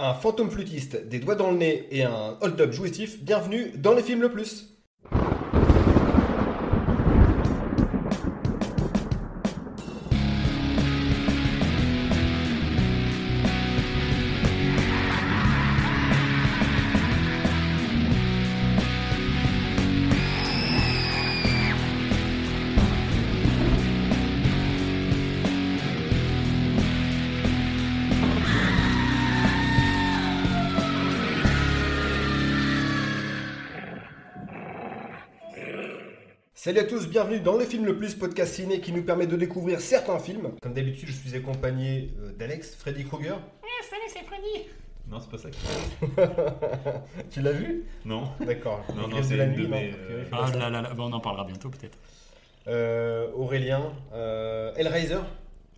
Un 0.00 0.14
fantôme 0.14 0.48
flûtiste, 0.48 1.08
des 1.08 1.18
doigts 1.18 1.34
dans 1.34 1.50
le 1.50 1.56
nez 1.56 1.88
et 1.90 2.04
un 2.04 2.38
hold-up 2.40 2.70
jouissif, 2.70 3.20
bienvenue 3.20 3.72
dans 3.74 3.94
les 3.94 4.04
films 4.04 4.20
le 4.20 4.30
plus 4.30 4.77
Salut 36.68 36.80
à 36.80 36.84
tous, 36.84 37.08
bienvenue 37.08 37.40
dans 37.40 37.56
le 37.56 37.64
film 37.64 37.86
le 37.86 37.96
plus 37.96 38.14
podcast 38.14 38.52
ciné 38.52 38.82
qui 38.82 38.92
nous 38.92 39.02
permet 39.02 39.26
de 39.26 39.36
découvrir 39.36 39.80
certains 39.80 40.18
films. 40.18 40.50
Comme 40.60 40.74
d'habitude, 40.74 41.08
je 41.08 41.14
suis 41.14 41.34
accompagné 41.34 42.12
euh, 42.20 42.30
d'Alex, 42.32 42.74
Freddy 42.74 43.06
Krueger. 43.06 43.38
Eh, 43.64 43.84
salut, 43.86 44.02
c'est 44.08 44.22
Freddy 44.26 44.68
Non, 45.10 45.18
c'est 45.18 45.30
pas 45.30 45.38
ça. 45.38 45.48
tu 47.30 47.40
l'as 47.40 47.52
vu? 47.52 47.84
Non. 48.04 48.24
D'accord. 48.40 48.84
Non, 48.94 49.06
Les 49.06 49.14
non, 49.14 49.22
c'est 49.22 49.38
la 49.38 49.46
nuit, 49.46 49.66
mes, 49.66 49.92
priori, 49.92 49.96
euh, 50.10 50.24
pas 50.28 50.44
Ah 50.52 50.56
là 50.58 50.68
là 50.68 50.82
là, 50.82 50.92
on 50.98 51.10
en 51.10 51.20
parlera 51.20 51.46
bientôt 51.46 51.70
peut-être. 51.70 51.96
Euh, 52.66 53.30
Aurélien, 53.34 53.94
euh, 54.12 54.74
Hellraiser, 54.76 55.20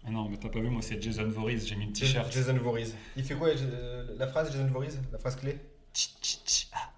Ah 0.05 0.11
non, 0.11 0.29
mais 0.29 0.39
t'as 0.39 0.48
pas 0.48 0.59
vu, 0.59 0.70
moi 0.70 0.83
c'est 0.83 1.01
Jason 1.01 1.29
Voorhees, 1.29 1.69
j'ai 1.69 1.77
mis 1.77 1.84
une 1.84 1.95
Jas- 1.95 2.05
t-shirt. 2.07 2.33
Jason 2.33 2.55
Voorhees. 2.57 2.95
Il 3.17 3.23
fait 3.23 3.34
quoi 3.37 3.51
euh, 3.51 4.07
la 4.19 4.27
phrase 4.27 4.51
Jason 4.51 4.67
Voorhees 4.67 4.98
La 5.12 5.19
phrase 5.19 5.37
clé? 5.37 5.57
Tch, 5.95 6.09
tch, 6.20 6.39
tch. 6.45 6.67
Ah. 6.73 6.90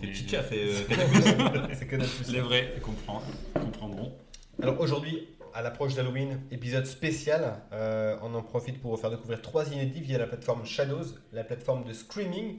C'est 0.00 0.12
Chicha 0.12 0.40
euh. 0.52 0.72
C'est 1.74 1.86
que 1.86 1.96
dalle 1.96 2.06
Les 2.30 2.40
vrais 2.40 2.74
comprend- 2.82 3.22
comprendront. 3.54 4.12
Alors 4.62 4.80
aujourd'hui, 4.80 5.28
à 5.54 5.62
l'approche 5.62 5.94
d'Halloween, 5.94 6.40
épisode 6.50 6.86
spécial, 6.86 7.54
euh, 7.72 8.16
on 8.22 8.34
en 8.34 8.42
profite 8.42 8.80
pour 8.80 8.92
vous 8.92 8.96
faire 9.00 9.10
découvrir 9.10 9.40
trois 9.42 9.66
inédits 9.72 10.00
via 10.00 10.18
la 10.18 10.26
plateforme 10.26 10.64
Shadows, 10.64 11.06
la 11.32 11.44
plateforme 11.44 11.84
de 11.84 11.92
Screaming. 11.92 12.58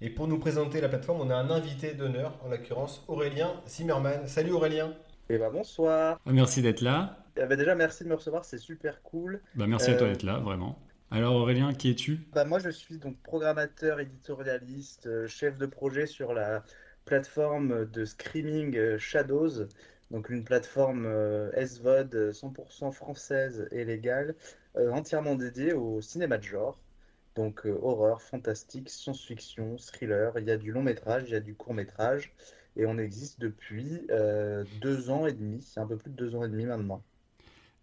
Et 0.00 0.08
pour 0.08 0.28
nous 0.28 0.38
présenter 0.38 0.80
la 0.80 0.88
plateforme, 0.88 1.20
on 1.20 1.30
a 1.30 1.34
un 1.34 1.50
invité 1.50 1.92
d'honneur, 1.92 2.38
en 2.44 2.48
l'occurrence 2.48 3.04
Aurélien 3.08 3.52
Zimmerman. 3.68 4.26
Salut 4.26 4.52
Aurélien 4.52 4.94
Eh 5.28 5.36
ben 5.36 5.50
bonsoir. 5.52 6.18
Merci 6.24 6.62
d'être 6.62 6.80
là. 6.80 7.18
Eh 7.36 7.44
ben 7.46 7.56
déjà 7.58 7.74
merci 7.74 8.04
de 8.04 8.08
me 8.08 8.14
recevoir, 8.14 8.44
c'est 8.44 8.58
super 8.58 9.02
cool. 9.02 9.40
Bah, 9.54 9.66
merci 9.66 9.90
à 9.90 9.94
toi 9.96 10.06
Euh, 10.06 10.10
d'être 10.12 10.22
là, 10.22 10.38
vraiment. 10.38 10.78
Alors 11.12 11.34
Aurélien, 11.34 11.74
qui 11.74 11.90
es-tu? 11.90 12.20
Bah 12.32 12.44
moi 12.44 12.60
je 12.60 12.70
suis 12.70 12.98
donc 12.98 13.20
programmateur, 13.22 13.98
éditorialiste, 13.98 15.06
euh, 15.08 15.26
chef 15.26 15.58
de 15.58 15.66
projet 15.66 16.06
sur 16.06 16.32
la 16.32 16.64
plateforme 17.04 17.84
de 17.86 18.04
streaming 18.04 18.76
euh, 18.76 18.96
Shadows, 18.96 19.66
donc 20.12 20.30
une 20.30 20.44
plateforme 20.44 21.06
euh, 21.06 21.50
SVOD 21.66 22.14
euh, 22.14 22.32
100% 22.32 22.92
française 22.92 23.66
et 23.72 23.84
légale, 23.84 24.36
entièrement 24.76 25.34
dédiée 25.34 25.72
au 25.72 26.00
cinéma 26.00 26.38
de 26.38 26.44
genre. 26.44 26.78
Donc 27.34 27.64
horreur, 27.64 28.22
fantastique, 28.22 28.88
science-fiction, 28.88 29.76
thriller, 29.78 30.38
il 30.38 30.44
y 30.46 30.50
a 30.52 30.56
du 30.56 30.70
long 30.70 30.82
métrage, 30.82 31.24
il 31.26 31.32
y 31.32 31.36
a 31.36 31.40
du 31.40 31.54
court 31.54 31.74
métrage, 31.74 32.32
et 32.76 32.86
on 32.86 32.98
existe 32.98 33.40
depuis 33.40 34.06
deux 34.80 35.10
ans 35.10 35.26
et 35.26 35.32
demi, 35.32 35.64
un 35.76 35.86
peu 35.86 35.96
plus 35.96 36.10
de 36.10 36.16
deux 36.16 36.34
ans 36.36 36.44
et 36.44 36.48
demi 36.48 36.66
maintenant. 36.66 37.02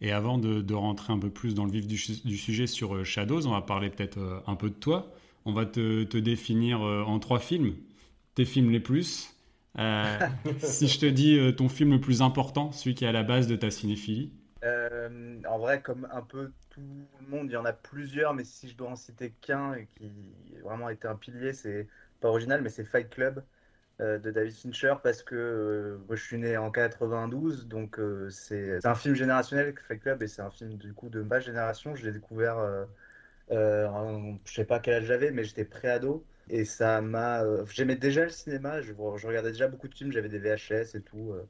Et 0.02 0.12
avant 0.12 0.38
de, 0.38 0.62
de 0.62 0.74
rentrer 0.74 1.14
un 1.14 1.20
peu 1.20 1.30
plus 1.30 1.56
dans 1.56 1.66
le 1.66 1.72
vif 1.72 1.88
du, 1.88 1.98
su- 1.98 2.22
du 2.26 2.38
sujet 2.38 2.68
sur 2.68 2.96
euh, 2.96 3.04
Shadows, 3.04 3.48
on 3.48 3.52
va 3.52 3.62
parler 3.62 3.90
peut-être 3.90 4.18
euh, 4.20 4.40
un 4.48 4.56
peu 4.56 4.70
de 4.70 4.76
toi. 4.76 5.12
On 5.46 5.54
va 5.54 5.66
te, 5.66 6.04
te 6.04 6.18
définir 6.18 6.82
euh, 6.84 7.04
en 7.04 7.20
trois 7.20 7.40
films. 7.40 7.76
Tes 8.36 8.46
films 8.46 8.72
les 8.72 8.80
plus. 8.80 9.34
Euh, 9.80 10.20
si 10.60 10.88
je 10.88 11.00
te 11.00 11.06
dis 11.06 11.40
ton 11.56 11.70
film 11.70 11.92
le 11.92 12.02
plus 12.02 12.22
important, 12.22 12.72
celui 12.72 12.96
qui 12.96 13.06
est 13.06 13.08
à 13.08 13.12
la 13.12 13.24
base 13.24 13.48
de 13.48 13.56
ta 13.56 13.72
cinéphilie. 13.72 14.32
Euh, 14.64 15.42
en 15.48 15.60
vrai, 15.60 15.82
comme 15.82 16.08
un 16.12 16.22
peu 16.24 16.52
tout 16.70 16.82
le 17.22 17.28
monde, 17.28 17.48
il 17.50 17.54
y 17.54 17.58
en 17.58 17.66
a 17.66 17.74
plusieurs, 17.74 18.34
mais 18.34 18.44
si 18.44 18.68
je 18.70 18.76
dois 18.76 18.90
en 18.90 18.96
citer 18.96 19.32
qu'un 19.42 19.74
et 19.76 19.86
qui 19.88 20.06
a 20.58 20.62
vraiment 20.64 20.90
été 20.90 21.08
un 21.08 21.16
pilier, 21.16 21.54
c'est 21.54 21.88
pas 22.20 22.30
original, 22.30 22.62
mais 22.62 22.70
c'est 22.70 22.86
Fight 22.86 23.10
Club 23.10 23.46
de 24.00 24.32
David 24.32 24.54
Fincher, 24.54 24.96
parce 25.04 25.24
que 25.24 25.36
euh, 25.36 25.98
je 26.16 26.16
suis 26.24 26.38
né 26.38 26.56
en 26.58 26.72
92, 26.72 27.68
donc 27.68 28.00
euh, 28.00 28.30
c'est 28.30 28.86
un 28.86 28.96
film 28.96 29.16
générationnel, 29.16 29.74
Fight 29.88 30.02
Club, 30.02 30.22
et 30.24 30.28
c'est 30.28 30.42
un 30.42 30.52
film 30.52 30.78
du 30.78 30.94
coup 30.94 31.10
de 31.10 31.22
ma 31.22 31.40
génération. 31.40 31.96
Je 31.96 32.06
l'ai 32.06 32.12
découvert, 32.12 32.58
euh, 32.60 32.86
euh, 33.52 33.88
en- 33.88 34.40
je 34.46 34.54
sais 34.54 34.66
pas 34.66 34.80
quel 34.80 34.96
âge 34.96 35.06
j'avais, 35.06 35.32
mais 35.32 35.44
j'étais 35.44 35.66
pré-ado. 35.66 36.28
Et 36.50 36.66
ça 36.66 37.02
m'a. 37.02 37.44
euh, 37.44 37.66
J'aimais 37.68 37.96
déjà 37.98 38.24
le 38.24 38.30
cinéma, 38.30 38.82
je, 38.82 38.94
je 38.94 39.28
regardais 39.28 39.52
déjà 39.52 39.68
beaucoup 39.68 39.88
de 39.90 39.96
films, 39.96 40.12
j'avais 40.12 40.30
des 40.30 40.40
VHS 40.40 40.96
et 40.96 41.04
tout. 41.04 41.32
euh, 41.34 41.50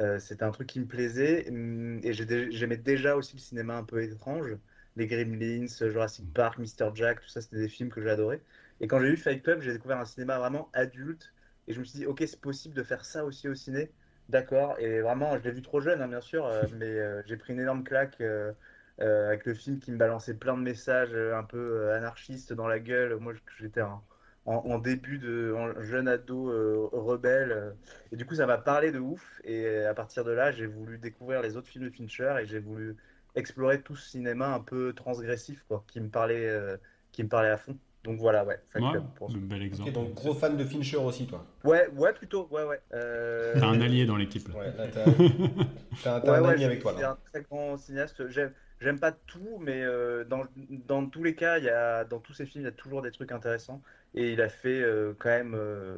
euh, 0.00 0.18
c'était 0.18 0.42
un 0.44 0.50
truc 0.50 0.68
qui 0.68 0.80
me 0.80 0.86
plaisait 0.86 1.48
hum, 1.48 2.00
et 2.04 2.12
j'aimais 2.12 2.76
déjà 2.76 3.16
aussi 3.16 3.36
le 3.36 3.40
cinéma 3.40 3.76
un 3.76 3.84
peu 3.84 4.02
étrange. 4.02 4.56
Les 4.96 5.06
Gremlins, 5.06 5.66
Jurassic 5.68 6.32
Park, 6.32 6.58
Mr. 6.58 6.94
Jack, 6.94 7.20
tout 7.20 7.28
ça, 7.28 7.40
c'était 7.40 7.56
des 7.58 7.68
films 7.68 7.90
que 7.90 8.00
j'adorais. 8.02 8.42
Et 8.80 8.86
quand 8.88 9.00
j'ai 9.00 9.10
vu 9.10 9.16
Fight 9.16 9.42
Club, 9.42 9.60
j'ai 9.62 9.72
découvert 9.72 9.98
un 9.98 10.04
cinéma 10.04 10.38
vraiment 10.38 10.70
adulte 10.72 11.34
et 11.68 11.72
je 11.72 11.80
me 11.80 11.84
suis 11.84 11.98
dit, 11.98 12.06
ok, 12.06 12.22
c'est 12.26 12.40
possible 12.40 12.74
de 12.74 12.82
faire 12.82 13.04
ça 13.04 13.24
aussi 13.24 13.48
au 13.48 13.54
ciné. 13.54 13.90
D'accord. 14.28 14.76
Et 14.78 15.00
vraiment, 15.00 15.38
je 15.38 15.44
l'ai 15.44 15.52
vu 15.52 15.62
trop 15.62 15.80
jeune, 15.80 16.02
hein, 16.02 16.08
bien 16.08 16.20
sûr, 16.20 16.46
euh, 16.46 16.62
mais 16.76 16.86
euh, 16.86 17.22
j'ai 17.26 17.36
pris 17.36 17.52
une 17.52 17.60
énorme 17.60 17.84
claque 17.84 18.20
euh, 18.20 18.52
avec 18.98 19.46
le 19.46 19.54
film 19.54 19.78
qui 19.78 19.92
me 19.92 19.96
balançait 19.96 20.34
plein 20.34 20.56
de 20.56 20.62
messages 20.62 21.14
un 21.14 21.44
peu 21.44 21.92
anarchistes 21.92 22.52
dans 22.52 22.66
la 22.66 22.80
gueule. 22.80 23.16
Moi, 23.16 23.34
j'étais 23.58 23.82
en, 23.82 24.78
début 24.78 25.18
de 25.18 25.54
en 25.56 25.82
jeune 25.82 26.08
ado 26.08 26.46
rebelle. 26.92 27.74
et 28.12 28.16
du 28.16 28.24
coup, 28.24 28.36
ça 28.36 28.46
m'a 28.46 28.58
parlé 28.58 28.92
de 28.92 28.98
ouf. 28.98 29.40
Et 29.44 29.84
à 29.84 29.92
partir 29.92 30.24
de 30.24 30.30
là, 30.30 30.50
j'ai 30.50 30.66
voulu 30.66 30.98
découvrir 30.98 31.42
les 31.42 31.56
autres 31.56 31.68
films 31.68 31.84
de 31.84 31.90
Fincher 31.90 32.36
et 32.40 32.46
j'ai 32.46 32.58
voulu 32.58 32.96
explorer 33.34 33.82
tout 33.82 33.96
ce 33.96 34.08
cinéma 34.08 34.48
un 34.54 34.60
peu 34.60 34.94
transgressif, 34.94 35.62
quoi, 35.68 35.84
qui 35.88 36.00
me 36.00 36.08
parlait, 36.08 36.78
qui 37.12 37.22
me 37.22 37.28
parlait 37.28 37.50
à 37.50 37.58
fond. 37.58 37.76
Donc 38.06 38.18
voilà, 38.18 38.44
ouais. 38.44 38.58
Fight 38.72 38.82
Moi, 38.82 38.92
Club 38.92 39.04
pour 39.16 39.30
un 39.30 39.34
bel 39.38 39.62
exemple. 39.62 39.88
Ok, 39.90 39.94
donc 39.94 40.14
gros 40.14 40.34
fan 40.34 40.56
de 40.56 40.64
Fincher 40.64 40.96
aussi, 40.96 41.26
toi. 41.26 41.44
Ouais, 41.64 41.88
ouais, 41.96 42.12
plutôt, 42.12 42.48
ouais, 42.50 42.64
ouais. 42.64 42.80
Euh, 42.94 43.54
T'as 43.58 43.66
un 43.66 43.80
allié 43.80 44.06
dans 44.06 44.16
l'équipe. 44.16 44.48
Ouais, 44.54 44.72
t'as 46.02 46.20
Ouais, 46.22 46.38
un 46.38 46.42
ouais, 46.42 46.56
c'est- 46.58 46.64
avec 46.64 46.80
toi. 46.80 46.94
C'est 46.96 47.04
un 47.04 47.18
très 47.32 47.42
grand 47.42 47.76
cinéaste. 47.76 48.28
J'aime, 48.28 48.52
j'aime 48.80 49.00
pas 49.00 49.12
tout, 49.12 49.58
mais 49.60 49.82
euh, 49.82 50.24
dans, 50.24 50.44
dans 50.86 51.06
tous 51.06 51.24
les 51.24 51.34
cas, 51.34 51.58
il 51.58 51.64
y 51.64 51.68
a, 51.68 52.04
dans 52.04 52.20
tous 52.20 52.32
ses 52.32 52.46
films, 52.46 52.62
il 52.62 52.66
y 52.66 52.68
a 52.68 52.72
toujours 52.72 53.02
des 53.02 53.10
trucs 53.10 53.32
intéressants. 53.32 53.82
Et 54.14 54.32
il 54.32 54.40
a 54.40 54.48
fait 54.48 54.80
euh, 54.80 55.14
quand 55.18 55.28
même 55.30 55.54
euh, 55.54 55.96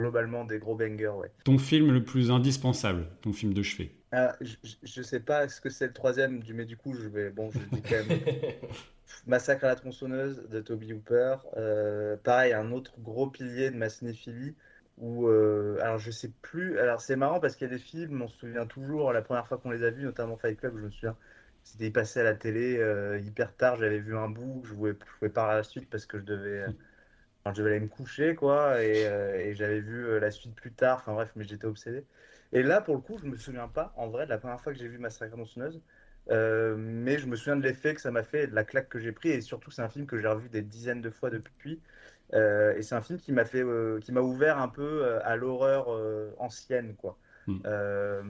globalement 0.00 0.44
des 0.44 0.58
gros 0.58 0.74
bangers, 0.74 1.08
ouais. 1.08 1.30
Ton 1.44 1.58
film 1.58 1.92
le 1.92 2.02
plus 2.04 2.30
indispensable, 2.30 3.06
ton 3.20 3.32
film 3.32 3.54
de 3.54 3.62
chevet? 3.62 3.92
Ah, 4.10 4.36
je, 4.40 4.56
je- 4.62 4.76
je 4.82 5.02
sais 5.02 5.20
pas 5.20 5.48
ce 5.48 5.60
que 5.60 5.70
c'est 5.70 5.86
le 5.86 5.92
troisième, 5.92 6.40
du 6.42 6.52
mais 6.52 6.66
du 6.66 6.76
coup, 6.76 6.92
je 6.94 7.08
vais, 7.08 7.30
bon, 7.30 7.50
je 7.50 7.60
dis 7.60 7.82
quand 7.82 7.96
même 8.04 8.08
Massacre 9.26 9.64
à 9.64 9.68
la 9.68 9.76
tronçonneuse 9.76 10.48
de 10.48 10.60
Toby 10.60 10.92
Hooper. 10.92 11.36
Euh, 11.56 12.16
pareil, 12.16 12.52
un 12.52 12.72
autre 12.72 12.98
gros 13.00 13.30
pilier 13.30 13.70
de 13.70 13.76
ma 13.76 13.88
cinéphilie. 13.88 14.56
Euh, 15.00 15.78
alors 15.80 15.98
je 15.98 16.10
sais 16.10 16.30
plus, 16.42 16.78
alors 16.78 17.00
c'est 17.00 17.16
marrant 17.16 17.40
parce 17.40 17.56
qu'il 17.56 17.66
y 17.66 17.70
a 17.70 17.74
des 17.74 17.80
films, 17.82 18.22
on 18.22 18.28
se 18.28 18.36
souvient 18.38 18.66
toujours, 18.66 19.12
la 19.12 19.22
première 19.22 19.46
fois 19.48 19.58
qu'on 19.58 19.70
les 19.70 19.82
a 19.82 19.90
vus, 19.90 20.04
notamment 20.04 20.36
Fight 20.36 20.58
Club, 20.58 20.76
je 20.76 20.82
me 20.84 20.90
souviens, 20.90 21.16
c'était 21.64 21.90
passé 21.90 22.20
à 22.20 22.22
la 22.24 22.34
télé 22.34 22.76
euh, 22.78 23.18
hyper 23.18 23.56
tard, 23.56 23.76
j'avais 23.76 23.98
vu 23.98 24.16
un 24.16 24.28
bout, 24.28 24.62
je 24.64 24.74
je 24.74 24.92
pouvais 25.18 25.30
pas 25.30 25.50
à 25.50 25.56
la 25.56 25.62
suite 25.64 25.88
parce 25.90 26.06
que 26.06 26.18
je 26.18 26.24
devais, 26.24 26.66
je 27.46 27.52
devais 27.52 27.70
aller 27.70 27.80
me 27.80 27.88
coucher, 27.88 28.34
quoi, 28.34 28.82
et, 28.84 29.02
et 29.02 29.54
j'avais 29.54 29.80
vu 29.80 30.18
la 30.20 30.30
suite 30.30 30.54
plus 30.54 30.74
tard, 30.74 30.98
enfin 30.98 31.14
bref, 31.14 31.32
mais 31.36 31.44
j'étais 31.44 31.66
obsédé. 31.66 32.06
Et 32.52 32.62
là, 32.62 32.80
pour 32.80 32.94
le 32.94 33.00
coup, 33.00 33.18
je 33.18 33.26
me 33.26 33.36
souviens 33.36 33.68
pas, 33.68 33.92
en 33.96 34.08
vrai, 34.08 34.24
de 34.26 34.30
la 34.30 34.38
première 34.38 34.60
fois 34.60 34.72
que 34.72 34.78
j'ai 34.78 34.88
vu 34.88 34.98
Massacre 34.98 35.34
à 35.34 35.36
la 35.36 35.42
tronçonneuse, 35.44 35.82
euh, 36.30 36.76
mais 36.78 37.18
je 37.18 37.26
me 37.26 37.36
souviens 37.36 37.56
de 37.56 37.62
l'effet 37.62 37.94
que 37.94 38.00
ça 38.00 38.10
m'a 38.10 38.22
fait, 38.22 38.46
de 38.46 38.54
la 38.54 38.64
claque 38.64 38.88
que 38.88 38.98
j'ai 38.98 39.12
pris, 39.12 39.30
et 39.30 39.40
surtout, 39.40 39.70
c'est 39.70 39.82
un 39.82 39.88
film 39.88 40.06
que 40.06 40.18
j'ai 40.18 40.28
revu 40.28 40.48
des 40.48 40.62
dizaines 40.62 41.02
de 41.02 41.10
fois 41.10 41.30
depuis. 41.30 41.80
Euh, 42.34 42.74
et 42.76 42.82
c'est 42.82 42.94
un 42.94 43.02
film 43.02 43.18
qui 43.18 43.32
m'a 43.32 43.44
fait, 43.44 43.62
euh, 43.62 44.00
qui 44.00 44.12
m'a 44.12 44.22
ouvert 44.22 44.58
un 44.58 44.68
peu 44.68 45.18
à 45.24 45.36
l'horreur 45.36 45.88
ancienne, 46.38 46.94
quoi. 46.96 47.18
Mm. 47.46 47.58
Euh, 47.66 48.22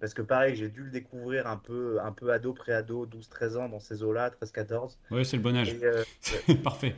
parce 0.00 0.14
que 0.14 0.22
pareil, 0.22 0.56
j'ai 0.56 0.68
dû 0.68 0.82
le 0.82 0.90
découvrir 0.90 1.46
un 1.46 1.56
peu, 1.56 1.98
un 2.02 2.12
peu 2.12 2.32
ado, 2.32 2.52
pré-ado, 2.52 3.06
12-13 3.06 3.56
ans, 3.56 3.68
dans 3.68 3.80
ces 3.80 4.02
eaux-là, 4.02 4.30
13-14. 4.30 4.96
Ouais, 5.10 5.24
c'est 5.24 5.36
le 5.36 5.42
bon 5.42 5.56
âge. 5.56 5.74
Et, 6.48 6.54
Parfait. 6.62 6.94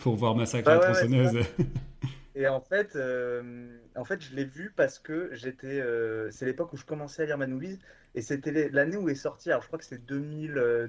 Pour 0.00 0.16
voir 0.16 0.34
Massacre 0.34 0.68
Ouais, 0.68 0.74
la 0.74 0.80
ouais, 0.80 0.86
ouais, 0.86 0.92
tronçonneuse. 0.92 1.46
Et 2.40 2.48
en 2.48 2.62
fait, 2.62 2.96
euh, 2.96 3.76
en 3.96 4.04
fait, 4.06 4.22
je 4.22 4.34
l'ai 4.34 4.46
vu 4.46 4.72
parce 4.74 4.98
que 4.98 5.28
j'étais. 5.34 5.78
euh, 5.78 6.30
c'est 6.30 6.46
l'époque 6.46 6.72
où 6.72 6.78
je 6.78 6.86
commençais 6.86 7.24
à 7.24 7.26
lire 7.26 7.36
Manoulis 7.36 7.78
et 8.14 8.22
c'était 8.22 8.70
l'année 8.70 8.96
où 8.96 9.10
est 9.10 9.14
sorti. 9.14 9.50
Alors, 9.50 9.60
je 9.60 9.66
crois 9.66 9.78
que 9.78 9.84
c'est 9.84 10.02
2000, 10.06 10.56
euh, 10.56 10.88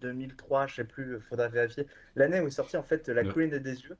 2003, 0.00 0.66
je 0.66 0.74
sais 0.74 0.84
plus, 0.84 1.20
faudra 1.20 1.46
vérifier. 1.46 1.86
L'année 2.16 2.40
où 2.40 2.48
est 2.48 2.50
sorti 2.50 2.76
en 2.76 2.82
fait 2.82 3.08
La 3.08 3.22
Ouais. 3.22 3.28
colline 3.32 3.58
des 3.58 3.80
yeux 3.82 3.96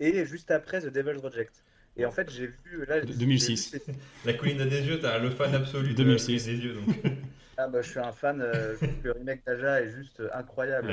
et 0.00 0.24
juste 0.26 0.50
après 0.50 0.80
The 0.80 0.86
Devil's 0.88 1.20
Reject. 1.22 1.62
Et 1.96 2.04
en 2.04 2.10
fait, 2.10 2.28
j'ai 2.30 2.48
vu 2.48 2.84
là. 2.88 3.00
j'ai- 3.06 3.14
2006. 3.14 3.70
j'ai 3.70 3.78
vu- 3.78 3.84
La 4.26 4.32
colline 4.34 4.68
des 4.68 4.82
yeux, 4.82 4.98
t'as 4.98 5.20
le 5.20 5.30
fan 5.30 5.54
absolu 5.54 5.90
de 5.90 5.94
2006. 5.94 6.48
La 6.48 6.52
colline 6.52 6.60
des 6.60 6.66
yeux. 6.66 6.74
Donc. 6.74 7.14
Ah 7.58 7.68
bah, 7.68 7.80
je 7.80 7.90
suis 7.90 8.00
un 8.00 8.10
fan. 8.10 8.40
euh, 8.40 8.72
je 8.72 8.76
trouve 8.78 9.02
que 9.02 9.08
le 9.08 9.12
remake 9.12 9.44
d'Aja 9.46 9.82
est 9.82 9.90
juste 9.90 10.18
euh, 10.18 10.30
incroyable. 10.32 10.88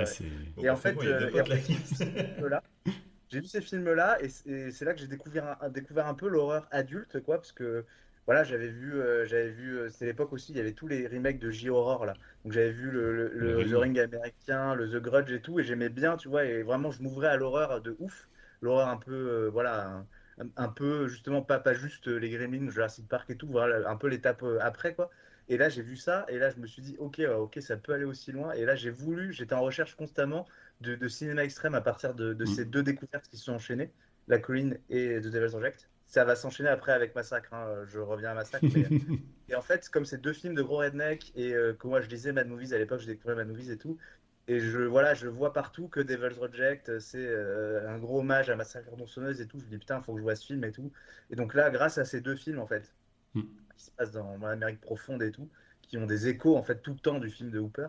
Bon, 0.56 0.64
Et 0.64 0.70
en 0.70 0.74
bah, 0.76 0.80
c'est 0.84 0.90
fait, 0.90 0.96
bon, 0.96 1.02
il 1.04 1.10
y 1.10 1.14
a 1.14 1.16
euh, 1.16 1.30
et 1.32 1.42
en 1.42 2.48
là. 2.50 2.62
J'ai 3.30 3.42
vu 3.42 3.46
ces 3.48 3.62
films-là 3.62 4.18
et 4.22 4.30
c'est 4.30 4.82
là 4.86 4.94
que 4.94 5.00
j'ai 5.00 5.08
découvert 5.08 5.62
un, 5.62 5.70
découvert 5.70 6.08
un 6.08 6.16
peu 6.16 6.28
l'horreur 6.28 6.68
adulte, 6.72 7.22
quoi, 7.22 7.38
parce 7.38 7.52
que 7.52 7.86
voilà, 8.26 8.44
j'avais 8.44 8.70
vu, 8.70 8.94
euh, 9.00 9.26
j'avais 9.26 9.52
vu, 9.52 9.78
euh, 9.78 9.90
c'était 9.90 10.06
l'époque 10.08 10.34
aussi, 10.34 10.52
il 10.52 10.58
y 10.58 10.60
avait 10.60 10.74
tous 10.74 10.88
les 10.88 11.08
remakes 11.08 11.40
de 11.40 11.50
J-Horror 11.52 12.06
là, 12.06 12.18
donc 12.44 12.54
j'avais 12.54 12.72
vu 12.72 12.90
le, 12.92 13.16
le- 13.16 13.30
le- 13.30 13.54
Le 13.54 13.56
Ring. 13.56 13.70
The 13.70 13.74
Ring 13.76 14.00
américain, 14.00 14.74
le 14.76 14.90
The 14.90 15.02
Grudge 15.02 15.32
et 15.32 15.42
tout, 15.42 15.60
et 15.60 15.64
j'aimais 15.64 15.90
bien, 15.90 16.18
tu 16.18 16.28
vois, 16.28 16.46
et 16.46 16.64
vraiment 16.64 16.92
je 16.92 17.02
m'ouvrais 17.04 17.28
à 17.28 17.38
l'horreur 17.38 17.82
de 17.82 17.96
ouf, 18.00 18.30
l'horreur 18.62 18.88
un 18.90 18.98
peu, 18.98 19.12
euh, 19.14 19.50
voilà, 19.50 20.06
un, 20.38 20.48
un 20.56 20.70
peu 20.70 21.08
justement 21.08 21.42
pas 21.44 21.60
pas 21.60 21.74
juste 21.74 22.08
les 22.08 22.30
Gremlins, 22.30 22.70
Jurassic 22.70 23.08
Park 23.08 23.30
et 23.30 23.38
tout, 23.38 23.48
voilà, 23.48 23.90
un 23.90 23.96
peu 23.98 24.08
l'étape 24.08 24.44
après 24.62 24.96
quoi. 24.96 25.10
Et 25.48 25.58
là, 25.58 25.68
j'ai 25.70 25.82
vu 25.82 25.96
ça, 25.96 26.26
et 26.30 26.38
là, 26.38 26.52
je 26.52 26.58
me 26.60 26.68
suis 26.68 26.82
dit, 26.84 26.96
ok, 27.00 27.20
ok, 27.38 27.58
ça 27.62 27.76
peut 27.78 27.94
aller 27.94 28.04
aussi 28.06 28.32
loin. 28.32 28.52
Et 28.54 28.66
là, 28.66 28.76
j'ai 28.76 28.92
voulu, 28.92 29.34
j'étais 29.34 29.56
en 29.56 29.62
recherche 29.62 29.96
constamment 29.96 30.48
de, 30.82 30.96
de 30.96 31.08
cinéma 31.08 31.44
extrême 31.44 31.76
à 31.76 31.82
partir 31.82 32.14
de, 32.16 32.34
de 32.34 32.46
Mm. 32.46 32.46
ces 32.46 32.66
deux 32.66 32.84
découvertes 32.84 33.28
qui 33.30 33.38
se 33.38 33.46
sont 33.46 33.54
enchaînées, 33.54 33.94
La 34.28 34.40
Colline 34.40 34.80
et 34.90 35.20
The 35.22 35.28
Devil's 35.28 35.54
Reject. 35.56 35.90
Ça 36.08 36.26
va 36.26 36.36
s'enchaîner 36.36 36.70
après 36.70 36.92
avec 36.94 37.14
Massacre, 37.16 37.54
hein, 37.54 37.86
je 37.88 38.00
reviens 38.00 38.32
à 38.32 38.34
Massacre. 38.36 38.68
mais- 38.74 38.90
et 39.50 39.56
en 39.56 39.62
fait, 39.62 39.90
comme 39.90 40.06
c'est 40.06 40.20
deux 40.20 40.34
films 40.34 40.56
de 40.56 40.62
gros 40.62 40.78
redneck, 40.78 41.32
et 41.36 41.54
euh, 41.54 41.74
que 41.74 41.88
moi 41.88 42.02
je 42.02 42.08
lisais 42.10 42.32
Mad 42.32 42.48
Movies 42.48 42.74
à 42.74 42.78
l'époque, 42.78 43.02
je 43.02 43.08
découvrais 43.08 43.36
Mad 43.36 43.48
Movies 43.48 43.72
et 43.72 43.78
tout, 43.78 43.98
et 44.48 44.60
je, 44.60 44.80
voilà, 44.80 45.14
je 45.14 45.28
vois 45.28 45.54
partout 45.54 45.88
que 45.90 46.00
Devil's 46.00 46.38
Reject, 46.38 47.00
c'est 47.00 47.26
euh, 47.28 47.88
un 47.90 48.00
gros 48.00 48.20
hommage 48.22 48.50
à 48.50 48.56
Massacre 48.56 48.90
tronçonneuse 48.92 49.42
et 49.42 49.48
tout. 49.48 49.60
Je 49.60 49.66
me 49.66 49.70
dis 49.70 49.78
putain, 49.78 50.02
faut 50.02 50.14
que 50.14 50.20
je 50.20 50.24
vois 50.24 50.36
ce 50.36 50.46
film 50.46 50.64
et 50.64 50.72
tout. 50.72 50.92
Et 51.30 51.36
donc 51.36 51.54
là, 51.54 51.70
grâce 51.70 51.98
à 52.00 52.06
ces 52.06 52.22
deux 52.22 52.36
films, 52.36 52.60
en 52.60 52.66
fait, 52.68 52.96
Mm. 53.36 53.42
qui 53.76 53.86
se 53.86 53.92
passent 53.92 54.12
dans, 54.12 54.38
dans 54.38 54.48
l'Amérique 54.48 54.82
profonde 54.82 55.24
et 55.24 55.32
tout, 55.32 55.50
qui 55.82 55.98
ont 55.98 56.06
des 56.06 56.28
échos 56.28 56.56
en 56.58 56.64
fait 56.64 56.82
tout 56.82 56.94
le 56.94 57.00
temps 57.00 57.20
du 57.20 57.30
film 57.30 57.50
de 57.52 57.60
Hooper, 57.60 57.88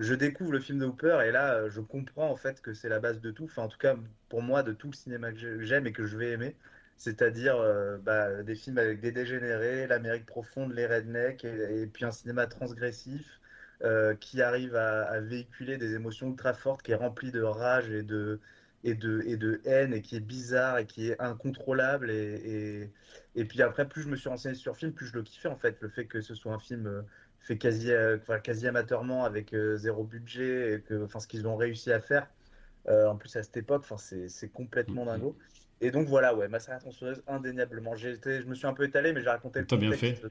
je 0.00 0.14
découvre 0.14 0.52
le 0.52 0.60
film 0.60 0.78
de 0.78 0.86
Hooper 0.86 1.20
et 1.26 1.30
là, 1.30 1.54
euh, 1.54 1.70
je 1.70 1.80
comprends 1.80 2.30
en 2.30 2.36
fait 2.36 2.62
que 2.62 2.72
c'est 2.74 2.88
la 2.88 3.00
base 3.00 3.20
de 3.20 3.30
tout. 3.30 3.44
Enfin, 3.44 3.62
en 3.64 3.68
tout 3.68 3.78
cas, 3.78 3.96
pour 4.30 4.42
moi, 4.42 4.62
de 4.62 4.72
tout 4.72 4.88
le 4.88 4.94
cinéma 4.94 5.30
que 5.32 5.38
j'ai- 5.38 5.62
j'aime 5.64 5.86
et 5.86 5.92
que 5.92 6.06
je 6.06 6.16
vais 6.16 6.32
aimer. 6.32 6.56
C'est-à-dire 6.96 7.56
euh, 7.56 7.98
bah, 7.98 8.42
des 8.42 8.54
films 8.54 8.78
avec 8.78 9.00
des 9.00 9.12
dégénérés, 9.12 9.86
l'Amérique 9.86 10.26
profonde, 10.26 10.72
les 10.72 10.86
rednecks, 10.86 11.44
et, 11.44 11.86
puis 11.86 12.04
un 12.04 12.12
cinéma 12.12 12.46
transgressif 12.46 13.40
euh, 13.82 14.14
qui 14.14 14.42
arrive 14.42 14.74
à, 14.76 15.20
véhiculer 15.20 15.76
des 15.78 15.94
émotions 15.94 16.28
ultra 16.28 16.54
fortes, 16.54 16.82
qui 16.82 16.92
est 16.92 16.94
rempli 16.94 17.30
de 17.30 17.42
rage 17.42 17.90
et 17.90 18.02
de, 18.02 18.40
et 18.84 18.94
de, 18.94 19.22
et 19.26 19.36
de 19.36 19.60
haine, 19.64 19.92
et 19.94 20.02
qui 20.02 20.16
est 20.16 20.20
bizarre 20.20 20.78
et 20.78 20.86
qui 20.86 21.10
est 21.10 21.20
incontrôlable. 21.20 22.10
Et, 22.10 22.90
et, 23.34 23.44
puis 23.44 23.62
après, 23.62 23.88
plus 23.88 24.02
je 24.02 24.08
me 24.08 24.16
suis 24.16 24.28
renseigné 24.28 24.54
sur 24.54 24.72
le 24.72 24.78
film, 24.78 24.92
plus 24.92 25.06
je 25.06 25.14
le 25.14 25.22
kiffais 25.22 25.48
en 25.48 25.56
fait. 25.56 25.76
Le 25.80 25.88
fait 25.88 26.06
que 26.06 26.20
ce 26.20 26.34
soit 26.34 26.52
un 26.52 26.58
film 26.58 27.04
fait 27.40 27.58
quasi, 27.58 27.90
euh, 27.92 28.16
enfin, 28.18 28.38
quasi 28.40 28.66
amateurement 28.68 29.24
avec 29.24 29.52
euh, 29.54 29.76
zéro 29.76 30.04
budget, 30.04 30.74
et 30.74 30.80
que, 30.82 31.04
enfin, 31.04 31.20
ce 31.20 31.26
qu'ils 31.28 31.46
ont 31.46 31.56
réussi 31.56 31.92
à 31.92 32.00
faire. 32.00 32.28
Euh, 32.88 33.06
en 33.08 33.16
plus, 33.16 33.34
à 33.36 33.42
cette 33.42 33.56
époque, 33.56 33.82
enfin, 33.84 33.96
c'est 33.98 34.52
complètement 34.52 35.04
Mhm. 35.04 35.12
dingo. 35.12 35.38
Et 35.80 35.90
donc 35.90 36.08
voilà, 36.08 36.34
ouais, 36.34 36.48
Massacre 36.48 36.78
à 36.78 36.80
tronçonneuse, 36.80 37.22
indéniablement. 37.26 37.94
Été- 37.94 38.42
je 38.42 38.46
me 38.46 38.54
suis 38.54 38.66
un 38.66 38.74
peu 38.74 38.84
étalé, 38.84 39.12
mais 39.12 39.22
j'ai 39.22 39.28
raconté 39.30 39.60
le 39.60 39.66
bien 39.66 39.90
contexte 39.90 40.26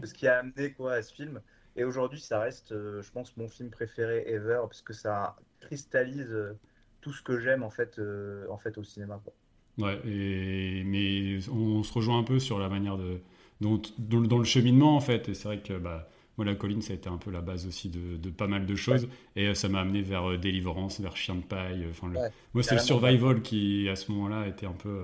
de 0.00 0.06
ce 0.06 0.14
qui 0.14 0.26
a 0.28 0.38
amené 0.38 0.72
quoi 0.72 0.94
à 0.94 1.02
ce 1.02 1.12
film. 1.14 1.40
Et 1.76 1.84
aujourd'hui, 1.84 2.20
ça 2.20 2.40
reste, 2.40 2.72
euh, 2.72 3.02
je 3.02 3.10
pense, 3.10 3.36
mon 3.36 3.48
film 3.48 3.70
préféré 3.70 4.24
ever, 4.28 4.60
parce 4.62 4.82
que 4.82 4.92
ça 4.92 5.36
cristallise 5.60 6.30
euh, 6.30 6.58
tout 7.00 7.12
ce 7.12 7.22
que 7.22 7.38
j'aime 7.38 7.62
en 7.62 7.70
fait, 7.70 7.98
euh, 7.98 8.46
en 8.50 8.58
fait 8.58 8.78
au 8.78 8.84
cinéma. 8.84 9.20
quoi. 9.24 9.34
Ouais, 9.78 10.00
et, 10.06 10.84
mais 10.84 11.38
on, 11.48 11.82
se 11.82 11.92
rejoint 11.92 12.18
un 12.18 12.22
peu 12.22 12.38
sur 12.38 12.58
la 12.58 12.68
manière 12.68 12.96
de. 12.96 13.20
Dans, 13.60 13.80
dans, 13.98 14.20
dans 14.20 14.38
le 14.38 14.44
cheminement, 14.44 14.96
en 14.96 15.00
fait. 15.00 15.28
Et 15.28 15.34
c'est 15.34 15.44
vrai 15.48 15.58
que 15.60 15.74
bah, 15.74 16.08
moi, 16.36 16.44
la 16.46 16.54
colline, 16.54 16.82
ça 16.82 16.92
a 16.92 16.96
été 16.96 17.08
un 17.08 17.18
peu 17.18 17.30
la 17.30 17.40
base 17.40 17.66
aussi 17.66 17.88
de, 17.90 18.16
de 18.16 18.30
pas 18.30 18.46
mal 18.46 18.66
de 18.66 18.74
choses. 18.74 19.08
Et 19.36 19.46
euh, 19.48 19.54
ça 19.54 19.68
m'a 19.68 19.80
amené 19.80 20.02
vers 20.02 20.30
euh, 20.30 20.38
Délivrance, 20.38 21.00
vers 21.00 21.16
Chien 21.16 21.36
de 21.36 21.42
paille. 21.42 21.84
euh, 21.84 21.90
Enfin, 21.90 22.08
le- 22.08 22.20
Ouais, 22.20 22.30
moi, 22.54 22.62
c'est 22.62 22.74
le 22.74 22.80
survival 22.80 23.42
qui, 23.42 23.88
à 23.88 23.96
ce 23.96 24.10
moment-là, 24.12 24.46
était 24.48 24.66
un 24.66 24.72
peu. 24.72 25.02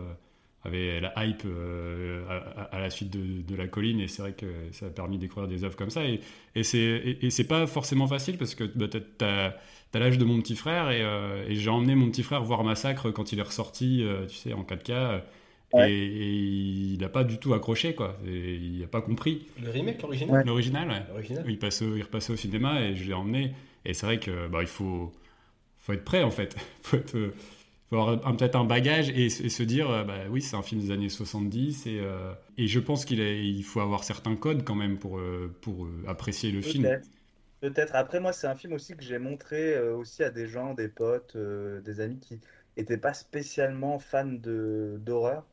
avait 0.65 1.01
la 1.01 1.13
hype 1.25 1.45
à, 2.29 2.35
à- 2.35 2.63
à 2.77 2.81
la 2.81 2.91
suite 2.91 3.11
de, 3.11 3.43
de 3.43 3.55
la 3.57 3.67
colline 3.67 4.01
et 4.01 4.09
c'est 4.09 4.23
vrai 4.23 4.33
que 4.35 4.47
ça 4.73 4.87
a 4.87 4.91
permis 4.91 5.17
de 5.17 5.23
découvrir 5.23 5.49
des 5.49 5.65
œuvres 5.65 5.77
comme 5.77 5.91
ça 5.91 6.05
et, 6.05 6.21
et 6.55 6.63
c'est 6.63 6.79
et, 6.79 7.45
pas 7.45 7.67
forcément 7.67 8.07
facile 8.07 8.37
parce 8.37 8.55
que 8.55 8.65
bah, 8.65 8.87
t'as- 8.89 9.55
t'as 9.91 9.99
l'âge 9.99 10.19
de 10.19 10.25
mon 10.25 10.41
petit 10.41 10.57
frère 10.57 10.91
et, 10.91 11.03
euh, 11.03 11.47
et 11.49 11.55
j'ai 11.57 11.71
emmené 11.71 11.95
mon 11.95 12.11
petit 12.11 12.23
frère 12.23 12.43
voir 12.45 12.63
Massacre 12.65 13.11
quand 13.11 13.33
il 13.33 13.39
est 13.39 13.43
ressorti 13.43 14.03
euh, 14.05 14.27
tu 14.27 14.37
sais 14.37 14.53
en 14.53 14.63
4K 14.65 14.93
euh, 14.93 15.19
Ouais. 15.73 15.91
et, 15.91 16.07
et 16.07 16.33
il 16.95 16.99
n'a 17.01 17.09
pas 17.09 17.25
du 17.25 17.39
tout 17.39 17.55
accroché 17.55 17.95
quoi 17.95 18.19
Et 18.27 18.55
il 18.57 18.81
n'a 18.81 18.87
pas 18.89 19.01
compris 19.03 19.47
Le 19.63 19.71
remake, 19.71 20.03
l'original 20.03 20.45
l'original 20.45 20.89
ouais. 20.89 21.03
L'original 21.09 21.45
il 21.49 21.59
passait 21.59 21.85
au- 21.85 21.97
il 21.97 22.03
repassait 22.03 22.33
au 22.33 22.37
cinéma 22.37 22.81
et 22.83 22.97
je 22.97 23.05
l'ai 23.05 23.15
emmené 23.15 23.55
et 23.85 23.95
c'est 23.95 24.07
vrai 24.07 24.19
que 24.19 24.49
bah, 24.49 24.63
il 24.63 24.69
faut 24.69 25.13
faut 25.79 25.93
être 25.95 26.05
prêt 26.05 26.23
en 26.23 26.31
fait 26.31 26.57
faut 26.83 26.97
être 26.99 27.33
faut 27.91 27.97
avoir 27.97 28.27
un- 28.27 28.35
peut-être 28.37 28.57
un 28.57 28.65
bagage 28.65 29.11
et, 29.11 29.27
et 29.27 29.31
se 29.51 29.63
dire 29.63 29.91
euh, 29.91 30.05
bah 30.05 30.19
oui 30.31 30.43
c'est 30.43 30.57
un 30.57 30.63
film 30.63 30.81
des 30.81 30.91
années 30.93 31.09
70 31.09 31.87
et, 31.87 32.01
euh, 32.01 32.33
et 32.59 32.67
je 32.69 32.81
pense 32.81 33.05
qu'il 33.05 33.21
il 33.21 33.65
faut 33.65 33.81
avoir 33.81 34.05
certains 34.05 34.37
codes 34.37 34.65
quand 34.65 34.75
même 34.77 34.99
pour, 34.99 35.19
euh, 35.19 35.55
pour 35.63 35.89
apprécier 36.07 36.53
le 36.53 36.63
film 36.63 36.85
Peut-être. 36.85 37.09
Peut-être. 37.61 37.95
Après, 37.95 38.21
moi, 38.21 38.33
c'est 38.33 38.47
un 38.47 38.57
film 38.57 38.73
aussi 38.75 38.97
que 38.97 39.03
j'ai 39.03 39.19
montré 39.19 39.75
euh, 39.75 39.97
aussi 39.97 40.23
à 40.25 40.31
des 40.31 40.47
gens, 40.49 40.75
des 40.75 40.89
potes, 40.89 41.37
euh, 41.37 41.81
des 41.83 42.01
amis 42.01 42.19
qui 42.21 42.41
n'étaient 42.77 42.99
pas 42.99 43.15
spécialement 43.15 43.99
fans 43.99 44.27
de 44.27 44.99
d'horreur. 45.01 45.47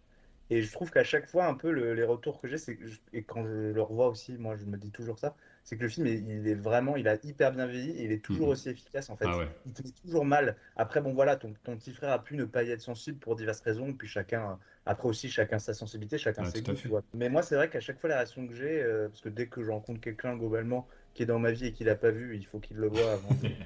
Et 0.49 0.61
je 0.61 0.71
trouve 0.71 0.91
qu'à 0.91 1.03
chaque 1.03 1.27
fois, 1.27 1.45
un 1.47 1.53
peu, 1.55 1.71
le- 1.71 1.93
les 1.93 2.03
retours 2.03 2.39
que 2.41 2.47
j'ai, 2.47 2.57
c'est 2.57 2.77
et 3.13 3.23
quand 3.23 3.43
je 3.45 3.71
le 3.73 3.81
revois 3.81 4.07
aussi, 4.07 4.37
moi, 4.37 4.55
je 4.55 4.65
me 4.65 4.77
dis 4.77 4.91
toujours 4.91 5.19
ça, 5.19 5.35
c'est 5.63 5.77
que 5.77 5.83
le 5.83 5.89
film, 5.89 6.07
il, 6.07 6.29
il 6.29 6.47
est 6.47 6.55
vraiment, 6.55 6.95
il 6.95 7.07
a 7.07 7.17
hyper 7.23 7.51
bien 7.51 7.67
vieilli, 7.67 7.91
et 7.91 8.05
il 8.05 8.11
est 8.11 8.23
toujours 8.23 8.47
Mhm. 8.47 8.51
aussi 8.53 8.69
efficace, 8.69 9.09
en 9.09 9.17
fait. 9.17 9.25
ah 9.27 9.37
ouais 9.37 9.47
Il 9.65 9.73
te 9.73 9.81
toujours 10.01 10.23
mal. 10.25 10.55
Après, 10.77 11.01
bon, 11.01 11.13
voilà, 11.13 11.35
ton, 11.35 11.53
ton 11.63 11.75
petit 11.77 11.91
frère 11.93 12.11
a 12.11 12.23
pu 12.23 12.35
ne 12.37 12.45
pas 12.45 12.63
y 12.63 12.71
être 12.71 12.81
sensible 12.81 13.19
pour 13.19 13.35
diverses 13.35 13.59
raisons, 13.61 13.93
puis 13.93 14.07
chacun, 14.07 14.57
après 14.85 15.07
aussi, 15.09 15.29
chacun 15.29 15.59
sa 15.59 15.73
sensibilité, 15.73 16.17
chacun 16.17 16.45
ses 16.45 16.61
goûts, 16.61 16.75
fait. 16.75 16.75
tu 16.75 16.87
vois. 16.87 17.01
Mais 17.13 17.29
moi, 17.29 17.41
c'est 17.43 17.55
vrai 17.55 17.69
qu'à 17.69 17.79
chaque 17.81 17.99
fois, 17.99 18.09
la 18.09 18.15
réaction 18.17 18.47
que 18.47 18.53
j'ai, 18.53 18.81
euh, 18.83 19.09
parce 19.09 19.21
que 19.21 19.29
dès 19.29 19.47
que 19.47 19.63
je 19.63 19.71
rencontre 19.71 19.99
quelqu'un, 19.99 20.37
globalement, 20.37 20.87
qui 21.13 21.23
est 21.23 21.25
dans 21.25 21.39
ma 21.39 21.51
vie 21.51 21.65
et 21.67 21.73
qui 21.73 21.83
l'a 21.83 21.95
pas 21.95 22.11
vu, 22.11 22.35
il 22.37 22.45
faut 22.45 22.59
qu'il 22.59 22.77
le 22.77 22.87
voie 22.87 23.11
avant. 23.11 23.35
de- 23.35 23.57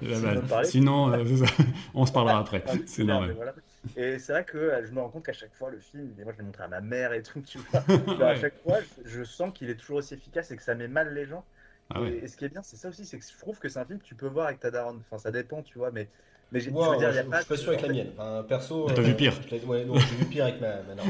Sinon, 0.12 0.42
sinon 0.62 1.12
euh, 1.12 1.24
on 1.94 2.06
se 2.06 2.12
parlera 2.12 2.38
après 2.40 2.62
c'est 2.86 3.04
normal 3.04 3.34
voilà. 3.34 3.54
Et 3.96 4.18
c'est 4.18 4.32
vrai 4.32 4.44
que 4.44 4.58
euh, 4.58 4.84
je 4.84 4.92
me 4.92 5.00
rends 5.00 5.10
compte 5.10 5.24
qu'à 5.26 5.32
chaque 5.32 5.54
fois, 5.54 5.70
le 5.70 5.78
film, 5.80 6.18
et 6.18 6.24
moi 6.24 6.32
je 6.32 6.38
l'ai 6.38 6.44
montré 6.44 6.64
à 6.64 6.68
ma 6.68 6.80
mère 6.80 7.12
et 7.12 7.22
tout, 7.22 7.42
tu 7.42 7.58
vois. 7.58 7.86
Genre, 8.16 8.28
à 8.28 8.34
chaque 8.34 8.56
fois, 8.62 8.80
je, 8.82 8.88
je 9.04 9.24
sens 9.24 9.52
qu'il 9.52 9.70
est 9.70 9.76
toujours 9.76 9.98
aussi 9.98 10.14
efficace 10.14 10.50
et 10.50 10.56
que 10.56 10.62
ça 10.62 10.74
met 10.74 10.88
mal 10.88 11.14
les 11.14 11.26
gens. 11.26 11.46
Ah 11.90 12.00
et, 12.00 12.02
ouais. 12.02 12.24
et 12.24 12.28
ce 12.28 12.36
qui 12.36 12.44
est 12.44 12.48
bien, 12.48 12.62
c'est 12.62 12.76
ça 12.76 12.88
aussi, 12.88 13.06
c'est 13.06 13.18
que 13.18 13.24
je 13.24 13.38
trouve 13.38 13.58
que 13.58 13.68
c'est 13.68 13.78
un 13.78 13.84
film 13.86 13.98
que 14.00 14.04
tu 14.04 14.16
peux 14.16 14.26
voir 14.28 14.46
avec 14.48 14.60
ta 14.60 14.70
daronne. 14.70 15.00
Enfin, 15.00 15.18
ça 15.18 15.30
dépend, 15.30 15.62
tu 15.62 15.78
vois, 15.78 15.90
mais, 15.92 16.10
mais 16.52 16.60
j'ai- 16.60 16.70
je 16.70 16.74
Wow, 16.74 16.92
veux 16.92 16.98
dire, 16.98 17.10
il 17.10 17.14
y 17.16 17.18
a 17.18 17.22
je, 17.24 17.28
pas. 17.28 17.36
je 17.38 17.42
suis 17.42 17.48
pas 17.48 17.56
sûr 17.56 17.68
avec 17.70 17.82
la 17.82 17.88
mienne. 17.88 18.10
Enfin, 18.16 18.44
perso. 18.48 18.86
T'as 18.94 19.02
vu 19.02 19.14
pire 19.14 19.32
je 19.50 19.56
Ouais, 19.66 19.84
non, 19.84 19.94
j'ai 19.96 20.16
vu 20.16 20.24
pire 20.26 20.44
avec 20.44 20.60
ma, 20.60 20.82
ma 20.82 21.02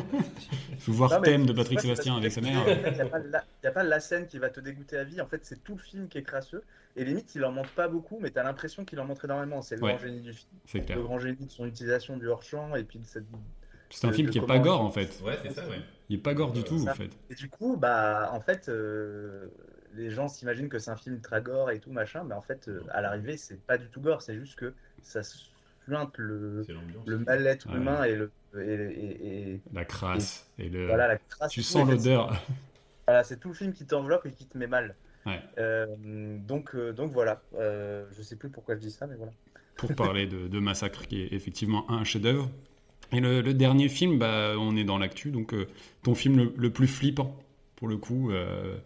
faut 0.79 0.93
voir 0.93 1.11
Non, 1.13 1.21
Thème 1.23 1.47
de 1.47 1.53
Patrick 1.53 1.81
Sébastien 1.81 2.17
avec 2.17 2.33
sa 2.33 2.41
mère 2.41 2.63
Il 2.87 2.93
n'y 2.95 3.01
a, 3.01 3.07
pas 3.07 3.19
la- 3.19 3.45
il 3.63 3.67
y 3.67 3.69
a 3.69 3.73
pas 3.73 3.83
la 3.83 4.01
scène 4.01 4.27
qui 4.27 4.39
va 4.39 4.51
te 4.51 4.61
dégoûter 4.61 4.97
à 4.97 5.05
vie. 5.05 5.21
En 5.21 5.27
fait, 5.27 5.41
c'est 5.45 5.63
tout 5.63 5.75
le 5.75 5.81
film 5.83 6.09
qui 6.09 6.19
est 6.19 6.23
crasseux. 6.23 6.63
Et 6.97 7.05
limite, 7.05 7.35
il 7.35 7.45
en 7.45 7.51
montre 7.53 7.71
pas 7.71 7.89
beaucoup, 7.89 8.19
mais 8.21 8.31
tu 8.31 8.39
as 8.39 8.45
l'impression 8.45 8.85
qu'il 8.85 9.01
en 9.01 9.05
montre 9.05 9.25
énormément. 9.25 9.63
C'est 9.63 9.77
le 9.77 9.83
Ouais. 9.83 9.91
grand 9.95 9.99
génie 10.05 10.21
du 10.21 10.33
film. 10.33 10.49
c'est 10.67 10.81
clair 10.81 10.97
Le 10.97 11.03
grand 11.03 11.19
génie 11.19 11.45
de 11.47 11.51
son 11.51 11.67
utilisation 11.67 12.17
du 12.17 12.29
hors-champ 12.29 12.75
et 12.77 12.85
puis 12.85 12.99
de 13.01 13.05
cette. 13.07 13.25
c'est 13.91 14.07
un 14.07 14.11
de- 14.11 14.15
film 14.15 14.31
qui 14.31 14.39
est 14.39 14.47
pas 14.47 14.59
gore 14.61 14.81
en 14.81 14.91
fait 14.91 15.21
Ouais, 15.25 15.37
c'est 15.43 15.51
ça, 15.53 15.63
ouais. 15.69 15.81
il 16.09 16.17
est 16.17 16.23
pas 16.23 16.35
gore 16.35 16.53
du 16.53 16.61
Euh, 16.61 16.63
tout 16.63 16.79
ça. 16.79 16.93
en 16.93 16.95
fait 16.95 17.11
Et 17.31 17.35
du 17.35 17.49
coup, 17.49 17.77
bah, 17.77 18.31
en 18.33 18.41
fait, 18.41 18.69
euh, 18.69 19.47
les 19.97 20.11
gens 20.11 20.29
s'imaginent 20.29 20.69
que 20.69 20.79
c'est 20.79 20.91
un 20.91 20.97
film 20.97 21.21
très 21.21 21.41
gore 21.43 21.71
et 21.71 21.79
tout 21.81 21.91
machin, 21.91 22.25
mais 22.25 22.35
en 22.35 22.41
fait, 22.43 22.69
euh, 22.69 22.81
à 22.91 23.01
l'arrivée, 23.01 23.37
c'est 23.37 23.61
pas 23.61 23.79
du 23.79 23.87
tout 23.89 24.01
gore. 24.01 24.23
C'est 24.23 24.37
juste 24.39 24.57
que 24.57 24.75
ça 25.03 25.23
suinte 25.23 26.17
le, 26.17 26.65
le 27.07 27.19
mal-être 27.19 27.69
Ouais. 27.71 27.77
humain 27.77 28.05
et 28.05 28.15
le 28.17 28.31
et, 28.57 28.61
et- 28.61 29.51
et- 29.55 29.61
la 29.73 29.85
crasse 29.85 30.49
et 30.59 30.69
le 30.69 30.87
voilà 30.87 31.09
la 31.09 31.19
crasse. 31.19 31.51
tu 31.53 31.63
sens 31.63 31.89
l'odeur 31.91 32.41
Voilà, 33.07 33.25
c'est 33.25 33.39
tout 33.39 33.49
le 33.49 33.55
film 33.55 33.73
qui 33.73 33.85
t'enveloppe 33.85 34.27
et 34.27 34.31
qui 34.33 34.47
te 34.47 34.57
met 34.57 34.67
mal. 34.69 34.95
Ouais. 35.27 35.41
Euh, 35.59 35.87
donc, 36.39 36.75
euh, 36.75 36.93
donc 36.93 37.13
voilà. 37.13 37.43
Euh, 37.57 38.07
je 38.17 38.23
sais 38.23 38.37
plus 38.37 38.49
pourquoi 38.51 38.75
je 38.77 38.81
dis 38.81 38.91
ça, 38.91 39.07
mais 39.07 39.17
voilà. 39.17 39.33
pour 39.77 39.95
parler 39.97 40.27
de, 40.27 40.49
de 40.49 40.59
Massacre, 40.59 41.07
qui 41.07 41.23
est 41.23 41.33
effectivement 41.33 41.91
un 41.91 42.05
chef-d'œuvre. 42.05 42.49
Et 43.13 43.21
le, 43.21 43.43
le 43.43 43.55
dernier 43.55 43.89
film, 43.89 44.19
bah, 44.19 44.55
on 44.59 44.77
est 44.77 44.85
dans 44.85 44.99
l'actu, 44.99 45.31
donc 45.31 45.53
euh, 45.53 45.67
ton 46.03 46.15
film 46.15 46.37
le, 46.37 46.55
le 46.57 46.71
plus 46.71 46.87
flippant, 46.87 47.37
pour 47.77 47.89
le 47.89 47.97
coup, 47.97 48.31
euh, 48.33 48.77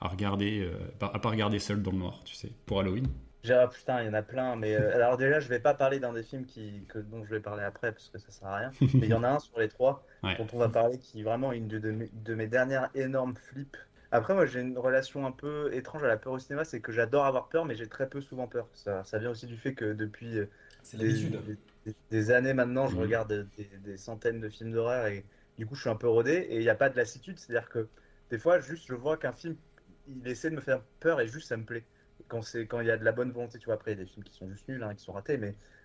à 0.00 0.08
regarder, 0.08 0.60
euh, 0.60 0.78
pas- 0.98 1.10
à 1.14 1.18
pas 1.18 1.30
regarder 1.30 1.58
seul 1.58 1.82
dans 1.82 1.92
le 1.92 1.98
noir, 1.98 2.22
tu 2.24 2.34
sais, 2.34 2.52
pour 2.66 2.80
Halloween. 2.80 3.08
J'ai- 3.42 3.54
ah, 3.54 3.68
putain, 3.68 4.02
il 4.02 4.06
y 4.06 4.08
en 4.08 4.14
a 4.14 4.22
plein. 4.22 4.56
Mais 4.56 4.74
euh, 4.76 4.94
alors 4.94 5.16
déjà, 5.16 5.40
je 5.40 5.48
vais 5.48 5.60
pas 5.60 5.74
parler 5.74 5.98
d'un 6.00 6.12
des 6.12 6.22
films 6.22 6.44
qui, 6.46 6.84
que, 6.88 6.98
dont 6.98 7.24
je 7.24 7.30
vais 7.30 7.40
parler 7.40 7.62
après 7.62 7.92
parce 7.92 8.08
que 8.10 8.18
ça 8.18 8.30
sert 8.32 8.48
à 8.48 8.56
rien. 8.56 8.76
Mais 8.98 9.06
il 9.06 9.10
y 9.10 9.14
en 9.14 9.22
a 9.24 9.28
un 9.30 9.38
sur 9.38 9.58
les 9.58 9.68
trois 9.68 10.04
Ouais. 10.22 10.38
dont 10.38 10.46
on 10.52 10.58
va 10.58 10.68
parler 10.68 10.98
qui 10.98 11.20
est 11.20 11.22
vraiment 11.24 11.52
une 11.52 11.66
de, 11.68 11.78
de 11.78 11.90
mes, 11.90 12.08
de 12.12 12.34
mes 12.34 12.46
dernières 12.48 12.90
énormes 12.94 13.36
flips. 13.36 13.76
Après, 14.12 14.34
moi, 14.34 14.44
j'ai 14.46 14.60
une 14.60 14.76
relation 14.78 15.24
un 15.26 15.32
peu 15.32 15.72
étrange 15.72 16.02
à 16.04 16.08
la 16.08 16.16
peur 16.16 16.32
au 16.34 16.38
cinéma, 16.38 16.64
c'est 16.64 16.80
que 16.80 16.92
j'adore 16.92 17.24
avoir 17.26 17.48
peur, 17.48 17.64
mais 17.64 17.76
j'ai 17.76 17.88
très 17.88 18.08
peu 18.08 18.20
souvent 18.20 18.48
peur. 18.48 18.68
Ça, 18.74 19.04
ça 19.04 19.18
vient 19.18 19.30
aussi 19.30 19.46
du 19.46 19.56
fait 19.56 19.74
que 19.74 19.92
depuis 19.92 20.38
euh, 20.38 20.50
C'est 20.82 20.98
des, 20.98 21.06
l'habitude. 21.06 21.40
des- 21.46 21.58
des- 21.86 21.96
des 22.10 22.30
années 22.30 22.52
maintenant, 22.54 22.88
je 22.88 22.96
Mhm. 22.96 23.00
regarde 23.00 23.48
des, 23.56 23.64
des 23.78 23.96
centaines 23.96 24.40
de 24.40 24.48
films 24.48 24.72
d'horreur 24.72 25.06
et 25.06 25.24
du 25.56 25.66
coup, 25.66 25.74
je 25.74 25.82
suis 25.82 25.90
un 25.90 25.96
peu 25.96 26.08
rodé 26.08 26.32
et 26.32 26.56
il 26.56 26.60
n'y 26.62 26.68
a 26.68 26.74
pas 26.74 26.90
de 26.90 26.96
lassitude. 26.96 27.38
C'est-à-dire 27.38 27.68
que 27.70 27.88
des 28.30 28.38
fois, 28.38 28.60
juste, 28.60 28.86
je 28.88 28.94
vois 28.94 29.16
qu'un 29.16 29.32
film, 29.32 29.56
il 30.06 30.26
essaie 30.28 30.50
de 30.50 30.56
me 30.56 30.60
faire 30.60 30.82
peur 31.00 31.20
et 31.20 31.28
juste 31.28 31.48
ça 31.48 31.56
me 31.56 31.64
plaît. 31.64 31.84
quand 32.28 32.42
c'est 32.42 32.66
quand 32.66 32.80
il 32.80 32.86
y 32.86 32.90
a 32.90 32.96
de 32.98 33.04
la 33.04 33.12
bonne 33.12 33.32
volonté, 33.32 33.58
tu 33.58 33.66
vois. 33.66 33.74
Après, 33.74 33.92
il 33.92 33.98
y 33.98 34.00
a 34.00 34.04
des 34.04 34.10
films 34.10 34.24
qui 34.24 34.34
sont 34.34 34.48
juste 34.48 34.68
nuls, 34.68 34.82
hein, 34.82 34.94
qui 34.94 35.04
sont 35.04 35.12
ratés, 35.12 35.38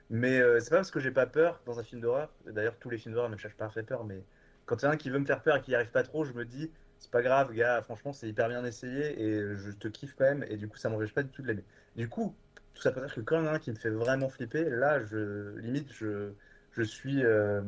mais 0.10 0.40
euh, 0.40 0.60
c'est 0.60 0.70
pas 0.70 0.78
parce 0.78 0.92
que 0.92 1.00
j'ai 1.00 1.12
pas 1.12 1.26
peur 1.28 1.62
dans 1.66 1.80
un 1.80 1.84
film 1.84 2.02
d'horreur. 2.02 2.34
D'ailleurs, 2.46 2.78
tous 2.80 2.90
les 2.90 2.98
films 2.98 3.14
d'horreur 3.16 3.30
ne 3.30 3.36
me 3.36 3.40
cherchent 3.40 3.58
pas 3.58 3.66
à 3.66 3.70
faire 3.70 3.86
peur, 3.86 4.04
mais 4.06 4.26
quand 4.66 4.82
il 4.82 4.86
y 4.86 4.88
en 4.88 4.92
a 4.92 4.94
un 4.94 4.98
qui 4.98 5.10
veut 5.10 5.20
me 5.20 5.26
faire 5.26 5.42
peur 5.42 5.58
et 5.58 5.62
qui 5.62 5.72
n'y 5.72 5.76
arrive 5.76 5.92
pas 5.92 6.04
trop, 6.04 6.26
je 6.26 6.34
me 6.34 6.46
dis 6.46 6.72
c'est 7.00 7.12
pas 7.12 7.22
grave, 7.22 7.54
gars. 7.54 7.82
Franchement, 7.84 8.14
c'est 8.14 8.28
hyper 8.30 8.48
bien 8.50 8.64
essayé 8.66 9.22
et 9.22 9.56
je 9.56 9.72
te 9.72 9.88
kiffe 9.88 10.16
quand 10.16 10.26
même. 10.26 10.44
Et 10.50 10.58
du 10.58 10.68
coup, 10.68 10.78
ça 10.78 10.90
m'empêche 10.90 11.14
pas 11.14 11.24
du 11.24 11.30
tout 11.32 11.42
de 11.42 11.48
l'aimer. 11.48 11.66
Du 11.96 12.10
coup, 12.10 12.38
tout 12.74 12.82
ça 12.82 12.92
pour 12.92 13.02
dire 13.02 13.14
que 13.14 13.22
quand 13.22 13.40
il 13.40 13.46
y 13.46 13.48
en 13.48 13.52
a 13.52 13.56
un 13.56 13.60
qui 13.60 13.72
me 13.72 13.76
fait 13.76 13.90
vraiment 13.90 14.30
flipper, 14.30 14.70
là, 14.70 15.04
je 15.04 15.58
limite, 15.60 15.92
je 15.94 16.34
je 16.76 16.84
suis, 16.84 17.24
euh, 17.24 17.62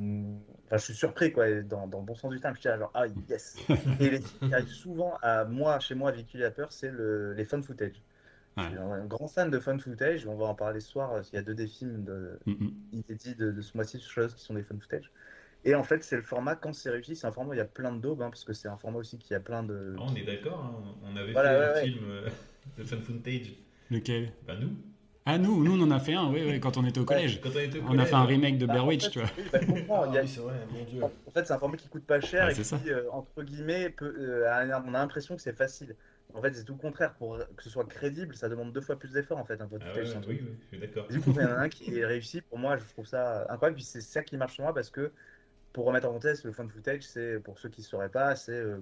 enfin, 0.66 0.78
je 0.78 0.84
suis 0.84 0.94
surpris 0.94 1.32
quoi, 1.32 1.62
dans, 1.64 1.88
dans 1.88 2.00
le 2.00 2.06
bon 2.06 2.16
sens 2.16 2.32
du 2.32 2.40
terme. 2.40 2.56
Je 2.56 2.62
dis 2.62 2.68
genre 2.80 2.92
ah 2.94 3.08
yes. 3.30 3.58
et 4.00 4.10
les 4.10 4.20
qui 4.22 4.54
arrivent 4.54 4.68
souvent 4.68 5.18
à 5.22 5.46
moi, 5.46 5.80
chez 5.80 5.96
moi, 5.96 6.10
à 6.10 6.12
véhiculer 6.14 6.44
la 6.44 6.52
peur, 6.52 6.72
c'est 6.72 6.92
le, 6.92 7.34
les 7.34 7.46
fun 7.46 7.62
footage. 7.62 8.02
Ouais. 8.58 8.64
Je 8.64 8.70
suis 8.70 8.78
un 8.78 9.06
grand 9.06 9.28
fan 9.28 9.50
de 9.52 9.60
fun 9.60 9.78
footage. 9.80 10.26
On 10.28 10.36
va 10.36 10.46
en 10.48 10.56
parler 10.56 10.80
ce 10.80 10.90
soir. 10.92 11.22
Il 11.32 11.36
y 11.36 11.40
a 11.40 11.42
deux 11.44 11.56
des 11.56 11.68
films 11.68 12.04
de, 12.04 12.40
Mm, 12.46 12.52
mm. 12.54 12.72
inédits 12.94 13.36
de, 13.36 13.52
de 13.52 13.62
ce 13.62 13.78
mois-ci 13.78 14.00
sur 14.00 14.12
choses 14.12 14.34
qui 14.36 14.42
sont 14.44 14.54
des 14.56 14.64
fun 14.64 14.78
footage. 14.80 15.12
Et 15.66 15.76
en 15.76 15.84
fait, 15.84 16.04
c'est 16.04 16.16
le 16.16 16.22
format 16.24 16.56
quand 16.56 16.74
c'est 16.74 16.90
réussi. 16.90 17.16
C'est 17.16 17.28
un 17.28 17.32
format 17.32 17.52
où 17.52 17.54
il 17.54 17.58
y 17.58 17.62
a 17.62 17.66
plein 17.66 17.92
de 17.94 18.00
daubes, 18.02 18.22
hein, 18.22 18.30
parce 18.30 18.44
que 18.46 18.54
c'est 18.54 18.68
un 18.68 18.78
format 18.78 19.00
aussi 19.00 19.18
qui 19.18 19.34
a 19.36 19.40
plein 19.40 19.64
de. 19.64 19.96
Ah, 20.00 20.04
on 20.08 20.16
est 20.16 20.24
d'accord, 20.24 20.64
hein, 20.66 20.96
on 21.04 21.16
avait 21.16 21.34
Voilà, 21.34 21.50
fait 21.50 21.60
ouais, 21.60 21.66
un 21.66 21.74
ouais. 21.74 21.82
film 21.84 22.06
euh, 22.10 22.30
de 22.78 22.84
fan 22.84 23.02
footage. 23.02 23.54
Lequel? 23.90 24.34
Bah 24.46 24.56
nous. 24.60 24.72
Ah, 25.28 25.38
nous, 25.38 25.64
nous, 25.64 25.74
on 25.80 25.84
en 25.86 25.92
a 25.92 26.00
fait 26.00 26.14
un, 26.14 26.32
oui, 26.32 26.42
oui, 26.48 26.60
quand 26.60 26.78
on 26.78 26.86
était 26.86 27.00
au 27.00 27.06
collège. 27.06 27.42
Quand 27.42 27.50
on 27.56 27.60
était 27.60 27.80
au 27.80 27.84
On 27.88 28.00
a 28.00 28.06
fait 28.06 28.16
un 28.16 28.26
remake 28.26 28.58
de 28.58 28.66
Bah, 28.66 28.74
Blair 28.74 28.86
en 28.86 28.88
Witch, 28.88 29.10
fait, 29.10 29.12
tu 29.12 29.20
vois. 29.20 29.30
oui, 29.38 29.50
bah, 29.52 29.60
je 29.62 29.68
comprends. 29.68 30.06
Ah 30.06 30.10
Il 30.10 30.14
y 30.16 30.18
a- 30.18 30.24
oui, 30.24 30.28
c'est 30.28 30.40
vrai, 30.40 30.66
mon 30.72 30.84
dieu. 30.86 31.02
En 31.02 31.32
fait, 31.32 31.46
c'est 31.46 31.54
un 31.54 31.60
format 31.60 31.78
qui 31.78 31.90
coûte 31.90 32.06
pas 32.06 32.20
cher 32.22 32.48
Ouais, 32.48 32.54
et 32.54 32.58
qui, 32.58 32.90
euh, 32.92 33.10
entre 33.12 33.44
guillemets, 33.44 33.90
peut, 33.90 34.14
euh, 34.20 34.48
on 34.86 34.94
a 34.94 35.00
l'impression 35.00 35.36
que 35.36 35.42
c'est 35.42 35.54
facile. 35.54 35.96
En 36.34 36.42
fait, 36.42 36.54
c'est 36.54 36.64
tout 36.66 36.74
le 36.74 36.80
contraire. 36.80 37.16
Pour 37.16 37.38
que 37.56 37.64
ce 37.64 37.70
soit 37.70 37.86
crédible, 37.88 38.36
ça 38.36 38.50
demande 38.50 38.74
deux 38.74 38.82
fois 38.82 38.98
plus 39.00 39.14
d'efforts 39.14 39.38
en 39.38 39.46
fait. 39.46 39.62
Un 39.62 39.70
Ah 39.80 39.94
ouais, 39.94 40.10
un 40.16 40.22
oui, 40.22 40.22
truc. 40.22 40.42
oui, 40.42 40.58
je 40.62 40.68
suis 40.68 40.80
d'accord. 40.80 41.08
Du 41.10 41.22
coup, 41.22 41.32
il 41.40 41.44
y 41.44 41.46
en 41.46 41.52
a 41.52 41.56
un 41.64 41.70
qui 41.70 41.98
est 41.98 42.06
réussi. 42.08 42.42
Pour 42.42 42.58
moi, 42.60 42.78
je 42.78 42.86
trouve 42.86 43.06
ça 43.08 43.42
incroyable. 43.52 43.76
Puis 43.76 43.86
c'est 43.86 44.02
ça 44.02 44.24
qui 44.24 44.38
marche 44.38 44.56
sur 44.56 44.64
moi 44.64 44.74
parce 44.74 44.90
que, 44.90 45.14
pour 45.74 45.86
remettre 45.86 46.08
en 46.10 46.14
contexte, 46.14 46.46
le 46.46 46.54
fun 46.54 46.68
footage, 46.70 47.04
c'est, 47.04 47.40
pour 47.42 47.60
ceux 47.60 47.70
qui 47.70 47.82
ne 47.82 47.86
sauraient 47.88 48.10
pas, 48.12 48.36
c'est 48.36 48.54
euh, 48.54 48.80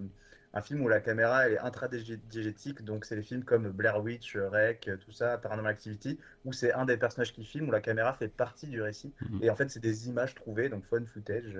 un 0.55 0.61
film 0.61 0.81
où 0.81 0.87
la 0.89 1.01
caméra 1.01 1.47
elle 1.47 1.53
est 1.53 1.59
intradiégétique. 1.59 2.83
Donc, 2.83 3.05
c'est 3.05 3.15
les 3.15 3.21
films 3.23 3.43
comme 3.43 3.69
Blair 3.71 4.01
Witch, 4.01 4.35
Rec, 4.37 4.89
tout 5.01 5.11
ça, 5.11 5.37
Paranormal 5.37 5.71
Activity, 5.73 6.19
où 6.45 6.53
c'est 6.53 6.73
un 6.73 6.85
des 6.85 6.97
personnages 6.97 7.33
qui 7.33 7.45
filme, 7.45 7.69
où 7.69 7.71
la 7.71 7.81
caméra 7.81 8.13
fait 8.13 8.29
partie 8.29 8.67
du 8.67 8.81
récit. 8.81 9.13
Mhm. 9.21 9.43
Et 9.43 9.49
en 9.49 9.55
fait, 9.55 9.69
c'est 9.69 9.81
des 9.81 10.09
images 10.09 10.33
trouvées, 10.35 10.69
donc 10.69 10.85
fun 10.85 11.05
footage. 11.05 11.59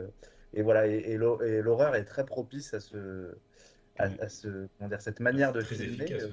Et 0.54 0.62
voilà, 0.64 0.88
et, 0.88 0.96
et 1.12 1.18
l'hor- 1.18 1.44
et 1.44 1.62
l'horreur 1.62 1.96
est 1.96 2.06
très 2.06 2.26
propice 2.26 2.74
à 2.74 2.80
ce. 2.80 3.38
À, 3.98 4.06
à 4.20 4.30
ce, 4.30 4.68
comment 4.78 4.90
dire, 4.90 5.02
cette 5.02 5.20
manière 5.22 5.54
de 5.54 5.62
filmer 5.62 5.86
efficace. 5.86 6.30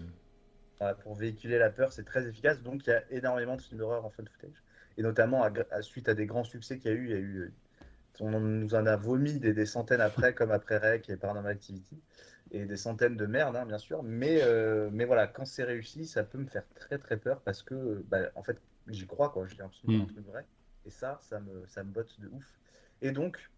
euh, 0.83 0.95
pour 0.95 1.15
véhiculer 1.15 1.59
la 1.59 1.71
peur, 1.71 1.93
c'est 1.93 2.05
très 2.05 2.27
efficace. 2.27 2.63
Donc 2.63 2.87
il 2.87 2.91
y 2.91 2.93
a 2.93 3.05
énormément 3.11 3.57
de 3.57 3.63
films 3.63 3.79
d'horreur 3.79 4.05
en 4.05 4.11
fun 4.11 4.25
footage. 4.27 4.63
Et 4.97 5.03
notamment 5.03 5.43
à, 5.45 5.53
à- 5.71 5.83
suite 5.83 6.09
à 6.09 6.15
des 6.15 6.27
grands 6.27 6.45
succès 6.45 6.79
qu'il 6.79 6.91
y 6.91 6.95
a 6.95 6.97
eu, 6.97 7.05
il 7.07 7.11
y 7.11 7.15
a 7.15 7.19
eu 7.19 7.39
euh, 7.41 7.53
on 8.21 8.41
nous 8.41 8.75
en 8.75 8.87
a 8.87 8.97
vomi 8.97 9.41
des, 9.41 9.53
des 9.55 9.67
centaines 9.67 10.01
après, 10.01 10.35
comme 10.35 10.51
après 10.51 10.79
Rec 10.79 11.09
et 11.11 11.17
Paranormal 11.17 11.53
Activity, 11.53 12.03
et 12.53 12.67
des 12.67 12.77
centaines 12.77 13.17
de 13.17 13.27
merdes, 13.27 13.57
hein, 13.57 13.67
bien 13.67 13.79
sûr. 13.79 14.03
Mais, 14.05 14.41
euh, 14.43 14.91
mais 14.93 15.05
voilà, 15.07 15.27
quand 15.29 15.47
c'est 15.47 15.65
réussi, 15.65 16.07
ça 16.07 16.25
peut 16.25 16.39
me 16.39 16.47
faire 16.47 16.65
très 16.77 16.99
très 16.99 17.17
peur 17.19 17.43
parce 17.43 17.63
que, 17.65 18.05
bah, 18.09 18.31
en 18.37 18.45
fait, 18.45 18.63
j'y 18.89 19.07
crois, 19.07 19.31
quoi. 19.31 19.47
J'ai 19.49 19.57
l'impression 19.59 19.89
que 19.89 19.95
c'est 19.95 19.99
Mm. 19.99 20.03
un 20.03 20.07
truc 20.07 20.27
vrai. 20.27 20.47
Et 20.87 20.91
ça, 20.91 21.19
ça 21.23 21.41
me, 21.41 21.67
ça 21.67 21.85
me 21.85 21.91
botte 21.93 22.21
de 22.21 22.29
ouf. 22.29 22.61
Et 23.03 23.13
donc, 23.13 23.51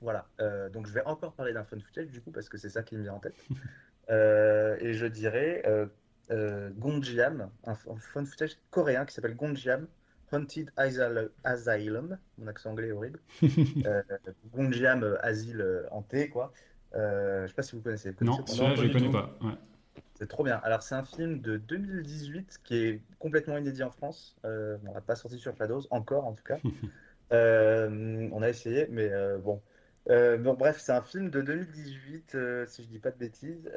voilà. 0.00 0.30
Euh, 0.40 0.70
donc 0.70 0.86
je 0.86 0.92
vais 0.92 1.04
encore 1.04 1.34
parler 1.34 1.52
d'un 1.52 1.64
fun 1.64 1.80
footage, 1.80 2.08
du 2.10 2.22
coup, 2.22 2.32
parce 2.32 2.48
que 2.48 2.58
c'est 2.58 2.70
ça 2.70 2.82
qui 2.82 2.96
me 2.96 3.02
vient 3.02 3.14
en 3.14 3.20
tête. 3.20 3.36
Euh, 4.10 4.76
et 4.80 4.94
je 4.94 5.06
dirais 5.06 5.62
Gonjiam, 6.30 7.50
un, 7.64 7.72
un 7.72 7.74
fun 7.74 8.24
footage 8.24 8.58
coréen 8.70 9.04
qui 9.04 9.14
s'appelle 9.14 9.36
Gonjiam, 9.36 9.86
Haunted 10.32 10.70
Asylum, 11.44 12.18
mon 12.38 12.46
accent 12.48 12.70
anglais 12.70 12.88
est 12.88 12.92
horrible. 12.92 13.20
Gonjiam, 14.52 15.18
asile 15.22 15.86
hanté, 15.90 16.28
quoi. 16.28 16.52
Euh, 16.94 17.42
je 17.44 17.48
sais 17.48 17.54
pas 17.54 17.62
si 17.62 17.76
vous 17.76 17.82
connaissez. 17.82 18.10
Vous 18.10 18.24
Non, 18.24 18.44
celui-là, 18.46 18.74
je 18.74 18.82
ne 18.84 18.92
connais 18.92 19.10
pas. 19.10 19.36
Ouais. 19.42 19.54
c'est 20.14 20.28
trop 20.28 20.44
bien. 20.44 20.60
Alors, 20.64 20.82
c'est 20.82 20.94
un 20.94 21.04
film 21.04 21.40
de 21.40 21.56
2018 21.56 22.60
qui 22.64 22.76
est 22.76 23.02
complètement 23.18 23.56
inédit 23.56 23.82
en 23.82 23.90
France. 23.90 24.36
Euh, 24.44 24.76
on 24.86 24.92
n'a 24.92 25.00
pas 25.00 25.16
sorti 25.16 25.38
sur 25.38 25.56
Shadows, 25.56 25.82
encore 25.90 26.26
en 26.26 26.32
tout 26.32 26.44
cas. 26.44 26.58
Euh, 27.32 28.28
on 28.32 28.42
a 28.42 28.48
essayé, 28.48 28.88
mais 28.90 29.08
euh, 29.12 29.38
bon. 29.38 29.62
Bon, 30.08 30.54
bref, 30.54 30.80
c'est 30.80 30.90
un 30.90 31.02
film 31.02 31.30
de 31.30 31.40
2018, 31.40 32.34
euh, 32.34 32.66
si 32.66 32.82
je 32.82 32.88
dis 32.88 32.98
pas 32.98 33.12
de 33.12 33.18
bêtises, 33.18 33.70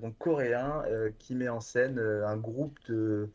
donc 0.00 0.16
coréen, 0.18 0.84
qui 1.18 1.34
met 1.34 1.48
en 1.48 1.58
scène 1.60 1.98
un 1.98 2.36
groupe 2.36 2.78
de, 2.86 3.28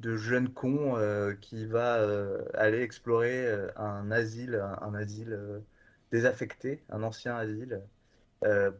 de 0.00 0.16
jeunes 0.18 0.50
cons 0.50 0.96
qui 1.40 1.64
va 1.64 2.06
aller 2.52 2.82
explorer 2.82 3.48
un 3.76 4.10
asile, 4.10 4.56
un, 4.56 4.78
un 4.82 4.94
asile 4.94 5.38
désaffecté, 6.10 6.82
un 6.90 7.02
ancien 7.02 7.34
asile, 7.36 7.80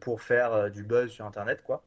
pour 0.01 0.21
faire 0.21 0.53
euh, 0.53 0.69
du 0.69 0.83
buzz 0.83 1.11
sur 1.11 1.25
Internet, 1.25 1.61
quoi. 1.63 1.85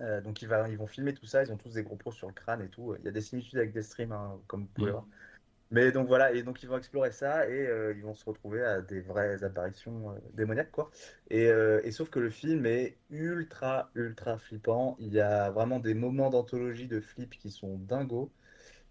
Euh, 0.00 0.20
donc 0.20 0.42
ils, 0.42 0.48
va- 0.48 0.68
ils 0.68 0.76
vont 0.76 0.86
filmer 0.86 1.14
tout 1.14 1.26
ça, 1.26 1.42
ils 1.42 1.50
ont 1.52 1.56
tous 1.56 1.72
des 1.74 1.82
gros 1.82 1.96
pros 1.96 2.12
sur 2.12 2.28
le 2.28 2.34
crâne 2.34 2.62
et 2.62 2.68
tout. 2.68 2.94
Il 2.98 3.04
y 3.04 3.08
a 3.08 3.10
des 3.10 3.20
similitudes 3.22 3.58
avec 3.58 3.72
des 3.72 3.82
streams, 3.82 4.12
hein, 4.12 4.40
comme 4.46 4.62
vous 4.62 4.68
pouvez 4.68 4.90
Mhm. 4.90 4.92
voir. 4.92 5.06
Mais 5.70 5.92
donc 5.92 6.08
voilà, 6.08 6.32
et 6.32 6.42
donc 6.44 6.62
ils 6.62 6.68
vont 6.68 6.78
explorer 6.78 7.12
ça 7.12 7.48
et 7.48 7.66
euh, 7.68 7.94
ils 7.96 8.02
vont 8.04 8.14
se 8.14 8.24
retrouver 8.24 8.64
à 8.64 8.82
des 8.82 9.00
vraies 9.02 9.44
apparitions 9.44 10.12
euh, 10.12 10.18
démoniaques, 10.34 10.70
quoi. 10.72 10.90
Et, 11.30 11.48
euh, 11.48 11.80
et 11.84 11.92
sauf 11.92 12.10
que 12.10 12.20
le 12.20 12.30
film 12.30 12.66
est 12.66 12.98
ultra, 13.10 13.90
ultra 13.96 14.38
flippant. 14.38 14.96
Il 15.00 15.12
y 15.14 15.20
a 15.20 15.50
vraiment 15.50 15.80
des 15.80 15.94
moments 15.94 16.30
d'anthologie 16.30 16.88
de 16.88 17.00
flip 17.00 17.38
qui 17.38 17.50
sont 17.50 17.78
dingos. 17.78 18.32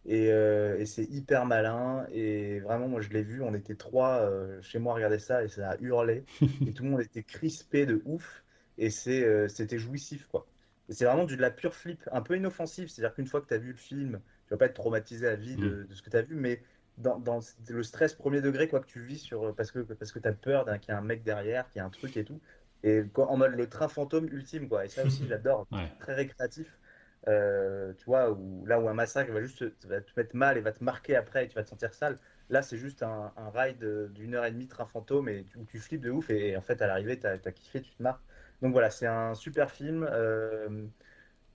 Et, 0.06 0.32
euh, 0.32 0.78
et 0.80 0.86
c'est 0.86 1.04
hyper 1.06 1.46
malin. 1.46 2.06
Et 2.12 2.60
vraiment, 2.60 2.88
moi 2.88 3.02
je 3.02 3.10
l'ai 3.10 3.24
vu, 3.24 3.42
on 3.42 3.54
était 3.54 3.76
trois 3.76 4.20
euh, 4.22 4.62
chez 4.62 4.80
moi 4.80 4.94
à 4.94 4.96
regarder 4.96 5.20
ça 5.20 5.44
et 5.44 5.48
ça 5.50 5.72
a 5.72 5.78
hurlé. 5.80 6.26
Et 6.66 6.74
tout 6.74 6.84
le 6.84 6.90
monde 6.90 7.02
était 7.02 7.24
crispé 7.24 7.86
de 7.86 8.02
ouf. 8.06 8.44
Et 8.78 8.90
c'est, 8.90 9.24
euh, 9.24 9.48
c'était 9.48 9.78
jouissif, 9.80 10.28
quoi. 10.28 10.48
Et 10.90 10.94
c'est 10.94 11.06
vraiment 11.06 11.26
du, 11.26 11.36
de 11.38 11.42
la 11.42 11.52
pure 11.52 11.74
flip, 11.76 12.08
un 12.12 12.22
peu 12.22 12.36
inoffensive. 12.38 12.90
C'est-à-dire 12.90 13.16
qu'une 13.16 13.28
fois 13.28 13.42
que 13.42 13.48
tu 13.48 13.54
as 13.54 13.58
vu 13.58 13.72
le 13.72 13.78
film, 13.78 14.22
tu 14.48 14.54
vas 14.54 14.58
pas 14.58 14.66
être 14.68 14.76
traumatisé 14.76 15.28
à 15.28 15.36
vie 15.36 15.58
de, 15.58 15.84
de 15.84 15.94
ce 15.94 16.02
que 16.02 16.10
tu 16.10 16.18
as 16.18 16.22
vu, 16.22 16.36
mais 16.36 16.62
dans, 16.98 17.20
dans 17.20 17.40
le 17.70 17.84
stress 17.84 18.14
premier 18.14 18.42
degré, 18.42 18.68
quoi 18.68 18.80
que 18.80 18.86
tu 18.88 19.02
vis 19.04 19.18
sur, 19.20 19.56
parce 19.56 19.72
que, 19.72 19.80
parce 19.80 20.12
que 20.12 20.20
tu 20.20 20.28
as 20.28 20.34
peur 20.34 20.66
d'un- 20.66 20.78
qu'il 20.78 20.92
y 20.94 20.96
a 20.96 20.98
un 21.00 21.02
mec 21.02 21.24
derrière, 21.24 21.68
qu'il 21.70 21.80
y 21.80 21.82
a 21.82 21.86
un 21.86 21.90
truc 21.90 22.16
et 22.18 22.24
tout. 22.26 22.42
Et 22.84 23.04
quoi, 23.14 23.30
en 23.32 23.38
mode 23.38 23.54
le 23.54 23.68
train 23.70 23.88
fantôme 23.88 24.28
ultime, 24.28 24.68
quoi. 24.70 24.86
Et 24.86 24.90
ça 24.90 25.04
aussi, 25.06 25.26
j'adore. 25.28 25.68
Ouais. 25.72 25.92
Très 26.00 26.14
récréatif. 26.14 26.80
Euh, 27.28 27.94
tu 27.98 28.06
vois, 28.06 28.38
là 28.66 28.80
où 28.80 28.88
un 28.88 28.94
massacre 28.94 29.32
va 29.32 29.42
juste 29.42 29.80
te, 29.80 29.88
mettre 29.88 30.36
mal 30.36 30.58
et 30.58 30.62
va 30.62 30.72
te 30.72 30.84
marquer 30.84 31.16
après 31.16 31.46
et 31.46 31.48
tu 31.48 31.56
vas 31.56 31.64
te 31.64 31.70
sentir 31.70 31.94
sale. 31.94 32.18
Là, 32.50 32.62
c'est 32.62 32.78
juste 32.78 33.04
un, 33.04 33.34
ride 33.54 33.84
d'une 34.14 34.36
heure 34.36 34.46
et 34.46 34.52
demie 34.52 34.68
train 34.68 34.86
fantôme 34.86 35.30
et 35.30 35.46
où 35.58 35.66
tu 35.66 35.80
flippes 35.80 36.02
de 36.02 36.12
ouf. 36.12 36.30
Et, 36.30 36.56
en 36.58 36.62
fait, 36.62 36.82
à 36.82 36.88
l'arrivée, 36.88 37.20
tu 37.20 37.28
as, 37.28 37.38
kiffé, 37.52 37.82
tu 37.82 37.92
te 37.92 38.04
marres. 38.04 38.22
Donc 38.62 38.72
voilà, 38.74 38.90
c'est 38.90 39.08
un 39.08 39.34
super 39.36 39.72
film 39.72 40.08
euh, 40.12 40.86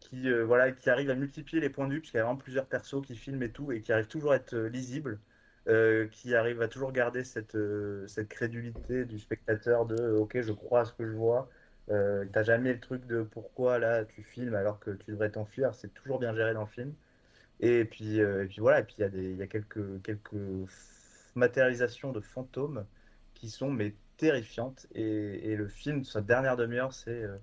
qui, 0.00 0.28
euh, 0.30 0.44
voilà, 0.44 0.72
qui 0.72 0.90
arrive 0.90 1.10
à 1.10 1.14
multiplier 1.14 1.60
les 1.60 1.70
points 1.70 1.86
de 1.88 1.94
vue, 1.94 2.00
puisqu'il 2.00 2.18
y 2.18 2.20
a 2.20 2.24
vraiment 2.24 2.38
plusieurs 2.38 2.66
persos 2.66 3.02
qui 3.02 3.16
filment 3.16 3.42
et 3.42 3.52
tout, 3.52 3.72
et 3.72 3.82
qui 3.82 3.92
arrive 3.92 4.08
toujours 4.08 4.32
à 4.32 4.36
être 4.36 4.54
euh, 4.54 4.68
lisible, 4.68 5.20
euh, 5.68 6.08
qui 6.08 6.34
arrive 6.34 6.62
à 6.62 6.68
toujours 6.68 6.92
garder 6.92 7.22
cette, 7.24 7.54
euh, 7.54 8.06
cette 8.08 8.28
crédulité 8.28 9.04
du 9.04 9.18
spectateur 9.18 9.86
de 9.86 9.94
euh, 10.00 10.18
ok, 10.18 10.40
je 10.40 10.52
crois 10.52 10.80
à 10.80 10.84
ce 10.86 10.92
que 10.94 11.06
je 11.06 11.12
vois. 11.12 11.48
Euh, 11.88 12.24
T'as 12.32 12.42
jamais 12.42 12.72
le 12.72 12.80
truc 12.80 13.06
de 13.06 13.22
pourquoi 13.22 13.78
là 13.78 14.04
tu 14.04 14.22
filmes 14.22 14.54
alors 14.54 14.78
que 14.78 14.90
tu 14.90 15.10
devrais 15.10 15.30
t'enfuir, 15.30 15.74
c'est 15.74 15.92
toujours 15.94 16.18
bien 16.18 16.34
géré 16.34 16.54
dans 16.54 16.60
le 16.62 16.66
film. 16.68 16.94
Et 17.60 17.84
puis, 17.84 18.20
euh, 18.20 18.44
et 18.44 18.46
puis 18.46 18.60
voilà, 18.60 18.80
et 18.80 18.84
puis 18.84 18.94
il 18.98 19.00
y 19.02 19.04
a, 19.04 19.08
des, 19.08 19.30
il 19.32 19.36
y 19.36 19.42
a 19.42 19.46
quelques, 19.46 20.02
quelques 20.02 20.34
matérialisations 21.34 22.12
de 22.12 22.20
fantômes 22.20 22.86
qui 23.34 23.50
sont 23.50 23.70
mais 23.70 23.94
terrifiantes. 24.16 24.86
Et, 24.94 25.50
et 25.50 25.56
le 25.56 25.68
film, 25.68 26.04
sa 26.04 26.20
dernière 26.20 26.56
demi-heure, 26.56 26.92
c'est 26.92 27.10
euh, 27.10 27.36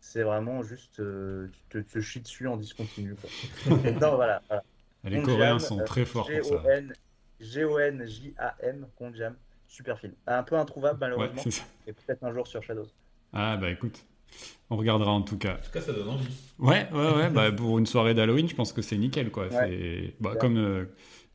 c'est 0.00 0.22
vraiment 0.22 0.62
juste 0.62 1.00
euh, 1.00 1.48
tu 1.70 1.82
te, 1.82 1.92
te 1.92 2.00
chies 2.00 2.20
dessus 2.20 2.46
en 2.46 2.56
discontinu. 2.56 3.14
Quoi. 3.14 3.30
non, 4.00 4.16
voilà. 4.16 4.42
voilà. 4.48 4.62
Les 5.04 5.22
Coréens 5.22 5.58
sont 5.58 5.84
très 5.84 6.04
forts 6.04 6.26
pour 6.26 6.44
ça. 6.44 6.62
G-O-N- 6.62 6.92
G-O-N-J-A-M, 7.40 8.88
Gonjiam, 8.98 9.36
super 9.66 9.98
film. 9.98 10.14
Un 10.26 10.42
peu 10.42 10.56
introuvable 10.56 11.02
Ouais, 11.02 11.08
malheureusement, 11.08 11.50
ça. 11.50 11.64
et 11.86 11.92
peut-être 11.92 12.22
un 12.24 12.32
jour 12.32 12.46
sur 12.46 12.62
Shadows. 12.62 12.88
Ah, 13.38 13.56
bah 13.56 13.70
écoute, 13.70 14.04
on 14.70 14.76
regardera 14.76 15.10
en 15.12 15.22
tout 15.22 15.36
cas. 15.38 15.54
En 15.54 15.64
tout 15.64 15.70
cas, 15.72 15.80
ça 15.80 15.92
donne 15.92 16.08
envie. 16.08 16.26
Ouais, 16.58 16.88
ouais, 16.92 17.14
ouais. 17.16 17.30
bah, 17.30 17.52
pour 17.52 17.78
une 17.78 17.86
soirée 17.86 18.14
d'Halloween, 18.14 18.48
je 18.48 18.54
pense 18.54 18.72
que 18.72 18.80
c'est 18.82 18.96
nickel, 18.96 19.30
quoi. 19.30 19.48
C'est 19.50 20.14
bah, 20.20 20.30
Ouais. 20.32 20.38
comme, 20.38 20.56
euh, 20.56 20.84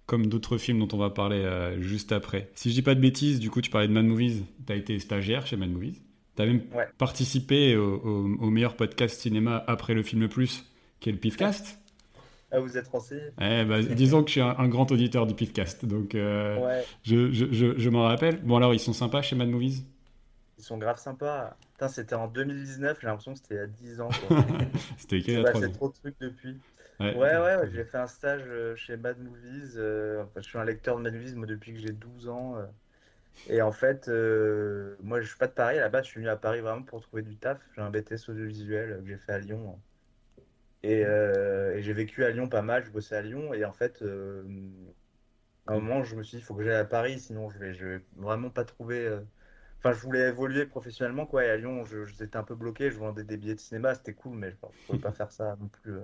comme 0.08 0.26
d'autres 0.28 0.58
films 0.58 0.80
dont 0.80 0.88
on 0.94 0.98
va 1.00 1.10
parler 1.12 1.38
euh, 1.44 1.80
juste 1.82 2.12
après. 2.12 2.50
Si 2.56 2.70
je 2.70 2.76
dis 2.76 2.82
pas 2.82 2.96
de 2.96 3.00
bêtises, 3.02 3.40
du 3.40 3.50
coup, 3.52 3.62
tu 3.62 3.70
parlais 3.70 3.88
de 3.88 3.94
Mad 3.94 4.06
Movies. 4.06 4.44
Tu 4.66 4.74
as 4.74 4.76
été 4.76 4.98
stagiaire 5.00 5.46
chez 5.46 5.58
Mad 5.58 5.70
Movies. 5.70 6.02
Tu 6.36 6.42
as 6.42 6.46
même 6.48 6.62
Ouais. 6.74 6.88
participé 6.98 7.76
au, 7.76 7.98
au- 7.98 8.38
au 8.46 8.50
meilleur 8.50 8.76
podcast 8.76 9.20
cinéma 9.20 9.64
après 9.68 9.94
le 9.94 10.02
film 10.02 10.22
le 10.22 10.28
plus, 10.30 10.66
qui 11.00 11.10
est 11.10 11.12
le 11.12 11.20
Pifcast. 11.20 11.78
Ah, 12.54 12.60
vous 12.60 12.78
êtes 12.78 12.88
renseigné 12.90 13.22
Eh 13.40 13.64
bah, 13.64 13.82
disons 13.82 14.24
que 14.24 14.28
je 14.28 14.34
suis 14.34 14.42
un, 14.42 14.56
un 14.58 14.68
grand 14.68 14.92
auditeur 14.92 15.26
du 15.28 15.34
Pifcast, 15.36 15.86
donc 15.86 16.16
euh, 16.16 16.58
Ouais, 16.60 16.84
je, 17.04 17.32
je, 17.32 17.46
je, 17.52 17.78
je 17.78 17.90
m'en 17.90 18.04
rappelle. 18.04 18.42
Bon, 18.44 18.58
alors, 18.58 18.74
ils 18.74 18.80
sont 18.80 18.92
sympas 18.92 19.22
chez 19.22 19.36
Mad 19.38 19.48
Movies? 19.50 19.84
Ils 20.58 20.64
sont 20.64 20.78
grave 20.78 21.00
sympas. 21.00 21.56
C'était 21.90 22.16
en 22.16 22.28
2019, 22.28 23.00
j'ai 23.02 23.08
l'impression 23.08 23.34
que 23.34 23.40
c'était 23.40 23.56
il 23.56 23.58
y 23.58 23.62
a 23.62 23.68
10 23.68 24.02
ans. 24.02 24.10
C'était 24.98 25.24
Il 25.28 25.34
y 25.34 25.38
a 25.46 25.54
ans 25.54 25.70
trop 25.72 25.90
de 25.90 25.94
trucs 25.94 26.20
depuis. 26.20 26.62
Ouais, 27.14 27.38
ouais, 27.38 27.58
ouais, 27.58 27.70
j'ai 27.72 27.84
fait 27.86 27.98
un 27.98 28.08
stage 28.08 28.44
euh, 28.48 28.76
chez 28.76 28.98
Mad 28.98 29.20
Movies. 29.20 29.74
euh, 29.78 30.24
enfin, 30.24 30.42
je 30.42 30.48
suis 30.48 30.58
un 30.58 30.66
lecteur 30.66 30.98
de 30.98 31.02
Mad 31.04 31.14
Movies 31.14 31.36
moi, 31.36 31.46
depuis 31.48 31.74
que 31.74 31.80
j'ai 31.80 31.92
12 31.94 32.28
ans. 32.30 32.58
euh. 32.58 32.66
et 33.48 33.62
en 33.62 33.72
fait, 33.72 34.08
euh, 34.10 34.98
moi, 35.02 35.22
je 35.22 35.28
suis 35.28 35.38
pas 35.38 35.48
de 35.48 35.54
Paris. 35.54 35.80
Base, 35.90 36.06
je 36.06 36.12
suis 36.12 36.20
venu 36.20 36.30
à 36.30 36.38
Paris 36.38 36.62
vraiment 36.62 36.84
pour 36.84 37.02
trouver 37.02 37.24
du 37.24 37.38
taf. 37.38 37.60
J'ai 37.76 37.82
un 37.82 37.90
BTS 37.92 38.30
audiovisuel 38.30 39.02
que 39.04 39.08
j'ai 39.08 39.18
fait 39.18 39.34
à 39.34 39.40
Lyon. 39.40 39.82
Et, 40.84 41.02
et 41.02 41.82
j'ai 41.84 41.94
vécu 41.94 42.24
à 42.24 42.32
Lyon 42.32 42.48
pas 42.50 42.62
mal. 42.62 42.84
Je 42.86 42.92
bossais 42.92 43.16
à 43.16 43.22
Lyon. 43.22 43.54
Et 43.54 43.66
en 43.66 43.74
fait, 43.74 44.04
à 45.68 45.74
un 45.74 45.80
moment, 45.80 46.04
je 46.04 46.16
me 46.16 46.24
suis 46.24 46.38
dit, 46.38 46.44
il 46.44 46.46
faut 46.46 46.56
que 46.56 46.64
j'aille 46.64 46.76
à 46.76 46.86
Paris, 46.86 47.20
sinon 47.20 47.50
je 47.50 47.58
vais, 47.60 47.74
je 47.74 47.86
vais 47.86 48.02
vraiment 48.16 48.50
pas 48.52 48.64
trouver. 48.66 49.20
Enfin, 49.84 49.94
je 49.94 50.00
voulais 50.02 50.30
évoluer 50.30 50.68
professionnellement, 50.68 51.26
quoi. 51.26 51.44
Et 51.44 51.50
à 51.50 51.58
Lyon, 51.58 51.86
je, 51.86 52.06
j'étais 52.06 52.38
un 52.38 52.44
peu 52.44 52.54
bloqué. 52.54 52.92
Je 52.92 53.00
vendais 53.00 53.24
des 53.24 53.36
billets 53.36 53.56
de 53.56 53.60
cinéma, 53.60 53.96
c'était 53.96 54.14
cool, 54.14 54.38
mais 54.38 54.52
je 54.52 54.56
ne 54.56 54.70
pouvais 54.86 55.00
pas 55.00 55.12
faire 55.12 55.32
ça 55.32 55.58
non 55.60 55.68
plus 55.70 55.94
euh, 55.94 56.02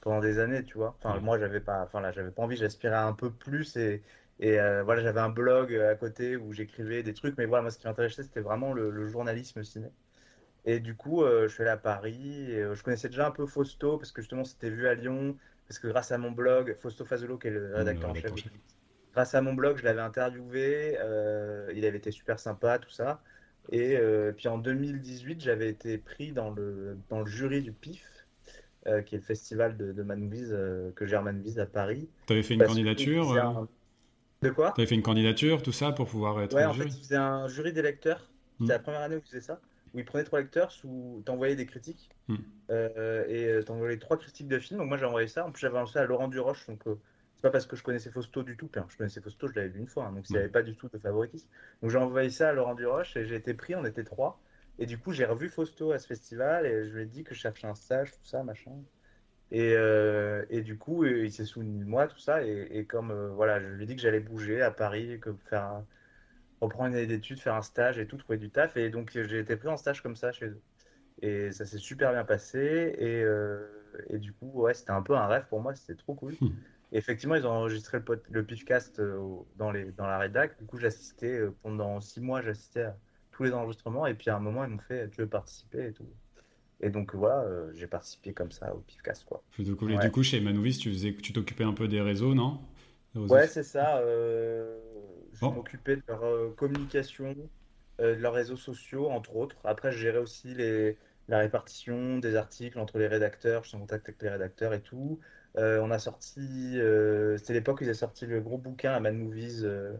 pendant 0.00 0.20
des 0.20 0.38
années, 0.38 0.64
tu 0.64 0.78
vois. 0.78 0.96
Enfin, 0.98 1.20
moi, 1.20 1.38
j'avais 1.38 1.60
pas, 1.60 1.82
enfin 1.82 2.00
là, 2.00 2.12
j'avais 2.12 2.30
pas 2.30 2.42
envie. 2.42 2.56
J'aspirais 2.56 2.96
un 2.96 3.12
peu 3.12 3.30
plus 3.30 3.76
et, 3.76 4.02
et 4.38 4.58
euh, 4.58 4.82
voilà, 4.82 5.02
j'avais 5.02 5.20
un 5.20 5.28
blog 5.28 5.74
euh, 5.74 5.92
à 5.92 5.96
côté 5.96 6.36
où 6.36 6.52
j'écrivais 6.54 7.02
des 7.02 7.12
trucs. 7.12 7.36
Mais 7.36 7.44
voilà, 7.44 7.60
moi, 7.60 7.70
ce 7.70 7.78
qui 7.78 7.86
m'intéressait, 7.86 8.22
c'était 8.22 8.40
vraiment 8.40 8.72
le, 8.72 8.90
le 8.90 9.06
journalisme 9.06 9.62
ciné. 9.64 9.90
Et 10.64 10.80
du 10.80 10.94
coup, 10.96 11.22
euh, 11.22 11.46
je 11.46 11.52
suis 11.52 11.62
allé 11.62 11.72
à 11.72 11.76
Paris. 11.76 12.52
Et, 12.52 12.64
je 12.74 12.82
connaissais 12.82 13.10
déjà 13.10 13.26
un 13.26 13.32
peu 13.32 13.44
Fausto 13.44 13.98
parce 13.98 14.12
que 14.12 14.22
justement, 14.22 14.44
c'était 14.44 14.70
vu 14.70 14.88
à 14.88 14.94
Lyon. 14.94 15.36
Parce 15.68 15.78
que 15.78 15.88
grâce 15.88 16.10
à 16.10 16.16
mon 16.16 16.32
blog, 16.32 16.74
Fausto 16.80 17.04
Fazolo, 17.04 17.36
qui 17.36 17.48
est 17.48 17.50
le 17.50 17.74
rédacteur 17.76 18.10
en 18.10 18.14
chef, 18.14 18.24
rédacteur 18.24 18.32
en 18.32 18.36
chef. 18.36 18.52
Grâce 19.12 19.34
à 19.34 19.42
mon 19.42 19.54
blog, 19.54 19.78
je 19.78 19.84
l'avais 19.84 20.00
interviewé. 20.00 20.96
euh, 21.00 21.70
il 21.74 21.84
avait 21.84 21.98
été 21.98 22.10
super 22.10 22.38
sympa, 22.38 22.78
tout 22.78 22.90
ça. 22.90 23.22
Et 23.72 23.96
euh, 23.96 24.32
puis 24.32 24.48
en 24.48 24.58
2018, 24.58 25.40
j'avais 25.40 25.68
été 25.68 25.98
pris 25.98 26.32
dans 26.32 26.50
le, 26.50 26.98
dans 27.08 27.20
le 27.20 27.26
jury 27.26 27.62
du 27.62 27.72
PIF, 27.72 28.26
euh, 28.86 29.02
qui 29.02 29.14
est 29.14 29.18
le 29.18 29.24
festival 29.24 29.76
de, 29.76 29.92
de 29.92 30.92
que 30.96 31.06
gère 31.06 31.22
Manmovies 31.22 31.60
à 31.60 31.66
Paris. 31.66 32.08
T'avais 32.26 32.42
fait 32.42 32.54
une 32.54 32.62
candidature 32.64 33.32
un- 33.32 33.68
De 34.42 34.50
quoi? 34.50 34.72
T'avais 34.72 34.86
fait 34.86 34.94
une 34.94 35.02
candidature, 35.02 35.62
tout 35.62 35.72
ça, 35.72 35.92
pour 35.92 36.06
pouvoir 36.08 36.40
être 36.42 36.54
Ouais, 36.54 36.64
en 36.64 36.72
fait, 36.72 36.84
jury 36.84 36.94
il 36.96 37.02
faisait 37.02 37.16
un 37.16 37.48
jury 37.48 37.72
des 37.72 37.82
lecteurs. 37.82 38.30
C'était 38.60 38.72
la 38.74 38.78
première 38.78 39.00
année 39.02 39.16
où 39.16 39.20
il 39.20 39.24
faisait 39.26 39.40
ça, 39.40 39.60
où 39.94 39.98
il 39.98 40.04
prenait 40.04 40.24
trois 40.24 40.40
lecteurs, 40.40 40.70
sous... 40.72 41.22
t'envoyais 41.24 41.56
des 41.56 41.66
critiques, 41.66 42.10
Mm. 42.28 42.36
euh, 42.70 43.24
et 43.60 43.64
t'envoyais 43.64 43.98
trois 43.98 44.18
critiques 44.18 44.48
de 44.48 44.58
films. 44.58 44.78
Donc 44.80 44.88
moi, 44.88 44.96
j'ai 44.98 45.04
envoyé 45.06 45.28
ça. 45.28 45.46
En 45.46 45.52
plus, 45.52 45.60
j'avais 45.60 45.78
ça 45.78 46.00
à 46.02 46.04
Laurent 46.06 46.28
Duroche, 46.28 46.66
donc 46.66 46.82
c'est 47.40 47.48
pas 47.48 47.50
parce 47.50 47.66
que 47.66 47.76
je 47.76 47.82
connaissais 47.82 48.10
Fausto 48.10 48.42
du 48.42 48.56
tout. 48.56 48.70
hein, 48.76 48.86
je 48.90 48.96
connaissais 48.96 49.20
Fausto, 49.22 49.48
je 49.48 49.54
l'avais 49.54 49.68
vu 49.70 49.80
une 49.80 49.88
fois, 49.88 50.06
hein, 50.06 50.12
donc 50.12 50.30
il 50.32 50.36
n'y 50.36 50.38
Mm. 50.38 50.42
avait 50.42 50.50
pas 50.50 50.62
du 50.62 50.76
tout 50.76 50.88
de 50.88 50.98
favoritisme. 50.98 51.48
Donc 51.82 51.90
j'ai 51.90 51.98
envoyé 51.98 52.30
ça 52.30 52.50
à 52.50 52.52
Laurent 52.52 52.74
Duroche, 52.74 53.16
et 53.16 53.24
j'ai 53.26 53.36
été 53.36 53.54
pris, 53.54 53.74
on 53.74 53.84
était 53.84 54.04
trois. 54.04 54.42
Et 54.78 54.86
du 54.86 54.98
coup, 54.98 55.12
j'ai 55.12 55.24
revu 55.26 55.48
Fausto 55.48 55.92
à 55.92 55.98
ce 55.98 56.06
festival, 56.06 56.66
et 56.66 56.84
je 56.88 56.94
lui 56.94 57.02
ai 57.02 57.06
dit 57.06 57.24
que 57.24 57.34
je 57.34 57.40
cherchais 57.40 57.66
un 57.66 57.74
stage, 57.74 58.12
tout 58.12 58.24
ça, 58.24 58.42
machin. 58.44 58.72
Et, 59.50 59.74
euh, 59.74 60.44
et 60.50 60.62
du 60.62 60.78
coup, 60.78 61.04
euh, 61.04 61.24
il 61.26 61.32
s'est 61.32 61.44
souvenu 61.46 61.80
de 61.84 61.88
moi, 61.88 62.08
tout 62.08 62.18
ça. 62.18 62.44
Et, 62.46 62.68
et 62.78 62.86
comme 62.86 63.10
euh, 63.12 63.30
voilà, 63.30 63.60
je 63.60 63.66
lui 63.68 63.84
ai 63.84 63.86
dit 63.86 63.96
que 63.96 64.02
j'allais 64.02 64.20
bouger 64.20 64.62
à 64.62 64.70
Paris, 64.70 65.20
que 65.20 65.34
faire 65.46 65.64
un- 65.64 65.88
reprendre 66.60 66.90
une 66.90 66.94
année 66.96 67.06
d'études, 67.06 67.40
faire 67.40 67.54
un 67.54 67.62
stage 67.62 67.98
et 67.98 68.06
tout, 68.06 68.16
trouver 68.18 68.38
du 68.38 68.50
taf. 68.50 68.76
Et 68.76 68.90
donc, 68.90 69.10
j'ai 69.12 69.38
été 69.40 69.56
pris 69.56 69.68
en 69.68 69.76
stage 69.76 70.02
comme 70.02 70.16
ça 70.16 70.32
chez 70.32 70.46
eux. 70.48 70.62
Et 71.22 71.52
ça 71.52 71.66
s'est 71.66 71.78
super 71.78 72.12
bien 72.12 72.24
passé. 72.24 72.94
Et, 72.98 73.22
euh, 73.24 73.66
et 74.08 74.18
du 74.18 74.34
coup, 74.34 74.50
ouais, 74.62 74.74
c'était 74.74 74.92
un 74.92 75.02
peu 75.02 75.16
un 75.16 75.26
rêve 75.28 75.46
pour 75.48 75.60
moi, 75.62 75.74
c'était 75.76 75.96
trop 75.96 76.14
cool. 76.14 76.38
Et 76.92 76.98
effectivement, 76.98 77.34
ils 77.36 77.46
ont 77.46 77.50
enregistré 77.50 77.98
le, 77.98 78.04
pod- 78.04 78.22
le 78.30 78.44
Pifcast 78.44 78.98
euh, 79.00 79.18
dans, 79.56 79.70
les, 79.70 79.92
dans 79.92 80.06
la 80.06 80.18
rédac. 80.18 80.58
Du 80.58 80.66
coup, 80.66 80.78
j'assistais 80.78 81.38
euh, 81.38 81.56
pendant 81.62 82.00
six 82.00 82.20
mois, 82.20 82.42
j'assistais 82.42 82.82
à 82.82 82.98
tous 83.30 83.44
les 83.44 83.52
enregistrements. 83.52 84.06
Et 84.06 84.14
puis 84.14 84.30
à 84.30 84.36
un 84.36 84.40
moment, 84.40 84.64
ils 84.64 84.70
m'ont 84.70 84.78
fait 84.78 85.08
Tu 85.10 85.20
veux 85.22 85.28
participer 85.28 85.88
et 85.88 85.92
tout. 85.92 86.08
Et 86.80 86.90
donc 86.90 87.14
voilà, 87.14 87.42
euh, 87.42 87.72
j'ai 87.74 87.86
participé 87.86 88.32
comme 88.34 88.50
ça 88.50 88.74
au 88.74 88.80
Pifcast, 88.80 89.24
quoi. 89.24 89.42
Et 89.58 89.64
Ouais. 89.64 89.98
du 89.98 90.10
coup, 90.10 90.22
chez 90.22 90.40
Manouvis, 90.40 90.78
tu 90.78 90.90
faisais, 90.90 91.14
tu 91.14 91.32
t'occupais 91.32 91.64
un 91.64 91.72
peu 91.74 91.88
des 91.88 92.00
réseaux, 92.00 92.34
non? 92.34 92.60
Réseaux 93.14 93.34
Ouais, 93.34 93.46
c'est 93.46 93.62
ça. 93.62 93.98
euh, 93.98 94.78
je 95.32 95.44
m'occupais 95.46 95.96
de 95.96 96.02
leur 96.08 96.22
euh, 96.24 96.50
communication, 96.56 97.34
de 97.98 98.04
leurs 98.14 98.32
réseaux 98.34 98.56
sociaux, 98.56 99.10
entre 99.10 99.36
autres. 99.36 99.56
Après, 99.64 99.92
je 99.92 99.98
gérais 99.98 100.18
aussi 100.18 100.54
les, 100.54 100.98
la 101.28 101.38
répartition 101.38 102.18
des 102.18 102.34
articles 102.36 102.78
entre 102.78 102.98
les 102.98 103.06
rédacteurs. 103.06 103.62
Je 103.64 103.68
suis 103.68 103.76
en 103.76 103.80
contact 103.80 104.08
avec 104.08 104.22
les 104.22 104.28
rédacteurs 104.30 104.72
et 104.74 104.82
tout. 104.82 105.20
Euh, 105.56 105.80
on 105.82 105.90
a 105.90 105.98
sorti, 105.98 106.78
euh, 106.78 107.36
c'était 107.38 107.54
l'époque 107.54 107.80
où 107.80 107.84
ils 107.84 107.88
avaient 107.88 107.94
sorti 107.94 108.26
le 108.26 108.40
gros 108.40 108.58
bouquin 108.58 108.92
à 108.92 109.00
Mad 109.00 109.14
Movies, 109.14 109.62
euh, 109.64 109.94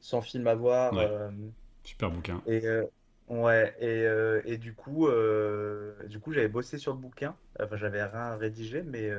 100 0.00 0.20
films 0.22 0.46
à 0.46 0.54
voir. 0.54 0.92
Ouais. 0.92 1.08
Super 1.82 2.10
bouquin. 2.10 2.42
et 2.46 2.62
ouais, 3.28 3.74
et, 3.80 4.52
et 4.52 4.58
du 4.58 4.74
coup, 4.74 5.08
du 6.08 6.20
coup, 6.20 6.32
j'avais 6.32 6.48
bossé 6.48 6.78
sur 6.78 6.92
le 6.92 6.98
bouquin. 6.98 7.34
Enfin, 7.58 7.76
j'avais 7.76 8.04
rien 8.04 8.36
rédigé, 8.36 8.82
mais 8.82 9.10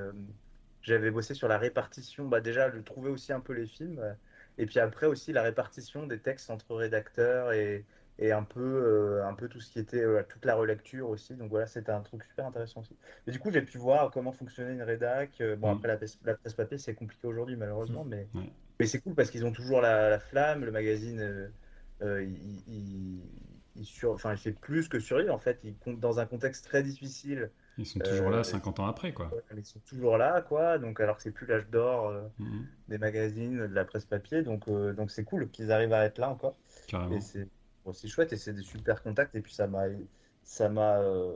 j'avais 0.84 1.12
bossé 1.12 1.34
sur 1.34 1.48
la 1.48 1.58
répartition. 1.58 2.28
Bah, 2.28 2.40
déjà, 2.40 2.70
de 2.70 2.80
trouver 2.82 3.10
aussi 3.10 3.34
un 3.34 3.40
peu 3.40 3.54
les 3.54 3.66
films, 3.66 4.00
et 4.58 4.66
puis 4.66 4.80
après 4.80 5.08
aussi 5.08 5.34
la 5.34 5.42
répartition 5.42 6.06
des 6.06 6.20
textes 6.20 6.50
entre 6.52 6.76
rédacteurs 6.76 7.52
et, 7.52 7.84
et 8.22 8.32
un 8.32 8.44
peu, 8.44 8.62
euh, 8.62 9.26
un 9.28 9.34
peu 9.36 9.50
tout 9.50 9.60
ce 9.60 9.72
qui 9.72 9.80
était 9.80 10.02
euh, 10.02 10.24
toute 10.30 10.46
la 10.46 10.56
relecture 10.56 11.10
aussi. 11.10 11.36
Donc 11.36 11.50
voilà, 11.50 11.68
c'était 11.68 11.92
un 11.92 12.02
truc 12.02 12.24
super 12.24 12.46
intéressant 12.48 12.82
aussi. 12.82 12.96
Et 13.28 13.32
du 13.32 13.40
coup, 13.40 13.52
j'ai 13.52 13.64
pu 13.64 13.78
voir 13.80 14.12
comment 14.12 14.32
fonctionnait 14.32 14.74
une 14.74 14.84
rédac. 14.84 15.42
Euh, 15.42 15.56
Bon, 15.58 15.70
Mm. 15.70 15.72
après 15.72 15.88
la, 15.90 15.98
presse- 15.98 16.20
la 16.24 16.36
presse 16.36 16.54
papier, 16.54 16.78
c'est 16.78 16.96
compliqué 16.96 17.28
aujourd'hui 17.28 17.58
malheureusement, 17.58 18.06
mais 18.06 18.30
Ouais. 18.36 18.50
mais 18.80 18.88
c'est 18.88 19.02
cool 19.02 19.16
parce 19.16 19.30
qu'ils 19.32 19.46
ont 19.46 19.52
toujours 19.52 19.82
la, 19.82 20.10
la 20.10 20.20
flamme, 20.20 20.64
le 20.66 20.72
magazine, 20.72 21.20
euh, 22.02 22.24
il, 22.24 22.64
il- 22.68 23.22
il 23.76 23.86
sur, 23.86 24.12
enfin, 24.14 24.34
il 24.34 24.38
fait 24.38 24.52
plus 24.54 24.88
que 24.90 25.00
survivre 25.00 25.34
en 25.34 25.38
fait. 25.40 25.60
Il 25.64 25.78
compte 25.78 26.00
dans 26.00 26.20
un 26.20 26.26
contexte 26.26 26.66
très 26.66 26.84
difficile, 26.84 27.52
Ils 27.78 27.86
sont 27.86 28.00
toujours 28.00 28.30
là 28.30 28.44
50 28.44 28.80
ans 28.80 28.88
après, 28.88 29.14
quoi. 29.14 29.32
mais 29.54 29.62
ils 29.62 29.66
sont 29.66 29.80
toujours 29.82 30.18
là, 30.18 30.42
quoi. 30.42 30.78
Donc 30.78 31.00
alors 31.00 31.18
que 31.18 31.24
c'est 31.24 31.32
plus 31.32 31.48
l'âge 31.48 31.68
d'or 31.70 32.14
Mhm. 32.40 32.66
des 32.88 32.98
magazines, 32.98 33.58
de 33.68 33.74
la 33.74 33.86
presse 33.86 34.06
papier, 34.06 34.42
donc 34.44 34.70
donc 34.70 35.12
c'est 35.12 35.24
cool 35.24 35.50
qu'ils 35.50 35.72
arrivent 35.72 35.94
à 35.94 36.06
être 36.06 36.18
là 36.18 36.30
encore. 36.30 36.56
Carrément. 36.88 37.18
Et 37.18 37.22
c'est 37.94 38.08
chouette 38.08 38.32
et 38.34 38.38
c'est 38.38 38.54
des 38.54 38.64
super 38.64 39.02
contacts 39.04 39.36
et 39.36 39.42
puis 39.42 39.54
ça 39.54 39.68
m'a 39.68 39.84
ça 40.44 40.70
m'a 40.70 41.00
euh, 41.00 41.34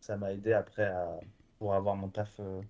ça 0.00 0.16
m'a 0.16 0.32
aidé 0.32 0.52
après 0.52 0.84
à 0.86 1.18
pour 1.58 1.74
avoir 1.74 1.94
mon 1.96 2.08
taf. 2.08 2.30
euh. 2.40 2.60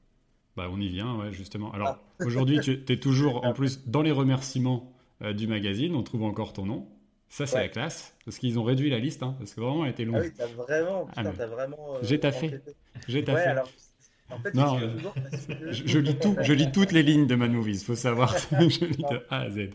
Bah, 0.56 0.68
on 0.70 0.78
y 0.78 0.88
vient, 0.88 1.16
ouais, 1.18 1.32
justement. 1.32 1.72
Alors, 1.72 1.98
Ah. 2.20 2.24
aujourd'hui, 2.26 2.60
tu 2.60 2.84
es 2.86 2.96
toujours, 2.98 3.42
en 3.46 3.54
plus, 3.54 3.86
dans 3.88 4.02
les 4.02 4.10
remerciements 4.12 4.92
euh, 5.22 5.32
du 5.32 5.46
magazine, 5.46 5.94
on 5.94 6.02
trouve 6.02 6.24
encore 6.24 6.52
ton 6.52 6.66
nom. 6.66 6.86
Ça, 7.30 7.46
c'est 7.46 7.56
Ouais. 7.56 7.62
la 7.62 7.68
classe, 7.70 8.14
parce 8.26 8.36
qu'ils 8.38 8.58
ont 8.58 8.62
réduit 8.62 8.90
la 8.90 8.98
liste, 8.98 9.22
hein, 9.22 9.34
parce 9.38 9.54
que 9.54 9.62
vraiment, 9.62 9.86
elle 9.86 9.92
était 9.92 10.04
longue. 10.04 10.16
Ah 10.18 10.24
oui, 10.26 10.32
t'as 10.36 10.46
vraiment, 10.48 11.08
Ah, 11.16 11.22
putain, 11.22 11.32
t'as 11.34 11.46
vraiment. 11.46 11.94
j'ai 12.02 12.20
taffé. 12.20 12.60
J'ai 13.08 13.24
ta 13.24 13.32
Ouais, 13.32 13.42
fait. 13.44 13.48
alors 13.48 13.70
en 14.30 14.38
fait, 14.40 14.52
Non, 14.54 14.78
toujours 14.78 15.14
que- 15.14 15.72
Je, 15.72 15.86
je 15.86 15.98
lis 15.98 16.18
tout, 16.18 16.36
je 16.42 16.52
lis 16.52 16.70
toutes 16.70 16.92
les 16.92 17.02
lignes 17.02 17.26
de 17.26 17.34
Man 17.34 17.52
Movies, 17.54 17.82
faut 17.82 17.94
savoir. 17.94 18.36
je 18.50 18.84
lis 18.84 18.96
de 18.98 19.24
A 19.30 19.40
à 19.40 19.50
Z. 19.50 19.70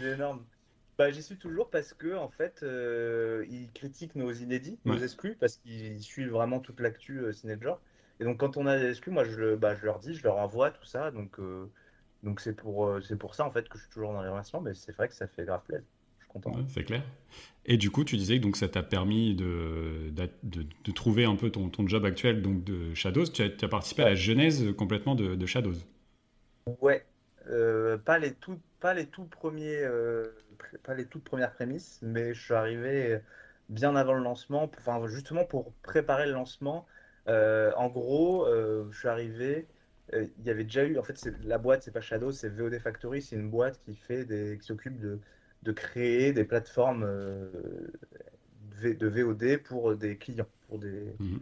C'est 0.00 0.12
énorme. 0.12 0.40
Bah, 0.98 1.10
j'y 1.10 1.22
suis 1.22 1.38
toujours 1.38 1.70
parce 1.70 1.94
que 1.94 2.14
en 2.16 2.28
fait, 2.30 2.62
euh, 2.62 3.44
ils 3.48 3.72
critiquent 3.72 4.14
nos 4.14 4.30
inédits, 4.32 4.78
nos 4.84 4.94
Ouais. 4.94 5.02
exclus, 5.02 5.36
parce 5.36 5.56
qu'ils 5.56 6.00
suivent 6.02 6.30
vraiment 6.30 6.60
toute 6.60 6.80
l'actu 6.80 7.18
euh, 7.20 7.32
ciné 7.32 7.56
de 7.56 7.62
genre. 7.62 7.80
Et 8.20 8.24
donc 8.24 8.38
quand 8.38 8.56
on 8.56 8.66
a 8.66 8.78
des 8.78 8.90
exclus, 8.90 9.10
moi 9.12 9.24
je, 9.24 9.32
le- 9.38 9.56
bah, 9.56 9.74
je 9.74 9.84
leur 9.86 9.98
dis, 9.98 10.14
je 10.14 10.22
leur 10.22 10.36
envoie 10.36 10.70
tout 10.70 10.84
ça. 10.84 11.10
Donc 11.10 11.38
euh, 11.40 11.70
donc 12.22 12.40
c'est 12.40 12.54
pour 12.54 12.86
euh, 12.86 13.00
c'est 13.00 13.16
pour 13.16 13.34
ça 13.34 13.44
en 13.46 13.50
fait 13.50 13.68
que 13.68 13.78
je 13.78 13.84
suis 13.84 13.90
toujours 13.92 14.12
dans 14.12 14.22
les 14.22 14.28
remerciements, 14.28 14.62
mais 14.62 14.74
c'est 14.74 14.92
vrai 14.92 15.08
que 15.08 15.14
ça 15.14 15.26
fait 15.28 15.44
grave 15.44 15.62
plaisir. 15.64 15.86
Je 16.18 16.24
suis 16.24 16.28
content. 16.32 16.54
Ouais, 16.54 16.62
c'est 16.68 16.84
clair. 16.84 17.02
Et 17.66 17.76
du 17.78 17.90
coup, 17.90 18.04
tu 18.04 18.16
disais 18.16 18.38
que 18.38 18.42
donc, 18.44 18.56
ça 18.56 18.68
t'a 18.68 18.82
permis 18.82 19.34
de, 19.34 20.10
de, 20.12 20.28
de- 20.44 20.66
de 20.84 20.92
trouver 20.92 21.24
un 21.24 21.36
peu 21.36 21.50
ton, 21.50 21.68
ton 21.70 21.86
job 21.88 22.04
actuel 22.04 22.42
donc 22.42 22.64
de 22.64 22.94
Shadows. 22.94 23.26
Tu 23.28 23.42
as, 23.42 23.50
tu 23.50 23.64
as 23.64 23.68
participé 23.68 24.02
à 24.02 24.06
la 24.06 24.14
genèse 24.16 24.66
complètement 24.76 25.14
de, 25.14 25.46
Shadows. 25.46 25.74
Ouais, 26.80 27.06
pas 28.04 28.18
les 28.18 28.34
tout, 28.34 28.60
pas 28.82 28.94
les 28.94 29.06
tout 29.08 29.24
premiers, 29.26 29.78
euh, 29.82 30.32
pas 30.84 30.94
les 30.94 31.06
toutes 31.06 31.24
premières 31.24 31.52
prémices, 31.52 32.00
mais 32.02 32.34
je 32.34 32.42
suis 32.44 32.54
arrivé 32.54 33.20
bien 33.68 33.96
avant 33.96 34.14
le 34.14 34.22
lancement, 34.22 34.68
pour- 34.68 34.80
enfin 34.80 35.06
justement 35.08 35.44
pour 35.46 35.72
préparer 35.82 36.26
le 36.26 36.32
lancement. 36.32 36.86
Euh, 37.28 37.72
en 37.76 37.88
gros, 37.88 38.46
euh, 38.46 38.88
je 38.90 38.98
suis 38.98 39.08
arrivé, 39.08 39.68
il 40.12 40.30
y 40.44 40.50
avait 40.50 40.64
déjà 40.64 40.84
eu, 40.84 40.98
en 40.98 41.02
fait, 41.04 41.24
la 41.44 41.58
boîte, 41.58 41.82
c'est 41.84 41.92
pas 41.92 42.00
Shadow, 42.00 42.32
c'est 42.32 42.48
VOD 42.50 42.78
Factory, 42.80 43.22
c'est 43.22 43.36
une 43.36 43.50
boîte 43.50 43.80
qui 43.84 43.94
fait 43.96 44.24
des, 44.24 44.58
qui 44.58 44.66
s'occupe 44.66 44.98
de, 44.98 45.20
de 45.62 45.72
créer 45.72 46.32
des 46.32 46.44
plateformes 46.44 47.04
de 48.80 49.06
VOD 49.08 49.58
pour 49.58 49.96
des 49.96 50.18
clients, 50.18 50.48
pour 50.68 50.78
des, 50.78 51.16
Mhm. 51.20 51.40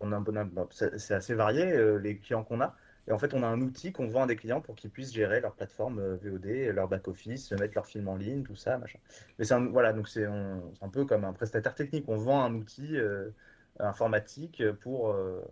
on 0.00 0.12
a 0.12 0.16
un 0.16 0.20
bon, 0.20 0.44
bon, 0.46 0.68
c'est 0.70 1.14
assez 1.14 1.34
varié 1.34 1.98
les 1.98 2.18
clients 2.18 2.44
qu'on 2.44 2.60
a. 2.60 2.76
Et 3.08 3.12
en 3.12 3.18
fait, 3.18 3.32
on 3.34 3.42
a 3.42 3.46
un 3.46 3.60
outil 3.62 3.92
qu'on 3.92 4.06
vend 4.08 4.24
à 4.24 4.26
des 4.26 4.36
clients 4.36 4.60
pour 4.60 4.76
qu'ils 4.76 4.90
puissent 4.90 5.12
gérer 5.12 5.40
leur 5.40 5.54
plateforme 5.56 5.98
euh, 5.98 6.16
VOD, 6.16 6.72
leur 6.74 6.88
back-office, 6.88 7.52
mettre 7.52 7.74
leurs 7.74 7.86
films 7.86 8.08
en 8.08 8.16
ligne, 8.16 8.42
tout 8.42 8.54
ça, 8.56 8.76
machin. 8.78 8.98
Mais 9.38 9.44
c'est 9.46 9.54
un, 9.54 9.66
voilà, 9.70 9.92
donc 9.94 10.08
c'est 10.08 10.26
un 10.26 10.88
peu 10.92 11.06
comme 11.06 11.24
un 11.24 11.32
prestataire 11.32 11.74
technique. 11.74 12.04
On 12.08 12.16
vend 12.16 12.44
un 12.44 12.54
outil 12.54 12.96
euh, 12.96 13.30
informatique 13.78 14.62
pour. 14.80 15.10
euh, 15.10 15.42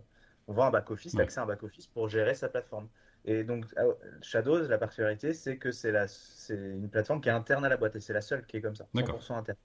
on 0.47 0.53
vend 0.53 0.67
un 0.67 0.71
back-office, 0.71 1.13
Ouais. 1.13 1.23
l'accès 1.23 1.39
à 1.39 1.43
un 1.43 1.45
back-office 1.47 1.87
pour 1.87 2.07
gérer 2.09 2.35
sa 2.35 2.47
plateforme. 2.47 2.89
Et 3.25 3.43
donc, 3.43 3.65
euh, 3.77 3.93
Shadows, 4.21 4.67
la 4.67 4.77
particularité, 4.77 5.33
c'est 5.33 5.57
que 5.57 5.71
c'est 5.71 5.91
la- 5.91 6.07
c'est 6.07 6.55
une 6.55 6.89
plateforme 6.89 7.19
qui 7.21 7.27
est 7.29 7.31
interne 7.33 7.65
à 7.65 7.69
la 7.69 7.75
boîte 7.77 7.95
et 7.95 7.99
c'est 7.99 8.13
la 8.13 8.21
seule 8.21 8.45
qui 8.45 8.57
est 8.57 8.61
comme 8.61 8.75
ça, 8.75 8.87
D'accord. 8.93 9.15
100% 9.15 9.37
interne. 9.37 9.57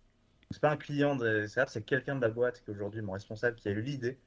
C'est 0.50 0.60
pas 0.60 0.70
un 0.70 0.76
client 0.76 1.16
de 1.16 1.46
c'est 1.46 1.82
quelqu'un 1.84 2.16
de 2.16 2.20
la 2.20 2.28
boîte 2.30 2.62
qui 2.62 2.70
est 2.70 2.74
aujourd'hui 2.74 3.00
mon 3.02 3.12
responsable 3.12 3.56
qui 3.56 3.68
a 3.68 3.72
eu 3.72 3.80
l'idée 3.80 4.18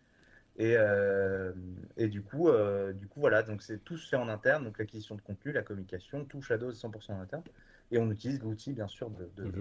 Et, 0.58 0.76
euh, 0.78 1.54
et 1.98 2.08
du 2.08 2.22
coup, 2.24 2.48
euh, 2.50 2.94
du 2.94 3.08
coup, 3.08 3.20
voilà, 3.20 3.44
donc 3.44 3.62
c'est 3.62 3.80
tout 3.84 3.98
se 3.98 4.08
fait 4.08 4.16
en 4.16 4.30
interne, 4.30 4.64
donc 4.64 4.78
l'acquisition 4.80 5.16
de 5.16 5.22
contenu, 5.22 5.52
la 5.52 5.64
communication, 5.64 6.26
tout 6.26 6.42
Shadow 6.42 6.72
est 6.72 6.76
100% 6.76 7.14
en 7.14 7.22
interne. 7.22 7.44
Et 7.92 7.98
on 8.00 8.10
utilise 8.12 8.42
l'outil, 8.42 8.74
bien 8.74 8.88
sûr, 8.88 9.10
de, 9.10 9.30
de, 9.38 9.52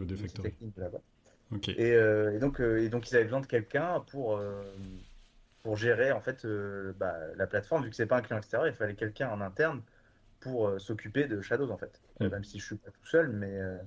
technique 0.42 0.74
de 0.76 0.80
la 0.82 0.88
boîte. 0.90 1.02
Et, 1.76 1.92
euh, 1.92 2.32
et 2.34 2.38
donc, 2.38 2.60
et 2.60 2.88
donc, 2.88 3.10
ils 3.10 3.16
avaient 3.16 3.24
besoin 3.24 3.40
de 3.40 3.46
quelqu'un 3.46 4.00
pour, 4.00 4.40
pour 5.62 5.76
gérer 5.76 6.12
en 6.12 6.20
fait 6.20 6.46
bah, 6.98 7.16
la 7.36 7.46
plateforme, 7.46 7.84
vu 7.84 7.90
que 7.90 7.96
c'est 7.96 8.06
pas 8.06 8.18
un 8.18 8.22
client 8.22 8.38
extérieur, 8.38 8.68
il 8.68 8.74
fallait 8.74 8.94
quelqu'un 8.94 9.30
en 9.30 9.40
interne 9.40 9.82
pour 10.40 10.80
s'occuper 10.80 11.26
de 11.26 11.40
Shadows 11.40 11.70
en 11.70 11.78
fait. 11.78 12.02
Même 12.30 12.44
si 12.44 12.58
je 12.58 12.66
suis 12.66 12.76
pas 12.76 12.90
tout 12.90 13.06
seul, 13.06 13.30
mais 13.30 13.58
euh, 13.60 13.78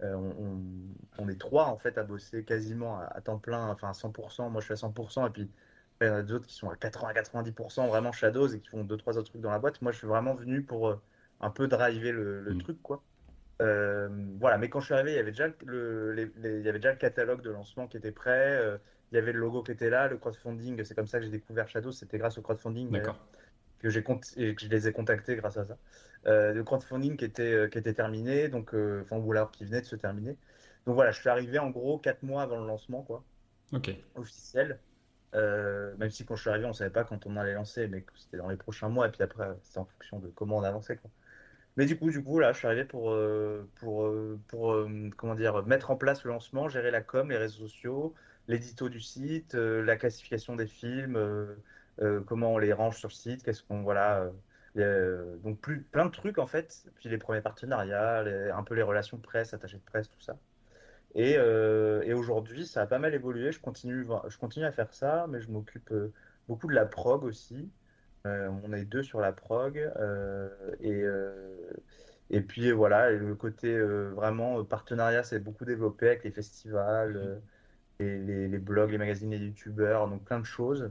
on, 0.00 0.30
on- 0.38 0.94
on 1.18 1.28
est 1.28 1.40
trois 1.40 1.66
en 1.66 1.78
fait 1.78 1.98
à 1.98 2.04
bosser 2.04 2.44
quasiment 2.44 2.98
à, 3.00 3.04
à 3.04 3.20
temps 3.20 3.38
plein, 3.38 3.68
enfin 3.68 3.90
à 3.90 3.94
100%. 3.94 4.50
Moi 4.50 4.60
je 4.60 4.66
suis 4.66 4.74
à 4.74 4.76
100% 4.76 5.26
et 5.26 5.30
puis 5.30 5.50
il 6.00 6.06
y 6.06 6.10
en 6.10 6.14
a 6.14 6.22
d'autres 6.22 6.46
qui 6.46 6.54
sont 6.54 6.70
à 6.70 6.76
80-90% 6.76 7.88
vraiment 7.88 8.12
Shadows 8.12 8.48
et 8.54 8.60
qui 8.60 8.68
font 8.68 8.84
deux 8.84 8.96
trois 8.96 9.18
autres 9.18 9.30
trucs 9.30 9.42
dans 9.42 9.50
la 9.50 9.58
boîte. 9.58 9.82
Moi 9.82 9.92
je 9.92 9.98
suis 9.98 10.06
vraiment 10.06 10.34
venu 10.34 10.64
pour 10.64 10.88
euh, 10.88 11.02
un 11.40 11.50
peu 11.50 11.68
driver 11.68 12.12
le, 12.12 12.40
le 12.42 12.54
Mm. 12.54 12.58
truc 12.58 12.80
quoi. 12.82 13.04
Euh, 13.62 14.08
voilà, 14.40 14.58
mais 14.58 14.70
quand 14.70 14.80
je 14.80 14.86
suis 14.86 14.94
arrivé, 14.94 15.12
il 15.12 15.16
y 15.16 15.18
avait 15.18 15.32
déjà 15.32 15.48
le, 15.64 16.12
les- 16.12 16.26
les- 16.36 16.58
il 16.60 16.64
y 16.66 16.68
avait 16.68 16.78
déjà 16.78 16.92
le 16.92 16.98
catalogue 16.98 17.42
de 17.42 17.50
lancement 17.50 17.88
qui 17.88 17.96
était 17.96 18.12
prêt. 18.12 18.56
euh, 18.58 18.78
il 19.12 19.16
y 19.16 19.18
avait 19.18 19.32
le 19.32 19.40
logo 19.40 19.62
qui 19.62 19.72
était 19.72 19.90
là, 19.90 20.08
le 20.08 20.18
crowdfunding. 20.18 20.84
C'est 20.84 20.94
comme 20.94 21.06
ça 21.08 21.18
que 21.18 21.24
j'ai 21.26 21.30
découvert 21.30 21.68
Shadows. 21.68 21.92
C'était 21.92 22.18
grâce 22.18 22.38
au 22.38 22.42
crowdfunding 22.42 23.00
que 23.78 23.90
j'ai 23.90 24.02
que 24.02 24.12
je 24.60 24.68
les 24.68 24.88
ai 24.88 24.92
contactés 24.92 25.36
grâce 25.36 25.56
à 25.56 25.64
ça. 25.64 25.78
Euh, 26.26 26.52
le 26.52 26.64
crowdfunding 26.64 27.16
qui 27.16 27.24
était, 27.24 27.52
euh, 27.54 27.68
qui 27.68 27.78
était 27.78 27.94
terminé, 27.94 28.48
donc 28.48 28.74
euh, 28.74 29.02
enfin 29.04 29.18
ou 29.18 29.30
alors 29.32 29.50
qui 29.50 29.64
venait 29.64 29.80
de 29.80 29.86
se 29.86 29.96
terminer. 29.96 30.38
Donc 30.86 30.94
voilà, 30.94 31.12
je 31.12 31.20
suis 31.20 31.28
arrivé 31.28 31.58
en 31.58 31.70
gros 31.70 31.98
quatre 31.98 32.22
mois 32.22 32.42
avant 32.42 32.58
le 32.60 32.66
lancement, 32.66 33.02
quoi, 33.04 33.24
Ok. 33.72 33.88
officiel. 34.14 34.82
Euh, 35.34 35.94
même 35.98 36.10
si 36.10 36.24
quand 36.24 36.36
je 36.36 36.42
suis 36.42 36.50
arrivé, 36.50 36.66
on 36.66 36.72
savait 36.72 36.90
pas 36.90 37.04
quand 37.04 37.26
on 37.26 37.36
allait 37.36 37.54
lancer, 37.54 37.88
mais 37.88 38.04
c'était 38.16 38.38
dans 38.38 38.48
les 38.48 38.56
prochains 38.56 38.88
mois. 38.88 39.08
Et 39.08 39.10
puis 39.10 39.22
après, 39.22 39.48
c'est 39.62 39.78
en 39.78 39.84
fonction 39.84 40.18
de 40.20 40.28
comment 40.28 40.58
on 40.58 40.62
avançait. 40.62 40.98
Mais 41.76 41.86
du 41.86 41.98
coup, 41.98 42.10
du 42.10 42.22
coup, 42.24 42.38
là, 42.38 42.52
je 42.52 42.58
suis 42.58 42.66
arrivé 42.66 42.84
pour, 42.84 43.10
euh, 43.10 43.68
pour, 43.76 44.04
euh, 44.04 44.40
pour 44.48 44.76
comment 45.16 45.34
dire, 45.34 45.64
mettre 45.66 45.90
en 45.90 45.96
place 45.96 46.24
le 46.24 46.30
lancement, 46.30 46.68
gérer 46.68 46.90
la 46.90 47.02
com, 47.02 47.30
les 47.30 47.36
réseaux 47.36 47.66
sociaux, 47.68 48.14
l'édito 48.48 48.88
du 48.88 49.00
site, 49.00 49.54
la 49.54 49.96
classification 49.96 50.56
des 50.56 50.66
films, 50.66 51.18
comment 52.26 52.54
on 52.54 52.58
les 52.58 52.72
range 52.72 52.98
sur 52.98 53.08
le 53.08 53.14
site, 53.14 53.42
qu'est-ce 53.42 53.62
qu'on, 53.62 53.82
voilà. 53.82 54.30
donc 54.74 55.60
plein 55.92 56.06
de 56.06 56.10
trucs 56.10 56.38
en 56.38 56.46
fait, 56.46 56.84
puis 56.96 57.08
les 57.08 57.18
premiers 57.18 57.42
partenariats, 57.42 58.24
un 58.56 58.62
peu 58.64 58.74
les 58.74 58.82
relations 58.82 59.18
presse, 59.18 59.54
attachés 59.54 59.78
de 59.78 59.82
presse, 59.84 60.08
tout 60.08 60.20
ça. 60.20 60.38
Et, 61.14 61.36
euh, 61.38 62.02
et 62.02 62.12
aujourd'hui, 62.12 62.66
ça 62.66 62.82
a 62.82 62.86
pas 62.86 62.98
mal 62.98 63.14
évolué. 63.14 63.52
Je 63.52 63.60
continue, 63.60 64.06
je 64.28 64.38
continue 64.38 64.64
à 64.66 64.72
faire 64.72 64.92
ça, 64.92 65.26
mais 65.28 65.40
je 65.40 65.50
m'occupe 65.50 65.90
euh, 65.92 66.12
beaucoup 66.48 66.68
de 66.68 66.74
la 66.74 66.86
prog 66.86 67.24
aussi. 67.24 67.70
Euh, 68.26 68.48
on 68.64 68.72
est 68.72 68.84
deux 68.84 69.02
sur 69.02 69.20
la 69.20 69.32
prog. 69.32 69.78
euh, 69.78 70.48
et, 70.80 71.04
et 72.30 72.40
puis 72.42 72.70
voilà, 72.72 73.10
le 73.10 73.34
côté 73.34 73.78
vraiment 73.80 74.64
partenariat, 74.64 75.22
c'est 75.22 75.40
beaucoup 75.40 75.64
développé 75.64 76.08
avec 76.08 76.24
les 76.24 76.30
festivals, 76.30 77.40
et 78.00 78.18
les, 78.18 78.48
les 78.48 78.58
blogs, 78.58 78.90
les 78.90 78.98
magazines, 78.98 79.30
les 79.30 79.38
youtubeurs, 79.38 80.08
donc 80.08 80.24
plein 80.24 80.40
de 80.40 80.44
choses. 80.44 80.90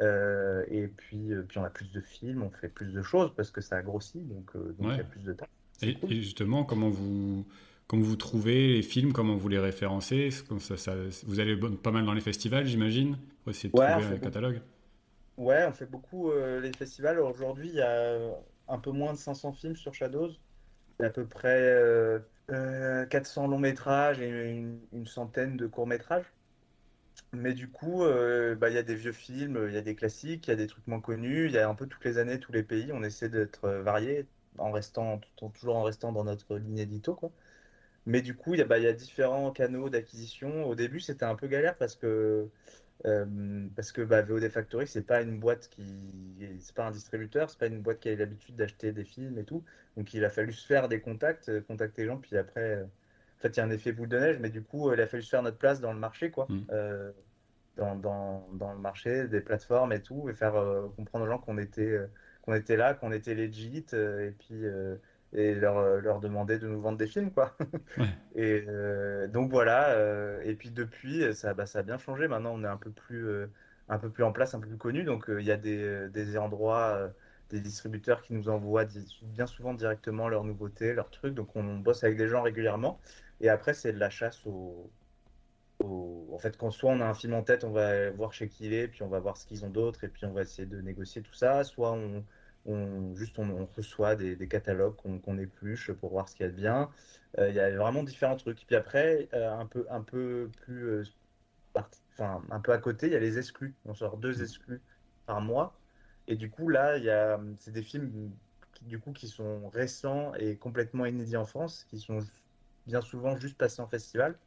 Et 0.00 0.88
puis, 0.96 1.32
puis 1.48 1.58
on 1.58 1.64
a 1.64 1.70
plus 1.70 1.90
de 1.92 2.00
films, 2.00 2.42
on 2.42 2.50
fait 2.50 2.68
plus 2.68 2.92
de 2.92 3.02
choses 3.02 3.34
parce 3.34 3.50
que 3.50 3.60
ça 3.60 3.76
a 3.78 3.82
grossi, 3.82 4.20
donc 4.20 4.54
donc 4.56 4.92
il 4.92 4.98
y 4.98 5.00
a 5.00 5.04
plus 5.04 5.24
de 5.24 5.32
temps. 5.32 5.46
C'est 5.72 5.88
Et, 5.88 5.94
cool. 5.94 6.10
et 6.12 6.22
justement, 6.22 6.64
comment 6.64 6.90
vous, 6.90 7.46
comment 7.86 8.02
vous 8.02 8.16
trouvez 8.16 8.68
les 8.74 8.82
films, 8.82 9.12
comment 9.12 9.36
vous 9.36 9.48
les 9.48 9.58
référencez 9.58 10.30
Comme 10.48 10.60
ça, 10.60 10.76
ça- 10.76 10.94
Vous 11.26 11.40
allez 11.40 11.56
pas 11.56 11.90
mal 11.92 12.04
dans 12.06 12.14
les 12.14 12.20
festivals, 12.20 12.66
j'imagine, 12.66 13.18
pour 13.42 13.50
essayer 13.50 13.70
de 13.70 13.74
Ouais, 13.74 13.76
trouver 13.76 14.04
un 14.04 14.18
beaucoup. 14.18 14.18
catalogue. 14.18 14.60
Ouais, 15.36 15.66
on 15.66 15.72
fait 15.72 15.86
beaucoup 15.86 16.30
euh, 16.30 16.60
les 16.60 16.72
festivals. 16.72 17.18
Aujourd'hui, 17.20 17.68
il 17.68 17.74
y 17.74 17.80
a 17.82 18.18
un 18.68 18.78
peu 18.78 18.90
moins 18.90 19.12
de 19.12 19.18
500 19.18 19.52
films 19.52 19.76
sur 19.76 19.94
Shadows. 19.94 20.30
Il 21.00 21.02
y 21.02 21.04
a 21.06 21.08
à 21.08 21.10
peu 21.10 21.26
près 21.28 21.60
euh, 21.62 22.20
euh, 22.52 23.06
400 23.06 23.46
longs 23.48 23.58
métrages 23.58 24.20
et 24.20 24.28
une, 24.30 24.80
une 24.92 25.06
centaine 25.06 25.56
de 25.58 25.66
courts 25.68 25.86
métrages. 25.88 26.26
Mais 27.32 27.54
du 27.54 27.70
coup, 27.70 28.02
euh, 28.04 28.54
bah, 28.56 28.68
il 28.70 28.74
y 28.74 28.78
a 28.78 28.82
des 28.82 28.94
vieux 28.96 29.12
films, 29.12 29.66
il 29.68 29.74
y 29.74 29.76
a 29.76 29.82
des 29.82 29.94
classiques, 29.94 30.46
il 30.46 30.50
y 30.50 30.52
a 30.52 30.56
des 30.56 30.66
trucs 30.66 30.86
moins 30.86 31.00
connus. 31.00 31.46
Il 31.46 31.52
y 31.52 31.58
a 31.58 31.68
un 31.68 31.74
peu 31.74 31.86
toutes 31.86 32.04
les 32.04 32.18
années, 32.18 32.40
tous 32.40 32.52
les 32.52 32.62
pays. 32.62 32.90
On 32.92 33.02
essaie 33.02 33.28
d'être 33.28 33.64
euh, 33.64 33.82
varié 33.82 34.26
en 34.58 34.70
restant, 34.72 35.18
tout 35.18 35.44
en- 35.44 35.50
toujours 35.50 35.76
en 35.76 35.82
restant 35.82 36.12
dans 36.12 36.24
notre 36.24 36.56
ligne 36.56 36.78
édito, 36.78 37.14
quoi. 37.14 37.32
Mais 38.06 38.22
du 38.22 38.34
coup, 38.36 38.54
il 38.54 38.58
y 38.58 38.62
a, 38.62 38.64
bah, 38.64 38.78
il 38.78 38.84
y 38.84 38.88
a 38.88 38.92
différents 38.92 39.50
canaux 39.50 39.90
d'acquisition. 39.90 40.64
Au 40.64 40.74
début, 40.74 41.00
c'était 41.00 41.24
un 41.24 41.34
peu 41.34 41.48
galère 41.48 41.76
parce 41.76 41.96
que 41.96 42.48
euh, 43.04 43.66
parce 43.74 43.92
que 43.92 44.00
bah, 44.02 44.22
VOD 44.22 44.48
Factory, 44.48 44.86
c'est 44.86 45.06
pas 45.06 45.20
une 45.20 45.38
boîte 45.38 45.68
qui, 45.68 45.84
c'est 46.60 46.74
pas 46.74 46.86
un 46.86 46.90
distributeur, 46.90 47.50
c'est 47.50 47.58
pas 47.58 47.66
une 47.66 47.80
boîte 47.80 48.00
qui 48.00 48.08
a 48.08 48.14
l'habitude 48.16 48.56
d'acheter 48.56 48.92
des 48.92 49.04
films 49.04 49.38
et 49.38 49.44
tout. 49.44 49.62
Donc 49.96 50.14
il 50.14 50.24
a 50.24 50.30
fallu 50.30 50.52
se 50.52 50.66
faire 50.66 50.88
des 50.88 51.00
contacts, 51.00 51.48
euh, 51.48 51.60
contacter 51.60 52.02
les 52.02 52.08
gens, 52.08 52.16
puis 52.16 52.36
après, 52.36 52.76
euh, 52.76 52.84
en 52.84 53.40
fait, 53.40 53.48
il 53.48 53.56
y 53.58 53.60
a 53.60 53.64
un 53.64 53.70
effet 53.70 53.92
boule 53.92 54.08
de 54.08 54.18
neige, 54.18 54.38
mais 54.40 54.48
du 54.48 54.62
coup, 54.62 54.92
il 54.92 55.00
a 55.00 55.06
fallu 55.06 55.22
se 55.22 55.28
faire 55.28 55.42
notre 55.42 55.58
place 55.58 55.80
dans 55.80 55.92
le 55.92 55.98
marché, 55.98 56.30
quoi, 56.30 56.46
Mm. 56.48 56.60
Euh, 56.72 57.12
dans, 57.76 57.94
dans, 57.94 58.48
dans 58.54 58.72
le 58.72 58.78
marché 58.78 59.28
des 59.28 59.42
plateformes 59.42 59.92
et 59.92 60.00
tout, 60.00 60.30
et 60.30 60.34
faire 60.34 60.56
euh, 60.56 60.88
comprendre 60.96 61.26
aux 61.26 61.28
gens 61.28 61.38
qu'on 61.38 61.58
était, 61.58 62.00
qu'on 62.42 62.54
était 62.54 62.76
là, 62.76 62.94
qu'on 62.94 63.12
était 63.12 63.34
legit, 63.34 63.84
et 63.92 64.30
puis 64.38 64.64
et 65.32 65.54
leur, 65.54 65.78
euh, 65.78 66.00
leur 66.00 66.20
demander 66.20 66.58
de 66.58 66.68
nous 66.68 66.80
vendre 66.80 66.98
des 66.98 67.06
films, 67.06 67.32
quoi. 67.32 67.56
Ouais. 67.96 68.16
Et 68.34 68.64
euh, 68.68 69.28
donc 69.28 69.50
voilà, 69.50 69.90
euh, 69.92 70.40
et 70.42 70.54
puis 70.56 70.70
depuis, 70.70 71.34
ça, 71.34 71.54
bah, 71.54 71.66
ça 71.66 71.80
a 71.80 71.82
bien 71.82 71.98
changé. 71.98 72.28
Maintenant, 72.28 72.52
on 72.54 72.64
est 72.64 72.68
un 72.68 72.76
peu 72.76 72.90
plus, 72.92 73.26
euh, 73.26 73.46
un 73.88 73.98
peu 73.98 74.10
plus 74.10 74.24
en 74.24 74.32
place, 74.32 74.54
un 74.54 74.60
peu 74.60 74.68
plus 74.68 74.78
connu. 74.78 75.04
Donc 75.04 75.26
il 75.28 75.44
y 75.44 75.52
a 75.52 75.56
des, 75.56 76.08
des 76.10 76.36
endroits, 76.38 77.12
des 77.50 77.60
distributeurs 77.60 78.22
qui 78.22 78.34
nous 78.34 78.48
envoient 78.48 78.84
bien 79.22 79.46
souvent 79.46 79.74
directement 79.74 80.28
leurs 80.28 80.44
nouveautés, 80.44 80.92
leurs 80.94 81.10
trucs. 81.10 81.34
Donc 81.34 81.56
on 81.56 81.78
bosse 81.78 82.04
avec 82.04 82.16
des 82.18 82.28
gens 82.28 82.42
régulièrement. 82.42 83.00
Et 83.40 83.48
après, 83.48 83.74
c'est 83.74 83.92
de 83.92 83.98
la 83.98 84.10
chasse 84.10 84.44
au, 84.46 84.92
au- 85.80 86.28
En 86.34 86.38
fait, 86.38 86.56
quand 86.56 86.70
soit 86.70 86.90
on 86.92 87.00
a 87.00 87.06
un 87.06 87.14
film 87.14 87.34
en 87.34 87.42
tête, 87.42 87.64
on 87.64 87.72
va 87.72 88.10
voir 88.10 88.32
chez 88.32 88.48
qui 88.48 88.66
il 88.66 88.72
est, 88.74 88.88
puis 88.88 89.02
on 89.02 89.08
va 89.08 89.20
voir 89.20 89.36
ce 89.36 89.46
qu'ils 89.46 89.64
ont 89.64 89.70
d'autre, 89.70 90.04
et 90.04 90.08
puis 90.08 90.26
on 90.26 90.32
va 90.32 90.42
essayer 90.42 90.66
de 90.66 90.80
négocier 90.80 91.22
tout 91.22 91.34
ça. 91.34 91.64
Soit 91.64 91.92
on, 91.92 92.24
on 92.66 93.14
juste 93.14 93.38
on, 93.38 93.48
on 93.50 93.66
reçoit 93.66 94.16
des, 94.16 94.36
des 94.36 94.48
catalogues 94.48 94.96
qu'on 94.96 95.38
épluche 95.38 95.92
pour 95.92 96.10
voir 96.10 96.28
ce 96.28 96.34
qu'il 96.36 96.46
y 96.46 96.48
a 96.48 96.52
de 96.52 96.56
bien. 96.56 96.90
Euh, 97.38 97.48
Il 97.50 97.54
y 97.54 97.60
a 97.60 97.74
vraiment 97.76 98.02
différents 98.02 98.36
trucs. 98.36 98.64
Puis 98.66 98.76
après, 98.76 99.28
euh, 99.34 99.50
un 99.52 99.66
peu, 99.66 99.86
un 99.90 100.02
peu 100.02 100.50
plus, 100.62 100.84
euh, 100.86 101.04
enfin, 101.74 102.42
un 102.50 102.60
peu 102.60 102.72
à 102.72 102.78
côté, 102.78 103.06
il 103.06 103.12
y 103.12 103.16
a 103.16 103.20
les 103.20 103.38
exclus. 103.38 103.74
On 103.84 103.94
sort 103.94 104.16
deux 104.18 104.42
exclus 104.42 104.80
par 105.26 105.40
mois. 105.40 105.78
Et 106.28 106.36
du 106.36 106.50
coup, 106.50 106.68
là, 106.68 106.96
a, 107.34 107.40
c'est 107.58 107.72
des 107.72 107.82
films 107.82 108.32
qui, 108.74 108.84
du 108.84 108.98
coup, 108.98 109.12
qui 109.12 109.28
sont 109.28 109.68
récents 109.68 110.34
et 110.34 110.56
complètement 110.56 111.06
inédits 111.06 111.36
en 111.36 111.44
France, 111.46 111.84
qui 111.88 111.98
sont 111.98 112.20
bien 112.86 113.00
souvent 113.00 113.36
juste 113.36 113.56
passés 113.58 113.82
en 113.82 113.86
festival, 113.88 114.38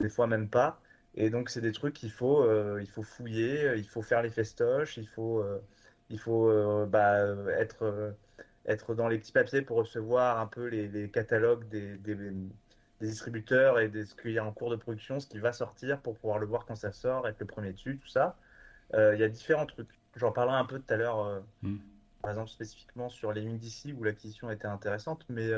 des 0.00 0.08
fois 0.08 0.26
même 0.26 0.48
pas. 0.48 0.80
Et 1.14 1.30
donc, 1.30 1.50
c'est 1.50 1.60
des 1.60 1.72
trucs 1.72 1.94
qu'il 1.94 2.10
faut, 2.10 2.46
il 2.78 2.88
faut 2.88 3.02
fouiller, 3.02 3.74
il 3.76 3.88
faut 3.88 4.02
faire 4.02 4.22
les 4.22 4.30
festoches, 4.30 4.96
il 4.96 5.08
faut, 5.08 5.44
il 6.10 6.18
faut 6.18 6.50
euh, 6.50 6.86
bah, 6.86 7.18
être, 7.58 7.82
euh, 7.84 8.12
être 8.66 8.94
dans 8.94 9.08
les 9.08 9.18
petits 9.18 9.32
papiers 9.32 9.62
pour 9.62 9.78
recevoir 9.78 10.38
un 10.40 10.46
peu 10.46 10.66
les, 10.66 10.88
les 10.88 11.10
catalogues 11.10 11.68
des, 11.68 11.96
des, 11.98 12.14
des 12.14 13.06
distributeurs 13.06 13.78
et 13.80 13.88
de 13.88 14.04
ce 14.04 14.14
qu'il 14.14 14.32
y 14.32 14.38
a 14.38 14.44
en 14.44 14.52
cours 14.52 14.70
de 14.70 14.76
production, 14.76 15.20
ce 15.20 15.26
qui 15.26 15.38
va 15.38 15.52
sortir 15.52 16.00
pour 16.00 16.16
pouvoir 16.18 16.38
le 16.38 16.46
voir 16.46 16.66
quand 16.66 16.76
ça 16.76 16.92
sort, 16.92 17.26
être 17.28 17.40
le 17.40 17.46
premier 17.46 17.72
dessus, 17.72 17.98
tout 17.98 18.08
ça. 18.08 18.36
Euh, 18.94 19.14
Il 19.14 19.20
y 19.20 19.24
a 19.24 19.28
différents 19.28 19.66
trucs. 19.66 19.88
J'en 20.16 20.32
parlerai 20.32 20.56
un 20.56 20.64
peu 20.64 20.78
tout 20.80 20.92
à 20.94 20.96
l'heure, 20.96 21.42
Mm. 21.62 21.76
par 22.22 22.30
exemple 22.32 22.50
spécifiquement 22.50 23.08
sur 23.08 23.32
les 23.32 23.42
lignes 23.42 23.58
d'ici 23.58 23.92
où 23.92 24.02
l'acquisition 24.04 24.50
était 24.50 24.66
intéressante, 24.66 25.24
mais, 25.28 25.50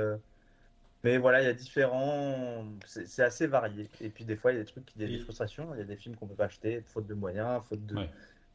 mais 1.04 1.18
voilà, 1.18 1.42
il 1.42 1.46
y 1.46 1.48
a 1.48 1.52
différents. 1.52 2.64
C'est 2.84 3.22
assez 3.22 3.46
varié. 3.46 3.90
Et 4.00 4.08
puis 4.10 4.24
des 4.24 4.36
fois, 4.36 4.52
il 4.52 4.56
y 4.58 4.60
a 4.60 4.62
des 4.62 4.70
trucs, 4.70 4.94
il 4.94 5.02
y 5.02 5.04
a 5.04 5.08
des 5.08 5.18
frustrations, 5.18 5.74
il 5.74 5.78
y 5.78 5.82
a 5.82 5.84
des 5.84 5.96
films 5.96 6.14
qu'on 6.16 6.28
peut 6.28 6.36
pas 6.36 6.44
acheter, 6.44 6.80
faute 6.82 7.06
de 7.06 7.14
moyens, 7.14 7.64
faute 7.64 7.84
de 7.86 7.96
Ouais. 7.96 8.10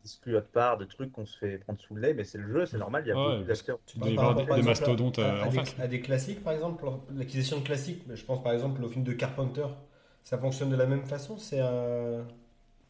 D'exclus 0.08 0.36
autre 0.38 0.48
part, 0.48 0.78
de 0.78 0.86
trucs 0.86 1.12
qu'on 1.12 1.26
se 1.26 1.38
fait 1.38 1.58
prendre 1.60 1.80
sous 1.80 1.96
le 1.96 2.02
nez, 2.02 2.14
mais 2.14 2.24
c'est 2.24 2.38
le 2.38 2.52
jeu, 2.52 2.66
c'est 2.66 2.78
normal, 2.78 3.04
il 3.06 3.10
y 3.10 3.12
a 3.12 3.16
Ouais, 3.16 3.36
beaucoup 3.38 3.48
d'acteurs. 3.48 3.80
Tu 3.86 4.00
par 4.00 4.36
des- 4.36 4.62
mastodontes, 4.62 5.20
à, 5.20 5.44
à 5.44 5.46
en 5.46 5.50
des, 5.50 5.58
face. 5.58 5.76
à 5.80 5.88
des 5.88 6.00
classiques, 6.02 6.44
par 6.44 6.54
exemple, 6.54 6.86
l'acquisition 7.16 7.60
de 7.60 7.64
classiques. 7.64 8.04
Je 8.14 8.24
pense 8.24 8.42
par 8.42 8.54
exemple 8.54 8.84
au 8.84 8.90
film 8.90 9.04
de 9.04 9.14
Carpenter. 9.14 9.68
Ça 10.24 10.38
fonctionne 10.38 10.70
de 10.70 10.76
la 10.76 10.86
même 10.86 11.04
façon. 11.06 11.38
C'est 11.38 11.60
un. 11.60 12.26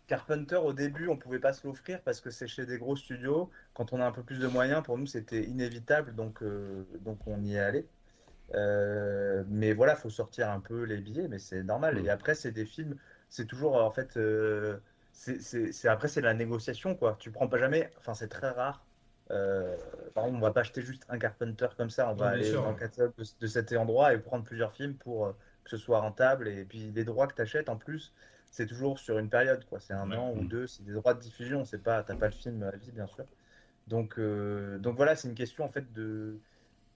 Carpenter, 0.08 0.56
au 0.56 0.72
début, 0.72 1.10
on 1.10 1.18
pouvait 1.18 1.40
pas 1.40 1.52
se 1.52 1.68
l'offrir 1.68 2.00
parce 2.02 2.22
que 2.22 2.30
c'est 2.30 2.48
chez 2.48 2.66
des 2.66 2.78
gros 2.78 2.96
studios. 2.96 3.50
Quand 3.74 3.92
on 3.92 4.00
a 4.00 4.06
un 4.06 4.12
peu 4.14 4.24
plus 4.24 4.40
de 4.40 4.48
moyens, 4.48 4.82
pour 4.84 4.98
nous, 4.98 5.06
c'était 5.06 5.44
inévitable, 5.44 6.16
donc, 6.16 6.42
euh, 6.42 6.86
donc 7.04 7.20
on 7.28 7.42
y 7.44 7.56
est 7.56 7.60
allé. 7.60 7.86
Euh, 8.56 9.44
mais 9.50 9.74
voilà, 9.74 9.96
faut 9.98 10.10
sortir 10.10 10.50
un 10.50 10.62
peu 10.62 10.84
les 10.84 10.98
billets, 10.98 11.28
mais 11.28 11.40
c'est 11.40 11.62
normal. 11.64 11.96
Mm. 12.02 12.06
Et 12.06 12.10
après, 12.10 12.36
c'est 12.36 12.52
des 12.54 12.66
films, 12.66 12.96
c'est 13.30 13.46
toujours 13.46 13.76
en 13.76 13.92
fait, 13.92 14.16
euh, 14.16 14.78
c'est 15.18 15.88
après 15.88 16.08
c'est 16.08 16.22
la 16.22 16.34
négociation 16.34 16.96
quoi. 16.96 17.18
Tu 17.20 17.32
prends 17.32 17.48
pas 17.48 17.58
jamais, 17.58 17.92
enfin 17.98 18.14
c'est 18.14 18.28
très 18.30 18.50
rare. 18.52 18.86
Euh, 19.32 19.76
par 20.14 20.26
exemple, 20.26 20.38
on 20.44 20.48
va 20.48 20.52
pas 20.54 20.62
acheter 20.62 20.82
juste 20.82 21.06
un 21.10 21.20
Carpenter 21.20 21.68
comme 21.76 21.90
ça. 21.90 22.10
On 22.12 22.16
va 22.16 22.30
aller 22.30 22.58
sûr. 22.58 22.62
dans 22.62 22.72
le 22.72 22.78
catalogue 22.78 23.14
de, 23.18 23.24
de 23.40 23.48
cet 23.48 23.74
endroit 23.74 24.14
et 24.14 24.20
prendre 24.20 24.44
plusieurs 24.46 24.74
films 24.74 24.96
pour 24.98 25.26
euh, 25.28 25.34
que 25.64 25.70
ce 25.72 25.78
soit 25.78 26.00
rentable. 26.00 26.48
Et 26.48 26.66
puis 26.66 26.92
les 26.92 27.04
droits 27.04 27.28
que 27.28 27.36
tu 27.36 27.42
achètes 27.42 27.70
en 27.70 27.78
plus, 27.78 28.14
c'est 28.52 28.68
toujours 28.68 29.00
sur 29.00 29.18
une 29.20 29.30
période, 29.30 29.66
quoi. 29.66 29.80
C'est 29.80 29.94
un 29.94 30.12
Ouais. 30.12 30.18
an 30.18 30.32
ou 30.34 30.44
Mm. 30.44 30.48
deux, 30.48 30.68
c'est 30.68 30.84
des 30.84 30.94
droits 30.94 31.14
de 31.14 31.20
diffusion, 31.20 31.66
c'est 31.66 31.84
pas, 31.84 32.04
t'as 32.04 32.16
pas 32.16 32.28
le 32.28 32.32
film 32.34 32.64
à 32.64 32.72
vie, 32.78 32.92
bien 32.92 33.08
sûr. 33.08 33.26
Donc, 33.88 34.20
euh, 34.20 34.80
donc 34.80 34.96
voilà, 34.98 35.16
c'est 35.16 35.28
une 35.30 35.36
question 35.36 35.66
en 35.66 35.70
fait 35.70 35.94
de, 35.94 36.42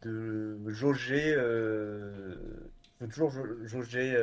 de 0.02 0.60
jauger, 0.70 1.34
euh, 1.36 2.36
faut 3.00 3.08
toujours 3.08 3.32
jau- 3.32 3.66
jauger 3.66 4.16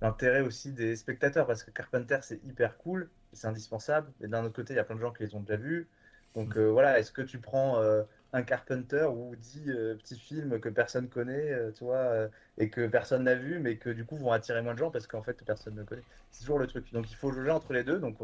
l'intérêt 0.00 0.40
aussi 0.42 0.72
des 0.72 0.96
spectateurs 0.96 1.46
parce 1.46 1.62
que 1.64 1.70
Carpenter 1.70 2.18
c'est 2.22 2.42
hyper 2.44 2.76
cool, 2.78 3.10
c'est 3.32 3.46
indispensable. 3.46 4.12
Et 4.20 4.28
d'un 4.28 4.44
autre 4.44 4.54
côté, 4.54 4.74
il 4.74 4.76
y 4.76 4.80
a 4.80 4.84
plein 4.84 4.96
de 4.96 5.00
gens 5.00 5.12
qui 5.12 5.24
les 5.24 5.34
ont 5.34 5.40
déjà 5.40 5.56
vus. 5.56 5.88
Donc 6.34 6.56
euh, 6.56 6.66
voilà, 6.70 6.98
est-ce 6.98 7.12
que 7.12 7.22
tu 7.22 7.38
prends 7.38 7.80
euh, 7.80 8.02
un 8.32 8.42
Carpenter 8.42 9.04
ou 9.04 9.34
dix 9.36 9.70
euh, 9.70 9.94
petits 9.96 10.18
films 10.18 10.60
que 10.60 10.68
personne 10.68 11.08
connaît, 11.08 11.72
tu 11.74 11.84
vois, 11.84 12.28
et 12.58 12.70
que 12.70 12.86
personne 12.86 13.24
n'a 13.24 13.34
vu, 13.34 13.58
mais 13.58 13.76
que 13.76 13.90
du 13.90 14.04
coup 14.04 14.16
vont 14.16 14.32
attirer 14.32 14.62
moins 14.62 14.74
de 14.74 14.78
gens 14.78 14.90
parce 14.90 15.06
qu'en 15.06 15.22
fait 15.22 15.42
personne 15.44 15.74
ne 15.74 15.82
connaît? 15.84 16.04
C'est 16.30 16.40
toujours 16.40 16.58
le 16.58 16.66
truc. 16.66 16.92
Donc 16.92 17.10
il 17.10 17.16
faut 17.16 17.32
jauger 17.32 17.50
entre 17.50 17.72
les 17.72 17.84
deux. 17.84 17.98
Donc 17.98 18.18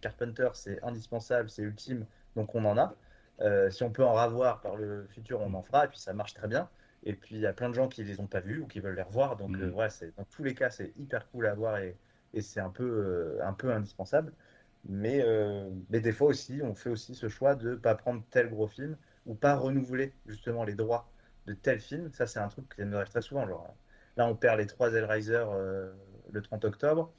Carpenter 0.00 0.48
c'est 0.54 0.82
indispensable, 0.82 1.50
c'est 1.50 1.62
ultime, 1.62 2.06
donc 2.36 2.54
on 2.54 2.64
en 2.64 2.78
a. 2.78 2.96
Si 3.70 3.82
on 3.82 3.90
peut 3.90 4.04
en 4.04 4.14
ravoir 4.14 4.60
par 4.60 4.76
le 4.76 5.06
futur, 5.08 5.40
on 5.40 5.52
en 5.54 5.62
fera, 5.62 5.86
et 5.86 5.88
puis 5.88 5.98
ça 5.98 6.12
marche 6.12 6.34
très 6.34 6.48
bien. 6.48 6.68
Et 7.04 7.14
puis 7.14 7.36
il 7.36 7.40
y 7.40 7.46
a 7.46 7.52
plein 7.52 7.68
de 7.68 7.74
gens 7.74 7.88
qui 7.88 8.04
les 8.04 8.20
ont 8.20 8.26
pas 8.26 8.40
vus 8.40 8.60
ou 8.60 8.66
qui 8.66 8.80
veulent 8.80 8.96
les 8.96 9.02
revoir. 9.02 9.36
Donc 9.36 9.56
euh, 9.56 9.70
voilà, 9.70 9.90
c'est 9.90 10.14
dans 10.16 10.24
tous 10.24 10.42
les 10.42 10.54
cas 10.54 10.70
c'est 10.70 10.92
hyper 10.98 11.28
cool 11.30 11.46
à 11.46 11.54
voir 11.54 11.78
et, 11.78 11.96
et 12.34 12.42
c'est 12.42 12.60
un 12.60 12.70
peu 12.70 12.84
euh, 12.84 13.38
un 13.46 13.52
peu 13.52 13.72
indispensable. 13.72 14.32
Mais, 14.88 15.22
euh, 15.22 15.68
mais 15.90 16.00
des 16.00 16.12
fois 16.12 16.28
aussi, 16.28 16.60
on 16.62 16.74
fait 16.74 16.88
aussi 16.88 17.14
ce 17.14 17.28
choix 17.28 17.54
de 17.54 17.74
pas 17.74 17.94
prendre 17.94 18.22
tel 18.30 18.48
gros 18.48 18.66
film 18.66 18.96
ou 19.26 19.34
pas 19.34 19.54
renouveler 19.56 20.14
justement 20.26 20.64
les 20.64 20.74
droits 20.74 21.10
de 21.46 21.52
tel 21.52 21.80
film. 21.80 22.10
Ça, 22.12 22.26
c'est 22.26 22.38
un 22.38 22.48
truc 22.48 22.74
qui 22.74 22.82
me 22.82 22.96
arrive 22.96 23.10
très 23.10 23.20
souvent. 23.20 23.46
Genre, 23.46 23.74
là, 24.16 24.26
on 24.26 24.34
perd 24.34 24.58
les 24.58 24.66
trois 24.66 24.90
Hellraiser 24.92 25.44
le 26.32 26.42
30 26.42 26.64
octobre. 26.64 27.12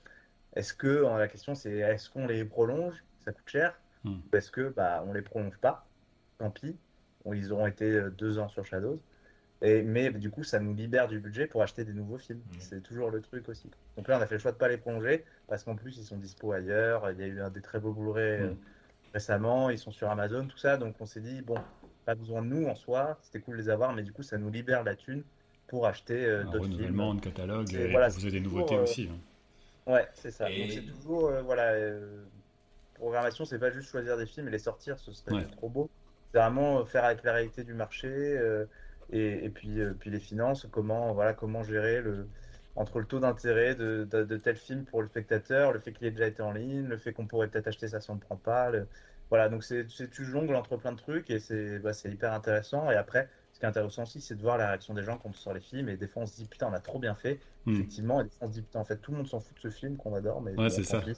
Est-ce 0.56 0.74
que 0.74 1.06
la 1.17 1.28
question 1.28 1.54
c'est 1.54 1.72
est-ce 1.72 2.10
qu'on 2.10 2.26
les 2.28 2.46
prolonge? 2.46 3.04
Ça 3.20 3.32
coûte 3.32 3.48
cher. 3.48 3.80
Hmm. 4.04 4.17
Ou 4.34 4.36
est-ce 4.36 4.50
que 4.50 4.70
bah 4.70 5.04
on 5.06 5.13
les 5.13 5.22
prolonge 5.22 5.58
pas? 5.60 5.86
Tant 6.39 6.50
pis. 6.50 6.78
Ils 7.26 7.54
auront 7.54 7.67
été 7.67 8.10
deux 8.17 8.39
ans 8.39 8.50
sur 8.50 8.65
Shadows. 8.65 9.00
Et, 9.62 9.84
mais 9.84 10.10
du 10.12 10.32
coup, 10.32 10.43
ça 10.43 10.60
nous 10.60 10.74
libère 10.74 11.08
du 11.08 11.19
budget 11.19 11.45
pour 11.45 11.62
acheter 11.62 11.86
des 11.86 11.93
nouveaux 11.93 12.17
films. 12.17 12.39
Hmm. 12.39 12.60
C'est 12.60 12.82
toujours 12.82 13.12
le 13.12 13.21
truc 13.21 13.47
aussi. 13.47 13.69
Donc 13.95 14.08
là, 14.08 14.17
on 14.17 14.21
a 14.21 14.26
fait 14.26 14.36
le 14.36 14.39
choix 14.39 14.52
de 14.52 14.58
pas 14.58 14.67
les 14.67 14.78
prolonger 14.78 15.24
parce 15.47 15.63
qu'en 15.63 15.76
plus, 15.76 15.97
ils 15.97 16.04
sont 16.06 16.17
dispo 16.17 16.52
ailleurs. 16.52 17.12
Il 17.12 17.19
y 17.19 17.24
a 17.24 17.28
eu 17.28 17.41
un 17.41 17.50
des 17.52 17.62
très 17.62 17.80
beaux 17.80 17.93
Blu-ray 17.93 18.41
euh, 18.41 18.47
Mm. 18.54 18.58
récemment. 19.13 19.69
Ils 19.69 19.78
sont 19.78 19.91
sur 19.91 20.10
Amazon, 20.10 20.47
tout 20.47 20.58
ça. 20.58 20.78
Donc 20.78 20.95
on 21.00 21.06
s'est 21.06 21.21
dit, 21.21 21.41
bon, 21.43 21.56
pas 22.06 22.15
besoin 22.15 22.41
de 22.41 22.47
nous 22.47 22.65
en 22.67 22.76
soi. 22.76 23.19
C'était 23.21 23.39
cool 23.39 23.58
de 23.58 23.62
les 23.62 23.69
avoir, 23.69 23.93
mais 23.93 24.02
du 24.04 24.12
coup, 24.12 24.24
ça 24.24 24.38
nous 24.39 24.50
libère 24.50 24.84
la 24.84 24.95
thune 24.95 25.24
pour 25.67 25.86
acheter 25.86 26.26
euh, 26.26 26.41
Un 26.41 26.45
d'autres 26.45 26.65
films. 26.65 26.74
renouvellement 26.78 27.13
de 27.13 27.21
catalogue 27.21 27.67
C'est- 27.69 27.82
et 27.88 27.91
voilà, 27.91 28.08
proposer 28.08 28.32
des 28.32 28.39
nouveautés 28.41 28.76
euh, 28.76 28.84
aussi. 28.84 29.10
hein. 29.12 29.19
Ouais, 29.91 30.08
c'est 30.13 30.32
ça. 30.32 30.50
Et- 30.50 30.60
Donc 30.60 30.71
c'est 30.71 30.86
toujours, 30.86 31.28
euh, 31.28 31.41
voilà, 31.43 31.74
euh, 31.74 32.26
programmation, 32.95 33.45
c'est 33.45 33.60
pas 33.60 33.71
juste 33.71 33.89
choisir 33.89 34.17
des 34.17 34.26
films 34.26 34.47
et 34.47 34.52
les 34.52 34.60
sortir, 34.60 34.97
ce 35.00 35.12
serait 35.12 35.34
Ouais. 35.36 35.47
trop 35.47 35.69
beau. 35.69 35.89
C'est 36.34 36.39
vraiment 36.39 36.86
faire 36.86 37.04
avec 37.06 37.24
la 37.24 37.34
réalité 37.34 37.63
du 37.63 37.74
marché 37.74 38.08
euh, 38.08 38.65
et, 39.12 39.45
et 39.45 39.50
puis, 39.50 39.80
euh, 39.82 39.93
puis 40.00 40.10
les 40.10 40.19
finances, 40.19 40.67
comment, 40.71 41.13
voilà, 41.13 41.34
comment 41.34 41.63
gérer 41.63 42.02
le, 42.02 42.28
entre 42.76 43.00
le 43.00 43.06
taux 43.06 43.19
d'intérêt 43.19 43.76
de, 43.76 44.08
de, 44.10 44.24
de 44.24 44.38
tel 44.38 44.56
film 44.56 44.86
pour 44.86 45.02
le 45.02 45.08
spectateur, 45.08 45.74
le 45.74 45.80
fait 45.80 45.93
qu'il 45.93 46.08
ait 46.08 46.12
déjà 46.12 46.28
été 46.28 46.41
en 46.41 46.52
ligne, 46.52 46.86
le 46.88 46.97
fait 46.97 47.13
qu'on 47.13 47.28
pourrait 47.28 47.47
peut-être 47.50 47.67
acheter 47.67 47.88
ça 47.88 48.00
si 48.00 48.10
on 48.12 48.15
ne 48.15 48.19
prend 48.19 48.38
pas. 48.38 48.69
le- 48.71 48.88
Voilà, 49.30 49.50
donc 49.50 49.63
c'est, 49.63 49.86
tu 49.88 50.26
jongles 50.26 50.56
entre 50.56 50.78
plein 50.78 50.91
de 50.91 50.97
trucs 50.97 51.30
et 51.30 51.39
c'est, 51.39 51.80
bah, 51.80 51.91
hyper 52.06 52.34
intéressant. 52.34 52.89
Et 52.91 52.95
après, 52.95 53.30
ce 53.54 53.60
qui 53.60 53.65
est 53.65 53.67
intéressant 53.69 54.04
aussi, 54.04 54.21
c'est 54.21 54.36
de 54.36 54.41
voir 54.41 54.58
la 54.58 54.67
réaction 54.67 54.93
des 54.93 55.04
gens 55.04 55.17
quand 55.17 55.30
on 55.30 55.34
sort 55.34 55.54
les 55.54 55.62
films. 55.62 55.89
Et 55.89 55.97
des 55.97 56.08
fois, 56.08 56.24
on 56.24 56.26
se 56.26 56.36
dit, 56.36 56.45
putain, 56.45 56.67
on 56.69 56.74
a 56.74 56.80
trop 56.82 57.00
bien 57.00 57.15
fait. 57.15 57.39
Hmm. 57.65 57.74
Effectivement, 57.76 58.21
et 58.21 58.24
des 58.26 58.30
fois, 58.32 58.47
on 58.47 58.50
se 58.50 58.54
dit, 58.54 58.62
putain, 58.63 58.80
en 58.80 58.86
fait, 58.86 58.97
tout 58.97 59.12
le 59.12 59.17
monde 59.17 59.28
s'en 59.28 59.39
fout 59.39 59.56
de 59.56 59.62
ce 59.62 59.67
film 59.69 59.97
qu'on 59.97 60.13
adore. 60.15 60.41
Mais 60.41 60.56
Ouais, 60.56 60.69
c'est 60.69 60.84
ça. 60.84 61.00
pis. 61.02 61.17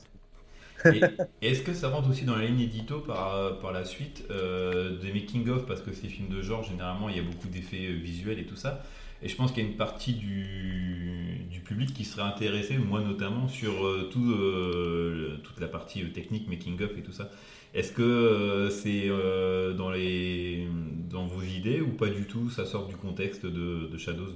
Est-ce 1.41 1.61
que 1.61 1.73
ça 1.73 1.89
rentre 1.89 2.09
aussi 2.09 2.25
dans 2.25 2.35
la 2.35 2.45
ligne 2.45 2.61
édito 2.61 2.99
par, 2.99 3.59
par 3.59 3.71
la 3.71 3.85
suite 3.85 4.25
euh, 4.31 4.97
des 4.99 5.11
making-of 5.13 5.65
Parce 5.65 5.81
que 5.81 5.91
ces 5.93 6.07
films 6.07 6.29
de 6.29 6.41
genre, 6.41 6.63
généralement, 6.63 7.09
il 7.09 7.17
y 7.17 7.19
a 7.19 7.23
beaucoup 7.23 7.47
d'effets 7.47 7.87
euh, 7.87 7.93
visuels 7.93 8.39
et 8.39 8.45
tout 8.45 8.55
ça. 8.55 8.83
Et 9.21 9.29
je 9.29 9.35
pense 9.35 9.51
qu'il 9.53 9.63
y 9.63 9.65
a 9.67 9.69
une 9.69 9.77
partie 9.77 10.13
du, 10.13 11.45
du 11.49 11.61
public 11.61 11.93
qui 11.93 12.03
serait 12.05 12.23
intéressée, 12.23 12.77
moi 12.77 13.01
notamment, 13.01 13.47
sur 13.47 13.85
euh, 13.85 14.09
tout, 14.11 14.31
euh, 14.31 15.39
toute 15.43 15.59
la 15.59 15.67
partie 15.67 16.03
euh, 16.03 16.09
technique, 16.09 16.47
making-of 16.49 16.97
et 16.97 17.01
tout 17.03 17.13
ça. 17.13 17.29
Est-ce 17.73 17.91
que 17.91 18.01
euh, 18.01 18.69
c'est 18.69 19.05
euh, 19.07 19.73
dans, 19.73 19.91
dans 21.09 21.25
vos 21.25 21.41
idées 21.41 21.81
ou 21.81 21.91
pas 21.93 22.09
du 22.09 22.25
tout? 22.25 22.49
Ça 22.49 22.65
sort 22.65 22.87
du 22.87 22.95
contexte 22.97 23.45
de 23.45 23.97
Shadows? 23.97 24.33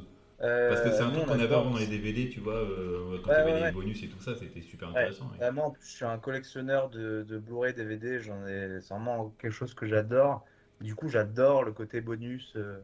Parce 0.68 0.82
que 0.82 0.92
c'est 0.92 1.02
un 1.02 1.10
Euh, 1.10 1.12
truc 1.12 1.24
on 1.24 1.26
qu'on 1.26 1.40
avait 1.40 1.56
avant 1.56 1.72
dans 1.72 1.78
les 1.78 1.88
DVD, 1.88 2.30
tu 2.30 2.40
vois, 2.42 2.56
euh, 2.56 3.20
quand 3.24 3.32
il 3.32 3.38
y 3.38 3.42
avait 3.42 3.54
les 3.54 3.72
bonus 3.72 4.04
et 4.04 4.10
tout 4.10 4.20
ça, 4.20 4.36
c'était 4.36 4.62
super 4.62 4.90
intéressant. 4.90 5.32
ouais. 5.32 5.38
Vraiment, 5.40 5.68
en 5.68 5.72
plus, 5.72 5.86
je 5.86 5.96
suis 5.96 6.06
un 6.06 6.18
collectionneur 6.18 6.90
de, 6.90 7.24
de 7.24 7.38
Blu-ray, 7.38 7.74
DVD. 7.74 8.20
J'en 8.20 8.46
ai, 8.48 8.82
c'est 8.82 8.94
vraiment 8.94 9.30
quelque 9.32 9.52
chose 9.52 9.74
que 9.76 9.86
j'adore. 9.86 10.46
Du 10.82 10.96
coup, 10.96 11.10
j'adore 11.10 11.64
le 11.64 11.74
côté 11.74 12.02
bonus 12.02 12.56
euh, 12.56 12.84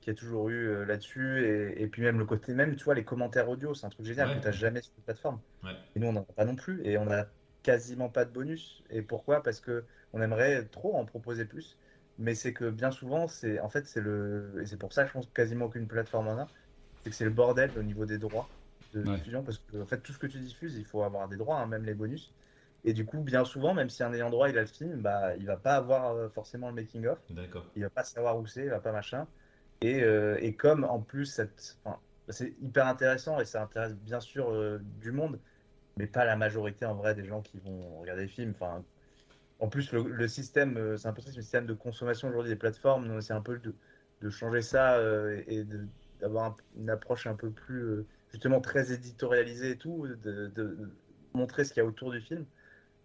qu'il 0.00 0.12
y 0.12 0.16
a 0.16 0.18
toujours 0.18 0.50
eu 0.50 0.68
euh, 0.68 0.84
là-dessus. 0.84 1.44
Et, 1.44 1.82
et 1.82 1.88
puis 1.88 2.02
même 2.02 2.18
le 2.18 2.26
côté, 2.26 2.52
même, 2.54 2.76
tu 2.76 2.84
vois, 2.84 2.94
les 2.94 3.04
commentaires 3.04 3.48
audio, 3.48 3.74
c'est 3.74 3.86
un 3.86 3.90
truc 3.90 4.04
génial 4.06 4.28
Ouais. 4.28 4.34
que 4.34 4.40
tu 4.40 4.46
n'as 4.46 4.52
jamais 4.52 4.82
sur 4.82 4.92
une 4.98 5.04
plateforme. 5.04 5.42
Ouais. 5.62 5.74
Et 5.94 6.00
nous, 6.00 6.08
on 6.08 6.12
n'en 6.12 6.22
a 6.22 6.32
pas 6.34 6.44
non 6.44 6.56
plus. 6.56 6.84
Et 6.86 6.98
on 6.98 7.10
a 7.10 7.26
quasiment 7.62 8.10
pas 8.10 8.24
de 8.26 8.30
bonus. 8.32 8.82
Et 8.90 9.02
pourquoi? 9.02 9.42
Parce 9.42 9.60
que 9.60 9.86
on 10.12 10.20
aimerait 10.22 10.66
trop 10.68 10.94
en 10.96 11.04
proposer 11.06 11.44
plus. 11.46 11.78
Mais 12.18 12.34
c'est 12.34 12.52
que 12.52 12.70
bien 12.70 12.90
souvent, 12.90 13.26
c'est 13.28 13.60
en 13.60 13.68
fait, 13.70 13.86
c'est 13.86 14.00
le. 14.00 14.58
Et 14.62 14.66
c'est 14.66 14.76
pour 14.78 14.92
ça, 14.92 15.06
je 15.06 15.12
pense, 15.12 15.26
que 15.26 15.32
quasiment 15.32 15.66
aucune 15.66 15.88
plateforme 15.88 16.28
en 16.28 16.38
a. 16.38 16.50
C'est 17.04 17.10
que 17.10 17.16
c'est 17.16 17.24
le 17.24 17.30
bordel 17.30 17.76
au 17.78 17.82
niveau 17.82 18.06
des 18.06 18.18
droits 18.18 18.54
de 18.92 19.06
Ouais. 19.06 19.08
diffusion. 19.08 19.44
Parce 19.44 19.58
que, 19.58 19.82
en 19.82 19.86
fait, 19.86 20.00
tout 20.02 20.12
ce 20.12 20.18
que 20.18 20.26
tu 20.26 20.40
diffuses, 20.40 20.76
il 20.76 20.84
faut 20.86 21.02
avoir 21.02 21.28
des 21.28 21.36
droits, 21.36 21.58
hein, 21.60 21.66
même 21.66 21.84
les 21.84 21.94
bonus. 21.94 22.34
Et 22.82 22.92
du 22.94 23.06
coup, 23.06 23.22
bien 23.22 23.44
souvent, 23.44 23.74
même 23.74 23.90
si 23.90 24.02
un 24.02 24.12
ayant 24.12 24.30
droit 24.30 24.48
il 24.50 24.58
a 24.58 24.62
le 24.62 24.66
film, 24.66 25.02
bah, 25.02 25.36
il 25.36 25.46
va 25.46 25.56
pas 25.56 25.76
avoir 25.76 26.12
euh, 26.16 26.28
forcément 26.30 26.68
le 26.68 26.74
making 26.74 27.06
of, 27.06 27.26
D'accord. 27.28 27.66
il 27.74 27.82
va 27.82 27.90
pas 27.90 28.04
savoir 28.04 28.38
où 28.38 28.46
c'est, 28.46 28.64
il 28.64 28.70
va 28.70 28.80
pas 28.80 28.92
machin. 28.92 29.28
Et, 29.80 30.02
euh, 30.02 30.38
et 30.40 30.56
comme 30.56 30.84
en 30.84 31.02
plus 31.02 31.26
cette, 31.26 31.78
enfin, 31.84 32.02
c'est 32.28 32.56
hyper 32.60 32.86
intéressant 32.86 33.40
et 33.40 33.44
ça 33.44 33.62
intéresse 33.62 33.96
bien 33.96 34.20
sûr 34.20 34.50
euh, 34.50 34.78
du 34.82 35.12
monde, 35.12 35.42
mais 35.96 36.06
pas 36.08 36.24
la 36.26 36.36
majorité 36.36 36.86
en 36.86 36.96
vrai 36.96 37.14
des 37.14 37.24
gens 37.26 37.42
qui 37.42 37.58
vont 37.60 38.00
regarder 38.00 38.22
les 38.24 38.28
films. 38.28 38.52
Enfin, 38.52 38.86
en 39.58 39.68
plus 39.68 39.92
le, 39.92 40.02
le 40.02 40.28
système, 40.28 40.96
c'est 40.96 41.08
un 41.08 41.12
peu 41.12 41.22
le 41.24 41.32
système 41.32 41.66
de 41.66 41.74
consommation 41.74 42.28
aujourd'hui 42.28 42.50
des 42.50 42.56
plateformes, 42.56 43.10
on 43.10 43.18
essaie 43.18 43.32
un 43.32 43.40
peu 43.42 43.58
de, 43.58 43.78
de 44.20 44.30
changer 44.30 44.62
ça 44.62 44.96
euh, 44.98 45.42
et 45.46 45.64
de- 45.64 45.88
d'avoir 46.20 46.44
un- 46.46 46.56
une 46.76 46.90
approche 46.90 47.26
un 47.26 47.36
peu 47.36 47.52
plus 47.52 47.82
euh, 47.82 48.08
justement 48.28 48.60
très 48.60 48.92
éditorialisée 48.92 49.72
et 49.72 49.78
tout, 49.78 50.06
de, 50.08 50.14
de- 50.16 50.48
de 50.48 50.98
montrer 51.34 51.64
ce 51.64 51.72
qu'il 51.74 51.82
y 51.82 51.84
a 51.84 51.88
autour 51.88 52.12
du 52.12 52.20
film. 52.20 52.46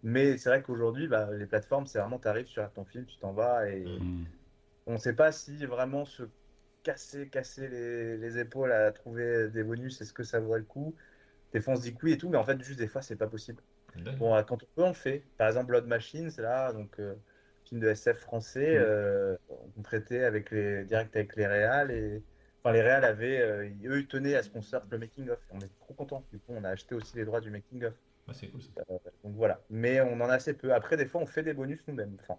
Mais 0.02 0.38
c'est 0.38 0.50
vrai 0.50 0.62
qu'aujourd'hui, 0.62 1.08
bah, 1.08 1.30
les 1.32 1.46
plateformes, 1.46 1.86
c'est 1.86 1.98
vraiment, 2.00 2.18
tu 2.20 2.28
arrives 2.28 2.46
sur 2.48 2.70
ton 2.72 2.84
film, 2.86 3.06
tu 3.06 3.18
t'en 3.18 3.32
vas 3.34 3.68
et 3.70 4.02
Hmm. 4.02 4.24
on 4.86 4.94
ne 4.94 4.98
sait 4.98 5.14
pas 5.14 5.32
si 5.32 5.64
vraiment 5.66 6.04
se 6.04 6.24
casser, 6.82 7.28
casser 7.30 7.68
les, 7.68 8.16
les 8.18 8.38
épaules 8.38 8.72
à 8.72 8.92
trouver 8.92 9.48
des 9.50 9.62
bonus, 9.64 10.00
est-ce 10.00 10.12
que 10.12 10.22
ça 10.22 10.40
vaut 10.40 10.56
le 10.56 10.64
coup? 10.64 10.96
Des 11.52 11.60
fois, 11.60 11.74
on 11.74 11.76
se 11.76 11.82
dit 11.82 11.94
que 11.94 12.06
oui 12.06 12.12
et 12.14 12.18
tout, 12.18 12.30
mais 12.30 12.38
en 12.38 12.44
fait, 12.44 12.60
juste 12.62 12.78
des 12.80 12.88
fois, 12.88 13.02
c'est 13.02 13.16
pas 13.16 13.28
possible. 13.28 13.64
Bon, 14.18 14.32
quand 14.44 14.64
on 14.64 14.66
peut, 14.66 14.82
on 14.84 14.88
le 14.88 14.94
fait. 14.94 15.28
Par 15.38 15.48
exemple, 15.48 15.68
Blood 15.68 15.86
Machine, 15.86 16.30
c'est 16.30 16.42
là, 16.42 16.72
donc 16.72 17.00
euh, 17.00 17.16
film 17.64 17.80
de 17.80 17.88
SF 17.88 18.20
français, 18.20 18.76
Mm. 18.76 18.78
euh, 18.78 19.36
on 19.76 19.82
traitait 19.82 20.24
avec 20.24 20.50
les, 20.52 20.84
direct 20.84 21.16
avec 21.16 21.36
les 21.36 21.46
réals 21.46 21.90
et 21.92 22.24
enfin 22.62 22.72
les 22.72 22.82
réals 22.82 23.04
avaient, 23.04 23.40
euh, 23.40 23.68
eux, 23.84 24.00
ils 24.00 24.06
tenaient 24.06 24.36
à 24.36 24.42
ce 24.42 24.50
qu'on 24.50 24.62
sorte 24.62 24.90
le 24.90 24.98
making 24.98 25.28
of. 25.30 25.38
On 25.50 25.58
est 25.60 25.78
trop 25.80 25.94
contents. 25.94 26.24
Du 26.32 26.38
coup, 26.38 26.52
on 26.52 26.64
a 26.64 26.70
acheté 26.70 26.94
aussi 26.94 27.16
les 27.16 27.24
droits 27.24 27.40
du 27.40 27.50
making 27.50 27.84
of. 27.84 27.94
Ouais, 28.28 28.34
c'est 28.34 28.48
cool 28.48 28.62
ça. 28.62 28.82
Donc 28.88 29.34
voilà. 29.34 29.60
Mais 29.70 30.00
on 30.00 30.14
en 30.20 30.28
a 30.28 30.34
assez 30.34 30.54
peu. 30.54 30.72
Après, 30.72 30.96
des 30.96 31.06
fois, 31.06 31.20
on 31.20 31.26
fait 31.26 31.42
des 31.42 31.54
bonus 31.54 31.80
nous-mêmes. 31.88 32.16
Enfin, 32.20 32.38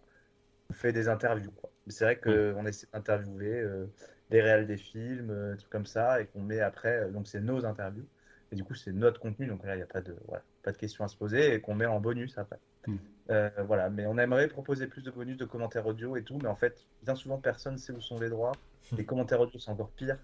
on 0.70 0.74
fait 0.74 0.94
des 0.94 1.10
interviews, 1.10 1.52
quoi. 1.52 1.70
C'est 1.88 2.06
vrai 2.06 2.18
qu'on 2.18 2.66
essaie 2.66 2.88
d'interviewer 2.94 3.60
euh, 3.60 3.88
les 4.30 4.42
réels 4.42 4.68
des 4.68 4.78
films, 4.78 5.30
euh, 5.32 5.52
des 5.52 5.58
trucs 5.58 5.72
comme 5.72 5.86
ça, 5.86 6.22
et 6.22 6.28
qu'on 6.28 6.42
met 6.42 6.62
après. 6.62 7.02
euh, 7.02 7.10
donc, 7.10 7.28
c'est 7.28 7.42
nos 7.42 7.66
interviews. 7.66 8.08
Et 8.52 8.56
du 8.56 8.64
coup, 8.64 8.76
c'est 8.76 8.92
notre 8.92 9.20
contenu. 9.20 9.48
Donc 9.48 9.66
là, 9.66 9.76
il 9.76 9.78
n'y 9.78 9.84
a 9.84 9.88
pas 9.88 10.02
de, 10.02 10.16
voilà, 10.28 10.44
pas 10.64 10.72
de 10.72 10.78
questions 10.78 11.04
à 11.04 11.08
se 11.08 11.18
poser 11.18 11.54
et 11.54 11.62
qu'on 11.62 11.76
met 11.76 11.86
en 11.86 12.00
bonus 12.00 12.38
après. 12.38 12.60
Mm. 12.88 12.96
Euh, 13.32 13.50
voilà. 13.66 13.90
Mais 13.90 14.06
on 14.06 14.18
aimerait 14.18 14.48
proposer 14.48 14.88
plus 14.88 15.04
de 15.04 15.12
bonus, 15.12 15.38
de 15.38 15.46
commentaires 15.46 15.88
audio 15.88 16.16
et 16.16 16.24
tout. 16.24 16.38
Mais 16.42 16.50
en 16.50 16.56
fait, 16.56 16.86
bien 17.04 17.16
souvent, 17.16 17.38
personne 17.38 17.74
ne 17.74 17.78
sait 17.78 17.94
où 17.94 18.02
sont 18.02 18.20
les 18.20 18.30
droits. 18.30 18.54
Les 18.98 19.06
commentaires 19.06 19.42
audio, 19.42 19.60
c'est 19.60 19.72
encore 19.72 19.92
pire. 19.92 20.18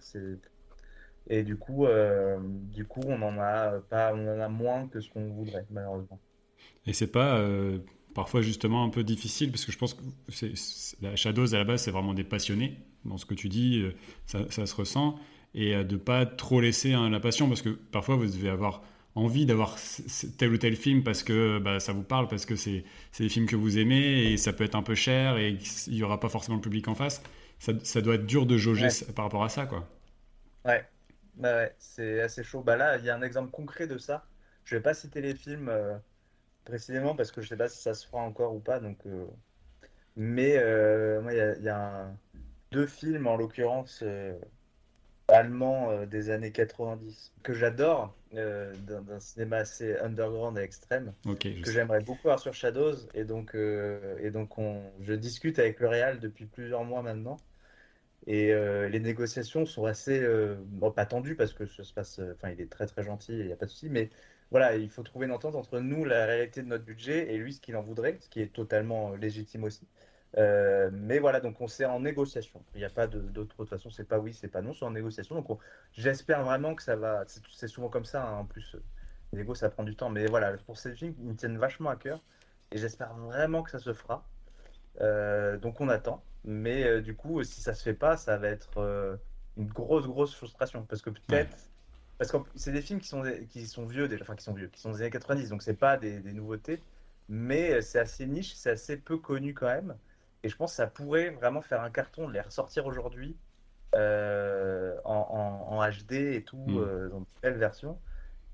Et 1.30 1.44
du 1.44 1.58
coup, 1.58 1.86
euh, 1.86 2.38
du 2.42 2.86
coup, 2.86 3.02
on 3.06 3.22
en 3.22 3.38
a 3.40 3.80
pas, 3.90 4.14
on 4.14 4.28
en 4.28 4.40
a 4.40 4.48
moins 4.48 4.88
que 4.88 5.02
ce 5.02 5.10
qu'on 5.10 5.28
voudrait, 5.30 5.66
malheureusement. 5.72 6.20
Et 6.86 6.94
c'est 6.94 7.12
pas 7.12 7.38
euh, 7.38 7.80
parfois 8.16 8.42
justement 8.42 8.84
un 8.84 8.90
peu 8.90 9.04
difficile 9.04 9.52
parce 9.52 9.66
que 9.66 9.72
je 9.72 9.78
pense 9.78 9.94
que 9.94 10.02
c'est, 10.30 10.54
la 11.02 11.16
Shadows 11.16 11.54
à 11.54 11.58
la 11.58 11.64
base 11.66 11.84
c'est 11.84 11.92
vraiment 11.92 12.14
des 12.14 12.24
passionnés 12.24 12.78
dans 13.04 13.18
ce 13.18 13.26
que 13.26 13.34
tu 13.34 13.50
dis, 13.50 13.82
euh, 13.82 13.94
ça, 14.26 14.66
se 14.66 14.76
ressent 14.76 15.16
et 15.54 15.84
de 15.84 15.98
pas 15.98 16.26
trop 16.26 16.62
laisser 16.62 16.94
hein, 16.94 17.10
la 17.10 17.20
passion 17.20 17.48
parce 17.48 17.62
que 17.62 17.70
parfois 17.70 18.16
vous 18.16 18.26
devez 18.26 18.50
avoir 18.50 18.84
envie 19.16 19.46
d'avoir 19.46 19.78
tel 20.38 20.52
ou 20.52 20.58
tel 20.58 20.76
film 20.76 21.04
parce 21.04 21.24
que 21.24 21.60
bah, 21.60 21.80
ça 21.80 21.92
vous 21.92 22.04
parle 22.04 22.28
parce 22.28 22.46
que 22.46 22.56
c'est, 22.56 22.84
des 23.20 23.30
films 23.30 23.48
que 23.48 23.56
vous 23.56 23.78
aimez 23.80 24.32
et 24.32 24.38
ça 24.38 24.54
peut 24.54 24.64
être 24.64 24.76
un 24.76 24.84
peu 24.84 24.96
cher 24.96 25.38
et 25.38 25.58
il 25.88 25.96
y 25.96 26.04
aura 26.04 26.20
pas 26.20 26.30
forcément 26.30 26.56
le 26.58 26.62
public 26.62 26.88
en 26.88 26.96
face. 26.96 27.24
Ça, 27.60 27.74
ça 27.84 28.02
doit 28.02 28.16
être 28.16 28.26
dur 28.26 28.46
de 28.48 28.58
jauger 28.58 28.88
Ouais. 28.88 29.14
par 29.16 29.26
rapport 29.26 29.44
à 29.44 29.50
ça 29.50 29.66
quoi. 29.68 29.88
Ouais. 30.66 30.86
Bah 31.36 31.56
ouais, 31.56 31.76
c'est 31.80 32.22
assez 32.22 32.44
chaud. 32.44 32.62
Bah 32.64 32.76
là, 32.78 32.98
il 32.98 33.06
y 33.06 33.10
a 33.10 33.16
un 33.16 33.22
exemple 33.22 33.52
concret 33.52 33.88
de 33.88 33.98
ça. 33.98 34.28
Je 34.66 34.76
vais 34.76 34.82
pas 34.82 34.94
citer 34.94 35.22
les 35.22 35.36
films 35.36 35.70
euh, 35.70 35.98
précisément 36.66 37.16
parce 37.16 37.32
que 37.32 37.42
je 37.42 37.50
sais 37.50 37.58
pas 37.58 37.70
si 37.70 37.82
ça 37.82 37.94
se 37.96 38.08
fera 38.08 38.22
encore 38.24 38.56
ou 38.56 38.60
pas. 38.62 38.80
Donc, 38.82 39.06
euh, 39.08 39.28
mais 40.18 40.58
euh, 40.58 41.22
moi, 41.22 41.34
il 41.34 41.38
y 41.38 41.42
a, 41.42 41.56
il 41.58 41.64
y 41.64 41.70
a 41.70 41.80
un- 42.08 42.20
deux 42.72 42.88
films 42.88 43.28
en 43.28 43.38
l'occurrence 43.38 44.04
allemands 45.30 46.06
des 46.06 46.30
années 46.30 46.52
90 46.52 47.34
que 47.44 47.54
j'adore, 47.54 48.16
d'un 48.32 49.20
cinéma 49.20 49.58
assez 49.58 49.98
underground 50.00 50.58
et 50.58 50.62
extrême 50.62 51.14
que 51.62 51.72
j'aimerais 51.72 52.02
beaucoup 52.02 52.24
voir 52.24 52.40
sur 52.40 52.54
Shadows 52.54 52.96
et 53.14 53.24
donc 53.26 53.56
et 53.56 54.32
donc 54.32 54.58
on, 54.58 54.82
je 55.02 55.14
discute 55.14 55.60
avec 55.60 55.80
le 55.80 55.88
Real 55.90 56.20
depuis 56.20 56.46
plusieurs 56.46 56.84
mois 56.86 57.02
maintenant 57.02 57.38
et 58.28 58.52
euh, 58.54 58.90
les 58.90 59.00
négociations 59.00 59.66
sont 59.66 59.86
assez 59.86 60.22
euh, 60.22 60.58
bon, 60.68 60.92
pas 60.92 61.06
tendues 61.08 61.36
parce 61.36 61.54
que 61.54 61.66
ça 61.66 61.84
se 61.84 61.94
passe 61.94 62.20
euh, 62.20 62.34
enfin 62.36 62.52
il 62.52 62.62
est 62.62 62.72
très 62.72 62.88
très 62.88 63.04
gentil 63.04 63.34
il 63.40 63.48
n'y 63.48 63.54
a 63.54 63.58
pas 63.58 63.66
de 63.66 63.72
souci 63.72 63.90
mais 63.90 64.12
voilà 64.52 64.76
il 64.78 64.90
faut 64.92 65.04
trouver 65.04 65.28
une 65.28 65.34
entente 65.34 65.56
entre 65.56 65.80
nous 65.80 66.06
la 66.06 66.26
réalité 66.28 66.62
de 66.64 66.68
notre 66.68 66.86
budget 66.86 67.34
et 67.34 67.38
lui 67.38 67.54
ce 67.54 67.62
qu'il 67.62 67.76
en 67.78 67.84
voudrait 67.84 68.18
ce 68.22 68.30
qui 68.30 68.42
est 68.42 68.54
totalement 68.54 69.16
légitime 69.16 69.64
aussi. 69.66 69.88
Mais 70.36 71.20
voilà 71.20 71.40
donc 71.40 71.60
on 71.62 71.68
s'est 71.68 71.86
en 71.86 72.00
négociation. 72.00 72.64
Il 72.76 72.80
n'y 72.80 72.86
a 72.86 72.90
pas 72.90 73.08
d'autre 73.08 73.66
façon 73.66 73.90
c'est 73.90 74.06
pas 74.08 74.20
oui 74.20 74.34
c'est 74.34 74.48
pas 74.50 74.62
non 74.62 74.74
c'est 74.74 74.86
en 74.86 74.92
négociation. 74.92 75.36
Donc 75.36 75.50
on- 75.50 75.60
j'espère 75.94 76.44
vraiment 76.44 76.76
que 76.76 76.84
ça 76.84 76.96
va 76.96 77.24
c'est 77.28 77.68
souvent 77.68 77.90
comme 77.90 78.06
ça 78.06 78.24
hein, 78.28 78.38
en 78.40 78.46
plus 78.46 78.76
Lego, 79.34 79.56
ça 79.56 79.70
prend 79.70 79.84
du 79.84 79.96
temps, 79.96 80.10
mais 80.10 80.26
voilà, 80.28 80.58
pour 80.58 80.78
ces 80.78 80.96
films, 80.96 81.16
ils 81.20 81.26
me 81.26 81.36
tiennent 81.36 81.58
vachement 81.58 81.90
à 81.90 81.98
cœur 81.98 82.24
et 82.72 82.78
j'espère 82.78 83.14
vraiment 83.16 83.62
que 83.64 83.72
ça 83.72 83.80
se 83.80 83.94
fera. 83.94 84.30
Donc 85.62 85.82
on 85.82 85.90
attend, 85.90 86.24
mais 86.48 86.86
euh, 86.86 87.02
du 87.04 87.16
coup, 87.18 87.44
si 87.44 87.62
ça 87.62 87.76
se 87.76 87.84
fait 87.84 87.96
pas, 87.96 88.18
ça 88.18 88.38
va 88.40 88.50
être 88.50 88.80
euh, 88.80 89.18
une 89.58 89.68
grosse, 89.70 90.08
grosse 90.08 90.36
frustration 90.36 90.86
parce 90.88 91.04
que 91.04 91.12
peut-être, 91.12 91.72
parce 92.18 92.32
que 92.32 92.38
c'est 92.56 92.74
des 92.74 92.82
films 92.84 93.02
qui 93.02 93.10
sont, 93.10 93.24
qui 93.50 93.68
sont 93.68 93.88
vieux 93.88 94.10
déjà, 94.10 94.24
enfin 94.24 94.36
qui 94.38 94.44
sont 94.46 94.56
vieux, 94.56 94.70
qui 94.70 94.82
sont 94.82 94.92
des 94.94 95.02
années 95.02 95.12
90, 95.12 95.50
donc 95.50 95.64
c'est 95.64 95.78
pas 95.78 95.98
des, 95.98 96.22
des 96.22 96.34
nouveautés, 96.34 96.86
mais 97.30 97.82
c'est 97.84 98.00
assez 98.00 98.28
niche, 98.28 98.56
c'est 98.56 98.72
assez 98.72 98.98
peu 98.98 99.20
connu 99.20 99.54
quand 99.56 99.68
même, 99.68 100.00
et 100.44 100.50
je 100.50 100.58
pense 100.58 100.74
que 100.74 100.78
ça 100.78 100.88
pourrait 100.88 101.32
vraiment 101.32 101.62
faire 101.64 101.82
un 101.84 101.92
carton 101.92 102.28
de 102.30 102.34
les 102.34 102.42
ressortir 102.42 102.86
aujourd'hui 102.88 103.40
euh, 103.96 105.00
en, 105.06 105.14
en- 105.16 105.78
en 105.80 105.90
HD 105.90 106.36
et 106.36 106.44
tout, 106.46 106.80
Mm. 106.80 106.80
euh, 106.80 107.10
dans 107.10 107.22
de 107.22 107.28
belles 107.42 107.58
versions. 107.58 108.02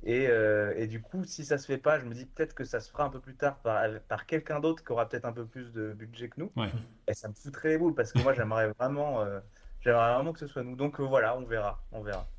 Et, 0.04 0.28
euh, 0.28 0.74
et 0.78 0.88
du 0.88 1.02
coup, 1.02 1.24
si 1.24 1.46
ça 1.46 1.58
se 1.58 1.66
fait 1.66 1.78
pas, 1.78 2.00
je 2.00 2.06
me 2.06 2.14
dis 2.14 2.26
peut-être 2.26 2.54
que 2.56 2.66
ça 2.66 2.80
se 2.82 2.90
fera 2.92 3.06
un 3.06 3.10
peu 3.10 3.22
plus 3.22 3.36
tard 3.38 3.62
par, 3.62 3.86
par 4.04 4.26
quelqu'un 4.26 4.60
d'autre 4.60 4.84
qui 4.84 4.92
aura 4.92 5.08
peut-être 5.10 5.26
un 5.26 5.34
peu 5.34 5.46
plus 5.48 5.72
de 5.74 5.94
budget 5.94 6.30
que 6.30 6.40
nous. 6.42 6.54
Ouais. 6.56 6.72
Et 7.08 7.14
ça 7.14 7.30
me 7.30 7.34
foutrait 7.36 7.70
les 7.70 7.78
boules 7.78 7.96
parce 7.96 8.14
que 8.14 8.20
moi, 8.20 8.34
j'aimerais 8.34 8.70
vraiment, 8.80 9.22
euh, 9.24 9.40
j'aimerais 9.82 10.14
vraiment 10.16 10.34
que 10.34 10.40
ce 10.40 10.48
soit 10.48 10.64
nous. 10.64 10.76
Donc 10.76 11.00
euh, 11.00 11.04
voilà, 11.06 11.38
on 11.38 11.46
verra, 11.46 11.86
on 11.92 12.02
verra. 12.04 12.30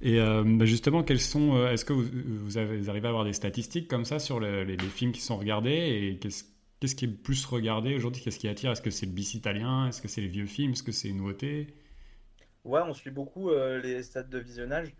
Et 0.00 0.18
bah, 0.20 0.64
justement, 0.64 1.02
quels 1.02 1.20
sont, 1.20 1.66
est-ce 1.68 1.84
que 1.84 1.92
vous, 1.92 2.04
vous 2.44 2.56
avez- 2.56 2.78
vous 2.78 2.88
arrivez 2.90 3.06
à 3.06 3.10
avoir 3.10 3.24
des 3.24 3.32
statistiques 3.32 3.88
comme 3.88 4.04
ça 4.04 4.18
sur 4.20 4.38
le- 4.40 4.62
les, 4.64 4.76
les 4.76 4.90
films 4.90 5.12
qui 5.12 5.20
sont 5.20 5.36
regardés 5.36 5.70
et 6.12 6.18
qu'est-ce 6.20 6.44
qu'est-ce 6.80 6.94
qui 6.94 7.06
est 7.06 7.08
le 7.08 7.14
plus 7.14 7.44
regardé 7.46 7.94
aujourd'hui? 7.96 8.22
Qu'est-ce 8.22 8.38
qui 8.38 8.46
attire? 8.48 8.70
Est-ce 8.70 8.82
que 8.82 8.90
c'est 8.90 9.06
le 9.06 9.12
bis 9.12 9.34
italien? 9.34 9.88
Est-ce 9.88 10.00
que 10.00 10.06
c'est 10.08 10.20
les 10.20 10.28
vieux 10.28 10.46
films? 10.46 10.72
Est-ce 10.72 10.84
que 10.84 10.92
c'est 10.92 11.08
une 11.08 11.16
nouveauté? 11.16 11.74
Ouais, 12.64 12.80
on 12.82 12.94
suit 12.94 13.10
beaucoup 13.10 13.50
les 13.50 14.02
stades 14.02 14.28
de 14.30 14.38
visionnage. 14.38 14.94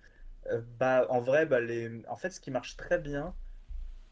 Euh, 0.51 0.61
bah, 0.79 1.07
en 1.11 1.21
vrai, 1.21 1.47
bah, 1.47 1.61
les... 1.61 2.05
en 2.09 2.17
fait, 2.17 2.31
ce 2.31 2.41
qui 2.41 2.51
marche 2.51 2.77
très 2.77 2.99
bien, 2.99 3.37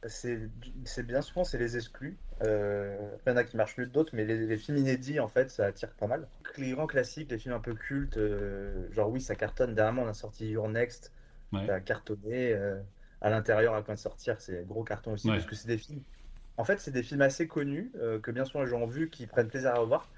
c'est 0.06 1.02
bien 1.04 1.22
souvent, 1.22 1.44
c'est 1.44 1.58
les 1.58 1.76
exclus. 1.76 2.16
Euh, 2.42 3.16
il 3.26 3.30
y 3.30 3.32
en 3.32 3.36
a 3.36 3.44
qui 3.44 3.56
marchent 3.56 3.76
mieux 3.78 3.86
que 3.86 3.90
d'autres, 3.90 4.14
mais 4.14 4.24
les, 4.24 4.46
les 4.46 4.58
films 4.58 4.76
inédits, 4.78 5.20
en 5.20 5.28
fait, 5.28 5.50
ça 5.50 5.66
attire 5.66 5.94
pas 5.94 6.06
mal. 6.06 6.28
Les 6.58 6.70
grands 6.72 6.86
classiques, 6.86 7.30
les 7.30 7.38
films 7.38 7.54
un 7.54 7.60
peu 7.60 7.74
cultes, 7.74 8.16
euh, 8.18 8.90
genre 8.92 9.10
oui, 9.10 9.20
ça 9.20 9.36
cartonne. 9.36 9.74
Dernièrement, 9.74 10.02
on 10.02 10.08
a 10.08 10.14
sorti 10.14 10.48
Your 10.50 10.68
Next, 10.68 11.12
Ouais. 11.52 11.66
ça 11.66 11.74
a 11.76 11.80
cartonné. 11.80 12.52
euh, 12.52 12.82
à 13.22 13.30
l'intérieur, 13.30 13.74
à 13.74 13.82
quand 13.82 13.94
de 13.94 13.98
sortir, 13.98 14.40
c'est 14.40 14.64
gros 14.66 14.84
carton 14.84 15.12
aussi, 15.14 15.28
Ouais. 15.28 15.36
parce 15.36 15.46
que 15.46 15.54
c'est 15.56 15.68
des 15.68 15.78
films. 15.78 16.04
En 16.58 16.64
fait, 16.64 16.78
c'est 16.80 16.90
des 16.92 17.02
films 17.02 17.22
assez 17.22 17.48
connus, 17.48 17.92
que 18.22 18.30
bien 18.30 18.44
souvent 18.44 18.64
les 18.64 18.70
gens 18.70 18.82
ont 18.82 18.86
vus, 18.86 19.10
qui 19.10 19.26
prennent 19.26 19.48
plaisir 19.48 19.70
à 19.72 19.78
revoir. 19.78 20.12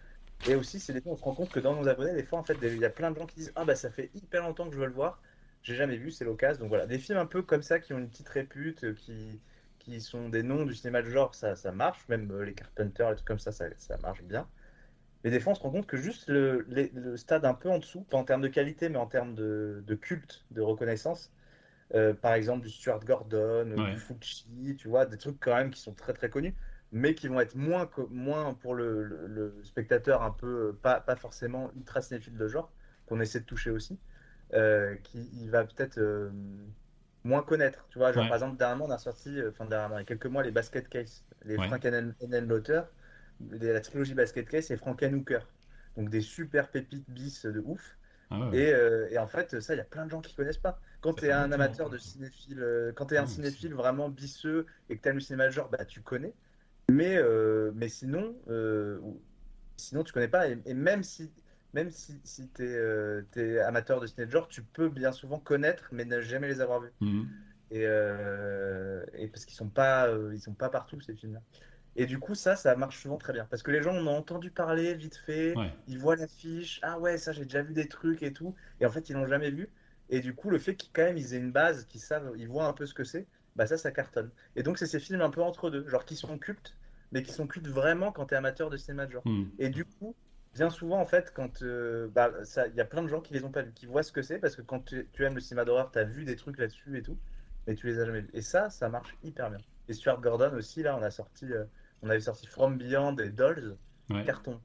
Et 0.45 0.55
aussi, 0.57 0.81
c'est 0.81 0.93
des 0.93 1.01
films, 1.01 1.13
on 1.15 1.17
se 1.17 1.25
rend 1.25 1.35
compte 1.35 1.51
que 1.51 1.61
dans 1.61 1.75
nos 1.77 1.89
abonnés, 1.89 2.15
des 2.15 2.25
fois, 2.25 2.39
en 2.39 2.45
fait, 2.45 2.59
il 2.63 2.79
y 2.79 2.85
a 2.85 2.91
plein 2.91 3.11
de 3.11 3.17
gens 3.19 3.27
qui 3.27 3.37
disent 3.37 3.53
Ah, 3.57 3.65
bah, 3.65 3.75
ça 3.77 3.91
fait 3.91 4.11
hyper 4.15 4.43
longtemps 4.43 4.69
que 4.69 4.75
je 4.75 4.81
veux 4.81 4.87
le 4.87 4.93
voir, 4.93 5.23
j'ai 5.69 5.77
jamais 5.77 5.97
vu, 5.97 6.11
c'est 6.11 6.25
l'occasion. 6.25 6.61
Donc 6.63 6.69
voilà, 6.71 6.87
des 6.87 6.99
films 6.99 7.19
un 7.19 7.27
peu 7.27 7.43
comme 7.43 7.63
ça 7.63 7.81
qui 7.81 7.93
ont 7.95 7.99
une 7.99 8.11
petite 8.11 8.29
répute, 8.29 8.85
euh, 8.85 8.95
qui, 8.95 9.43
qui 9.79 10.01
sont 10.01 10.29
des 10.31 10.43
noms 10.43 10.65
du 10.67 10.75
cinéma 10.75 11.03
de 11.03 11.11
genre, 11.11 11.35
ça, 11.35 11.57
ça 11.57 11.73
marche, 11.73 12.09
même 12.09 12.31
euh, 12.33 12.45
les 12.45 12.55
Carpenters, 12.55 13.11
les 13.11 13.17
trucs 13.17 13.27
comme 13.29 13.39
ça, 13.39 13.53
ça, 13.53 13.67
ça 13.79 13.99
marche 13.99 14.23
bien. 14.25 14.51
Mais 15.25 15.31
des 15.31 15.41
fois, 15.41 15.53
on 15.53 15.55
se 15.57 15.63
rend 15.63 15.71
compte 15.73 15.87
que 15.87 15.97
juste 15.97 16.29
le, 16.29 16.63
les- 16.69 16.91
le 16.91 17.17
stade 17.17 17.45
un 17.45 17.55
peu 17.55 17.71
en 17.71 17.79
dessous, 17.79 18.05
pas 18.05 18.17
en 18.19 18.25
termes 18.25 18.43
de 18.43 18.49
qualité, 18.49 18.89
mais 18.89 18.99
en 18.99 19.07
termes 19.09 19.35
de, 19.35 19.83
de 19.87 19.95
culte, 19.97 20.47
de 20.51 20.61
reconnaissance, 20.63 21.33
euh, 21.95 22.15
par 22.15 22.35
exemple 22.35 22.63
du 22.65 22.71
Stuart 22.71 23.01
Gordon, 23.05 23.73
ou 23.73 23.83
Ouais. 23.83 23.89
du 23.89 23.99
Fucci, 23.99 24.77
tu 24.79 24.89
vois, 24.89 25.07
des 25.07 25.19
trucs 25.19 25.41
quand 25.41 25.55
même 25.57 25.71
qui 25.71 25.81
sont 25.81 25.95
très 25.95 26.13
très 26.13 26.31
connus, 26.31 26.57
mais 26.93 27.15
qui 27.15 27.29
vont 27.29 27.41
être 27.41 27.55
moins, 27.57 27.87
co- 27.87 28.09
moins 28.09 28.55
pour 28.55 28.75
le, 28.75 29.03
le- 29.05 29.27
le 29.27 29.65
spectateur 29.65 30.23
un 30.23 30.31
peu, 30.33 30.79
pas, 30.83 31.01
pas 31.01 31.17
forcément 31.17 31.73
ultra 31.75 32.03
cinéphile 32.03 32.37
de 32.37 32.49
genre, 32.49 32.75
qu'on 33.07 33.21
essaie 33.21 33.41
de 33.41 33.47
toucher 33.47 33.71
aussi, 33.71 34.01
euh, 34.55 34.97
qui 34.97 35.29
il 35.35 35.51
va 35.51 35.65
peut-être 35.65 35.99
euh, 35.99 36.31
moins 37.25 37.43
connaître. 37.43 37.87
Tu 37.91 37.99
vois, 37.99 38.13
genre 38.13 38.27
Ouais. 38.27 38.29
par 38.29 38.37
exemple, 38.37 38.57
dernièrement, 38.59 38.87
on 38.87 38.91
a 38.91 38.99
sorti, 38.99 39.39
euh, 39.41 39.51
enfin 39.51 39.67
dernièrement, 39.67 39.97
il 39.99 40.01
y 40.01 40.03
a 40.03 40.05
quelques 40.07 40.27
mois, 40.27 40.43
les 40.43 40.51
Basket 40.53 40.89
Case, 40.89 41.27
les 41.43 41.59
Ouais. 41.59 41.59
Frank 41.59 41.85
Henenlotter, 41.85 42.83
la 43.41 43.81
trilogie 43.81 44.15
Basket 44.15 44.49
Case 44.49 44.71
et 44.71 44.77
Frankenhooker. 44.77 45.41
Donc 45.97 46.11
des 46.11 46.21
super 46.21 46.71
pépites 46.71 47.09
bis 47.11 47.45
de 47.47 47.61
ouf. 47.61 47.99
Ah 48.31 48.39
ouais. 48.51 48.59
Et, 48.59 48.73
euh, 48.73 49.09
et 49.11 49.19
en 49.19 49.29
fait, 49.29 49.61
ça, 49.61 49.75
il 49.75 49.79
y 49.79 49.81
a 49.81 49.85
plein 49.85 50.07
de 50.07 50.11
gens 50.11 50.23
qui 50.23 50.35
connaissent 50.35 50.59
pas. 50.59 50.81
Quand 51.01 51.15
tu 51.15 51.27
es 51.27 51.33
un 51.33 51.53
amateur 51.53 51.91
de 51.91 51.99
cinéphile, 51.99 52.61
euh, 52.63 52.93
quand 52.95 53.07
tu 53.07 53.15
es 53.15 53.19
un 53.19 53.27
Ah, 53.27 53.27
cinéphile 53.27 53.75
vraiment 53.75 54.09
bisseux 54.11 54.67
et 54.89 54.97
que 54.99 55.03
tu 55.03 55.09
aimes 55.09 55.17
le 55.17 55.21
cinéma 55.21 55.47
de 55.47 55.51
genre, 55.53 55.71
bah 55.71 55.85
tu 55.85 56.03
connais. 56.03 56.37
Mais, 56.91 57.17
euh, 57.19 57.73
mais 57.75 57.89
sinon, 57.89 58.37
sinon 59.77 60.05
tu 60.05 60.13
connais 60.13 60.29
pas. 60.29 60.49
Et, 60.49 60.59
et 60.67 60.75
même 60.75 61.03
si, 61.03 61.33
même 61.73 61.91
si, 61.91 62.21
si 62.25 62.49
tu 62.51 62.65
es, 62.65 63.59
amateur 63.61 64.01
de 64.01 64.07
ciné 64.07 64.27
de 64.27 64.31
genre, 64.31 64.49
tu 64.49 64.63
peux 64.63 64.89
bien 64.89 65.13
souvent 65.13 65.39
connaître, 65.39 65.89
mais 65.93 66.05
ne 66.05 66.21
jamais 66.21 66.49
les 66.49 66.61
avoir 66.61 66.81
vus. 66.81 66.93
Mhm. 67.01 67.29
Et, 67.71 67.85
euh, 67.85 69.05
et 69.15 69.29
parce 69.29 69.45
qu'ils 69.45 69.57
sont 69.57 69.69
pas, 69.69 70.09
euh, 70.09 70.35
ils 70.35 70.41
sont 70.41 70.55
pas 70.55 70.71
partout 70.71 71.01
ces 71.01 71.15
films-là. 71.15 71.43
Et 71.97 72.07
du 72.07 72.19
coup, 72.19 72.35
ça, 72.35 72.57
ça 72.57 72.77
marche 72.77 73.03
souvent 73.03 73.19
très 73.19 73.33
bien. 73.33 73.47
Parce 73.47 73.63
que 73.63 73.71
les 73.71 73.83
gens 73.83 73.95
en 73.97 74.07
ont 74.07 74.17
entendu 74.17 74.51
parler 74.51 74.95
vite 74.95 75.17
fait, 75.17 75.57
Ouais. 75.57 75.71
ils 75.87 75.99
voient 75.99 76.17
l'affiche, 76.17 76.81
ah 76.83 76.99
ouais, 76.99 77.19
ça 77.19 77.33
j'ai 77.33 77.45
déjà 77.45 77.63
vu 77.63 77.75
des 77.75 77.89
trucs 77.89 78.23
et 78.23 78.33
tout. 78.33 78.55
Et 78.81 78.87
en 78.87 78.91
fait, 78.91 79.11
ils 79.11 79.15
l'ont 79.15 79.27
jamais 79.27 79.51
vu. 79.51 79.69
Et 80.09 80.21
du 80.21 80.35
coup, 80.35 80.51
le 80.51 80.59
fait 80.59 80.77
qu'ils 80.77 80.91
quand 80.93 81.03
même 81.03 81.19
ils 81.19 81.35
aient 81.35 81.39
une 81.39 81.53
base, 81.53 81.85
qu'ils 81.87 82.01
savent, 82.01 82.33
ils 82.37 82.49
voient 82.49 82.67
un 82.67 82.73
peu 82.73 82.87
ce 82.87 82.95
que 82.95 83.05
c'est, 83.05 83.27
bah 83.57 83.67
ça, 83.67 83.77
ça 83.77 83.91
cartonne. 83.91 84.31
Et 84.57 84.63
donc, 84.63 84.79
c'est 84.79 84.87
ces 84.87 85.01
films 85.01 85.21
un 85.21 85.31
peu 85.31 85.43
entre 85.43 85.71
deux, 85.71 85.87
genre 85.89 86.05
qui 86.05 86.17
sont 86.17 86.39
cultes, 86.39 86.79
mais 87.13 87.23
qui 87.23 87.33
sont 87.33 87.47
cultes 87.47 87.69
vraiment 87.69 88.13
quand 88.13 88.27
tu 88.27 88.35
es 88.35 88.37
amateur 88.37 88.71
de 88.71 88.77
cinéma 88.77 89.07
de 89.07 89.13
genre. 89.13 89.27
Mhm. 89.27 89.51
Et 89.59 89.69
du 89.71 89.85
coup, 89.85 90.17
bien 90.55 90.71
souvent, 90.71 91.01
en 91.01 91.07
fait, 91.07 91.33
quand 91.33 91.63
euh, 91.63 92.09
bah, 92.09 92.33
il 92.69 92.75
y 92.75 92.81
a 92.81 92.85
plein 92.85 93.03
de 93.03 93.09
gens 93.09 93.21
qui 93.21 93.33
les 93.35 93.45
ont 93.45 93.53
pas 93.53 93.63
vus, 93.63 93.73
qui 93.75 93.87
voient 93.87 94.03
ce 94.03 94.13
que 94.13 94.23
c'est, 94.23 94.39
parce 94.39 94.57
que 94.57 94.63
quand 94.63 94.81
tu, 94.81 95.11
tu 95.13 95.25
aimes 95.25 95.35
le 95.35 95.41
cinéma 95.41 95.65
d'horreur, 95.65 95.91
tu 95.91 95.99
as 95.99 96.05
vu 96.05 96.25
des 96.25 96.37
trucs 96.37 96.59
là-dessus 96.59 96.99
et 96.99 97.03
tout, 97.03 97.21
mais 97.67 97.75
tu 97.75 97.87
les 97.87 97.99
as 98.01 98.07
jamais 98.07 98.23
vus. 98.23 98.31
Et 98.33 98.43
ça, 98.43 98.71
ça 98.71 98.89
marche 98.89 99.17
hyper 99.23 99.51
bien. 99.51 99.65
Et 99.89 99.93
Stuart 99.95 100.21
Gordon 100.21 100.55
aussi, 100.55 100.83
là, 100.83 100.97
on 100.97 101.03
a 101.03 101.11
sorti, 101.11 101.53
euh, 101.53 101.67
on 102.03 102.11
avait 102.11 102.21
sorti 102.21 102.47
From 102.47 102.79
Beyond 102.79 103.17
et 103.17 103.31
Dolls, 103.31 103.79
Ouais. 104.11 104.25
carton. 104.25 104.63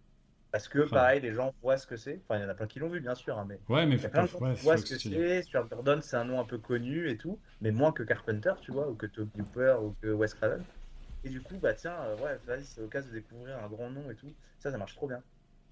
Parce 0.51 0.67
que, 0.69 0.85
pareil, 0.85 1.21
les 1.21 1.33
gens 1.33 1.53
voient 1.61 1.77
ce 1.77 1.87
que 1.87 1.97
c'est. 1.97 2.21
Enfin, 2.23 2.39
il 2.39 2.43
y 2.43 2.45
en 2.45 2.49
a 2.49 2.55
plein 2.55 2.67
qui 2.67 2.79
l'ont 2.79 2.89
vu, 2.89 3.01
bien 3.01 3.15
sûr, 3.15 3.37
hein, 3.39 3.45
mais 3.47 3.61
Ouais, 3.69 3.85
mais 3.85 3.97
il 3.97 4.03
y 4.03 4.05
a 4.05 4.09
faut, 4.09 4.09
plein 4.09 4.23
de 4.23 4.27
gens 4.29 4.41
ouais, 4.41 4.55
qui 4.55 4.55
faut 4.55 4.61
voient 4.61 4.77
ce 4.77 4.85
que 4.85 4.97
c'est. 4.97 5.25
Stuart 5.43 5.67
Gordon, 5.69 6.01
c'est 6.01 6.15
un 6.17 6.25
nom 6.25 6.39
un 6.39 6.45
peu 6.45 6.57
connu 6.59 7.09
et 7.09 7.17
tout, 7.17 7.41
mais 7.61 7.71
moins 7.71 7.91
que 7.93 8.03
Carpenter, 8.03 8.53
tu 8.61 8.71
vois, 8.71 8.89
ou 8.89 8.95
que 8.95 9.05
Tobe 9.07 9.31
Hooper, 9.35 9.77
ou 9.83 9.93
que 10.01 10.07
Wes 10.07 10.33
Craven. 10.33 10.65
Et 11.23 11.29
du 11.29 11.41
coup, 11.43 11.59
bah 11.59 11.73
tiens, 11.73 12.01
euh, 12.03 12.17
ouais, 12.17 12.37
vas-y, 12.39 12.65
c'est 12.65 12.81
l'occasion 12.81 13.09
de 13.11 13.15
découvrir 13.15 13.57
un 13.63 13.67
grand 13.69 13.89
nom 13.89 14.09
et 14.11 14.15
tout. 14.15 14.35
Ça, 14.59 14.71
ça 14.71 14.77
marche 14.77 14.95
trop 14.95 15.07
bien. 15.07 15.23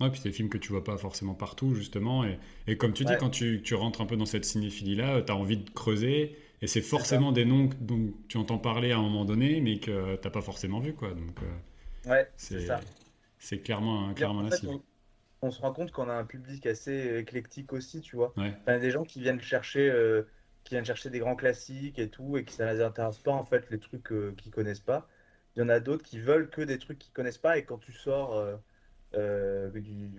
Ouais, 0.01 0.09
puis 0.11 0.19
c'est 0.21 0.29
des 0.29 0.35
films 0.35 0.49
que 0.49 0.57
tu 0.57 0.69
vois 0.71 0.83
pas 0.83 0.97
forcément 0.97 1.33
partout, 1.35 1.75
justement. 1.75 2.23
Et, 2.25 2.39
et 2.67 2.77
comme 2.77 2.93
tu 2.93 3.05
dis, 3.05 3.15
Ouais. 3.15 3.17
quand 3.17 3.29
tu, 3.29 3.61
tu 3.63 3.75
rentres 3.75 4.01
un 4.01 4.05
peu 4.05 4.17
dans 4.17 4.25
cette 4.25 4.45
cinéphilie-là, 4.45 5.21
tu 5.21 5.31
as 5.31 5.35
envie 5.35 5.57
de 5.57 5.69
creuser. 5.69 6.37
Et 6.61 6.67
c'est 6.67 6.81
forcément 6.81 7.31
des 7.31 7.45
noms 7.45 7.69
dont 7.79 8.13
tu 8.27 8.37
entends 8.37 8.59
parler 8.59 8.91
à 8.91 8.97
un 8.97 9.01
moment 9.01 9.25
donné, 9.25 9.61
mais 9.61 9.79
que 9.79 10.15
t'as 10.17 10.29
pas 10.29 10.41
forcément 10.41 10.79
vu, 10.79 10.93
quoi. 10.93 11.13
Donc, 11.13 11.41
euh, 11.43 11.45
Ouais, 12.05 12.31
c'est 12.35 12.59
c'est 12.59 12.65
ça. 12.67 12.79
c'est 13.39 13.59
clairement, 13.61 14.13
clairement 14.13 14.41
En 14.41 14.43
la 14.43 14.51
cible. 14.51 14.73
on, 14.73 14.83
on 15.43 15.51
se 15.51 15.61
rend 15.61 15.73
compte 15.73 15.91
qu'on 15.91 16.09
a 16.09 16.13
un 16.13 16.25
public 16.25 16.65
assez 16.65 17.17
éclectique 17.19 17.73
aussi, 17.73 18.01
tu 18.01 18.15
vois. 18.15 18.37
Ouais. 18.37 18.53
Enfin, 18.61 18.79
des 18.79 18.91
gens 18.91 19.03
qui 19.05 19.21
viennent 19.21 19.41
chercher, 19.41 19.89
euh, 19.89 20.23
qui 20.63 20.75
viennent 20.75 20.85
chercher 20.85 21.09
des 21.09 21.19
grands 21.19 21.35
classiques 21.35 21.99
et 21.99 22.09
tout, 22.09 22.37
et 22.37 22.45
qui 22.45 22.55
ça 22.55 22.71
les 22.73 22.81
intéresse 22.81 23.19
pas 23.19 23.31
en 23.31 23.45
fait 23.45 23.69
les 23.71 23.79
trucs 23.79 24.11
euh, 24.11 24.33
qu'ils 24.37 24.51
connaissent 24.51 24.79
pas. 24.81 25.09
Il 25.55 25.59
y 25.59 25.63
en 25.63 25.69
a 25.69 25.79
d'autres 25.79 26.03
qui 26.03 26.19
veulent 26.19 26.49
que 26.49 26.61
des 26.61 26.77
trucs 26.79 26.99
qu'ils 26.99 27.13
connaissent 27.13 27.37
pas, 27.37 27.57
et 27.57 27.65
quand 27.65 27.77
tu 27.79 27.91
sors, 27.93 28.35
euh, 28.35 28.55
euh, 29.15 29.69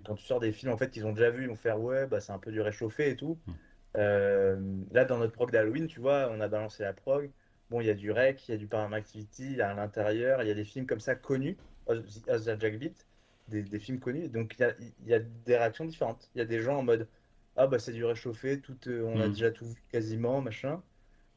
quand 0.04 0.14
tu 0.16 0.24
sors 0.24 0.40
des 0.40 0.52
films 0.52 0.72
en 0.72 0.76
fait 0.76 0.90
qu'ils 0.90 1.06
ont 1.06 1.12
déjà 1.12 1.30
vus, 1.30 1.44
ils 1.44 1.48
vont 1.48 1.56
faire 1.56 1.80
ouais, 1.80 2.06
bah 2.06 2.20
c'est 2.20 2.32
un 2.32 2.38
peu 2.38 2.52
du 2.52 2.60
réchauffé 2.60 3.10
et 3.10 3.16
tout. 3.16 3.38
Mm. 3.46 3.52
Euh, 3.96 4.56
là, 4.92 5.04
dans 5.04 5.18
notre 5.18 5.32
prog 5.32 5.50
d'Halloween, 5.50 5.86
tu 5.86 6.00
vois, 6.00 6.30
on 6.32 6.40
a 6.40 6.48
balancé 6.48 6.82
la 6.82 6.92
prog. 6.92 7.30
Bon, 7.70 7.80
il 7.80 7.86
y 7.86 7.90
a 7.90 7.94
du 7.94 8.10
rec, 8.10 8.46
il 8.48 8.52
y 8.52 8.54
a 8.54 8.58
du 8.58 8.66
Paramount 8.68 8.96
Activity, 8.96 9.44
il 9.52 9.56
y 9.56 9.62
a 9.62 9.70
à 9.70 9.74
l'intérieur, 9.74 10.42
il 10.42 10.48
y 10.48 10.50
a 10.50 10.54
des 10.54 10.64
films 10.64 10.86
comme 10.86 11.00
ça 11.00 11.14
connus, 11.14 11.56
As 11.88 12.44
the 12.44 12.60
Jack 12.60 12.78
Beat, 12.78 13.06
des, 13.48 13.62
des 13.62 13.78
films 13.78 13.98
connus. 14.00 14.28
Donc 14.28 14.54
il 14.58 14.62
y 14.62 14.64
a, 14.64 14.74
il 14.80 15.08
y 15.08 15.14
a 15.14 15.20
des 15.20 15.56
réactions 15.56 15.84
différentes. 15.84 16.30
Il 16.34 16.38
y 16.38 16.42
a 16.42 16.44
des 16.46 16.60
gens 16.60 16.78
en 16.78 16.82
mode 16.82 17.08
ah 17.56 17.66
bah 17.66 17.78
c'est 17.78 17.92
du 17.92 18.04
réchauffé, 18.04 18.60
tout, 18.60 18.78
euh, 18.88 19.02
on 19.04 19.20
a 19.20 19.28
Mm. 19.28 19.32
déjà 19.32 19.50
tout 19.50 19.66
vu 19.66 19.82
quasiment, 19.90 20.40
machin. 20.40 20.82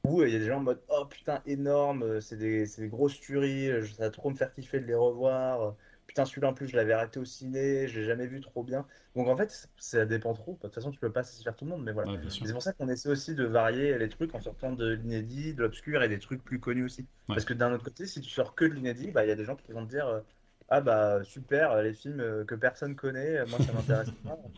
Ou 0.06 0.24
il 0.24 0.34
y 0.34 0.36
a 0.36 0.40
des 0.40 0.46
gens 0.46 0.58
en 0.58 0.64
mode 0.64 0.82
oh 0.90 1.06
putain 1.06 1.42
énorme, 1.46 2.22
c'est 2.22 2.38
des, 2.38 2.66
des 2.78 2.88
grosses 2.90 3.20
tueries, 3.20 3.70
ça 3.96 4.04
va 4.06 4.10
trop 4.12 4.30
me 4.30 4.36
faire 4.36 4.54
kiffer 4.54 4.80
de 4.80 4.86
les 4.86 4.96
revoir. 4.96 5.76
Putain 6.16 6.24
celui-là 6.24 6.48
en 6.48 6.54
plus 6.54 6.70
je 6.70 6.78
l'avais 6.78 6.96
raté 6.96 7.20
au 7.20 7.26
ciné, 7.26 7.90
je 7.90 8.00
l'ai 8.00 8.06
jamais 8.06 8.26
vu 8.26 8.40
trop 8.40 8.64
bien. 8.64 8.88
Donc 9.18 9.28
en 9.28 9.36
fait 9.36 9.70
ça 9.76 10.06
dépend 10.06 10.34
trop. 10.34 10.54
De 10.54 10.60
toute 10.60 10.74
façon 10.74 10.90
tu 10.90 10.98
peux 10.98 11.12
pas 11.12 11.24
satisfaire 11.24 11.58
tout 11.58 11.66
le 11.66 11.72
monde, 11.72 11.84
mais 11.84 11.92
voilà. 11.92 12.14
Ouais, 12.14 12.20
C'est 12.30 12.54
pour 12.54 12.62
ça 12.62 12.72
qu'on 12.72 12.88
essaie 12.88 13.10
aussi 13.10 13.36
de 13.36 13.44
varier 13.44 13.98
les 13.98 14.08
trucs 14.08 14.34
en 14.34 14.40
sortant 14.40 14.72
de 14.72 14.94
l'inédit, 14.94 15.54
de 15.54 15.62
l'obscur 15.62 16.02
et 16.04 16.08
des 16.08 16.20
trucs 16.20 16.42
plus 16.42 16.62
connus 16.62 16.86
aussi. 16.86 17.02
Ouais. 17.02 17.36
Parce 17.36 17.44
que 17.44 17.54
d'un 17.54 17.74
autre 17.74 17.84
côté, 17.84 18.06
si 18.06 18.22
tu 18.22 18.30
sors 18.30 18.56
que 18.56 18.64
de 18.64 18.76
l'inédit, 18.76 19.12
bah 19.12 19.26
il 19.26 19.28
y 19.28 19.32
a 19.32 19.36
des 19.36 19.44
gens 19.44 19.58
qui 19.58 19.74
vont 19.74 19.86
te 19.86 19.90
dire 19.90 20.08
euh, 20.08 20.22
ah 20.70 20.80
bah 20.80 21.22
super, 21.26 21.74
euh, 21.74 21.84
les 21.84 21.94
films 21.94 22.22
euh, 22.22 22.46
que 22.46 22.56
personne 22.56 22.96
connaît, 22.96 23.46
moi 23.48 23.60
ça 23.60 23.74
m'intéresse 23.74 24.12
pas. 24.24 24.38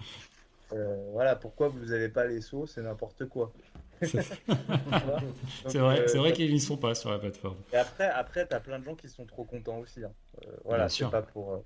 Euh, 0.73 1.11
voilà, 1.13 1.35
pourquoi 1.35 1.69
vous 1.69 1.85
n'avez 1.85 2.09
pas 2.09 2.25
les 2.25 2.41
sauts, 2.41 2.65
c'est 2.65 2.81
n'importe 2.81 3.25
quoi. 3.29 3.53
C'est 4.01 5.77
vrai, 5.79 6.01
euh, 6.01 6.19
vrai 6.19 6.33
qu'ils 6.33 6.51
n'y 6.51 6.59
sont 6.59 6.77
pas 6.77 6.95
sur 6.95 7.09
la 7.09 7.19
plateforme. 7.19 7.57
Et 7.73 7.77
après, 7.77 8.09
après 8.09 8.45
t'as 8.45 8.59
plein 8.59 8.79
de 8.79 8.83
gens 8.83 8.95
qui 8.95 9.09
sont 9.09 9.25
trop 9.25 9.43
contents 9.43 9.79
aussi. 9.79 10.03
hein. 10.03 10.11
Euh, 10.45 10.51
voilà, 10.65 10.89
c'est 10.89 11.09
pas 11.09 11.21
pour. 11.21 11.53
euh, 11.53 11.57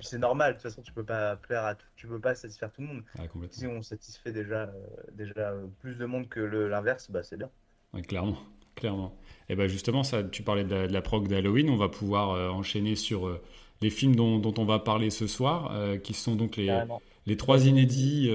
c'est 0.00 0.18
normal, 0.18 0.52
de 0.52 0.56
toute 0.58 0.62
façon, 0.62 0.82
tu 0.82 0.92
peux 0.92 1.04
pas 1.04 1.36
plaire 1.36 1.64
à 1.64 1.74
tout, 1.74 1.86
tu 1.96 2.06
peux 2.06 2.20
pas 2.20 2.34
satisfaire 2.34 2.70
tout 2.72 2.80
le 2.82 2.86
monde. 2.86 3.02
Ah. 3.18 3.22
Si 3.50 3.66
on 3.66 3.82
satisfait 3.82 4.32
déjà, 4.32 4.62
euh, 4.62 4.70
déjà 5.12 5.52
plus 5.80 5.96
de 5.96 6.06
monde 6.06 6.28
que 6.28 6.40
l'inverse, 6.40 7.10
bah 7.10 7.22
c'est 7.22 7.36
bien. 7.36 7.50
Ouais, 7.92 8.02
clairement, 8.02 8.38
clairement. 8.74 9.14
Et 9.48 9.56
ben 9.56 9.68
justement, 9.68 10.02
ça, 10.02 10.22
tu 10.22 10.42
parlais 10.42 10.64
de 10.64 10.74
la, 10.74 10.86
de 10.86 10.92
la 10.92 11.02
prog 11.02 11.28
d'Halloween, 11.28 11.68
on 11.68 11.76
va 11.76 11.88
pouvoir 11.88 12.54
enchaîner 12.54 12.96
sur 12.96 13.38
les 13.82 13.90
films 13.90 14.16
dont, 14.16 14.38
dont 14.38 14.54
on 14.58 14.64
va 14.64 14.78
parler 14.78 15.10
ce 15.10 15.26
soir, 15.26 15.74
qui 16.02 16.14
sont 16.14 16.36
donc 16.36 16.56
les, 16.56 17.36
trois 17.36 17.66
inédits 17.66 18.30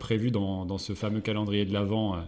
prévus 0.00 0.30
dans, 0.32 0.64
dans 0.64 0.78
ce 0.78 0.94
fameux 0.94 1.20
calendrier 1.20 1.64
de 1.66 1.72
l'Avent 1.72 2.24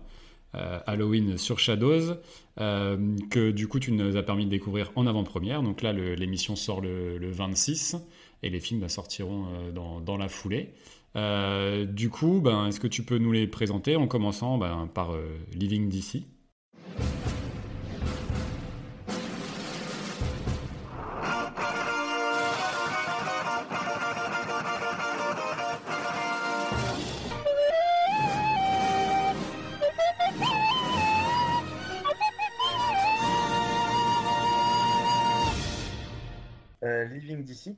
Halloween 0.55 1.39
sur 1.39 1.59
Shadows, 1.59 2.15
euh, 2.61 3.17
que 3.31 3.51
du 3.51 3.69
coup 3.69 3.79
tu 3.79 3.93
nous 3.93 4.17
as 4.17 4.23
permis 4.23 4.47
de 4.47 4.51
découvrir 4.51 4.91
en 4.97 5.07
avant-première. 5.07 5.63
Donc 5.63 5.83
là, 5.83 5.93
l'émission 5.93 6.57
sort 6.57 6.81
le, 6.81 7.19
le 7.19 7.31
26 7.31 7.97
et 8.43 8.51
les 8.51 8.61
films 8.61 8.81
bah, 8.81 8.89
sortiront 8.89 9.47
euh, 9.49 10.01
dans, 10.01 10.17
la 10.17 10.29
foulée. 10.29 10.73
Euh, 11.17 11.85
du 11.85 12.11
coup, 12.11 12.41
ben, 12.41 12.67
est-ce 12.67 12.81
que 12.81 12.87
tu 12.87 13.03
peux 13.03 13.19
nous 13.19 13.33
les 13.33 13.47
présenter 13.47 13.97
en 13.97 14.07
commençant 14.07 14.59
ben, 14.59 14.89
par 14.93 15.13
euh, 15.13 15.37
Living 15.55 15.89
DC 15.89 16.23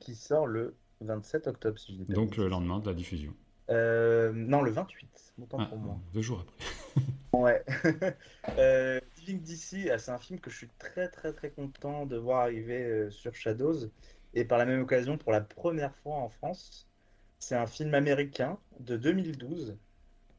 qui 0.01 0.15
sort 0.17 0.47
le 0.47 0.77
27 1.01 1.47
octobre, 1.47 1.79
si 1.79 1.93
je 1.93 1.99
dis 1.99 2.05
pas 2.07 2.15
Donc 2.15 2.37
le 2.37 2.49
lendemain 2.49 2.81
de 2.81 2.87
la 2.89 2.95
diffusion. 2.95 3.35
Euh, 3.71 4.33
non, 4.33 4.63
le 4.63 4.71
28, 4.73 5.35
autant 5.41 5.59
Ah, 5.61 5.67
pour 5.67 5.79
moi. 5.79 6.01
deux 6.13 6.23
jours 6.23 6.41
après. 6.41 6.57
Ouais. 7.33 7.65
euh, 8.59 9.01
Living 9.19 9.41
DC, 9.43 9.89
ah, 9.91 9.99
c'est 9.99 10.11
un 10.11 10.19
film 10.19 10.41
que 10.41 10.51
je 10.51 10.57
suis 10.57 10.69
très 10.79 11.09
très 11.09 11.33
très 11.33 11.53
content 11.53 12.05
de 12.07 12.17
voir 12.17 12.41
arriver 12.43 12.83
euh, 12.83 13.11
sur 13.11 13.35
Shadows. 13.35 13.93
Et 14.35 14.45
par 14.45 14.59
la 14.59 14.67
même 14.67 14.81
occasion, 14.83 15.17
pour 15.17 15.33
la 15.33 15.41
première 15.41 15.95
fois 15.97 16.17
en 16.17 16.29
France, 16.29 16.91
c'est 17.39 17.55
un 17.57 17.67
film 17.67 17.95
américain 17.95 18.61
de 18.81 18.97
2012. 18.97 19.79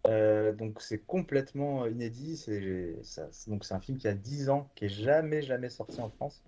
Euh, 0.07 0.53
donc 0.53 0.82
c'est 0.82 0.99
complètement 1.05 1.86
inédit. 1.88 2.38
C'est 2.38 3.01
ça- 3.03 3.32
c'est- 3.32 3.49
donc 3.51 3.64
c'est 3.66 3.74
un 3.76 3.80
film 3.82 3.97
qui 3.97 4.07
a 4.07 4.14
10 4.16 4.49
ans, 4.49 4.72
qui 4.76 4.86
est 4.86 4.89
jamais 4.89 5.41
jamais 5.41 5.70
sorti 5.70 6.01
en 6.01 6.09
France, 6.09 6.43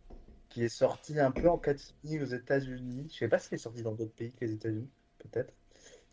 qui 0.53 0.63
est 0.63 0.69
sorti 0.69 1.19
un 1.19 1.31
peu 1.31 1.49
en 1.49 1.57
catimini 1.57 2.21
aux 2.21 2.25
États-Unis. 2.25 3.09
Je 3.11 3.17
sais 3.17 3.27
pas 3.27 3.39
s'il 3.39 3.55
est 3.55 3.57
sorti 3.57 3.81
dans 3.81 3.93
d'autres 3.93 4.13
pays 4.13 4.31
que 4.31 4.45
les 4.45 4.53
États-Unis, 4.53 4.89
peut-être. 5.17 5.51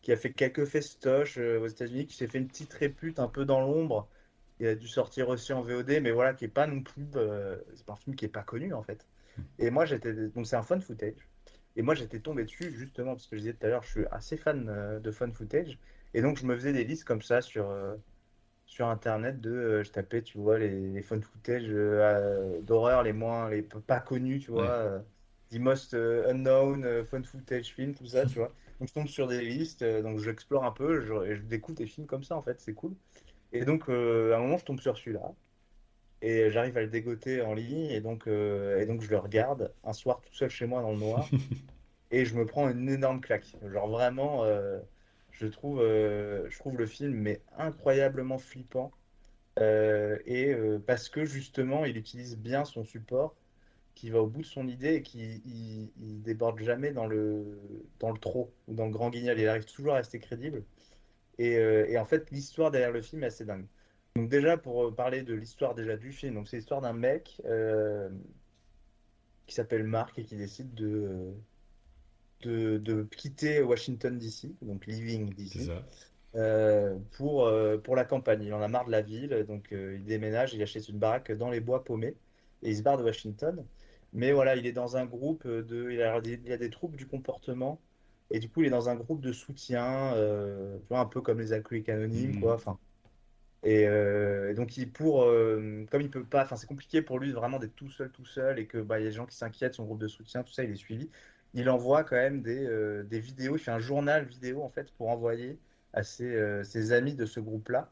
Qui 0.01 0.12
a 0.12 0.16
fait 0.16 0.32
quelques 0.32 0.64
festoches 0.64 1.36
euh, 1.36 1.61
aux 1.61 1.66
États-Unis, 1.66 2.07
qui 2.07 2.16
s'est 2.16 2.26
fait 2.26 2.38
une 2.38 2.49
petite 2.49 2.72
répute 2.72 3.18
un 3.18 3.28
peu 3.28 3.45
dans 3.45 3.61
l'ombre. 3.61 4.09
Il 4.59 4.66
a 4.66 4.74
dû 4.74 4.88
sortir 4.88 5.28
aussi 5.28 5.53
en 5.53 5.61
VOD, 5.61 6.01
mais 6.03 6.11
voilà, 6.11 6.32
qui 6.32 6.47
est 6.47 6.49
pas 6.49 6.66
non 6.66 6.82
plus. 6.82 7.07
euh, 7.16 7.59
c'est 7.74 7.88
un 7.91 7.97
film 7.97 8.16
qui 8.16 8.24
est 8.24 8.28
pas 8.28 8.43
connu 8.43 8.72
en 8.72 8.82
fait. 8.82 9.07
Et 9.59 9.70
moi 9.70 9.84
j'étais. 9.84 10.12
Donc 10.14 10.47
c'est 10.47 10.57
un 10.57 10.62
fun 10.62 10.80
footage. 10.80 11.28
Et 11.76 11.82
moi 11.82 11.95
j'étais 11.95 12.20
tombé 12.20 12.45
dessus 12.45 12.72
justement 12.76 13.12
parce 13.12 13.26
que 13.26 13.36
je 13.36 13.43
disais 13.43 13.55
tout 13.55 13.66
à 13.66 13.68
l'heure, 13.68 13.82
je 13.82 13.91
suis 13.91 14.07
assez 14.11 14.38
fan 14.38 14.68
euh, 14.70 15.01
de 15.01 15.11
fun 15.11 15.30
footage. 15.32 15.78
Et 16.14 16.22
donc 16.22 16.38
je 16.38 16.47
me 16.47 16.57
faisais 16.57 16.72
des 16.72 16.84
listes 16.84 17.05
comme 17.05 17.22
ça 17.22 17.43
sur, 17.43 17.70
sur 18.71 18.89
internet 18.89 19.41
de. 19.41 19.51
euh, 19.51 19.85
je 19.85 19.91
tapais, 19.93 20.23
tu 20.23 20.39
vois, 20.39 20.59
les, 20.59 20.71
les 20.91 21.03
fun 21.03 21.21
footage 21.21 21.64
euh, 21.71 22.61
d'horreur 22.62 23.03
les 23.03 23.12
moins. 23.12 23.51
les 23.51 23.62
pas 23.62 24.01
connus, 24.01 24.41
tu 24.41 24.51
vois. 24.51 24.64
Ouais. 24.64 24.71
euh, 24.71 25.01
The 25.51 25.57
Most 25.59 25.95
Unknown 25.95 27.05
Fun 27.07 27.23
Footage 27.25 27.75
Film, 27.75 27.95
tout 27.95 28.07
ça, 28.07 28.27
tu 28.27 28.39
vois. 28.39 28.55
Donc 28.79 28.89
je 28.89 28.95
tombe 28.95 29.09
sur 29.09 29.27
des 29.29 29.43
listes, 29.43 29.85
donc 29.85 30.18
j'explore 30.21 30.64
un 30.64 30.71
peu, 30.73 31.01
je, 31.01 31.12
et 31.33 31.37
je 31.37 31.43
découvre 31.43 31.77
des 31.79 31.87
films 31.87 32.07
comme 32.07 32.23
ça 32.25 32.37
en 32.37 32.43
fait, 32.43 32.61
c'est 32.61 32.75
cool. 32.75 32.95
Et 33.53 33.64
donc 33.64 33.89
à 33.89 33.93
un 33.93 34.41
moment 34.41 34.59
je 34.59 34.64
tombe 34.66 34.81
sur 34.81 34.97
celui-là 34.99 35.35
et 36.23 36.51
j'arrive 36.51 36.77
à 36.79 36.83
le 36.83 36.89
dégoter 36.89 37.43
en 37.43 37.55
ligne 37.55 37.87
et 37.91 38.01
donc 38.01 38.27
et 38.29 38.87
donc 38.87 39.03
je 39.03 39.11
le 39.11 39.18
regarde 39.18 39.75
un 39.85 39.93
soir 39.93 40.21
tout 40.23 40.35
seul 40.35 40.51
chez 40.51 40.66
moi 40.66 40.83
dans 40.83 40.93
le 40.93 40.99
noir 40.99 41.33
et 42.11 42.25
je 42.27 42.37
me 42.37 42.47
prends 42.47 42.68
une 42.71 42.89
énorme 42.91 43.21
claque. 43.21 43.57
Genre 43.62 43.89
vraiment, 43.89 44.45
je 45.41 45.47
trouve 45.47 45.80
euh, 45.80 46.49
je 46.51 46.59
trouve 46.59 46.76
le 46.76 46.86
film 46.86 47.14
mais 47.14 47.41
incroyablement 47.57 48.38
flippant 48.38 48.93
euh, 49.59 50.18
et 50.26 50.53
euh, 50.53 50.78
parce 50.86 51.09
que 51.09 51.24
justement 51.24 51.84
il 51.86 51.97
utilise 51.97 52.36
bien 52.36 52.64
son 52.66 52.84
support 52.84 53.34
qui 53.95 54.11
va 54.11 54.20
au 54.20 54.26
bout 54.26 54.43
de 54.43 54.47
son 54.47 54.68
idée 54.68 54.95
et 54.97 55.03
qui 55.03 55.43
il, 55.47 56.22
déborde 56.22 56.61
jamais 56.61 56.93
dans 56.93 57.07
le 57.07 57.59
dans 58.01 58.11
le 58.12 58.18
trop 58.18 58.53
ou 58.68 58.74
dans 58.74 58.86
le 58.86 58.93
grand 58.93 59.11
guignol. 59.11 59.38
Il 59.38 59.49
arrive 59.49 59.64
toujours 59.64 59.95
à 59.95 59.97
rester 59.97 60.18
crédible. 60.18 60.64
Et, 61.38 61.97
en 61.99 62.05
fait, 62.05 62.30
l'histoire 62.30 62.70
derrière 62.70 62.93
le 62.93 63.01
film 63.01 63.22
est 63.22 63.28
assez 63.28 63.47
dingue. 63.47 63.66
Donc 64.14 64.28
déjà, 64.28 64.59
pour 64.59 64.95
parler 64.95 65.22
de 65.22 65.34
l'histoire 65.34 65.74
déjà 65.74 65.97
du 65.97 66.12
film, 66.12 66.34
donc 66.34 66.49
c'est 66.49 66.59
l'histoire 66.59 66.82
d'un 66.82 66.93
mec 66.93 67.41
qui 69.47 69.55
s'appelle 69.55 69.84
Mark 69.84 70.18
et 70.18 70.24
qui 70.24 70.36
décide 70.36 70.74
de, 70.74 71.34
de, 72.41 72.78
de 72.78 73.03
quitter 73.05 73.62
Washington 73.62 74.18
DC, 74.18 74.57
donc 74.62 74.86
Living 74.86 75.34
C'est 75.45 75.64
DC, 75.64 75.74
euh, 76.36 76.99
pour, 77.12 77.47
euh, 77.47 77.78
pour 77.78 77.97
la 77.97 78.05
campagne. 78.05 78.43
Il 78.43 78.53
en 78.55 78.62
a 78.62 78.68
marre 78.68 78.86
de 78.86 78.91
la 78.93 79.03
ville, 79.03 79.45
donc 79.47 79.72
euh, 79.72 79.97
il 79.97 80.05
déménage, 80.05 80.55
il 80.55 80.62
achète 80.62 80.88
une 80.88 80.99
baraque 80.99 81.32
dans 81.32 81.51
les 81.51 81.61
bois 81.61 81.84
paumés 81.84 82.18
et 82.62 82.70
il 82.70 82.76
se 82.76 82.82
barre 82.82 82.99
de 82.99 83.05
Washington. 83.05 83.66
Mais 84.12 84.32
voilà, 84.32 84.57
il 84.57 84.66
est 84.66 84.72
dans 84.72 84.97
un 84.97 85.07
groupe 85.07 85.47
de, 85.47 85.91
il 85.93 86.03
a, 86.03 86.20
des- 86.20 86.41
il 86.45 86.53
a 86.53 86.57
des 86.59 86.70
troubles 86.70 86.97
du 86.97 87.07
comportement 87.07 87.80
et 88.30 88.38
du 88.41 88.51
coup 88.51 88.62
il 88.62 88.66
est 88.68 88.70
dans 88.70 88.88
un 88.88 88.97
groupe 88.97 89.20
de 89.20 89.32
soutien, 89.32 90.14
tu 90.82 90.86
vois, 90.88 91.01
un 91.01 91.07
peu 91.07 91.20
comme 91.22 91.41
les 91.41 91.53
alcooliques 91.53 91.88
anonymes, 91.88 92.34
Mhm. 92.34 92.41
quoi. 92.41 92.55
Enfin, 92.55 92.78
et, 93.62 93.86
euh, 93.86 94.51
et 94.51 94.55
donc 94.55 94.76
il 94.78 94.91
pour, 94.93 95.22
euh, 95.24 95.84
comme 95.91 96.01
il 96.03 96.11
peut 96.11 96.24
pas, 96.26 96.45
enfin 96.45 96.57
c'est 96.57 96.66
compliqué 96.66 97.03
pour 97.03 97.18
lui 97.18 97.32
vraiment 97.32 97.59
d'être 97.59 97.76
tout 97.76 97.91
seul, 97.91 98.11
tout 98.11 98.24
seul 98.24 98.59
et 98.59 98.66
que 98.66 98.78
bah 98.78 98.99
il 99.01 99.03
y 99.05 99.07
a 99.07 99.11
des 99.11 99.16
gens 99.16 99.26
qui 99.26 99.36
s'inquiètent, 99.36 99.74
son 99.74 99.84
groupe 99.84 99.99
de 100.01 100.09
soutien, 100.09 100.43
tout 100.43 100.53
ça, 100.53 100.64
il 100.64 100.70
est 100.70 100.74
suivi. 100.76 101.11
Il 101.55 101.68
envoie 101.68 102.05
quand 102.05 102.16
même 102.16 102.42
des, 102.42 102.64
euh, 102.66 103.03
des 103.05 103.20
vidéos, 103.20 103.57
il 103.57 103.59
fait 103.61 103.70
un 103.70 103.80
journal 103.80 104.24
vidéo 104.24 104.62
en 104.62 104.68
fait 104.70 104.92
pour 104.92 105.09
envoyer 105.09 105.59
à 105.92 106.03
ses, 106.05 106.36
euh, 106.36 106.92
amis 106.92 107.14
de 107.14 107.26
ce 107.26 107.40
groupe-là 107.40 107.90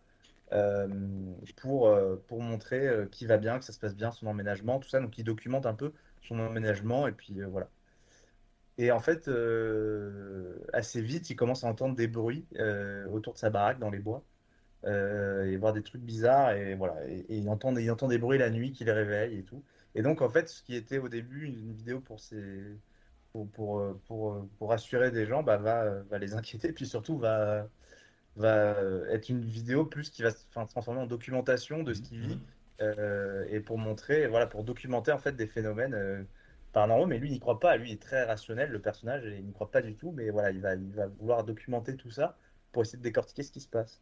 euh, 0.52 0.88
pour, 1.56 1.94
pour 2.28 2.40
montrer 2.40 2.88
qu'il 3.11 3.28
va 3.28 3.38
bien, 3.38 3.59
que 3.59 3.64
ça 3.64 3.72
se 3.72 3.80
passe 3.80 3.96
bien, 3.96 4.12
son 4.12 4.26
emménagement, 4.26 4.78
tout 4.78 4.88
ça. 4.88 5.00
Donc 5.00 5.18
il 5.18 5.24
documente 5.24 5.66
un 5.66 5.74
peu 5.74 5.92
son 6.22 6.38
emménagement 6.38 7.06
et 7.09 7.12
puis 7.12 7.40
voilà. 7.42 7.68
Et 8.78 8.92
en 8.92 9.00
fait, 9.00 9.28
assez 10.72 11.02
vite, 11.02 11.30
il 11.30 11.36
commence 11.36 11.64
à 11.64 11.68
entendre 11.68 11.96
des 11.96 12.06
bruits 12.09 12.46
autour 13.12 13.34
de 13.34 13.38
sa 13.38 13.50
baraque 13.50 13.78
dans 13.80 13.90
les 13.90 13.98
bois 13.98 14.24
et 14.86 15.56
voir 15.56 15.72
des 15.72 15.82
trucs 15.82 16.02
bizarres 16.02 16.52
et 16.52 16.74
voilà. 16.76 16.96
Et, 17.09 17.18
et 17.28 17.36
il 17.38 17.48
entend, 17.50 17.76
il 17.76 17.90
entend 17.90 18.09
des 18.09 18.18
bruits 18.18 18.38
la 18.38 18.50
nuit 18.50 18.72
qui 18.72 18.84
les 18.84 18.92
réveillent 18.92 19.38
et 19.38 19.44
tout. 19.44 19.64
Et 19.94 20.02
donc 20.02 20.22
en 20.22 20.30
fait, 20.30 20.48
ce 20.48 20.62
qui 20.62 20.76
était 20.76 20.98
au 20.98 21.09
début 21.09 21.46
une 21.46 21.74
vidéo 21.74 22.00
pour 22.00 22.20
ses, 22.20 22.78
pour, 23.47 23.49
pour, 23.51 23.78
euh, 23.80 24.01
pour, 24.07 24.32
euh, 24.32 24.49
pour 24.59 24.70
rassurer 24.70 25.11
des 25.11 25.26
gens, 25.26 25.43
bah, 25.43 25.57
va, 25.59 26.03
va 26.11 26.18
les 26.18 26.34
inquiéter, 26.34 26.72
puis 26.72 26.86
surtout 26.86 27.18
va, 27.18 27.68
va 28.36 28.76
être 29.11 29.28
une 29.28 29.41
vidéo 29.41 29.84
plus 29.84 30.11
qui 30.11 30.22
va 30.22 30.30
se 30.30 30.45
transformer 30.51 31.01
en 31.01 31.07
documentation 31.07 31.82
de 31.82 31.95
ce 31.95 32.03
qu'il 32.03 32.18
vit 32.20 32.41
euh, 32.80 33.45
et 33.51 33.61
pour 33.61 33.78
montrer, 33.78 34.26
voilà, 34.28 34.47
pour 34.47 34.64
documenter 34.64 35.12
en 35.12 35.18
fait 35.18 35.32
des 35.36 35.47
phénomènes 35.47 35.95
euh, 35.95 36.22
paranormaux. 36.72 37.07
Mais 37.07 37.18
lui, 37.18 37.28
il 37.28 37.32
n'y 37.32 37.41
croit 37.41 37.59
pas. 37.61 37.76
Lui, 37.76 37.91
il 37.91 37.95
est 37.95 38.03
très 38.03 38.24
rationnel, 38.24 38.70
le 38.70 38.80
personnage, 38.80 39.24
et 39.26 39.39
il 39.39 39.45
n'y 39.47 39.53
croit 39.53 39.70
pas 39.70 39.82
du 39.82 39.95
tout. 39.97 40.12
Mais 40.12 40.30
voilà, 40.30 40.51
il 40.53 40.61
va, 40.61 40.74
il 40.74 40.93
va 40.93 41.07
vouloir 41.09 41.45
documenter 41.45 41.97
tout 41.97 42.11
ça 42.11 42.36
pour 42.72 42.82
essayer 42.82 42.99
de 42.99 43.03
décortiquer 43.03 43.43
ce 43.43 43.51
qui 43.53 43.61
se 43.61 43.68
passe. 43.68 44.01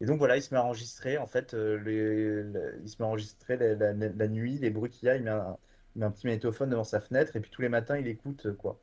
Et 0.00 0.06
donc 0.06 0.18
voilà, 0.18 0.36
il 0.36 0.42
se 0.42 0.52
met 0.54 0.60
à 0.60 0.64
enregistrer 0.64 1.18
en 1.18 1.26
fait, 1.26 1.52
euh, 1.54 1.78
les- 1.84 2.80
il 2.82 2.88
se 2.88 2.96
met 3.00 3.04
à 3.06 3.08
enregistrer 3.08 3.56
la, 3.56 3.74
la- 3.74 3.92
la 3.92 4.28
nuit, 4.28 4.58
les 4.58 4.70
bruits 4.70 4.90
qu'il 4.90 5.06
y 5.06 5.10
a. 5.10 5.16
Il 5.16 5.22
met 5.24 5.30
un, 5.30 5.56
il 5.96 6.00
met 6.00 6.06
un 6.06 6.10
petit 6.10 6.26
magnétophone 6.26 6.70
devant 6.70 6.84
sa 6.84 7.00
fenêtre 7.00 7.36
et 7.36 7.40
puis 7.40 7.50
tous 7.50 7.62
les 7.62 7.68
matins, 7.68 7.96
il 7.98 8.06
écoute 8.08 8.46
euh, 8.46 8.52
quoi. 8.52 8.80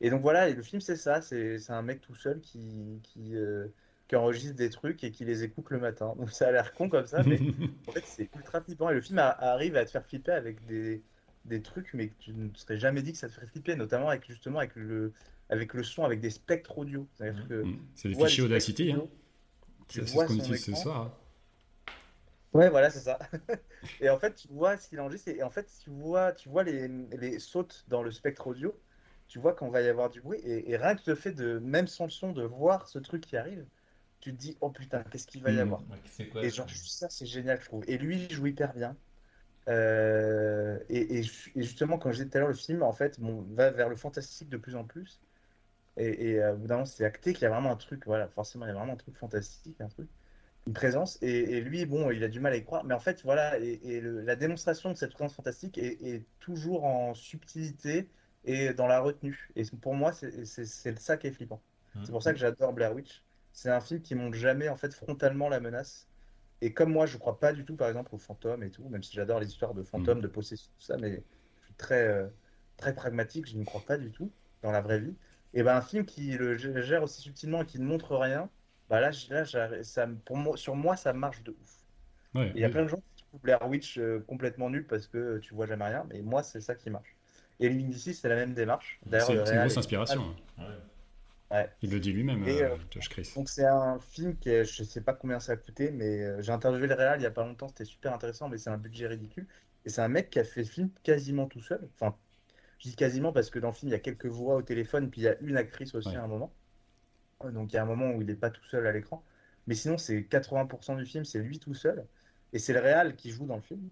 Et 0.00 0.10
donc 0.10 0.20
voilà, 0.22 0.48
le 0.50 0.62
film 0.62 0.80
c'est 0.80 0.96
ça, 0.96 1.22
c'est 1.22 1.58
un 1.70 1.82
mec 1.82 2.00
tout 2.02 2.14
seul 2.14 2.40
qui, 2.40 3.00
qui, 3.02 3.34
euh, 3.34 3.66
qui 4.08 4.16
enregistre 4.16 4.54
des 4.56 4.68
trucs 4.70 5.02
et 5.04 5.10
qui 5.10 5.24
les 5.24 5.42
écoute 5.42 5.70
le 5.70 5.78
matin. 5.78 6.14
Donc 6.18 6.30
ça 6.30 6.48
a 6.48 6.52
l'air 6.52 6.72
con 6.74 6.88
comme 6.88 7.06
ça, 7.06 7.22
mais 7.22 7.38
en 7.88 7.92
fait 7.92 8.04
c'est 8.04 8.28
ultra 8.36 8.60
flippant. 8.60 8.90
Et 8.90 8.94
le 8.94 9.00
film 9.00 9.18
a- 9.18 9.30
arrive 9.30 9.76
à 9.76 9.84
te 9.84 9.90
faire 9.90 10.04
flipper 10.04 10.32
avec 10.32 10.64
des, 10.66 11.02
des 11.46 11.62
trucs, 11.62 11.94
mais 11.94 12.08
que 12.08 12.14
tu 12.18 12.32
ne 12.34 12.50
serais 12.54 12.78
jamais 12.78 13.02
dit 13.02 13.12
que 13.12 13.18
ça 13.18 13.28
te 13.28 13.32
ferait 13.32 13.46
flipper, 13.46 13.74
notamment 13.74 14.08
avec 14.10 14.26
justement 14.26 14.58
avec 14.58 14.76
le, 14.76 15.12
avec 15.48 15.72
le 15.74 15.82
son, 15.82 16.04
avec 16.04 16.20
des 16.20 16.30
spectres 16.30 16.76
audio. 16.78 17.08
Mm. 17.20 17.76
C'est 17.94 18.08
les 18.08 18.14
tu 18.14 18.18
vois 18.18 18.28
fichiers 18.28 18.42
les 18.44 18.50
Audacity. 18.50 18.92
Hein. 18.92 19.02
C'est 19.88 20.06
ce 20.06 20.14
qu'on 20.26 20.34
utilise 20.34 20.64
ce 20.64 20.74
soir. 20.82 21.00
hein. 21.02 21.12
Ouais, 22.52 22.70
voilà, 22.70 22.90
c'est 22.90 23.00
ça. 23.00 23.18
et 24.00 24.08
en 24.08 24.18
fait, 24.18 24.34
tu 24.34 24.48
vois 24.48 24.76
ce 24.78 24.88
qu'il 24.88 25.00
enregistre, 25.00 25.28
et 25.28 25.42
en 25.42 25.50
fait, 25.50 25.66
tu 25.82 25.90
vois, 25.90 26.32
tu 26.32 26.48
vois 26.48 26.64
les, 26.64 26.88
les 26.88 27.38
sautes 27.38 27.84
dans 27.88 28.02
le 28.02 28.10
spectre 28.10 28.46
audio, 28.46 28.82
tu 29.26 29.38
vois 29.38 29.54
qu'on 29.54 29.68
va 29.70 29.82
y 29.82 29.88
avoir 29.88 30.08
du 30.10 30.22
bruit, 30.22 30.38
et, 30.40 30.70
et 30.70 30.76
rien 30.76 30.94
que 30.96 31.02
le 31.10 31.16
fait 31.16 31.32
de, 31.32 31.58
même 31.58 31.86
sans 31.86 32.04
le 32.04 32.10
son, 32.10 32.32
de 32.32 32.42
voir 32.44 32.88
ce 32.88 32.98
truc 32.98 33.22
qui 33.26 33.36
arrive, 33.36 33.68
tu 34.20 34.32
te 34.32 34.36
dis, 34.38 34.56
oh 34.60 34.70
putain, 34.70 35.04
qu'est-ce 35.04 35.26
qu'il 35.26 35.42
va 35.42 35.52
y 35.52 35.58
Mhm. 35.58 35.60
avoir? 35.60 35.86
Quoi 36.30 36.42
Et 36.42 36.50
genre, 36.50 36.70
ça, 36.70 37.08
c'est 37.10 37.26
génial, 37.26 37.60
je 37.60 37.66
trouve. 37.66 37.84
Et 37.88 37.98
lui, 37.98 38.24
il 38.24 38.32
joue 38.32 38.46
hyper 38.46 38.74
bien. 38.74 38.98
Euh, 39.68 40.80
et, 40.88 41.18
et 41.18 41.22
ju- 41.24 41.52
et 41.56 41.62
justement, 41.62 41.98
quand 41.98 42.10
je 42.12 42.18
disais 42.18 42.30
tout 42.30 42.36
à 42.38 42.40
l'heure, 42.40 42.48
le 42.50 42.54
film, 42.54 42.82
en 42.82 42.92
fait, 42.92 43.20
bon, 43.20 43.42
va 43.54 43.70
vers 43.72 43.88
le 43.90 43.96
fantastique 43.96 44.48
de 44.50 44.56
plus 44.58 44.76
en 44.76 44.84
plus. 44.86 45.22
Et, 45.96 46.30
et 46.32 46.40
euh, 46.42 46.54
au 46.54 46.58
bout 46.58 46.66
d'un 46.66 46.74
moment, 46.76 46.86
c'est 46.86 47.04
acté 47.04 47.32
qu'il 47.32 47.42
y 47.42 47.46
a 47.46 47.50
vraiment 47.50 47.70
un 47.72 47.76
truc, 47.76 48.04
voilà, 48.06 48.28
forcément, 48.28 48.66
il 48.66 48.68
y 48.68 48.70
a 48.72 48.74
vraiment 48.74 48.92
un 48.94 48.96
truc 48.96 49.16
fantastique, 49.16 49.80
un 49.80 49.88
truc, 49.88 50.10
une 50.66 50.72
présence. 50.72 51.18
Et, 51.22 51.58
et 51.58 51.60
lui, 51.60 51.86
bon, 51.86 52.10
il 52.10 52.22
a 52.24 52.28
du 52.28 52.40
mal 52.40 52.52
à 52.52 52.56
y 52.56 52.64
croire. 52.64 52.84
Mais 52.84 52.94
en 52.94 53.00
fait, 53.00 53.22
voilà, 53.22 53.58
et, 53.60 53.80
et 53.84 54.00
le- 54.00 54.20
la 54.22 54.36
démonstration 54.36 54.90
de 54.90 54.96
cette 54.96 55.12
présence 55.12 55.34
fantastique 55.34 55.78
est, 55.78 56.02
est 56.02 56.26
toujours 56.40 56.84
en 56.84 57.14
subtilité 57.14 58.10
et 58.44 58.72
dans 58.74 58.86
la 58.86 59.00
retenue. 59.00 59.50
Et 59.56 59.64
pour 59.80 59.94
moi, 59.94 60.12
c'est 60.12 60.44
ça 60.96 61.16
qui 61.16 61.26
est 61.28 61.32
flippant. 61.32 61.62
C'est 62.02 62.12
pour 62.12 62.22
ça 62.22 62.32
que 62.32 62.38
j'adore 62.38 62.72
Blair 62.72 62.94
Witch. 62.94 63.24
C'est 63.52 63.70
un 63.70 63.80
film 63.80 64.02
qui 64.02 64.14
montre 64.14 64.36
jamais 64.36 64.68
en 64.68 64.76
fait 64.76 64.92
frontalement 64.94 65.48
la 65.48 65.60
menace. 65.60 66.08
Et 66.60 66.72
comme 66.72 66.92
moi, 66.92 67.06
je 67.06 67.16
crois 67.18 67.38
pas 67.38 67.52
du 67.52 67.64
tout, 67.64 67.76
par 67.76 67.88
exemple, 67.88 68.14
aux 68.14 68.18
fantômes 68.18 68.62
et 68.62 68.70
tout, 68.70 68.88
même 68.88 69.02
si 69.02 69.14
j'adore 69.14 69.40
les 69.40 69.48
histoires 69.48 69.74
de 69.74 69.82
fantômes, 69.82 70.20
de 70.20 70.28
possession, 70.28 70.70
tout 70.78 70.82
ça, 70.84 70.96
mais 70.98 71.24
je 71.60 71.66
suis 71.66 71.74
très, 71.74 72.06
euh, 72.08 72.28
très 72.76 72.94
pragmatique, 72.94 73.46
je 73.48 73.56
n'y 73.56 73.64
crois 73.64 73.84
pas 73.84 73.98
du 73.98 74.10
tout 74.10 74.32
dans 74.62 74.70
la 74.72 74.80
vraie 74.80 75.00
vie. 75.00 75.16
Et 75.54 75.62
ben 75.62 75.76
un 75.76 75.82
film 75.82 76.04
qui 76.06 76.32
le 76.36 76.56
gère 76.56 77.02
aussi 77.02 77.20
subtilement 77.22 77.62
et 77.62 77.66
qui 77.66 77.78
ne 77.78 77.84
montre 77.86 78.16
rien, 78.16 78.50
bah 78.88 79.00
là, 79.00 79.10
là 79.30 79.82
ça, 79.84 80.06
pour 80.24 80.36
moi, 80.36 80.56
sur 80.56 80.74
moi, 80.76 80.96
ça 80.96 81.12
marche 81.12 81.42
de 81.42 81.52
ouf. 81.52 81.84
Ouais, 82.34 82.52
Il 82.54 82.60
y 82.60 82.64
a 82.64 82.66
oui. 82.66 82.72
plein 82.72 82.82
de 82.84 82.88
gens 82.88 83.02
qui 83.16 83.24
trouvent 83.24 83.40
Blair 83.40 83.66
Witch 83.68 83.98
euh, 83.98 84.20
complètement 84.26 84.70
nul 84.70 84.86
parce 84.86 85.06
que 85.08 85.38
tu 85.38 85.54
vois 85.54 85.66
jamais 85.66 85.84
rien, 85.86 86.04
mais 86.10 86.22
moi, 86.22 86.42
c'est 86.42 86.60
ça 86.60 86.74
qui 86.74 86.90
marche. 86.90 87.16
Et 87.60 87.68
Living 87.68 87.90
d'ici, 87.90 88.14
c'est 88.14 88.28
la 88.28 88.34
même 88.36 88.52
démarche. 88.54 89.00
D'ailleurs, 89.06 89.26
C'est 89.26 89.54
une 89.54 89.60
grosse 89.60 89.74
est- 89.74 89.78
inspiration. 89.78 90.22
hein. 90.58 90.62
Ouais. 91.50 91.56
Ouais. 91.56 91.70
Il 91.80 91.90
le 91.92 92.00
dit 92.00 92.12
lui-même, 92.12 92.42
euh, 92.42 92.74
euh, 92.74 92.76
Josh 92.90 93.08
Chris. 93.08 93.32
Donc 93.36 93.48
c'est 93.48 93.64
un 93.66 94.00
film 94.00 94.36
qui 94.36 94.50
est, 94.50 94.64
je 94.64 94.82
sais 94.82 95.00
pas 95.00 95.14
combien 95.14 95.38
ça 95.38 95.52
a 95.52 95.56
coûté, 95.56 95.92
mais 95.92 96.20
euh, 96.22 96.42
j'ai 96.42 96.50
interviewé 96.52 96.88
le 96.88 96.94
réal 96.94 97.20
il 97.20 97.22
y 97.22 97.26
a 97.26 97.30
pas 97.30 97.44
longtemps, 97.44 97.68
c'était 97.68 97.84
super 97.84 98.12
intéressant, 98.12 98.48
mais 98.48 98.58
c'est 98.58 98.70
un 98.70 98.78
budget 98.78 99.06
ridicule. 99.06 99.46
Et 99.84 99.88
c'est 99.90 100.00
un 100.02 100.08
mec 100.08 100.30
qui 100.30 100.40
a 100.40 100.44
fait 100.44 100.62
le 100.62 100.66
film 100.66 100.90
quasiment 101.04 101.46
tout 101.46 101.60
seul. 101.60 101.88
Enfin, 101.94 102.16
je 102.78 102.88
dis 102.90 102.96
quasiment 102.96 103.32
parce 103.32 103.50
que 103.50 103.58
dans 103.60 103.68
le 103.68 103.74
film 103.74 103.90
il 103.90 103.92
y 103.92 103.96
a 103.96 104.00
quelques 104.00 104.26
voix 104.26 104.56
au 104.56 104.62
téléphone, 104.62 105.10
puis 105.10 105.20
il 105.22 105.24
y 105.24 105.28
a 105.28 105.38
une 105.40 105.56
actrice 105.56 105.94
aussi 105.94 106.10
Ouais. 106.10 106.16
à 106.16 106.22
un 106.24 106.28
moment. 106.28 106.52
Donc 107.44 107.72
il 107.72 107.76
y 107.76 107.78
a 107.78 107.82
un 107.82 107.86
moment 107.86 108.10
où 108.12 108.20
il 108.22 108.26
n'est 108.26 108.34
pas 108.36 108.50
tout 108.50 108.64
seul 108.64 108.86
à 108.86 108.92
l'écran. 108.92 109.24
Mais 109.66 109.74
sinon 109.74 109.98
c'est 109.98 110.24
80% 110.26 110.96
du 110.96 111.04
film, 111.06 111.24
c'est 111.24 111.38
lui 111.40 111.58
tout 111.58 111.74
seul. 111.74 112.08
Et 112.52 112.58
c'est 112.58 112.72
le 112.72 112.80
réal 112.80 113.16
qui 113.16 113.30
joue 113.30 113.46
dans 113.46 113.56
le 113.56 113.62
film. 113.62 113.90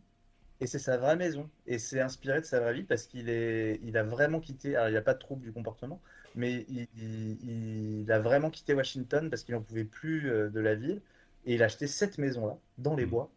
Et 0.60 0.66
c'est 0.66 0.78
sa 0.78 0.96
vraie 0.98 1.16
maison. 1.16 1.50
Et 1.66 1.78
c'est 1.78 2.00
inspiré 2.00 2.40
de 2.40 2.46
sa 2.46 2.60
vraie 2.60 2.74
vie 2.74 2.84
parce 2.84 3.06
qu'il 3.06 3.28
est, 3.30 3.80
il 3.82 3.96
a 3.98 4.04
vraiment 4.04 4.40
quitté. 4.40 4.76
Alors 4.76 4.88
il 4.88 4.92
n'y 4.92 4.96
a 4.98 5.02
pas 5.02 5.14
de 5.14 5.18
trouble 5.20 5.42
du 5.42 5.52
comportement, 5.52 6.02
mais 6.34 6.64
il, 6.68 6.88
il- 6.94 8.00
il 8.02 8.12
a 8.12 8.20
vraiment 8.20 8.50
quitté 8.50 8.74
Washington 8.74 9.30
parce 9.30 9.44
qu'il 9.44 9.54
n'en 9.54 9.62
pouvait 9.62 9.84
plus 9.84 10.30
euh, 10.30 10.50
de 10.50 10.60
la 10.60 10.74
ville. 10.76 11.02
Et 11.44 11.54
il 11.54 11.62
a 11.62 11.66
acheté 11.66 11.86
cette 11.88 12.18
maison-là, 12.18 12.58
dans 12.78 12.96
les 12.96 13.06
Mhm. 13.06 13.06
bois. 13.06 13.32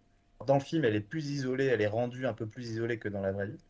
Dans 0.45 0.55
le 0.55 0.61
film, 0.61 0.85
elle 0.85 0.95
est 0.95 1.01
plus 1.01 1.29
isolée, 1.31 1.65
elle 1.65 1.81
est 1.81 1.87
rendue 1.87 2.25
un 2.27 2.33
peu 2.33 2.47
plus 2.47 2.69
isolée 2.71 2.99
que 2.99 3.09
dans 3.09 3.21
la 3.21 3.31
vraie 3.33 3.47
vie. 3.47 3.66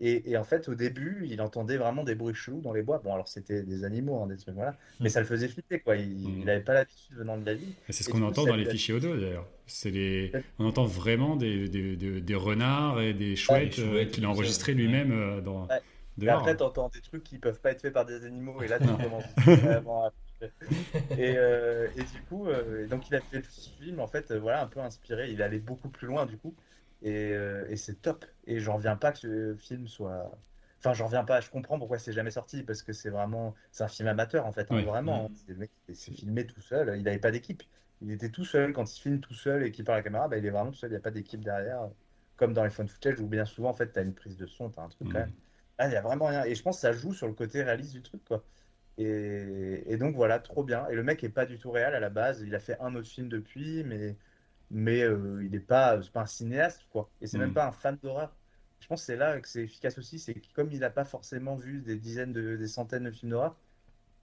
Et, 0.00 0.30
et 0.30 0.36
en 0.36 0.44
fait, 0.44 0.68
au 0.68 0.74
début, 0.74 1.26
il 1.26 1.40
entendait 1.42 1.76
vraiment 1.76 2.04
des 2.04 2.14
bruits 2.14 2.34
chelous 2.34 2.60
dans 2.60 2.72
les 2.72 2.82
bois. 2.82 2.98
Bon, 2.98 3.12
alors 3.12 3.28
c'était 3.28 3.62
des 3.62 3.84
animaux, 3.84 4.22
hein, 4.22 4.26
des 4.28 4.36
trucs, 4.36 4.54
voilà. 4.54 4.76
Mais 5.00 5.06
Mhm. 5.06 5.10
ça 5.10 5.20
le 5.20 5.26
faisait 5.26 5.48
flipper, 5.48 5.80
quoi. 5.80 5.96
Il 5.96 6.44
n'avait 6.44 6.60
pas 6.62 6.74
l'habitude 6.74 7.16
venant 7.16 7.36
de 7.36 7.44
la 7.44 7.54
ville. 7.54 7.74
C'est 7.90 8.04
ce 8.04 8.08
qu'on 8.08 8.22
entend 8.22 8.46
dans 8.46 8.56
les 8.56 8.64
fichiers 8.64 8.94
audio 8.94 9.16
d'ailleurs. 9.16 9.46
Les... 9.84 10.32
On 10.58 10.66
entend 10.66 10.84
vraiment 10.84 11.36
des, 11.36 11.68
des, 11.68 11.96
des- 11.96 12.20
des 12.20 12.34
renards 12.34 13.00
et 13.00 13.12
des 13.12 13.36
chouettes, 13.36 13.78
euh, 13.78 13.90
chouettes, 13.92 14.10
qu'il 14.12 14.24
a 14.24 14.30
enregistrés 14.30 14.74
lui-même 14.74 15.12
euh, 15.12 15.40
dans... 15.40 15.68
Ouais. 15.68 15.80
Et 16.20 16.28
après, 16.28 16.56
t'entends 16.56 16.88
des 16.88 17.00
trucs 17.00 17.22
qui 17.24 17.38
peuvent 17.38 17.60
pas 17.60 17.70
être 17.72 17.80
faits 17.82 17.92
par 17.92 18.04
des 18.04 18.24
animaux, 18.24 18.62
et 18.62 18.68
là, 18.68 18.78
tu 18.80 18.86
commences 18.86 19.24
vraiment 19.46 20.04
à 20.04 20.10
flipper. 20.40 20.54
Et, 21.16 21.36
euh, 21.36 21.88
et 21.96 22.04
du 22.04 22.22
coup, 22.22 22.46
euh, 22.48 22.86
donc 22.86 23.08
il 23.08 23.14
a 23.14 23.20
fait 23.20 23.38
le 23.38 23.42
film, 23.42 24.00
en 24.00 24.06
fait, 24.08 24.30
euh, 24.30 24.38
voilà, 24.38 24.62
un 24.62 24.66
peu 24.66 24.80
inspiré. 24.80 25.30
Il 25.30 25.42
allait 25.42 25.58
beaucoup 25.58 25.88
plus 25.90 26.06
loin, 26.06 26.26
du 26.26 26.38
coup. 26.38 26.54
Et, 27.00 27.32
euh, 27.32 27.66
et 27.68 27.76
c'est 27.76 27.96
top. 28.02 28.24
Et 28.44 28.60
j'en 28.60 28.76
reviens 28.76 28.96
pas 28.96 29.12
que 29.12 29.18
ce 29.18 29.56
film 29.56 29.86
soit. 29.86 30.40
Enfin, 30.78 30.94
j'en 30.94 31.06
reviens 31.06 31.24
pas. 31.24 31.40
Je 31.40 31.50
comprends 31.50 31.78
pourquoi 31.78 31.98
c'est 31.98 32.12
jamais 32.12 32.30
sorti, 32.30 32.62
parce 32.64 32.82
que 32.82 32.92
c'est 32.92 33.10
vraiment. 33.10 33.54
C'est 33.72 33.84
un 33.84 33.88
film 33.88 34.08
amateur, 34.08 34.46
en 34.46 34.52
fait, 34.52 34.70
hein, 34.72 34.82
vraiment. 34.82 35.28
Mhm. 35.28 35.34
C'est 35.34 35.52
le 35.52 35.58
mec 35.58 35.72
qui 35.86 35.94
s'est 35.94 36.12
filmé 36.12 36.46
tout 36.46 36.60
seul. 36.60 36.96
Il 36.96 37.04
n'avait 37.04 37.18
pas 37.18 37.30
d'équipe. 37.30 37.62
Il 38.00 38.10
était 38.10 38.30
tout 38.30 38.44
seul. 38.44 38.72
Quand 38.72 38.92
il 38.96 39.00
filme 39.00 39.20
tout 39.20 39.34
seul 39.34 39.62
et 39.64 39.72
qu'il 39.72 39.84
parle 39.84 39.96
à 39.96 40.00
la 40.00 40.04
caméra, 40.04 40.28
bah, 40.28 40.38
il 40.38 40.46
est 40.46 40.50
vraiment 40.50 40.70
tout 40.70 40.76
seul. 40.78 40.90
Il 40.90 40.92
n'y 40.94 40.96
a 40.98 41.00
pas 41.00 41.10
d'équipe 41.10 41.42
derrière. 41.44 41.90
Comme 42.36 42.52
dans 42.52 42.64
les 42.64 42.70
phone 42.70 42.88
footage, 42.88 43.20
où 43.20 43.26
bien 43.28 43.44
souvent, 43.44 43.70
en 43.70 43.74
fait, 43.74 43.92
tu 43.92 43.98
as 43.98 44.02
une 44.02 44.14
prise 44.14 44.36
de 44.36 44.46
son, 44.46 44.70
tu 44.70 44.78
as 44.78 44.82
un 44.82 44.88
truc 44.88 45.08
Mhm. 45.08 45.12
quand 45.12 45.18
même. 45.20 45.34
Là, 45.78 45.86
il 45.86 45.90
n'y 45.90 45.96
a 45.96 46.02
vraiment 46.02 46.26
rien. 46.26 46.44
Et 46.44 46.54
je 46.54 46.62
pense 46.62 46.76
que 46.76 46.80
ça 46.82 46.92
joue 46.92 47.12
sur 47.12 47.26
le 47.26 47.34
côté 47.34 47.62
réaliste 47.62 47.92
du 47.92 48.02
truc, 48.02 48.24
quoi. 48.24 48.44
Et, 48.96 49.84
et 49.92 49.96
donc 49.96 50.14
voilà, 50.16 50.38
trop 50.40 50.64
bien. 50.64 50.88
Et 50.88 50.94
le 50.94 51.02
mec 51.04 51.22
est 51.24 51.28
pas 51.30 51.46
du 51.46 51.58
tout 51.58 51.70
réel 51.70 51.94
à 51.94 52.00
la 52.00 52.10
base. 52.10 52.42
Il 52.42 52.54
a 52.54 52.60
fait 52.60 52.78
un 52.80 52.94
autre 52.94 53.08
film 53.08 53.28
depuis, 53.28 53.84
mais, 53.84 54.18
mais 54.70 55.02
euh, 55.02 55.42
il 55.44 55.50
n'est 55.52 55.60
pas, 55.60 55.98
pas 56.12 56.22
un 56.22 56.26
cinéaste, 56.26 56.86
quoi. 56.90 57.12
Et 57.20 57.26
c'est 57.26 57.38
Mhm. 57.38 57.38
même 57.38 57.52
pas 57.54 57.66
un 57.66 57.72
fan 57.72 57.96
d'horreur. 58.02 58.38
Je 58.80 58.86
pense 58.86 59.00
que 59.02 59.06
c'est 59.06 59.16
là 59.16 59.40
que 59.40 59.48
c'est 59.48 59.64
efficace 59.64 59.98
aussi. 59.98 60.18
C'est 60.18 60.34
que 60.34 60.52
comme 60.52 60.70
il 60.72 60.80
n'a 60.80 60.90
pas 60.90 61.04
forcément 61.04 61.56
vu 61.56 61.82
des 61.82 61.96
dizaines, 61.98 62.32
de, 62.32 62.56
des 62.56 62.68
centaines 62.68 63.04
de 63.04 63.10
films 63.10 63.30
d'horreur, 63.32 63.60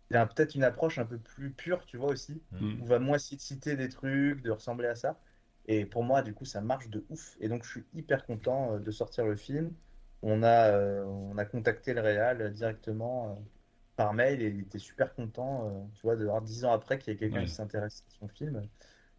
il 0.10 0.18
a 0.18 0.26
peut-être 0.28 0.56
une 0.56 0.64
approche 0.64 0.98
un 1.00 1.06
peu 1.06 1.20
plus 1.20 1.54
pure, 1.54 1.86
tu 1.86 1.98
vois 1.98 2.10
aussi. 2.10 2.44
Mm. 2.52 2.80
On 2.80 2.86
va 2.86 3.00
moins 3.00 3.18
citer 3.18 3.76
des 3.76 3.90
trucs, 3.90 4.42
de 4.42 4.52
ressembler 4.52 4.88
à 4.88 4.96
ça. 4.96 5.22
Et 5.66 5.86
pour 5.86 6.04
moi, 6.04 6.22
du 6.22 6.34
coup, 6.34 6.46
ça 6.46 6.62
marche 6.62 6.90
de 6.90 7.06
ouf. 7.10 7.38
Et 7.40 7.50
donc, 7.50 7.64
je 7.64 7.70
suis 7.72 7.88
hyper 7.94 8.26
content 8.26 8.76
euh, 8.76 8.80
de 8.80 8.92
sortir 8.92 9.26
le 9.26 9.36
film. 9.36 9.76
On 10.22 10.44
a, 10.44 10.72
euh, 10.74 11.04
on 11.06 11.38
a 11.38 11.46
contacté 11.46 11.94
le 11.94 12.02
réal 12.02 12.54
directement 12.54 13.32
euh, 13.40 13.44
par 13.96 14.14
mail 14.14 14.42
et 14.42 14.50
il 14.50 14.60
était 14.62 14.80
super 14.80 15.16
content, 15.16 15.90
tu 15.94 16.02
vois, 16.02 16.16
de 16.18 16.26
voir 16.26 16.42
dix 16.42 16.66
ans 16.66 16.74
après 16.74 16.98
qu'il 17.00 17.14
y 17.14 17.16
ait 17.16 17.20
quelqu'un 17.20 17.44
Ouais. 17.44 17.46
qui 17.46 17.54
s'intéresse 17.54 18.04
à 18.08 18.10
son 18.12 18.28
film. 18.28 18.70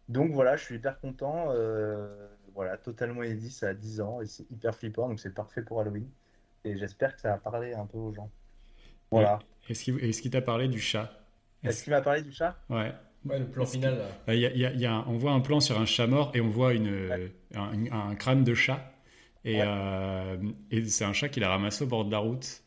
Donc 0.09 0.31
voilà, 0.31 0.55
je 0.57 0.63
suis 0.63 0.75
hyper 0.75 0.99
content. 0.99 1.47
euh, 1.51 2.27
voilà, 2.53 2.77
totalement 2.77 3.21
inédit, 3.23 3.51
ça 3.51 3.69
a 3.69 3.73
10 3.73 4.01
ans 4.01 4.19
et 4.21 4.25
c'est 4.25 4.49
hyper 4.49 4.73
flippant, 4.75 5.07
donc 5.09 5.19
c'est 5.19 5.33
parfait 5.33 5.61
pour 5.61 5.79
Halloween. 5.79 6.09
Et 6.63 6.75
j'espère 6.77 7.13
que 7.15 7.21
ça 7.21 7.29
va 7.29 7.37
parler 7.37 7.73
un 7.73 7.85
peu 7.85 7.97
aux 7.97 8.13
gens. 8.13 8.31
Voilà. 9.11 9.39
Est-ce 9.69 10.21
qu'il 10.21 10.31
t'a 10.31 10.41
parlé 10.41 10.67
du 10.67 10.79
chat? 10.79 11.11
Est-ce 11.63 11.83
qu'il 11.83 11.91
m'a 11.93 12.01
parlé 12.01 12.21
du 12.21 12.31
chat? 12.31 12.57
Ouais. 12.69 12.93
Ouais, 13.25 13.39
le 13.39 13.45
plan 13.47 13.65
final 13.65 13.97
là. 13.97 14.05
Euh, 14.29 14.35
il 14.35 14.39
y 14.41 14.45
a- 14.45 14.51
il 14.51 14.59
y 14.59 14.65
a- 14.65 14.71
il 14.71 14.79
y 14.79 14.85
a 14.85 14.93
un- 14.93 15.05
on 15.07 15.17
voit 15.17 15.31
un 15.33 15.41
plan 15.41 15.59
sur 15.59 15.77
un 15.79 15.85
chat 15.85 16.07
mort 16.07 16.31
et 16.33 16.39
on 16.41 16.49
voit 16.49 16.73
une, 16.73 16.87
euh, 16.87 17.27
un, 17.55 17.91
un 17.91 18.15
crâne 18.15 18.43
de 18.43 18.53
chat. 18.53 18.91
Et, 19.43 19.57
Ouais. 19.57 19.63
euh, 19.67 20.37
et 20.71 20.85
c'est 20.85 21.03
un 21.05 21.13
chat 21.13 21.29
qu'il 21.29 21.43
a 21.43 21.49
ramassé 21.49 21.83
au 21.83 21.87
bord 21.87 22.05
de 22.05 22.11
la 22.11 22.19
route. 22.19 22.63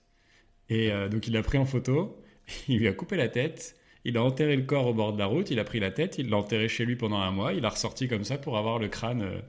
Et 0.68 0.93
euh, 0.93 1.09
donc 1.09 1.26
il 1.26 1.32
l'a 1.34 1.43
pris 1.43 1.59
en 1.59 1.64
photo, 1.66 2.22
il 2.68 2.78
lui 2.78 2.88
a 2.88 2.93
coupé 2.93 3.16
la 3.16 3.28
tête, 3.28 3.76
il 4.05 4.16
a 4.16 4.22
enterré 4.22 4.57
le 4.57 4.62
corps 4.62 4.86
au 4.86 4.94
bord 4.94 5.12
de 5.12 5.18
la 5.18 5.26
route, 5.26 5.51
il 5.51 5.59
a 5.59 5.64
pris 5.64 5.80
la 5.80 5.90
tête, 5.90 6.18
il 6.18 6.30
l'a 6.30 6.36
enterré 6.36 6.68
chez 6.68 6.84
lui 6.84 6.96
pendant 6.96 7.18
un 7.18 7.30
mois, 7.30 7.53
il 7.53 7.61
l'a 7.61 7.68
ressorti 7.68 8.09
comme 8.09 8.24
ça 8.24 8.38
pour 8.38 8.57
avoir 8.57 8.78
le 8.78 8.88
crâne 8.88 9.22
euh, 9.22 9.40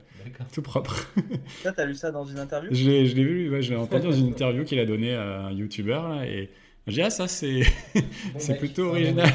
tout 0.52 0.62
propre. 0.62 1.08
Ça, 1.62 1.72
t'as 1.72 1.84
lu 1.84 1.94
ça 1.94 2.10
dans 2.10 2.24
une 2.24 2.38
interview? 2.38 2.70
je 2.72 2.88
l'ai 2.88 3.06
je 3.06 3.16
l'ai 3.16 3.24
vu, 3.24 3.50
ouais, 3.50 3.62
je 3.62 3.70
l'ai 3.70 3.76
entendu 3.76 4.04
dans 4.04 4.12
une 4.12 4.28
interview 4.28 4.64
qu'il 4.64 4.78
a 4.78 4.86
donnée 4.86 5.14
à 5.14 5.46
un 5.46 5.52
youtubeur. 5.52 6.22
et 6.22 6.50
j'ai 6.86 6.94
dit, 6.94 7.02
ah, 7.02 7.10
ça 7.10 7.28
c'est 7.28 7.62
c'est 8.38 8.52
mec, 8.52 8.58
plutôt 8.58 8.88
original. 8.88 9.28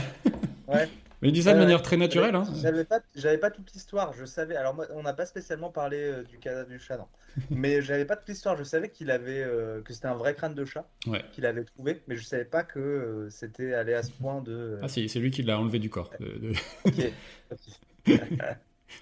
Ouais. 0.68 0.88
Mais 1.22 1.30
il 1.30 1.32
dit 1.32 1.44
ça 1.44 1.54
de 1.54 1.58
Ouais, 1.58 1.64
manière 1.64 1.82
très 1.82 1.98
naturelle. 1.98 2.36
Hein. 2.36 2.44
J'avais 2.62 2.86
pas, 2.86 3.00
pas 3.42 3.52
toute 3.52 3.74
l'histoire, 3.74 4.14
je 4.14 4.26
savais. 4.26 4.56
Alors 4.56 4.76
moi, 4.76 4.86
on 4.92 5.02
n'a 5.04 5.14
pas 5.14 5.26
spécialement 5.26 5.72
parlé 5.72 5.98
euh, 5.98 6.24
du 6.24 6.38
cadavre 6.40 6.70
du 6.70 6.80
chat, 6.80 6.98
non. 6.98 7.08
Mais 7.50 7.82
j'avais 7.82 8.06
pas 8.06 8.16
toute 8.16 8.28
l'histoire. 8.30 8.56
Je 8.56 8.64
savais 8.64 8.90
qu'il 8.92 9.10
avait, 9.12 9.42
euh, 9.44 9.82
que 9.82 9.94
c'était 9.94 10.08
un 10.08 10.16
vrai 10.16 10.36
crâne 10.36 10.54
de 10.56 10.66
chat 10.66 10.88
Ouais. 11.08 11.24
qu'il 11.32 11.46
avait 11.46 11.64
trouvé, 11.64 12.04
mais 12.08 12.16
je 12.16 12.24
savais 12.24 12.46
pas 12.46 12.64
que 12.64 12.80
euh, 12.80 13.30
c'était 13.30 13.74
allé 13.74 13.94
à 13.94 14.04
ce 14.04 14.12
point 14.12 14.42
de. 14.42 14.52
euh, 14.52 14.80
Ah 14.84 14.88
si, 14.88 15.08
c'est 15.10 15.20
lui 15.20 15.32
qui 15.32 15.44
l'a 15.44 15.60
enlevé 15.60 15.80
du 15.80 15.90
corps. 15.90 16.12
de-. 16.20 16.54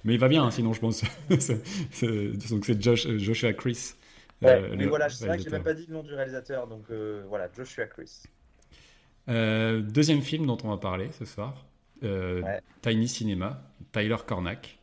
Mais 0.03 0.13
il 0.15 0.19
va 0.19 0.27
bien, 0.27 0.43
hein, 0.43 0.51
sinon 0.51 0.73
je 0.73 0.79
pense. 0.79 1.03
Donc 1.29 2.65
c'est 2.65 2.81
Josh, 2.81 3.05
euh, 3.07 3.17
Joshua 3.17 3.53
Chris. 3.53 3.93
Ouais, 4.41 4.61
euh, 4.63 4.75
mais 4.75 4.83
le 4.83 4.89
voilà, 4.89 5.09
c'est 5.09 5.25
vrai 5.27 5.37
que 5.37 5.43
j'ai 5.43 5.49
même 5.49 5.63
pas 5.63 5.73
dit 5.73 5.85
le 5.87 5.93
nom 5.93 6.03
du 6.03 6.13
réalisateur, 6.13 6.67
donc 6.67 6.89
euh, 6.91 7.23
voilà, 7.27 7.49
Joshua 7.55 7.85
Chris. 7.87 8.23
Euh, 9.29 9.81
deuxième 9.81 10.21
film 10.21 10.45
dont 10.45 10.57
on 10.63 10.69
va 10.69 10.77
parler 10.77 11.09
ce 11.11 11.25
soir, 11.25 11.65
euh, 12.03 12.41
Ouais. 12.41 12.61
Tiny 12.81 13.07
Cinema, 13.07 13.61
Tyler 13.91 14.17
Cornack, 14.25 14.79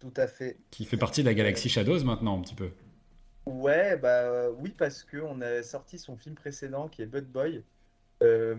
Tout 0.00 0.12
à 0.16 0.26
fait. 0.26 0.56
qui 0.70 0.84
fait 0.84 0.96
partie 0.96 1.22
de 1.22 1.26
la 1.28 1.34
galaxie 1.34 1.68
Shadows 1.68 2.04
maintenant 2.04 2.38
un 2.38 2.42
petit 2.42 2.54
peu. 2.54 2.70
Ouais, 3.46 3.96
bah 3.96 4.08
euh, 4.24 4.50
oui, 4.58 4.74
parce 4.76 5.04
que 5.04 5.18
on 5.18 5.40
a 5.40 5.62
sorti 5.62 5.98
son 5.98 6.16
film 6.16 6.34
précédent 6.34 6.88
qui 6.88 7.02
est 7.02 7.06
Bud 7.06 7.26
Boy. 7.30 7.62
Euh, 8.22 8.56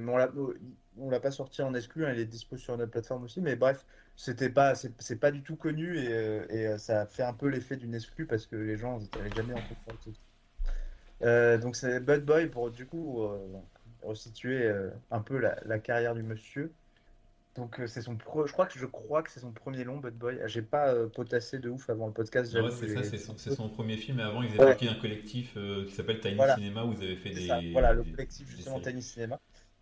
on 0.97 1.09
l'a- 1.09 1.19
pas 1.19 1.31
sorti 1.31 1.61
en 1.61 1.73
exclu, 1.73 2.05
hein, 2.05 2.13
il 2.13 2.19
est 2.19 2.25
dispo 2.25 2.57
sur 2.57 2.77
notre 2.77 2.91
plateforme 2.91 3.23
aussi, 3.23 3.41
mais 3.41 3.55
bref, 3.55 3.85
c'était 4.15 4.49
pas, 4.49 4.75
c'est 4.75 5.19
pas 5.19 5.31
du 5.31 5.41
tout 5.43 5.55
connu 5.55 5.97
et, 5.97 6.07
euh, 6.13 6.45
et, 6.49 6.67
euh, 6.67 6.77
ça 6.77 7.05
fait 7.05 7.23
un 7.23 7.33
peu 7.33 7.47
l'effet 7.47 7.75
d'une 7.75 7.95
exclu 7.95 8.25
parce 8.27 8.45
que 8.45 8.55
les 8.55 8.77
gens 8.77 8.99
n'avaient 9.15 9.35
jamais 9.35 9.53
entendu 9.53 10.17
euh, 11.23 11.57
donc 11.57 11.75
c'est 11.75 11.99
Bud 11.99 12.25
Boy 12.25 12.47
pour 12.47 12.69
du 12.69 12.85
coup 12.85 13.23
euh, 13.23 13.39
resituer 14.03 14.71
un 15.11 15.21
peu 15.21 15.39
la, 15.39 15.57
la, 15.65 15.79
carrière 15.79 16.13
du 16.13 16.23
monsieur. 16.23 16.71
Donc 17.57 17.81
c'est 17.87 18.01
son 18.01 18.15
pro... 18.15 18.47
je 18.47 18.53
crois 18.53 18.67
que 18.67 18.77
je 18.77 18.85
crois 18.85 19.23
que 19.23 19.31
c'est 19.31 19.39
son 19.39 19.51
premier 19.51 19.83
long 19.83 19.97
Bud 19.97 20.13
Boy. 20.13 20.39
J'ai 20.45 20.61
pas 20.61 20.93
potassé 21.07 21.59
de 21.59 21.69
ouf 21.69 21.89
avant 21.89 22.07
le 22.07 22.13
podcast. 22.13 22.53
Ouais, 22.53 22.69
c'est 22.71 22.93
ça, 22.93 23.03
c'est 23.03 23.17
son, 23.17 23.37
son, 23.37 23.69
premier 23.69 23.97
film. 23.97 24.19
Et 24.19 24.23
avant, 24.23 24.43
ils 24.43 24.51
avaient 24.61 24.79
ouais. 24.79 24.87
d'un 24.87 24.99
collectif 25.01 25.57
qui 25.87 25.91
s'appelle 25.91 26.19
Tiny 26.19 26.35
voilà. 26.35 26.55
Cinema 26.55 26.85
où 26.85 26.93
ils 26.93 27.03
avaient 27.03 27.15
fait 27.15 27.31
des. 27.31 27.47
Ça. 27.47 27.59
Voilà, 27.71 27.93
le 27.93 28.03
collectif 28.03 28.47
justement 28.49 28.79
Tiny 28.79 29.01
Cinema 29.01 29.39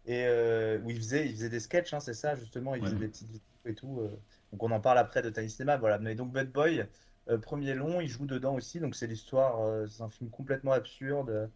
et 0.08 0.26
euh, 0.26 0.80
où 0.84 0.90
il 0.90 0.98
faisait, 0.98 1.28
il 1.28 1.34
faisait 1.34 1.50
des 1.50 1.60
sketchs, 1.60 1.94
hein, 1.94 2.00
c'est 2.00 2.14
ça 2.14 2.36
justement, 2.36 2.76
il 2.76 2.82
faisait 2.82 2.94
ouais. 2.94 3.02
des 3.02 3.08
petites 3.08 3.28
vidéos 3.28 3.42
et 3.66 3.74
tout. 3.74 4.00
Euh, 4.00 4.10
donc 4.52 4.64
on 4.64 4.72
en 4.72 4.80
parle 4.80 5.00
après 5.00 5.22
de 5.22 5.30
Tiny 5.30 5.50
Cinema, 5.50 5.78
voilà. 5.78 5.98
Mais 5.98 6.16
donc 6.16 6.32
Bad 6.32 6.52
Boy, 6.52 6.86
euh, 7.30 7.38
premier 7.38 7.74
long, 7.74 8.02
il 8.02 8.08
joue 8.08 8.26
dedans 8.26 8.54
aussi, 8.56 8.80
donc 8.80 8.96
c'est 8.96 9.08
l'histoire, 9.08 9.88
c'est 9.90 10.04
un 10.04 10.10
film 10.10 10.30
complètement 10.30 10.72
absurde. 10.72 11.50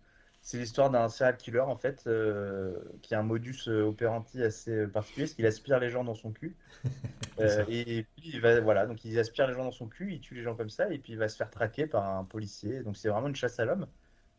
C'est 0.50 0.58
l'histoire 0.58 0.90
d'un 0.90 1.10
serial 1.10 1.38
killer 1.38 1.60
en 1.60 1.76
fait, 1.76 2.10
qui 3.04 3.14
a 3.14 3.20
un 3.20 3.24
modus 3.24 3.68
operandi 3.68 4.42
assez 4.42 4.88
particulier, 4.88 5.28
parce 5.28 5.36
qu'il 5.36 5.46
aspire 5.46 5.80
les 5.80 5.92
gens 5.92 6.04
dans 6.04 6.16
son 6.16 6.32
cul. 6.32 6.56
et, 7.40 8.00
et, 8.00 8.04
puis 8.04 8.32
il 8.34 8.42
va, 8.42 8.60
voilà, 8.60 8.88
donc 8.88 9.06
il 9.06 9.20
aspire 9.20 9.46
les 9.46 9.54
gens 9.54 9.64
dans 9.64 9.72
son 9.72 9.86
cul, 9.86 10.12
il 10.12 10.22
tue 10.22 10.34
les 10.34 10.42
gens 10.42 10.56
comme 10.56 10.72
ça, 10.72 10.92
et 10.92 10.98
puis 10.98 11.14
il 11.14 11.20
va 11.20 11.30
se 11.30 11.38
faire 11.38 11.52
traquer 11.52 11.86
par 11.86 12.04
un 12.04 12.24
policier. 12.24 12.82
Donc 12.82 12.98
c'est 12.98 13.10
vraiment 13.10 13.28
une 13.28 13.36
chasse 13.36 13.60
à 13.60 13.66
l'homme. 13.66 13.86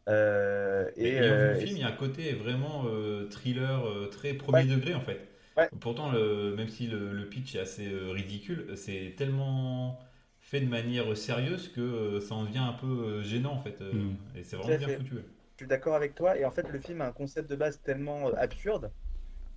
Euh, 0.08 0.90
et, 0.96 1.10
et 1.10 1.20
euh, 1.20 1.54
le 1.54 1.60
film, 1.60 1.76
il 1.76 1.80
y 1.80 1.84
a 1.84 1.86
un 1.86 1.92
côté 1.92 2.32
vraiment 2.32 2.86
euh, 2.86 3.28
thriller 3.28 3.84
très 4.10 4.34
premier 4.34 4.64
Ouais. 4.64 4.76
degré 4.76 4.94
en 4.94 5.00
fait. 5.00 5.28
Ouais. 5.56 5.68
Pourtant, 5.78 6.10
le, 6.10 6.56
même 6.56 6.70
si 6.70 6.88
le, 6.88 7.12
le 7.12 7.28
pitch 7.28 7.54
est 7.54 7.60
assez 7.60 7.88
ridicule, 7.88 8.72
c'est 8.74 9.14
tellement 9.16 10.00
fait 10.40 10.58
de 10.58 10.68
manière 10.68 11.16
sérieuse 11.16 11.68
que 11.68 12.18
ça 12.18 12.34
en 12.34 12.42
devient 12.42 12.58
un 12.58 12.72
peu 12.72 13.22
gênant 13.22 13.52
en 13.52 13.60
fait. 13.60 13.80
Mm. 13.80 14.16
Et 14.34 14.42
c'est 14.42 14.56
vraiment 14.56 14.76
bien 14.76 14.88
fait. 14.88 14.96
foutu. 14.96 15.18
Suis 15.60 15.68
d'accord 15.68 15.94
avec 15.94 16.14
toi. 16.14 16.36
Et 16.36 16.44
en 16.44 16.50
fait, 16.50 16.68
le 16.68 16.78
film 16.78 17.00
a 17.00 17.06
un 17.06 17.12
concept 17.12 17.48
de 17.50 17.56
base 17.56 17.80
tellement 17.82 18.28
euh, 18.28 18.32
absurde 18.36 18.90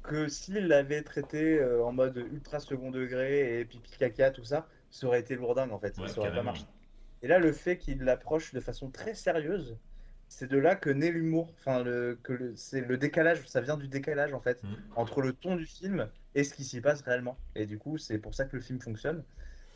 que 0.03 0.27
s'il 0.27 0.67
l'avait 0.67 1.01
traité 1.01 1.59
euh, 1.59 1.83
en 1.83 1.93
mode 1.93 2.17
ultra 2.31 2.59
second 2.59 2.91
degré 2.91 3.59
et 3.59 3.65
pipi 3.65 3.91
caca, 3.97 4.31
tout 4.31 4.43
ça, 4.43 4.67
ça 4.91 5.07
aurait 5.07 5.21
été 5.21 5.35
lourdingue 5.35 5.71
en 5.71 5.79
fait. 5.79 5.97
Ouais, 5.97 6.07
ça 6.07 6.19
aurait 6.19 6.33
pas 6.33 6.43
marché. 6.43 6.65
Et 7.21 7.27
là, 7.27 7.39
le 7.39 7.53
fait 7.53 7.77
qu'il 7.77 8.03
l'approche 8.03 8.53
de 8.53 8.59
façon 8.59 8.89
très 8.91 9.13
sérieuse, 9.13 9.77
c'est 10.27 10.47
de 10.49 10.57
là 10.57 10.75
que 10.75 10.89
naît 10.89 11.11
l'humour. 11.11 11.53
Enfin, 11.59 11.83
le, 11.83 12.19
que 12.21 12.33
le, 12.33 12.53
c'est 12.55 12.81
le 12.81 12.97
décalage, 12.97 13.47
ça 13.47 13.61
vient 13.61 13.77
du 13.77 13.87
décalage 13.87 14.33
en 14.33 14.41
fait 14.41 14.61
Mm. 14.63 14.73
entre 14.95 15.21
le 15.21 15.33
ton 15.33 15.55
du 15.55 15.65
film 15.65 16.09
et 16.35 16.43
ce 16.43 16.53
qui 16.53 16.63
s'y 16.65 16.81
passe 16.81 17.01
réellement. 17.01 17.37
Et 17.55 17.65
du 17.65 17.77
coup, 17.77 17.97
c'est 17.97 18.17
pour 18.17 18.33
ça 18.35 18.45
que 18.45 18.55
le 18.57 18.61
film 18.61 18.81
fonctionne. 18.81 19.23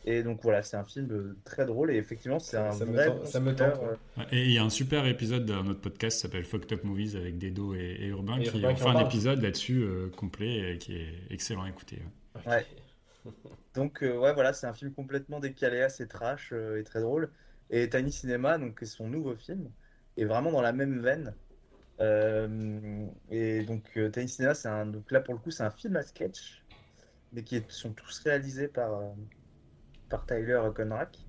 Et 0.10 0.24
donc 0.24 0.42
voilà, 0.42 0.64
c'est 0.64 0.78
un 0.78 0.86
film 0.86 1.12
euh, 1.12 1.36
très 1.44 1.66
drôle 1.66 1.92
et 1.92 1.98
effectivement, 1.98 2.40
c'est 2.40 2.56
un 2.58 2.72
ça 2.72 2.86
me 2.86 2.94
vrai 2.94 3.08
tente- 3.08 3.20
bon 3.20 3.26
ça 3.26 3.40
me 3.42 3.54
tente, 3.54 3.80
euh, 3.84 4.24
Et 4.32 4.46
il 4.46 4.52
y 4.52 4.58
a 4.58 4.64
un 4.64 4.70
super 4.70 5.06
épisode 5.06 5.46
d'un 5.46 5.68
autre 5.68 5.82
podcast 5.82 6.16
qui 6.18 6.22
s'appelle 6.22 6.46
Fucked 6.46 6.72
Up 6.72 6.84
Movies 6.86 7.16
avec 7.18 7.38
Dedo 7.38 7.76
et, 7.76 7.98
et 8.00 8.08
Urbain 8.08 8.40
Et 8.40 8.44
qui 8.44 8.56
Urbain 8.58 8.72
ont 8.72 8.76
fait 8.78 8.88
un 8.88 9.06
épisode 9.06 9.42
là-dessus 9.42 9.82
euh, 9.84 10.10
complet 10.16 10.74
et 10.74 10.78
qui 10.78 10.96
est 10.96 11.14
excellent 11.30 11.64
à 11.64 11.70
écouter. 11.70 12.00
Ouais. 12.46 12.66
Donc 13.76 14.02
euh, 14.02 14.18
ouais 14.18 14.34
voilà, 14.34 14.54
c'est 14.54 14.66
un 14.68 14.74
film 14.74 14.94
complètement 14.94 15.40
décalé, 15.42 15.82
assez 15.82 16.08
trash 16.08 16.52
euh, 16.54 16.80
et 16.80 16.84
très 16.84 17.02
drôle. 17.02 17.30
Et 17.70 17.90
Tiny 17.90 18.12
Cinema, 18.14 18.58
donc 18.58 18.78
c'est 18.80 18.86
son 18.86 19.10
nouveau 19.10 19.36
film, 19.36 19.70
est 20.16 20.24
vraiment 20.24 20.52
dans 20.54 20.62
la 20.62 20.72
même 20.72 21.02
veine. 21.02 21.34
Euh, 22.00 23.06
et 23.30 23.64
donc 23.64 23.84
euh, 23.98 24.10
Tiny 24.10 24.30
Cinema, 24.30 24.54
c'est 24.54 24.70
un 24.70 24.86
donc 24.86 25.12
là 25.12 25.20
pour 25.20 25.34
le 25.34 25.40
coup 25.42 25.52
c'est 25.52 25.64
un 25.64 25.72
film 25.72 25.96
à 25.98 26.04
sketch, 26.04 26.64
mais 27.34 27.44
qui 27.44 27.58
est- 27.58 27.70
sont 27.72 27.92
tous 27.92 28.20
réalisés 28.24 28.68
par 28.70 28.94
euh, 28.94 29.10
par 30.10 30.26
Tyler 30.26 30.62
Conrack. 30.76 31.28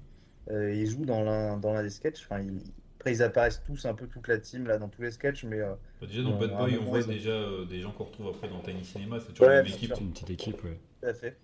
Euh, 0.51 0.72
ils 0.74 0.87
jouent 0.87 1.05
dans 1.07 1.22
l'un 1.22 1.59
dans 1.59 1.72
l'un 1.74 1.83
des 1.83 1.91
sketchs. 1.91 2.22
Enfin, 2.24 2.41
ils- 2.43 2.74
après 2.99 3.12
ils 3.12 3.22
apparaissent 3.22 3.62
tous 3.62 3.85
un 3.87 3.95
peu 3.95 4.09
toute 4.09 4.29
la 4.29 4.39
team 4.39 4.66
là 4.66 4.79
dans 4.79 4.89
tous 4.89 5.03
les 5.03 5.11
sketchs, 5.12 5.45
mais 5.45 5.61
euh, 5.61 5.74
Bah, 6.01 6.09
déjà 6.09 6.22
dans 6.24 6.33
Bad 6.33 6.57
Boy, 6.57 6.76
on 6.76 6.85
voit 6.87 6.99
ils 7.01 7.05
déjà 7.05 7.31
euh, 7.31 7.64
des 7.64 7.81
gens 7.81 7.93
qu'on 7.93 8.05
retrouve 8.05 8.26
après 8.29 8.49
dans 8.49 8.61
Tiny 8.61 8.85
Cinema, 8.85 9.20
c'est 9.20 9.33
toujours 9.33 9.49
Ouais, 9.49 9.64
équipe. 9.64 9.97
une 10.01 10.11
petite 10.12 10.31
équipe, 10.31 10.64
ouais. 10.64 10.81
Tout 11.03 11.09
à 11.09 11.14
fait. 11.14 11.41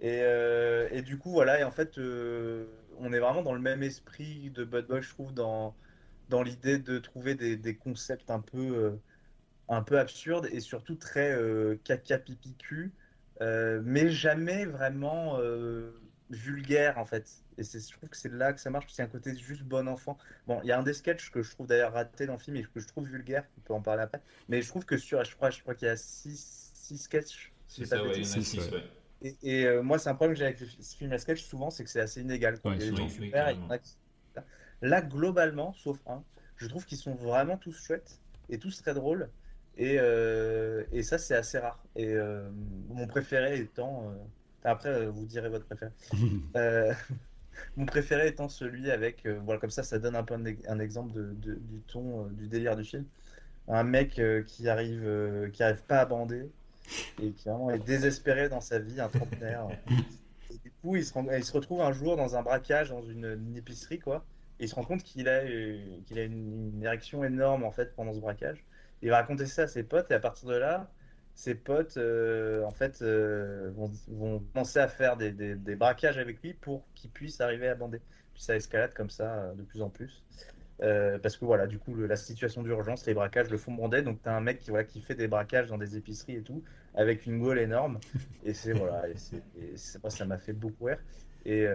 Et, 0.00 0.22
euh, 0.22 0.88
et 0.92 1.02
du 1.02 1.18
coup, 1.18 1.30
voilà, 1.32 1.60
et 1.60 1.64
en 1.64 1.72
fait, 1.72 1.98
euh, 1.98 2.66
on 2.98 3.12
est 3.12 3.20
vraiment 3.20 3.42
dans 3.42 3.54
le 3.54 3.60
même 3.60 3.82
esprit 3.82 4.50
de 4.50 4.64
Bud 4.64 4.86
Boy, 4.88 5.02
je 5.02 5.10
trouve, 5.10 5.34
dans, 5.34 5.78
dans 6.28 6.42
l'idée 6.42 6.78
de 6.78 6.98
trouver 6.98 7.34
des, 7.36 7.56
des 7.56 7.76
concepts 7.78 8.30
un 8.30 8.40
peu, 8.40 8.58
euh, 8.58 9.02
un 9.68 9.82
peu 9.82 9.98
absurdes 9.98 10.48
et 10.52 10.60
surtout 10.60 10.96
très 10.96 11.32
euh, 11.34 11.76
caca 11.84 12.18
pipi 12.18 12.56
cul, 12.56 12.94
euh, 13.42 13.82
mais 13.84 14.10
jamais 14.10 14.66
vraiment 14.66 15.38
euh, 15.40 15.92
vulgaire, 16.30 16.98
en 16.98 17.04
fait. 17.04 17.28
Et 17.58 17.62
c'est, 17.62 17.80
je 17.80 17.92
trouve 17.96 18.08
que 18.08 18.16
c'est 18.16 18.32
là 18.32 18.52
que 18.52 18.60
ça 18.60 18.70
marche, 18.70 18.98
a 18.98 19.02
un 19.02 19.06
côté 19.06 19.36
juste 19.36 19.62
bon 19.62 19.88
enfant. 19.88 20.16
Bon, 20.46 20.60
il 20.62 20.68
y 20.68 20.72
a 20.72 20.78
un 20.78 20.82
des 20.82 20.94
sketchs 20.94 21.30
que 21.30 21.42
je 21.42 21.50
trouve 21.50 21.66
d'ailleurs 21.66 21.92
raté 21.92 22.26
dans 22.26 22.34
le 22.34 22.38
film 22.38 22.56
et 22.56 22.62
que 22.62 22.80
je 22.80 22.86
trouve 22.86 23.06
vulgaire, 23.06 23.44
on 23.58 23.60
peut 23.60 23.74
en 23.74 23.82
parler 23.82 24.02
après, 24.02 24.22
mais 24.48 24.62
je 24.62 24.68
trouve 24.68 24.84
que 24.84 24.96
sur, 24.96 25.22
je 25.24 25.36
crois, 25.36 25.50
je 25.50 25.60
crois 25.60 25.74
qu'il 25.74 25.88
y 25.88 25.90
a 25.90 25.96
six, 25.96 26.72
six 26.74 26.98
sketchs. 26.98 27.52
C'est 27.68 27.84
ça, 27.84 28.02
ouais, 28.02 28.12
il 28.16 28.26
y 28.26 28.28
en 28.28 28.32
a 28.32 28.74
ouais. 28.74 28.84
Et, 29.22 29.36
et, 29.42 29.66
euh, 29.66 29.82
moi, 29.82 29.98
c'est 29.98 30.08
un 30.08 30.14
problème 30.14 30.34
que 30.34 30.38
j'ai 30.38 30.46
avec 30.46 30.58
ce 30.58 30.96
film 30.96 31.12
à 31.12 31.18
sketch 31.18 31.42
souvent, 31.42 31.70
c'est 31.70 31.84
que 31.84 31.90
c'est 31.90 32.00
assez 32.00 32.22
inégal. 32.22 32.58
quoi. 32.58 32.70
Ouais, 32.70 32.78
il 32.78 32.86
y 32.86 32.88
a 32.88 32.92
des 32.92 33.18
oui, 33.20 33.32
a 33.34 34.42
Là, 34.82 35.02
globalement, 35.02 35.74
sauf 35.74 35.98
un, 36.06 36.24
je 36.56 36.66
trouve 36.66 36.86
qu'ils 36.86 36.98
sont 36.98 37.14
vraiment 37.14 37.58
tous 37.58 37.72
chouettes 37.72 38.18
et 38.48 38.58
tous 38.58 38.80
très 38.80 38.94
drôles. 38.94 39.28
Et, 39.76 39.96
euh, 39.98 40.84
et 40.90 41.02
ça, 41.02 41.18
c'est 41.18 41.34
assez 41.34 41.58
rare. 41.58 41.84
Et 41.96 42.14
euh, 42.14 42.48
mon 42.88 43.06
préféré 43.06 43.58
étant. 43.58 44.10
Euh, 44.66 44.70
Après, 44.70 44.88
euh, 44.90 45.10
vous 45.10 45.26
direz 45.26 45.48
votre 45.48 45.66
préféré. 45.66 45.92
Euh, 46.56 46.92
mon 47.76 47.86
préféré 47.86 48.28
étant 48.28 48.48
celui 48.48 48.90
avec. 48.90 49.26
euh, 49.26 49.40
voilà, 49.44 49.60
comme 49.60 49.70
ça, 49.70 49.82
ça 49.84 49.98
donne 49.98 50.16
un 50.16 50.24
peu 50.24 50.34
un, 50.34 50.44
ex- 50.46 50.62
un 50.68 50.80
exemple 50.80 51.12
de, 51.12 51.34
de- 51.34 51.54
du 51.56 51.80
ton, 51.82 52.26
euh, 52.26 52.30
du 52.30 52.48
délire 52.48 52.76
du 52.76 52.84
film. 52.84 53.06
Un 53.68 53.84
mec 53.84 54.18
euh, 54.18 54.42
qui 54.44 54.68
arrive, 54.68 55.02
euh, 55.06 55.50
qui 55.50 55.62
arrive 55.62 55.84
pas 55.84 56.00
à 56.00 56.06
bander 56.06 56.50
et 57.22 57.32
qui 57.32 57.48
vraiment 57.48 57.70
est 57.70 57.78
désespéré 57.80 58.48
dans 58.48 58.60
sa 58.60 58.78
vie, 58.80 59.00
un 59.00 59.08
trentenaire. 59.08 59.68
Et 60.50 60.58
du 60.58 60.72
coup, 60.82 60.96
il 60.96 61.04
se, 61.04 61.12
rend- 61.12 61.30
il 61.30 61.44
se 61.44 61.52
retrouve 61.52 61.80
un 61.82 61.92
jour 61.92 62.16
dans 62.16 62.36
un 62.36 62.42
braquage 62.42 62.90
dans 62.90 63.02
une, 63.02 63.24
une 63.26 63.56
épicerie, 63.56 63.98
quoi. 63.98 64.26
Et 64.58 64.64
il 64.64 64.68
se 64.68 64.74
rend 64.74 64.84
compte 64.84 65.02
qu'il 65.02 65.28
a, 65.28 65.42
euh, 65.44 66.00
qu'il 66.06 66.18
a 66.18 66.24
une, 66.24 66.74
une 66.76 66.82
érection 66.84 67.24
énorme, 67.24 67.64
en 67.64 67.70
fait, 67.72 67.94
pendant 67.94 68.12
ce 68.12 68.20
braquage. 68.20 68.64
Il 69.02 69.10
va 69.10 69.16
raconter 69.18 69.46
ça 69.46 69.62
à 69.62 69.68
ses 69.68 69.82
potes, 69.84 70.10
et 70.10 70.14
à 70.14 70.20
partir 70.20 70.48
de 70.48 70.56
là, 70.56 70.92
ses 71.40 71.54
potes, 71.54 71.96
euh, 71.96 72.62
en 72.64 72.70
fait, 72.70 73.00
euh, 73.00 73.70
vont, 73.74 73.90
vont 74.08 74.40
commencer 74.52 74.78
à 74.78 74.88
faire 74.88 75.16
des, 75.16 75.32
des- 75.32 75.74
braquages 75.74 76.18
avec 76.18 76.42
lui 76.42 76.52
pour 76.52 76.84
qu'il 76.94 77.10
puisse 77.10 77.40
arriver 77.40 77.66
à 77.66 77.74
bander. 77.74 78.02
Puis 78.34 78.42
ça 78.42 78.56
escalade 78.56 78.92
comme 78.92 79.08
ça, 79.08 79.44
euh, 79.44 79.54
de 79.54 79.62
plus 79.62 79.80
en 79.80 79.88
plus. 79.88 80.22
Parce 81.22 81.38
que 81.38 81.46
voilà, 81.46 81.66
du 81.66 81.78
coup, 81.78 81.94
la 81.94 82.16
situation 82.16 82.62
d'urgence, 82.62 83.06
les 83.06 83.14
braquages 83.14 83.48
le 83.50 83.56
font 83.56 83.72
bander. 83.72 84.02
Donc, 84.02 84.20
t'as 84.22 84.34
un 84.34 84.42
mec 84.42 84.58
qui, 84.58 84.68
voilà, 84.68 84.84
qui 84.84 85.00
fait 85.00 85.14
des 85.14 85.28
braquages 85.28 85.68
dans 85.68 85.78
des 85.78 85.96
épiceries 85.96 86.36
et 86.36 86.42
tout, 86.42 86.62
avec 86.94 87.24
une 87.24 87.38
gaule 87.40 87.58
énorme. 87.58 87.98
Et 88.44 88.52
c'est 88.52 88.72
voilà, 88.72 89.08
et 89.08 89.16
c'est, 89.16 89.42
ça 90.10 90.24
m'a 90.26 90.38
fait 90.38 90.52
beaucoup 90.52 90.84
rire. 90.84 90.98
Et, 91.46 91.66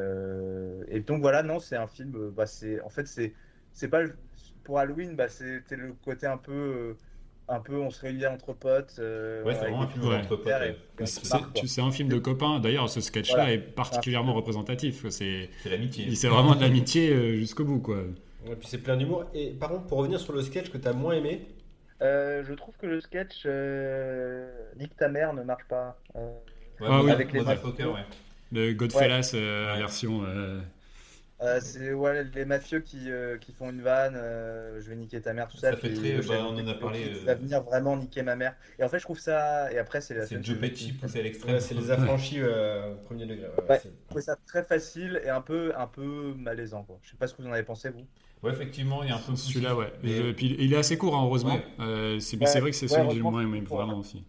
et 0.88 1.00
donc 1.00 1.22
voilà, 1.22 1.42
non, 1.42 1.60
c'est 1.60 1.76
un 1.76 1.88
film. 1.88 2.30
Bah, 2.32 2.46
en 2.84 2.90
fait, 2.90 3.08
c'est, 3.08 3.34
pas 3.90 4.04
pour 4.64 4.80
Halloween, 4.80 5.16
bah, 5.16 5.28
c'était 5.28 5.76
le 5.76 5.94
côté 5.94 6.26
un 6.28 6.38
peu, 6.38 6.96
un 7.48 7.60
peu, 7.60 7.78
on 7.80 7.90
se 7.92 8.02
réunit 8.02 8.26
entre 8.28 8.54
potes. 8.54 8.96
euh, 9.00 9.44
Ouais, 9.44 9.54
c'est 9.54 9.68
un 9.68 9.88
film 9.88 10.06
entre 10.14 10.36
potes. 10.36 10.50
ouais. 10.50 11.66
C'est 11.68 11.82
un 11.82 11.92
film 11.92 12.10
de 12.10 12.18
copains. 12.20 12.60
D'ailleurs, 12.60 12.90
ce 12.90 13.02
sketch-là 13.02 13.36
Voilà. 13.36 13.54
est 13.54 13.58
particulièrement 13.60 14.34
représentatif. 14.34 15.08
C'est 15.10 15.50
C'est 15.64 15.70
l'amitié. 15.70 16.14
c'est 16.16 16.28
vraiment 16.28 16.56
de 16.56 16.62
l'amitié 16.62 17.12
euh, 17.12 17.36
jusqu'au 17.36 17.66
bout, 17.66 17.80
quoi. 17.80 18.00
Et 18.48 18.56
puis 18.56 18.68
c'est 18.68 18.78
plein 18.80 18.96
d'humour. 18.98 19.26
Et 19.34 19.50
par 19.52 19.70
contre, 19.70 19.86
pour 19.88 19.98
revenir 20.00 20.20
sur 20.20 20.34
le 20.34 20.42
sketch 20.42 20.70
que 20.70 20.78
tu 20.78 20.88
as 20.88 20.94
moins 20.94 21.14
aimé, 21.16 21.48
Euh, 22.02 22.44
je 22.46 22.54
trouve 22.54 22.76
que 22.78 22.88
le 22.88 23.00
sketch 23.00 23.44
euh, 23.46 24.48
Nique 24.78 24.96
ta 24.98 25.08
mère 25.08 25.34
ne 25.34 25.44
marche 25.44 25.64
pas. 25.70 25.98
Euh, 26.18 26.28
Ouais, 26.82 26.88
Ah 26.90 27.02
oui. 27.02 27.10
avec 27.12 27.32
les 27.32 27.40
Motherfucker, 27.40 27.86
ouais. 27.86 28.04
Le 28.52 28.74
Godfellas 28.74 29.32
euh, 29.34 29.76
version. 29.78 30.24
Euh, 31.42 31.60
c'est 31.62 31.94
ouais, 31.94 32.24
les 32.34 32.46
mafieux 32.46 32.80
qui, 32.80 33.12
euh, 33.12 33.38
qui 33.38 33.52
font 33.52 33.70
une 33.70 33.82
vanne, 33.82 34.16
euh, 34.16 34.80
je 34.80 34.90
vais 34.90 34.96
niquer 34.96 35.20
ta 35.22 35.34
mère, 35.34 35.48
tout 35.50 35.58
ça. 35.58 35.72
Ça 35.72 35.78
fait 35.78 35.94
très- 35.94 36.18
bah, 36.22 36.46
on 36.48 36.56
en 36.58 36.68
a 36.68 36.74
parlé, 36.76 37.10
euh, 37.14 37.26
va 37.26 37.36
venir 37.36 37.62
vraiment 37.64 37.98
niquer 37.98 38.24
ma 38.24 38.36
mère. 38.36 38.56
Et 38.80 38.84
en 38.84 38.90
fait, 38.90 39.00
je 39.00 39.04
trouve 39.04 39.20
ça. 39.20 39.72
Et 39.74 39.78
après, 39.78 40.00
c'est 40.02 40.14
la 40.14 40.26
C'est 40.26 40.44
Joe 40.44 40.58
Pesci 40.58 40.94
poussé 40.94 41.20
à 41.20 41.24
l'extrême. 41.24 41.56
ouais, 41.56 41.60
c'est 41.60 41.74
les 41.76 41.92
affranchis 41.92 42.38
euh, 42.40 42.96
premier 43.06 43.26
degré. 43.26 43.48
ouais, 43.70 43.82
Je 43.84 43.90
trouvais 44.08 44.22
ça 44.22 44.38
très 44.48 44.64
facile 44.64 45.22
et 45.26 45.30
un 45.30 45.42
peu, 45.42 45.74
un 45.78 45.88
peu 45.88 46.34
malaisant. 46.38 46.84
Quoi. 46.84 47.00
Je 47.04 47.12
sais 47.12 47.18
pas 47.18 47.28
ce 47.28 47.34
que 47.34 47.42
vous 47.42 47.48
en 47.50 47.52
avez 47.52 47.64
pensé, 47.64 47.90
vous. 47.90 48.06
Ouais, 48.42 48.52
effectivement, 48.52 49.04
il 49.04 49.10
y 49.10 49.12
a 49.12 49.16
un 49.16 49.20
peu 49.20 49.36
Celui-là, 49.36 49.76
ouais. 49.76 49.92
Mais- 50.04 50.30
Et 50.30 50.34
puis, 50.34 50.56
il 50.60 50.72
est 50.74 50.78
assez 50.78 50.98
court, 50.98 51.16
hein, 51.18 51.24
heureusement. 51.26 51.56
Ouais. 51.56 51.66
Euh, 51.80 52.20
c'est 52.20 52.38
vrai 52.38 52.72
que 52.72 52.76
c'est 52.78 52.86
Ouais, 52.86 52.98
celui 52.98 53.08
que 53.08 53.14
j'ai 53.14 53.18
le 53.20 53.24
moins 53.24 53.42
aimé, 53.42 53.60
vraiment 53.62 53.94
ouais. 53.94 54.00
aussi. 54.00 54.24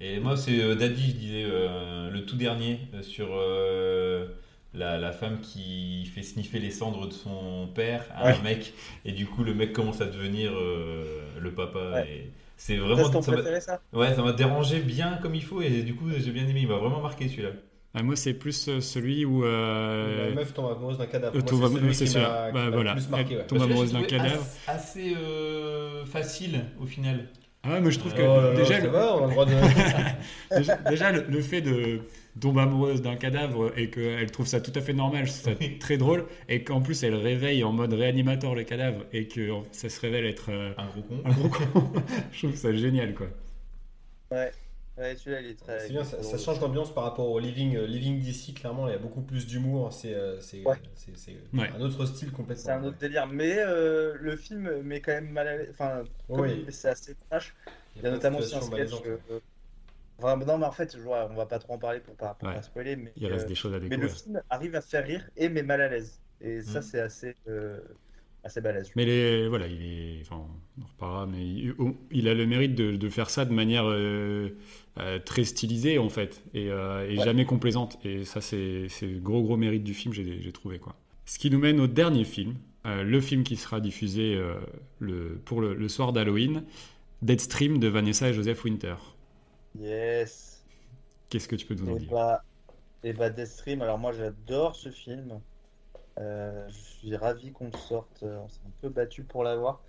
Et 0.00 0.18
moi, 0.18 0.36
c'est 0.36 0.60
euh, 0.60 0.74
Daddy, 0.74 1.10
je 1.10 1.16
disais, 1.16 1.44
euh, 1.46 2.10
le 2.10 2.26
tout 2.26 2.36
dernier, 2.36 2.80
euh, 2.92 3.02
sur 3.02 3.28
euh, 3.30 4.26
la, 4.74 4.98
la 4.98 5.12
femme 5.12 5.40
qui 5.40 6.06
fait 6.14 6.22
sniffer 6.22 6.58
les 6.58 6.70
cendres 6.70 7.06
de 7.06 7.12
son 7.12 7.68
père 7.74 8.04
à 8.14 8.30
un 8.32 8.42
mec, 8.42 8.72
et 9.04 9.12
du 9.12 9.26
coup 9.26 9.44
le 9.44 9.54
mec 9.54 9.72
commence 9.72 10.00
à 10.00 10.06
devenir 10.06 10.52
euh, 10.54 11.04
le 11.40 11.52
papa. 11.52 12.04
Et 12.08 12.30
c'est 12.56 12.76
vraiment. 12.76 13.10
ça 13.10 13.32
préféré, 13.32 13.60
ça? 13.60 13.80
Ouais, 13.92 14.14
ça 14.14 14.22
m'a 14.22 14.32
dérangé 14.32 14.80
bien 14.80 15.18
comme 15.22 15.34
il 15.34 15.42
faut, 15.44 15.60
et 15.62 15.82
du 15.82 15.94
coup 15.94 16.06
j'ai 16.16 16.30
bien 16.30 16.46
aimé. 16.46 16.60
Il 16.62 16.68
m'a 16.68 16.76
vraiment 16.76 17.00
marqué 17.00 17.28
celui-là. 17.28 17.50
Ah, 17.94 18.02
moi, 18.02 18.16
c'est 18.16 18.32
plus 18.32 18.68
euh, 18.68 18.80
celui 18.80 19.26
où. 19.26 19.44
euh, 19.44 20.30
La 20.30 20.34
meuf 20.34 20.54
tombe 20.54 20.72
amoureuse 20.74 20.96
d'un 20.96 21.04
cadavre. 21.04 21.36
euh, 21.36 21.42
tombe 21.42 21.60
c'est 21.68 21.74
celui 21.74 21.94
c'est 21.94 22.04
qui 22.06 22.10
celui-là. 22.12 22.50
Bah, 22.50 22.70
voilà. 22.70 22.92
plus 22.94 23.08
marqué. 23.10 23.36
Ouais. 23.36 23.44
tombe 23.46 23.60
amoureuse 23.60 23.92
d'un 23.92 24.02
cadavre. 24.04 24.46
Assez, 24.66 25.10
assez, 25.10 25.14
euh, 25.14 26.06
facile 26.06 26.62
au 26.80 26.86
final. 26.86 27.28
Ah 27.64 27.72
ouais, 27.72 27.80
mais 27.82 27.90
je 27.90 27.98
trouve 27.98 28.14
que 28.14 28.22
Oh 28.22 28.56
déjà, 28.56 28.78
ça 28.78 28.84
le, 28.84 28.88
va, 28.88 29.14
on 29.16 29.24
a 29.24 29.26
le 29.26 29.32
droit 29.32 29.44
de. 29.44 29.52
déjà, 30.56 30.76
déjà, 30.76 31.12
le, 31.12 31.26
le 31.28 31.40
fait 31.42 31.60
de 31.60 32.00
tomber 32.40 32.62
amoureuse 32.62 33.02
d'un 33.02 33.16
cadavre 33.16 33.72
et 33.78 33.90
qu'elle 33.90 34.30
trouve 34.30 34.46
ça 34.46 34.60
tout 34.60 34.72
à 34.74 34.80
fait 34.80 34.92
normal, 34.94 35.26
je 35.26 35.32
trouve 35.32 35.42
ça 35.52 35.58
Oui. 35.60 35.78
très 35.78 35.98
drôle, 35.98 36.26
et 36.48 36.64
qu'en 36.64 36.80
plus 36.80 37.02
elle 37.02 37.14
réveille 37.14 37.62
en 37.64 37.72
mode 37.72 37.92
réanimateur 37.92 38.54
le 38.54 38.64
cadavre 38.64 39.04
et 39.12 39.28
que 39.28 39.50
ça 39.72 39.88
se 39.88 40.00
révèle 40.00 40.24
être 40.26 40.50
euh, 40.50 40.72
Un 40.78 40.86
gros 40.86 41.02
con. 41.02 41.22
un 41.24 41.30
gros 41.32 41.48
con, 41.48 41.92
je 42.32 42.38
trouve 42.46 42.56
ça 42.56 42.72
génial 42.72 43.14
quoi. 43.14 43.26
Ouais, 44.30 44.50
ouais 44.96 45.14
celui-là, 45.16 45.40
il 45.42 45.50
est 45.50 45.54
très. 45.60 45.80
C'est 45.80 45.90
bien, 45.90 46.04
ça, 46.04 46.16
il 46.22 46.38
change 46.38 46.58
d'ambiance 46.58 46.94
par 46.94 47.04
rapport 47.04 47.28
au 47.30 47.38
Living, 47.38 47.76
euh, 47.76 47.86
Living 47.86 48.18
DC, 48.22 48.54
clairement, 48.54 48.88
il 48.88 48.92
y 48.92 48.94
a 48.94 48.98
beaucoup 48.98 49.20
plus 49.20 49.46
d'humour, 49.46 49.92
c'est 49.92 50.14
euh, 50.14 50.40
c'est- 50.40 50.64
Ouais. 50.66 51.70
un 51.76 51.80
autre 51.82 52.06
style 52.06 52.32
complètement. 52.32 52.64
C'est 52.64 52.70
un 52.72 52.82
autre 52.84 52.96
délire. 52.98 53.26
Mais 53.26 53.56
euh, 53.58 54.14
le 54.18 54.36
film 54.36 54.80
met 54.82 55.00
quand 55.00 55.12
même 55.12 55.28
mal 55.28 55.48
à 55.48 55.56
l'aise. 55.58 55.68
Enfin, 55.72 56.02
il- 56.30 56.64
c'est 56.72 56.88
assez 56.88 57.14
trash. 57.28 57.54
Il 57.94 57.96
y 57.96 57.98
a 57.98 58.00
plein 58.02 58.10
de 58.12 58.14
notamment 58.16 58.38
aussi 58.38 58.54
un 58.56 58.62
sketch. 58.62 58.90
Non, 60.20 60.36
mais 60.58 60.66
en 60.66 60.72
fait, 60.72 60.96
je 60.96 61.02
vois, 61.02 61.28
on 61.30 61.34
va 61.34 61.46
pas 61.46 61.58
trop 61.58 61.74
en 61.74 61.78
parler 61.78 62.00
pour 62.00 62.16
pas, 62.16 62.34
pour 62.34 62.48
Ouais. 62.48 62.52
pas 62.52 62.62
spoiler. 62.62 62.96
Mais, 62.96 63.14
Il 63.16 63.26
reste 63.26 63.46
euh, 63.46 63.48
des 63.48 63.54
choses 63.54 63.74
à 63.74 63.80
mais 63.88 63.96
le 63.96 64.08
découvrir. 64.08 64.08
film 64.08 64.40
arrive 64.50 64.74
à 64.76 64.80
faire 64.82 65.04
rire 65.04 65.28
et 65.36 65.48
met 65.48 65.62
mal 65.62 65.80
à 65.80 65.88
l'aise. 65.88 66.22
Et 66.40 66.62
ça, 66.62 66.80
Mm. 66.80 66.82
c'est 66.82 67.00
assez, 67.00 67.36
euh, 67.48 67.80
assez 68.44 68.60
balèze. 68.60 68.94
Mais 68.94 69.06
les, 69.06 69.48
voilà, 69.48 69.66
il 69.68 69.82
est, 69.82 70.20
enfin, 70.20 70.44
on 70.78 70.82
en 70.82 70.86
reparlera, 70.86 71.26
mais 71.26 71.42
il, 71.48 71.74
il 72.10 72.28
a 72.28 72.34
le 72.34 72.46
mérite 72.46 72.74
de, 72.74 72.96
de 72.96 73.08
faire 73.08 73.30
ça 73.30 73.46
de 73.46 73.52
manière 73.54 73.84
euh, 73.86 74.50
euh, 74.98 75.18
très 75.18 75.44
stylisée 75.44 75.98
en 75.98 76.10
fait, 76.10 76.42
et, 76.52 76.66
et 76.66 77.16
Ouais. 77.16 77.24
jamais 77.24 77.46
complaisante. 77.46 77.98
Et 78.04 78.24
ça, 78.26 78.42
c'est 78.42 78.86
le 79.02 79.18
gros 79.18 79.42
gros 79.42 79.56
mérite 79.56 79.82
du 79.82 79.94
film, 79.94 80.12
j'ai 80.12 80.52
trouvé 80.52 80.78
quoi. 80.78 80.94
Ce 81.24 81.38
qui 81.38 81.50
nous 81.50 81.58
mène 81.58 81.80
au 81.80 81.86
dernier 81.86 82.24
film, 82.24 82.54
le 82.84 83.20
film 83.20 83.44
qui 83.44 83.56
sera 83.56 83.80
diffusé 83.80 84.38
le, 84.98 85.40
pour 85.46 85.60
le, 85.62 85.72
le 85.74 85.88
soir 85.88 86.12
d'Halloween, 86.12 86.64
Deadstream 87.22 87.78
de 87.78 87.88
Vanessa 87.88 88.28
et 88.30 88.34
Joseph 88.34 88.64
Winter. 88.64 88.96
Yes. 89.74 90.64
Qu'est-ce 91.28 91.48
que 91.48 91.56
tu 91.56 91.66
peux 91.66 91.74
nous 91.74 91.90
en 91.90 91.96
Et 91.96 91.98
dire? 91.98 92.10
bah, 92.10 92.44
et 93.02 93.12
bah, 93.14 93.30
Deathstream, 93.30 93.82
alors 93.82 93.98
moi 93.98 94.12
j'adore 94.12 94.76
ce 94.76 94.90
film. 94.90 95.42
Euh, 96.18 96.68
je 96.70 96.78
suis 96.78 97.16
ravi 97.16 97.52
qu'on 97.52 97.66
le 97.66 97.72
sorte. 97.72 98.22
euh, 98.24 98.38
On 98.40 98.48
s'est 98.48 98.62
un 98.66 98.72
peu 98.80 98.88
battu 98.90 99.24
pour 99.26 99.44
l'avoir. 99.44 99.84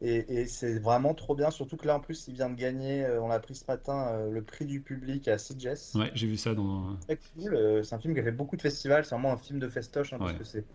Et, 0.00 0.40
et 0.42 0.46
c'est 0.48 0.78
vraiment 0.80 1.14
trop 1.14 1.34
bien. 1.36 1.50
Surtout 1.52 1.76
que 1.76 1.86
là 1.86 1.96
en 1.96 2.00
plus, 2.00 2.28
il 2.28 2.34
vient 2.34 2.50
de 2.50 2.56
gagner, 2.56 3.04
euh, 3.06 3.22
on 3.22 3.28
l'a 3.28 3.40
pris 3.40 3.54
ce 3.56 3.64
matin, 3.68 4.26
le 4.28 4.44
prix 4.44 4.66
du 4.66 4.82
public 4.82 5.28
à 5.28 5.38
CJS. 5.38 5.94
Ouais, 5.94 6.10
j'ai 6.14 6.26
vu 6.26 6.36
ça 6.38 6.54
dans. 6.54 6.98
Cool. 7.34 7.84
C'est 7.84 7.94
un 7.94 7.98
film 8.00 8.14
qui 8.14 8.20
a 8.20 8.24
fait 8.24 8.32
beaucoup 8.32 8.56
de 8.56 8.62
festivals. 8.62 9.04
C'est 9.04 9.14
vraiment 9.14 9.32
un 9.32 9.36
film 9.38 9.58
de 9.58 9.68
festoche 9.68 10.12
hein, 10.12 10.18
parce 10.20 10.34
que 10.34 10.44
c'est, 10.44 10.66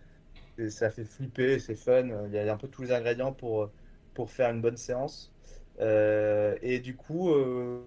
ça 0.70 0.92
fait 0.92 1.06
flipper, 1.06 1.60
c'est 1.60 1.76
fun. 1.76 2.28
Il 2.28 2.34
y 2.34 2.40
a 2.40 2.54
un 2.54 2.58
peu 2.58 2.70
tous 2.70 2.84
les 2.84 2.92
ingrédients 2.94 3.34
pour, 3.34 3.74
pour 4.14 4.32
faire 4.32 4.52
une 4.52 4.62
bonne 4.62 4.78
séance. 4.78 5.33
Euh, 5.84 6.56
et 6.62 6.80
du 6.80 6.96
coup, 6.96 7.30
euh, 7.30 7.82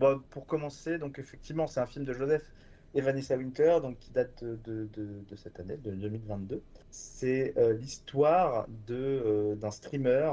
bon, 0.00 0.20
pour 0.30 0.46
commencer, 0.46 0.98
donc 0.98 1.18
effectivement, 1.18 1.66
c'est 1.66 1.80
un 1.80 1.86
film 1.86 2.04
de 2.04 2.14
Joseph 2.14 2.50
et 2.94 3.02
Vanessa 3.02 3.36
Winter, 3.36 3.78
donc 3.82 3.98
qui 3.98 4.10
date 4.12 4.42
de, 4.42 4.88
de, 4.94 5.06
de 5.28 5.36
cette 5.36 5.60
année, 5.60 5.76
de 5.76 5.90
2022. 5.90 6.62
C'est 6.90 7.52
euh, 7.58 7.74
l'histoire 7.74 8.66
de, 8.86 9.56
d'un 9.60 9.70
streamer 9.70 10.30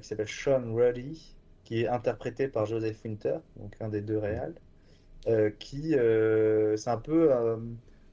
qui 0.00 0.06
s'appelle 0.06 0.28
Sean 0.28 0.74
Ruddy, 0.74 1.34
qui 1.64 1.82
est 1.82 1.88
interprété 1.88 2.46
par 2.46 2.66
Joseph 2.66 3.02
Winter, 3.04 3.38
donc 3.56 3.74
un 3.80 3.88
des 3.88 4.02
deux 4.02 4.18
réals, 4.18 4.54
qui 5.58 5.92
c'est 5.92 6.90
un 6.90 6.98
peu 6.98 7.32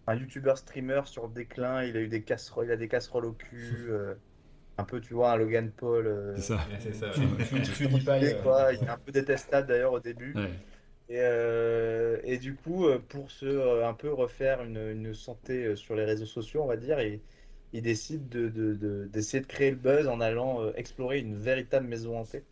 un 0.08 0.16
YouTuber 0.16 0.54
streamer 0.56 1.02
sur 1.04 1.28
le 1.28 1.34
déclin. 1.34 1.84
Il 1.84 1.98
a 1.98 2.00
eu 2.00 2.08
des 2.08 2.22
casseroles, 2.22 2.68
il 2.68 2.72
a 2.72 2.78
des 2.78 2.88
casseroles 2.88 3.26
au 3.26 3.34
cul, 3.34 3.92
un 4.80 4.86
peu, 4.86 5.02
tu 5.02 5.14
vois, 5.14 5.32
un 5.34 5.38
Logan 5.38 5.72
Paul. 5.74 6.08
euh, 6.08 6.36
C'est 6.36 6.42
ça. 6.48 6.68
Ouais, 6.70 6.80
c'est 6.80 6.94
ça. 6.94 7.14
Quoi, 8.42 8.74
il 8.74 8.84
est 8.84 8.90
un 8.90 8.98
peu 8.98 9.12
détestable 9.12 9.68
d'ailleurs 9.68 9.94
au 9.94 10.00
début. 10.00 10.36
Ouais. 10.36 10.52
Et, 11.10 11.20
euh, 11.22 12.20
et 12.24 12.38
du 12.40 12.56
coup, 12.56 12.86
euh, 12.88 13.00
pour 13.00 13.32
se 13.32 13.84
un 13.84 13.94
peu 13.94 14.12
refaire 14.14 14.64
une, 14.64 14.78
une 14.78 15.14
santé 15.16 15.76
sur 15.76 15.96
les 15.96 16.06
réseaux 16.06 16.26
sociaux, 16.28 16.64
on 16.64 16.68
va 16.68 16.78
dire, 16.78 17.00
il, 17.02 17.24
il 17.74 17.82
décide 17.82 18.30
de, 18.30 18.50
de- 18.50 18.76
de- 18.76 19.08
d'essayer 19.08 19.42
de 19.42 19.48
créer 19.48 19.72
le 19.72 19.78
buzz 19.78 20.08
en 20.08 20.22
allant 20.22 20.72
explorer 20.76 21.20
une 21.20 21.36
véritable 21.38 21.88
maison 21.88 22.18
hantée. 22.20 22.48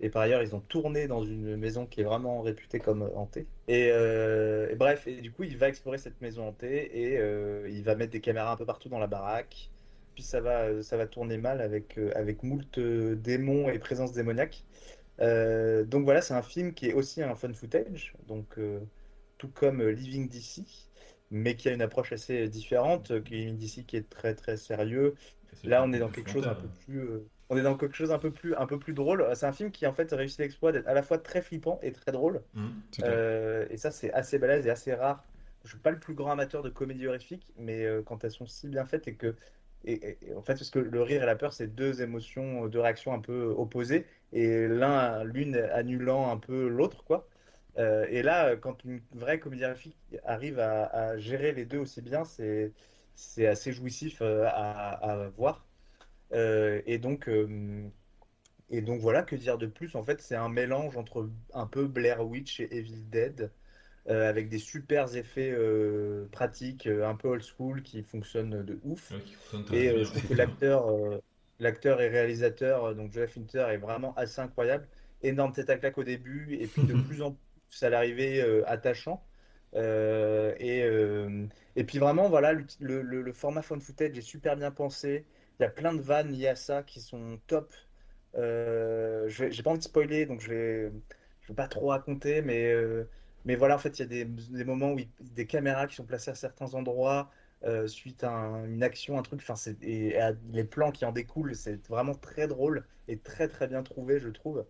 Et 0.00 0.10
par 0.10 0.22
ailleurs, 0.22 0.42
ils 0.42 0.54
ont 0.56 0.60
tourné 0.60 1.06
dans 1.08 1.24
une 1.24 1.56
maison 1.56 1.86
qui 1.86 2.00
est 2.00 2.04
vraiment 2.04 2.42
réputée 2.42 2.80
comme 2.80 3.02
hantée. 3.14 3.48
Et, 3.68 3.90
euh, 3.92 4.68
et 4.70 4.74
bref, 4.76 5.06
et 5.06 5.20
du 5.20 5.32
coup, 5.32 5.44
il 5.44 5.56
va 5.58 5.68
explorer 5.68 5.98
cette 5.98 6.20
maison 6.20 6.48
hantée 6.48 7.00
et 7.12 7.18
euh, 7.18 7.68
il 7.70 7.84
va 7.84 7.94
mettre 7.94 8.12
des 8.12 8.20
caméras 8.20 8.52
un 8.52 8.56
peu 8.56 8.66
partout 8.66 8.88
dans 8.88 8.98
la 8.98 9.06
baraque. 9.06 9.72
Puis 10.14 10.22
ça 10.24 10.40
va, 10.40 10.82
ça 10.82 10.96
va 10.96 11.06
tourner 11.06 11.38
mal 11.38 11.60
avec, 11.60 11.98
euh, 11.98 12.10
avec 12.14 12.42
moult 12.42 12.78
euh, 12.78 13.16
démons 13.16 13.68
et 13.70 13.78
présences 13.78 14.12
démoniaques. 14.12 14.64
Euh, 15.20 15.84
donc 15.84 16.04
voilà, 16.04 16.22
c'est 16.22 16.34
un 16.34 16.42
film 16.42 16.74
qui 16.74 16.88
est 16.88 16.94
aussi 16.94 17.22
un 17.22 17.34
fun 17.36 17.52
footage, 17.54 18.14
donc 18.26 18.58
euh, 18.58 18.80
tout 19.38 19.50
comme 19.50 19.80
euh, 19.82 19.90
Living 19.92 20.28
DC, 20.28 20.64
mais 21.30 21.56
qui 21.56 21.68
a 21.68 21.72
une 21.72 21.82
approche 21.82 22.12
assez 22.12 22.48
différente. 22.48 23.10
euh, 23.12 23.20
Living 23.20 23.58
DC 23.58 23.86
qui 23.86 23.96
est 23.96 24.08
très 24.08 24.34
très 24.34 24.56
sérieux. 24.56 25.14
Là, 25.64 25.84
on 25.84 25.92
est 25.92 25.98
dans 26.00 26.10
quelque 26.10 26.30
chose 26.30 26.46
un 26.48 26.54
peu 26.54 26.68
plus, 26.70 27.00
euh, 27.00 27.30
on 27.50 27.56
est 27.56 27.62
dans 27.62 27.76
quelque 27.76 27.94
chose 27.96 28.10
un 28.12 28.18
peu 28.18 28.32
plus, 28.32 28.54
un 28.56 28.66
peu 28.66 28.78
plus 28.78 28.94
drôle. 28.94 29.26
C'est 29.34 29.46
un 29.46 29.52
film 29.52 29.70
qui 29.70 29.86
en 29.86 29.92
fait 29.94 30.10
réussit 30.12 30.40
l'exploit 30.40 30.72
d'être 30.72 30.88
à 30.88 30.94
la 30.94 31.02
fois 31.02 31.18
très 31.18 31.42
flippant 31.42 31.78
et 31.82 31.92
très 31.92 32.12
drôle. 32.12 32.42
Euh, 33.02 33.66
et 33.70 33.76
ça, 33.78 33.90
c'est 33.90 34.12
assez 34.12 34.38
balèze 34.38 34.66
et 34.66 34.70
assez 34.70 34.94
rare. 34.94 35.24
Je 35.64 35.70
suis 35.70 35.78
pas 35.78 35.90
le 35.92 36.00
plus 36.00 36.14
grand 36.14 36.30
amateur 36.32 36.62
de 36.62 36.70
comédie 36.70 37.06
horrifique, 37.06 37.52
mais 37.56 37.84
euh, 37.84 38.02
quand 38.02 38.24
elles 38.24 38.30
sont 38.32 38.46
si 38.46 38.68
bien 38.68 38.84
faites 38.84 39.08
et 39.08 39.14
que, 39.16 39.36
en 40.36 40.42
fait, 40.42 40.54
parce 40.54 40.70
que 40.70 40.78
le 40.78 41.02
rire 41.02 41.22
et 41.22 41.26
la 41.26 41.36
peur, 41.36 41.52
c'est 41.52 41.68
deux 41.74 42.02
émotions, 42.02 42.66
deux 42.68 42.80
réactions 42.80 43.12
un 43.12 43.20
peu 43.20 43.54
opposées, 43.56 44.06
et 44.32 44.68
l'un, 44.68 45.24
l'une 45.24 45.56
annulant 45.56 46.30
un 46.30 46.38
peu 46.38 46.68
l'autre, 46.68 47.04
quoi. 47.04 47.28
Euh, 47.78 48.06
et 48.10 48.22
là, 48.22 48.56
quand 48.56 48.84
une 48.84 49.00
vraie 49.12 49.38
comédie 49.38 49.64
horrifique 49.64 49.96
arrive 50.24 50.58
à, 50.58 51.16
gérer 51.18 51.52
les 51.52 51.64
deux 51.64 51.78
aussi 51.78 52.02
bien, 52.02 52.24
c'est, 52.24 52.72
c'est 53.14 53.46
assez 53.46 53.72
jouissif 53.72 54.20
euh, 54.22 54.46
à, 54.48 55.30
voir. 55.36 55.66
Euh, 56.32 56.82
et 56.86 56.98
donc, 56.98 57.28
euh, 57.28 57.88
et 58.70 58.82
donc 58.82 59.00
voilà, 59.00 59.22
que 59.22 59.36
dire 59.36 59.58
de 59.58 59.66
plus? 59.66 59.94
En 59.96 60.04
fait, 60.04 60.20
c'est 60.22 60.36
un 60.36 60.48
mélange 60.48 60.96
entre 60.96 61.28
un 61.54 61.66
peu 61.66 61.86
Blair 61.86 62.26
Witch 62.26 62.60
et 62.60 62.76
Evil 62.76 63.04
Dead, 63.10 63.50
euh, 64.08 64.28
avec 64.28 64.48
des 64.48 64.58
super 64.58 65.14
effets 65.16 65.50
euh, 65.52 66.28
pratiques, 66.32 66.86
euh, 66.86 67.06
un 67.08 67.14
peu 67.16 67.28
old 67.28 67.42
school, 67.42 67.82
qui 67.82 68.02
fonctionnent 68.02 68.62
de 68.64 68.80
ouf. 68.82 69.18
Ouais, 69.70 69.72
Et 69.72 69.88
euh, 69.90 70.04
je 70.04 70.10
trouve 70.10 70.24
que 70.24 70.34
l'acteur, 70.34 70.86
l'acteur 71.58 72.00
et 72.00 72.08
réalisateur, 72.08 72.94
donc 72.94 73.12
Jeff 73.12 73.36
Winter, 73.36 73.66
est 73.70 73.76
vraiment 73.78 74.14
assez 74.16 74.40
incroyable. 74.40 74.88
Énorme 75.22 75.52
tête 75.52 75.70
à 75.70 75.78
claque 75.78 75.98
au 75.98 76.04
début, 76.04 76.54
et 76.56 76.68
puis 76.68 76.84
de 76.84 76.94
plus 76.94 77.22
en 77.22 77.32
plus 77.68 77.82
à 77.82 77.90
l'arrivée 77.90 78.42
attachant. 78.66 79.24
Et, 79.74 80.82
et 81.76 81.84
puis 81.84 81.98
vraiment, 81.98 82.28
voilà, 82.28 82.52
le, 82.52 82.64
le- 82.80 83.02
le- 83.02 83.22
le 83.22 83.32
format 83.32 83.62
phone 83.62 83.80
footage 83.80 84.16
est 84.18 84.20
super 84.22 84.56
bien 84.56 84.70
pensé. 84.70 85.26
Il 85.58 85.62
y 85.62 85.66
a 85.66 85.70
plein 85.70 85.94
de 85.94 86.00
vannes 86.02 86.32
liées 86.32 86.48
à 86.48 86.56
ça 86.56 86.82
qui 86.82 87.00
sont 87.00 87.40
top. 87.46 87.72
Je 88.34 89.48
j'ai 89.50 89.62
pas 89.62 89.70
envie 89.70 89.78
de 89.78 89.84
spoiler, 89.84 90.26
donc 90.26 90.40
je 90.40 90.48
vais, 90.50 90.92
je 91.40 91.48
vais 91.48 91.54
pas 91.54 91.68
trop 91.68 91.88
raconter, 91.88 92.42
mais, 92.42 92.72
mais 93.44 93.56
voilà, 93.56 93.74
en 93.76 93.78
fait, 93.78 93.98
il 93.98 94.02
y 94.02 94.04
a 94.04 94.06
des, 94.06 94.24
des 94.24 94.64
moments 94.64 94.92
où 94.92 94.98
il- 94.98 95.10
des 95.20 95.46
caméras 95.46 95.86
qui 95.86 95.94
sont 95.96 96.06
placées 96.06 96.30
à 96.30 96.34
certains 96.34 96.74
endroits 96.74 97.30
euh, 97.64 97.86
suite 97.86 98.24
à 98.24 98.30
un- 98.32 98.64
une 98.66 98.82
action, 98.82 99.18
un 99.18 99.22
truc, 99.22 99.40
enfin, 99.42 99.54
c'est, 99.56 99.80
et 99.84 100.18
les 100.50 100.64
plans 100.64 100.90
qui 100.90 101.04
en 101.04 101.12
découlent, 101.12 101.54
c'est 101.54 101.86
vraiment 101.88 102.14
très 102.14 102.48
drôle 102.48 102.84
et 103.08 103.18
très 103.20 103.46
très 103.48 103.68
bien 103.68 103.82
trouvé, 103.84 104.18
je 104.18 104.28
trouve. 104.30 104.66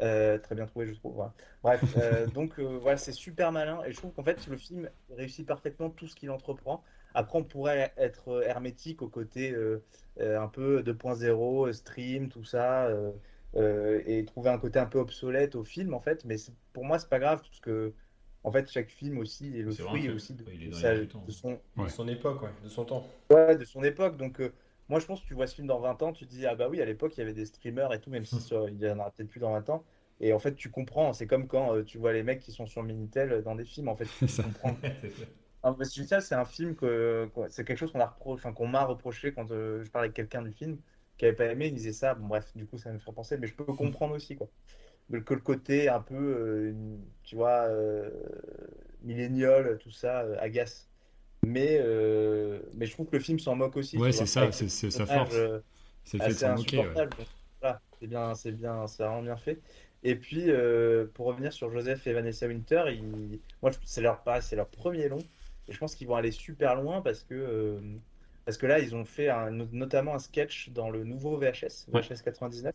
Euh, 0.00 0.38
très 0.38 0.54
bien 0.56 0.66
trouvé, 0.66 0.86
je 0.86 0.94
trouve. 0.94 1.22
Bref, 1.62 1.94
euh, 1.96 2.26
donc 2.26 2.58
voilà, 2.58 2.96
c'est 2.96 3.12
super 3.12 3.52
malin 3.52 3.82
et 3.84 3.92
je 3.92 3.98
trouve 3.98 4.12
qu'en 4.12 4.24
fait 4.24 4.46
le 4.46 4.56
film 4.56 4.90
réussit 5.10 5.46
parfaitement 5.46 5.90
tout 5.90 6.06
ce 6.08 6.16
qu'il 6.16 6.30
entreprend. 6.30 6.82
Après, 7.14 7.38
on 7.38 7.44
pourrait 7.44 7.92
être 7.96 8.42
hermétique 8.44 9.02
au 9.02 9.08
côté 9.08 9.54
un 10.18 10.48
peu 10.48 10.82
2.0, 10.82 11.66
euh, 11.68 11.72
stream, 11.72 12.28
tout 12.28 12.44
ça, 12.44 12.86
euh, 13.56 14.02
et 14.06 14.24
trouver 14.24 14.50
un 14.50 14.58
côté 14.58 14.78
un 14.78 14.86
peu 14.86 14.98
obsolète 14.98 15.54
au 15.54 15.64
film 15.64 15.94
en 15.94 16.00
fait. 16.00 16.24
Mais 16.24 16.36
pour 16.72 16.84
moi, 16.84 16.98
c'est 16.98 17.08
pas 17.08 17.18
grave 17.18 17.40
parce 17.42 17.60
que 17.60 17.94
en 18.44 18.52
fait, 18.52 18.70
chaque 18.70 18.90
film 18.90 19.18
aussi 19.18 19.56
est 19.58 19.62
le 19.62 19.72
fruit 19.74 20.08
aussi 20.10 20.34
de, 20.34 20.44
sa- 20.72 20.94
son, 21.28 21.58
Ouais. 21.76 21.84
De 21.84 21.88
son 21.90 22.08
époque, 22.08 22.42
ouais, 22.42 22.50
de 22.64 22.68
son 22.68 22.84
temps. 22.84 23.06
Ouais, 23.30 23.56
de 23.56 23.64
son 23.64 23.82
époque. 23.82 24.16
Donc, 24.16 24.40
euh, 24.40 24.52
moi, 24.88 25.00
je 25.00 25.06
pense 25.06 25.20
que 25.22 25.26
tu 25.26 25.34
vois 25.34 25.46
ce 25.46 25.54
film 25.54 25.66
dans 25.66 25.80
20 25.80 26.00
ans, 26.02 26.12
tu 26.12 26.26
te 26.26 26.30
dis, 26.30 26.46
ah 26.46 26.54
bah 26.54 26.68
oui, 26.68 26.80
à 26.80 26.84
l'époque, 26.84 27.16
il 27.16 27.20
y 27.20 27.22
avait 27.22 27.32
des 27.32 27.46
streamers 27.46 27.92
et 27.92 28.00
tout, 28.00 28.10
même 28.10 28.24
si 28.24 28.40
ça, 28.42 28.56
il 28.68 28.78
y 28.80 28.88
en 28.90 28.98
aura 28.98 29.10
peut-être 29.10 29.28
plus 29.28 29.40
dans 29.40 29.52
20 29.52 29.68
ans. 29.70 29.84
Et 30.20 30.32
en 30.32 30.38
fait, 30.38 30.54
tu 30.54 30.70
comprends. 30.70 31.12
C'est 31.12 31.26
comme 31.26 31.48
quand 31.48 31.74
euh, 31.74 31.82
tu 31.84 31.98
vois 31.98 32.12
les 32.12 32.22
mecs 32.22 32.40
qui 32.40 32.52
sont 32.52 32.66
sur 32.66 32.82
Minitel 32.82 33.32
euh, 33.32 33.42
dans 33.42 33.54
des 33.54 33.64
films. 33.64 33.88
En 33.88 33.96
fait, 33.96 34.06
tu 34.06 34.18
C'est 34.18 34.28
ça. 34.28 34.44
comprends. 34.44 34.76
Ah, 35.64 35.74
c'est 36.20 36.34
un 36.34 36.44
film 36.44 36.74
que, 36.76 37.30
c'est 37.50 37.64
quelque 37.64 37.78
chose 37.78 37.92
qu'on 37.92 38.00
repro- 38.00 38.34
enfin, 38.34 38.52
m'a 38.66 38.84
reproché 38.84 39.32
quand 39.32 39.50
euh, 39.52 39.84
je 39.84 39.90
parlais 39.90 40.06
avec 40.06 40.16
quelqu'un 40.16 40.42
du 40.42 40.52
film 40.52 40.78
qui 41.18 41.24
avait 41.26 41.36
pas 41.36 41.46
aimé, 41.46 41.68
il 41.68 41.74
disait 41.74 41.92
ça. 41.92 42.14
Bon, 42.14 42.26
bref, 42.28 42.52
du 42.56 42.66
coup, 42.66 42.78
ça 42.78 42.92
me 42.92 42.98
fait 42.98 43.12
penser, 43.12 43.38
mais 43.38 43.46
je 43.46 43.54
peux 43.54 43.64
comprendre 43.74 44.14
aussi, 44.14 44.36
quoi. 44.36 44.48
Mais 45.10 45.20
Que 45.22 45.34
le 45.34 45.40
côté 45.40 45.88
un 45.88 46.00
peu, 46.00 46.14
euh, 46.16 46.72
tu 47.24 47.36
vois, 47.36 47.66
euh, 47.68 48.10
millénial, 49.02 49.78
tout 49.78 49.90
ça, 49.90 50.22
euh, 50.22 50.36
agace. 50.40 50.88
Mais, 51.44 51.78
euh, 51.80 52.60
mais 52.74 52.86
je 52.86 52.92
trouve 52.92 53.08
que 53.08 53.16
le 53.16 53.22
film 53.22 53.38
s'en 53.38 53.56
moque 53.56 53.76
aussi. 53.76 53.98
Ouais, 53.98 54.12
c'est 54.12 54.26
ça, 54.26 54.50
c'est 54.52 54.68
c'est 54.68 54.90
sa 54.90 55.06
force. 55.06 55.34
C'est 56.04 56.18
le 56.18 56.22
fait 56.24 56.28
de 56.30 56.34
s'en 56.38 56.54
moquer. 56.56 56.78
ouais. 56.78 57.08
voilà, 57.60 57.80
c'est 58.00 58.06
bien, 58.06 58.34
c'est 58.34 58.52
bien, 58.52 58.86
c'est 58.86 59.02
vraiment 59.04 59.22
bien 59.22 59.36
fait. 59.36 59.60
Et 60.04 60.16
puis, 60.16 60.50
euh, 60.50 61.06
pour 61.14 61.26
revenir 61.26 61.52
sur 61.52 61.70
Joseph 61.70 62.06
et 62.06 62.12
Vanessa 62.12 62.46
Winter, 62.46 62.84
ils- 62.90 63.40
moi, 63.62 63.70
c'est 63.84 64.00
leur, 64.00 64.22
pareil, 64.22 64.42
c'est 64.42 64.56
leur 64.56 64.68
premier 64.68 65.08
long. 65.08 65.18
Et 65.68 65.72
je 65.72 65.78
pense 65.78 65.94
qu'ils 65.94 66.08
vont 66.08 66.16
aller 66.16 66.32
super 66.32 66.74
loin 66.74 67.02
parce 67.02 67.22
que, 67.22 67.34
euh, 67.34 67.80
parce 68.44 68.58
que 68.58 68.66
là, 68.66 68.80
ils 68.80 68.94
ont 68.96 69.04
fait 69.04 69.28
un- 69.28 69.50
notamment 69.50 70.14
un 70.14 70.18
sketch 70.18 70.70
dans 70.70 70.90
le 70.90 71.04
nouveau 71.04 71.36
VHS, 71.38 71.86
Ouais. 71.92 72.00
VHS 72.02 72.22
99, 72.22 72.74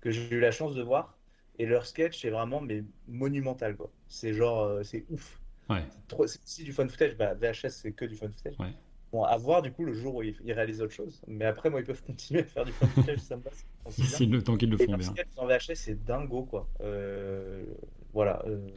que 0.00 0.10
j'ai 0.10 0.30
eu 0.34 0.40
la 0.40 0.50
chance 0.52 0.74
de 0.74 0.82
voir. 0.82 1.15
Et 1.58 1.66
leur 1.66 1.86
sketch 1.86 2.24
est 2.24 2.30
vraiment 2.30 2.60
mais, 2.60 2.84
monumental, 3.08 3.76
quoi. 3.76 3.90
C'est 4.08 4.34
genre, 4.34 4.62
euh, 4.62 4.82
c'est 4.82 5.04
ouf. 5.10 5.40
Ouais. 5.70 5.82
C'est 5.90 6.06
trop- 6.08 6.26
c'est 6.26 6.42
aussi 6.44 6.64
du 6.64 6.72
fun 6.72 6.86
footage. 6.88 7.16
Bah, 7.16 7.34
VHS, 7.34 7.70
c'est 7.70 7.92
que 7.92 8.04
du 8.04 8.14
fun 8.16 8.28
footage. 8.28 8.58
Ouais. 8.58 8.72
Bon, 9.12 9.22
à 9.24 9.36
voir 9.36 9.62
du 9.62 9.72
coup 9.72 9.84
le 9.84 9.94
jour 9.94 10.16
où 10.16 10.22
ils, 10.22 10.36
ils 10.44 10.52
réalisent 10.52 10.82
autre 10.82 10.92
chose. 10.92 11.22
Mais 11.26 11.44
après, 11.44 11.70
moi, 11.70 11.80
ils 11.80 11.86
peuvent 11.86 12.02
continuer 12.06 12.40
à 12.40 12.44
faire 12.44 12.64
du 12.64 12.72
fun 12.72 12.86
footage, 12.88 13.18
ça 13.20 13.36
me 13.36 13.42
passe. 13.42 13.64
Si 13.90 14.26
le 14.26 14.42
temps 14.42 14.56
qu'ils 14.56 14.68
le 14.70 14.80
Et 14.80 14.84
font 14.84 14.92
leur 14.92 14.98
bien. 14.98 15.10
sketch 15.10 15.28
en 15.36 15.46
VHS, 15.46 15.74
c'est 15.76 16.04
dingo, 16.04 16.42
quoi. 16.42 16.68
Euh, 16.80 17.64
voilà. 18.12 18.42
euh, 18.46 18.68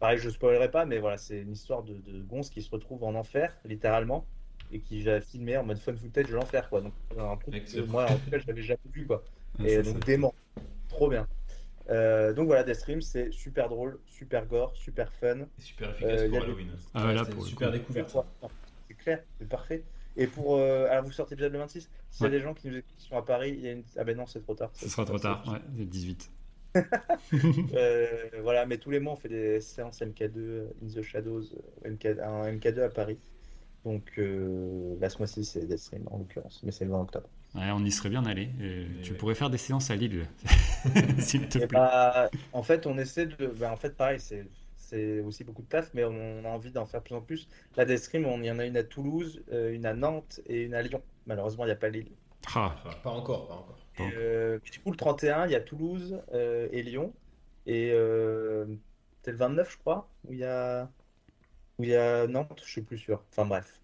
pareil, 0.00 0.18
je 0.18 0.30
spoilerai 0.30 0.70
pas, 0.70 0.86
mais 0.86 0.98
voilà, 0.98 1.18
c'est 1.18 1.40
une 1.42 1.52
histoire 1.52 1.82
de, 1.82 1.94
de 1.94 2.22
gonze 2.22 2.50
qui 2.50 2.62
se 2.62 2.70
retrouve 2.70 3.04
en 3.04 3.14
enfer, 3.14 3.54
littéralement, 3.64 4.24
et 4.72 4.80
qui 4.80 5.02
va 5.02 5.20
filmer 5.20 5.58
en 5.58 5.64
mode 5.64 5.78
fun 5.78 5.94
footage 5.94 6.26
de 6.28 6.34
l'enfer, 6.34 6.68
quoi. 6.70 6.80
Donc, 6.80 6.92
un 7.18 7.36
truc 7.36 7.64
que 7.66 7.80
moi, 7.82 8.06
en 8.10 8.16
tout 8.16 8.30
cas, 8.30 8.38
je 8.38 8.46
l'avais 8.46 8.62
jamais 8.62 8.80
vu, 8.92 9.06
quoi. 9.06 9.22
Ouais, 9.58 9.66
Et 9.66 9.68
c'est 9.76 9.82
donc, 9.82 9.94
ça. 9.94 10.00
dément. 10.06 10.34
Trop 10.88 11.08
bien. 11.08 11.26
Euh, 11.90 12.32
donc 12.32 12.46
voilà, 12.46 12.64
Deathstream, 12.64 13.02
c'est 13.02 13.30
super 13.32 13.68
drôle, 13.68 13.98
super 14.06 14.46
gore, 14.46 14.74
super 14.76 15.12
fun. 15.12 15.46
C'est 15.58 15.64
super 15.66 15.90
efficace 15.90 16.20
Euh, 16.22 16.28
pour 16.28 16.36
a 16.36 16.40
des- 16.40 16.46
Halloween. 16.46 16.68
Ah, 16.94 17.06
ouais, 17.06 17.14
là, 17.14 17.24
pour 17.24 17.46
super 17.46 17.70
découverte. 17.72 18.14
Ouais, 18.14 18.48
C'est 18.88 18.94
clair, 18.94 19.22
c'est 19.38 19.48
parfait. 19.48 19.82
Et 20.16 20.26
pour. 20.26 20.56
euh, 20.56 20.86
alors, 20.90 21.04
vous 21.04 21.12
sortez 21.12 21.34
déjà 21.36 21.48
le 21.48 21.58
26 21.58 21.90
S'il 22.10 22.22
y 22.22 22.26
a 22.26 22.30
Ouais. 22.30 22.36
des 22.38 22.42
gens 22.42 22.54
qui 22.54 22.68
nous 22.68 22.80
qui 22.96 23.06
sont 23.06 23.16
à 23.16 23.22
Paris, 23.22 23.54
il 23.58 23.64
y 23.64 23.68
a 23.68 23.72
une. 23.72 23.82
Ah 23.98 24.04
ben 24.04 24.16
non, 24.16 24.26
c'est 24.26 24.40
trop 24.40 24.54
tard. 24.54 24.70
Ce 24.74 24.88
sera 24.88 25.04
trop 25.04 25.18
tard. 25.18 25.42
Ouais, 25.46 25.58
c'est 25.76 25.84
18. 25.84 26.30
Euh, 27.74 28.06
voilà, 28.42 28.66
mais 28.66 28.78
tous 28.78 28.90
les 28.90 29.00
mois, 29.00 29.12
on 29.12 29.16
fait 29.16 29.28
des 29.28 29.60
séances 29.60 30.00
MK2, 30.00 30.32
euh, 30.38 30.66
In 30.82 30.86
the 30.88 31.02
Shadows, 31.02 31.42
MK, 31.84 32.06
un 32.22 32.50
MK2 32.52 32.82
à 32.82 32.88
Paris. 32.88 33.18
Donc 33.84 34.12
euh, 34.18 34.94
là, 35.00 35.08
ce 35.10 35.18
mois-ci, 35.18 35.44
c'est 35.44 35.66
Deathstream 35.66 36.02
en 36.10 36.18
l'occurrence, 36.18 36.60
mais 36.64 36.72
c'est 36.72 36.84
le 36.84 36.90
20 36.92 37.00
octobre. 37.02 37.28
Ouais, 37.54 37.70
on 37.72 37.84
y 37.84 37.90
serait 37.92 38.08
bien 38.08 38.24
allé. 38.24 38.48
Et 38.60 38.86
tu 39.02 39.12
ouais. 39.12 39.16
pourrais 39.18 39.34
faire 39.34 39.50
des 39.50 39.58
séances 39.58 39.90
à 39.90 39.96
Lille, 39.96 40.26
s'il 41.18 41.48
te 41.48 41.58
Et 41.58 41.66
plaît. 41.66 41.82
bah, 41.90 42.30
en 42.52 42.62
fait, 42.62 42.86
on 42.86 42.98
essaie 42.98 43.26
de. 43.26 43.46
bah, 43.46 43.70
en 43.72 43.76
fait, 43.76 43.96
pareil, 43.96 44.20
c'est 44.20 44.48
c'est 44.76 45.20
aussi 45.20 45.44
beaucoup 45.44 45.62
de 45.62 45.68
taf, 45.68 45.92
mais 45.94 46.04
on 46.04 46.44
a 46.44 46.48
envie 46.48 46.70
d'en 46.70 46.84
faire 46.86 47.00
de 47.00 47.04
plus 47.06 47.14
en 47.14 47.22
plus. 47.22 47.48
La 47.76 47.84
Deathstream, 47.86 48.26
on 48.26 48.38
il 48.42 48.46
y 48.46 48.50
en 48.50 48.58
a 48.58 48.66
une 48.66 48.76
à 48.76 48.84
Toulouse, 48.84 49.42
euh, 49.52 49.72
une 49.72 49.86
à 49.86 49.94
Nantes 49.94 50.40
et 50.46 50.62
une 50.64 50.74
à 50.74 50.82
Lyon. 50.82 51.02
Malheureusement, 51.26 51.64
il 51.64 51.68
n'y 51.68 51.72
a 51.72 51.76
pas 51.76 51.88
Lille. 51.88 52.12
Ah, 52.54 52.74
Pas 53.02 53.10
encore, 53.10 53.46
pas 53.48 53.54
encore. 53.54 53.78
Bon. 53.96 54.04
Et, 54.04 54.12
euh, 54.16 54.58
du 54.72 54.80
coup, 54.80 54.90
le 54.90 54.96
31, 54.96 55.46
il 55.46 55.52
y 55.52 55.54
a 55.54 55.60
Toulouse 55.60 56.22
euh, 56.32 56.68
et 56.72 56.82
Lyon. 56.82 57.14
Et 57.66 57.90
euh, 57.92 58.66
c'est 59.22 59.32
le 59.32 59.38
29, 59.38 59.70
je 59.72 59.78
crois, 59.78 60.10
où 60.24 60.32
il 60.32 60.40
y 60.40 60.44
a, 60.44 60.90
où 61.78 61.84
il 61.84 61.90
y 61.90 61.96
a 61.96 62.26
Nantes, 62.28 62.60
je 62.64 62.70
suis 62.70 62.82
plus 62.82 62.98
sûr. 62.98 63.24
Enfin 63.30 63.46
bref. 63.46 63.80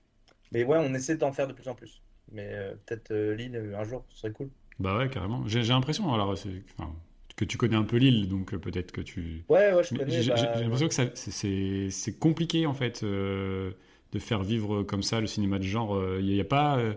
Mais 0.52 0.64
ouais, 0.64 0.78
on 0.80 0.94
essaie 0.94 1.16
d'en 1.16 1.32
faire 1.32 1.48
de 1.48 1.54
plus 1.54 1.68
en 1.68 1.74
plus. 1.74 2.02
Mais 2.32 2.52
euh, 2.54 2.76
peut-être 2.86 3.12
euh, 3.12 3.34
Lille 3.34 3.56
un 3.76 3.84
jour, 3.84 4.06
ce 4.10 4.18
serait 4.18 4.32
cool. 4.32 4.50
Bah 4.80 4.98
ouais, 4.98 5.08
carrément. 5.08 5.44
J'ai 5.46 5.62
l'impression 5.62 6.12
alors, 6.12 6.36
c'est- 6.36 6.48
enfin, 6.78 6.90
que 7.36 7.44
tu 7.44 7.56
connais 7.56 7.76
un 7.76 7.84
peu 7.84 7.96
Lille, 7.98 8.28
donc 8.28 8.52
euh, 8.52 8.58
peut-être 8.58 8.90
que 8.92 9.00
tu. 9.00 9.44
Ouais, 9.48 9.72
ouais, 9.72 9.82
je 9.84 9.94
connais. 9.96 10.10
J'ai 10.22 10.30
bah, 10.30 10.36
j'ai 10.56 10.62
l'impression 10.64 10.88
que 10.88 11.10
c'est- 11.14 12.18
compliqué 12.18 12.66
en 12.66 12.74
fait 12.74 13.02
euh, 13.02 13.70
de 14.12 14.18
faire 14.18 14.42
vivre 14.42 14.82
comme 14.82 15.02
ça 15.02 15.20
le 15.20 15.26
cinéma 15.26 15.58
de 15.58 15.64
genre. 15.64 15.98
Il 16.18 16.26
n'y 16.26 16.40
a, 16.40 16.44
pas. 16.44 16.78
euh, 16.78 16.94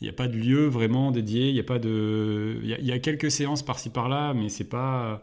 il 0.00 0.08
a 0.08 0.12
pas 0.12 0.28
de 0.28 0.36
lieu 0.36 0.66
vraiment 0.66 1.10
dédié, 1.10 1.48
il 1.50 1.56
y 1.56 1.60
a 1.60 1.64
pas 1.64 1.78
de, 1.78 2.58
il 2.62 2.68
y 2.68 2.74
a, 2.74 2.78
il 2.78 2.86
y 2.86 2.92
a 2.92 2.98
quelques 2.98 3.30
séances 3.30 3.62
par-ci 3.62 3.90
par-là, 3.90 4.34
mais 4.34 4.48
c'est 4.48 4.68
pas. 4.68 5.22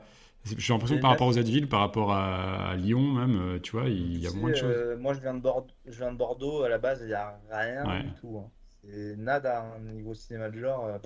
J'ai 0.58 0.74
l'impression 0.74 0.96
que 0.98 1.02
par 1.02 1.12
rapport 1.12 1.28
aux 1.28 1.38
autres 1.38 1.48
villes, 1.52 1.68
par 1.70 1.82
rapport 1.82 2.12
à, 2.14 2.76
Lyon 2.76 3.02
même, 3.14 3.40
euh, 3.40 3.60
tu 3.60 3.74
vois, 3.74 3.88
il 3.90 4.18
y 4.18 4.26
a 4.26 4.32
moins 4.32 4.50
de 4.50 4.56
choses. 4.56 4.74
euh, 4.76 4.98
moi, 4.98 5.14
je 5.14 5.20
viens 5.22 5.36
de 5.36 5.40
Bordeaux, 5.40 5.68
je 5.86 5.98
viens 6.00 6.12
de 6.12 6.18
Bordeaux 6.18 6.64
à 6.64 6.70
la 6.70 6.80
base, 6.80 7.00
il 7.02 7.08
n'y 7.08 7.14
a 7.14 7.40
rien 7.52 7.86
Ouais. 7.88 8.04
du 8.04 8.10
tout. 8.20 8.40
hein. 8.40 8.50
C'est 8.84 9.16
nada 9.18 9.76
un 9.76 9.80
niveau 9.94 10.16
cinéma 10.16 10.50
de 10.50 10.58
genre. 10.60 10.86
euh. 10.88 10.98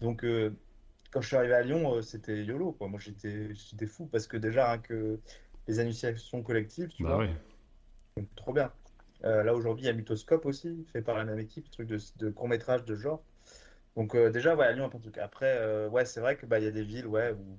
Donc, 0.00 0.24
euh, 0.24 0.60
quand 1.12 1.20
je 1.20 1.28
suis 1.28 1.36
arrivé 1.36 1.54
à 1.54 1.62
Lyon, 1.62 1.94
euh, 1.96 2.02
c'était 2.02 2.44
YOLO, 2.44 2.72
quoi. 2.72 2.88
Moi, 2.88 3.00
j'étais 3.00 3.54
j'étais 3.54 3.86
fou 3.86 4.06
parce 4.06 4.26
que 4.26 4.36
déjà, 4.36 4.68
rien 4.72 4.78
que 4.80 5.20
les 5.66 5.80
initiations 5.82 6.42
collectives, 6.42 6.88
tu 6.94 7.04
Bah 7.04 7.16
vois, 7.16 7.18
ouais. 7.18 7.30
donc, 8.16 8.34
trop 8.36 8.52
bien. 8.52 8.74
Euh, 9.24 9.42
là, 9.44 9.54
aujourd'hui, 9.54 9.84
il 9.84 9.88
y 9.88 9.90
a 9.90 9.94
Mythoscope 9.94 10.46
aussi, 10.46 10.84
fait 10.86 11.02
par 11.02 11.16
la 11.16 11.24
même 11.24 11.38
équipe, 11.40 11.70
truc 11.70 11.88
de, 11.88 11.98
de 12.18 12.30
court-métrage 12.30 12.84
de 12.84 12.96
genre. 12.96 13.24
Donc, 13.96 14.16
déjà, 14.16 14.56
ouais, 14.56 14.66
à 14.66 14.72
Lyon, 14.72 14.86
en 14.86 14.90
tout 15.00 15.10
cas. 15.10 15.24
Après, 15.24 15.86
ouais, 15.88 16.04
c'est 16.04 16.20
vrai 16.20 16.36
que 16.36 16.46
bah, 16.46 16.60
y 16.60 16.66
a 16.66 16.70
des 16.70 16.84
villes 16.84 17.06
ouais, 17.06 17.32
où 17.32 17.58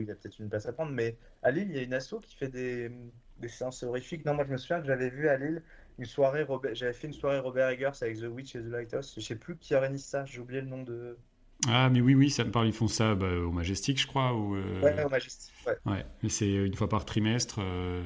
il 0.00 0.06
y 0.06 0.10
a 0.10 0.14
peut-être 0.16 0.38
une 0.38 0.48
place 0.48 0.66
à 0.66 0.72
prendre, 0.72 0.92
mais 0.92 1.18
à 1.42 1.50
Lille, 1.50 1.68
il 1.70 1.76
y 1.76 1.78
a 1.80 1.82
une 1.82 1.94
asso 1.94 2.20
qui 2.22 2.36
fait 2.36 2.48
des, 2.48 2.90
des 3.36 3.48
séances 3.48 3.82
horrifiques. 3.82 4.24
Non, 4.24 4.34
moi, 4.34 4.44
je 4.44 4.50
me 4.52 4.56
souviens 4.56 4.80
que 4.80 4.86
j'avais 4.86 5.10
vu 5.10 5.28
à 5.28 5.36
Lille 5.38 5.64
une 5.98 6.04
soirée, 6.04 6.42
Robert- 6.44 6.74
j'avais 6.74 6.92
fait 6.92 7.06
une 7.08 7.12
soirée 7.12 7.38
Robert 7.40 7.68
Eggers 7.70 7.90
avec 8.02 8.18
The 8.18 8.24
Witch 8.24 8.54
et 8.56 8.60
The 8.60 8.66
Lighthouse. 8.66 9.14
Je 9.16 9.20
sais 9.20 9.36
plus 9.36 9.58
qui 9.58 9.74
organise 9.74 10.04
ça, 10.06 10.24
j'ai 10.24 10.40
oublié 10.40 10.60
le 10.60 10.68
nom 10.68 10.82
de. 10.82 11.18
Ah, 11.66 11.90
mais 11.90 12.00
oui, 12.00 12.14
oui, 12.14 12.30
ça 12.30 12.44
me 12.44 12.50
parle. 12.52 12.68
Ils 12.68 12.72
font 12.72 12.86
ça 12.88 13.14
bah, 13.14 13.26
au 13.38 13.50
Majestic, 13.50 14.00
je 14.00 14.06
crois. 14.06 14.32
Ou, 14.34 14.54
euh, 14.56 14.80
Ouais, 14.80 15.04
au 15.04 15.08
Majestic, 15.08 15.52
ouais. 15.66 15.76
ouais. 15.86 16.06
Mais 16.22 16.28
c'est 16.28 16.50
une 16.52 16.74
fois 16.74 16.88
par 16.88 17.04
trimestre. 17.04 17.56
euh, 17.60 18.02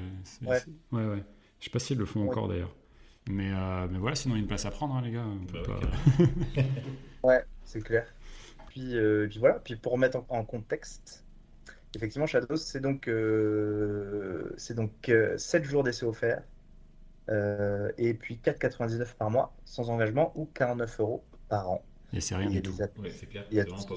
Ouais. 0.46 0.58
ouais, 0.92 1.04
ouais. 1.06 1.24
Je 1.60 1.64
sais 1.66 1.70
pas 1.70 1.78
s'ils 1.78 1.98
le 1.98 2.06
font 2.06 2.22
Ouais. 2.22 2.28
encore 2.28 2.48
d'ailleurs. 2.48 2.74
Mais, 3.28 3.50
euh, 3.52 3.86
mais 3.90 3.98
voilà, 3.98 4.16
sinon 4.16 4.34
il 4.34 4.38
y 4.38 4.40
a 4.40 4.42
une 4.42 4.48
place 4.48 4.64
à 4.64 4.70
prendre, 4.70 4.94
hein, 4.96 5.02
les 5.02 5.12
gars. 5.12 5.24
On 5.26 5.44
peut 5.46 5.58
Bah, 5.66 5.78
pas-. 5.80 6.24
Ouais, 7.22 7.44
c'est 7.64 7.82
clair. 7.82 8.06
Puis, 8.68 8.96
euh, 8.96 9.26
puis 9.28 9.38
voilà, 9.38 9.60
puis 9.60 9.76
pour 9.76 9.92
remettre 9.92 10.16
en, 10.18 10.26
en 10.30 10.44
contexte, 10.44 11.24
effectivement, 11.94 12.26
Shadows, 12.26 12.56
c'est 12.56 12.80
donc, 12.80 13.06
euh, 13.08 14.52
c'est 14.56 14.74
donc 14.74 15.12
7 15.36 15.64
jours 15.64 15.84
d'essai 15.84 16.06
offert, 16.06 16.42
euh, 17.30 17.90
et 17.98 18.14
puis 18.14 18.38
4,99 18.38 19.14
par 19.16 19.30
mois, 19.30 19.54
sans 19.64 19.90
engagement, 19.90 20.32
ou 20.36 20.46
49 20.46 21.00
euros 21.00 21.24
par 21.48 21.70
an. 21.70 21.84
Et 22.12 22.20
c'est 22.20 22.36
rien 22.36 22.50
il 22.50 22.54
y 22.54 22.58
a 22.58 22.60
du 22.60 22.62
tout. 22.62 22.74
des 22.74 22.82
app- 22.82 22.98
Ouais, 22.98 23.10
c'est 23.10 23.26
clair, 23.26 23.46
Il 23.50 23.56
y 23.56 23.60
a 23.60 23.64
vraiment 23.64 23.84
pas. 23.84 23.94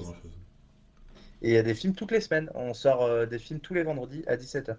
Et 1.40 1.48
il 1.48 1.54
y 1.54 1.56
a 1.56 1.62
des 1.62 1.74
films 1.74 1.94
toutes 1.94 2.10
les 2.10 2.20
semaines. 2.20 2.50
On 2.54 2.74
sort 2.74 3.00
euh, 3.02 3.24
des 3.24 3.38
films 3.38 3.60
tous 3.60 3.72
les 3.72 3.82
vendredis 3.82 4.22
à 4.26 4.36
17h. 4.36 4.78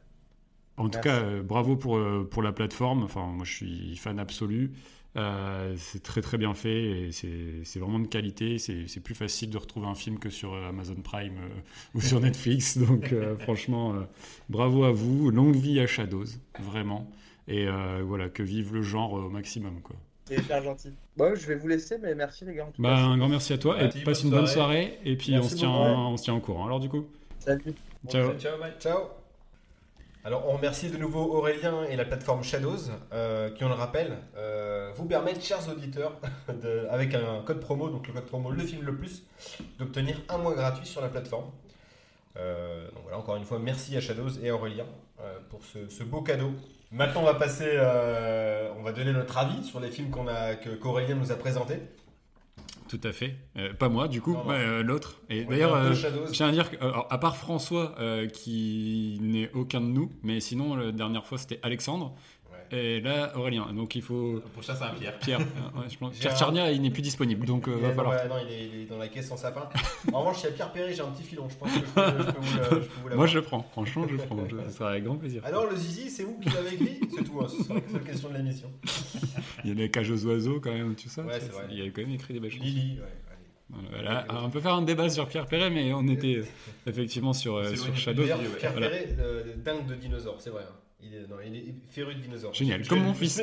En 0.78 0.90
tout 0.90 1.00
cas, 1.00 1.16
euh, 1.24 1.42
bravo 1.42 1.76
pour, 1.76 1.98
euh, 1.98 2.28
pour 2.30 2.44
la 2.44 2.52
plateforme. 2.52 3.04
Enfin, 3.04 3.26
moi, 3.28 3.46
je 3.46 3.54
suis 3.54 3.98
fan 3.98 4.20
absolu. 4.20 4.74
Euh, 5.16 5.74
c'est 5.78 6.04
très 6.04 6.22
très 6.22 6.38
bien 6.38 6.54
fait 6.54 7.08
et 7.08 7.12
c'est 7.12 7.64
c'est 7.64 7.80
vraiment 7.80 7.98
de 8.00 8.06
qualité. 8.08 8.60
C'est 8.60 8.88
c'est 8.88 9.00
plus 9.00 9.16
facile 9.16 9.50
de 9.50 9.58
retrouver 9.58 9.88
un 9.88 9.96
film 9.96 10.20
que 10.20 10.30
sur 10.30 10.54
euh, 10.54 10.70
Amazon 10.70 10.96
Prime 11.02 11.38
euh, 11.40 11.50
ou 11.96 12.02
sur 12.02 12.20
Netflix. 12.20 12.78
Donc, 12.78 13.12
euh, 13.14 13.36
franchement, 13.38 13.96
euh, 13.96 14.04
bravo 14.50 14.84
à 14.84 14.92
vous. 14.92 15.32
Longue 15.32 15.56
vie 15.56 15.80
à 15.80 15.88
Shadows, 15.88 16.26
vraiment. 16.60 17.10
Et 17.48 17.68
euh, 17.68 18.04
voilà, 18.06 18.30
que 18.30 18.44
vive 18.44 18.74
le 18.74 18.82
genre 18.84 19.14
au 19.14 19.30
maximum. 19.30 19.82
Quoi. 19.82 19.96
C'est 20.28 20.36
hyper 20.36 20.62
gentil. 20.64 20.94
Bon, 21.16 21.36
je 21.36 21.48
vais 21.48 21.56
vous 21.56 21.68
laisser, 21.68 21.98
mais 22.00 22.14
merci 22.16 22.44
les 22.46 22.54
gars. 22.56 22.66
En 22.66 22.72
tout 22.72 22.82
Bah, 22.82 22.90
cas. 22.96 23.02
un 23.02 23.18
grand 23.18 23.30
merci 23.30 23.54
à 23.54 23.58
toi 23.58 23.76
Merci, 23.80 24.00
et 24.00 24.04
passe 24.04 24.24
bonne 24.24 24.32
une 24.32 24.38
bonne 24.38 24.48
soirée. 24.48 24.84
soirée. 24.84 25.00
Et 25.06 25.16
puis, 25.16 25.32
Merci 25.32 25.46
on 25.46 25.50
se, 25.50 25.56
tient, 25.56 25.70
beaucoup. 25.72 26.02
on 26.02 26.18
se 26.18 26.24
tient 26.24 26.34
au 26.36 26.40
courant. 26.40 26.66
Alors, 26.66 26.80
du 26.80 26.90
coup, 26.90 27.06
Salut. 27.40 27.74
ciao. 28.10 28.34
Ciao, 28.38 28.60
bye. 28.60 28.74
Ciao 28.80 29.00
Alors, 30.26 30.44
on 30.50 30.58
remercie 30.58 30.90
de 30.90 30.98
nouveau 30.98 31.22
Aurélien 31.34 31.84
et 31.86 31.96
la 31.96 32.04
plateforme 32.04 32.44
Shadows 32.44 32.92
euh, 33.14 33.50
qui, 33.52 33.64
on 33.64 33.70
le 33.70 33.74
rappelle, 33.76 34.18
euh, 34.36 34.92
vous 34.96 35.06
permettent, 35.06 35.42
chers 35.44 35.68
auditeurs, 35.70 36.20
de- 36.62 36.86
avec 36.90 37.14
un 37.14 37.42
code 37.46 37.62
promo, 37.62 37.90
donc 37.90 38.06
le 38.08 38.14
code 38.14 38.26
promo 38.26 38.52
Le 38.52 38.64
Film 38.64 38.86
Le 38.86 38.96
Plus, 38.96 39.24
d'obtenir 39.80 40.22
un 40.28 40.38
mois 40.40 40.54
gratuit 40.56 40.86
sur 40.86 41.00
la 41.02 41.08
plateforme. 41.08 41.50
Euh, 42.36 42.86
donc 42.92 43.04
voilà, 43.04 43.18
encore 43.18 43.38
une 43.38 43.46
fois, 43.46 43.60
merci 43.60 43.96
à 43.96 44.02
Shadows 44.02 44.38
et 44.44 44.50
à 44.50 44.56
Aurélien 44.56 44.86
euh, 45.22 45.38
pour 45.50 45.62
ce, 45.64 45.88
ce 45.90 46.04
beau 46.04 46.22
cadeau. 46.22 46.52
Maintenant, 46.92 47.22
on 47.22 47.26
va 47.26 47.34
passer, 47.34 47.68
euh, 47.68 48.72
on 48.78 48.84
va 48.84 48.94
donner 48.94 49.12
notre 49.12 49.38
avis 49.38 49.64
sur 49.64 49.80
les 49.80 49.92
films 49.92 50.10
qu'on 50.10 50.28
a, 50.28 50.56
que 50.56 50.70
qu'Aurélien 50.70 51.16
nous 51.16 51.32
a 51.32 51.36
présentés. 51.36 51.80
Tout 52.88 53.02
à 53.04 53.12
fait. 53.12 53.36
Euh, 53.58 53.74
pas 53.74 53.90
moi, 53.90 54.08
du 54.08 54.22
coup, 54.22 54.38
euh, 54.50 54.82
l'autre. 54.82 55.20
Et 55.30 55.46
On 55.46 55.50
d'ailleurs, 55.50 55.76
euh, 55.76 55.94
je 55.94 56.32
tiens 56.32 56.48
à 56.48 56.52
dire 56.52 56.72
que, 56.72 56.78
alors, 56.78 57.08
à 57.10 57.18
part 57.18 57.36
François, 57.38 57.96
qui 58.34 59.20
n'est 59.22 59.52
aucun 59.54 59.82
de 59.82 59.88
nous, 59.88 60.12
mais 60.24 60.40
sinon, 60.40 60.76
la 60.76 60.92
dernière 60.92 61.26
fois, 61.26 61.38
c'était 61.38 61.60
Alexandre. 61.64 62.16
Et 62.72 63.00
là 63.02 63.32
Aurélien. 63.38 63.68
Donc 63.74 63.96
il 63.96 64.02
faut 64.02 64.34
Le 64.34 64.40
prochain, 64.42 64.76
c'est 64.76 64.84
un 64.84 64.90
Pierre. 64.94 65.18
Pierre. 65.20 65.40
euh, 65.40 65.80
ouais, 65.80 65.86
je 65.90 65.98
pense- 65.98 66.14
J'ai 66.16 66.20
Pierre 66.22 66.34
un- 66.34 66.36
Charnia, 66.38 66.72
il 66.72 66.82
n'est 66.82 66.90
plus 66.90 67.02
disponible, 67.02 67.46
donc 67.46 67.68
euh, 67.68 67.76
Il 67.78 67.82
va 67.82 67.94
falloir. 67.94 68.16
ouais, 68.16 68.28
non, 68.28 68.36
il 68.46 68.54
est, 68.54 68.66
il 68.74 68.82
est 68.82 68.86
dans 68.86 68.98
la 68.98 69.08
caisse 69.08 69.28
sans 69.28 69.38
sapin. 69.38 69.70
En 70.14 70.20
revanche, 70.20 70.42
il 70.42 70.46
y 70.46 70.50
a 70.50 70.52
Pierre 70.52 70.72
Perret, 70.72 70.94
j'ai 70.94 71.02
un 71.02 71.12
petit 71.12 71.24
filon. 71.24 71.48
Je 71.50 71.56
pense 71.56 71.72
que 71.72 71.80
je 71.80 71.84
peux, 71.86 72.02
je 72.24 72.32
peux 72.32 72.40
vous, 72.42 72.58
le- 72.58 72.64
je 72.64 72.70
peux 72.70 72.80
vous 73.02 73.08
l'avoir. 73.10 73.16
Moi 73.18 73.28
je 73.28 73.36
le 73.40 73.42
prends. 73.44 73.64
Franchement, 73.72 74.06
je 74.08 74.14
le 74.16 74.18
prends. 74.20 74.38
Je- 74.50 74.70
Ce 74.70 74.78
sera 74.78 74.90
avec 74.92 75.04
grand 75.04 75.16
plaisir. 75.16 75.42
Alors, 75.46 75.66
le 75.70 75.76
zizi, 75.78 76.10
c'est 76.10 76.24
vous 76.24 76.40
qui 76.40 76.50
l'avez 76.50 76.74
écrit 76.76 77.00
C'est 77.16 77.24
tout, 77.24 77.40
hein, 77.42 77.48
ce 77.48 77.64
sera 77.64 77.76
la 77.76 77.82
seule 77.92 78.04
question 78.04 78.30
de 78.30 78.36
l'émission. 78.38 78.72
Il 79.64 79.70
y 79.70 79.72
a 79.72 79.76
les 79.76 79.90
cages 79.90 80.12
aux 80.12 80.26
oiseaux 80.26 80.60
quand 80.60 80.72
même, 80.74 80.96
tout 80.96 81.10
ça. 81.10 81.24
Ouais, 81.24 81.40
c'est 81.40 81.52
vrai. 81.52 81.66
Il 81.72 81.82
a 81.82 81.86
quand 81.90 82.02
même 82.02 82.12
écrit 82.12 82.34
des 82.34 82.40
belles 82.40 82.52
choses. 82.52 82.62
Lily, 82.62 83.00
ouais. 83.00 83.08
Voilà. 83.92 84.20
Alors, 84.30 84.46
on 84.46 84.50
peut 84.50 84.62
faire 84.62 84.74
un 84.76 84.82
débat 84.82 85.10
sur 85.10 85.28
Pierre 85.28 85.46
Perret, 85.46 85.70
mais 85.70 85.92
on 85.94 86.08
était 86.08 86.38
euh, 86.38 86.46
effectivement 86.86 87.34
sur, 87.34 87.58
euh, 87.58 87.66
C'est 87.72 87.76
sur 87.78 87.96
Shadow. 87.98 88.24
Pierre 88.24 88.38
Voilà. 88.72 88.88
Perret, 88.90 89.16
euh, 89.20 89.44
dingue 89.58 89.86
de 89.88 89.96
dinosaures, 89.96 90.38
c'est 90.40 90.52
vrai. 90.52 90.64
hein. 90.64 90.74
Il 91.00 91.14
est, 91.14 91.28
non, 91.28 91.36
il 91.46 91.56
est 91.56 91.76
féru 91.90 92.16
de 92.16 92.20
dinosaures. 92.22 92.54
Génial, 92.56 92.86
comme 92.88 93.04
mon 93.04 93.14
fils. 93.14 93.40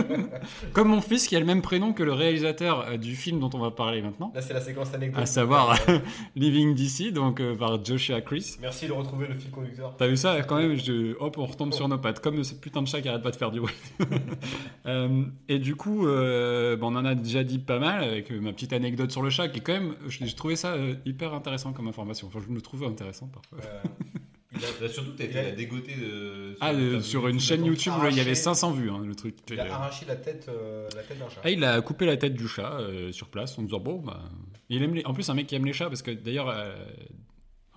Comme 0.72 0.88
mon 0.88 1.00
fils 1.00 1.28
qui 1.28 1.36
a 1.36 1.40
le 1.40 1.46
même 1.46 1.62
prénom 1.62 1.92
que 1.92 2.02
le 2.02 2.12
réalisateur 2.12 2.80
euh, 2.88 2.96
du 2.96 3.14
film 3.14 3.38
dont 3.38 3.50
on 3.54 3.58
va 3.58 3.70
parler 3.70 4.02
maintenant, 4.02 4.32
Là, 4.34 4.42
c'est 4.42 4.52
la 4.52 4.60
séquence 4.60 4.92
anecdote. 4.92 5.22
à 5.22 5.26
savoir 5.26 5.78
Living 6.36 6.74
DC, 6.74 7.12
donc 7.12 7.40
euh, 7.40 7.54
par 7.54 7.84
Joshua 7.84 8.20
Chris. 8.20 8.56
Merci 8.60 8.88
de 8.88 8.92
retrouver 8.92 9.28
le 9.28 9.34
fil 9.34 9.50
conducteur. 9.52 9.94
T'as 9.96 10.08
vu 10.08 10.16
ça? 10.16 10.42
Quand 10.42 10.56
même 10.56 10.74
je... 10.76 11.16
Hop, 11.20 11.38
on 11.38 11.46
retombe 11.46 11.72
sur 11.72 11.86
nos 11.86 11.98
pattes, 11.98 12.20
comme 12.20 12.42
ce 12.42 12.54
putain 12.54 12.82
de 12.82 12.88
chat 12.88 13.00
qui 13.00 13.08
arrête 13.08 13.22
pas 13.22 13.30
de 13.30 13.36
faire 13.36 13.50
du 13.50 13.60
bruit. 13.60 13.74
Euh, 14.86 15.24
et 15.48 15.60
du 15.60 15.76
coup, 15.76 16.08
euh, 16.08 16.76
bah, 16.76 16.86
on 16.90 16.96
en 16.96 17.04
a 17.04 17.14
déjà 17.14 17.44
dit 17.44 17.60
pas 17.60 17.78
mal 17.78 18.02
avec 18.02 18.32
ma 18.32 18.52
petite 18.52 18.72
anecdote 18.72 19.12
sur 19.12 19.22
le 19.22 19.30
chat, 19.30 19.48
qui 19.48 19.60
est 19.60 19.62
quand 19.62 19.74
même, 19.74 19.94
j'ai 20.08 20.34
trouvé 20.34 20.56
ça 20.56 20.74
hyper 21.06 21.34
intéressant 21.34 21.72
comme 21.72 21.86
information. 21.86 22.26
Enfin, 22.26 22.40
je 22.44 22.52
me 22.52 22.60
trouve 22.60 22.82
intéressant 22.82 23.28
parfois. 23.28 23.60
Euh, 24.54 24.58
il 24.58 24.64
a, 24.64 24.86
Là, 24.86 24.92
surtout, 24.92 25.12
t'as 25.12 25.24
été 25.24 25.34
Il 25.34 25.38
a- 25.38 25.42
la 25.44 25.50
dégoter 25.52 25.94
de. 25.94 26.56
Ah, 26.60 26.72
euh, 26.72 27.00
sur 27.00 27.26
une 27.28 27.40
chaîne 27.40 27.64
YouTube, 27.64 27.92
arraché- 27.94 28.12
il 28.12 28.18
y 28.18 28.20
avait 28.20 28.34
500 28.34 28.72
vues, 28.72 28.90
hein, 28.90 29.02
le 29.04 29.14
truc. 29.14 29.36
il 29.50 29.58
a 29.60 29.74
arraché 29.74 30.04
la 30.06 30.16
tête, 30.16 30.46
euh, 30.48 30.88
la 30.94 31.02
tête 31.02 31.18
d'un 31.18 31.28
chat. 31.28 31.40
Ah, 31.44 31.50
il 31.50 31.62
a 31.64 31.80
coupé 31.80 32.06
la 32.06 32.16
tête 32.16 32.34
du 32.34 32.46
chat 32.48 32.72
euh, 32.80 33.12
sur 33.12 33.28
place 33.28 33.58
en 33.58 33.62
disant 33.62 33.80
bon, 33.80 33.98
bah, 34.00 34.20
il 34.68 34.82
aime 34.82 34.94
les... 34.94 35.04
En 35.04 35.14
plus, 35.14 35.28
un 35.30 35.34
mec 35.34 35.46
qui 35.46 35.54
aime 35.54 35.64
les 35.64 35.72
chats 35.72 35.88
parce 35.88 36.02
que 36.02 36.10
d'ailleurs, 36.10 36.48
euh, 36.50 36.74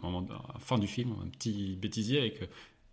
à 0.03 0.07
la 0.07 0.59
fin 0.59 0.77
du 0.77 0.87
film, 0.87 1.15
un 1.23 1.27
petit 1.29 1.75
bêtisier 1.75 2.19
avec. 2.19 2.41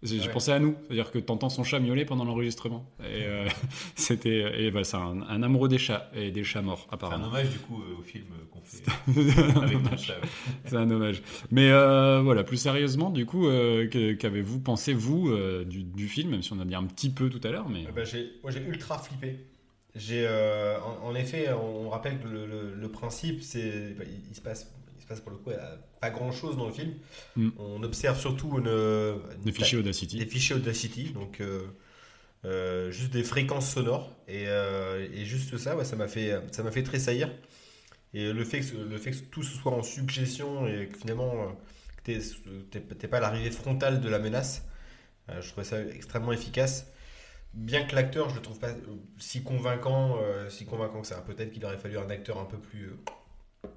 J'ai 0.05 0.19
Ouais. 0.19 0.29
pensé 0.33 0.51
à 0.51 0.59
nous, 0.59 0.75
c'est-à-dire 0.83 1.13
que 1.13 1.19
t'entends 1.21 1.49
son 1.49 1.63
chat 1.63 1.79
miauler 1.79 2.05
pendant 2.05 2.25
l'enregistrement. 2.25 2.85
Et 3.01 3.23
euh, 3.25 3.47
c'était, 3.95 4.65
et 4.65 4.71
bah, 4.73 4.83
c'est 4.83 4.97
un, 4.97 5.23
un 5.23 5.43
amoureux 5.45 5.69
des 5.69 5.79
chats 5.79 6.11
et 6.13 6.33
des 6.33 6.43
chats 6.43 6.61
morts 6.63 6.81
C'est 6.81 6.91
un 6.91 6.95
apparemment. 6.95 7.27
hommage 7.29 7.51
du 7.51 7.59
coup 7.59 7.81
euh, 7.83 8.01
au 8.01 8.03
film 8.03 8.25
c'est 10.67 10.77
un 10.77 10.91
hommage. 10.91 11.23
Mais 11.51 11.71
euh, 11.71 12.21
voilà, 12.23 12.45
plus 12.45 12.57
sérieusement, 12.57 13.11
du 13.11 13.27
coup, 13.27 13.49
euh, 13.49 13.87
qu'avez-vous 14.19 14.61
pensé 14.61 14.93
vous 14.95 15.29
euh, 15.31 15.65
du, 15.65 15.83
du 15.83 16.09
film, 16.09 16.31
même 16.31 16.43
si 16.43 16.53
on 16.53 16.61
a 16.61 16.65
dit 16.65 16.75
un 16.75 16.85
petit 16.85 17.11
peu 17.11 17.29
tout 17.29 17.41
à 17.47 17.51
l'heure, 17.51 17.69
mais 17.69 17.87
ben, 17.95 18.05
j'ai- 18.05 18.33
moi, 18.43 18.51
j'ai 18.53 18.61
ultra 18.63 18.99
flippé. 18.99 19.39
J'ai, 19.95 20.25
euh, 20.27 20.79
en, 20.81 21.09
en 21.09 21.15
effet, 21.15 21.51
on, 21.53 21.91
rappelle 21.91 22.19
que 22.19 22.27
le, 22.29 22.47
le- 22.47 22.75
le 22.75 22.89
principe, 22.89 23.43
c'est, 23.43 23.95
bah, 23.99 24.05
il, 24.07 24.31
il 24.31 24.35
se 24.35 24.41
passe, 24.41 24.73
il 24.99 25.03
se 25.03 25.07
passe 25.07 25.21
pour 25.21 25.31
le 25.33 25.37
coup 25.37 25.51
il 25.51 25.55
y 25.55 25.57
a 25.57 25.79
pas 26.01 26.09
grand 26.11 26.33
chose 26.33 26.57
dans 26.57 26.67
le 26.67 26.73
film. 26.73 26.93
Mm. 27.37 27.51
On 27.59 27.83
observe 27.83 28.19
surtout 28.19 28.59
une, 28.59 28.69
une 28.69 29.45
des 29.45 29.53
fichiers 29.53 29.79
Audacity. 29.79 30.17
des 30.19 30.27
fichiers 30.27 30.57
Audacity, 30.57 31.11
donc 31.11 31.41
euh, 31.43 31.63
euh, 32.47 32.91
juste 32.91 33.13
des 33.13 33.23
fréquences 33.23 33.71
sonores 33.71 34.11
et, 34.29 34.45
euh, 34.47 35.07
et 35.15 35.25
juste 35.27 35.59
ça, 35.59 35.77
ouais, 35.77 35.85
ça 35.85 35.97
m'a 35.97 36.09
fait, 36.09 36.41
ça 36.53 36.63
m'a 36.63 36.71
fait 36.73 36.83
tressaillir. 36.83 37.31
Et 38.15 38.33
le 38.33 38.45
fait 38.45 38.61
que, 38.61 38.77
le 38.77 38.99
fait 38.99 39.13
que 39.13 39.17
tout 39.31 39.43
ce 39.43 39.57
soit 39.57 39.73
en 39.73 39.83
suggestion 39.83 40.67
et 40.67 40.89
que 40.89 40.99
finalement 40.99 41.33
euh, 41.35 41.47
que 42.05 42.69
t'aies 42.79 43.09
pas 43.09 43.21
l'arrivée 43.21 43.51
frontale 43.51 44.01
de 44.01 44.09
la 44.09 44.19
menace, 44.19 44.65
euh, 45.31 45.41
je 45.41 45.49
trouvais 45.51 45.65
ça 45.65 45.81
extrêmement 45.83 46.33
efficace. 46.33 46.87
Bien 47.55 47.85
que 47.85 47.95
l'acteur, 47.95 48.31
je 48.31 48.37
le 48.37 48.43
trouve 48.43 48.59
pas 48.59 48.71
euh, 48.71 48.77
si 49.19 49.43
convaincant, 49.43 50.17
euh, 50.23 50.49
si 50.51 50.65
convaincant 50.67 51.01
que 51.03 51.07
ça. 51.07 51.21
Peut-être 51.23 51.53
qu'il 51.53 51.65
aurait 51.65 51.79
fallu 51.79 51.99
un 51.99 52.09
acteur 52.11 52.39
un 52.39 52.45
peu 52.47 52.59
plus. 52.59 52.87
euh, 52.87 53.69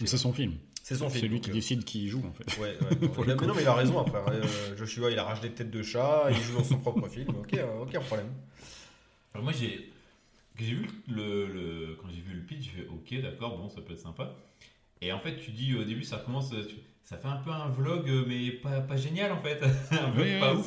Mais 0.00 0.06
c'est 0.06 0.18
son 0.18 0.32
film. 0.32 0.54
c'est 0.82 0.94
son 0.96 1.08
C'est 1.10 1.18
film. 1.20 1.32
lui 1.32 1.38
donc, 1.38 1.44
qui 1.44 1.50
euh, 1.50 1.54
décide 1.54 1.84
qui 1.84 2.08
joue 2.08 2.22
en 2.26 2.32
fait. 2.32 2.58
Ouais, 2.60 2.76
ouais. 3.00 3.08
Pour 3.08 3.24
Il 3.24 3.28
le 3.28 3.32
a- 3.32 3.36
coup. 3.36 3.42
mais 3.42 3.48
non, 3.48 3.54
mais 3.54 3.62
il 3.62 3.68
a 3.68 3.74
raison 3.74 3.98
après. 3.98 4.18
Euh, 4.34 4.76
Joshua, 4.76 5.10
il 5.10 5.18
arrache 5.18 5.40
des 5.40 5.50
têtes 5.52 5.70
de 5.70 5.82
chat, 5.82 6.26
il 6.30 6.36
joue 6.40 6.56
dans 6.58 6.64
son 6.64 6.78
propre 6.78 7.06
film. 7.08 7.28
Ok, 7.30 7.58
aucun 7.82 8.00
problème. 8.00 8.28
Alors 9.34 9.44
moi 9.44 9.52
j'ai 9.52 9.90
j'ai 10.58 10.74
vu 10.74 10.88
le, 11.08 11.46
le- 11.46 11.98
quand 12.00 12.08
j'ai 12.14 12.20
vu 12.20 12.34
le 12.34 12.42
pitch, 12.42 12.64
j'ai 12.64 12.82
fait 12.82 12.88
ok 12.88 13.22
d'accord 13.22 13.56
bon 13.58 13.68
ça 13.68 13.80
peut 13.80 13.92
être 13.92 14.00
sympa. 14.00 14.34
Et 15.00 15.12
en 15.12 15.18
fait 15.18 15.36
tu 15.38 15.50
dis 15.50 15.74
au 15.74 15.84
début 15.84 16.04
ça 16.04 16.18
commence 16.18 16.50
tu- 16.50 16.76
ça 17.02 17.18
fait 17.18 17.28
un 17.28 17.36
peu 17.36 17.50
un 17.50 17.68
vlog 17.68 18.08
euh, 18.08 18.24
mais 18.26 18.50
pas, 18.52 18.80
pas 18.80 18.96
génial 18.96 19.32
en 19.32 19.40
fait. 19.42 19.60
un 19.90 20.12
Oui, 20.18 20.38
pas 20.40 20.54
ouf. 20.54 20.66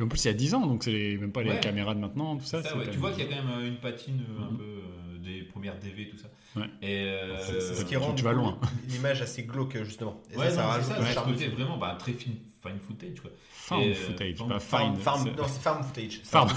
En 0.00 0.06
plus, 0.08 0.24
il 0.24 0.28
y 0.28 0.30
a 0.30 0.32
10 0.32 0.54
ans, 0.54 0.64
donc 0.66 0.84
c'est 0.84 1.16
même 1.20 1.32
pas 1.32 1.42
les 1.42 1.50
Ouais. 1.50 1.60
caméras 1.60 1.94
de 1.94 1.98
maintenant, 2.00 2.36
tout 2.36 2.44
ça. 2.44 2.58
Ouais, 2.76 2.88
tu 2.90 2.98
vois 2.98 3.10
qu'il 3.10 3.24
y 3.24 3.26
a 3.26 3.28
quand 3.30 3.42
même 3.42 3.58
euh, 3.58 3.66
une 3.66 3.78
patine 3.78 4.20
euh, 4.38 4.42
un 4.44 4.50
Mhm. 4.52 4.58
peu 4.58 4.62
euh, 4.64 5.18
des 5.24 5.42
premières 5.42 5.76
DV 5.80 6.08
tout 6.08 6.18
ça. 6.18 6.28
Ouais. 6.54 6.66
Et 6.82 7.00
euh, 7.08 7.36
C'est- 7.40 7.74
Ce 7.74 7.84
qui 7.84 7.96
Euh, 7.96 7.98
rend 7.98 8.14
tu 8.14 8.22
vas 8.22 8.32
loin. 8.32 8.60
l'image 8.86 9.22
assez 9.22 9.42
glauque, 9.42 9.76
justement. 9.82 10.22
Et 10.32 10.36
ouais, 10.36 10.50
ça, 10.50 10.62
non, 10.62 10.68
c'est 10.84 10.92
rajoute 10.92 11.06
ça, 11.06 11.12
charme. 11.14 11.32
côté 11.32 11.48
vraiment 11.48 11.78
bah, 11.78 11.96
très 11.98 12.12
fine, 12.12 12.36
fine 12.64 12.78
footage 12.78 13.20
quoi. 13.20 13.30
Farm 13.50 13.82
Et, 13.82 13.90
euh, 13.90 13.94
footage, 13.94 14.34
farm- 14.36 14.48
pas 14.50 14.60
Farm, 14.60 14.94
fine. 14.94 15.02
farm, 15.02 15.24
c'est- 15.24 15.36
non, 15.42 15.48
c'est 15.48 15.62
farm 15.62 15.82
footage. 15.82 16.20
Farm. 16.22 16.48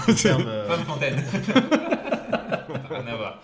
euh, 0.46 0.68
Femme 0.68 0.84
fontaine. 0.84 1.24
Rien 2.90 3.06
à 3.06 3.16
voir. 3.16 3.42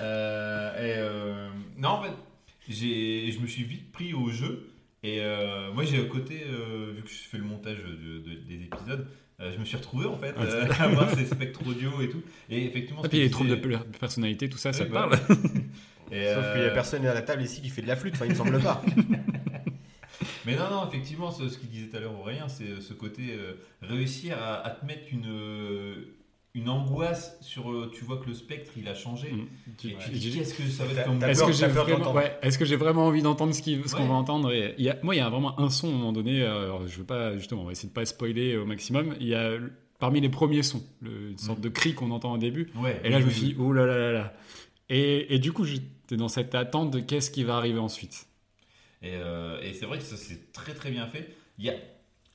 Euh, 0.00 0.74
et, 0.76 0.98
euh, 0.98 1.48
non, 1.78 1.88
en 1.90 2.02
fait, 2.02 2.12
j'ai, 2.68 3.30
je 3.32 3.40
me 3.40 3.46
suis 3.46 3.64
vite 3.64 3.90
pris 3.92 4.14
au 4.14 4.30
jeu. 4.30 4.68
Et 5.02 5.18
euh, 5.20 5.72
moi, 5.72 5.84
j'ai 5.84 6.00
à 6.00 6.04
côté, 6.04 6.42
euh, 6.46 6.92
vu 6.96 7.02
que 7.02 7.08
je 7.10 7.14
fais 7.28 7.38
le 7.38 7.44
montage 7.44 7.78
de- 7.78 8.18
de- 8.18 8.34
des 8.46 8.54
épisodes, 8.64 9.08
euh, 9.40 9.52
je 9.52 9.58
me 9.58 9.64
suis 9.64 9.76
retrouvé 9.76 10.06
en 10.06 10.16
fait 10.16 10.32
à 10.80 10.86
voir 10.88 11.10
ces 11.10 11.26
spectres 11.26 11.66
audio 11.66 12.00
et 12.00 12.08
tout. 12.08 12.22
Et 12.48 12.66
effectivement, 12.66 13.02
Et 13.04 13.08
puis 13.08 13.18
que 13.18 13.22
les 13.24 13.30
troubles 13.30 13.60
de 13.60 13.98
personnalité, 13.98 14.48
tout 14.48 14.58
ça, 14.58 14.72
ça 14.72 14.84
Ouais, 14.84 14.90
bah, 14.90 15.08
parle. 15.10 15.18
Et, 16.12 16.34
Sauf 16.34 16.52
qu'il 16.52 16.60
n'y 16.60 16.66
a 16.66 16.70
personne 16.70 17.06
à 17.06 17.14
la 17.14 17.22
table 17.22 17.42
ici 17.42 17.62
qui 17.62 17.70
fait 17.70 17.80
de 17.82 17.88
la 17.88 17.96
flûte, 17.96 18.14
enfin, 18.14 18.26
il 18.26 18.32
me 18.32 18.36
semble 18.36 18.60
pas. 18.60 18.82
Mais 20.44 20.56
non, 20.56 20.68
non, 20.70 20.86
effectivement, 20.88 21.30
ce, 21.30 21.48
ce 21.48 21.56
qu'il 21.58 21.68
disait 21.70 21.86
tout 21.88 21.96
à 21.96 22.00
l'heure 22.00 22.18
Aurélien, 22.18 22.48
c'est 22.48 22.80
ce 22.80 22.92
côté 22.92 23.30
euh, 23.32 23.54
réussir 23.80 24.36
à, 24.38 24.56
à 24.56 24.70
te 24.70 24.84
mettre 24.84 25.04
une, 25.10 25.24
une 26.54 26.68
angoisse 26.68 27.38
sur. 27.40 27.70
euh, 27.72 27.90
tu 27.94 28.04
vois 28.04 28.18
que 28.18 28.26
le 28.28 28.34
spectre 28.34 28.72
il 28.76 28.86
a 28.88 28.94
changé. 28.94 29.32
Mm. 29.32 29.46
Tu- 29.78 29.88
Et 29.90 29.96
tu 30.04 30.10
dis 30.10 30.32
qu'est-ce 30.38 30.54
que 30.54 30.62
ça 30.64 30.84
va 30.84 30.92
être 30.92 31.04
comme 31.06 31.22
Est-ce 31.24 31.44
que 31.44 31.52
j'ai 31.52 31.66
vraiment, 31.66 31.98
d'entendre. 31.98 32.16
ouais, 32.16 32.38
est-ce 32.42 32.58
que 32.58 32.64
j'ai 32.64 32.76
vraiment 32.76 33.06
envie 33.06 33.22
d'entendre 33.22 33.54
ce 33.54 33.62
qu'on 33.62 34.02
Ouais. 34.02 34.08
va 34.08 34.14
entendre 34.14 34.52
et 34.52 34.74
il 34.78 34.84
y 34.84 34.90
a, 34.90 34.98
Moi, 35.02 35.14
il 35.14 35.18
y 35.18 35.20
a 35.22 35.30
vraiment 35.30 35.58
un 35.58 35.70
son 35.70 35.88
à 35.88 35.90
un 35.90 35.94
moment 35.94 36.12
donné. 36.12 36.42
euh, 36.42 36.64
Alors, 36.64 36.86
je 36.86 36.98
veux 36.98 37.04
pas 37.04 37.36
justement, 37.38 37.62
on 37.62 37.64
va 37.66 37.72
essayer 37.72 37.88
de 37.88 37.94
pas 37.94 38.04
spoiler 38.04 38.56
au 38.56 38.66
maximum. 38.66 39.14
Il 39.20 39.28
y 39.28 39.34
a 39.34 39.52
parmi 39.98 40.20
les 40.20 40.28
premiers 40.28 40.62
sons, 40.62 40.82
le- 41.00 41.30
une 41.30 41.38
sorte 41.38 41.58
Mm. 41.60 41.62
de 41.62 41.68
cri 41.70 41.94
qu'on 41.94 42.10
entend 42.10 42.32
au 42.34 42.38
début. 42.38 42.70
Ouais, 42.76 43.00
Et 43.04 43.08
là, 43.08 43.18
je 43.20 43.24
me 43.24 43.30
oui, 43.30 43.34
suis 43.36 43.46
dit, 43.48 43.56
oh 43.58 43.72
là 43.72 43.86
là 43.86 43.96
là 43.98 44.12
là. 44.12 44.34
Et, 44.90 45.34
et 45.34 45.38
du 45.38 45.52
coup, 45.52 45.64
j'étais 45.64 46.16
dans 46.16 46.28
cette 46.28 46.54
attente 46.54 46.90
de 46.90 47.00
qu'est-ce 47.00 47.30
qui 47.30 47.44
va 47.44 47.56
arriver 47.56 47.78
ensuite. 47.78 48.26
Et, 49.00 49.12
euh, 49.14 49.58
et 49.62 49.72
c'est 49.72 49.86
vrai 49.86 49.96
que 49.98 50.04
ça 50.04 50.16
c'est 50.16 50.52
très 50.52 50.74
très 50.74 50.90
bien 50.90 51.06
fait. 51.06 51.34
Il 51.58 51.64
y 51.64 51.70
a 51.70 51.74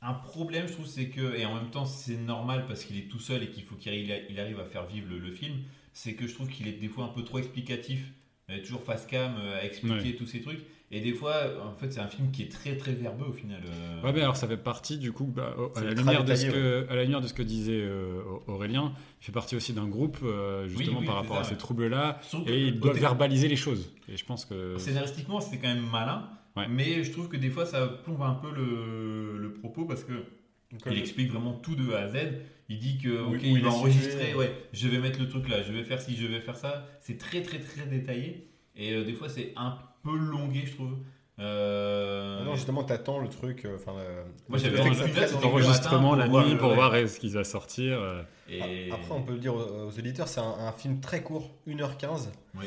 un 0.08 0.14
problème, 0.14 0.68
je 0.68 0.74
trouve, 0.74 0.88
c'est 0.88 1.10
que, 1.10 1.36
et 1.38 1.46
en 1.46 1.56
même 1.56 1.70
temps 1.70 1.86
c'est 1.86 2.18
normal 2.18 2.66
parce 2.68 2.84
qu'il 2.84 2.98
est 2.98 3.10
tout 3.10 3.20
seul 3.20 3.44
et 3.44 3.50
qu'il 3.50 3.64
faut 3.64 3.76
qu'il 3.76 3.92
arrive, 3.92 4.60
à 4.60 4.66
faire 4.66 4.86
vivre 4.86 5.08
le, 5.10 5.20
le 5.20 5.32
film, 5.32 5.56
c'est 5.94 6.14
que 6.14 6.28
je 6.28 6.34
trouve 6.34 6.50
qu'il 6.50 6.68
est 6.68 6.74
des 6.74 6.88
fois 6.88 7.06
un 7.06 7.10
peu 7.10 7.24
trop 7.24 7.40
explicatif, 7.40 8.14
euh, 8.50 8.60
toujours 8.62 8.84
face 8.84 9.06
cam 9.06 9.36
euh, 9.38 9.60
à 9.60 9.66
expliquer 9.66 10.16
tous 10.16 10.26
ces 10.26 10.42
trucs. 10.42 10.62
Et 10.90 11.02
des 11.02 11.12
fois, 11.12 11.34
en 11.66 11.74
fait, 11.76 11.92
c'est 11.92 12.00
un 12.00 12.08
film 12.08 12.32
qui 12.32 12.44
est 12.44 12.52
très 12.52 12.78
très 12.78 12.94
verbeux 12.94 13.26
au 13.28 13.34
final. 13.34 13.62
euh. 13.66 14.02
Ouais, 14.02 14.14
mais 14.14 14.22
alors 14.22 14.38
ça 14.38 14.48
fait 14.48 14.56
partie 14.56 14.98
du 14.98 15.12
coup, 15.12 15.26
bah, 15.26 15.54
à, 15.76 15.84
la 15.84 15.92
lumière 15.92 16.24
de 16.24 16.34
ce 16.34 16.46
que, 16.46 16.88
à 16.90 16.96
la 16.96 17.04
lumière 17.04 17.20
de 17.20 17.28
ce 17.28 17.34
que 17.34 17.44
disait 17.44 17.82
euh, 17.82 18.22
Aurélien, 18.48 18.94
il 19.22 19.26
fait 19.26 19.34
partie 19.34 19.58
aussi 19.58 19.74
d'un 19.74 19.88
groupe 19.88 20.18
euh, 20.24 20.66
justement 20.70 21.00
oui, 21.00 21.06
par 21.06 21.16
rapport 21.16 21.36
ça, 21.36 21.42
à 21.42 21.44
ces 21.44 21.58
troubles-là. 21.58 22.22
Et 22.46 22.68
il 22.68 22.80
doit 22.80 22.94
verbaliser 22.94 23.50
les 23.50 23.58
choses. 23.58 23.92
Et 24.08 24.16
je 24.16 24.24
pense 24.24 24.46
que. 24.46 24.78
Scénaristiquement, 24.78 25.42
c'est 25.42 25.58
quand 25.58 25.68
même 25.68 25.86
malin, 25.92 26.30
Ouais. 26.58 26.68
mais 26.70 27.04
je 27.04 27.12
trouve 27.12 27.28
que 27.30 27.38
des 27.38 27.50
fois 27.50 27.66
ça 27.66 27.88
plombe 27.88 28.22
un 28.22 28.34
peu 28.34 28.52
le, 28.52 29.38
le 29.38 29.54
propos 29.54 29.86
parce 29.86 30.04
que 30.04 30.14
il 30.92 30.98
explique 30.98 31.32
vraiment 31.32 31.54
tout 31.54 31.76
de 31.76 31.94
A 31.94 32.00
à 32.02 32.08
Z. 32.10 32.16
Il 32.70 32.80
dit 32.80 32.98
que 32.98 33.22
ok, 33.24 33.40
il 33.42 33.52
il 33.54 33.64
va 33.64 33.70
enregistrer, 33.70 34.34
ouais, 34.36 34.52
je 34.74 34.88
vais 34.90 35.00
mettre 35.00 35.20
le 35.20 35.30
truc 35.30 35.48
là, 35.48 35.62
je 35.64 35.72
vais 35.72 35.84
faire 35.84 36.02
ci, 36.02 36.16
je 36.18 36.28
vais 36.28 36.42
faire 36.42 36.58
ça. 36.58 36.86
C'est 37.00 37.18
très 37.18 37.42
très 37.42 37.60
très 37.60 37.86
détaillé 37.86 38.50
et 38.76 38.94
euh, 38.94 39.06
des 39.06 39.14
fois 39.14 39.30
c'est 39.30 39.54
un 39.56 39.78
peu 40.04 40.16
longué, 40.18 40.64
je 40.66 40.74
trouve. 40.74 40.98
Euh, 41.40 42.40
Ah 42.42 42.46
Non, 42.46 42.56
justement, 42.56 42.84
t'attends 42.84 43.20
le 43.20 43.30
truc. 43.30 43.64
euh, 43.66 43.76
Enfin, 43.76 43.94
euh, 43.98 44.24
Moi, 44.50 44.58
j'avais 44.58 44.80
enregistrement 45.44 46.16
la 46.16 46.28
nuit 46.28 46.56
pour 46.58 46.74
voir 46.74 46.94
euh, 46.94 47.08
ce 47.08 47.20
qui 47.20 47.30
va 47.30 47.44
sortir. 47.44 48.00
euh. 48.02 48.22
et- 48.50 48.92
Après, 48.92 49.12
on 49.12 49.22
peut 49.22 49.34
le 49.34 49.40
dire 49.40 49.54
aux, 49.54 49.60
aux 49.88 49.98
auditeurs, 50.00 50.28
c'est 50.28 50.40
un, 50.40 50.56
un 50.68 50.72
film 50.72 51.00
très 51.00 51.22
court, 51.22 51.52
1h15. 51.68 52.30
Oui. 52.60 52.66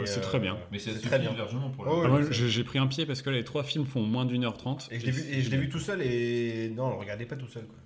Ouais, 0.00 0.06
c'est 0.06 0.20
euh, 0.20 0.22
très 0.22 0.40
bien. 0.40 0.58
Mais 0.70 0.78
ça 0.78 0.90
c'est 0.94 1.00
très 1.06 1.18
bien. 1.18 1.32
largement 1.34 1.70
pour. 1.70 1.86
Oh, 1.86 2.06
ouais, 2.06 2.22
j'ai 2.30 2.64
pris 2.64 2.78
un 2.78 2.86
pied 2.86 3.04
parce 3.06 3.22
que 3.22 3.30
les 3.30 3.44
trois 3.44 3.62
films 3.64 3.84
font 3.86 4.02
moins 4.02 4.24
d'une 4.24 4.44
heure 4.44 4.56
trente. 4.56 4.88
Et 4.90 4.98
je 5.00 5.06
l'ai 5.06 5.12
vu, 5.12 5.22
et 5.30 5.42
je 5.42 5.50
l'ai 5.50 5.56
vu 5.58 5.68
tout 5.68 5.78
seul 5.80 6.00
et 6.02 6.70
non, 6.74 6.88
le 6.90 6.96
regardez 6.96 7.26
pas 7.26 7.36
tout 7.36 7.48
seul. 7.48 7.64
Quoi. 7.66 7.76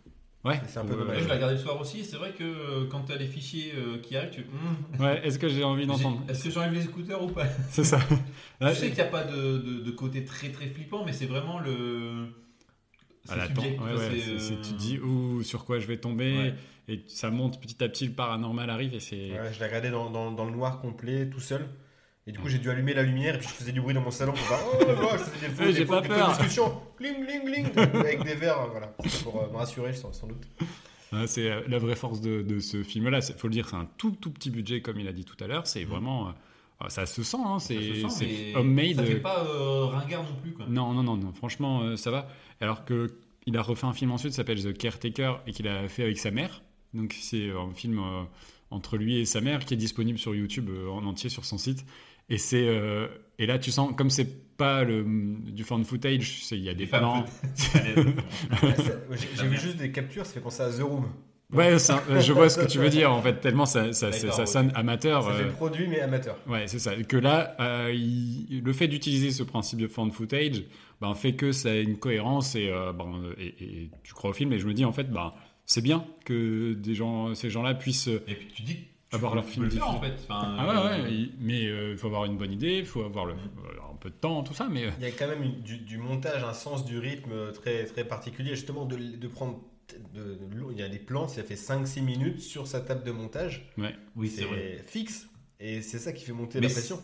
Ouais. 0.52 0.61
C'est 0.68 0.78
un 0.78 0.84
peu 0.84 0.92
Ouais, 0.92 0.98
dommage. 1.00 1.22
Je 1.22 1.26
l'ai 1.26 1.32
regardé 1.34 1.54
le 1.57 1.61
soir 1.61 1.80
aussi. 1.80 2.04
C'est 2.04 2.16
vrai 2.16 2.30
que 2.30 2.44
euh, 2.44 2.86
quand 2.88 3.00
tu 3.02 3.12
as 3.12 3.16
les 3.16 3.26
fichiers 3.26 3.72
euh, 3.76 3.98
qui 3.98 4.16
arrivent, 4.16 4.30
tu. 4.30 4.42
Hum, 4.42 5.04
Ouais, 5.04 5.20
est-ce 5.26 5.38
que 5.40 5.48
j'ai 5.48 5.64
envie 5.64 5.86
d'entendre 5.86 6.22
Est-ce 6.28 6.44
que 6.44 6.50
j'enlève 6.50 6.72
les 6.72 6.84
écouteurs 6.84 7.22
ou 7.24 7.28
pas? 7.28 7.46
C'est 7.70 7.82
ça. 7.82 7.98
Je 8.61 8.68
sais 8.72 8.86
qu'il 8.86 8.94
n'y 8.94 9.00
a 9.00 9.07
pas 9.07 9.24
de, 9.24 9.59
de- 9.59 9.80
de 9.80 9.90
côté 9.90 10.24
très 10.24 10.50
très 10.50 10.66
flippant, 10.68 11.04
mais 11.04 11.12
c'est 11.12 11.26
vraiment 11.26 11.59
le. 11.59 12.26
C'est 13.24 13.32
à 13.40 13.46
subjectif, 13.48 13.80
Ouais, 13.80 13.92
ouais, 13.92 14.09
euh, 14.28 14.38
tu 14.62 14.72
te 14.72 14.78
dis 14.78 15.00
où, 15.00 15.42
sur 15.42 15.64
quoi 15.64 15.80
je 15.80 15.88
vais 15.88 15.96
tomber, 15.96 16.36
Ouais. 16.38 16.54
et 16.86 17.02
ça 17.09 17.28
monte 17.30 17.61
petit 17.61 17.82
à 17.82 17.88
petit, 17.88 18.07
le 18.07 18.12
paranormal 18.12 18.70
arrive, 18.70 18.94
et 18.94 19.00
c'est. 19.00 19.32
Ouais, 19.32 19.52
je 19.52 19.59
l'ai 19.59 19.66
regardé 19.66 19.90
dans, 19.90 20.11
dans- 20.11 20.30
dans 20.30 20.44
le 20.44 20.52
noir 20.52 20.80
complet, 20.80 21.28
tout 21.28 21.40
seul. 21.40 21.66
Et 22.29 22.33
du 22.33 22.39
coup, 22.41 22.49
j'ai 22.49 22.59
dû 22.59 22.68
allumer 22.70 22.93
la 22.93 23.03
lumière 23.05 23.37
et 23.37 23.39
puis 23.39 23.47
je 23.49 23.53
faisais 23.55 23.70
du 23.72 23.81
bruit 23.81 23.95
dans 23.95 24.01
mon 24.01 24.11
salon 24.11 24.33
pour 24.33 24.43
voir. 24.47 24.61
Oh, 24.81 25.09
je 25.12 25.18
faisais 25.18 25.47
des 25.49 25.55
faux, 25.55 25.62
Ouais, 25.62 25.66
des 25.68 25.74
j'ai 25.74 25.87
faux- 25.87 25.93
pas 25.93 26.01
des 26.01 26.33
discussions. 26.33 26.81
Cling, 26.97 27.24
cling, 27.24 27.70
cling. 27.72 27.79
Avec 28.01 28.24
des 28.24 28.35
verres, 28.35 28.66
voilà. 28.70 28.89
Pour 29.22 29.43
euh, 29.43 29.51
me 29.53 29.57
rassurer, 29.57 29.93
sans, 29.93 30.12
sans 30.12 30.27
doute. 30.27 30.43
Ouais, 31.12 31.27
c'est 31.29 31.49
euh, 31.51 31.61
la 31.68 31.79
vraie 31.79 31.95
force 31.95 32.20
de, 32.20 32.43
de 32.43 32.59
ce 32.59 32.83
film-là. 32.83 33.20
Il 33.29 33.35
faut 33.37 33.47
le 33.47 33.53
dire, 33.53 33.68
c'est 33.68 33.77
un 33.77 33.89
tout 33.97 34.11
tout 34.20 34.31
petit 34.33 34.51
budget, 34.51 34.81
comme 34.83 34.99
il 34.99 35.07
a 35.07 35.12
dit 35.12 35.24
tout 35.24 35.37
à 35.43 35.47
l'heure. 35.47 35.66
C'est 35.68 35.85
vraiment. 35.85 36.29
euh, 36.83 36.89
ça 36.89 37.07
se 37.07 37.22
sent, 37.22 37.37
hein, 37.45 37.59
c'est 37.61 38.03
homemade. 38.57 38.97
Ça 38.97 39.05
fait 39.05 39.14
pas 39.20 39.45
euh, 39.47 39.85
ringard 39.87 40.24
non 40.24 40.35
plus, 40.43 40.53
quoi. 40.53 40.66
Non, 40.68 40.93
non, 40.95 41.05
non, 41.05 41.16
non. 41.16 41.33
franchement, 41.33 41.83
euh, 41.83 41.97
ça 41.97 42.11
va. 42.11 42.29
Alors 42.61 42.85
que 42.85 43.07
il 43.47 43.57
a 43.57 43.62
refait 43.62 43.87
un 43.87 43.93
film 43.93 44.11
ensuite 44.11 44.33
qui 44.33 44.37
s'appelle 44.37 44.61
The 44.61 44.77
Caretaker 44.77 45.35
et 45.47 45.53
qu'il 45.53 45.68
a 45.68 45.87
fait 45.89 46.03
avec 46.03 46.18
sa 46.18 46.33
mère. 46.33 46.62
Donc 46.93 47.14
c'est 47.16 47.51
un 47.53 47.72
film 47.72 48.01
euh, 48.01 48.22
entre 48.72 48.97
lui 48.97 49.18
et 49.18 49.24
sa 49.24 49.41
mère 49.41 49.64
qui 49.64 49.74
est 49.74 49.77
disponible 49.77 50.18
sur 50.18 50.35
YouTube 50.35 50.68
euh, 50.70 50.89
en 50.89 51.05
entier 51.07 51.31
sur 51.31 51.45
son 51.45 51.57
site. 51.57 51.87
Et 52.29 52.39
c'est 52.39 52.66
euh, 52.66 53.07
et 53.39 53.47
là 53.47 53.59
tu 53.59 53.70
sens 53.70 53.93
comme 53.97 54.11
c'est 54.11 54.57
pas 54.57 54.85
le 54.85 55.05
du 55.51 55.64
fan 55.64 55.85
footage, 55.85 56.43
il 56.53 56.59
y 56.64 56.68
a 56.70 56.74
des 56.74 56.87
plans. 56.87 57.24
J'ai 59.37 59.47
vu 59.49 59.57
juste 59.59 59.77
des 59.77 59.93
captures, 59.93 60.24
ça 60.27 60.33
fait 60.35 60.41
penser 60.41 60.62
à 60.62 60.70
The 60.70 60.81
Room. 60.83 61.07
Ouais, 61.53 61.79
ça- 61.79 62.03
je 62.20 62.33
vois 62.33 62.49
ce 62.49 62.59
que 62.61 62.66
tu 62.66 62.79
veux 62.79 62.89
dire 62.89 63.12
en 63.12 63.22
fait. 63.22 63.35
Tellement 63.41 63.66
ça, 63.66 63.93
ça, 63.93 64.11
ça, 64.11 64.47
sonne 64.47 64.72
amateur. 64.74 65.22
Ça 65.22 65.33
fait 65.33 65.45
euh, 65.45 65.53
produit, 65.53 65.87
mais 65.87 66.01
amateur. 66.01 66.37
Ouais, 66.49 66.66
c'est 66.66 66.81
ça. 66.81 66.97
Que 66.97 67.16
là, 67.16 67.55
euh, 67.61 67.93
il- 67.95 68.62
le 68.64 68.72
fait 68.72 68.89
d'utiliser 68.89 69.31
ce 69.31 69.45
principe 69.45 69.79
de 69.81 69.87
fan 69.87 70.11
footage 70.11 70.64
ben, 71.01 71.14
fait 71.14 71.35
que 71.35 71.53
ça 71.53 71.70
a 71.70 71.74
une 71.77 71.99
cohérence 71.99 72.57
et, 72.57 72.68
euh, 72.70 72.93
ben, 72.93 73.12
et, 73.39 73.47
et 73.62 73.91
tu 74.03 74.12
crois 74.14 74.31
au 74.31 74.33
film. 74.33 74.53
Et 74.55 74.59
je 74.59 74.66
me 74.66 74.72
dis, 74.74 74.85
en 74.85 74.93
fait, 74.93 75.09
ben, 75.11 75.35
c'est 75.66 75.83
bien 75.83 76.05
que 76.24 76.72
des 76.72 76.95
gens, 76.95 77.35
ces 77.35 77.51
gens-là 77.51 77.74
puissent. 77.74 78.09
Et 78.09 78.35
puis 78.35 78.49
tu 78.53 78.62
dis 78.62 78.79
Avoir 79.12 79.34
leur 79.36 79.44
film 79.44 79.64
le 79.66 79.70
faire, 79.70 79.88
en 79.88 79.94
diffusé. 79.94 80.12
fait. 80.16 80.22
Enfin, 80.24 80.57
Ah 80.59 80.66
ouais, 80.66 80.82
ouais, 81.02 81.11
euh, 81.11 81.26
mais 81.38 81.62
il 81.92 81.96
faut 81.96 82.09
avoir 82.09 82.24
une 82.24 82.36
bonne 82.36 82.52
idée, 82.52 82.78
il 82.78 82.84
faut 82.86 83.02
avoir 83.04 83.24
le, 83.24 83.34
euh, 83.34 83.36
un 83.92 83.94
peu 83.96 84.11
de 84.11 84.14
temps, 84.16 84.42
tout 84.42 84.52
ça. 84.54 84.68
Mais 84.70 84.84
euh, 84.84 84.90
Il 84.98 85.04
y 85.04 85.07
a 85.07 85.12
quand 85.12 85.28
même 85.28 85.42
une- 85.42 85.61
du, 85.62 85.78
du 85.78 85.96
montage, 85.98 86.42
un 86.42 86.52
sens 86.52 86.84
du 86.84 86.98
rythme 86.98 87.30
euh, 87.32 87.52
très, 87.52 87.84
très 87.84 88.04
particulier. 88.04 88.50
Justement, 88.57 88.84
de, 88.84 88.96
de 88.96 89.28
prendre. 89.28 89.61
de- 90.14 90.34
de 90.34 90.57
l'eau. 90.59 90.70
il 90.72 90.78
y 90.78 90.82
a 90.82 90.88
des 90.88 90.98
plans, 90.98 91.28
ça 91.28 91.44
fait 91.44 91.54
5-6 91.54 92.00
minutes 92.02 92.40
sur 92.40 92.66
sa 92.66 92.80
table 92.80 93.04
de 93.04 93.12
montage. 93.12 93.70
Oui, 94.16 94.28
c'est 94.28 94.44
vrai. 94.44 94.82
Fixe. 94.86 95.28
Et 95.61 95.80
c'est 95.82 95.98
ça 95.98 96.12
qui 96.12 96.24
fait 96.24 96.32
monter 96.32 96.61
Mais 96.61 96.66
la 96.66 96.72
pression. 96.72 97.00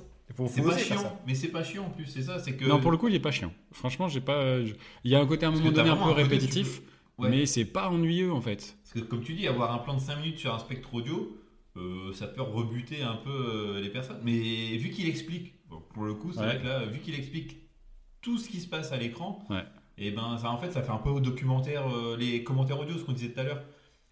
C'est 0.48 0.62
pas 0.62 0.76
chiant, 0.78 1.20
mais 1.26 1.34
c'est 1.34 1.48
pas 1.48 1.62
chiant 1.62 1.84
en 1.86 1.90
plus, 1.90 2.06
c'est 2.06 2.22
ça, 2.22 2.38
c'est 2.40 2.54
que. 2.56 2.64
non, 2.64 2.80
pour 2.80 2.90
le 2.90 2.96
coup, 2.96 3.06
il 3.08 3.14
est 3.14 3.20
pas 3.20 3.30
chiant. 3.30 3.52
Franchement, 3.70 4.08
j'ai 4.08 4.20
pas. 4.20 4.64
je- 4.64 4.72
Il 5.04 5.10
y 5.10 5.14
a 5.14 5.20
un 5.20 5.26
côté 5.26 5.44
à 5.46 5.48
un 5.50 5.52
Parce 5.52 5.62
moment 5.62 5.74
donné 5.76 5.90
un 5.90 5.96
peu 5.96 6.10
répétitif, 6.10 6.80
peux- 7.16 7.24
Ouais. 7.24 7.28
mais 7.30 7.46
c'est 7.46 7.64
pas 7.66 7.88
ennuyeux 7.90 8.32
en 8.32 8.40
fait. 8.40 8.76
Parce 8.82 8.94
que 8.94 9.00
comme 9.08 9.22
tu 9.22 9.34
dis, 9.34 9.46
avoir 9.46 9.72
un 9.74 9.78
plan 9.78 9.94
de 9.94 10.00
5 10.00 10.16
minutes 10.16 10.38
sur 10.38 10.54
un 10.54 10.58
spectre 10.58 10.92
audio, 10.94 11.36
euh, 11.76 12.12
ça 12.12 12.26
peut 12.26 12.42
rebuter 12.42 13.02
un 13.02 13.16
peu 13.16 13.30
euh, 13.30 13.80
les 13.80 13.88
personnes. 13.88 14.20
Mais 14.24 14.76
vu 14.76 14.90
qu'il 14.90 15.08
explique, 15.08 15.54
bon, 15.68 15.80
pour 15.94 16.04
le 16.04 16.14
coup, 16.14 16.32
c'est 16.32 16.40
Ouais. 16.40 16.46
vrai 16.46 16.58
que 16.60 16.66
là, 16.66 16.84
vu 16.86 17.00
qu'il 17.00 17.14
explique 17.14 17.56
tout 18.20 18.38
ce 18.38 18.48
qui 18.48 18.60
se 18.60 18.68
passe 18.68 18.92
à 18.92 18.96
l'écran, 18.96 19.44
Ouais. 19.50 19.64
et 19.98 20.10
ben 20.10 20.38
ça 20.38 20.50
en 20.50 20.58
fait 20.58 20.70
ça 20.70 20.82
fait 20.82 20.92
un 20.92 20.98
peu 20.98 21.10
au 21.10 21.20
documentaire, 21.20 21.88
euh, 21.88 22.16
les 22.16 22.44
commentaires 22.44 22.78
audio, 22.78 22.96
ce 22.98 23.04
qu'on 23.04 23.12
disait 23.12 23.30
tout 23.32 23.40
à 23.40 23.44
l'heure. 23.44 23.64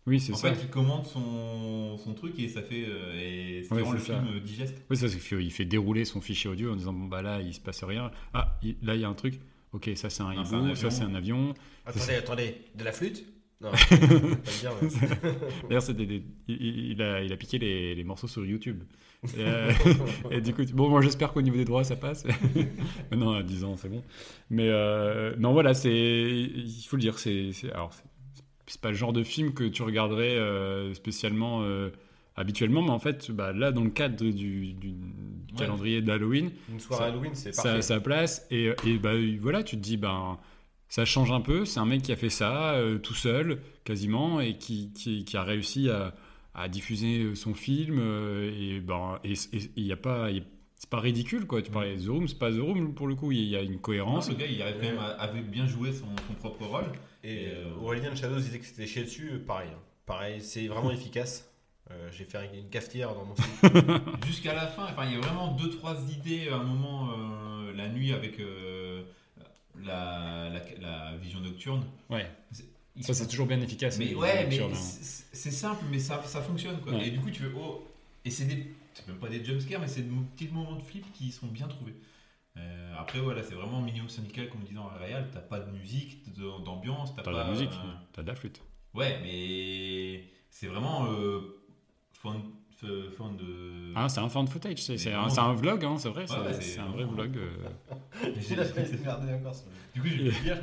Oui, 0.06 0.18
c'est 0.18 0.32
En 0.32 0.36
ça. 0.36 0.52
fait, 0.54 0.62
il 0.64 0.70
commente 0.70 1.06
son, 1.06 1.98
son 1.98 2.14
truc 2.14 2.38
et 2.38 2.48
ça 2.48 2.62
fait 2.62 2.84
euh, 2.88 3.14
et 3.20 3.66
Ouais, 3.70 3.82
rend 3.82 3.92
le 3.92 3.98
ça. 3.98 4.18
film 4.18 4.40
digeste. 4.40 4.82
Oui, 4.90 4.96
ça, 4.96 5.08
c'est 5.08 5.18
qu'il 5.20 5.40
il 5.42 5.52
fait 5.52 5.66
dérouler 5.66 6.04
son 6.06 6.20
fichier 6.22 6.48
audio 6.50 6.72
en 6.72 6.76
disant 6.76 6.94
bon 6.94 7.04
bah 7.04 7.20
là 7.22 7.40
il 7.42 7.52
se 7.54 7.60
passe 7.60 7.84
rien. 7.84 8.10
Ah 8.32 8.58
il- 8.62 8.76
là 8.82 8.94
il 8.94 9.02
y 9.02 9.04
a 9.04 9.08
un 9.08 9.14
truc. 9.14 9.38
Ok 9.72 9.90
ça 9.94 10.08
c'est 10.10 10.22
un 10.22 10.32
hibou, 10.32 10.44
ça 10.44 10.56
avion. 10.86 10.90
c'est 10.90 11.02
un 11.04 11.14
avion. 11.14 11.54
Attendez, 11.84 12.14
attendez. 12.14 12.56
De 12.74 12.82
la 12.82 12.92
flûte? 12.92 13.24
Non, 13.60 13.70
je 13.74 13.88
peux 13.88 14.06
pas 14.08 14.14
le 14.14 14.60
dire, 14.60 14.72
mais- 14.80 14.88
D'ailleurs 15.68 15.82
c'était 15.82 16.06
des- 16.06 16.22
il, 16.48 16.92
il 16.92 17.02
a, 17.02 17.22
il 17.22 17.32
a 17.32 17.36
piqué 17.36 17.58
les, 17.58 17.94
les 17.94 18.04
morceaux 18.04 18.26
sur 18.28 18.44
YouTube. 18.46 18.82
Et, 19.24 19.40
euh, 19.40 19.70
et 20.30 20.40
du 20.40 20.54
coup 20.54 20.62
bon 20.72 20.88
moi 20.88 21.02
j'espère 21.02 21.32
qu'au 21.34 21.42
niveau 21.42 21.56
des 21.58 21.66
droits 21.66 21.84
ça 21.84 21.94
passe. 21.96 22.24
non 23.14 23.32
à 23.32 23.42
10 23.42 23.64
ans 23.64 23.76
c'est 23.76 23.90
bon. 23.90 24.02
Mais 24.48 24.68
euh, 24.68 25.34
non 25.38 25.52
voilà 25.52 25.74
c'est 25.74 25.90
il 25.92 26.84
faut 26.88 26.96
le 26.96 27.02
dire 27.02 27.18
c'est 27.18 27.52
c'est- 27.52 27.70
alors 27.72 27.92
c'est- 27.92 28.04
c'est 28.66 28.80
pas 28.80 28.90
le 28.90 28.96
genre 28.96 29.12
de 29.12 29.22
film 29.24 29.52
que 29.52 29.64
tu 29.64 29.82
regarderais 29.82 30.36
euh, 30.36 30.94
spécialement. 30.94 31.62
Habituellement, 32.36 32.80
mais 32.80 32.90
en 32.90 33.00
fait, 33.00 33.30
bah, 33.32 33.52
là, 33.52 33.70
dans 33.72 33.82
le 33.84 33.90
cadre 33.90 34.16
du, 34.24 34.72
du 34.72 34.94
calendrier 35.58 36.00
d'Halloween, 36.00 36.50
Une 36.72 36.78
soirée 36.80 37.02
Ça- 37.02 37.08
Halloween, 37.10 37.34
c'est 37.34 37.52
ça 37.52 37.74
a 37.74 37.82
sa 37.82 38.00
place 38.00 38.46
et, 38.50 38.70
et 38.86 38.96
bah, 38.98 39.10
voilà 39.40 39.62
tu 39.64 39.76
te 39.76 39.82
dis 39.82 39.96
ben 39.98 40.38
ça 40.90 41.06
change 41.06 41.30
un 41.32 41.40
peu 41.40 41.64
c'est 41.64 41.80
un 41.80 41.86
mec 41.86 42.02
qui 42.02 42.12
a 42.12 42.16
fait 42.16 42.28
ça 42.28 42.72
euh, 42.74 42.98
tout 42.98 43.14
seul 43.14 43.62
quasiment 43.84 44.40
et 44.42 44.58
qui, 44.58 44.92
qui, 44.92 45.24
qui 45.24 45.36
a 45.38 45.42
réussi 45.42 45.88
à, 45.88 46.14
à 46.54 46.68
diffuser 46.68 47.34
son 47.34 47.54
film 47.54 47.98
euh, 47.98 48.52
et 48.54 48.80
ben 48.80 49.18
et 49.24 49.32
il 49.76 49.90
a 49.92 49.96
pas 49.96 50.30
y- 50.30 50.42
c'est 50.74 50.90
pas 50.90 51.00
ridicule 51.00 51.46
quoi 51.46 51.62
tu 51.62 51.70
parlais 51.70 51.96
de 51.96 52.02
The 52.04 52.08
Room 52.08 52.26
c'est 52.28 52.38
pas 52.38 52.50
The 52.50 52.58
Room 52.60 52.94
pour 52.94 53.06
le 53.06 53.14
coup 53.14 53.32
il 53.32 53.44
y 53.48 53.56
a 53.56 53.62
une 53.62 53.72
Non, 53.72 53.78
cohérence 53.78 54.28
le 54.28 54.34
gars, 54.36 54.46
il 54.46 54.60
arrive 54.62 54.76
quand 54.76 54.86
même 54.86 54.98
à, 54.98 55.08
avait 55.10 55.42
bien 55.42 55.66
joué 55.66 55.92
son, 55.92 56.06
son 56.26 56.34
propre 56.34 56.64
rôle. 56.66 56.84
Et 57.22 57.48
euh, 57.48 57.66
euh, 57.66 57.82
Aurélien 57.82 58.14
Shadows 58.14 58.40
disait 58.40 58.58
que 58.58 58.64
c'était 58.64 58.86
chié 58.86 59.04
dessus, 59.04 59.30
euh, 59.34 59.38
pareil. 59.46 59.68
hein. 59.74 59.78
Pareil, 60.06 60.40
c'est 60.40 60.66
vraiment 60.68 60.90
efficace. 60.98 61.52
Euh, 61.90 62.08
J'ai 62.16 62.24
fait 62.24 62.38
une 62.54 62.70
cafetière 62.70 63.14
dans 63.14 63.26
mon 63.26 63.34
style. 63.36 63.90
Jusqu'à 64.26 64.54
la 64.54 64.66
fin, 64.68 64.84
enfin, 64.84 65.04
il 65.06 65.12
y 65.12 65.16
a 65.16 65.20
vraiment 65.20 65.52
deux 65.52 65.68
trois 65.68 65.96
idées 66.10 66.48
à 66.48 66.56
un 66.56 66.62
moment 66.64 67.10
euh, 67.10 67.72
la 67.76 67.88
nuit 67.90 68.14
avec 68.14 68.40
euh, 68.40 68.79
la, 69.84 70.50
la, 70.50 70.60
la 70.80 71.16
vision 71.16 71.40
nocturne. 71.40 71.84
ouais 72.08 72.30
Il 72.96 73.04
ça 73.04 73.14
c'est 73.14 73.26
toujours 73.26 73.46
bien 73.46 73.60
efficace 73.60 73.98
Mais 73.98 74.14
ouais, 74.14 74.46
mais 74.46 74.60
hein. 74.60 74.68
c'est 74.74 75.50
simple, 75.50 75.84
mais 75.90 75.98
ça, 75.98 76.22
ça 76.24 76.42
fonctionne 76.42 76.80
quoi. 76.80 76.92
Ouais. 76.92 77.08
Et 77.08 77.10
du 77.10 77.20
coup, 77.20 77.30
tu 77.30 77.42
veux 77.42 77.52
oh, 77.56 77.86
et 78.24 78.30
c'est 78.30 78.44
des, 78.44 78.74
c'est 78.94 79.06
même 79.08 79.18
pas 79.18 79.28
des 79.28 79.42
jumpscares, 79.44 79.80
mais 79.80 79.88
c'est 79.88 80.02
des 80.02 80.14
petits 80.34 80.48
moments 80.48 80.76
de 80.76 80.82
flip 80.82 81.04
qui 81.12 81.30
sont 81.32 81.46
bien 81.46 81.68
trouvés. 81.68 81.94
Euh, 82.56 82.94
après 82.98 83.20
voilà, 83.20 83.42
c'est 83.42 83.54
vraiment 83.54 83.80
minimum 83.80 84.08
syndical 84.08 84.48
comme 84.50 84.60
disait 84.62 84.74
dans 84.74 84.90
la 84.90 84.98
réal. 84.98 85.28
T'as 85.32 85.40
pas 85.40 85.60
de 85.60 85.70
musique, 85.70 86.18
d'ambiance, 86.64 87.14
t'as 87.14 87.22
t'as 87.22 87.30
de 87.30 87.36
pas 87.36 87.44
la 87.44 87.50
musique 87.50 87.70
euh, 87.70 87.92
t'as 88.12 88.22
de 88.22 88.26
la 88.26 88.34
flûte 88.34 88.60
Ouais, 88.92 89.20
mais 89.22 90.24
c'est 90.50 90.66
vraiment 90.66 91.06
euh, 91.12 91.62
fun, 92.12 92.42
de. 92.86 93.92
ah 93.94 94.08
c'est 94.08 94.20
un 94.20 94.28
fan 94.28 94.46
footage 94.46 94.78
c'est 94.82 95.12
un, 95.12 95.26
un 95.38 95.54
vlog 95.54 95.84
hein, 95.84 95.96
c'est 95.98 96.08
vrai 96.08 96.22
Ouais, 96.22 96.26
c'est 96.28 96.36
ouais, 96.40 96.52
c'est 96.54 96.62
c'est 96.62 96.80
un 96.80 96.88
vrai 96.88 97.04
vlog 97.04 97.36
euh. 97.36 97.48
Mais 98.22 98.32
j'ai- 98.40 98.54
Il 98.54 98.60
a 98.60 98.64
fait 98.64 98.96
regarder 98.96 99.32
encore. 99.34 99.54
Du 99.94 100.00
coup, 100.00 100.06
je 100.08 100.16
vais 100.16 100.24
le 100.24 100.30
dire. 100.30 100.58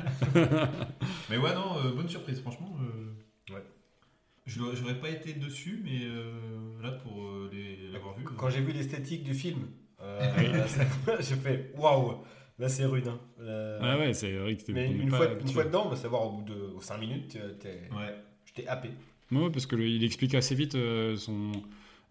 mais 1.30 1.36
ouais, 1.36 1.54
non, 1.54 1.76
euh, 1.84 1.92
bonne 1.94 2.08
surprise, 2.08 2.40
franchement. 2.40 2.76
euh, 2.80 3.54
Ouais. 3.54 3.62
Je 4.46 4.58
J'aurais 4.74 4.98
pas 4.98 5.10
été 5.10 5.34
dessus, 5.34 5.80
mais 5.84 6.00
euh, 6.04 6.32
là, 6.82 6.92
pour 6.92 7.22
euh, 7.22 7.50
les- 7.52 7.90
l'avoir 7.92 8.14
vu. 8.16 8.24
Quand 8.24 8.46
euh, 8.46 8.50
j'ai 8.50 8.60
vu 8.60 8.72
l'esthétique 8.72 9.22
du 9.24 9.34
film, 9.34 9.66
euh, 10.00 10.20
j'ai 11.20 11.36
fait 11.36 11.72
waouh, 11.76 12.22
là 12.58 12.68
c'est 12.68 12.84
rude. 12.86 13.08
hein. 13.08 13.18
Euh, 13.40 13.80
ouais 13.80 14.06
ouais 14.06 14.12
c'est 14.14 14.32
vrai 14.32 14.56
que 14.56 14.62
t'es- 14.62 14.72
mais 14.72 14.90
une 14.90 15.10
pas 15.10 15.16
fois, 15.18 15.26
une 15.40 15.48
fois 15.48 15.64
dedans, 15.64 15.84
on 15.86 15.90
va 15.90 15.96
savoir 15.96 16.24
au 16.26 16.32
bout 16.38 16.44
de 16.44 16.72
5 16.80 16.98
minutes, 16.98 17.36
euh, 17.36 17.52
t'es- 17.60 17.88
Ouais. 17.94 18.14
j'étais 18.46 18.66
happé. 18.68 18.90
Ouais, 19.30 19.50
parce 19.50 19.66
que 19.66 19.76
le- 19.76 19.86
il 19.86 20.02
explique 20.04 20.34
assez 20.34 20.54
vite 20.54 20.74
euh, 20.74 21.14
son, 21.16 21.52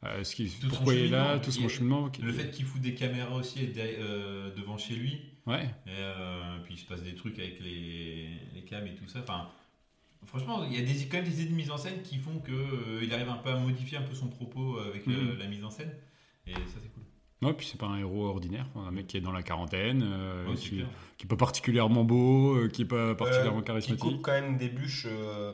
euh, 0.03 0.23
ce 0.23 0.35
qui, 0.35 0.45
Tout 0.49 0.61
son 0.61 0.75
pourquoi 0.75 0.93
il 0.93 0.99
est 1.05 1.07
là, 1.09 1.23
cheminement. 1.23 1.39
tout 1.43 1.51
son 1.51 1.61
Il- 1.63 1.69
cheminement. 1.69 2.11
Le 2.21 2.31
fait 2.33 2.51
qu'il 2.51 2.65
fout 2.65 2.81
des 2.81 2.93
caméras 2.93 3.35
aussi 3.35 3.59
euh, 3.77 4.53
devant 4.55 4.77
chez 4.77 4.95
lui, 4.95 5.21
Ouais, 5.45 5.63
et 5.85 5.89
euh, 5.91 6.59
puis 6.65 6.73
il 6.73 6.77
se 6.77 6.85
passe 6.85 7.01
des 7.03 7.15
trucs 7.15 7.39
avec 7.39 7.59
les, 7.61 8.29
les 8.53 8.61
cams 8.65 8.85
et 8.85 8.95
tout 8.95 9.07
ça. 9.07 9.19
Enfin, 9.19 9.47
franchement, 10.25 10.65
il 10.65 10.73
y 10.77 10.77
a 10.77 10.81
des, 10.85 11.05
quand 11.07 11.17
même 11.17 11.25
des 11.25 11.41
idées 11.41 11.51
de 11.51 11.55
mise 11.55 11.71
en 11.71 11.77
scène 11.77 12.01
qui 12.03 12.17
font 12.17 12.39
qu'il 12.41 13.13
arrive 13.13 13.29
un 13.29 13.37
peu 13.37 13.49
à 13.51 13.57
modifier 13.57 13.97
un 13.97 14.01
peu 14.01 14.13
son 14.13 14.27
propos 14.27 14.77
avec 14.79 15.07
euh, 15.07 15.11
Mhm. 15.33 15.39
la 15.39 15.47
mise 15.47 15.63
en 15.63 15.69
scène. 15.69 15.91
Et 16.47 16.53
ça, 16.53 16.79
c'est 16.83 16.89
cool. 16.93 17.03
ouais, 17.43 17.53
puis 17.53 17.65
c'est 17.65 17.77
pas 17.79 17.85
un 17.87 17.97
héros 17.99 18.25
ordinaire, 18.25 18.67
un 18.75 18.91
mec 18.91 19.07
qui 19.07 19.15
est 19.17 19.21
dans 19.21 19.31
la 19.31 19.41
quarantaine, 19.43 20.01
euh, 20.03 20.47
Ouais, 20.49 20.55
qui, 20.55 20.81
qui 21.17 21.23
est 21.25 21.27
pas 21.29 21.35
particulièrement 21.37 22.03
beau, 22.03 22.55
euh, 22.57 22.67
qui 22.67 22.81
est 22.81 22.85
pas 22.85 23.15
particulièrement 23.15 23.59
Euh, 23.59 23.61
qui 23.61 23.67
charismatique. 23.67 23.99
coupe 24.03 24.21
quand 24.21 24.31
même 24.33 24.57
des 24.57 24.67
bûches 24.69 25.05
euh, 25.09 25.53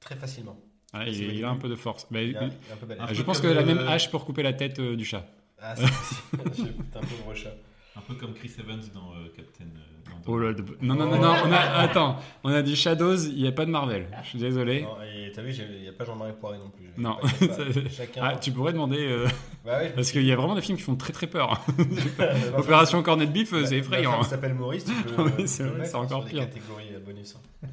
très 0.00 0.14
facilement. 0.16 0.56
Ah, 1.00 1.08
il, 1.08 1.44
a 1.44 1.50
un 1.50 1.56
peu 1.56 1.68
de 1.68 1.74
force. 1.74 2.06
Bah, 2.10 2.20
Il 2.22 2.34
peu. 2.34 2.44
Un 2.44 2.78
Ah, 3.00 3.12
je 3.12 3.22
pense 3.22 3.40
que 3.40 3.46
la 3.46 3.62
même 3.64 3.78
hache 3.86 4.10
pour 4.10 4.24
couper 4.24 4.42
la 4.42 4.52
tête 4.52 4.78
euh, 4.78 4.96
du 4.96 5.04
chat. 5.04 5.24
Ah, 5.60 5.74
c'est 5.76 6.42
possible. 6.42 6.74
Un 6.94 7.00
peu 7.00 7.06
de 7.06 7.28
rechat. 7.28 7.50
Un 7.96 8.00
peu 8.02 8.14
comme 8.14 8.34
Chris 8.34 8.52
Evans 8.58 8.78
dans 8.94 9.12
euh, 9.14 9.28
Captain. 9.34 9.64
euh, 9.64 10.10
dans- 10.26 10.32
Oh 10.32 10.38
là, 10.38 10.52
de- 10.52 10.62
non, 10.82 10.94
non, 10.94 11.06
non, 11.06 11.18
non, 11.18 11.34
on 11.46 11.52
a, 11.52 11.56
attends, 11.58 12.18
on 12.44 12.50
a 12.52 12.60
dit 12.60 12.74
Shadows, 12.76 13.16
il 13.28 13.40
n'y 13.40 13.46
a 13.48 13.52
pas 13.52 13.64
de 13.64 13.70
Marvel. 13.70 14.06
Je 14.24 14.28
suis 14.30 14.38
désolé. 14.38 14.82
Non, 14.82 14.96
et 15.02 15.30
t'as 15.32 15.40
vu, 15.42 15.52
il 15.54 15.82
n'y 15.82 15.88
a 15.88 15.92
pas 15.92 16.04
Jean-Marie 16.04 16.32
Poiré 16.38 16.58
non 16.58 16.68
plus. 16.70 16.86
Non. 16.98 17.16
Pas- 17.16 17.28
a 17.28 17.48
Ça- 17.54 17.90
Chacun. 17.90 18.20
Ah, 18.22 18.36
tu 18.36 18.50
pourrais 18.52 18.72
demander, 18.72 18.98
euh, 18.98 19.26
Bah 19.64 19.78
ouais, 19.78 19.90
parce 19.94 20.10
qu'il 20.12 20.24
y 20.24 20.32
a 20.32 20.36
vraiment 20.36 20.54
des 20.54 20.60
films 20.62 20.76
qui 20.76 20.82
font 20.84 20.96
très 20.96 21.12
très 21.14 21.26
peur. 21.26 21.64
femme- 22.18 22.58
Opération 22.58 23.02
Cornet 23.02 23.26
de 23.26 23.32
Bif, 23.32 23.54
c'est 23.64 23.78
effrayant. 23.78 24.20
hein. 24.20 24.24
s'appelle 24.24 24.54
Maurice, 24.54 24.84
tu 24.84 24.92
peux. 24.92 25.22
Oui, 25.22 25.30
tu 25.38 25.46
c'est 25.86 25.94
encore 25.94 26.24
pire. 26.26 26.40
Des 26.40 26.46
catégories 26.48 26.84
bonus. 27.04 27.36
hein. 27.36 27.68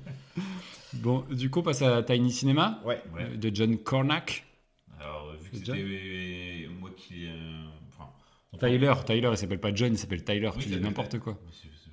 Bon, 0.96 1.24
du 1.32 1.50
coup, 1.50 1.60
on 1.60 1.64
passe 1.64 1.82
à 1.82 2.04
Tiny 2.04 2.32
Cinema 2.32 2.82
Ouais. 2.86 3.02
Euh, 3.20 3.36
de 3.36 3.52
John 3.54 3.78
Cornack. 3.78 4.46
Alors, 5.00 5.30
euh, 5.30 5.38
vu 5.42 5.50
que 5.50 5.58
C'est 5.58 5.66
c'était 5.66 6.68
moi 6.80 6.90
qui. 6.96 7.28
euh, 7.28 7.64
enfin, 7.90 8.10
Tyler, 8.60 8.94
Tyler, 9.06 9.30
il 9.32 9.38
s'appelle 9.38 9.60
pas 9.60 9.74
John, 9.74 9.92
il 9.94 9.98
s'appelle 9.98 10.24
Tyler. 10.24 10.50
Oui, 10.56 10.64
tu 10.64 10.70
dis 10.70 10.80
n'importe 10.80 11.20
quoi. 11.20 11.38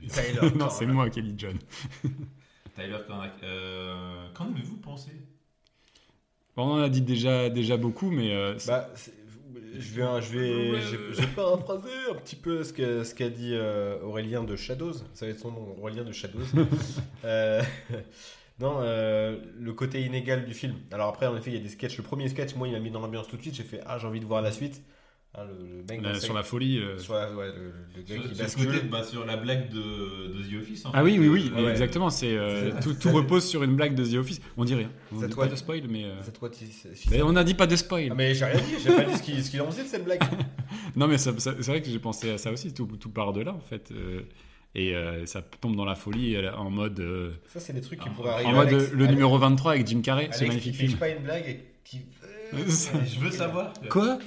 Tyler. 0.08 0.50
non, 0.56 0.68
c'est 0.70 0.86
moi 0.86 1.08
qui 1.10 1.20
ai 1.20 1.22
dit 1.22 1.34
John. 1.36 1.58
Tyler 2.76 2.98
Cornac. 3.06 3.32
Euh, 3.42 4.26
Qu'en 4.34 4.50
avez-vous 4.52 4.76
pensé? 4.78 5.10
Bon, 6.56 6.64
on 6.66 6.72
en 6.74 6.82
a 6.82 6.88
dit 6.88 7.00
déjà, 7.02 7.48
déjà 7.48 7.76
beaucoup, 7.76 8.10
mais 8.10 8.34
euh, 8.34 8.56
Bah, 8.66 8.88
je 9.78 9.94
vais, 9.94 10.20
je 10.20 10.38
vais, 10.38 10.80
je 10.80 10.96
vais- 10.96 11.14
je 11.14 11.20
vais 11.20 11.26
paraphraser 11.28 11.88
un 12.10 12.14
petit 12.16 12.36
peu 12.36 12.62
ce 12.64 12.72
qu'a 12.72 13.04
ce 13.04 13.14
qu'a 13.14 13.28
dit 13.30 13.52
euh, 13.54 14.00
Aurélien 14.02 14.42
de 14.44 14.56
Shadows. 14.56 14.94
Ça 15.14 15.26
va 15.26 15.32
être 15.32 15.38
son 15.38 15.52
nom, 15.52 15.76
Aurélien 15.80 16.04
de 16.04 16.12
Shadows. 16.12 16.44
Euh, 17.24 17.62
non, 18.60 18.78
euh, 18.80 19.36
le 19.58 19.72
côté 19.72 20.02
inégal 20.02 20.44
du 20.44 20.54
film. 20.54 20.74
Alors 20.92 21.08
après, 21.08 21.26
en 21.26 21.36
effet, 21.36 21.50
il 21.50 21.56
y 21.56 21.60
a 21.60 21.62
des 21.62 21.68
sketchs. 21.68 21.96
Le 21.96 22.02
premier 22.02 22.28
sketch, 22.28 22.54
moi, 22.54 22.68
il 22.68 22.72
m'a 22.72 22.80
mis 22.80 22.90
dans 22.90 23.00
l'ambiance 23.00 23.26
tout 23.28 23.36
de 23.36 23.42
suite. 23.42 23.54
J'ai 23.54 23.62
fait, 23.64 23.80
ah, 23.86 23.98
j'ai 23.98 24.06
envie 24.06 24.20
de 24.20 24.26
voir 24.26 24.42
la 24.42 24.52
suite. 24.52 24.82
Ah, 25.32 25.44
le, 25.44 25.64
le 25.78 25.84
mec 25.88 26.02
la- 26.02 26.14
dans 26.14 26.18
sur 26.18 26.34
la 26.34 26.42
folie. 26.42 26.78
euh, 26.78 26.98
sur 26.98 27.14
la- 27.14 27.32
ouais, 27.32 27.46
le, 27.56 27.72
le 27.96 28.02
gars 28.02 28.14
sur, 28.20 28.32
qui 28.32 28.38
bascule. 28.42 28.66
côté, 28.66 28.80
bah, 28.88 29.04
sur 29.04 29.24
la 29.24 29.36
blague 29.36 29.68
de, 29.70 29.78
de 29.78 30.42
The 30.42 30.60
Office. 30.60 30.86
en 30.86 30.90
Ah 30.92 30.98
fait, 30.98 31.04
oui, 31.04 31.18
oui, 31.20 31.28
oui, 31.28 31.52
ouais. 31.54 31.70
exactement. 31.70 32.10
C'est 32.10 32.36
euh, 32.36 32.72
tout, 32.82 32.94
tout 32.94 33.10
repose 33.12 33.44
sur 33.44 33.62
une 33.62 33.76
blague 33.76 33.94
de 33.94 34.04
The 34.04 34.14
Office. 34.14 34.40
On 34.56 34.64
dit 34.64 34.74
rien. 34.74 34.90
On 35.12 35.20
dit 35.20 35.28
toi- 35.28 35.44
pas 35.44 35.50
de 35.52 35.56
spoil, 35.56 35.82
mais. 35.88 36.04
euh, 36.06 36.20
Cette 36.22 36.36
fois, 36.36 36.50
tu- 36.50 36.64
c'est- 36.66 37.10
mais 37.12 37.22
on 37.22 37.30
n'a 37.32 37.44
dit 37.44 37.54
pas 37.54 37.68
de 37.68 37.76
spoil. 37.76 38.08
Ah, 38.10 38.14
mais 38.16 38.34
j'ai 38.34 38.44
rien 38.44 38.56
dit. 38.60 38.74
J'ai 38.82 38.90
pas 38.96 39.04
dit 39.04 39.16
ce 39.16 39.22
qu'il 39.22 39.44
ce 39.44 39.50
qu'il 39.52 39.60
en 39.62 39.70
faisait 39.70 39.84
de 39.84 39.88
cette 39.88 40.04
blague. 40.04 40.20
Non, 40.96 41.06
mais 41.06 41.18
c'est 41.18 41.30
vrai 41.30 41.80
que 41.80 41.88
j'ai 41.88 41.98
pensé 42.00 42.30
à 42.32 42.38
ça 42.38 42.50
aussi. 42.50 42.74
Tout, 42.74 42.86
tout 42.98 43.10
part 43.10 43.32
de 43.32 43.42
là, 43.42 43.54
en 43.54 43.60
fait. 43.60 43.92
Euh, 44.76 44.78
et 44.80 44.94
euh, 44.94 45.26
ça 45.26 45.42
tombe 45.42 45.76
dans 45.76 45.84
la 45.84 45.94
folie 45.94 46.36
euh, 46.36 46.54
en 46.54 46.70
mode, 46.70 47.00
euh, 47.00 47.32
Ça, 47.48 47.60
c'est 47.60 47.72
des 47.72 47.80
trucs 47.80 48.00
qui 48.00 48.08
En 48.08 48.12
pourraient 48.12 48.30
arriver. 48.30 48.48
en 48.50 48.52
mode 48.54 48.68
Alex- 48.68 48.84
euh, 48.84 48.90
le 48.94 49.04
Alex- 49.04 49.10
numéro 49.12 49.38
23 49.38 49.72
avec 49.72 49.86
Jim 49.86 50.00
Carrey, 50.02 50.28
ce 50.32 50.44
magnifique 50.44 50.74
film. 50.76 50.96
pas 50.98 51.08
une 51.08 51.22
blague 51.22 51.46
et 51.48 51.64
qui. 51.84 52.02
Je 52.52 53.20
veux 53.20 53.30
savoir. 53.30 53.72
Quoi? 53.90 54.18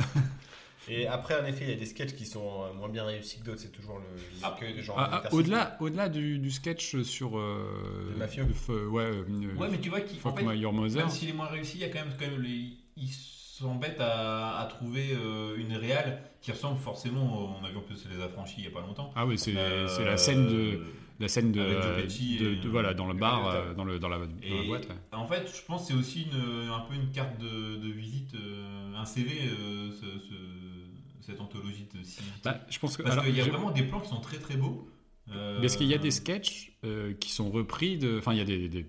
Et 0.89 1.07
après, 1.07 1.39
en 1.41 1.45
effet, 1.45 1.63
il 1.63 1.69
y 1.69 1.73
a 1.73 1.77
des 1.77 1.85
sketchs 1.85 2.13
qui 2.13 2.25
sont 2.25 2.63
euh, 2.63 2.73
moins 2.73 2.89
bien 2.89 3.05
réussis 3.05 3.39
que 3.39 3.45
d'autres. 3.45 3.61
C'est 3.61 3.71
toujours 3.71 3.99
le 3.99 4.03
Ah, 4.43 4.57
que 4.59 4.81
genre. 4.81 4.97
Ah, 4.99 5.21
de 5.23 5.27
ah. 5.29 5.33
Au-delà 5.33 5.77
au 5.79 6.09
du, 6.09 6.39
du 6.39 6.51
sketch 6.51 7.01
sur. 7.03 7.37
Euh, 7.37 8.09
Le 8.11 8.17
mafieux. 8.17 8.43
f- 8.43 8.87
ouais, 8.87 9.03
euh, 9.03 9.23
Ouais, 9.57 9.69
mais 9.71 9.77
tu 9.79 9.87
vois 9.89 10.01
qu'il 10.01 10.17
en 10.17 10.21
Fuck 10.21 10.39
fait, 10.39 10.45
My 10.45 10.57
Your 10.59 10.73
Mother. 10.73 10.97
même 10.97 11.09
s'il 11.09 11.29
est 11.29 11.33
moins 11.33 11.47
réussi, 11.47 11.77
il 11.77 11.81
y 11.81 11.85
a 11.85 11.89
quand 11.89 11.99
même, 12.05 12.13
quand 12.19 12.27
même 12.29 12.41
les- 12.41 12.73
ils 12.97 13.09
s'embêtent 13.57 14.01
à, 14.01 14.59
à 14.59 14.65
trouver 14.65 15.11
euh, 15.13 15.55
une 15.57 15.73
réale 15.75 16.23
qui 16.41 16.51
ressemble 16.51 16.79
forcément. 16.79 17.55
On 17.61 17.63
a 17.63 17.69
vu 17.69 17.77
en 17.77 17.81
plus 17.81 18.07
les 18.09 18.21
affranchis 18.21 18.55
il 18.59 18.63
y 18.63 18.67
a 18.67 18.71
pas 18.71 18.81
longtemps. 18.81 19.11
Ah 19.15 19.25
oui, 19.25 19.37
c'est 19.37 19.55
Euh, 19.55 19.87
c'est 19.87 20.05
la 20.05 20.17
scène 20.17 20.47
de 20.47 20.81
la 21.19 21.27
scène 21.27 21.51
de, 21.51 22.67
voilà 22.69 22.93
dans 22.95 23.05
le 23.07 23.13
bar 23.13 23.47
euh, 23.47 23.73
dans 23.75 23.85
le 23.85 23.99
dans 23.99 24.09
la, 24.09 24.17
dans 24.17 24.25
la 24.25 24.63
Et 24.63 24.67
boîte. 24.67 24.87
ouais. 24.89 24.95
en 25.11 25.27
fait, 25.27 25.45
je 25.55 25.61
pense 25.65 25.81
que 25.83 25.87
c'est 25.93 25.99
aussi 25.99 26.23
une, 26.23 26.69
un 26.71 26.79
peu 26.79 26.95
une 26.95 27.11
carte 27.11 27.37
de, 27.39 27.87
visite, 27.91 28.33
euh, 28.33 28.95
un 28.95 29.05
CV, 29.05 29.29
ce- 29.29 30.19
ce- 30.19 31.21
cette 31.25 31.39
anthologie 31.39 31.87
de 31.95 32.03
cinéma. 32.03 32.33
Bah, 32.43 32.59
je 32.69 32.79
pense 32.79 32.97
que 32.97 33.03
Parce 33.03 33.23
qu'il 33.23 33.35
y 33.37 33.41
a 33.41 33.45
vraiment 33.45 33.69
des 33.71 33.83
plans 33.83 33.99
qui 34.01 34.09
sont 34.09 34.19
très 34.19 34.37
très 34.39 34.57
beaux. 34.57 34.89
Euh, 35.31 35.61
Parce 35.61 35.77
qu'il 35.77 35.87
y 35.87 35.93
a 35.93 35.97
des 35.99 36.11
sketchs 36.11 36.73
euh, 36.83 37.13
qui 37.13 37.31
sont 37.31 37.49
repris 37.51 37.97
de. 37.97 38.17
Enfin, 38.17 38.33
il 38.33 38.39
y 38.39 38.41
a 38.41 38.45
des, 38.45 38.57
des, 38.67 38.83
des- 38.83 38.85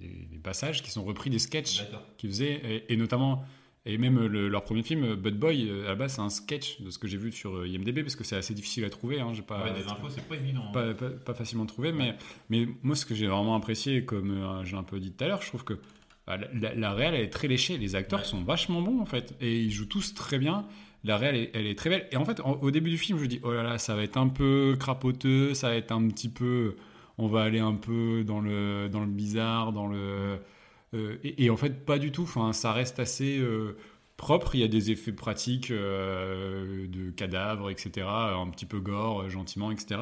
des- 0.00 0.26
des 0.32 0.38
passages 0.38 0.82
qui 0.82 0.90
sont 0.90 1.04
repris 1.04 1.28
des 1.30 1.38
sketchs 1.38 1.84
qu'ils 2.16 2.30
faisaient, 2.30 2.54
et, 2.88 2.92
et 2.92 2.96
notamment. 2.96 3.44
Et 3.90 3.96
même 3.98 4.26
le- 4.26 4.48
leur 4.48 4.62
premier 4.64 4.82
film, 4.82 5.14
Bud 5.14 5.38
Boy, 5.38 5.68
euh, 5.68 5.86
à 5.86 5.88
la 5.88 5.94
base, 5.94 6.12
c'est 6.14 6.20
un 6.20 6.28
sketch 6.28 6.80
de 6.82 6.90
ce 6.90 6.98
que 6.98 7.08
j'ai 7.08 7.16
vu 7.16 7.32
sur 7.32 7.56
euh, 7.56 7.66
IMDb, 7.66 8.02
parce 8.02 8.16
que 8.16 8.22
c'est 8.22 8.36
assez 8.36 8.52
difficile 8.54 8.84
à 8.84 8.90
trouver. 8.90 9.18
Hein, 9.20 9.32
j'ai 9.32 9.42
pas, 9.42 9.64
Ouais, 9.64 9.72
des 9.72 9.86
infos, 9.88 10.08
c'est 10.10 10.28
pas 10.28 10.36
évident. 10.36 10.70
pas, 10.72 10.92
pas- 10.94 11.08
pas 11.10 11.34
facilement 11.34 11.64
trouvé, 11.66 11.90
mais, 11.92 12.14
mais 12.50 12.68
moi, 12.82 12.94
ce 12.94 13.06
que 13.06 13.14
j'ai 13.14 13.26
vraiment 13.26 13.56
apprécié, 13.56 14.04
comme 14.04 14.30
euh, 14.30 14.62
j'ai 14.64 14.76
un 14.76 14.82
peu 14.82 15.00
dit 15.00 15.10
tout 15.12 15.24
à 15.24 15.28
l'heure, 15.28 15.40
je 15.42 15.48
trouve 15.48 15.64
que 15.64 15.74
bah, 16.26 16.36
la, 16.52 16.74
la, 16.74 16.92
réal, 16.92 17.14
elle 17.14 17.22
est 17.24 17.30
très 17.30 17.48
léchée. 17.48 17.78
Les 17.78 17.94
acteurs 17.94 18.20
Ouais. 18.20 18.24
sont 18.26 18.42
vachement 18.42 18.82
bons, 18.82 19.00
en 19.00 19.06
fait, 19.06 19.34
et 19.40 19.58
ils 19.62 19.70
jouent 19.72 19.86
tous 19.86 20.12
très 20.14 20.38
bien. 20.38 20.66
La 21.04 21.16
réal, 21.16 21.36
elle, 21.36 21.50
elle 21.54 21.66
est 21.66 21.78
très 21.78 21.88
belle. 21.88 22.06
Et 22.12 22.16
en 22.16 22.24
fait, 22.26 22.40
en- 22.40 22.58
au 22.60 22.70
début 22.70 22.90
du 22.90 22.98
film, 22.98 23.16
je 23.18 23.22
me 23.22 23.28
dis, 23.28 23.40
oh 23.42 23.52
là 23.52 23.62
là, 23.62 23.78
ça 23.78 23.94
va 23.96 24.02
être 24.02 24.18
un 24.18 24.28
peu 24.28 24.76
crapoteux, 24.78 25.54
ça 25.54 25.68
va 25.70 25.76
être 25.76 25.92
un 25.92 26.06
petit 26.08 26.28
peu. 26.28 26.76
On 27.16 27.26
va 27.28 27.42
aller 27.44 27.58
un 27.60 27.74
peu 27.74 28.22
dans 28.24 28.40
le, 28.40 28.88
dans 28.90 29.00
le 29.00 29.06
bizarre, 29.06 29.72
dans 29.72 29.86
le. 29.86 30.36
Euh, 30.94 31.16
et, 31.24 31.44
et 31.44 31.50
en 31.50 31.56
fait, 31.56 31.84
pas 31.84 31.98
du 31.98 32.12
tout. 32.12 32.22
Enfin, 32.22 32.52
ça 32.52 32.72
reste 32.72 32.98
assez. 32.98 33.38
euh, 33.38 33.76
propre, 34.16 34.56
il 34.56 34.60
y 34.62 34.64
a 34.64 34.68
des 34.68 34.90
effets 34.90 35.12
pratiques 35.12 35.70
euh, 35.70 36.88
de 36.88 37.10
cadavres, 37.10 37.70
etc., 37.70 38.04
un 38.08 38.48
petit 38.50 38.66
peu 38.66 38.80
gore, 38.80 39.22
euh, 39.22 39.28
gentiment, 39.28 39.70
etc. 39.70 40.00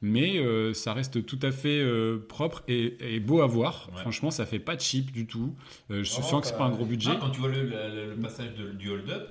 Mais 0.00 0.38
euh, 0.38 0.74
ça 0.74 0.92
reste 0.94 1.24
tout 1.26 1.38
à 1.42 1.52
fait 1.52 1.80
propre 2.28 2.64
et, 2.66 2.96
et 3.14 3.20
beau 3.20 3.40
à 3.40 3.46
voir. 3.46 3.88
Ouais. 3.94 4.00
Franchement, 4.00 4.32
ça 4.32 4.46
fait 4.46 4.58
pas 4.58 4.76
cheap 4.76 5.12
du 5.12 5.28
tout. 5.28 5.54
Je 5.90 6.02
sens 6.02 6.40
que 6.40 6.46
c'est 6.48 6.56
pas 6.58 6.64
un 6.64 6.70
gros 6.70 6.86
budget. 6.86 7.10
Non, 7.12 7.18
quand 7.20 7.30
tu 7.30 7.38
vois 7.38 7.50
le, 7.50 7.62
le- 7.62 8.14
le 8.16 8.20
passage 8.20 8.52
de- 8.54 8.72
du 8.72 8.90
hold-up, 8.90 9.28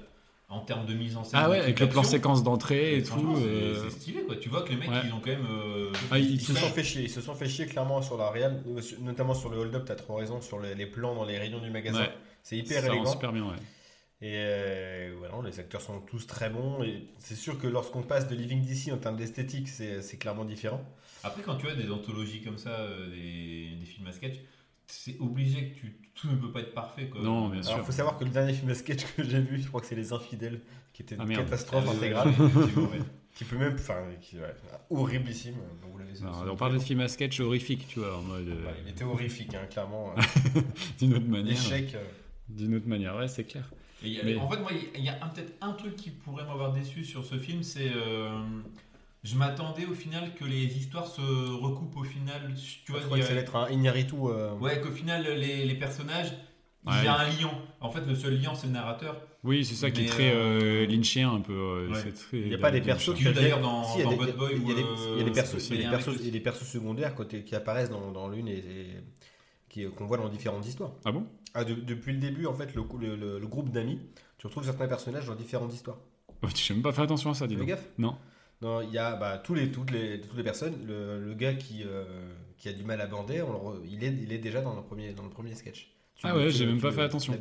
en 0.52 0.60
termes 0.60 0.86
de 0.86 0.94
mise 0.94 1.16
en 1.18 1.24
scène, 1.24 1.40
Ah 1.42 1.50
ouais, 1.50 1.60
avec 1.60 1.80
le 1.80 1.88
plan 1.90 2.04
séquence 2.04 2.44
d'entrée 2.44 2.98
et 2.98 3.02
franchement, 3.04 3.34
tout. 3.34 3.40
c'est- 3.40 3.46
euh, 3.48 3.84
C'est 3.90 3.96
stylé 4.02 4.22
quoi. 4.24 4.36
Tu 4.36 4.50
vois 4.50 4.62
que 4.64 4.70
les 4.70 4.76
mecs 4.78 4.90
Ouais. 4.90 4.98
ils 5.06 5.14
ont 5.14 5.20
quand 5.20 5.32
même. 5.32 5.48
euh, 5.50 5.92
Ah, 6.12 6.20
ils- 6.20 6.32
Ils 6.36 6.42
se 6.42 6.52
Ils 6.52 6.58
sont 6.58 6.68
sont- 6.68 6.74
fait 6.74 6.84
chier, 6.84 7.02
ils 7.04 7.10
se 7.10 7.22
sont 7.22 7.34
fait 7.36 7.48
chier 7.50 7.66
clairement 7.66 8.02
sur 8.02 8.18
la 8.18 8.30
réal, 8.30 8.62
notamment 9.02 9.34
sur 9.34 9.50
le 9.50 9.58
hold-up, 9.58 9.84
t'as 9.86 9.96
trop 9.96 10.16
raison, 10.16 10.42
sur 10.42 10.60
les, 10.60 10.76
les 10.76 10.86
plans 10.86 11.16
dans 11.16 11.26
les 11.26 11.38
rayons 11.40 11.60
du 11.60 11.70
magasin. 11.72 12.02
Ouais. 12.02 12.12
C'est 12.44 12.58
hyper 12.58 12.82
ça 12.82 12.88
rend 12.90 12.94
élégant. 12.96 13.12
super 13.12 13.32
bien, 13.34 13.44
ouais. 13.46 13.56
Et 14.24 14.34
euh, 14.36 15.16
voilà, 15.18 15.36
les 15.50 15.60
acteurs 15.60 15.82
sont 15.82 16.00
tous 16.02 16.28
très 16.28 16.50
bons. 16.50 16.84
Et 16.84 17.08
c'est 17.18 17.36
sûr 17.36 17.58
que 17.58 17.66
lorsqu'on 17.68 18.04
passe 18.04 18.28
de 18.28 18.36
Living 18.36 18.62
DC 18.64 18.92
en 18.92 18.98
termes 18.98 19.18
d'esthétique, 19.18 19.68
c'est 19.68 20.02
c'est 20.04 20.18
clairement 20.18 20.46
différent. 20.46 20.84
Après, 21.24 21.42
quand 21.42 21.56
tu 21.56 21.68
as 21.70 21.76
des 21.76 21.90
anthologies 21.92 22.42
comme 22.42 22.58
ça, 22.58 22.70
euh, 22.70 23.10
des, 23.10 23.76
des 23.80 23.86
films 23.86 24.08
à 24.08 24.12
sketch, 24.12 24.36
c'est 24.92 25.18
obligé 25.20 25.70
que 25.70 25.80
tu, 25.80 25.96
tout 26.16 26.28
ne 26.30 26.36
peut 26.36 26.52
pas 26.52 26.60
être 26.62 26.74
parfait. 26.74 27.08
Quoi. 27.08 27.22
Non, 27.22 27.48
bien 27.50 27.60
Alors, 27.62 27.66
sûr. 27.74 27.78
il 27.80 27.86
faut 27.86 27.92
savoir 27.92 28.18
que 28.18 28.24
le 28.24 28.30
dernier 28.30 28.54
film 28.54 28.70
à 28.70 28.76
sketch 28.76 29.04
que 29.16 29.24
j'ai 29.24 29.40
vu, 29.40 29.60
je 29.62 29.68
crois 29.68 29.82
que 29.82 29.88
c'est 29.88 29.96
Les 29.96 30.12
Infidèles, 30.14 30.62
qui 30.94 31.02
était 31.04 31.16
une 31.16 31.22
Ah, 31.32 31.36
catastrophe 31.36 31.86
Ah, 31.88 31.92
intégrale, 31.92 32.34
qui 33.36 33.44
peut 33.46 33.58
même, 33.58 33.76
enfin, 33.76 33.96
qui, 34.22 34.36
ouais, 34.38 34.54
horriblissime. 34.90 35.56
Donc, 35.82 35.92
vous 35.94 35.98
l'avez- 35.98 36.20
Non, 36.22 36.52
on 36.52 36.56
parle 36.56 36.74
de 36.74 36.80
films 36.80 37.00
à 37.02 37.08
sketch 37.08 37.40
horrifiques, 37.40 37.88
tu 37.88 38.00
vois, 38.00 38.18
en 38.18 38.22
mode. 38.22 38.48
euh, 38.48 38.66
Ouais, 38.66 38.76
il 38.86 38.90
était 38.92 39.04
horrifique, 39.04 39.54
hein, 39.56 39.66
clairement. 39.70 40.14
d'une 41.00 41.14
autre 41.14 41.28
manière. 41.28 41.46
L'échec. 41.54 41.96
euh, 41.96 42.04
D'une 42.50 42.76
autre 42.76 42.88
manière, 42.88 43.16
ouais, 43.16 43.28
c'est 43.30 43.46
clair. 43.46 43.72
Et 44.04 44.08
il 44.08 44.14
y 44.14 44.20
a- 44.20 44.24
Mais- 44.24 44.36
En 44.36 44.50
fait, 44.50 44.60
moi, 44.60 44.72
il 44.96 45.04
y 45.04 45.10
a 45.10 45.24
un- 45.24 45.30
peut-être 45.30 45.54
un 45.62 45.72
truc 45.74 45.96
qui 45.96 46.10
pourrait 46.10 46.44
m'avoir 46.46 46.74
déçu 46.74 47.06
sur 47.06 47.24
ce 47.24 47.38
film, 47.38 47.64
c'est. 47.64 47.90
Euh, 49.24 49.28
je 49.28 49.36
m'attendais 49.36 49.86
au 49.86 49.94
final 49.94 50.34
que 50.36 50.46
les 50.46 50.78
histoires 50.78 51.08
se 51.08 51.22
recoupent 51.22 51.98
au 51.98 52.04
final. 52.04 52.54
Tu 52.86 52.92
vois, 52.92 53.02
je 53.02 53.06
crois 53.06 53.18
que 53.18 53.24
ça 53.24 53.30
a- 53.30 53.32
allait 53.34 53.42
être 53.42 53.56
un 53.56 53.70
Iñárritu. 53.70 54.16
euh, 54.26 54.54
Ouais, 54.56 54.80
qu'au 54.82 54.92
final, 54.92 55.24
les, 55.24 55.66
les 55.66 55.76
personnages, 55.76 56.34
il 56.86 56.92
Ouais. 56.92 57.06
y 57.06 57.08
a 57.08 57.18
un 57.20 57.30
lion. 57.30 57.52
En 57.80 57.92
fait, 57.92 58.02
le 58.06 58.16
seul 58.16 58.42
lion, 58.42 58.56
c'est 58.56 58.68
le 58.68 58.74
narrateur. 58.74 59.22
Oui, 59.44 59.66
c'est 59.66 59.76
ça 59.76 59.90
qui 59.90 60.04
est 60.04 60.08
très 60.08 60.32
euh, 60.34 60.84
euh, 60.84 60.86
lynchien 60.88 61.32
un 61.34 61.42
peu. 61.42 61.54
euh, 61.54 61.90
Ouais. 61.92 62.00
c'est 62.04 62.14
très- 62.14 62.40
Il 62.40 62.48
n'y 62.50 62.54
a 62.54 62.58
pas 62.60 62.70
des 62.72 62.80
de- 62.80 62.86
persos 62.86 63.14
qui 63.14 63.20
qui 63.20 63.24
joue 63.24 63.34
d'ailleurs 63.34 63.60
dans- 63.62 63.84
Si, 63.84 63.98
il 63.98 64.00
y 64.00 64.02
a 64.02 64.06
dans 64.06 64.12
des- 64.12 64.18
Bad 64.18 64.36
Boy 64.38 64.52
il 64.56 64.68
y 64.68 64.72
a 64.72 64.76
des- 64.76 64.84
ou, 64.84 64.86
il 65.16 65.18
y 65.18 65.22
a 65.22 65.24
des 65.24 65.30
euh, 65.30 65.34
persos- 65.34 65.70
il 65.70 65.76
y 65.76 65.80
a 65.80 65.84
des 65.90 65.90
persos- 65.98 66.08
mec 66.12 66.20
il 66.20 66.26
y 66.26 66.30
a 66.30 66.32
des 66.32 66.40
persos 66.40 66.68
secondaires 66.68 67.16
côté- 67.16 67.44
qui 67.44 67.56
apparaissent 67.56 67.90
dans, 67.90 68.12
dans 68.12 68.28
l'une 68.30 68.48
et, 68.48 68.58
et 68.58 68.88
qui- 69.70 69.90
qu'on 69.90 70.06
voit 70.06 70.18
dans 70.18 70.30
différentes 70.30 70.66
histoires. 70.68 70.92
Ah 71.06 71.12
bon? 71.12 71.26
Ah, 71.56 71.64
de- 71.64 71.74
depuis 71.76 72.14
le 72.14 72.20
début, 72.20 72.46
en 72.46 72.54
fait, 72.54 72.74
le, 72.76 72.84
le- 73.00 73.16
le- 73.16 73.40
le 73.40 73.48
groupe 73.48 73.70
d'amis, 73.72 74.00
tu 74.38 74.46
retrouves 74.48 74.64
certains 74.66 74.88
personnages 74.88 75.26
dans 75.26 75.36
différentes 75.36 75.74
histoires. 75.74 75.98
Oh, 76.44 76.48
Tu 76.54 76.72
n'as 76.72 76.76
même 76.78 76.84
pas 76.84 76.92
fait 76.92 77.02
attention 77.04 77.32
à 77.32 77.34
ça, 77.34 77.46
dis 77.48 77.54
Fais 77.56 77.60
donc. 77.62 77.70
gaffe. 77.70 77.88
Non. 77.98 78.16
Non, 78.62 78.82
il 78.82 78.92
y 78.92 78.98
a 78.98 79.16
bah, 79.16 79.38
tous 79.40 79.54
les, 79.56 79.72
toutes, 79.72 79.92
les, 79.92 80.22
toutes 80.22 80.38
les 80.38 80.44
personnes. 80.44 80.86
Le, 80.86 81.20
le 81.20 81.34
gars 81.34 81.54
qui, 81.54 81.84
euh, 81.84 82.04
qui 82.58 82.70
a 82.70 82.74
du 82.74 82.84
mal 82.84 83.02
à 83.02 83.08
bander, 83.08 83.42
on 83.42 83.52
le 83.52 83.58
re- 83.58 83.82
il, 83.86 84.04
est, 84.04 84.14
il 84.14 84.32
est 84.32 84.38
déjà 84.38 84.62
dans 84.62 84.76
le 84.76 84.84
premier, 84.84 85.14
dans 85.14 85.24
le 85.24 85.30
premier 85.30 85.56
sketch. 85.56 85.92
Tu 86.16 86.28
Ah 86.28 86.36
ouais, 86.36 86.48
tu 86.48 86.58
j'ai 86.58 86.66
même 86.68 86.80
pas 86.80 86.92
fait 86.92 87.02
attention. 87.02 87.34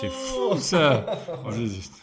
C'est 0.00 0.08
Oh 0.08 0.54
fou 0.54 0.58
ça 0.60 1.04
Oh. 1.44 1.50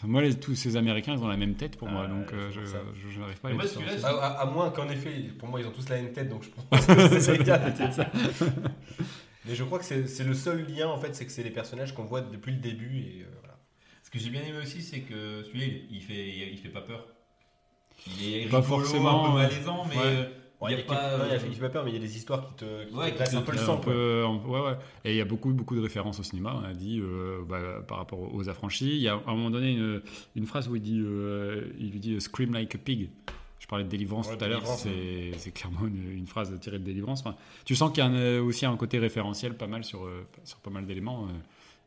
Moi, 0.06 0.20
les- 0.22 0.34
tous 0.38 0.54
ces 0.54 0.76
Américains, 0.76 1.14
ils 1.14 1.22
ont 1.22 1.28
la 1.28 1.36
même 1.38 1.54
tête 1.54 1.76
pour 1.78 1.88
Ah, 1.88 1.92
moi, 1.92 2.06
donc 2.08 2.30
ouais, 2.30 2.36
euh, 2.38 2.50
je 2.50 2.64
ça. 2.66 2.78
je- 2.94 3.08
je 3.08 3.20
n'arrive 3.20 3.40
pas 3.40 3.48
à 3.48 3.52
les 3.52 3.58
différencier. 3.58 4.04
À, 4.04 4.08
à- 4.08 4.40
à 4.42 4.46
moins 4.46 4.70
qu'en 4.70 4.88
effet, 4.90 5.12
pour 5.38 5.48
moi, 5.48 5.60
ils 5.60 5.66
ont 5.66 5.70
tous 5.72 5.88
la 5.88 5.96
même 6.02 6.12
tête, 6.12 6.28
donc 6.28 6.42
je 6.42 6.50
pense 6.50 6.86
que 6.86 7.20
c'est 7.20 7.38
le. 7.38 7.44
Mais 9.46 9.54
je 9.54 9.64
crois 9.64 9.78
que 9.78 9.84
c'est 9.86 10.06
c'est 10.06 10.24
le 10.24 10.34
seul 10.34 10.66
lien, 10.66 10.88
en 10.88 10.98
fait, 10.98 11.14
c'est 11.14 11.24
que 11.24 11.32
c'est 11.32 11.42
les 11.42 11.50
personnages 11.50 11.94
qu'on 11.94 12.04
voit 12.04 12.20
depuis 12.20 12.52
le 12.52 12.58
début. 12.58 12.98
Et, 12.98 13.22
euh, 13.22 13.26
voilà. 13.40 13.58
Ce 14.02 14.10
que 14.10 14.18
j'ai 14.18 14.28
bien 14.30 14.42
aimé 14.42 14.58
aussi, 14.62 14.82
c'est 14.82 15.00
que 15.00 15.42
celui-là, 15.44 15.66
il, 15.66 15.96
il 15.96 16.02
fait, 16.02 16.28
il 16.52 16.58
fait 16.58 16.68
pas 16.68 16.82
peur. 16.82 17.06
Il 18.06 18.34
est 18.34 18.48
Pas 18.48 18.60
rigolo, 18.60 18.84
forcément, 18.84 19.24
un 19.24 19.30
peu 19.30 19.36
euh, 19.38 19.42
malaisant, 19.42 19.84
mais 19.88 19.96
ouais. 19.96 20.02
euh, 20.04 20.24
Ouais, 20.60 20.72
il 20.74 20.78
y 20.78 20.82
a 20.82 20.84
pas. 20.84 21.16
non, 21.18 21.24
il 21.24 21.30
y 21.30 21.32
a- 21.32 21.36
euh, 21.36 21.60
pas 21.60 21.68
peur, 21.70 21.84
mais 21.84 21.90
il 21.90 21.94
y 21.94 21.96
a 21.96 22.00
des 22.00 22.16
histoires 22.18 22.46
qui 22.46 22.52
te, 22.54 22.84
qui 22.84 22.94
Ouais, 22.94 23.14
te 23.14 23.22
qui 23.30 23.34
un 23.36 23.40
peu 23.40 23.52
le 23.52 23.58
sang. 23.58 23.78
peu, 23.78 24.24
ouais, 24.46 24.60
ouais. 24.60 24.76
Et 25.06 25.12
il 25.12 25.16
y 25.16 25.20
a 25.22 25.24
beaucoup, 25.24 25.54
beaucoup 25.54 25.74
de 25.74 25.80
références 25.80 26.20
au 26.20 26.22
cinéma. 26.22 26.54
On 26.60 26.64
a 26.64 26.74
dit 26.74 27.00
euh, 27.00 27.38
bah, 27.48 27.80
par 27.88 27.96
rapport 27.96 28.34
aux 28.34 28.48
affranchis. 28.50 28.90
Il 28.90 29.00
y 29.00 29.08
a 29.08 29.14
à 29.14 29.30
un 29.30 29.34
moment 29.34 29.50
donné 29.50 29.72
une, 29.72 30.02
une 30.36 30.44
phrase 30.44 30.68
où 30.68 30.76
il 30.76 30.82
dit, 30.82 31.00
euh, 31.02 31.64
il 31.78 31.90
lui 31.92 31.98
dit 31.98 32.20
"scream 32.20 32.52
like 32.52 32.74
a 32.74 32.78
pig". 32.78 33.08
Je 33.58 33.66
parlais 33.66 33.84
de 33.84 33.88
délivrance 33.88 34.28
Ouais, 34.28 34.36
tout 34.36 34.44
à 34.44 34.48
l'heure. 34.48 34.66
C'est 34.66 35.30
c'est 35.38 35.50
clairement 35.52 35.86
une, 35.86 36.12
une 36.12 36.26
phrase 36.26 36.52
tirée 36.60 36.78
de 36.78 36.84
délivrance. 36.84 37.20
Enfin, 37.20 37.36
tu 37.64 37.74
sens 37.74 37.90
qu'il 37.92 38.04
y 38.04 38.06
a 38.06 38.10
un, 38.10 38.40
aussi 38.40 38.66
un 38.66 38.76
côté 38.76 38.98
référentiel 38.98 39.56
pas 39.56 39.66
mal 39.66 39.82
sur, 39.84 40.04
euh, 40.04 40.26
sur 40.44 40.58
pas 40.58 40.70
mal 40.70 40.84
d'éléments. 40.84 41.26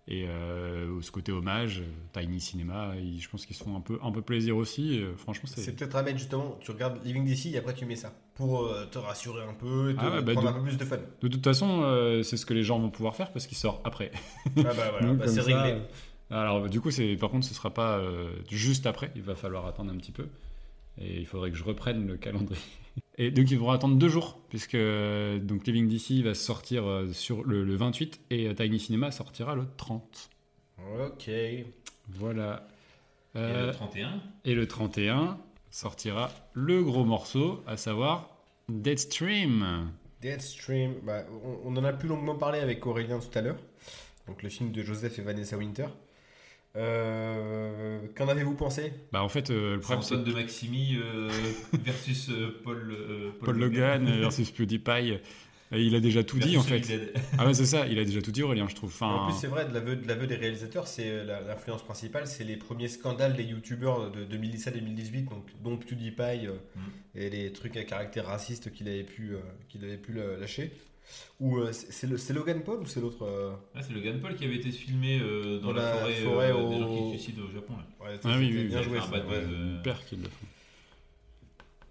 Et 0.07 0.27
euh, 0.27 0.99
ce 1.01 1.11
côté 1.11 1.31
hommage, 1.31 1.81
Tiny 2.11 2.41
Cinema, 2.41 2.93
ils- 2.97 3.21
je 3.21 3.29
pense 3.29 3.45
qu'ils 3.45 3.55
se 3.55 3.63
font 3.63 3.75
un 3.77 3.81
peu, 3.81 3.99
un 4.03 4.11
peu 4.11 4.21
plaisir 4.21 4.57
aussi. 4.57 4.99
euh, 4.99 5.15
franchement, 5.15 5.47
c'est. 5.53 5.73
Peut-être 5.75 5.95
à 5.95 6.03
mettre 6.03 6.17
justement, 6.17 6.57
tu 6.61 6.71
regardes 6.71 7.03
Living 7.05 7.25
DC 7.25 7.47
et 7.53 7.57
après 7.57 7.73
tu 7.73 7.85
mets 7.85 7.95
ça 7.95 8.13
pour 8.35 8.63
euh, 8.65 8.85
te 8.85 8.97
rassurer 8.97 9.43
un 9.43 9.53
peu, 9.53 9.91
et 9.91 9.95
te 9.95 9.99
Ah 10.01 10.09
ouais, 10.11 10.21
bah, 10.21 10.33
prendre 10.33 10.49
de- 10.51 10.53
un 10.53 10.57
peu 10.59 10.63
plus 10.67 10.77
de 10.77 10.83
fun. 10.85 10.97
De 11.21 11.27
toute 11.29 11.43
façon, 11.43 12.21
c'est 12.23 12.35
ce 12.37 12.45
que 12.45 12.53
les 12.53 12.63
gens 12.63 12.79
vont 12.79 12.89
pouvoir 12.89 13.15
faire 13.15 13.31
parce 13.31 13.47
qu'il 13.47 13.57
sort 13.57 13.81
après. 13.85 14.11
Ah 14.57 14.61
bah 14.63 14.73
voilà, 14.91 15.13
bah, 15.13 15.27
c'est 15.27 15.41
réglé. 15.41 15.81
Alors, 16.29 16.67
du 16.67 16.81
coup, 16.81 16.89
par 17.19 17.29
contre, 17.29 17.45
ce 17.45 17.53
sera 17.53 17.69
pas 17.73 18.01
juste 18.49 18.85
après. 18.87 19.11
Il 19.15 19.21
va 19.21 19.35
falloir 19.35 19.65
attendre 19.67 19.91
un 19.93 19.97
petit 19.97 20.11
peu. 20.11 20.27
Et 20.99 21.19
il 21.19 21.25
faudrait 21.25 21.49
que 21.51 21.57
je 21.57 21.63
reprenne 21.63 22.05
le 22.07 22.17
calendrier. 22.17 22.61
Et 23.17 23.31
donc 23.31 23.49
ils 23.51 23.55
devront 23.55 23.71
attendre 23.71 23.95
deux 23.95 24.09
jours, 24.09 24.39
puisque 24.49 24.75
euh, 24.75 25.37
donc 25.37 25.67
Living 25.67 25.87
DC 25.87 26.23
va 26.23 26.33
sortir 26.33 26.85
euh, 26.85 27.11
sur 27.13 27.43
le, 27.43 27.63
le 27.63 27.75
28 27.75 28.21
et 28.31 28.47
euh, 28.47 28.53
Tiny 28.53 28.79
Cinema 28.79 29.11
sortira 29.11 29.55
le 29.55 29.65
30. 29.77 30.29
Ok. 30.99 31.29
Voilà. 32.09 32.67
Et 33.35 33.39
le 33.39 33.71
31 33.71 34.21
et 34.45 34.53
le 34.53 34.67
31 34.67 35.39
sortira 35.71 36.29
le 36.53 36.83
gros 36.83 37.03
morceau, 37.03 37.63
à 37.65 37.77
savoir 37.77 38.29
Deadstream. 38.69 39.89
Deadstream, 40.21 40.95
bah, 41.03 41.23
on, 41.43 41.73
on 41.73 41.77
en 41.77 41.83
a 41.83 41.93
plus 41.93 42.07
longuement 42.07 42.35
parlé 42.35 42.59
avec 42.59 42.85
Aurélien 42.85 43.19
tout 43.19 43.37
à 43.37 43.41
l'heure. 43.41 43.57
Donc 44.27 44.43
le 44.43 44.49
film 44.49 44.71
de 44.71 44.83
Joseph 44.83 45.19
et 45.19 45.21
Vanessa 45.21 45.57
Winter. 45.57 45.87
Euh, 46.75 47.99
Qu'en 48.15 48.27
avez-vous 48.27 48.55
pensé? 48.55 48.93
Bah 49.11 49.23
en 49.23 49.29
fait, 49.29 49.49
euh, 49.49 49.75
le 49.75 49.79
problème 49.79 50.01
Samson 50.01 50.23
de 50.23 50.33
Maximi 50.33 50.97
euh, 50.97 51.29
versus 51.85 52.29
euh, 52.29 52.59
Paul, 52.63 52.91
euh, 52.91 53.31
Paul 53.43 53.57
Logan 53.57 54.05
versus 54.19 54.49
PewDiePie. 54.51 55.19
Il 55.75 55.95
a 55.95 55.99
déjà 55.99 56.23
tout 56.23 56.37
dit 56.37 56.55
en 56.55 56.61
fait. 56.61 56.83
Ah 57.39 57.47
ouais 57.47 57.53
c'est 57.55 57.65
ça, 57.65 57.87
il 57.87 57.97
a 57.97 58.05
déjà 58.05 58.21
tout 58.21 58.31
dit 58.31 58.43
Aurélien 58.43 58.67
je 58.69 58.75
trouve. 58.75 58.91
Enfin, 58.91 59.07
En 59.07 59.25
plus, 59.27 59.35
c'est 59.39 59.47
vrai, 59.47 59.67
de 59.67 59.73
l'aveu 59.73 59.95
de, 59.95 60.07
l'aveu 60.07 60.27
des 60.27 60.35
réalisateurs, 60.35 60.87
c'est 60.87 61.23
l'influence 61.23 61.83
principale, 61.83 62.27
c'est 62.27 62.43
les 62.43 62.57
premiers 62.57 62.87
scandales 62.87 63.35
des 63.35 63.43
youtubeurs 63.43 64.11
de 64.11 64.23
2017-2018, 64.23 65.29
donc 65.29 65.47
dont 65.63 65.77
PewDiePie 65.77 66.47
Mm. 66.75 66.79
et 67.15 67.29
les 67.31 67.51
trucs 67.53 67.75
à 67.77 67.83
caractère 67.85 68.27
raciste 68.27 68.71
qu'il 68.71 68.87
avait 68.87 69.03
pu, 69.03 69.35
qu'il 69.67 69.83
avait 69.83 69.97
pu 69.97 70.13
lâcher. 70.39 70.71
Ou 71.39 71.57
euh, 71.57 71.71
c'est 71.71 71.91
c'est 71.91 72.07
le- 72.07 72.17
c'est 72.17 72.33
Logan 72.33 72.61
Paul 72.63 72.79
ou 72.79 72.85
c'est 72.85 73.01
l'autre 73.01 73.23
euh, 73.25 73.51
Ah, 73.75 73.81
c'est 73.83 73.93
Logan 73.93 74.19
Paul 74.21 74.35
qui 74.35 74.45
avait 74.45 74.55
été 74.55 74.71
filmé 74.71 75.19
euh, 75.19 75.59
dans, 75.59 75.67
Dans 75.67 75.73
la, 75.73 75.83
la 75.83 75.91
forêt, 75.99 76.13
forêt 76.15 76.51
euh, 76.51 76.55
au- 76.55 76.69
des 76.69 76.79
gens 76.79 76.87
qui 77.11 77.17
se 77.17 77.23
suicident 77.23 77.43
au 77.47 77.51
Japon. 77.51 77.73
Là. 77.73 78.05
ouais, 78.05 78.19
Ah 78.23 78.35
oui, 78.37 78.45
c'était 78.47 78.57
oui, 78.59 78.63
bien 78.67 78.77
oui, 78.79 78.83
joué. 78.85 78.97
un 78.97 79.01
ça, 79.01 79.07
bad 79.11 79.25
ouais. 79.27 79.81
père 79.83 80.05
qui 80.05 80.15
le 80.15 80.23
font. 80.23 80.45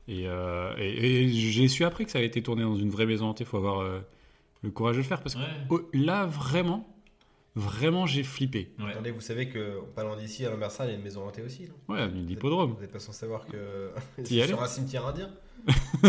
Et, 0.09 0.27
euh, 0.27 0.75
et, 0.79 1.23
et 1.25 1.29
j'ai 1.29 1.69
su 1.69 1.85
après 1.85 2.05
que 2.05 2.11
ça 2.11 2.19
avait 2.19 2.27
été 2.27 2.43
tourné 2.43 2.63
dans 2.63 2.77
une 2.77 2.91
vraie 2.91 3.07
maison 3.07 3.27
hantée. 3.27 3.45
Faut 3.45 3.57
avoir 3.59 3.81
euh, 3.81 4.01
le 4.63 4.71
courage 4.71 4.97
de 4.97 5.03
le 5.03 5.07
faire 5.07 5.23
parce 5.23 5.35
que 5.35 5.41
Ouais. 5.41 5.47
oh, 5.71 5.81
là 5.93 6.27
vraiment, 6.27 6.89
vraiment 7.55 8.07
j'ai 8.07 8.23
flippé. 8.25 8.73
Ouais. 8.81 8.91
Attendez, 8.91 9.11
vous 9.13 9.21
savez 9.21 9.49
que 9.49 9.81
en 9.81 9.85
parlant 9.95 10.17
d'ici, 10.17 10.45
à 10.45 10.51
Lambersal, 10.51 10.89
il 10.89 10.91
y 10.91 10.95
a 10.95 10.97
une 10.99 11.05
maison 11.05 11.27
hantée 11.27 11.43
aussi. 11.43 11.69
non? 11.89 11.95
Ouais, 11.95 12.09
l'hippodrome. 12.09 12.73
Vous 12.73 12.81
n'êtes 12.81 12.91
pas 12.93 12.99
sans 12.99 13.13
savoir 13.13 13.47
que 13.47 13.91
T'y 14.25 14.41
allé 14.41 14.49
sur 14.49 14.63
un 14.63 14.67
cimetière 14.69 15.07
indien 15.07 15.31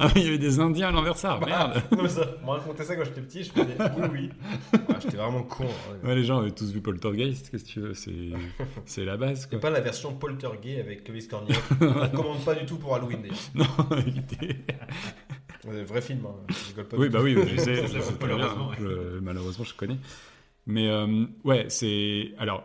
ah 0.00 0.06
oui, 0.06 0.12
il 0.16 0.22
y 0.24 0.28
avait 0.28 0.38
des 0.38 0.58
Indiens 0.60 0.88
à 0.88 0.90
l'envers 0.92 1.16
ça. 1.16 1.38
Merde. 1.44 1.82
non, 1.96 2.08
ça, 2.08 2.26
on 2.42 2.46
m'a 2.46 2.52
raconté 2.54 2.84
ça 2.84 2.96
quand 2.96 3.04
j'étais 3.04 3.20
petit, 3.20 3.44
je 3.44 3.50
faisais 3.52 3.76
oui, 3.98 4.08
oui. 4.12 4.30
Ah, 4.88 4.94
j'étais 5.00 5.16
vraiment 5.18 5.42
con. 5.42 5.64
hein. 5.64 6.06
Ouais, 6.06 6.14
les 6.14 6.24
gens 6.24 6.38
avaient 6.38 6.50
tous 6.52 6.72
vu 6.72 6.80
Poltergeist. 6.80 7.50
Qu'est-ce 7.50 7.64
que 7.64 7.68
tu 7.68 7.80
veux 7.80 7.94
C'est 7.94 8.12
c'est 8.86 9.04
la 9.04 9.16
base 9.16 9.42
C'est 9.42 9.50
quoi. 9.50 9.60
pas 9.60 9.70
la 9.70 9.80
version 9.80 10.14
Poltergeist 10.14 10.80
avec 10.80 11.04
Clovis 11.04 11.26
Cornillac. 11.28 11.60
On 11.80 11.84
ne 11.84 11.90
recommande 11.90 12.44
pas 12.44 12.54
du 12.54 12.64
tout 12.64 12.76
pour 12.76 12.94
Halloween 12.94 13.20
d'ailleurs. 13.22 13.38
non, 13.90 13.96
évitez. 13.98 14.56
Ouais, 15.66 15.82
Vrai 15.84 16.00
film, 16.00 16.20
hein. 16.26 16.34
je 16.48 16.68
rigole 16.68 16.84
pas 16.86 16.96
Oui, 16.96 17.06
du 17.08 17.12
bah 17.12 17.18
tout. 17.18 17.24
oui, 17.26 17.36
je 17.56 17.60
sais, 17.60 17.86
je 17.88 17.98
malheureusement. 18.20 18.70
Je- 18.78 19.18
malheureusement, 19.20 19.64
je 19.64 19.74
connais. 19.74 19.98
Mais 20.66 20.88
euh, 20.88 21.24
ouais, 21.44 21.66
c'est. 21.68 22.32
Alors, 22.38 22.62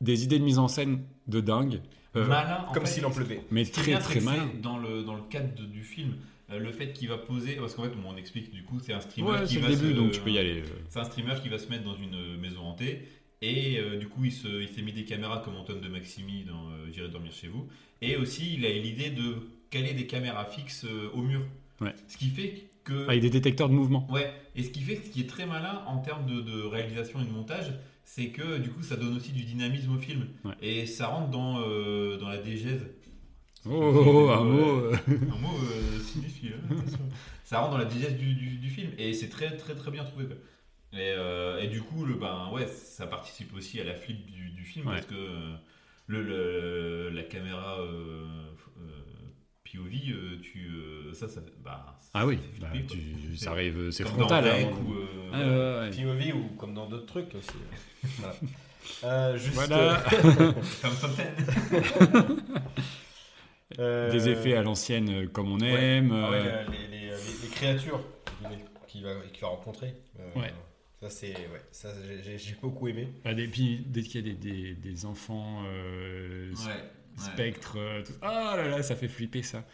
des 0.00 0.24
idées 0.24 0.38
de 0.38 0.44
mise 0.44 0.58
en 0.58 0.68
scène 0.68 1.04
de 1.26 1.40
dingue. 1.40 1.80
Euh, 2.16 2.26
Malin, 2.26 2.66
Comme 2.72 2.86
s'il 2.86 3.04
en 3.06 3.10
pleuvait. 3.10 3.40
mais 3.50 3.64
très 3.64 3.84
bien, 3.86 3.98
très 3.98 4.20
malin. 4.20 4.48
Dans 4.62 4.78
le, 4.78 5.02
dans 5.02 5.14
le 5.14 5.22
cadre 5.22 5.54
de- 5.54 5.64
du 5.66 5.82
film, 5.82 6.14
euh, 6.50 6.58
le 6.58 6.72
fait 6.72 6.92
qu'il 6.92 7.08
va 7.08 7.18
poser. 7.18 7.54
Parce 7.56 7.74
qu'en 7.74 7.84
fait, 7.84 7.90
on 8.06 8.16
explique 8.16 8.52
du 8.52 8.62
coup, 8.62 8.78
c'est 8.80 8.92
un 8.92 9.00
streamer 9.00 9.30
Ouais, 9.30 9.42
qui 9.44 9.54
c'est 9.54 9.60
le 9.60 9.66
va 9.66 9.68
début, 9.74 9.90
se- 9.92 9.96
donc 9.96 10.12
tu 10.12 10.20
peux 10.20 10.30
y 10.30 10.38
aller. 10.38 10.60
euh. 10.60 10.64
C'est 10.88 11.00
un 11.00 11.04
streamer 11.04 11.34
qui 11.42 11.48
va 11.48 11.58
se 11.58 11.68
mettre 11.68 11.84
dans 11.84 11.96
une 11.96 12.36
maison 12.40 12.62
hantée. 12.62 13.00
Et 13.42 13.78
euh, 13.78 13.98
du 13.98 14.08
coup, 14.08 14.24
il 14.24 14.32
se- 14.32 14.62
il 14.62 14.68
s'est 14.68 14.82
mis 14.82 14.92
des 14.92 15.04
caméras 15.04 15.42
comme 15.44 15.56
Antoine 15.56 15.80
de 15.80 15.88
Maximi 15.88 16.44
dans 16.44 16.68
euh, 16.70 16.86
J'irai 16.92 17.08
dormir 17.08 17.32
chez 17.32 17.48
vous. 17.48 17.66
Et 18.00 18.16
aussi, 18.16 18.54
il 18.54 18.64
a 18.64 18.70
eu 18.74 18.80
l'idée 18.80 19.10
de 19.10 19.36
caler 19.70 19.92
des 19.92 20.06
caméras 20.06 20.44
fixes 20.46 20.84
euh, 20.84 21.10
au 21.14 21.20
mur. 21.22 21.40
Ouais. 21.80 21.94
Ce 22.08 22.16
qui 22.16 22.28
fait 22.28 22.64
que. 22.84 23.06
Avec 23.08 23.20
des 23.20 23.30
détecteurs 23.30 23.68
de 23.68 23.74
mouvement. 23.74 24.06
Ouais, 24.10 24.32
et 24.54 24.62
ce 24.62 24.70
qui 24.70 24.80
fait 24.80 24.96
ce 24.96 25.10
qui 25.10 25.22
est 25.22 25.28
très 25.28 25.46
malin 25.46 25.82
en 25.86 25.98
termes 25.98 26.24
de, 26.26 26.40
de 26.40 26.62
réalisation 26.62 27.20
et 27.20 27.24
de 27.24 27.30
montage, 27.30 27.72
c'est 28.16 28.28
que 28.28 28.58
du 28.58 28.70
coup 28.70 28.82
ça 28.84 28.94
donne 28.96 29.16
aussi 29.16 29.32
du 29.32 29.42
dynamisme 29.44 29.92
au 29.96 29.98
film. 29.98 30.28
Ouais. 30.44 30.54
Et 30.62 30.86
ça 30.86 31.08
rentre 31.08 31.30
dans, 31.30 31.60
euh, 31.66 32.16
dans 32.16 32.28
la 32.28 32.38
dégèse. 32.38 32.86
Oh, 33.66 33.70
oh, 33.72 34.02
oh, 34.06 34.30
un 34.30 34.44
mot. 34.44 34.70
euh. 34.76 34.96
Un 35.08 35.38
mot 35.40 35.56
euh, 35.64 35.98
cinéphile, 36.00 36.54
hein, 36.70 36.76
attention. 36.78 36.98
Ça 37.44 37.58
rentre 37.58 37.72
dans 37.72 37.78
la 37.78 37.86
digeste 37.86 38.16
du, 38.16 38.34
du- 38.34 38.58
du 38.58 38.70
film 38.70 38.90
et 38.98 39.14
c'est 39.14 39.28
très 39.30 39.56
très 39.56 39.74
très 39.74 39.90
bien 39.90 40.04
trouvé. 40.04 40.26
quoi. 40.26 40.36
Et, 40.92 41.10
euh, 41.16 41.60
et 41.60 41.66
du 41.66 41.80
coup, 41.82 42.04
le, 42.04 42.14
ben, 42.14 42.50
ouais, 42.52 42.68
ça 42.68 43.06
participe 43.08 43.52
aussi 43.56 43.80
à 43.80 43.84
la 43.84 43.94
flip 43.94 44.24
du, 44.30 44.50
du 44.50 44.62
film 44.64 44.86
Ouais. 44.86 44.94
parce 44.94 45.06
que 45.06 45.14
euh, 45.16 45.54
le, 46.06 46.22
le- 46.22 47.10
la 47.10 47.22
caméra 47.24 47.80
POV, 49.74 50.12
euh, 50.12 50.40
tu, 50.42 50.68
euh, 50.68 51.12
ça, 51.14 51.28
ça, 51.28 51.40
bah, 51.64 51.96
ça 52.00 52.08
Ah 52.14 52.26
oui, 52.26 52.36
fait 52.36 52.60
bah, 52.60 52.68
flipper, 52.70 52.86
tu- 52.94 53.36
C'est 53.36 53.44
ça 53.44 53.50
arrive, 53.52 53.90
c'est 53.90 54.04
comme 54.04 54.12
frontal. 54.14 54.44
dans 54.44 54.50
hein. 54.50 54.72
Ou, 54.86 54.92
euh, 54.94 55.30
Ah, 55.32 55.38
ouais, 55.38 55.88
ouais. 55.90 56.04
POV 56.30 56.32
ou 56.38 56.48
comme 56.56 56.74
dans 56.74 56.86
d'autres 56.88 57.06
trucs 57.06 57.34
aussi. 57.34 57.48
voilà. 58.18 58.34
Euh, 59.04 59.36
juste, 59.38 59.54
Voilà. 59.54 60.04
Euh, 63.78 64.10
Des 64.12 64.28
effets 64.28 64.54
à 64.54 64.62
l'ancienne 64.62 65.08
euh, 65.10 65.26
comme 65.26 65.50
on 65.52 65.58
ouais. 65.60 65.96
aime. 65.96 66.12
Ah 66.12 66.30
ouais, 66.30 66.38
euh, 66.44 66.64
les, 66.70 66.86
les- 66.88 67.06
les- 67.06 67.16
les 67.42 67.48
créatures 67.48 68.00
qu'il 68.86 69.02
va, 69.02 69.10
qu'il 69.32 69.40
va 69.42 69.48
rencontrer. 69.48 69.94
Euh, 70.20 70.40
Ouais. 70.40 70.52
Ça, 71.00 71.10
c'est, 71.10 71.32
ouais, 71.34 71.60
ça 71.70 71.88
j'ai- 72.24 72.38
j'ai 72.38 72.54
beaucoup 72.62 72.88
aimé. 72.88 73.08
bah, 73.24 73.34
des- 73.34 73.48
puis 73.48 73.82
dès 73.86 74.02
qu'il 74.02 74.26
y 74.26 74.30
a 74.30 74.34
des, 74.34 74.38
des- 74.52 74.74
des 74.74 75.04
enfants 75.04 75.62
euh, 75.66 76.50
Ouais. 76.52 76.84
Spectres, 77.16 77.74
euh, 77.78 78.02
tout- 78.02 78.12
ah 78.22 78.54
là 78.56 78.68
là, 78.68 78.82
ça 78.82 78.96
fait 78.96 79.08
flipper 79.08 79.42
ça. 79.42 79.64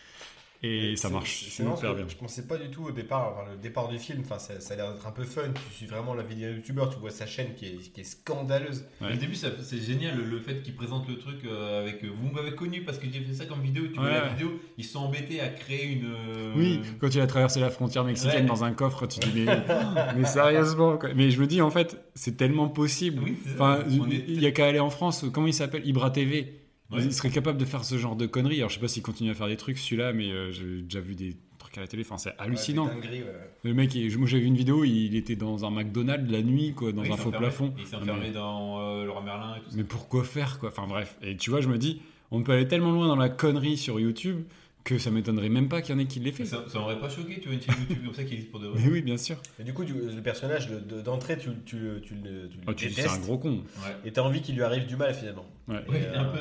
Et 0.62 0.94
ça 0.94 1.08
marche 1.08 1.44
super 1.44 1.94
bien. 1.94 2.04
Je 2.06 2.16
pensais 2.16 2.46
pas 2.46 2.58
du 2.58 2.68
tout 2.68 2.84
au 2.84 2.90
départ, 2.92 3.32
enfin, 3.32 3.50
le 3.50 3.56
départ 3.56 3.88
du 3.88 3.98
film, 3.98 4.20
enfin, 4.26 4.38
ça, 4.38 4.60
ça 4.60 4.74
a 4.74 4.76
l'air 4.76 4.92
d'être 4.92 5.06
un 5.06 5.10
peu 5.10 5.24
fun. 5.24 5.40
Tu 5.70 5.74
suis 5.74 5.86
vraiment 5.86 6.12
la 6.12 6.22
vidéo 6.22 6.50
youtubeur, 6.52 6.90
tu 6.90 6.98
vois 7.00 7.08
sa 7.08 7.24
chaîne 7.24 7.54
qui 7.54 7.64
est, 7.64 7.90
qui 7.94 8.02
est 8.02 8.04
scandaleuse. 8.04 8.84
Ouais. 9.00 9.14
Au 9.14 9.16
début, 9.16 9.34
c'est 9.36 9.78
génial 9.82 10.18
le, 10.18 10.24
le 10.24 10.38
fait 10.38 10.60
qu'ils 10.62 10.74
présentent 10.74 11.08
le 11.08 11.16
truc 11.16 11.46
euh, 11.46 11.80
avec. 11.80 12.04
euh, 12.04 12.08
Vous 12.14 12.28
m'avez 12.30 12.54
connu 12.54 12.82
parce 12.82 12.98
que 12.98 13.06
j'ai 13.10 13.20
fait 13.22 13.32
ça 13.32 13.46
comme 13.46 13.62
vidéo. 13.62 13.84
Tu 13.88 13.94
vois 13.98 14.10
la 14.10 14.28
vidéo, 14.28 14.60
ils 14.76 14.84
sont 14.84 14.98
embêtés 14.98 15.40
à 15.40 15.48
créer 15.48 15.86
une. 15.92 16.12
euh, 16.14 16.52
Oui, 16.54 16.82
quand 17.00 17.08
il 17.14 17.22
a 17.22 17.26
traversé 17.26 17.58
la 17.58 17.70
frontière 17.70 18.04
mexicaine 18.04 18.42
Ouais. 18.42 18.46
dans 18.46 18.62
un 18.62 18.72
coffre, 18.74 19.06
tu 19.06 19.18
te 19.18 19.28
dis 19.30 19.44
mais, 19.46 19.64
mais 20.14 20.24
sérieusement 20.26 20.98
quoi. 20.98 21.08
Mais 21.14 21.30
je 21.30 21.40
me 21.40 21.46
dis 21.46 21.62
en 21.62 21.70
fait, 21.70 21.96
c'est 22.14 22.36
tellement 22.36 22.68
possible. 22.68 23.22
Oui, 23.24 23.38
est- 24.12 24.24
il 24.28 24.42
y 24.42 24.46
a 24.46 24.50
qu'à 24.50 24.66
aller 24.66 24.78
en 24.80 24.90
France. 24.90 25.24
Comment 25.32 25.46
il 25.46 25.54
s'appelle? 25.54 25.86
Ibra 25.88 26.10
TV. 26.10 26.59
Ouais. 26.92 27.04
Il 27.04 27.12
serait 27.12 27.30
capable 27.30 27.58
de 27.58 27.64
faire 27.64 27.84
ce 27.84 27.98
genre 27.98 28.16
de 28.16 28.26
conneries. 28.26 28.58
Alors 28.58 28.68
je 28.70 28.74
sais 28.74 28.80
pas 28.80 28.88
s'il 28.88 29.02
continue 29.02 29.30
à 29.30 29.34
faire 29.34 29.46
des 29.48 29.56
trucs 29.56 29.78
celui-là, 29.78 30.12
mais 30.12 30.30
euh, 30.30 30.50
j'ai 30.50 30.82
déjà 30.82 31.00
vu 31.00 31.14
des 31.14 31.36
trucs 31.58 31.78
à 31.78 31.82
la 31.82 31.86
télé. 31.86 32.02
Enfin, 32.04 32.18
c'est 32.18 32.34
hallucinant. 32.38 32.86
Ouais, 32.88 32.94
des 32.96 33.00
dingueries, 33.02 33.22
ouais. 33.22 33.50
Le 33.62 33.74
mec, 33.74 33.94
il- 33.94 34.18
moi 34.18 34.26
j'ai 34.26 34.40
vu 34.40 34.46
une 34.46 34.56
vidéo, 34.56 34.82
il 34.84 35.14
était 35.14 35.36
dans 35.36 35.64
un 35.64 35.70
McDonald's 35.70 36.30
la 36.30 36.42
nuit, 36.42 36.72
quoi, 36.74 36.90
dans 36.92 37.02
Oui, 37.02 37.12
un 37.12 37.16
faux 37.16 37.30
plafond. 37.30 37.72
Il 37.78 37.86
s'est 37.86 37.96
enfermé 37.96 38.26
mais, 38.28 38.32
dans 38.32 38.80
euh, 38.80 39.04
Laurent 39.04 39.22
Merlin 39.22 39.54
et 39.56 39.60
tout 39.60 39.70
ça. 39.70 39.76
mais 39.76 39.84
pourquoi 39.84 40.24
faire 40.24 40.58
quoi? 40.58 40.70
Enfin 40.70 40.86
bref. 40.88 41.16
Et 41.22 41.36
tu 41.36 41.50
vois, 41.50 41.60
je 41.60 41.68
me 41.68 41.78
dis, 41.78 42.00
on 42.32 42.42
peut 42.42 42.52
aller 42.52 42.66
tellement 42.66 42.90
loin 42.92 43.06
dans 43.06 43.16
la 43.16 43.28
connerie 43.28 43.76
sur 43.76 44.00
YouTube 44.00 44.42
que 44.84 44.98
ça 44.98 45.10
m'étonnerait 45.10 45.48
même 45.48 45.68
pas 45.68 45.82
qu'il 45.82 45.94
y 45.94 45.98
en 45.98 46.00
ait 46.00 46.06
qui 46.06 46.20
l'aient 46.20 46.32
fait. 46.32 46.44
Ça, 46.44 46.64
ça 46.68 46.78
m'aurait 46.78 46.98
pas 46.98 47.08
choqué, 47.08 47.38
tu 47.40 47.48
vois, 47.48 47.54
une 47.54 47.62
chaîne 47.62 47.74
YouTube 47.80 48.04
comme 48.04 48.14
ça 48.14 48.24
qui 48.24 48.34
existe 48.34 48.50
pour 48.50 48.60
de 48.60 48.68
vrai. 48.68 48.80
Mais 48.82 48.90
oui, 48.90 49.02
bien 49.02 49.16
sûr. 49.16 49.36
Et 49.58 49.62
du 49.64 49.72
coup, 49.74 49.82
le 49.82 50.20
personnage 50.22 50.68
de- 50.68 50.80
de- 50.80 51.00
d'entrée, 51.02 51.36
tu, 51.38 51.50
tu, 51.66 51.76
tu, 52.02 52.14
le- 52.14 52.48
tu 52.48 52.56
le 52.56 52.62
Oh, 52.66 52.72
tu 52.72 52.86
dis, 52.86 52.94
c'est 52.94 53.02
détestes. 53.02 53.18
un 53.18 53.20
gros 53.26 53.38
con. 53.38 53.50
Ouais. 53.84 53.96
Et 54.04 54.12
t'as 54.12 54.22
envie 54.22 54.40
qu'il 54.40 54.54
lui 54.56 54.62
arrive 54.62 54.86
du 54.86 54.96
mal 54.96 55.14
finalement. 55.14 55.46
Ouais. 55.68 55.82
Et, 55.86 55.90
Ouais, 55.90 56.02
euh, 56.06 56.18
un 56.20 56.24
peu. 56.24 56.38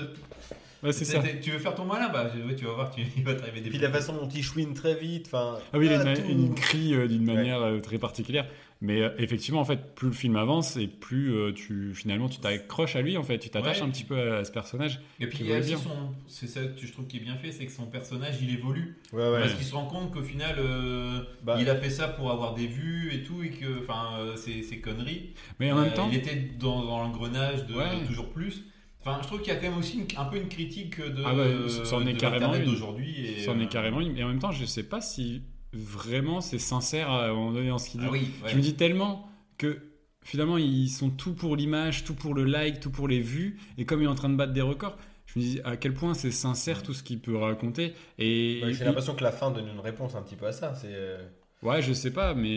Ouais, 0.81 0.93
c'est 0.93 1.03
ça. 1.03 1.21
Tu 1.41 1.51
veux 1.51 1.59
faire 1.59 1.75
ton 1.75 1.83
malin 1.83 2.07
Bah, 2.07 2.31
je- 2.33 2.41
ouais, 2.41 2.55
tu 2.55 2.63
vas 2.63 2.71
voir, 2.71 2.89
tu, 2.89 3.01
il 3.17 3.23
va 3.25 3.33
t'arriver 3.35 3.59
des 3.59 3.67
Et 3.67 3.69
puis 3.71 3.79
la 3.79 3.91
façon 3.91 4.13
dont 4.13 4.29
il 4.29 4.41
chouine 4.41 4.73
très 4.73 4.95
vite, 4.95 5.25
enfin. 5.27 5.57
Ah 5.73 5.77
oui, 5.77 5.87
il 5.87 5.91
a 5.93 5.99
ah, 5.99 6.09
une, 6.09 6.15
tout- 6.15 6.29
une 6.29 6.55
crie 6.55 6.93
euh, 6.93 7.07
d'une 7.09 7.27
Ouais. 7.29 7.35
manière 7.35 7.61
euh, 7.61 7.79
très 7.81 7.97
particulière. 7.97 8.47
Mais 8.81 9.01
euh, 9.01 9.09
effectivement, 9.17 9.59
en 9.59 9.65
fait, 9.65 9.93
plus 9.93 10.07
le 10.07 10.13
film 10.13 10.37
avance 10.37 10.77
et 10.77 10.87
plus 10.87 11.33
euh, 11.35 11.51
tu 11.51 11.93
finalement 11.93 12.29
tu 12.29 12.39
t'accroches 12.39 12.95
à 12.95 13.01
lui. 13.01 13.17
En 13.17 13.23
fait, 13.23 13.37
tu 13.37 13.49
t'attaches 13.49 13.79
Ouais. 13.81 13.83
un 13.87 13.89
petit 13.89 14.05
peu 14.05 14.17
à, 14.17 14.37
à 14.37 14.43
ce 14.45 14.51
personnage. 14.53 15.01
Et 15.19 15.27
puis 15.27 15.39
il 15.41 15.47
y 15.47 15.53
a 15.53 15.59
aussi 15.59 15.71
son. 15.75 16.13
C'est 16.27 16.47
ça 16.47 16.61
que 16.63 16.85
je 16.85 16.91
trouve 16.93 17.05
qui 17.05 17.17
est 17.17 17.19
bien 17.19 17.35
fait, 17.35 17.51
c'est 17.51 17.65
que 17.65 17.73
son 17.73 17.87
personnage 17.87 18.35
il 18.41 18.53
évolue. 18.53 18.97
Ouais, 19.11 19.29
ouais. 19.29 19.41
Parce 19.41 19.53
qu'il 19.55 19.65
se 19.65 19.75
rend 19.75 19.85
compte 19.85 20.11
qu'au 20.13 20.23
final, 20.23 20.55
euh, 20.59 21.19
Bah, 21.43 21.57
il 21.59 21.69
a 21.69 21.75
fait 21.75 21.89
ça 21.89 22.07
pour 22.07 22.31
avoir 22.31 22.53
des 22.53 22.67
vues 22.67 23.11
et 23.13 23.21
tout, 23.23 23.43
et 23.43 23.49
que, 23.49 23.81
enfin, 23.81 24.11
euh, 24.19 24.35
c'est 24.37 24.63
c'est 24.63 24.79
conneries. 24.79 25.31
Mais 25.59 25.73
en 25.73 25.77
Euh, 25.79 25.81
même 25.83 25.93
temps, 25.93 26.07
il 26.09 26.17
était 26.17 26.49
dans, 26.57 26.81
dans 26.85 26.99
l'engrenage 26.99 27.65
de, 27.65 27.73
Ouais. 27.73 27.99
de 27.99 28.07
toujours 28.07 28.29
plus. 28.29 28.63
Enfin, 29.01 29.19
je 29.21 29.27
trouve 29.27 29.39
qu'il 29.41 29.51
y 29.51 29.55
a 29.55 29.59
quand 29.59 29.69
même 29.69 29.77
aussi 29.77 29.97
une- 29.99 30.07
un 30.17 30.25
peu 30.25 30.37
une 30.37 30.47
critique 30.47 31.01
de, 31.01 31.21
Ah 31.25 31.35
ouais, 31.35 31.51
c'en 31.83 32.05
est 32.07 32.13
de 32.13 32.19
carrément 32.19 32.57
d'aujourd'hui. 32.57 33.25
et, 33.27 33.39
c'en 33.43 33.57
euh, 33.59 33.61
est 33.63 33.67
carrément 33.67 33.99
une. 33.99 34.17
Et 34.17 34.23
en 34.23 34.29
même 34.29 34.39
temps, 34.39 34.51
je 34.53 34.63
sais 34.63 34.83
pas 34.83 35.01
si 35.01 35.41
vraiment 35.73 36.41
c'est 36.41 36.59
sincère 36.59 37.09
à 37.09 37.25
un 37.25 37.33
moment 37.33 37.51
donné 37.51 37.69
dans 37.69 37.77
ce 37.77 37.89
qu'il 37.89 37.99
dit. 37.99 38.05
Ah 38.07 38.11
oui, 38.11 38.29
ouais. 38.43 38.49
Je 38.49 38.55
me 38.55 38.61
dis 38.61 38.75
tellement 38.75 39.29
que 39.57 39.79
finalement 40.23 40.57
ils 40.57 40.89
sont 40.89 41.09
tout 41.09 41.33
pour 41.33 41.55
l'image, 41.55 42.03
tout 42.03 42.13
pour 42.15 42.33
le 42.33 42.43
like, 42.43 42.79
tout 42.79 42.91
pour 42.91 43.07
les 43.07 43.19
vues. 43.21 43.59
Et 43.77 43.85
comme 43.85 44.01
il 44.01 44.05
est 44.05 44.09
en 44.09 44.15
train 44.15 44.29
de 44.29 44.35
battre 44.35 44.53
des 44.53 44.61
records, 44.61 44.97
je 45.25 45.39
me 45.39 45.43
dis 45.43 45.61
à 45.63 45.77
quel 45.77 45.93
point 45.93 46.13
c'est 46.13 46.31
sincère 46.31 46.81
tout 46.81 46.93
ce 46.93 47.03
qu'il 47.03 47.19
peut 47.19 47.37
raconter. 47.37 47.93
Et 48.17 48.61
Ouais, 48.63 48.73
J'ai 48.73 48.85
l'impression 48.85 49.13
que 49.15 49.23
la 49.23 49.31
fin 49.31 49.51
donne 49.51 49.67
une 49.67 49.79
réponse 49.79 50.15
un 50.15 50.21
petit 50.23 50.35
peu 50.35 50.47
à 50.47 50.51
ça. 50.51 50.73
C'est. 50.75 50.87
euh, 50.91 51.21
ouais, 51.61 51.81
je 51.81 51.93
sais 51.93 52.11
pas, 52.11 52.33
mais 52.33 52.49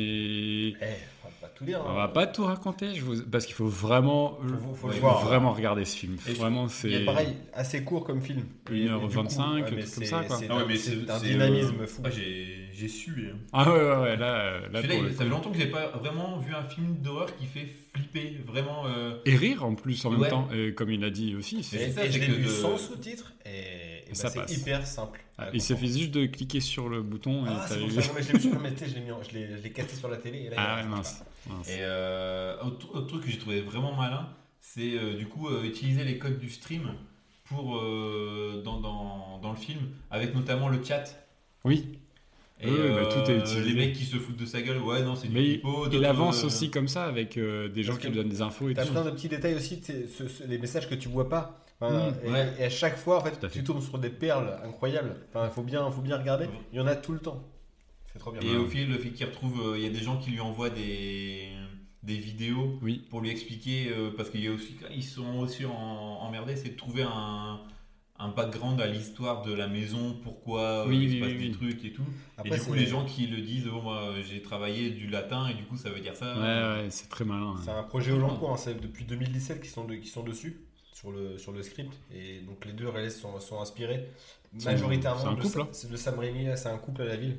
eh, 0.69 0.77
tout 1.63 1.67
dire. 1.67 1.83
On 1.87 1.91
hein. 1.91 1.95
va 1.95 2.09
pas 2.09 2.27
tout 2.27 2.45
raconter, 2.45 2.95
je 2.95 3.03
vous... 3.05 3.23
parce 3.23 3.47
qu'il 3.47 3.55
faut 3.55 3.67
vraiment, 3.67 4.39
Faut- 4.41 4.75
faut 4.75 4.89
le 4.89 4.95
il 4.95 5.01
voir. 5.01 5.25
vraiment 5.25 5.53
regarder 5.53 5.85
ce 5.85 5.97
film. 5.97 6.17
Et 6.29 6.33
vraiment, 6.33 6.65
Il 6.65 6.71
c'est. 6.71 6.91
est 6.91 7.05
pareil, 7.05 7.29
assez 7.55 7.83
court 7.85 8.05
comme 8.05 8.21
film. 8.23 8.45
Une 8.71 8.77
Et- 8.77 8.85
et 8.85 8.89
heure 8.89 9.01
du 9.01 9.07
coup, 9.07 9.13
25, 9.23 9.43
ouais, 9.43 9.47
un 9.47 9.55
mais 9.57 9.63
truc 9.65 9.75
comme 9.77 9.85
c'est- 9.85 10.05
ça, 10.05 10.25
quoi. 10.25 10.37
C'est 10.37 10.47
Ah 11.09 11.19
c'est, 11.19 11.27
dynamisme 11.29 11.81
euh, 11.81 11.87
fou. 11.87 12.03
ah, 12.05 12.11
j'ai, 12.11 12.69
j'ai 12.73 12.89
sué. 12.89 13.31
hein. 13.33 13.37
Ah 13.53 13.71
ouais, 13.73 13.79
ouais, 13.79 13.97
ouais, 13.97 14.17
là, 14.17 14.61
là, 14.61 14.83
Celui-là, 14.83 14.83
pour 14.83 14.97
il- 14.97 15.03
le 15.05 15.13
ça 15.13 15.25
fait 15.25 15.31
longtemps 15.31 15.51
que 15.51 15.59
j'ai 15.59 15.67
pas 15.67 15.89
vraiment 15.99 16.39
vu 16.39 16.55
un 16.55 16.65
film 16.65 16.97
d'horreur 17.03 17.35
qui 17.37 17.47
fait 17.47 17.69
flipper. 17.95 18.39
Vraiment. 18.47 18.87
euh, 18.87 19.15
Et 19.27 19.37
rire 19.37 19.65
en 19.65 19.75
plus 19.75 20.05
en 20.05 20.11
même 20.11 20.29
temps, 20.29 20.49
et 20.55 20.73
comme 20.75 20.91
il 20.91 21.05
a 21.05 21.11
dit 21.11 21.35
aussi. 21.37 21.63
C'est- 21.63 21.91
ça, 21.91 22.07
que 22.07 22.33
vu 22.33 22.49
sans 22.49 22.77
sous-titres 22.79 23.33
et, 23.45 23.92
et 24.13 24.23
bah, 24.23 24.31
c'est 24.47 24.57
hyper 24.57 24.87
simple. 24.87 25.21
Ah, 25.39 25.49
il 25.53 25.61
suffit 25.63 25.93
juste 25.93 26.11
de 26.11 26.27
cliquer 26.27 26.61
sur 26.61 26.89
le 26.89 27.03
bouton 27.03 27.45
et 27.47 27.49
Ah, 27.51 27.65
t'as 27.69 27.75
c'est 27.75 27.81
pour 27.81 27.89
eu- 27.89 27.93
ça, 27.93 28.01
non, 28.09 28.13
mais 28.15 28.23
je 28.23 28.33
l'ai 28.33 28.39
vu 28.39 28.41
sur- 28.43 28.53
casté 29.73 29.97
la 30.11 30.17
télé. 30.19 30.39
Et 30.41 30.51
là, 30.51 30.57
Ah 30.59 30.81
il 30.83 30.89
mince. 30.89 31.23
mince. 31.49 31.69
Et 31.69 31.79
euh, 31.81 32.61
autre, 32.63 32.95
autre 32.95 33.07
truc 33.07 33.25
que 33.25 33.31
j'ai 33.31 33.39
trouvé 33.39 33.61
vraiment 33.61 33.95
malin, 33.95 34.29
c'est 34.61 34.95
euh, 34.97 35.17
du 35.17 35.27
coup 35.27 35.49
euh, 35.49 35.65
utiliser 35.65 36.05
les 36.05 36.19
codes 36.19 36.39
du 36.39 36.49
stream 36.51 36.83
pour 37.45 37.77
euh, 37.77 38.63
dans, 38.65 38.81
dans, 38.81 39.39
dans 39.43 39.51
le 39.51 39.57
film, 39.59 39.81
avec 40.11 40.35
notamment 40.35 40.69
le 40.69 40.83
chat. 40.85 41.05
Oui, 41.65 41.99
Et 42.61 42.67
bah, 42.71 43.07
tout 43.07 43.31
est 43.31 43.39
utilisé. 43.39 43.63
les 43.63 43.75
mecs 43.75 43.93
qui 43.95 44.05
se 44.05 44.17
foutent 44.17 44.37
de 44.37 44.47
sa 44.47 44.63
gueule, 44.63 44.79
ouais, 44.79 45.03
non, 45.03 45.17
c'est 45.17 45.29
du 45.29 45.35
mais 45.35 45.61
il, 45.93 46.05
avance 46.05 46.43
euh, 46.43 46.47
aussi 46.47 46.71
comme 46.71 46.89
ça 46.89 47.05
avec 47.07 47.37
euh, 47.37 47.69
des 47.69 47.83
gens 47.83 47.93
Parce 47.95 48.03
qui 48.05 48.09
lui 48.11 48.17
donnent 48.17 48.29
des 48.29 48.43
infos 48.43 48.69
et 48.69 48.75
T'as 48.75 48.85
tout. 48.87 48.93
plein 48.93 49.05
de 49.05 49.11
petits 49.11 49.29
détails 49.29 49.55
aussi, 49.55 49.81
ce- 49.85 50.47
les 50.47 50.59
messages 50.59 50.89
que 50.89 50.95
tu 50.95 51.09
vois 51.09 51.29
pas. 51.29 51.62
Enfin, 51.83 52.11
Mm, 52.11 52.15
et, 52.27 52.31
ouais. 52.31 52.55
et 52.61 52.65
à 52.65 52.71
chaque 52.71 52.97
fois, 52.97 53.19
en 53.19 53.21
fait, 53.25 53.35
fait. 53.41 53.49
tu 53.51 53.65
tombes 53.65 53.83
sur 53.83 53.99
des 53.99 54.11
perles 54.11 54.57
incroyables. 54.65 55.17
Enfin, 55.31 55.49
faut 55.51 55.63
bien, 55.63 55.91
faut 55.91 56.03
bien 56.03 56.19
regarder. 56.19 56.47
Il 56.73 56.79
y 56.79 56.81
en 56.81 56.87
a 56.87 56.97
tout 56.97 57.13
le 57.13 57.19
temps. 57.19 57.43
C'est 58.13 58.19
trop 58.19 58.31
bien. 58.33 58.41
Et 58.43 58.57
au 58.57 58.67
fil, 58.67 58.89
le 58.89 58.99
fait 58.99 59.11
qu'il 59.11 59.27
retrouve, 59.27 59.61
euh, 59.73 59.79
il 59.79 59.85
y 59.85 59.87
a 59.87 59.91
des 59.91 60.01
gens 60.05 60.19
qui 60.19 60.31
lui 60.31 60.41
envoient 60.41 60.71
des, 60.71 61.49
des 62.03 62.17
vidéos 62.17 62.79
Oui, 62.83 63.03
pour 63.11 63.21
lui 63.21 63.31
expliquer, 63.31 63.89
euh, 63.91 64.11
parce 64.17 64.29
qu'il 64.31 64.43
y 64.45 64.49
a 64.49 64.53
aussi, 64.53 64.77
ils 64.95 65.03
sont 65.05 65.39
aussi 65.39 65.65
en, 65.65 65.73
emmerdés, 65.73 66.57
c'est 66.57 66.71
de 66.71 66.77
trouver 66.77 67.05
un, 67.05 67.61
un 68.19 68.29
background 68.29 68.81
à 68.81 68.87
l'histoire 68.87 69.43
de 69.43 69.53
la 69.55 69.67
maison, 69.67 70.15
pourquoi 70.23 70.85
euh, 70.85 70.89
Oui, 70.89 70.99
il 71.05 71.09
oui, 71.09 71.15
se 71.17 71.21
passe 71.21 71.29
oui, 71.33 71.39
des 71.39 71.45
oui. 71.47 71.53
trucs 71.53 71.85
et 71.87 71.93
tout. 71.93 72.03
Après, 72.37 72.57
et 72.57 72.59
du 72.59 72.67
coup, 72.67 72.75
les 72.75 72.87
gens 72.87 73.05
qui 73.07 73.27
le 73.27 73.41
disent, 73.41 73.69
oh, 73.75 73.81
moi 73.81 74.13
j'ai 74.23 74.43
travaillé 74.43 74.91
du 74.91 75.07
latin 75.09 75.49
et 75.49 75.55
du 75.55 75.65
coup 75.65 75.77
ça 75.79 75.89
veut 75.91 76.01
dire 76.01 76.15
ça. 76.17 76.35
ouais, 76.37 76.83
ouais, 76.83 76.91
c'est 76.91 77.09
très 77.09 77.25
malin. 77.25 77.55
C'est 77.65 77.71
un 77.71 77.83
projet 77.83 78.13
au 78.13 78.19
long 78.19 78.37
cours, 78.37 78.51
hein, 78.53 78.57
c'est 78.59 78.79
depuis 78.81 79.05
2017 79.07 79.61
qu'ils 79.61 79.71
sont, 79.71 79.85
de- 79.87 79.95
qu'ils 79.95 80.11
sont 80.11 80.23
dessus, 80.23 80.61
sur 81.03 81.11
le, 81.11 81.37
sur 81.37 81.53
le 81.53 81.63
script. 81.63 81.93
Et 82.15 82.39
donc 82.41 82.65
les 82.65 82.73
deux 82.73 82.89
réalistes 82.89 83.19
sont, 83.19 83.39
sont 83.41 83.61
inspirés 83.61 84.09
majoritairement 84.65 85.21
c'est 85.21 85.27
un 85.29 85.35
de, 85.35 85.41
couple, 85.43 85.61
hein. 85.63 85.69
c'est 85.73 85.91
de 85.91 85.97
Sam 85.97 86.19
Raimi, 86.19 86.45
là, 86.45 86.57
c'est 86.57 86.69
un 86.69 86.79
couple 86.79 87.03
à 87.03 87.07
la 87.07 87.17
ville. 87.17 87.39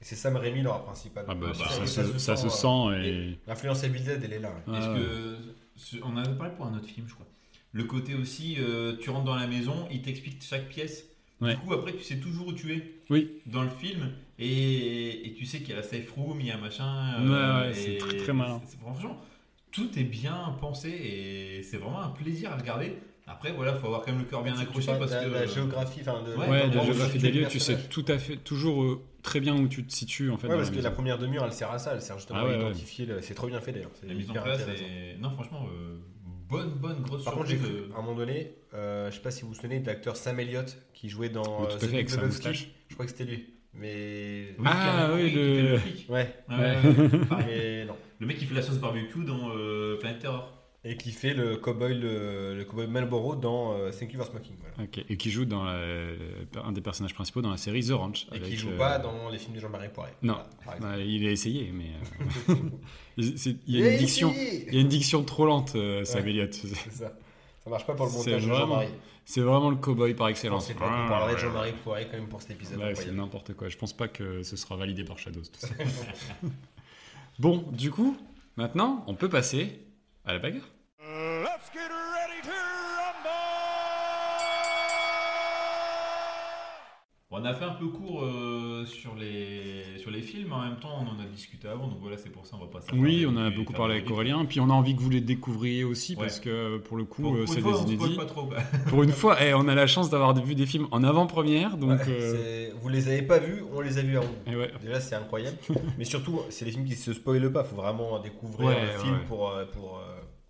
Et 0.00 0.04
c'est 0.04 0.16
Sam 0.16 0.36
Raimi 0.36 0.62
leur 0.62 0.82
principal. 0.84 1.24
Ah 1.28 1.34
bah, 1.34 1.48
bah, 1.48 1.54
ça, 1.54 1.86
se, 1.86 2.18
ça 2.18 2.36
se 2.36 2.46
euh, 2.46 2.48
sent 2.48 3.06
et. 3.08 3.38
L'influence 3.46 3.82
Evil 3.84 4.00
Dead, 4.02 4.22
elle 4.24 4.32
est 4.32 4.38
là. 4.38 4.52
ouais. 4.66 4.78
Est-ce 4.78 4.88
Ouais, 4.88 4.98
que 5.00 5.36
ce- 5.76 5.96
on 6.02 6.08
en 6.14 6.16
avait 6.18 6.36
parlé 6.36 6.54
pour 6.56 6.66
un 6.66 6.74
autre 6.76 6.86
film, 6.86 7.06
je 7.08 7.14
crois. 7.14 7.26
Le 7.72 7.84
côté 7.84 8.14
aussi, 8.14 8.56
euh, 8.60 8.96
tu 9.00 9.10
rentres 9.10 9.24
dans 9.24 9.34
la 9.36 9.46
maison, 9.48 9.86
il 9.90 10.00
t'explique 10.02 10.42
chaque 10.42 10.68
pièce. 10.68 11.04
Ouais. 11.40 11.54
Du 11.54 11.60
coup, 11.60 11.72
après, 11.74 11.92
tu 11.92 12.04
sais 12.04 12.18
toujours 12.18 12.46
où 12.48 12.52
tu 12.52 12.72
es 12.72 12.94
Oui, 13.10 13.32
dans 13.46 13.62
le 13.64 13.70
film 13.70 14.12
et, 14.38 15.26
et 15.26 15.34
tu 15.34 15.44
sais 15.46 15.58
qu'il 15.58 15.70
y 15.70 15.72
a 15.72 15.76
la 15.76 15.82
safe 15.82 16.08
room, 16.12 16.40
il 16.40 16.46
y 16.46 16.50
a 16.52 16.56
machin. 16.56 17.20
Ouais, 17.24 17.62
ouais, 17.66 17.70
et 17.70 17.74
c'est 17.74 17.96
très, 17.98 18.16
très 18.18 18.32
malin. 18.32 18.60
c'est- 18.64 18.72
c'est- 18.72 18.78
Franchement, 18.80 19.20
tout 19.74 19.98
est 19.98 20.04
bien 20.04 20.56
pensé 20.60 20.88
et 20.90 21.62
c'est 21.62 21.76
vraiment 21.78 22.02
un 22.02 22.10
plaisir 22.10 22.52
à 22.52 22.56
regarder. 22.56 22.94
Après, 23.26 23.52
voilà, 23.52 23.74
faut 23.76 23.86
avoir 23.86 24.02
quand 24.02 24.12
même 24.12 24.20
le 24.20 24.26
cœur 24.26 24.42
bien 24.42 24.56
accroché 24.58 24.92
parce 24.98 25.10
de 25.10 25.16
la, 25.16 25.24
que. 25.24 25.28
de 25.30 25.34
la 25.34 25.46
géographie, 25.46 26.00
enfin 26.02 26.22
de, 26.22 26.34
Ouais, 26.36 26.46
ouais, 26.48 26.60
l'endroit 26.60 26.68
de 26.68 26.74
la 26.76 26.82
où 26.82 26.84
géographie 26.86 27.18
des 27.18 27.30
lieux, 27.32 27.46
tu 27.48 27.58
sais 27.58 27.78
tout 27.88 28.04
à 28.08 28.18
fait, 28.18 28.36
toujours 28.36 28.82
euh, 28.84 29.02
très 29.22 29.40
bien 29.40 29.56
où 29.56 29.66
tu 29.66 29.82
te 29.84 29.92
situes 29.92 30.30
en 30.30 30.36
fait. 30.36 30.46
Ouais, 30.46 30.56
parce 30.56 30.70
la 30.70 30.76
que 30.76 30.82
la 30.82 30.90
première 30.90 31.16
demi-heure, 31.18 31.44
elle 31.46 31.52
sert 31.52 31.70
à 31.70 31.78
ça, 31.78 31.92
elle 31.94 32.02
sert 32.02 32.18
justement 32.18 32.40
Ah 32.42 32.44
ouais, 32.44 32.54
à 32.54 32.58
ouais. 32.58 32.60
identifier. 32.64 33.06
le- 33.06 33.22
C'est 33.22 33.32
trop 33.34 33.46
bien 33.46 33.60
fait 33.62 33.72
d'ailleurs. 33.72 33.90
c'est 33.94 34.06
La 34.06 34.12
mise 34.14 34.28
en 34.30 34.34
place 34.34 34.60
est. 34.68 35.16
Non, 35.20 35.30
franchement, 35.30 35.66
euh, 35.74 35.96
bonne, 36.50 36.70
bonne 36.74 37.00
grosse 37.00 37.24
Par 37.24 37.32
contre, 37.34 37.46
j'ai 37.48 37.56
surprise. 37.56 37.80
cru, 37.86 37.92
à 37.94 37.98
un 37.98 38.02
moment 38.02 38.16
donné, 38.18 38.52
euh, 38.74 39.10
je 39.10 39.16
sais 39.16 39.22
pas 39.22 39.30
si 39.30 39.40
vous 39.42 39.48
vous 39.48 39.54
souvenez 39.54 39.80
de 39.80 39.86
l'acteur 39.86 40.16
Sam 40.16 40.38
Elliott 40.38 40.76
qui 40.92 41.08
jouait 41.08 41.30
dans 41.30 41.42
Oui, 41.62 41.66
euh, 41.66 41.70
tout 41.70 41.76
à 41.76 41.88
fait, 41.88 41.94
avec 41.94 42.10
Lebowski. 42.10 42.26
moustache. 42.26 42.68
Je 42.88 42.94
crois 42.94 43.06
que 43.06 43.12
c'était 43.12 43.24
lui. 43.24 43.46
Mais. 43.72 44.54
Oui, 44.58 44.64
Ah, 44.66 45.10
oui, 45.14 45.30
le-. 45.30 45.78
Ouais. 46.10 46.36
Pareil. 46.46 46.76
mais 47.46 47.84
non. 47.86 47.96
Le 48.24 48.28
mec 48.28 48.38
qui 48.38 48.46
fait 48.46 48.54
la 48.54 48.62
sauce 48.62 48.78
barbecue 48.78 49.22
dans 49.22 49.50
euh, 49.54 49.98
Planet 50.00 50.18
Terror. 50.18 50.50
Et 50.86 50.96
qui 50.96 51.12
fait 51.12 51.34
le 51.34 51.56
cowboy, 51.56 51.94
le, 51.94 52.54
le 52.56 52.64
cowboy 52.64 52.86
Marlboro 52.86 53.36
dans 53.36 53.74
euh, 53.74 53.90
Thank 53.90 54.12
You 54.14 54.18
for 54.18 54.26
Smoking. 54.26 54.54
Voilà. 54.76 54.88
Et 55.10 55.16
qui 55.18 55.30
joue 55.30 55.44
dans 55.44 55.64
la- 55.64 56.08
un 56.64 56.72
des 56.72 56.80
personnages 56.80 57.12
principaux 57.14 57.42
dans 57.42 57.50
la 57.50 57.56
série 57.58 57.84
The 57.86 57.90
Ranch. 57.92 58.26
Et 58.32 58.36
avec, 58.36 58.48
qui 58.48 58.56
joue 58.56 58.70
euh, 58.70 58.78
pas 58.78 58.98
dans 58.98 59.28
les 59.30 59.36
films 59.38 59.54
de 59.54 59.60
Jean-Marie 59.60 59.88
Poiré. 59.90 60.10
Non. 60.22 60.34
Voilà, 60.34 60.46
par 60.64 60.74
exemple. 60.76 60.92
bah, 60.96 61.00
il 61.02 61.26
a 61.26 61.30
essayé, 61.30 61.70
mais 61.74 61.90
euh, 62.50 62.54
il 63.18 63.78
y 63.78 63.82
a 63.82 63.90
une 63.92 63.98
diction, 63.98 64.32
il 64.34 64.74
y 64.74 64.78
a 64.78 64.80
une 64.80 64.88
diction 64.88 65.22
trop 65.22 65.44
lente, 65.44 65.74
euh, 65.74 66.04
Sam 66.04 66.22
Ouais. 66.24 66.30
Elliott. 66.30 66.52
C'est 66.54 66.68
ça. 66.92 67.12
Ça 67.62 67.70
marche 67.70 67.86
pas 67.86 67.94
pour 67.94 68.06
le 68.06 68.12
montage 68.12 68.42
de 68.46 68.52
Jean-Marie. 68.52 68.88
C'est 69.26 69.40
vraiment 69.40 69.70
le 69.70 69.76
cowboy 69.76 70.12
par 70.14 70.28
excellence. 70.28 70.66
c'est 70.66 70.74
pas. 70.74 71.04
On 71.06 71.08
parlerait 71.08 71.34
de 71.34 71.38
Jean-Marie 71.38 71.72
Poiré 71.82 72.06
quand 72.10 72.18
même 72.18 72.28
pour 72.28 72.40
cet 72.42 72.50
épisode. 72.52 72.78
Ouais, 72.78 72.94
c'est 72.94 73.10
n'importe 73.12 73.54
quoi. 73.54 73.68
Je 73.70 73.76
pense 73.78 73.94
pas 73.94 74.08
que 74.08 74.42
ce 74.42 74.56
sera 74.56 74.76
validé 74.76 75.02
par 75.04 75.18
Shadows. 75.18 75.40
Tout 75.40 75.60
ça. 75.60 75.68
bon, 77.38 77.64
du 77.72 77.90
coup, 77.90 78.16
maintenant, 78.56 79.04
on 79.06 79.14
peut 79.14 79.28
passer 79.28 79.86
à 80.24 80.32
la 80.32 80.38
bagarre. 80.38 80.73
On 87.44 87.46
a 87.46 87.52
fait 87.52 87.66
un 87.66 87.74
peu 87.74 87.88
court 87.88 88.22
euh, 88.24 88.86
sur, 88.86 89.14
les, 89.16 89.98
sur 89.98 90.10
les 90.10 90.22
films, 90.22 90.54
en 90.54 90.62
même 90.62 90.76
temps 90.76 90.96
on 90.98 91.02
en 91.14 91.22
a 91.22 91.26
discuté 91.26 91.68
avant, 91.68 91.88
donc 91.88 91.98
voilà, 92.00 92.16
c'est 92.16 92.30
pour 92.30 92.46
ça 92.46 92.56
on 92.58 92.64
va 92.64 92.70
pas 92.70 92.80
Oui, 92.94 93.26
on 93.28 93.36
a 93.36 93.50
beaucoup 93.50 93.74
parlé 93.74 93.96
avec. 93.96 94.10
Aurélien, 94.10 94.42
puis 94.46 94.60
on 94.60 94.70
a 94.70 94.72
envie 94.72 94.96
que 94.96 95.02
vous 95.02 95.10
les 95.10 95.20
découvriez 95.20 95.84
aussi, 95.84 96.14
Ouais. 96.14 96.22
parce 96.22 96.40
que 96.40 96.78
pour 96.78 96.96
le 96.96 97.04
coup, 97.04 97.20
Pour, 97.20 97.34
euh, 97.36 97.44
c'est 97.46 97.56
une 97.56 97.60
fois, 97.60 97.84
des 97.84 97.92
inédits. 97.92 98.16
pas 98.16 98.24
trop. 98.24 98.46
quoi. 98.46 98.56
Pour 98.88 99.02
une 99.02 99.12
fois, 99.12 99.36
eh, 99.42 99.52
on 99.52 99.68
a 99.68 99.74
la 99.74 99.86
chance 99.86 100.08
d'avoir 100.08 100.34
vu 100.42 100.54
des 100.54 100.64
films 100.64 100.88
en 100.90 101.04
avant-première, 101.04 101.76
donc... 101.76 101.90
Ouais, 102.00 102.06
euh, 102.08 102.70
Vous 102.80 102.88
les 102.88 103.08
avez 103.08 103.20
pas 103.20 103.40
vus, 103.40 103.62
on 103.74 103.82
les 103.82 103.98
a 103.98 104.02
vus 104.02 104.16
avant. 104.16 104.26
eh 104.46 104.56
ouais. 104.56 104.70
Déjà, 104.80 105.00
c'est 105.00 105.14
incroyable. 105.14 105.58
Mais 105.98 106.06
surtout, 106.06 106.40
c'est 106.48 106.64
des 106.64 106.70
films 106.70 106.86
qui 106.86 106.96
se 106.96 107.12
spoilent 107.12 107.52
pas. 107.52 107.62
faut 107.62 107.76
vraiment 107.76 108.20
découvrir 108.20 108.68
Ouais, 108.68 108.86
le 108.94 108.98
film 109.02 109.18
pour, 109.28 109.50
euh, 109.50 109.66
pour, 109.66 110.00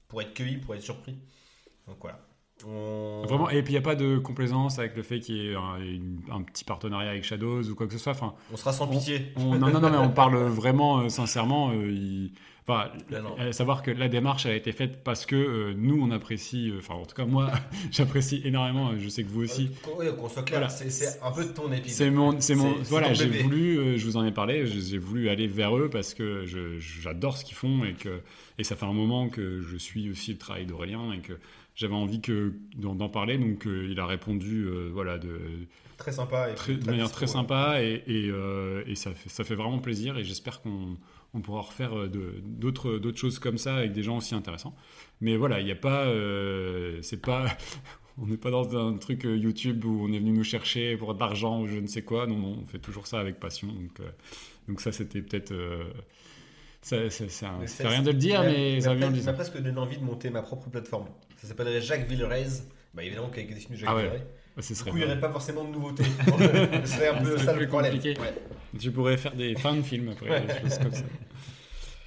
pour 0.07 0.23
être 0.23 0.33
cueilli, 0.33 0.59
pour 0.59 0.77
être 0.77 0.83
surpris. 0.83 1.16
Donc 1.89 1.97
voilà. 2.01 2.21
On- 2.66 3.22
Vraiment, 3.26 3.51
et 3.51 3.62
puis 3.62 3.72
il 3.72 3.74
n'y 3.76 3.78
a 3.78 3.82
pas 3.82 3.97
de 3.97 4.18
complaisance 4.18 4.78
avec 4.78 4.97
le 4.97 5.02
fait 5.02 5.18
qu'il 5.20 5.36
y 5.36 5.48
ait 5.51 5.55
un, 5.56 5.76
une- 5.81 6.20
un 6.31 6.40
petit 6.43 6.64
partenariat 6.64 7.10
avec 7.10 7.24
Shadows 7.24 7.68
ou 7.68 7.74
quoi 7.74 7.86
que 7.86 7.93
ce 7.93 7.98
soit. 7.98 8.12
Enfin, 8.12 8.35
On 8.52 8.56
sera 8.56 8.72
sans 8.72 8.86
pitié. 8.86 9.32
on- 9.36 9.56
non, 9.56 9.70
non, 9.70 9.81
non, 9.81 9.90
mais 9.90 9.98
on 9.98 10.10
parle 10.10 10.36
vraiment 10.36 11.01
euh, 11.01 11.09
sincèrement. 11.09 11.70
euh, 11.70 11.90
il- 11.90 12.31
enfin, 12.66 12.90
Là, 13.10 13.20
euh, 13.40 13.52
savoir 13.52 13.82
que 13.82 13.90
la 13.90 14.09
démarche 14.09 14.47
a 14.47 14.55
été 14.55 14.70
faite 14.72 15.02
parce 15.02 15.26
que 15.26 15.35
euh, 15.35 15.74
nous, 15.76 16.01
on 16.01 16.10
apprécie, 16.12 16.72
enfin, 16.78 16.94
en 16.94 17.05
tout 17.05 17.14
cas, 17.16 17.26
moi, 17.26 17.51
j'apprécie 17.90 18.40
énormément, 18.44 18.97
je 18.97 19.09
sais 19.09 19.24
que 19.24 19.28
vous 19.28 19.43
aussi. 19.43 19.70
Ouais, 19.98 20.14
qu'on 20.16 20.28
soit 20.28 20.44
clair, 20.44 20.60
Voilà. 20.60 20.68
c'est- 20.70 21.20
un 21.22 21.32
peu 21.32 21.44
de 21.44 21.51
ton 21.52 21.70
épisode. 21.72 21.89
C'est 22.06 22.10
mon, 22.10 22.40
c'est 22.40 22.55
mon, 22.55 22.72
voilà, 22.85 23.12
j'ai 23.14 23.26
voulu, 23.26 23.98
je 23.98 24.05
vous 24.06 24.16
en 24.16 24.24
ai 24.24 24.32
parlé, 24.32 24.64
j'ai 24.66 24.98
voulu 24.98 25.28
aller 25.28 25.48
vers 25.48 25.76
eux 25.76 25.90
parce 25.90 26.14
que 26.14 26.44
j'adore 26.78 27.36
ce 27.36 27.44
qu'ils 27.44 27.56
font 27.56 27.85
et 27.85 27.94
que, 27.94 28.20
et 28.59 28.64
ça 28.64 28.76
fait 28.76 28.86
un 28.86 28.93
moment 28.93 29.28
que 29.28 29.60
je 29.60 29.76
suis 29.76 30.09
aussi 30.09 30.31
le 30.32 30.39
travail 30.39 30.64
d'Aurélien 30.66 31.12
et 31.12 31.18
que 31.18 31.32
j'avais 31.74 31.94
envie 31.94 32.20
que 32.20 32.55
d'en 32.76 33.09
parler, 33.09 33.36
donc 33.36 33.66
euh, 33.66 33.88
il 33.90 33.98
a 33.98 34.06
répondu, 34.06 34.64
euh, 34.64 34.90
voilà, 34.92 35.18
de, 35.18 35.38
Très 35.96 36.12
sympa. 36.12 36.51
Et 36.51 36.55
très- 36.55 36.74
de 36.74 36.80
très 36.80 36.90
manière 36.90 37.10
très 37.10 37.26
sympa 37.26 37.82
et, 37.82 38.02
et, 38.06 38.28
euh, 38.30 38.82
et 38.86 38.94
ça, 38.94 39.12
fait, 39.12 39.28
ça 39.28 39.44
fait 39.44 39.55
vraiment 39.55 39.78
plaisir 39.78 40.16
et 40.18 40.24
j'espère 40.24 40.60
qu'on 40.60 40.96
on 41.34 41.40
pourra 41.40 41.62
refaire 41.62 41.92
d'autres 42.44 42.98
d'autres 42.98 43.18
choses 43.18 43.40
comme 43.40 43.59
ça 43.59 43.76
avec 43.76 43.92
des 43.92 44.05
gens 44.05 44.18
aussi 44.18 44.34
intéressants. 44.36 44.74
Mais 45.20 45.36
voilà, 45.36 45.59
il 45.60 45.66
n'y 45.66 45.72
a 45.72 45.76
pas, 45.76 46.06
c'est 47.02 47.20
pas, 47.20 47.46
on 48.18 48.26
n'est 48.26 48.36
pas 48.36 48.51
dans 48.51 48.76
un 48.76 48.96
truc 48.98 49.24
YouTube 49.24 49.84
où 49.84 50.05
on 50.05 50.12
est 50.12 50.18
venu 50.18 50.30
nous 50.30 50.44
chercher 50.44 50.96
pour 50.96 51.12
de 51.14 51.18
l'argent 51.18 51.60
ou 51.62 51.66
je 51.66 51.78
ne 51.78 51.88
sais 51.88 52.02
quoi. 52.02 52.26
Non, 52.28 52.38
non, 52.38 52.59
on 52.62 52.66
fait 52.66 52.78
toujours 52.78 53.09
ça 53.09 53.18
avec 53.18 53.40
passion. 53.40 53.66
Donc, 53.66 54.01
donc 54.68 54.80
ça, 54.80 54.92
c'était 54.92 55.22
peut-être, 55.22 55.52
ça, 56.82 57.10
ça, 57.10 57.28
ça, 57.28 57.52
ça 57.66 57.88
rien 57.88 58.02
de 58.02 58.12
le 58.12 58.18
dire, 58.18 58.42
mais 58.42 58.80
ça 58.80 58.94
vient 58.94 59.10
de 59.10 59.16
dire. 59.18 59.34
presque 59.34 59.60
donné 59.60 59.78
envie 59.78 59.98
de 59.98 60.05
monter 60.05 60.30
ma 60.30 60.42
propre 60.42 60.70
plateforme. 60.70 61.06
Ça 61.45 61.49
s'appellerait 61.51 61.83
Jacques 61.83 62.09
Villerez. 62.09 62.47
Bah 62.95 63.03
évidemment 63.05 63.29
qu'avec 63.29 63.53
des 63.53 63.61
films 63.61 63.75
de 63.75 63.77
Jacques 63.81 63.89
Ah 63.93 63.97
ouais. 63.97 64.03
Villeray. 64.05 64.23
Ce 64.61 64.73
Du 64.73 64.81
coup, 64.83 64.89
il 64.97 64.99
n'y 65.01 65.05
aurait 65.05 65.21
pas 65.21 65.31
forcément 65.31 65.65
de 65.65 65.71
nouveautés. 65.71 66.05
Ce 66.85 66.93
serait 66.95 67.09
un 67.09 67.23
peu 67.23 67.37
ça 67.39 67.53
le 67.55 67.66
problème. 67.66 67.93
Ouais. 67.95 68.35
Tu 68.79 68.91
pourrais 68.93 69.16
faire 69.16 69.35
des 69.35 69.55
fins 69.57 69.75
de 69.75 69.83
films 69.83 70.11
après, 70.11 70.31
Ouais. 70.31 70.47
des 70.47 70.61
choses 70.61 70.79
comme 70.79 70.93
ça. 70.95 71.03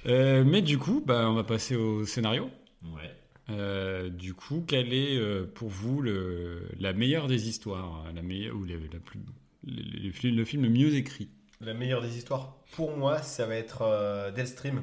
Euh, 0.06 0.44
mais 0.44 0.62
du 0.62 0.78
coup, 0.78 1.02
bah, 1.06 1.26
on 1.30 1.34
va 1.34 1.44
passer 1.44 1.76
au 1.76 2.04
scénario. 2.06 2.50
Ouais. 2.82 3.10
Euh, 3.50 4.08
du 4.08 4.34
coup, 4.34 4.64
quelle 4.66 4.92
est 4.92 5.16
euh, 5.16 5.44
pour 5.54 5.68
vous 5.68 6.00
le, 6.00 6.68
la 6.80 6.92
meilleure 6.92 7.26
des 7.28 7.48
histoires, 7.48 8.04
la 8.14 8.22
meilleure 8.22 8.56
ou 8.56 8.64
la 8.64 8.76
plus, 9.04 9.20
le, 9.66 10.06
le 10.06 10.10
film- 10.12 10.36
le 10.36 10.44
film 10.44 10.62
le 10.64 10.68
mieux 10.70 10.94
écrit? 10.96 11.28
La 11.60 11.74
meilleure 11.74 12.02
des 12.02 12.16
histoires, 12.16 12.56
pour 12.72 12.96
moi, 12.96 13.20
ça 13.22 13.46
va 13.46 13.56
être 13.56 14.32
Deathstream. 14.34 14.82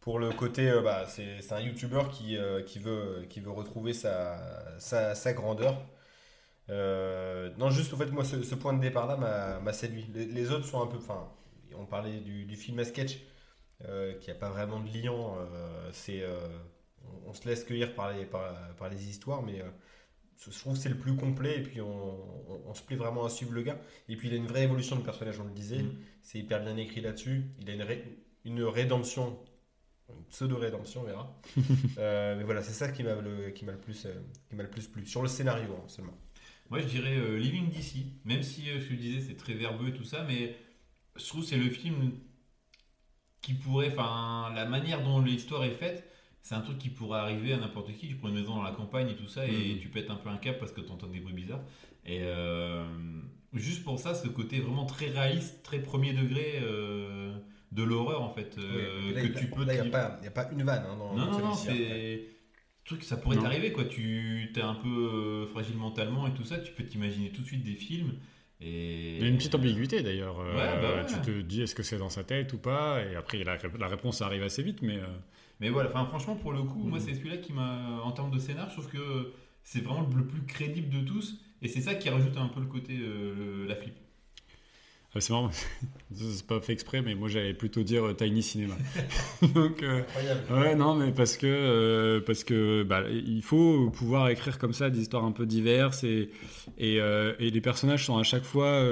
Pour 0.00 0.18
le 0.18 0.30
côté, 0.32 0.70
euh, 0.70 0.80
bah, 0.82 1.06
c'est 1.06 1.52
un 1.52 1.60
YouTuber 1.60 2.04
qui, 2.10 2.36
euh, 2.36 2.62
qui, 2.62 2.78
veut, 2.78 3.26
qui 3.28 3.40
veut 3.40 3.50
retrouver 3.50 3.92
sa, 3.92 4.78
sa, 4.78 5.14
sa 5.14 5.32
grandeur. 5.34 5.82
Euh, 6.70 7.50
non, 7.58 7.70
juste, 7.70 7.94
en 7.94 7.96
fait, 7.98 8.06
moi, 8.12 8.24
ce, 8.24 8.42
ce 8.42 8.54
point 8.54 8.72
de 8.74 8.80
départ-là 8.80 9.16
m'a- 9.62 9.72
séduit. 9.72 10.06
Les, 10.14 10.26
les 10.26 10.50
autres 10.52 10.66
sont 10.66 10.82
un 10.82 10.86
peu. 10.86 10.98
Enfin, 10.98 11.28
on 11.76 11.86
parlait 11.86 12.20
du, 12.20 12.44
du 12.46 12.56
film 12.56 12.78
à 12.80 12.84
sketch. 12.84 13.18
euh, 13.88 14.14
qu'il 14.20 14.32
n'y 14.32 14.38
a 14.38 14.40
pas 14.40 14.50
vraiment 14.50 14.80
de 14.80 14.88
liant. 14.90 15.36
c'est, 15.92 16.24
on, 17.04 17.30
on 17.30 17.34
se 17.34 17.48
laisse 17.48 17.64
cueillir 17.64 17.94
par 17.94 18.12
les, 18.12 18.24
par, 18.26 18.54
par 18.76 18.88
les 18.90 19.08
histoires, 19.10 19.42
mais 19.42 19.62
je 20.50 20.58
trouve 20.58 20.74
que 20.74 20.78
c'est 20.80 20.88
le 20.88 20.98
plus 20.98 21.16
complet 21.16 21.58
et 21.58 21.62
puis 21.62 21.80
on, 21.80 21.88
on- 22.50 22.62
on 22.66 22.74
se 22.74 22.82
plaît 22.82 22.96
vraiment 22.96 23.24
à 23.24 23.30
suivre 23.30 23.52
le 23.52 23.62
gars. 23.62 23.78
Et 24.08 24.16
puis 24.16 24.28
il 24.28 24.34
a 24.34 24.36
une 24.36 24.46
vraie 24.46 24.64
évolution 24.64 24.96
de 24.96 25.02
personnage, 25.02 25.38
on 25.40 25.44
le 25.44 25.50
disait. 25.52 25.82
Mhm. 25.82 25.96
C'est 26.22 26.38
hyper 26.38 26.62
bien 26.62 26.76
écrit 26.76 27.00
là-dessus. 27.00 27.44
Il 27.60 27.68
a 27.70 27.74
une, 27.74 27.82
ré- 27.82 28.04
une 28.44 28.62
rédemption, 28.64 29.38
une 30.18 30.24
pseudo-rédemption, 30.30 31.02
on 31.02 31.04
verra. 31.04 31.40
Euh, 31.98 32.36
mais 32.36 32.44
voilà, 32.44 32.62
c'est 32.62 32.72
ça 32.72 32.90
qui 32.90 33.02
m'a 33.02 33.14
le, 33.16 33.50
qui 33.50 33.64
m'a 33.64 33.72
le, 33.72 33.78
plus, 33.78 34.06
euh, 34.06 34.14
qui 34.48 34.56
m'a 34.56 34.62
le 34.62 34.70
plus 34.70 34.86
plu. 34.88 35.04
Sur 35.06 35.22
le 35.22 35.28
scénario 35.28 35.70
hein, 35.74 35.84
seulement. 35.88 36.16
Moi, 36.70 36.80
je 36.80 36.86
dirais 36.86 37.16
euh, 37.16 37.36
Living 37.38 37.68
DC, 37.70 38.06
même 38.24 38.42
si 38.42 38.70
euh, 38.70 38.80
ce 38.80 38.86
que 38.86 38.94
je 38.94 39.00
disais, 39.00 39.20
c'est 39.20 39.36
très 39.36 39.54
verbeux 39.54 39.88
et 39.88 39.92
tout 39.94 40.04
ça, 40.04 40.24
mais 40.24 40.56
je 41.16 41.26
trouve 41.26 41.44
c'est 41.44 41.56
le 41.56 41.68
film 41.68 42.12
qui 43.42 43.54
pourrait, 43.54 43.88
enfin, 43.90 44.52
la 44.54 44.66
manière 44.66 45.02
dont 45.02 45.20
l'histoire 45.20 45.64
est 45.64 45.70
faite, 45.72 46.06
c'est 46.42 46.54
un 46.54 46.60
truc 46.60 46.78
qui 46.78 46.88
pourrait 46.90 47.20
arriver 47.20 47.52
à 47.52 47.56
n'importe 47.58 47.92
qui. 47.96 48.08
Tu 48.08 48.16
prends 48.16 48.28
une 48.28 48.34
maison 48.34 48.54
dans 48.56 48.62
la 48.62 48.72
campagne 48.72 49.08
et 49.10 49.16
tout 49.16 49.28
ça, 49.28 49.46
et 49.46 49.74
Mhm. 49.74 49.78
tu 49.80 49.88
pètes 49.88 50.10
un 50.10 50.16
peu 50.16 50.28
un 50.28 50.36
cap 50.36 50.58
parce 50.58 50.72
que 50.72 50.80
tu 50.80 50.90
entends 50.90 51.06
des 51.06 51.20
bruits 51.20 51.34
bizarres. 51.34 51.62
Et 52.06 52.20
euh, 52.22 52.84
juste 53.52 53.82
pour 53.84 53.98
ça, 53.98 54.14
ce 54.14 54.28
côté 54.28 54.60
vraiment 54.60 54.86
très 54.86 55.06
réaliste, 55.08 55.62
très 55.62 55.80
premier 55.80 56.12
degré 56.12 56.60
euh, 56.62 57.34
de 57.72 57.82
l'horreur, 57.82 58.22
en 58.22 58.30
fait, 58.34 58.56
euh, 58.58 59.00
Oui, 59.08 59.14
là, 59.14 59.20
que 59.22 59.26
il- 59.26 59.34
tu 59.34 59.46
peux. 59.46 59.62
il 59.62 59.66
n'y 59.72 59.78
a, 59.78 59.84
pas- 59.84 60.18
a 60.42 60.52
une 60.52 60.62
vanne 60.64 60.84
hein, 60.88 60.96
dans, 60.96 61.14
non, 61.14 61.26
dans 61.26 61.38
non, 61.38 61.46
non, 61.48 61.54
c'est. 61.54 62.26
Truc, 62.84 63.04
ça 63.04 63.16
pourrait 63.16 63.36
t'arriver 63.36 63.72
quoi. 63.72 63.84
Tu 63.84 64.50
es 64.56 64.60
un 64.60 64.74
peu 64.74 64.88
euh, 64.88 65.46
fragile 65.46 65.76
mentalement 65.76 66.26
et 66.26 66.32
tout 66.34 66.42
ça. 66.44 66.58
Tu 66.58 66.72
peux 66.72 66.82
t'imaginer 66.84 67.30
tout 67.30 67.42
de 67.42 67.46
suite 67.46 67.62
des 67.62 67.74
films. 67.74 68.14
Et... 68.60 69.16
Il 69.16 69.22
y 69.22 69.24
a 69.24 69.28
une 69.28 69.36
petite 69.36 69.54
ambiguïté 69.54 70.02
d'ailleurs. 70.02 70.40
Euh, 70.40 70.54
bah 70.54 70.96
ouais. 70.96 71.06
Tu 71.06 71.14
te 71.20 71.40
dis 71.42 71.62
est-ce 71.62 71.74
que 71.74 71.82
c'est 71.84 71.98
dans 71.98 72.08
sa 72.10 72.24
tête 72.24 72.52
ou 72.52 72.58
pas 72.58 73.02
Et 73.04 73.14
après, 73.14 73.44
la, 73.44 73.58
la 73.78 73.86
réponse 73.88 74.22
arrive 74.22 74.42
assez 74.42 74.62
vite, 74.62 74.82
mais. 74.82 74.96
euh, 74.96 75.06
Mais 75.60 75.68
voilà, 75.68 75.90
enfin, 75.90 76.06
franchement, 76.06 76.34
pour 76.36 76.52
le 76.52 76.62
coup, 76.62 76.82
moi, 76.82 76.98
Mhm. 76.98 77.04
c'est 77.04 77.14
celui-là 77.14 77.36
qui 77.36 77.52
m'a. 77.52 78.00
En 78.02 78.10
termes 78.12 78.30
de 78.32 78.38
scénar, 78.38 78.68
je 78.70 78.74
trouve 78.74 78.88
que 78.88 79.32
c'est 79.62 79.82
vraiment 79.84 80.08
le 80.16 80.26
plus 80.26 80.42
crédible 80.44 80.88
de 80.88 81.06
tous. 81.06 81.38
Et 81.62 81.68
c'est 81.68 81.82
ça 81.82 81.94
qui 81.94 82.08
rajoute 82.08 82.36
un 82.38 82.48
peu 82.48 82.60
le 82.60 82.66
côté. 82.66 82.98
euh, 82.98 83.34
le- 83.36 83.66
la 83.66 83.76
flip. 83.76 83.94
Euh, 85.16 85.20
c'est 85.20 85.32
marrant, 85.32 85.50
c'est 86.14 86.46
pas 86.46 86.60
fait 86.60 86.72
exprès, 86.72 87.02
mais 87.02 87.14
moi 87.14 87.28
j'allais 87.28 87.54
plutôt 87.54 87.82
dire 87.82 88.04
euh, 88.06 88.14
Tiny 88.14 88.42
Cinema. 88.42 88.74
Donc. 89.54 89.82
euh. 89.82 90.02
Ouais, 90.50 90.74
non, 90.74 90.94
mais 90.94 91.12
parce 91.12 91.36
que, 91.36 91.46
euh, 91.46 92.20
parce 92.20 92.44
que 92.44 92.82
bah, 92.82 93.02
il 93.10 93.42
faut 93.42 93.90
pouvoir 93.90 94.28
écrire 94.28 94.58
comme 94.58 94.72
ça 94.72 94.90
des 94.90 95.00
histoires 95.00 95.24
un 95.24 95.32
peu 95.32 95.46
diverses 95.46 96.04
et, 96.04 96.30
et, 96.78 97.00
euh, 97.00 97.34
et 97.38 97.50
les 97.50 97.60
personnages 97.60 98.04
sont 98.06 98.18
à 98.18 98.22
chaque 98.22 98.44
fois 98.44 98.82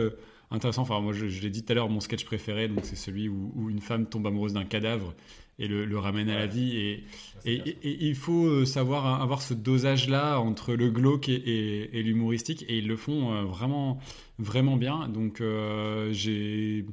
intéressants. 0.50 0.82
Enfin, 0.82 1.00
moi, 1.00 1.12
je, 1.12 1.28
je 1.28 1.40
l'ai 1.42 1.50
dit 1.50 1.64
tout 1.64 1.72
à 1.72 1.74
l'heure, 1.74 1.88
mon 1.88 2.00
sketch 2.00 2.24
préféré, 2.24 2.68
donc 2.68 2.80
c'est 2.84 2.96
celui 2.96 3.28
où, 3.28 3.52
où 3.54 3.70
une 3.70 3.80
femme 3.80 4.06
tombe 4.06 4.26
amoureuse 4.26 4.54
d'un 4.54 4.64
cadavre 4.64 5.14
et 5.58 5.66
le, 5.68 5.84
le 5.84 5.98
ramène 5.98 6.30
à 6.30 6.38
la 6.38 6.46
vie. 6.46 6.76
Et, 6.76 7.04
et, 7.44 7.56
bien, 7.56 7.64
et- 7.66 7.88
et 7.90 8.06
il 8.08 8.14
faut 8.14 8.46
euh, 8.46 8.64
savoir 8.64 9.20
avoir 9.20 9.42
ce 9.42 9.54
dosage-là 9.54 10.38
entre 10.40 10.74
le 10.74 10.90
glauque 10.90 11.28
et, 11.28 11.90
l'humoristique, 12.02 12.64
et 12.68 12.78
ils 12.78 12.86
le 12.86 12.96
font 12.96 13.32
euh, 13.34 13.42
vraiment, 13.44 13.98
vraiment 14.38 14.76
bien. 14.76 15.08
Donc, 15.08 15.40
euh, 15.40 16.12
j'ai. 16.12 16.84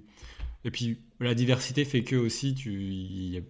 Et 0.63 0.71
puis, 0.71 0.97
la 1.19 1.35
diversité 1.35 1.85
fait 1.85 2.03
que 2.03 2.15
aussi, 2.15 2.55
tu- 2.55 2.73
il 2.73 3.29
y 3.33 3.37
a 3.37 3.41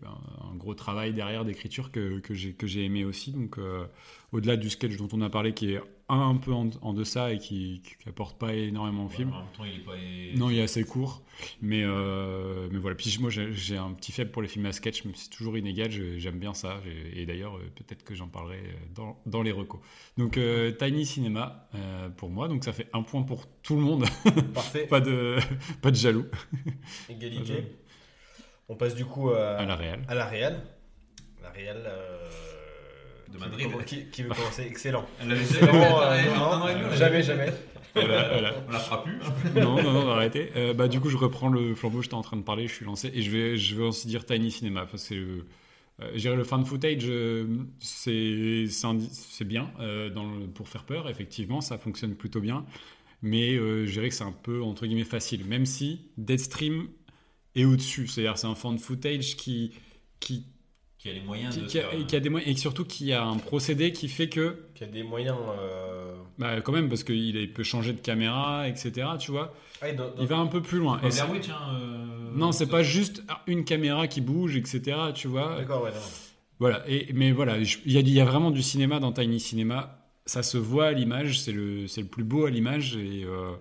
un, 0.51 0.55
gros 0.57 0.73
travail 0.75 1.13
derrière 1.13 1.45
d'écriture 1.45 1.91
que, 1.91 2.19
que 2.19 2.33
j'ai 2.33 2.51
que 2.53 2.67
j'ai 2.67 2.83
aimé 2.83 3.05
aussi. 3.05 3.31
Donc, 3.31 3.57
euh, 3.57 3.85
au-delà 4.33 4.57
du 4.57 4.69
sketch 4.69 4.97
dont 4.97 5.07
on 5.13 5.21
a 5.21 5.29
parlé, 5.29 5.53
qui 5.53 5.71
est 5.71 5.79
un 6.07 6.35
peu 6.35 6.53
en, 6.53 6.69
en 6.81 6.93
deçà 6.93 7.33
et 7.33 7.39
qui, 7.39 7.81
qui 7.83 8.09
apporte 8.09 8.37
pas 8.37 8.53
énormément 8.53 9.05
au 9.05 9.09
film. 9.09 9.33
En 9.33 9.39
même 9.39 9.47
temps, 9.57 9.65
il 9.65 9.75
est 9.75 9.83
pas. 9.83 9.93
Non, 10.37 10.49
il 10.49 10.59
est 10.59 10.61
assez 10.61 10.83
court, 10.83 11.23
mais, 11.61 11.81
euh, 11.83 12.67
mais 12.71 12.77
voilà. 12.77 12.95
Puis 12.95 13.17
moi, 13.19 13.29
j'ai 13.31 13.77
un 13.77 13.91
petit 13.93 14.11
faible 14.11 14.31
pour 14.31 14.41
les 14.41 14.47
films 14.47 14.67
à 14.67 14.71
sketch, 14.71 15.01
si 15.01 15.09
c'est 15.15 15.29
toujours 15.29 15.57
inégal, 15.57 15.89
j'aime 15.91 16.37
bien 16.39 16.53
ça. 16.53 16.79
Et 17.13 17.25
d'ailleurs, 17.25 17.57
euh, 17.57 17.71
peut-être 17.75 18.03
que 18.03 18.13
j'en 18.13 18.27
parlerai 18.27 18.57
euh, 18.57 18.71
dans, 18.93 19.19
dans 19.25 19.41
les 19.41 19.51
recos. 19.51 19.81
Donc, 20.17 20.37
euh, 20.37 20.71
Tiny 20.71 21.05
Cinema 21.05 21.67
euh, 21.73 22.09
pour 22.09 22.29
moi, 22.29 22.47
donc 22.47 22.63
ça 22.63 22.73
fait 22.73 22.87
un 22.93 23.01
point 23.01 23.23
pour 23.23 23.47
tout 23.63 23.75
le 23.75 23.81
monde, 23.81 24.05
Parfait. 24.53 24.85
pas 24.89 24.99
de, 25.01 25.37
pas 25.81 25.89
de 25.91 25.95
jaloux 25.95 26.25
Égalité. 27.09 27.65
On 28.69 28.75
passe 28.75 28.95
du 28.95 29.05
coup 29.05 29.29
à, 29.29 29.57
à 29.57 29.65
la 29.65 29.75
réal. 29.75 30.03
à 30.07 30.15
la 30.15 30.25
Real. 30.25 30.61
La 31.41 31.49
Real. 31.51 31.91
Euh, 33.29 33.33
De 33.33 33.37
qui 33.57 33.67
Madrid. 33.67 33.85
Qui, 33.85 34.05
qui 34.09 34.23
veut 34.23 34.29
commencer 34.29 34.63
Excellent. 34.63 35.05
Elle 35.21 35.29
l'avait 35.29 35.41
euh, 35.63 36.33
un 36.33 36.37
non, 36.37 36.45
an 36.45 36.67
et 36.67 36.73
demi, 36.73 36.85
on 36.85 36.89
l'a 36.89 36.95
jamais, 36.95 37.23
jamais. 37.23 37.53
Voilà. 37.93 38.53
On 38.67 38.71
la 38.71 38.79
fera 38.79 39.03
plus. 39.03 39.19
non, 39.55 39.81
non, 39.81 39.93
non, 39.93 40.09
arrêtez. 40.11 40.51
Euh, 40.55 40.73
bah, 40.73 40.87
du 40.87 40.99
coup, 40.99 41.09
je 41.09 41.17
reprends 41.17 41.47
le 41.49 41.75
flambeau, 41.75 42.01
j'étais 42.01 42.13
en 42.15 42.21
train 42.21 42.35
de 42.37 42.41
parler, 42.43 42.67
je 42.67 42.73
suis 42.73 42.85
lancé. 42.85 43.09
Et 43.13 43.21
je 43.21 43.31
vais, 43.31 43.57
je 43.57 43.75
vais 43.75 43.83
aussi 43.83 44.07
dire 44.07 44.25
Tiny 44.25 44.51
Cinema. 44.51 44.83
Enfin, 44.83 44.97
c'est, 44.97 45.15
euh, 45.15 45.45
euh, 46.01 46.11
je 46.13 46.19
dirais 46.19 46.35
le 46.35 46.43
fan 46.43 46.65
footage, 46.65 47.05
euh, 47.07 47.47
c'est, 47.79 48.65
c'est, 48.69 48.85
un- 48.87 48.99
c'est 48.99 49.45
bien 49.45 49.71
euh, 49.79 50.09
dans 50.09 50.29
le- 50.29 50.47
pour 50.47 50.67
faire 50.67 50.83
peur, 50.83 51.09
effectivement, 51.09 51.61
ça 51.61 51.77
fonctionne 51.77 52.15
plutôt 52.15 52.41
bien. 52.41 52.65
Mais 53.21 53.53
euh, 53.55 53.85
je 53.85 53.91
dirais 53.93 54.09
que 54.09 54.15
c'est 54.15 54.23
un 54.25 54.33
peu, 54.33 54.61
entre 54.61 54.85
guillemets, 54.85 55.03
facile. 55.05 55.45
Même 55.45 55.65
si 55.65 56.01
Deadstream 56.17 56.89
est 57.55 57.63
au-dessus. 57.65 58.07
C'est-à-dire, 58.07 58.37
c'est 58.37 58.47
un 58.47 58.55
fan 58.55 58.77
footage 58.77 59.37
qui, 59.37 59.71
qui, 60.19 60.45
Qui 61.05 61.11
a 61.11 61.13
les 61.13 61.21
moyens 61.21 61.53
qui, 61.53 61.61
de. 61.61 61.67
qui 61.67 61.77
a, 61.79 61.87
faire- 61.87 62.07
qui 62.07 62.15
a 62.15 62.19
des 62.19 62.29
moyens, 62.29 62.51
et 62.51 62.59
surtout 62.59 62.83
qui 62.83 63.13
a 63.13 63.23
un 63.23 63.37
procédé 63.37 63.91
qui 63.91 64.07
fait 64.07 64.27
que 64.27 64.57
Qui 64.73 64.85
a 64.85 64.87
des 64.87 65.03
moyens. 65.03 65.37
euh, 65.59 66.15
bah, 66.39 66.61
quand 66.61 66.71
même, 66.71 66.89
parce 66.89 67.03
qu'il 67.03 67.35
il 67.35 67.53
peut 67.53 67.61
changer 67.61 67.93
de 67.93 67.99
caméra, 68.01 68.67
etc. 68.67 69.07
Tu 69.19 69.29
vois, 69.29 69.53
ah, 69.83 69.89
et 69.89 69.93
dans- 69.93 70.05
dans- 70.09 70.19
il 70.19 70.25
va 70.25 70.37
un 70.37 70.47
peu 70.47 70.63
plus 70.63 70.79
loin. 70.79 70.99
Et 71.03 71.05
hein, 71.19 71.29
euh, 71.79 72.31
Non, 72.35 72.51
c'est 72.51 72.65
pas 72.65 72.81
juste 72.81 73.23
une 73.45 73.65
caméra 73.65 74.07
qui 74.07 74.19
bouge, 74.21 74.55
etc. 74.57 74.97
Tu 75.13 75.27
vois. 75.27 75.57
D'accord, 75.59 75.83
ouais, 75.83 75.91
non. 75.91 75.97
Voilà. 76.57 76.83
Et, 76.89 77.07
mais 77.13 77.31
voilà, 77.31 77.57
il 77.59 77.91
y, 77.91 77.97
a 77.99 78.01
du- 78.01 78.09
il 78.09 78.15
y 78.15 78.19
a 78.19 78.25
vraiment 78.25 78.49
du 78.49 78.63
cinéma 78.63 78.99
dans 78.99 79.11
Tiny 79.11 79.39
Cinema. 79.39 80.01
Ça 80.25 80.41
se 80.41 80.57
voit 80.57 80.87
à 80.87 80.91
l'image, 80.91 81.39
c'est 81.39 81.51
le, 81.51 81.85
c'est 81.87 82.01
le 82.01 82.07
plus 82.07 82.23
beau 82.23 82.45
à 82.45 82.49
l'image. 82.49 82.95
Et, 82.95 83.23
euh, 83.25 83.51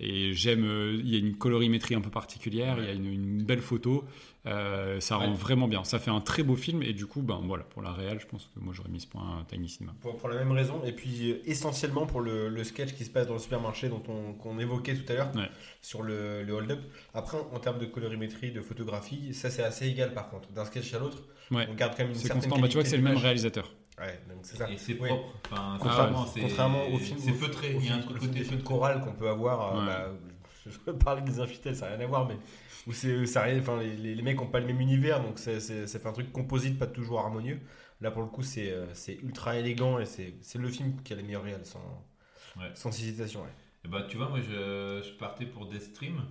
et 0.00 0.32
j'aime. 0.32 0.64
euh, 0.64 0.98
Il 1.04 1.10
y 1.12 1.16
a 1.16 1.18
une 1.18 1.36
colorimétrie 1.36 1.94
un 1.94 2.00
peu 2.00 2.10
particulière, 2.10 2.76
il 2.78 2.84
y 2.86 2.88
a 2.88 2.92
une, 2.92 3.12
une 3.12 3.42
belle 3.42 3.60
photo. 3.60 4.04
Euh, 4.46 5.00
ça 5.00 5.16
rend 5.16 5.28
Ouais. 5.30 5.34
vraiment 5.36 5.68
bien. 5.68 5.84
Ça 5.84 5.98
fait 5.98 6.10
un 6.10 6.20
très 6.20 6.42
beau 6.42 6.56
film. 6.56 6.82
Et 6.82 6.92
du 6.92 7.06
coup, 7.06 7.20
ben 7.22 7.40
voilà, 7.44 7.64
pour 7.64 7.82
la 7.82 7.92
réal, 7.92 8.20
je 8.20 8.26
pense 8.26 8.48
que 8.54 8.60
moi 8.60 8.72
j'aurais 8.74 8.88
mis 8.88 9.00
ce 9.00 9.06
point 9.06 9.22
à 9.40 9.44
Tiny 9.44 9.68
Cinema. 9.68 9.94
Pour, 10.00 10.16
pour 10.16 10.28
la 10.28 10.36
même 10.36 10.52
raison, 10.52 10.80
et 10.84 10.92
puis 10.92 11.30
euh, 11.32 11.42
essentiellement 11.44 12.06
pour 12.06 12.20
le, 12.20 12.48
le 12.48 12.64
sketch 12.64 12.94
qui 12.94 13.04
se 13.04 13.10
passe 13.10 13.26
dans 13.26 13.34
le 13.34 13.40
supermarché 13.40 13.88
dont 13.88 14.02
on, 14.08 14.32
qu'on 14.34 14.58
évoquait 14.58 14.94
tout 14.94 15.10
à 15.12 15.16
l'heure 15.16 15.32
Ouais. 15.34 15.50
sur 15.82 16.02
le, 16.02 16.42
le 16.44 16.52
hold-up. 16.52 16.80
Après, 17.14 17.36
en 17.52 17.58
termes 17.58 17.78
de 17.78 17.86
colorimétrie, 17.86 18.52
de 18.52 18.62
photographie, 18.62 19.34
ça 19.34 19.50
c'est 19.50 19.62
assez 19.64 19.86
égal 19.88 20.14
par 20.14 20.30
contre. 20.30 20.48
D'un 20.52 20.64
sketch 20.64 20.94
à 20.94 20.98
l'autre, 21.00 21.18
Ouais. 21.50 21.66
on 21.70 21.74
garde 21.74 21.92
quand 21.96 22.02
même 22.04 22.08
une 22.10 22.14
C'est 22.14 22.28
certaine 22.28 22.42
constant. 22.50 22.60
Bah, 22.62 22.68
tu 22.68 22.74
vois 22.74 22.82
que 22.84 22.88
c'est 22.90 22.96
le 22.96 23.02
même 23.02 23.16
réalisateur. 23.16 23.72
Ouais, 23.98 24.20
donc 24.28 24.38
c'est 24.42 24.56
ça. 24.58 24.70
Et 24.70 24.78
c'est 24.78 24.98
Ouais. 25.00 25.08
propre. 25.08 25.34
Enfin, 25.50 25.56
Ah 25.74 25.78
contrairement, 25.80 26.22
ouais. 26.22 26.28
c'est- 26.32 26.40
Contrairement 26.42 26.86
au 26.88 26.98
film, 26.98 27.18
C'est 27.20 27.32
feutré. 27.32 27.74
Il 27.80 27.86
y 27.86 27.88
a 27.88 27.94
un 27.96 27.98
truc 27.98 28.18
côté 28.20 28.32
film 28.34 28.44
feutré. 28.44 28.62
choral 28.64 29.00
qu'on 29.00 29.12
peut 29.12 29.28
avoir. 29.28 29.74
euh, 29.76 29.80
Ouais. 29.80 29.86
bah, 29.86 30.08
je, 30.66 30.70
je 30.86 30.92
parle 30.92 31.24
des 31.24 31.40
infidèles, 31.40 31.74
ça 31.74 31.88
n'a 31.90 31.96
rien 31.96 32.04
à 32.04 32.06
voir, 32.06 32.28
mais 32.28 32.36
où 32.88 32.92
c'est, 32.92 33.26
ça 33.26 33.42
rien, 33.42 33.60
enfin, 33.60 33.78
les, 33.80 33.96
les- 33.96 34.14
les 34.16 34.22
mecs 34.22 34.36
n'ont 34.38 34.46
pas 34.48 34.60
le 34.60 34.66
même 34.66 34.80
univers, 34.80 35.22
donc 35.22 35.38
c'est, 35.38 35.60
c'est- 35.60 35.86
ça 35.86 35.98
fait 36.00 36.08
un 36.08 36.12
truc 36.12 36.32
composite, 36.32 36.78
pas 36.78 36.86
toujours 36.88 37.20
harmonieux. 37.20 37.60
Là, 38.00 38.10
pour 38.10 38.22
le 38.22 38.28
coup, 38.28 38.42
c'est, 38.42 38.70
euh, 38.72 38.86
c'est 38.94 39.14
ultra 39.22 39.56
élégant 39.58 39.98
et 40.00 40.06
c'est, 40.06 40.34
c'est 40.42 40.58
le 40.58 40.68
film 40.68 41.00
qui 41.04 41.12
a 41.12 41.16
les 41.16 41.22
meilleurs 41.22 41.44
réels, 41.44 41.64
sans, 41.66 42.04
Ouais. 42.56 42.70
sans 42.74 42.90
hésitation. 42.90 43.42
ouais. 43.42 43.54
Et 43.84 43.88
bah, 43.88 44.06
tu 44.08 44.16
vois, 44.16 44.28
moi, 44.28 44.40
je, 44.40 45.02
je 45.06 45.12
partais 45.18 45.46
pour 45.46 45.66
Deathstream. 45.66 46.22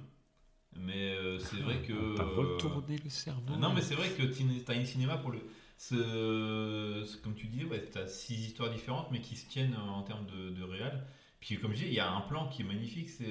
Mais 0.75 1.15
euh, 1.15 1.39
c'est 1.39 1.57
vrai 1.57 1.81
que. 1.81 2.15
T'as 2.15 2.23
euh, 2.23 2.35
retourné 2.35 2.97
le 3.03 3.09
cerveau. 3.09 3.53
Ah 3.53 3.57
Non, 3.57 3.73
mais 3.73 3.81
c'est 3.81 3.95
vrai 3.95 4.09
que 4.09 4.23
Tiny 4.23 4.85
Cinema, 4.85 5.17
pour 5.17 5.31
le. 5.31 5.39
ce- 5.77 7.03
ce- 7.05 7.17
comme 7.17 7.33
tu 7.35 7.47
dis, 7.47 7.65
ouais, 7.65 7.83
tu 7.91 7.97
as 7.97 8.07
six 8.07 8.35
histoires 8.35 8.69
différentes, 8.69 9.07
mais 9.11 9.21
qui 9.21 9.35
se 9.35 9.49
tiennent 9.49 9.75
en 9.75 10.03
termes 10.03 10.25
de, 10.27 10.49
de 10.51 10.63
réal. 10.63 11.05
Puis, 11.39 11.57
comme 11.57 11.71
je 11.73 11.77
dis, 11.79 11.85
il 11.87 11.93
y 11.93 11.99
a 11.99 12.11
un 12.11 12.21
plan 12.21 12.47
qui 12.49 12.61
est 12.61 12.65
magnifique. 12.65 13.09
C'est 13.09 13.25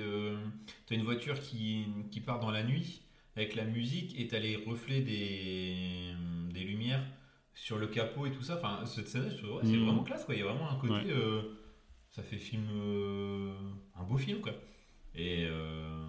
tu 0.86 0.94
as 0.94 0.96
une 0.96 1.04
voiture 1.04 1.38
qui, 1.40 1.86
qui 2.10 2.20
part 2.20 2.40
dans 2.40 2.50
la 2.50 2.62
nuit 2.64 3.02
avec 3.36 3.54
la 3.54 3.64
musique 3.64 4.18
et 4.18 4.26
tu 4.28 4.34
as 4.34 4.40
les 4.40 4.56
reflets 4.56 5.00
des, 5.02 6.12
des 6.52 6.60
lumières 6.60 7.04
sur 7.54 7.78
le 7.78 7.86
capot 7.86 8.26
et 8.26 8.30
tout 8.32 8.42
ça. 8.42 8.56
Enfin, 8.56 8.84
cette 8.86 9.08
scène, 9.08 9.30
c'est 9.30 9.42
Mhm. 9.46 9.84
vraiment 9.84 10.02
classe. 10.04 10.24
Quoi. 10.24 10.34
Il 10.34 10.40
y 10.40 10.42
a 10.42 10.46
vraiment 10.46 10.70
un 10.70 10.76
côté. 10.76 10.92
Ouais. 10.94 11.10
euh, 11.10 11.42
ça 12.10 12.22
fait 12.22 12.38
film. 12.38 12.66
euh, 12.74 13.52
un 13.98 14.04
beau 14.04 14.16
film, 14.18 14.40
quoi. 14.40 14.52
Et. 15.14 15.46
euh, 15.48 16.02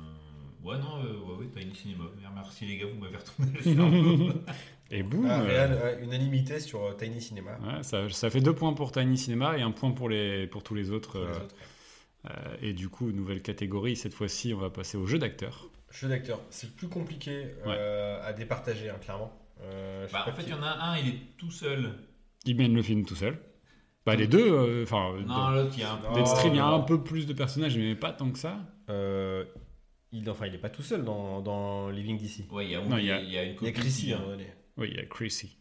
Ouais, 0.63 0.77
non, 0.79 0.97
euh, 0.97 1.13
ouais, 1.19 1.45
ouais, 1.45 1.61
Tiny 1.61 1.73
Cinema. 1.73 2.05
Merci 2.35 2.65
les 2.65 2.77
gars, 2.77 2.87
vous 2.87 2.99
m'avez 2.99 3.15
retourné 3.15 3.51
le 3.55 3.61
cerveau. 3.61 4.29
Et 4.91 5.03
boum. 5.03 5.25
Ah, 5.29 5.41
réel, 5.43 5.99
unanimité 6.03 6.59
sur 6.59 6.83
euh, 6.83 6.93
Tiny 6.93 7.21
Cinema. 7.21 7.57
ouais, 7.59 7.83
ça, 7.83 8.09
ça 8.09 8.29
fait 8.29 8.41
deux 8.41 8.53
points 8.55 8.73
pour 8.73 8.91
Tiny 8.91 9.17
Cinema 9.17 9.57
et 9.57 9.61
un 9.61 9.71
point 9.71 9.91
pour, 9.91 10.09
les, 10.09 10.45
pour 10.47 10.63
tous 10.63 10.73
les 10.75 10.89
autres. 10.91 11.11
Pour 11.19 11.21
les 11.21 11.27
euh, 11.37 11.43
autres. 11.43 11.55
Euh, 12.31 12.57
et 12.61 12.73
du 12.73 12.89
coup, 12.89 13.11
nouvelle 13.11 13.41
catégorie, 13.41 13.95
cette 13.95 14.13
fois-ci, 14.15 14.53
on 14.53 14.57
va 14.57 14.69
passer 14.69 14.97
au 14.97 15.05
jeu 15.05 15.19
d'acteur. 15.87 15.99
Jeu 15.99 16.07
d'acteur, 16.07 16.41
c'est 16.49 16.75
plus 16.75 16.87
compliqué 16.89 17.47
euh, 17.65 18.19
à 18.23 18.33
départager, 18.33 18.89
hein, 18.89 18.97
clairement. 19.01 19.31
Euh, 19.61 20.07
je 20.07 20.13
Bah, 20.13 20.25
en 20.27 20.31
fait, 20.33 20.43
il 20.43 20.49
y 20.49 20.53
en 20.53 20.63
a 20.63 20.69
un, 20.69 20.97
il 20.97 21.07
est 21.09 21.17
tout 21.37 21.51
seul. 21.51 21.91
Il 22.45 22.55
mène 22.57 22.73
le 22.75 22.81
film 22.81 23.05
tout 23.05 23.15
seul. 23.15 23.37
Bah, 24.05 24.15
les 24.15 24.27
deux, 24.27 24.51
euh, 24.51 24.83
enfin, 24.83 25.13
Non, 25.19 25.27
dans 25.27 25.49
l'autre, 25.51 25.73
il 25.75 25.81
y 25.81 25.83
a 25.83 25.91
un 25.93 25.97
peu. 25.97 26.07
Non. 26.07 26.13
Deadstream, 26.13 26.53
il 26.53 26.57
y 26.57 26.59
a 26.59 26.63
non. 26.69 26.75
un 26.75 26.79
peu 26.81 27.03
plus 27.03 27.25
de 27.25 27.33
personnages, 27.33 27.77
mais 27.77 27.95
pas 27.95 28.11
tant 28.13 28.31
que 28.31 28.39
ça. 28.39 28.57
Euh, 28.89 29.43
il, 30.13 30.29
enfin, 30.29 30.45
il 30.47 30.55
est 30.55 30.59
pas 30.59 30.69
tout 30.69 30.83
seul 30.83 31.03
dans, 31.03 31.41
dans 31.41 31.89
Living 31.89 32.17
DC. 32.17 32.49
Ouais, 32.51 32.65
il 32.65 32.71
y 32.71 32.75
a, 32.75 32.81
Non, 32.81 32.97
il 32.97 33.05
y 33.05 33.11
a, 33.11 33.19
il 33.19 33.29
y 33.31 33.37
a- 33.37 33.43
une 33.43 33.49
Il 33.49 33.53
y 33.53 33.55
copine 33.55 33.73
Chrissy. 33.73 34.13
Oui, 34.77 34.87
il 34.91 34.95
y 34.97 34.99
a 34.99 35.05
Chrissy. 35.05 35.57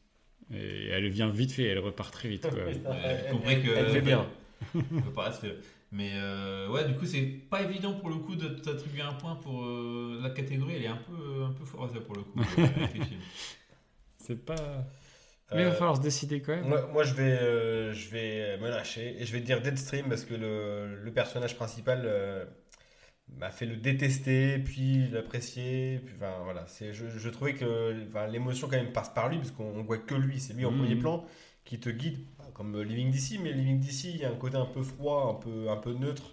Et 0.52 0.88
elle 0.90 1.08
vient 1.08 1.28
vite 1.28 1.50
fait, 1.50 1.64
elle 1.64 1.80
repart 1.80 2.12
très 2.12 2.28
vite. 2.28 2.42
quoi. 2.48 2.52
Ouais, 2.52 3.26
compris 3.32 3.62
que- 3.62 3.70
Elle 3.76 3.90
fait 3.90 4.00
bien. 4.00 4.26
On 4.74 4.80
peut 5.00 5.10
pas 5.12 5.24
rester- 5.30 5.54
Mais 5.92 6.12
euh, 6.14 6.68
ouais, 6.70 6.86
du 6.86 6.96
coup, 6.96 7.06
c'est 7.06 7.22
pas 7.22 7.62
évident 7.62 7.94
pour 7.94 8.10
le 8.10 8.16
coup 8.16 8.34
de 8.36 8.48
t'attribuer 8.48 9.02
un 9.02 9.14
point 9.14 9.36
pour 9.36 9.64
euh, 9.64 10.18
la 10.22 10.30
catégorie. 10.30 10.74
Elle 10.76 10.84
est 10.84 10.88
un 10.88 10.96
peu, 10.96 11.44
un 11.44 11.52
peu 11.52 11.64
forte 11.64 11.94
là, 11.94 12.00
pour 12.00 12.16
le 12.16 12.22
coup. 12.24 12.40
euh. 12.58 12.76
C'est 14.18 14.44
pas. 14.44 14.84
Mais 15.52 15.62
il 15.62 15.66
va 15.66 15.70
Euh, 15.70 15.74
falloir 15.74 15.96
se 15.96 16.02
décider 16.02 16.42
quand 16.42 16.56
même. 16.56 16.66
Moi, 16.66 16.86
moi, 16.92 17.04
je, 17.04 17.14
vais, 17.14 17.22
euh, 17.38 17.92
je 17.92 18.08
vais 18.10 18.58
me 18.58 18.68
lâcher 18.68 19.16
et 19.20 19.26
je 19.26 19.32
vais 19.32 19.40
dire 19.40 19.62
Deadstream 19.62 20.08
parce 20.08 20.24
que 20.24 20.34
le, 20.34 20.96
le 21.02 21.12
personnage 21.12 21.56
principal 21.56 22.02
euh, 22.04 22.44
m'a 23.38 23.50
fait 23.50 23.66
le 23.66 23.76
détester, 23.76 24.58
puis 24.60 25.08
l'apprécier. 25.10 26.00
Puis, 26.04 26.14
enfin, 26.16 26.40
voilà, 26.44 26.66
c'est, 26.68 26.94
je, 26.94 27.08
je 27.08 27.28
trouvais 27.30 27.54
que 27.54 28.06
enfin, 28.08 28.26
l'émotion 28.28 28.68
quand 28.68 28.76
même 28.76 28.92
passe 28.92 29.10
par 29.14 29.28
lui 29.28 29.38
parce 29.38 29.52
qu'on 29.52 29.82
voit 29.84 29.98
que 29.98 30.14
lui, 30.14 30.40
c'est 30.40 30.54
lui 30.54 30.64
en 30.66 30.72
Mhm. 30.72 30.78
premier 30.78 30.96
plan 30.96 31.26
qui 31.64 31.80
te 31.80 31.90
guide, 31.90 32.18
comme 32.56 32.80
Living 32.82 33.10
DC, 33.10 33.38
mais 33.42 33.52
Living 33.52 33.80
DC, 33.80 34.04
il 34.10 34.16
y 34.18 34.24
a 34.24 34.30
un 34.30 34.36
côté 34.36 34.56
un 34.56 34.66
peu 34.66 34.82
froid, 34.82 35.30
un 35.36 35.42
peu, 35.42 35.70
un 35.70 35.76
peu 35.76 35.92
neutre. 35.92 36.32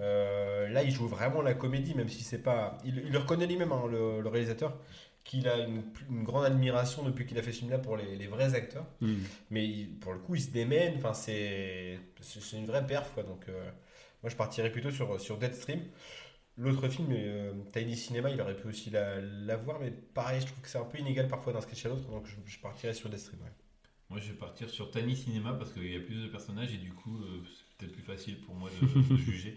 Euh, 0.00 0.68
là, 0.68 0.82
il 0.82 0.90
joue 0.90 1.06
vraiment 1.08 1.42
la 1.42 1.54
comédie, 1.54 1.94
même 1.94 2.08
si 2.08 2.22
c'est 2.24 2.42
pas. 2.42 2.78
Il, 2.84 2.98
il 3.06 3.12
le 3.12 3.18
reconnaît 3.18 3.46
lui-même, 3.46 3.72
hein, 3.72 3.82
le, 3.90 4.20
le 4.20 4.28
réalisateur, 4.28 4.78
qu'il 5.24 5.48
a 5.48 5.58
une, 5.66 5.82
une 6.10 6.24
grande 6.24 6.44
admiration 6.44 7.02
depuis 7.04 7.26
qu'il 7.26 7.38
a 7.38 7.42
fait 7.42 7.52
ce 7.52 7.58
film-là 7.60 7.78
pour 7.78 7.96
les, 7.96 8.16
les 8.16 8.26
vrais 8.28 8.54
acteurs. 8.54 8.86
Hmm. 9.00 9.16
Mais 9.50 9.66
il- 9.68 9.98
pour 10.00 10.12
le 10.12 10.18
coup, 10.20 10.34
il 10.36 10.42
se 10.42 10.50
démène. 10.50 10.96
Enfin, 10.96 11.14
c'est 11.14 11.98
c'est 12.20 12.40
c'est 12.42 12.58
une 12.58 12.66
vraie 12.66 12.86
perf. 12.86 13.12
Quoi. 13.14 13.22
Donc, 13.24 13.48
euh, 13.48 13.70
moi, 14.22 14.30
je 14.30 14.36
partirais 14.36 14.70
plutôt 14.72 14.90
sur, 14.90 15.20
sur 15.20 15.38
Deadstream. 15.38 15.82
L'autre 16.58 16.88
film, 16.88 17.08
euh, 17.12 17.52
Tiny 17.72 17.96
Cinema, 17.96 18.30
il 18.30 18.40
aurait 18.40 18.56
pu 18.56 18.68
aussi 18.68 18.90
la, 18.90 19.20
la 19.20 19.56
voir. 19.56 19.80
Mais 19.80 19.90
pareil, 19.90 20.40
je 20.40 20.46
trouve 20.46 20.60
que 20.62 20.68
c'est 20.68 20.78
un 20.78 20.84
peu 20.84 20.98
inégal 20.98 21.28
parfois 21.28 21.52
d'un 21.52 21.60
sketch 21.62 21.86
à 21.86 21.88
l'autre. 21.90 22.08
Donc, 22.10 22.26
je, 22.26 22.36
je 22.46 22.58
partirais 22.60 22.94
sur 22.94 23.08
Deadstream. 23.10 23.40
ouais. 23.42 23.50
Moi, 24.12 24.20
je 24.20 24.28
vais 24.28 24.38
partir 24.38 24.68
sur 24.68 24.90
Tiny 24.90 25.16
Cinema 25.16 25.54
parce 25.54 25.72
qu'il 25.72 25.90
y 25.90 25.96
a 25.96 26.00
plus 26.00 26.22
de 26.22 26.26
personnages 26.28 26.72
et 26.74 26.76
du 26.76 26.92
coup, 26.92 27.16
euh, 27.22 27.40
c'est 27.46 27.76
peut-être 27.78 27.92
plus 27.94 28.02
facile 28.02 28.36
pour 28.42 28.54
moi 28.54 28.68
de, 28.80 28.86
de 28.86 29.16
juger. 29.16 29.56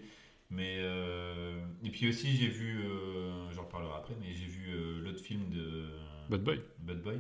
Mais 0.49 0.77
euh, 0.77 1.60
et 1.84 1.90
puis 1.90 2.07
aussi, 2.07 2.38
j'ai 2.38 2.48
vu, 2.48 2.80
euh, 2.86 3.52
j'en 3.52 3.64
reparlerai 3.64 3.95
après, 3.98 4.14
mais 4.22 4.34
j'ai 4.34 4.45
vu 4.45 4.69
euh, 4.69 5.02
l'autre 5.03 5.19
film 5.19 5.49
de 5.49 5.86
Bad 6.30 6.41
Boy. 6.41 6.61
Bad 6.80 7.02
Boy. 7.02 7.19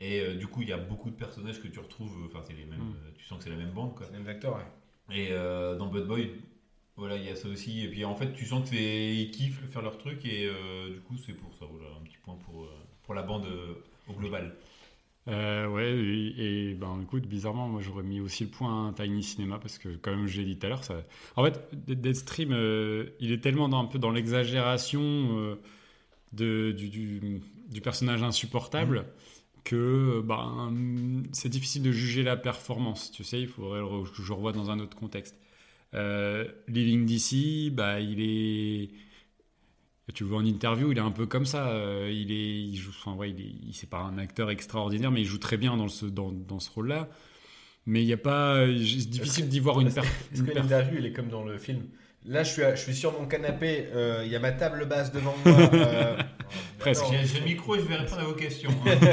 Et 0.00 0.20
euh, 0.20 0.34
du 0.34 0.48
coup, 0.48 0.62
il 0.62 0.68
y 0.68 0.72
a 0.72 0.76
beaucoup 0.78 1.10
de 1.10 1.14
personnages 1.14 1.62
que 1.62 1.68
tu 1.68 1.78
retrouves. 1.78 2.24
Enfin, 2.26 2.40
c'est 2.44 2.54
les 2.54 2.64
mêmes. 2.64 2.80
Mm. 2.80 2.96
euh, 3.06 3.10
Tu 3.16 3.24
sens 3.24 3.38
que 3.38 3.44
c'est 3.44 3.50
la 3.50 3.56
même 3.56 3.70
bande, 3.70 3.94
quoi. 3.94 4.04
C'est 4.06 4.12
le 4.12 4.18
même 4.18 4.28
acteur. 4.28 4.56
ouais. 4.56 5.16
Et 5.16 5.28
euh, 5.30 5.76
dans 5.76 5.86
Bad 5.86 6.06
Boy, 6.08 6.32
voilà, 6.96 7.16
il 7.16 7.24
y 7.24 7.28
a 7.28 7.36
ça 7.36 7.48
aussi. 7.48 7.84
Et 7.84 7.88
puis 7.88 8.04
en 8.04 8.16
fait, 8.16 8.32
tu 8.32 8.46
sens 8.46 8.68
que 8.68 8.74
c'est 8.74 9.14
ils 9.14 9.30
kiffent 9.30 9.64
faire 9.70 9.82
leur 9.82 9.96
truc 9.98 10.24
et 10.24 10.46
euh, 10.48 10.90
du 10.92 11.00
coup, 11.02 11.16
c'est 11.18 11.34
pour 11.34 11.54
ça. 11.54 11.66
Voilà, 11.70 11.86
un 12.00 12.02
petit 12.02 12.18
point 12.24 12.34
pour 12.46 12.64
euh, 12.64 12.68
pour 13.04 13.14
la 13.14 13.22
bande 13.22 13.46
euh, 13.46 13.74
au 14.08 14.14
global. 14.14 14.56
Euh, 15.26 15.66
ouais, 15.68 15.90
et, 15.90 16.70
et, 16.70 16.74
ben 16.74 17.00
écoute, 17.02 17.26
bizarrement, 17.26 17.66
moi 17.68 17.80
j'aurais 17.80 18.02
mis 18.02 18.20
aussi 18.20 18.44
le 18.44 18.50
point 18.50 18.88
à 18.90 18.92
Tiny 18.92 19.22
Cinema 19.22 19.58
parce 19.58 19.78
que, 19.78 19.88
comme 19.96 20.26
je 20.26 20.38
l'ai 20.40 20.44
dit 20.46 20.58
tout 20.58 20.66
à 20.66 20.68
l'heure, 20.68 20.84
ça. 20.84 21.02
En 21.36 21.44
fait, 21.44 21.66
Dead- 21.72 22.00
Deadstream, 22.02 22.52
euh, 22.52 23.06
il 23.20 23.32
est 23.32 23.40
tellement 23.42 23.68
dans, 23.70 23.80
un 23.80 23.86
peu 23.86 23.98
dans 23.98 24.10
l'exagération 24.10 25.00
euh, 25.02 25.54
de, 26.32 26.72
du, 26.72 26.90
du, 26.90 27.42
du 27.70 27.80
personnage 27.82 28.22
insupportable 28.22 29.06
que 29.64 30.22
ben, 30.24 30.74
c'est 31.32 31.48
difficile 31.50 31.82
de 31.82 31.92
juger 31.92 32.22
la 32.24 32.36
performance. 32.36 33.12
Tu 33.12 33.24
sais, 33.24 33.40
il 33.40 33.48
faudrait 33.48 33.80
que 34.16 34.22
je 34.22 34.32
revoie 34.32 34.52
dans 34.52 34.70
un 34.70 34.80
autre 34.80 34.96
contexte. 34.96 35.36
Euh, 35.94 36.46
Living 36.68 37.06
DC, 37.06 37.70
bah, 37.70 38.00
il 38.00 38.20
est. 38.22 38.90
Tu 40.12 40.22
le 40.24 40.28
vois 40.28 40.38
en 40.38 40.44
interview, 40.44 40.92
il 40.92 40.98
est 40.98 41.00
un 41.00 41.10
peu 41.10 41.26
comme 41.26 41.46
ça. 41.46 41.68
euh, 41.68 42.10
il 42.12 42.30
est, 42.30 42.60
il 42.62 42.76
joue, 42.76 42.90
enfin 42.90 43.14
ouais, 43.16 43.30
il 43.30 43.40
est, 43.40 43.44
il- 43.68 43.72
c'est 43.74 43.88
pas 43.88 44.00
un 44.00 44.18
acteur 44.18 44.50
extraordinaire, 44.50 45.10
mais 45.10 45.22
il 45.22 45.26
joue 45.26 45.38
très 45.38 45.56
bien 45.56 45.76
dans 45.76 45.88
ce, 45.88 46.04
dans, 46.06 46.30
dans 46.30 46.60
ce 46.60 46.70
rôle-là. 46.70 47.08
Mais 47.86 48.02
il 48.02 48.06
n'y 48.06 48.12
a 48.12 48.18
pas, 48.18 48.66
c'est 48.66 49.10
difficile 49.10 49.48
d'y 49.48 49.60
voir 49.60 49.80
une 49.80 49.88
Est-ce 49.88 49.96
per- 50.00 50.06
est-ce 50.32 50.40
une 50.40 50.46
que 50.48 50.52
l'interview, 50.52 50.98
il 50.98 51.06
est 51.06 51.12
comme 51.12 51.28
dans 51.28 51.44
le 51.44 51.58
film 51.58 51.82
Là, 52.26 52.42
je 52.42 52.50
suis, 52.52 52.62
je 52.62 52.76
suis 52.80 52.94
sur 52.94 53.12
mon 53.18 53.26
canapé. 53.26 53.86
euh, 53.94 54.22
Il 54.24 54.32
y 54.32 54.36
a 54.36 54.40
ma 54.40 54.52
table 54.52 54.86
basse 54.86 55.12
devant 55.12 55.34
moi. 55.44 55.54
euh, 55.74 56.16
Presque. 56.78 57.04
J'ai 57.24 57.38
le 57.40 57.44
micro 57.44 57.76
et 57.76 57.80
je 57.80 57.84
vais 57.84 57.96
répondre 57.96 58.20
à 58.22 58.24
vos 58.24 58.34
questions. 58.34 58.70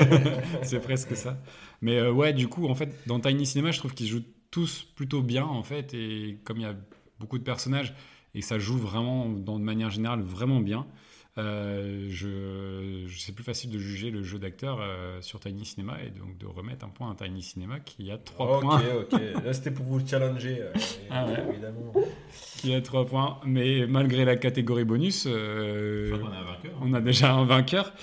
c'est 0.63 0.79
presque 0.79 1.15
ça. 1.15 1.37
Mais 1.81 1.97
euh, 1.97 2.11
ouais, 2.11 2.33
du 2.33 2.47
coup, 2.47 2.67
en 2.67 2.75
fait, 2.75 2.89
dans 3.07 3.19
Tiny 3.19 3.45
Cinema, 3.45 3.71
je 3.71 3.79
trouve 3.79 3.93
qu'ils 3.93 4.07
jouent 4.07 4.23
tous 4.49 4.83
plutôt 4.95 5.21
bien, 5.21 5.43
en 5.45 5.63
fait. 5.63 5.93
Et 5.93 6.37
comme 6.43 6.57
il 6.57 6.63
y 6.63 6.65
a 6.65 6.75
beaucoup 7.19 7.37
de 7.37 7.43
personnages 7.43 7.93
et 8.35 8.41
ça 8.41 8.59
joue 8.59 8.77
vraiment, 8.77 9.29
dans, 9.29 9.59
de 9.59 9.63
manière 9.63 9.89
générale, 9.89 10.21
vraiment 10.21 10.59
bien, 10.59 10.85
euh, 11.37 12.07
je, 12.09 13.05
je- 13.07 13.19
c'est 13.19 13.33
plus 13.33 13.43
facile 13.43 13.69
de 13.71 13.79
juger 13.79 14.11
le 14.11 14.21
jeu 14.21 14.37
d'acteur 14.37 14.79
euh, 14.81 15.21
sur 15.21 15.39
Tiny 15.39 15.63
Cinema 15.65 15.97
et 16.03 16.09
donc 16.09 16.37
de 16.37 16.45
remettre 16.45 16.85
un 16.85 16.89
point 16.89 17.09
à 17.11 17.15
Tiny 17.15 17.41
Cinema 17.41 17.79
qui 17.79 18.11
a 18.11 18.17
3 18.17 18.57
Ok, 18.57 18.61
points. 18.61 18.81
ok. 19.01 19.19
Là, 19.45 19.53
c'était 19.53 19.71
pour 19.71 19.85
vous 19.85 20.05
challenger. 20.05 20.57
euh, 20.59 20.73
Ah 21.09 21.25
ouais. 21.27 21.45
Évidemment. 21.51 21.93
Qui 22.57 22.73
a 22.73 22.81
3 22.81 23.05
points. 23.05 23.39
Mais 23.45 23.87
malgré 23.87 24.25
la 24.25 24.35
catégorie 24.35 24.83
bonus, 24.83 25.25
euh, 25.25 26.11
a 26.11 26.15
un 26.15 26.43
vainqueur. 26.43 26.71
on 26.81 26.93
a 26.93 26.99
déjà 26.99 27.33
un 27.33 27.45
vainqueur, 27.45 27.93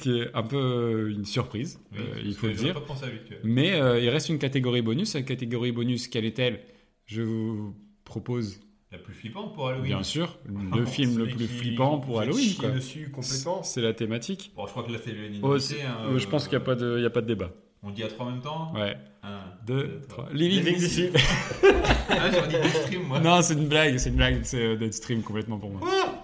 qui 0.00 0.20
est 0.20 0.32
un 0.34 0.42
peu 0.44 1.10
une 1.10 1.24
surprise, 1.24 1.80
Oui, 1.92 1.98
il 2.24 2.34
faut 2.36 2.46
le 2.46 2.54
dire. 2.54 2.74
pas 2.74 2.80
pensé 2.80 3.06
à 3.06 3.08
lui 3.08 3.18
que- 3.28 3.34
Mais 3.42 3.76
il 4.00 4.08
reste 4.08 4.28
une 4.28 4.38
catégorie 4.38 4.82
bonus. 4.82 5.14
La 5.14 5.22
catégorie 5.22 5.72
bonus, 5.72 6.06
quelle 6.06 6.24
est-elle? 6.26 6.60
Je 7.06 7.22
vous 7.22 7.74
propose, 8.04 8.60
La 8.90 8.96
plus 8.98 9.12
flippante 9.12 9.54
pour 9.54 9.68
Halloween. 9.68 9.84
bien 9.86 10.02
sûr, 10.02 10.38
le 10.74 10.86
film 10.86 11.18
le 11.18 11.26
plus 11.26 11.46
qui- 11.46 11.58
flippant 11.58 11.98
pour 11.98 12.20
Halloween. 12.20 12.54
quoi. 12.58 12.70
dessus 12.70 13.10
complètement. 13.10 13.62
C'est 13.62 13.82
la 13.82 13.92
thématique. 13.92 14.52
Bon, 14.56 14.66
je 14.66 14.70
crois 14.70 14.82
que 14.82 14.92
là 14.92 14.98
c'est 15.04 15.10
l'unanimité. 15.12 15.40
Oh, 15.46 15.54
hein, 15.56 16.06
euh, 16.06 16.18
je 16.18 16.26
pense 16.26 16.48
qu'il 16.48 16.56
n'y 16.56 16.62
a, 16.62 16.66
pas 16.66 16.74
de- 16.74 16.94
il 16.96 17.02
y 17.02 17.06
a 17.06 17.10
pas 17.10 17.20
de 17.20 17.26
débat. 17.26 17.50
On 17.82 17.90
dit 17.90 18.02
à 18.02 18.08
trois 18.08 18.26
en 18.26 18.30
même 18.32 18.40
temps 18.40 18.72
Ouais. 18.74 18.96
Un, 19.22 19.40
2, 19.66 20.00
3. 20.08 20.28
Living 20.32 20.64
Living 20.64 20.78
DC. 20.78 21.12
Ah, 22.10 22.30
j'aurais 22.32 22.48
dit 22.48 22.54
Deadstream, 22.54 23.02
moi. 23.02 23.20
Non, 23.20 23.42
c'est 23.42 23.54
une 23.54 23.68
blague, 23.68 23.98
c'est 23.98 24.08
une 24.10 24.16
blague, 24.16 24.40
c'est 24.42 24.62
euh, 24.64 24.76
Deadstream 24.76 25.22
complètement 25.22 25.58
pour 25.58 25.70
moi. 25.70 25.80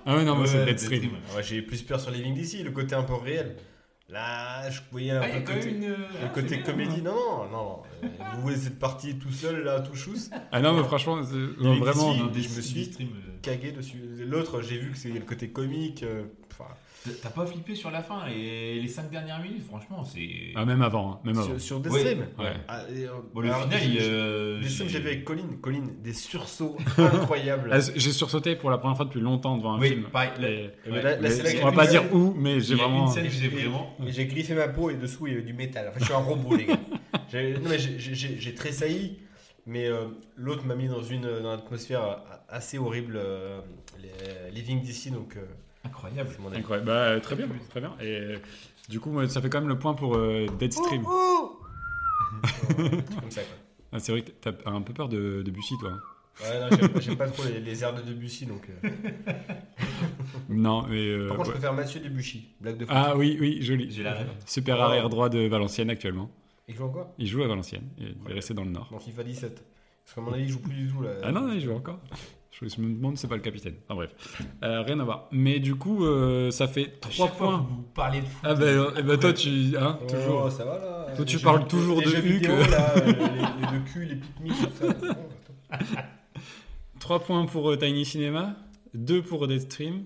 Ah 0.06 0.16
ouais, 0.16 0.24
non, 0.24 0.34
moi 0.36 0.46
c'est 0.46 0.64
Deadstream. 0.64 1.00
Deadstream. 1.02 1.20
Ouais, 1.36 1.42
J'ai 1.42 1.60
plus 1.62 1.82
peur 1.82 2.00
sur 2.00 2.10
Living 2.10 2.34
DC, 2.34 2.62
le 2.64 2.70
côté 2.70 2.94
un 2.94 3.02
peu 3.02 3.14
réel. 3.14 3.56
Là, 4.10 4.68
je 4.70 4.80
voyais 4.92 5.12
un 5.12 5.22
Ah, 5.22 5.28
peu 5.40 5.54
côté, 5.54 5.70
une. 5.70 5.80
le 5.88 5.96
ah, 6.22 6.28
côté 6.28 6.56
bien, 6.56 6.64
comédie. 6.64 7.00
hein. 7.00 7.02
Non, 7.04 7.44
non, 7.44 7.50
non. 7.50 7.82
Euh, 8.04 8.08
Vous 8.40 8.66
êtes 8.66 8.78
parti 8.78 9.18
tout 9.18 9.30
seul, 9.32 9.64
là, 9.64 9.80
tout 9.80 9.94
chousse. 9.96 10.30
Ah 10.52 10.60
non, 10.60 10.74
mais 10.76 10.84
franchement, 10.84 11.16
non, 11.16 11.76
vraiment. 11.78 12.14
Non, 12.14 12.30
je 12.34 12.38
me 12.38 12.60
suis 12.60 12.90
euh, 13.00 13.04
Cagué 13.40 13.72
dessus. 13.72 14.02
L'autre, 14.26 14.60
j'ai 14.60 14.76
vu 14.78 14.90
que 14.92 14.98
c'est 14.98 15.08
le 15.08 15.20
côté 15.20 15.48
comique. 15.50 16.02
euh, 16.02 16.24
enfin, 16.52 16.70
T'as 17.22 17.28
pas 17.28 17.44
flippé 17.44 17.74
sur 17.74 17.90
la 17.90 18.02
fin 18.02 18.26
et 18.28 18.80
les 18.80 18.88
5 18.88 19.10
dernières 19.10 19.38
minutes, 19.42 19.64
franchement, 19.66 20.04
c'est. 20.04 20.52
Ah, 20.54 20.64
même 20.64 20.80
avant, 20.80 21.12
hein, 21.12 21.20
même 21.24 21.36
avant. 21.36 21.46
sur, 21.48 21.60
sur 21.60 21.80
Deadstream. 21.80 22.20
Ouais. 22.38 22.52
Ah, 22.66 22.80
et, 22.90 23.04
euh, 23.04 23.10
Bon, 23.34 23.40
le 23.40 23.48
alors, 23.50 23.64
final, 23.64 23.80
j'ai- 23.82 23.88
il. 23.90 23.98
euh, 24.00 24.62
j'ai- 24.62 24.84
vu 24.86 24.96
avec 24.96 25.24
Colline. 25.24 25.58
Colline, 25.60 26.00
des 26.02 26.14
sursauts 26.14 26.76
incroyables. 26.98 27.68
Ah, 27.72 27.80
J'ai 27.94 28.10
sursauté 28.12 28.56
pour 28.56 28.70
la 28.70 28.78
première 28.78 28.96
fois 28.96 29.04
depuis 29.04 29.20
longtemps 29.20 29.58
devant 29.58 29.74
un 29.74 29.80
Oui, 29.80 29.88
film. 29.88 30.04
pareil, 30.04 30.30
Et- 30.38 30.70
mais 30.90 31.02
Ouais. 31.04 31.18
mais 31.20 31.30
c'est 31.30 31.42
là 31.42 31.50
on 31.60 31.64
va 31.66 31.70
j'ai 31.70 31.76
pas 31.76 31.86
dire 31.86 32.14
où, 32.14 32.32
mais 32.38 32.60
j'ai 32.60 32.74
vraiment. 32.74 33.06
une 33.06 33.12
scène 33.12 33.24
que 33.26 33.30
j'ai 33.32 33.48
vraiment. 33.48 33.94
Griffé 34.00 34.54
ma 34.54 34.68
peau 34.68 34.88
et 34.88 34.94
dessous 34.94 35.26
il 35.26 35.32
y 35.34 35.36
avait 35.36 35.44
du 35.44 35.52
métal. 35.52 35.88
Enfin, 35.90 35.98
je 36.00 36.04
suis 36.06 36.14
un 36.14 36.18
robot, 36.18 36.56
les 36.56 36.64
gars. 36.66 36.78
J'ai- 37.30 37.54
Non, 37.54 37.68
mais 37.68 37.78
j'ai- 37.78 37.98
j'ai 37.98 38.36
j'ai 38.40 38.54
tressailli, 38.54 39.18
mais 39.66 39.86
euh, 39.88 40.06
l'autre 40.36 40.64
m'a 40.64 40.74
mis 40.74 40.88
dans 40.88 41.02
une, 41.02 41.22
dans 41.22 41.38
une 41.40 41.46
atmosphère 41.46 42.22
assez 42.48 42.78
horrible. 42.78 43.16
euh, 43.16 43.60
les- 44.00 44.50
Living 44.52 44.82
DC, 44.82 45.10
donc. 45.10 45.36
Euh, 45.84 45.88
Incroyable. 45.88 46.30
mon. 46.40 46.52
Incroyable. 46.52 46.86
Bah, 46.86 47.20
très 47.20 47.36
bien, 47.36 47.46
très 47.70 47.80
bien. 47.80 47.94
Et 48.00 48.16
euh, 48.16 48.36
du 48.88 49.00
coup, 49.00 49.26
ça 49.28 49.40
fait 49.40 49.48
quand 49.50 49.60
même 49.60 49.68
le 49.68 49.78
point 49.78 49.94
pour 49.94 50.16
euh, 50.16 50.46
Deadstream. 50.58 51.02
Ouais, 51.04 52.90
comme 53.20 53.30
ça, 53.30 53.42
quoi. 53.42 53.56
Ah, 53.92 53.98
c'est 54.00 54.12
vrai 54.12 54.22
que 54.22 54.30
t'as 54.30 54.52
un 54.66 54.82
peu 54.82 54.92
peur 54.92 55.08
de, 55.08 55.42
de 55.42 55.50
Bussy, 55.50 55.74
toi. 55.78 55.90
hein. 55.92 56.00
Ouais, 56.42 56.58
non, 56.60 56.66
j'aime 56.76 56.88
pas- 56.88 57.00
j'aime 57.00 57.16
pas 57.16 57.28
trop 57.28 57.44
les, 57.44 57.60
les 57.60 57.82
airs 57.84 57.94
de 57.94 58.02
Debussy, 58.02 58.44
donc. 58.46 58.68
euh. 58.84 58.88
Non, 60.48 60.82
mais. 60.88 61.06
euh, 61.06 61.28
Par 61.28 61.36
contre, 61.36 61.46
je 61.50 61.52
ouais. 61.52 61.58
préfère 61.58 61.74
Mathieu 61.74 62.00
Debussy, 62.00 62.48
blague 62.60 62.76
de 62.78 62.84
foot. 62.86 62.94
Ah 62.96 63.16
oui, 63.16 63.36
oui, 63.40 63.58
joli. 63.62 63.88
J'ai 63.90 64.02
la 64.02 64.14
rêve. 64.14 64.28
Super 64.46 64.80
arrière 64.80 65.08
droit 65.08 65.28
de 65.28 65.46
Valenciennes 65.46 65.90
actuellement. 65.90 66.28
Il 66.66 66.74
joue 66.74 66.84
encore? 66.84 67.12
Il 67.18 67.26
joue 67.28 67.42
à 67.42 67.46
Valenciennes. 67.46 67.88
et 68.00 68.14
Il 68.26 68.30
est 68.30 68.34
resté 68.34 68.52
dans 68.52 68.64
le 68.64 68.70
Nord. 68.70 68.88
Dans 68.90 68.98
FIFA 68.98 69.22
17. 69.22 69.64
Parce 70.04 70.14
qu'à 70.14 70.20
mon 70.20 70.32
avis, 70.32 70.42
il 70.44 70.48
joue 70.50 70.58
plus 70.60 70.74
du 70.74 70.88
tout 70.90 71.02
là. 71.02 71.10
Ah 71.22 71.30
non, 71.30 71.42
non, 71.42 71.52
il 71.54 71.60
joue 71.60 71.72
encore. 71.72 72.00
Je 72.62 72.80
me 72.80 72.94
demande, 72.94 73.18
c'est 73.18 73.26
pas 73.28 73.34
le 73.34 73.40
capitaine. 73.42 73.74
Enfin 73.88 73.96
bref, 73.96 74.10
Euh, 74.62 74.82
rien 74.82 75.00
à 75.00 75.04
voir. 75.04 75.28
Mais 75.32 75.58
du 75.58 75.74
coup, 75.74 76.04
euh, 76.04 76.50
ça 76.52 76.68
fait 76.68 76.86
À 76.86 77.08
3 77.08 77.26
chaque 77.26 77.34
fois, 77.36 77.46
points. 77.48 77.66
Vous 77.68 77.82
parlez 77.94 78.20
de 78.20 78.26
foot. 78.26 78.40
Ah 78.44 78.54
ben, 78.54 78.62
euh, 78.64 79.02
ben, 79.02 79.18
toi, 79.18 79.32
tu. 79.32 79.48
Hein, 79.76 79.98
Oh, 80.02 80.06
toujours. 80.06 80.50
ça 80.52 80.64
va 80.64 80.78
là. 80.78 81.06
Toi, 81.16 81.24
tu 81.24 81.36
Les 81.38 81.42
parles 81.42 81.66
toujours 81.66 82.00
les 82.00 82.06
de 82.06 82.26
Hugues. 82.26 82.44
là, 82.70 82.94
euh, 82.96 83.06
les, 83.06 83.12
les 83.12 83.78
de 83.78 83.84
cul, 83.92 84.04
les 84.06 84.14
pique 84.16 84.60
tout 84.60 84.86
ça. 84.86 84.86
Bon, 86.94 87.00
3 87.00 87.20
points 87.20 87.44
pour 87.46 87.70
euh, 87.70 87.76
Tiny 87.76 88.04
Cinema, 88.04 88.56
2 88.94 89.22
pour 89.22 89.46
Deadstream 89.46 90.04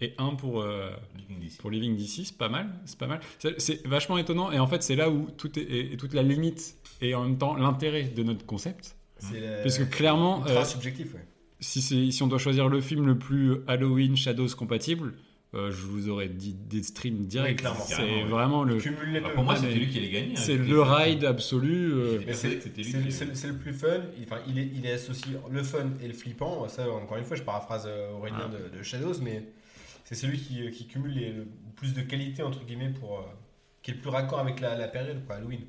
et 0.00 0.14
1 0.18 0.34
pour, 0.34 0.62
euh, 0.62 0.90
Living 1.16 1.38
DC. 1.40 1.58
pour 1.58 1.70
Living 1.70 1.96
DC. 1.96 2.24
C'est 2.24 2.38
pas 2.38 2.48
mal. 2.48 2.68
C'est 2.86 2.98
pas 2.98 3.06
mal. 3.06 3.20
C'est- 3.58 3.86
vachement 3.86 4.18
étonnant. 4.18 4.50
Et 4.50 4.58
en 4.58 4.66
fait, 4.66 4.82
c'est 4.82 4.96
là 4.96 5.10
où 5.10 5.28
tout 5.36 5.58
est, 5.58 5.62
et- 5.62 5.92
et 5.92 5.96
toute 5.96 6.14
la 6.14 6.22
limite 6.22 6.76
et 7.02 7.14
en 7.14 7.24
même 7.24 7.38
temps 7.38 7.54
l'intérêt 7.56 8.04
de 8.04 8.22
notre 8.22 8.44
concept. 8.46 8.96
Parce 9.62 9.76
que 9.78 9.84
clairement, 9.84 10.42
euh, 10.46 10.64
subjectif, 10.64 11.12
ouais. 11.14 11.24
Si, 11.60 11.80
c'est- 11.82 12.10
si 12.10 12.22
on 12.22 12.26
doit 12.26 12.38
choisir 12.38 12.68
le 12.68 12.80
film 12.80 13.06
le 13.06 13.18
plus 13.18 13.56
Halloween 13.66 14.16
Shadows 14.16 14.48
compatible, 14.56 15.14
euh, 15.54 15.70
je 15.72 15.82
vous 15.86 16.08
aurais 16.08 16.28
dit 16.28 16.54
des 16.54 16.82
streams 16.82 17.26
directs. 17.26 17.58
clairement. 17.58 17.80
c'est 17.80 18.02
oui. 18.02 18.22
vraiment 18.28 18.62
le, 18.64 18.76
Cumule 18.78 19.12
les 19.12 19.20
Bah, 19.20 19.28
deux. 19.28 19.34
pour 19.34 19.44
moi, 19.44 19.54
Ah, 19.56 19.60
c'était 19.60 19.74
lui 19.74 19.88
qui 19.88 19.98
allait 19.98 20.10
gagner. 20.10 20.32
hein. 20.32 20.36
c'est 20.40 20.56
le 20.56 20.80
ride 20.82 21.24
absolu. 21.24 21.92
euh, 21.92 22.20
c'est- 22.32 22.64
le 23.48 23.56
plus 23.56 23.72
fun. 23.72 24.00
Il, 24.16 24.24
enfin, 24.24 24.38
il, 24.46 24.58
est, 24.60 24.70
il 24.74 24.86
est 24.86 24.92
associé 24.92 25.32
le 25.50 25.62
fun 25.62 25.90
et 26.02 26.06
le 26.06 26.14
flippant. 26.14 26.68
Ça, 26.68 26.88
encore 26.90 27.16
une 27.16 27.24
fois, 27.24 27.36
je 27.36 27.42
paraphrase 27.42 27.84
euh, 27.86 28.12
Aurélien 28.12 28.48
de, 28.48 28.76
de 28.78 28.82
Shadows, 28.84 29.14
mais 29.22 29.42
c'est 30.04 30.14
celui 30.14 30.38
qui, 30.38 30.70
qui 30.70 30.86
cumule 30.86 31.14
les- 31.14 31.32
le 31.32 31.46
plus 31.76 31.94
de 31.94 32.02
qualité 32.02 32.42
entre 32.44 32.64
guillemets 32.64 32.90
pour 33.00 33.18
euh, 33.18 33.22
qui 33.82 33.90
est 33.90 33.94
le 33.94 34.00
plus 34.00 34.10
raccord 34.10 34.38
avec 34.38 34.60
la, 34.60 34.76
la 34.76 34.86
période, 34.88 35.24
quoi, 35.26 35.36
Halloween. 35.36 35.62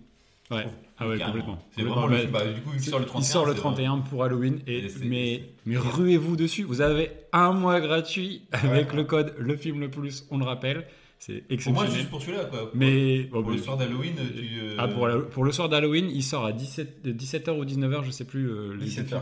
ouais. 0.51 0.65
Ah 1.03 1.07
ouais, 1.07 1.17
Carrément. 1.17 1.39
complètement. 1.39 1.59
C'est 1.71 1.81
Complètement. 1.83 2.07
vraiment 2.07 2.23
le. 2.23 2.27
Bah, 2.31 2.45
du 2.53 2.61
coup, 2.61 2.69
il 2.75 2.79
sort 2.81 2.99
le 2.99 3.05
31. 3.05 3.21
il 3.21 3.25
sort 3.25 3.45
le 3.47 3.53
c'est 3.53 3.59
31 3.59 3.97
pour 3.99 4.23
Halloween 4.23 4.59
et, 4.67 4.77
Et 4.85 4.89
c'est- 4.89 5.03
mais, 5.05 5.43
ruez-vous 5.67 6.35
dessus. 6.35 6.63
Vous 6.63 6.81
avez 6.81 7.11
un 7.33 7.51
mois 7.53 7.79
gratuit 7.81 8.43
avec 8.51 8.91
Ouais. 8.91 8.97
le 8.97 9.03
code 9.03 9.33
le 9.39 9.55
film 9.57 9.79
le 9.79 9.89
plus. 9.89 10.27
On 10.29 10.37
le 10.37 10.45
rappelle, 10.45 10.85
c'est 11.17 11.33
Pour 11.33 11.43
moi, 11.47 11.53
exceptionnel. 11.55 11.91
juste 11.91 12.09
pour 12.09 12.21
celui-là, 12.21 12.45
quoi. 12.45 12.69
mais 12.75 13.23
Pour 13.31 13.41
bon, 13.41 13.49
le 13.49 13.55
mais- 13.55 13.61
soir 13.61 13.77
d'Halloween, 13.77 14.13
tu. 14.15 14.59
euh, 14.61 14.75
ah, 14.77 14.87
pour, 14.87 15.07
la- 15.07 15.17
pour 15.19 15.43
le 15.43 15.51
soir 15.51 15.69
d'Halloween, 15.69 16.09
il 16.13 16.23
sort 16.23 16.45
à 16.45 16.51
17, 16.51 17.01
17h 17.07 17.57
ou 17.57 17.65
19h, 17.65 18.03
je 18.03 18.11
sais 18.11 18.25
plus. 18.25 18.49
euh, 18.49 18.75
les, 18.79 18.85
17h. 18.85 19.21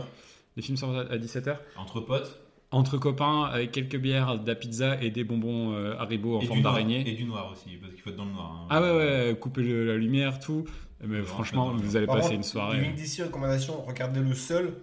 les 0.56 0.62
films 0.62 0.76
sortent 0.76 1.10
à 1.10 1.16
17h. 1.18 1.56
Entre 1.78 2.00
potes. 2.00 2.39
Entre 2.72 2.98
copains, 2.98 3.42
avec 3.44 3.72
quelques 3.72 3.96
bières, 3.96 4.38
de 4.38 4.46
la 4.46 4.54
pizza 4.54 5.00
et 5.02 5.10
des 5.10 5.24
bonbons 5.24 5.72
euh, 5.74 5.96
Haribo 5.98 6.36
en 6.36 6.40
et 6.40 6.46
forme 6.46 6.62
d'araignée. 6.62 7.02
Et 7.08 7.14
du 7.14 7.24
noir 7.24 7.50
aussi, 7.52 7.76
parce 7.80 7.92
qu'il 7.92 8.00
faut 8.02 8.10
être 8.10 8.16
dans 8.16 8.24
le 8.26 8.30
noir. 8.32 8.60
hein. 8.62 8.66
Ah 8.70 8.80
ouais, 8.80 8.96
ouais, 8.96 9.36
couper 9.40 9.62
le- 9.62 9.84
la 9.86 9.96
lumière, 9.96 10.38
tout. 10.38 10.64
Mais 11.04 11.18
Ouais, 11.18 11.22
franchement, 11.24 11.66
vraiment, 11.70 11.82
vous 11.82 11.96
allez 11.96 12.06
passer 12.06 12.20
contre, 12.20 12.34
une 12.34 12.42
soirée. 12.44 12.78
Living 12.80 12.94
DC 12.94 13.22
recommandation, 13.24 13.82
regardez 13.82 14.20
le 14.20 14.34
seul 14.34 14.74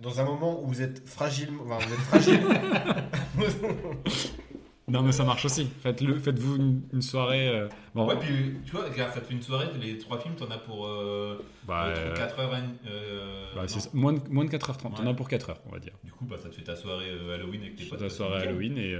dans 0.00 0.20
un 0.20 0.24
moment 0.24 0.62
où 0.62 0.66
vous 0.68 0.80
êtes 0.82 1.08
fragile, 1.08 1.48
enfin, 1.64 1.78
vous 1.84 1.92
êtes 1.92 2.00
fragile. 2.00 2.40
Non, 4.86 5.02
mais 5.02 5.12
ça 5.12 5.24
marche 5.24 5.44
aussi. 5.46 5.66
Faites-le, 5.82 6.18
faites-vous 6.18 6.56
une, 6.56 6.82
une 6.92 7.00
soirée. 7.02 7.48
euh, 7.48 7.68
bon, 7.94 8.06
Ouais, 8.06 8.16
puis 8.20 8.56
tu 8.66 8.72
vois, 8.72 8.84
regarde, 8.84 9.14
ça 9.14 9.20
te 9.20 9.26
fait 9.26 9.32
une 9.34 9.40
soirée, 9.42 9.68
les 9.80 9.96
trois 9.96 10.18
films, 10.18 10.34
t'en 10.34 10.50
as 10.50 10.58
pour 10.58 10.86
euh, 10.86 11.42
bah, 11.66 11.86
euh, 11.86 12.10
euh, 12.10 12.14
4 12.14 12.38
heures. 12.40 12.52
Euh, 12.86 13.46
bah, 13.54 13.62
moins, 13.94 14.12
de, 14.12 14.20
moins 14.28 14.44
de 14.44 14.50
4h30. 14.50 14.94
T'en 14.94 15.02
Ouais. 15.04 15.08
as 15.10 15.14
pour 15.14 15.28
4h, 15.28 15.54
on 15.66 15.70
va 15.72 15.78
dire. 15.78 15.94
Du 16.04 16.12
coup, 16.12 16.26
bah, 16.26 16.36
ça 16.42 16.50
te 16.50 16.54
fait 16.54 16.62
ta 16.64 16.76
soirée 16.76 17.08
Halloween 17.32 17.62
avec 17.62 17.76
tes 17.76 17.84
potes. 17.86 17.98
ta 17.98 18.10
soirée. 18.10 18.42
Halloween 18.46 18.76
et, 18.76 18.94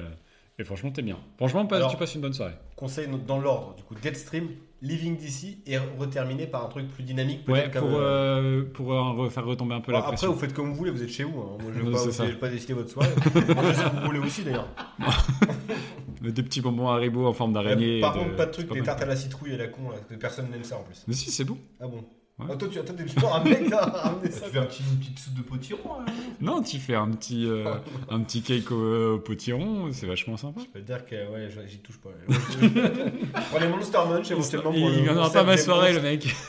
et 0.59 0.65
franchement, 0.65 0.91
t'es 0.91 1.03
bien. 1.03 1.19
Franchement, 1.37 1.67
Alors- 1.71 1.91
tu 1.91 1.97
passes 1.97 2.15
une 2.15 2.21
bonne 2.21 2.33
soirée. 2.33 2.55
Conseil 2.77 3.09
dans 3.27 3.39
l'ordre, 3.41 3.75
du 3.77 3.83
coup, 3.83 3.95
Deadstream, 3.95 4.49
Living 4.83 5.17
DC 5.17 5.59
et 5.67 5.79
reterminé 5.79 6.47
par 6.47 6.65
un 6.65 6.69
truc 6.69 6.89
plus 6.89 7.03
dynamique. 7.05 7.49
Ouais, 7.49 7.71
comme, 7.73 7.89
pour, 7.89 7.99
euh, 7.99 8.03
euh, 8.03 8.65
pour 8.73 8.93
euh, 8.93 9.13
refaire 9.13 9.45
retomber 9.47 9.75
un 9.75 9.81
peu 9.81 9.93
bon, 9.93 9.99
la 9.99 9.99
après, 10.01 10.11
pression. 10.13 10.33
vous 10.33 10.39
faites 10.39 10.53
comme 10.53 10.69
vous 10.71 10.75
voulez, 10.75 10.91
vous 10.91 11.03
êtes 11.03 11.09
chez 11.09 11.25
vous. 11.25 11.41
hein. 11.41 11.57
Moi, 11.63 11.73
je 11.75 11.81
ne 11.81 11.91
vais 11.91 12.33
pas, 12.35 12.39
pas 12.41 12.49
décider 12.51 12.75
votre 12.75 12.91
soirée. 12.91 13.09
Moi, 13.35 13.43
je 13.73 13.73
sais 13.79 13.85
que 13.91 13.97
vous 14.01 14.07
voulez 14.07 14.19
aussi 14.19 14.43
d'ailleurs. 14.45 14.69
Des 16.21 16.43
petits 16.43 16.61
bonbons 16.63 16.89
Haribo 16.89 17.27
en 17.27 17.33
forme 17.35 17.53
d'araignée. 17.53 18.01
Par 18.01 18.15
contre, 18.15 18.35
pas 18.37 18.47
de 18.47 18.51
truc, 18.51 18.67
c'est 18.71 18.75
des 18.79 18.83
tartes 18.83 19.03
à 19.03 19.07
la 19.07 19.17
citrouille 19.17 19.53
et 19.53 19.57
la 19.59 19.67
con, 19.69 19.91
là, 19.91 19.97
que 20.09 20.15
personne 20.15 20.51
n'aime 20.51 20.65
ça 20.65 20.79
en 20.79 20.83
plus. 20.83 21.05
Mais 21.07 21.13
si, 21.15 21.31
c'est 21.31 21.45
bon. 21.45 21.59
Ah 21.81 21.87
bon? 21.87 22.03
Ouais. 22.37 22.47
Ah, 22.51 22.57
Toi, 22.57 22.69
tu 22.69 22.93
du 23.05 23.09
genre 23.21 23.37
un 23.37 23.45
mec 23.45 23.71
à 23.73 23.81
ramener 23.85 24.31
ça. 24.33 24.47
Tu 24.47 24.51
fais 24.53 24.59
un 24.59 24.67
petit, 24.67 24.83
une 24.83 24.99
petite 24.99 25.19
soupe 25.21 25.35
de 25.35 25.43
potiron. 25.43 26.01
hein. 26.01 26.05
Non, 26.41 26.63
tu 26.65 26.79
fais 26.79 26.97
un 26.97 27.09
petit, 27.13 27.47
euh, 27.47 27.73
un 28.11 28.21
petit 28.23 28.43
cake 28.43 28.73
au, 28.73 29.15
au 29.15 29.19
potiron, 29.21 29.93
c'est 29.93 30.07
vachement 30.07 30.37
sympa. 30.37 30.61
Je 30.61 30.67
peux 30.67 30.81
te 30.81 30.85
dire 30.87 31.07
que 31.07 31.15
ouais, 31.31 31.49
j'y 31.69 31.79
touche 31.79 31.99
pas. 32.01 32.11
Moi, 32.27 32.37
je- 32.61 32.67
je 32.67 33.49
prends 33.51 33.61
les 33.61 33.69
Monster 33.69 33.99
Munch 34.09 34.31
éventuellement 34.33 34.73
pour 34.73 34.91
Il 34.91 35.03
viendra 35.05 35.31
pas 35.31 35.45
ma 35.45 35.57
soirée, 35.57 35.93
le 35.93 36.01
mec. 36.03 36.27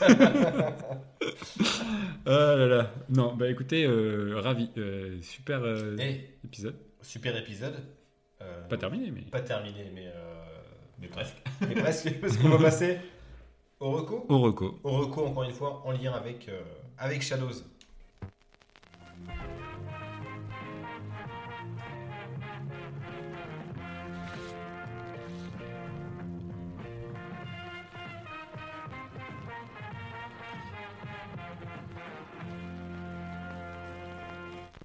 ah 2.26 2.54
là 2.56 2.66
là. 2.66 2.90
Non, 3.08 3.34
bah 3.36 3.48
écoutez, 3.48 3.84
euh, 3.84 4.34
ravi. 4.40 4.70
Euh, 4.78 5.18
super 5.22 5.62
euh, 5.62 5.96
Et 5.98 6.30
épisode. 6.44 6.74
super 7.02 7.36
épisode. 7.36 7.76
Euh, 8.42 8.66
Pas 8.68 8.76
terminé, 8.76 9.10
mais. 9.14 9.22
Pas 9.22 9.40
terminé, 9.40 9.90
mais, 9.94 10.06
euh, 10.08 10.34
Mais 11.00 11.06
presque. 11.08 11.36
mais 11.60 11.74
presque. 11.74 12.12
Parce 12.20 12.36
qu'on 12.36 12.48
va 12.50 12.58
passer 12.58 12.98
au 13.80 13.90
reco. 13.90 14.26
Au 14.28 14.38
reco. 14.40 14.78
Au 14.84 14.90
reco, 14.98 15.26
encore 15.26 15.44
une 15.44 15.52
fois, 15.52 15.82
en 15.84 15.92
lien 15.92 16.12
avec, 16.12 16.48
euh, 16.48 16.62
avec 16.98 17.22
Shadows. 17.22 17.62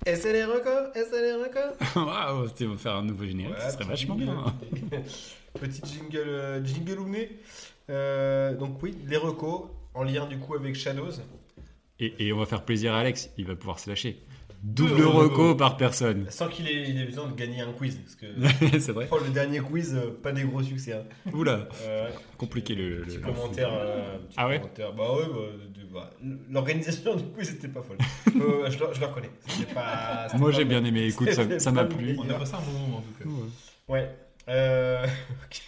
Et 0.03 0.15
c'est 0.15 0.33
les 0.33 0.43
recos 0.43 0.89
Et 0.95 1.03
c'est 1.09 1.21
les 1.21 1.33
recos 1.33 1.75
Waouh, 1.95 2.49
tu 2.49 2.65
vas 2.65 2.75
faire 2.75 2.95
un 2.95 3.03
nouveau 3.03 3.23
générique, 3.23 3.53
Ouais, 3.53 3.61
ça 3.61 3.69
serait 3.69 3.85
vachement 3.85 4.17
jingle, 4.17 4.33
bien. 4.89 4.99
Petit 5.53 5.81
jingle, 5.85 6.17
euh, 6.17 6.65
jingle 6.65 6.99
ou. 6.99 7.07
Euh, 7.89 8.55
donc 8.55 8.81
oui, 8.83 8.95
les 9.07 9.17
recos, 9.17 9.63
en 9.93 10.03
lien 10.03 10.25
du 10.27 10.37
coup 10.37 10.55
avec 10.55 10.75
Shadows. 10.75 11.11
Et, 11.99 12.13
et 12.27 12.33
on 12.33 12.37
va 12.39 12.45
faire 12.45 12.63
plaisir 12.63 12.93
à 12.93 12.99
Alex, 12.99 13.29
il 13.37 13.45
va 13.45 13.55
pouvoir 13.55 13.79
se 13.79 13.89
lâcher. 13.89 14.19
Double 14.63 15.01
recos. 15.05 15.23
reco 15.31 15.55
par 15.55 15.75
personne. 15.75 16.27
Sans 16.29 16.47
qu'il 16.47 16.67
ait, 16.67 17.05
besoin 17.05 17.27
de 17.27 17.33
gagner 17.35 17.61
un 17.61 17.73
quiz. 17.73 17.95
Parce 17.97 18.15
que 18.15 18.27
c'est 18.79 18.91
vrai. 18.91 19.07
oh, 19.11 19.17
le 19.23 19.31
dernier 19.31 19.59
quiz, 19.59 19.95
euh, 19.95 20.11
pas 20.21 20.31
des 20.31 20.43
gros 20.43 20.61
succès. 20.61 20.93
hein. 20.93 21.03
Oula, 21.33 21.67
Euh, 21.81 22.09
compliqué 22.37 22.75
le. 22.75 23.01
petit 23.01 23.17
le- 23.17 23.23
commentaire. 23.23 23.69
euh, 23.73 24.19
petit 24.19 24.35
Ah 24.37 24.47
ouais 24.47 24.59
commentaire. 24.59 24.93
Bah 24.93 25.13
ouais, 25.15 25.25
bah, 25.25 25.87
bah, 25.91 26.11
l'organisation 26.51 27.15
du 27.15 27.23
quiz 27.25 27.49
était 27.51 27.67
pas 27.69 27.81
folle. 27.81 27.97
Euh, 28.39 28.69
je, 28.71 28.79
le, 28.79 28.93
je 28.93 28.99
le 28.99 29.05
reconnais. 29.07 29.29
C'était 29.47 29.73
pas- 29.73 30.25
c'était 30.27 30.39
Moi 30.39 30.51
j'ai 30.51 30.65
bien 30.65 30.83
aimé, 30.85 31.05
écoute, 31.05 31.31
ça 31.31 31.43
C'était 31.43 31.71
m'a 31.71 31.85
plu. 31.85 32.15
On 32.19 32.29
a 32.29 32.35
passé 32.35 32.53
un 32.55 32.59
bon 32.61 32.79
moment 32.79 32.97
en 32.97 33.01
tout 33.01 33.13
cas. 33.23 33.29
Ouais. 33.93 34.09
Euh. 34.47 35.05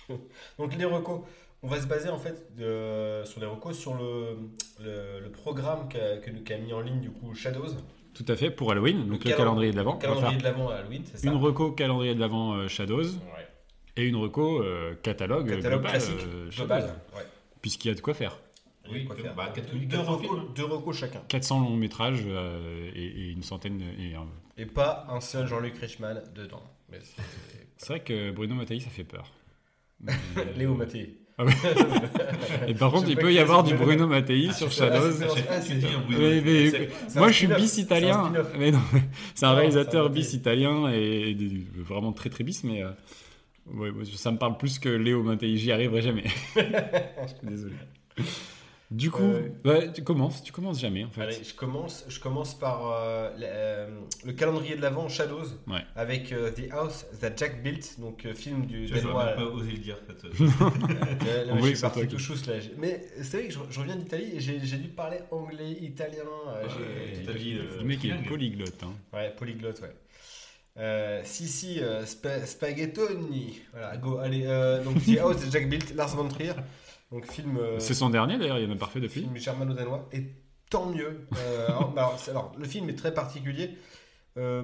Donc 0.59 0.75
les 0.77 0.85
recos. 0.85 1.21
On 1.63 1.67
va 1.67 1.81
se 1.81 1.87
baser 1.87 2.09
en 2.09 2.17
fait 2.17 2.55
de- 2.57 3.23
sur 3.25 3.39
les 3.39 3.45
recos 3.47 3.77
sur 3.79 3.95
le, 3.95 4.37
le, 4.83 5.19
le 5.21 5.31
programme 5.31 5.87
qu'a 5.89 6.57
mis 6.57 6.73
en 6.73 6.81
ligne 6.81 6.99
du 6.99 7.09
coup 7.09 7.33
Shadows. 7.33 7.69
Tout 8.13 8.25
à 8.27 8.35
fait, 8.35 8.51
pour 8.51 8.71
Halloween, 8.71 9.07
donc 9.07 9.23
le, 9.23 9.31
calen- 9.31 9.37
calendrier 9.37 9.71
de 9.71 9.77
l'avant. 9.77 9.97
calendrier 9.97 10.37
de 10.37 10.43
l'avant 10.43 10.69
Halloween, 10.69 11.01
c'est 11.05 11.17
ça 11.17 11.27
une 11.31 11.37
reco 11.37 11.71
calendrier 11.71 12.13
de 12.13 12.19
l'avant 12.19 12.53
euh, 12.53 12.67
Shadows 12.67 13.01
Ouais. 13.01 13.47
et 13.95 14.03
une 14.07 14.17
reco 14.17 14.61
euh, 14.61 14.93
catalogue, 15.01 15.47
Catalogue 15.49 15.79
global, 15.81 15.91
classique, 15.91 16.19
euh, 16.27 16.49
global. 16.49 16.81
Shadows. 16.81 16.93
Ouais. 17.17 17.23
Puisqu'il 17.61 17.87
y 17.87 17.91
a 17.91 17.95
de 17.95 18.01
quoi 18.01 18.13
faire. 18.13 18.37
Quoi 18.85 19.15
bah, 19.35 19.49
quatre- 19.55 19.71
deux, 19.73 19.87
400 19.87 20.11
recos, 20.11 20.29
films. 20.39 20.53
deux 20.55 20.65
recos 20.65 20.97
chacun. 20.97 21.21
400 21.29 21.61
longs 21.61 21.77
métrages 21.77 22.23
euh, 22.27 22.91
et, 22.93 23.03
et 23.05 23.29
une 23.31 23.41
centaine. 23.41 23.81
Et, 23.97 24.13
euh, 24.15 24.19
Et 24.57 24.65
pas 24.65 25.07
un 25.09 25.21
seul 25.21 25.47
Jean-Luc 25.47 25.77
Reichmann 25.79 26.21
dedans. 26.35 26.61
Mais 26.91 26.99
c'est- 27.01 27.87
vrai 27.87 28.01
que 28.01 28.31
Bruno 28.31 28.53
Mattei, 28.55 28.79
ça 28.81 28.89
fait 28.89 29.05
peur. 29.05 29.31
Mais- 30.01 30.11
Léo 30.57 30.75
Mattei. 30.75 31.17
Et 32.67 32.73
par 32.75 32.91
contre, 32.91 33.09
il 33.09 33.17
peut 33.17 33.33
y 33.33 33.39
avoir 33.39 33.63
du 33.63 33.73
Bruno 33.73 34.07
Mattei 34.07 34.47
Ah, 34.49 34.53
sur 34.53 34.67
ah, 34.67 34.69
Shadows. 34.69 35.23
Ah, 35.49 37.19
moi, 37.19 37.29
je 37.29 37.33
suis 37.33 37.47
bis 37.47 37.77
italien. 37.77 38.25
spin-off. 38.25 38.47
Mais 38.57 38.71
non, 38.71 38.81
c'est 39.33 39.45
un 39.45 39.53
réalisateur 39.53 40.09
bis 40.09 40.33
italien 40.33 40.89
et, 40.89 41.35
vraiment 41.75 42.13
très 42.13 42.29
très 42.29 42.43
bis, 42.43 42.63
mais 42.63 42.83
euh, 42.83 42.91
ouais, 43.73 43.91
ça 44.15 44.31
me 44.31 44.37
parle 44.37 44.57
plus 44.57 44.79
que 44.79 44.89
Léo 44.89 45.23
Mattei. 45.23 45.57
J'y 45.57 45.71
arriverai 45.71 46.01
jamais. 46.01 46.23
je 46.55 47.27
suis 47.27 47.47
désolé. 47.47 47.75
Du 48.93 49.09
coup, 49.09 49.23
Euh, 49.23 49.49
ouais, 49.65 49.91
tu 49.91 50.03
commences, 50.03 50.43
tu 50.43 50.51
commences 50.51 50.79
jamais 50.79 51.03
en 51.03 51.09
fait. 51.09 51.21
Allez, 51.23 51.43
je 51.43 51.53
commence, 51.55 52.05
je 52.07 52.19
commence 52.19 52.53
par 52.53 52.91
euh, 52.91 53.31
le, 53.37 53.43
euh, 53.43 53.87
le 54.23 54.33
calendrier 54.33 54.75
de 54.75 54.81
l'avant 54.81 55.09
Shadows 55.09 55.47
Ouais. 55.67 55.81
avec 55.95 56.31
euh, 56.31 56.51
The 56.51 56.71
House 56.71 57.05
That 57.19 57.31
Jack 57.35 57.63
Built, 57.63 57.99
donc 57.99 58.23
euh, 58.25 58.35
film 58.35 58.67
du 58.67 58.85
Tu 58.85 58.93
vois, 58.93 59.01
Danois. 59.01 59.25
Même 59.25 59.35
pas 59.35 59.45
osé 59.45 59.71
le 59.71 59.77
dire. 59.79 59.97
en 59.99 60.05
fait. 60.13 60.27
Euh, 60.27 61.45
là, 61.45 61.53
On 61.53 61.57
je 61.63 61.73
suis 61.73 61.81
parti 61.81 62.07
tout 62.07 62.19
chousse 62.19 62.45
là. 62.45 62.53
Mais 62.77 63.03
c'est 63.23 63.37
vrai 63.39 63.47
que 63.47 63.53
je, 63.53 63.59
je 63.71 63.79
reviens 63.79 63.95
d'Italie 63.95 64.31
et 64.35 64.39
j'ai 64.39 64.59
dû 64.59 64.89
parler 64.89 65.17
anglais, 65.31 65.71
italien. 65.81 66.23
Le 67.79 67.83
mec 67.83 67.99
il 68.03 68.11
est 68.11 68.27
polyglotte. 68.27 68.83
Hein. 68.83 68.93
Ouais, 69.11 69.33
polyglotte, 69.35 69.81
ouais. 69.81 69.93
Euh, 70.77 71.21
si, 71.23 71.47
si, 71.47 71.79
euh, 71.81 72.05
spa- 72.05 72.45
spaghettoni. 72.45 73.59
Voilà, 73.71 73.95
go, 73.97 74.17
allez. 74.17 74.43
euh, 74.45 74.83
donc, 74.83 75.03
The 75.03 75.17
House 75.19 75.45
de 75.45 75.51
Jack 75.51 75.69
Built, 75.69 75.93
Lars 75.95 76.15
von 76.15 76.27
Trier. 76.27 76.53
Donc, 77.13 77.31
film, 77.31 77.57
euh, 77.57 77.79
C'est 77.79 77.93
son 77.93 78.09
dernier 78.09 78.37
d'ailleurs, 78.37 78.57
il 78.59 78.67
y 78.67 78.71
en 78.71 78.75
a 78.75 78.77
pas 78.77 78.87
fait 78.87 78.99
depuis. 78.99 79.21
film 79.21 79.37
germano-danois. 79.37 80.09
Et 80.11 80.23
tant 80.69 80.87
mieux. 80.87 81.27
Euh, 81.37 81.67
alors, 81.67 81.93
alors, 81.95 82.19
c'est- 82.19 82.31
alors, 82.31 82.51
le 82.57 82.65
film 82.65 82.89
est 82.89 82.95
très 82.95 83.13
particulier. 83.13 83.77
Euh, 84.37 84.63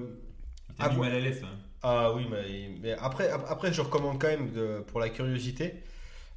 T'as 0.76 0.84
Ah, 0.86 0.88
du 0.90 0.96
bon. 0.96 1.02
mal 1.02 1.12
à 1.14 1.20
l'aise. 1.20 1.42
hein. 1.44 1.56
ah 1.82 2.12
oui, 2.14 2.26
mais, 2.30 2.70
mais 2.80 2.92
après, 2.92 3.28
ap- 3.30 3.46
après, 3.48 3.72
je 3.72 3.80
recommande 3.82 4.20
quand 4.20 4.28
même 4.28 4.50
de- 4.52 4.80
pour 4.86 4.98
la 5.00 5.08
curiosité. 5.08 5.82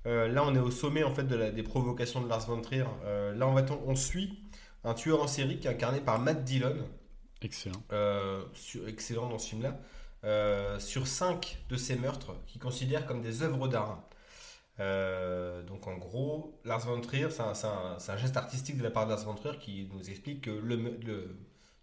Euh, 0.05 0.27
là, 0.27 0.43
on 0.45 0.53
est 0.55 0.59
au 0.59 0.69
sommet 0.71 1.03
en 1.03 1.13
fait 1.13 1.23
de 1.23 1.35
la- 1.35 1.49
des 1.51 1.63
provocations 1.63 2.21
de 2.21 2.27
Lars 2.29 2.45
von 2.47 2.61
Trier. 2.61 2.83
Euh, 3.05 3.33
là, 3.33 3.47
en 3.47 3.55
fait, 3.55 3.71
on, 3.71 3.81
on 3.89 3.95
suit 3.95 4.39
un 4.83 4.93
tueur 4.93 5.21
en 5.23 5.27
série 5.27 5.59
qui 5.59 5.67
est 5.67 5.71
incarné 5.71 5.99
par 6.01 6.19
Matt 6.19 6.43
Dillon. 6.43 6.75
Excellent. 7.41 7.81
euh, 7.91 8.41
sur- 8.53 8.87
excellent 8.87 9.27
dans 9.29 9.37
ce 9.39 9.49
film-là, 9.49 9.79
euh, 10.23 10.79
sur 10.79 11.07
cinq 11.07 11.57
de 11.69 11.75
ces 11.75 11.95
meurtres 11.95 12.33
qu'il 12.47 12.61
considère 12.61 13.05
comme 13.05 13.21
des 13.21 13.43
œuvres 13.43 13.67
d'art. 13.67 14.01
Euh, 14.79 15.61
donc 15.63 15.85
en 15.87 15.97
gros, 15.97 16.59
Lars 16.65 16.85
von 16.85 16.99
Trier, 17.01 17.27
c'est 17.29 17.41
un, 17.43 18.17
geste 18.17 18.37
artistique 18.37 18.77
de 18.77 18.83
la 18.83 18.91
part 18.91 19.05
de 19.05 19.11
Lars 19.11 19.23
von 19.23 19.35
Trier 19.35 19.57
qui 19.59 19.87
nous 19.93 20.09
explique 20.09 20.41
que 20.41 20.49
le, 20.51 21.37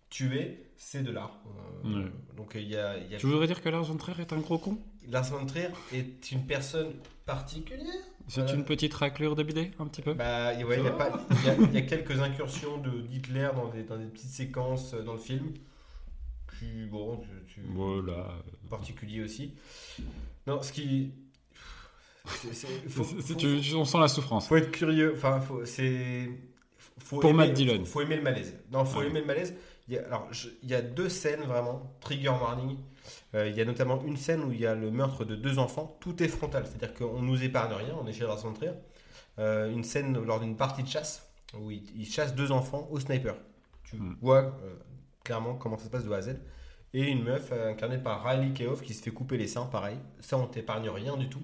tuer, 0.09 0.67
c'est 0.77 1.03
de 1.03 1.13
l'art. 1.13 1.41
Euh, 1.47 2.03
Ouais. 2.05 2.11
Donc 2.37 2.53
il 2.57 2.69
y 2.69 2.77
a, 2.77 2.99
il 2.99 3.11
y 3.11 3.15
a- 3.15 3.19
Tu 3.19 3.27
voudrais 3.27 3.47
dire 3.47 3.63
que 3.63 3.69
Lars 3.69 3.85
von 3.85 3.97
Trier 3.97 4.21
est 4.21 4.33
un 4.33 4.39
gros 4.41 4.59
con? 4.59 4.79
Lars 5.09 5.31
von 5.31 5.47
Trier 5.47 5.69
est 5.93 6.33
une 6.33 6.45
personne 6.47 6.93
particulière. 7.25 7.87
C'est 8.29 8.53
une 8.53 8.65
petite 8.65 8.95
raclure 8.95 9.35
de 9.35 9.43
bidet, 9.43 9.71
un 9.81 9.87
petit 9.87 10.03
peu? 10.03 10.15
Bah, 10.15 10.53
ouais, 10.55 10.79
il 10.79 11.45
y, 11.47 11.49
a 11.49 11.81
y 11.81 11.85
y 11.85 11.87
quelques 11.87 12.21
incursions 12.21 12.79
de 12.79 13.01
d'Hitler 13.03 13.49
dans 13.55 13.69
des, 13.69 13.83
dans 13.83 13.97
des 13.99 14.07
petites 14.07 14.31
séquences 14.31 14.95
euh, 14.95 15.03
dans 15.03 15.15
le 15.15 15.19
film. 15.19 15.53
Bon, 16.91 17.17
tu, 17.19 17.29
tu- 17.55 17.63
Voilà. 17.73 18.35
particulier 18.69 19.23
aussi. 19.23 19.55
Non, 20.47 20.61
ce 20.63 20.73
qui. 20.73 21.13
faut- 22.89 23.35
tu- 23.35 23.75
on 23.75 23.85
sent 23.85 23.99
la 23.99 24.09
souffrance. 24.09 24.49
faut 24.49 24.57
être 24.57 24.71
curieux. 24.71 25.13
Enfin, 25.17 25.41
faut, 25.41 25.65
c'est. 25.65 26.29
Pour 27.09 27.25
aimer, 27.25 27.33
Matt 27.33 27.53
Dillon. 27.55 27.79
Faut, 27.81 27.85
faut 27.87 28.01
aimer 28.03 28.17
le 28.17 28.23
malaise. 28.23 28.55
Non, 28.71 28.85
faut 28.85 28.99
Ouais. 29.01 29.07
aimer 29.07 29.21
le 29.21 29.27
malaise. 29.27 29.55
Il 29.89 29.95
y 29.95 29.99
a, 29.99 30.05
alors, 30.07 30.29
je- 30.33 30.49
il 30.63 30.69
y 30.69 30.75
a 30.75 30.83
deux 30.83 31.09
scènes 31.09 31.41
vraiment, 31.43 31.97
trigger 32.01 32.29
warning. 32.29 32.77
Euh, 33.35 33.49
il 33.49 33.57
y 33.57 33.61
a 33.61 33.65
notamment 33.65 34.03
une 34.05 34.17
scène 34.17 34.43
où 34.45 34.53
il 34.53 34.61
y 34.61 34.67
a 34.67 34.75
le 34.75 34.91
meurtre 34.91 35.25
de 35.25 35.35
deux 35.35 35.59
enfants. 35.59 35.97
Tout 36.01 36.23
est 36.23 36.29
frontal, 36.29 36.65
c'est-à-dire 36.67 36.95
qu'on 36.95 37.23
nous 37.23 37.43
épargne 37.43 37.73
rien. 37.73 37.97
On 38.01 38.07
est 38.07 38.13
chez 38.13 38.27
Trier. 38.55 38.73
Euh, 39.39 39.71
une 39.73 39.83
scène 39.85 40.23
lors 40.23 40.41
d'une 40.41 40.57
partie 40.57 40.83
de 40.83 40.89
chasse 40.89 41.27
où 41.59 41.71
il, 41.71 41.83
il 41.97 42.07
chasse 42.07 42.35
deux 42.35 42.53
enfants 42.53 42.87
au 42.91 43.01
sniper. 43.01 43.35
Tu 43.85 43.97
Mm. 43.97 44.17
vois 44.21 44.39
euh, 44.63 44.75
clairement 45.25 45.55
comment 45.55 45.79
ça 45.79 45.85
se 45.87 45.91
passe 45.91 46.05
de 46.05 46.13
A 46.13 46.17
à 46.17 46.23
Z. 46.23 46.37
Et 46.93 47.05
une 47.09 47.23
meuf 47.25 47.49
euh, 47.53 47.71
incarnée 47.71 47.99
par 47.99 48.23
Riley 48.25 48.53
Keough 48.53 48.81
qui 48.83 48.93
se 48.95 49.03
fait 49.03 49.11
couper 49.11 49.39
les 49.39 49.47
seins, 49.49 49.65
pareil. 49.67 49.97
Ça, 50.21 50.37
on 50.37 50.47
t'épargne 50.47 50.89
rien 50.91 51.17
du 51.17 51.29
tout. 51.29 51.43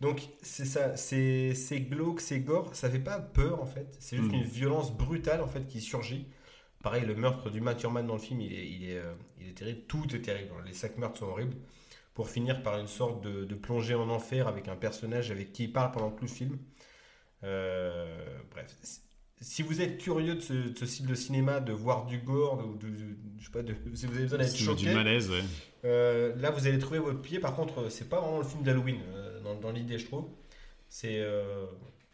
Donc, 0.00 0.28
c'est 0.42 0.64
ça, 0.64 0.96
c'est 0.96 1.54
c'est 1.54 1.80
glauque, 1.80 2.20
c'est 2.20 2.40
gore, 2.40 2.74
ça 2.74 2.88
fait 2.88 3.00
pas 3.00 3.18
peur 3.18 3.60
en 3.60 3.66
fait. 3.66 3.96
C'est 3.98 4.16
juste 4.16 4.30
Mm. 4.30 4.34
une 4.36 4.44
violence 4.44 4.96
brutale 4.96 5.40
en 5.40 5.48
fait 5.48 5.66
qui 5.66 5.80
surgit. 5.80 6.26
Pareil, 6.82 7.04
le 7.04 7.16
meurtre 7.16 7.50
du 7.50 7.60
Matt 7.60 7.78
Thurman 7.78 8.06
dans 8.06 8.14
le 8.14 8.20
film, 8.20 8.40
il 8.40 8.52
est, 8.52 8.68
il 8.70 8.90
est, 8.90 8.98
euh, 8.98 9.12
il 9.40 9.48
est 9.48 9.54
terrible. 9.54 9.80
Tout 9.88 10.14
est 10.14 10.20
terrible. 10.20 10.50
Les 10.64 10.72
cinq 10.72 10.96
meurtres 10.98 11.18
sont 11.18 11.26
horribles. 11.26 11.56
Pour 12.14 12.28
finir 12.30 12.62
par 12.62 12.78
une 12.78 12.86
sorte 12.86 13.22
de, 13.24 13.44
de 13.44 13.54
plongée 13.56 13.94
en 13.94 14.08
enfer 14.08 14.46
avec 14.48 14.68
un 14.68 14.76
personnage 14.76 15.30
avec 15.32 15.52
qui 15.52 15.64
il 15.64 15.72
parle 15.72 15.90
pendant 15.92 16.10
tout 16.10 16.24
le 16.24 16.30
film. 16.30 16.58
Euh, 17.44 18.38
bref, 18.50 18.74
si 19.40 19.62
vous 19.62 19.80
êtes 19.80 19.98
curieux 19.98 20.34
de 20.34 20.40
ce, 20.40 20.52
de 20.52 20.76
ce 20.78 20.86
style 20.86 21.06
de 21.06 21.14
cinéma, 21.14 21.60
de 21.60 21.72
voir 21.72 22.06
du 22.06 22.18
gore, 22.18 22.56
de, 22.76 22.86
de- 22.88 22.90
de- 22.96 23.16
je 23.38 23.44
sais 23.44 23.52
pas, 23.52 23.60
si 23.94 24.06
vous 24.06 24.14
avez 24.14 24.22
besoin 24.24 24.38
d'être 24.38 24.50
C'est 24.50 24.56
choqué, 24.58 24.86
du 24.86 24.94
malaise, 24.94 25.30
ouais. 25.30 25.42
euh, 25.84 26.34
là 26.36 26.50
vous 26.50 26.66
allez 26.66 26.78
trouver 26.80 26.98
votre 26.98 27.20
pied. 27.20 27.38
Par 27.38 27.54
contre, 27.54 27.88
c'est 27.90 28.08
pas 28.08 28.20
vraiment 28.20 28.38
le 28.38 28.44
film 28.44 28.62
d'Halloween 28.64 28.98
euh, 29.14 29.37
dans, 29.54 29.60
dans 29.60 29.70
l'idée, 29.72 29.98
je 29.98 30.06
trouve. 30.06 30.26
C'est 30.88 31.18
euh, 31.20 31.66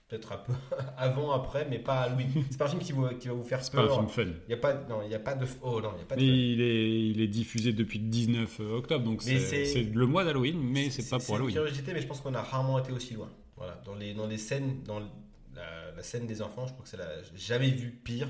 peut-être 0.09 0.33
un 0.33 0.39
peu 0.39 0.53
avant, 0.97 1.31
après, 1.33 1.67
mais 1.69 1.79
pas 1.79 2.01
Halloween. 2.03 2.29
C'est 2.51 2.59
pas 2.59 2.67
un 2.67 2.69
film 2.69 2.81
qui, 2.83 2.93
vous- 2.93 3.09
qui 3.19 3.29
va 3.29 3.35
vous 3.35 3.45
faire 3.45 3.63
C'est 3.63 3.73
pas 3.73 3.83
un 3.83 3.87
peur. 3.87 3.97
film 3.97 4.09
fun. 4.09 4.33
Il 4.49 4.51
y 4.51 4.55
a 4.55 4.57
pas, 4.57 4.75
non, 4.89 5.01
il 5.05 5.11
y 5.11 5.15
a 5.15 5.19
pas 5.19 5.35
de, 5.35 5.47
oh 5.63 5.81
non, 5.81 5.91
il 5.97 6.01
y 6.01 6.03
a 6.03 6.07
pas 6.07 6.17
de. 6.17 6.21
Mais 6.21 6.27
il 6.53 6.61
est, 6.61 7.09
il 7.11 7.21
est 7.21 7.29
diffusé 7.29 7.73
depuis 7.73 7.99
le 7.99 8.07
19 8.09 8.61
octobre, 8.61 9.05
donc 9.05 9.23
c'est 9.23 9.39
c'est- 9.39 9.65
c'est 9.67 9.83
le 9.83 10.07
mois 10.07 10.25
d'Halloween, 10.25 10.59
mais 10.61 10.91
c'est 10.91 11.09
pas 11.09 11.19
pour 11.19 11.31
une 11.31 11.43
Halloween. 11.43 11.55
curiosité, 11.57 11.93
mais 11.93 12.01
je 12.03 12.07
pense 12.07 12.21
qu'on 12.21 12.35
a 12.35 12.43
rarement 12.43 12.79
été 12.79 12.93
aussi 12.93 13.15
loin. 13.15 13.31
Voilà, 13.57 13.81
dans 13.85 13.95
les, 13.95 14.15
dans 14.15 14.27
les 14.27 14.39
scènes, 14.39 14.83
dans 14.85 14.99
la, 14.99 15.93
la 15.97 16.03
scène 16.03 16.27
des 16.27 16.43
enfants, 16.43 16.67
je 16.67 16.73
crois 16.73 16.83
que 16.83 16.89
c'est 16.91 16.97
la, 16.97 17.09
jamais 17.37 17.71
vu 17.71 17.91
pire. 17.91 18.29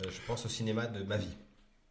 euh, 0.00 0.10
je 0.10 0.18
pense 0.26 0.44
au 0.46 0.48
cinéma 0.48 0.86
de 0.86 1.04
ma 1.04 1.16
vie. 1.18 1.36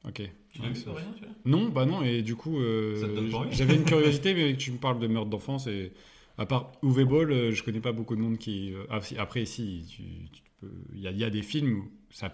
Ok. 0.05 0.21
Tu 0.51 0.61
l'as 0.61 0.69
vu, 0.69 0.75
c'est- 0.75 0.89
rien, 0.89 1.13
tu 1.15 1.23
vois 1.25 1.33
Non, 1.45 1.69
bah 1.69 1.85
non, 1.85 2.01
et 2.03 2.21
du 2.21 2.35
coup, 2.35 2.59
euh, 2.59 2.99
Ça 2.99 3.07
te 3.07 3.13
donne 3.13 3.29
pas 3.31 3.37
envie 3.37 3.55
j'avais 3.55 3.75
une 3.75 3.85
curiosité, 3.85 4.33
mais 4.33 4.57
tu 4.57 4.71
me 4.71 4.77
parles 4.77 4.99
de 4.99 5.07
meurtre 5.07 5.29
d'enfance, 5.29 5.67
et 5.67 5.93
à 6.39 6.45
part 6.47 6.71
Uwe 6.83 7.05
Boll, 7.05 7.31
euh, 7.31 7.51
je 7.51 7.63
connais 7.63 7.81
pas 7.81 7.91
beaucoup 7.91 8.15
de 8.15 8.21
monde 8.21 8.39
qui. 8.39 8.73
euh, 8.73 8.85
ah, 8.89 8.99
après, 9.19 9.45
si, 9.45 9.85
tu, 9.89 10.03
tu 10.31 10.43
peux- 10.61 10.71
il 10.93 11.01
y, 11.01 11.07
a, 11.07 11.11
il 11.11 11.17
y 11.19 11.23
a 11.23 11.29
des 11.29 11.43
films 11.43 11.73
où 11.79 11.91
ça. 12.11 12.33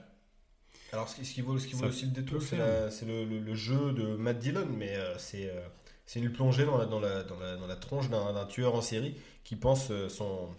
Alors, 0.92 1.10
ce 1.10 1.16
qui, 1.16 1.26
ce 1.26 1.34
qui 1.34 1.42
vaut, 1.42 1.60
ce 1.60 1.68
qui 1.68 1.76
vaut 1.76 1.86
aussi 1.88 2.06
le 2.06 2.12
détour, 2.12 2.42
c'est, 2.42 2.58
le, 2.58 3.26
le- 3.26 3.40
le 3.40 3.56
jeu 3.56 3.92
de 3.94 4.16
Matt 4.16 4.40
Dillon, 4.40 4.68
mais 4.68 4.96
euh, 4.96 5.18
c'est, 5.18 5.50
euh, 5.50 5.68
une 6.16 6.32
plongée 6.32 6.66
dans 6.66 6.78
la, 6.78 6.86
dans 6.86 7.00
la, 7.00 7.24
dans 7.24 7.38
la, 7.40 7.56
dans 7.58 7.68
la 7.68 7.76
tronche 7.76 8.10
d'un, 8.10 8.46
tueur 8.46 8.76
en 8.76 8.82
série 8.82 9.16
qui 9.44 9.56
pense 9.56 9.92
son, 10.10 10.50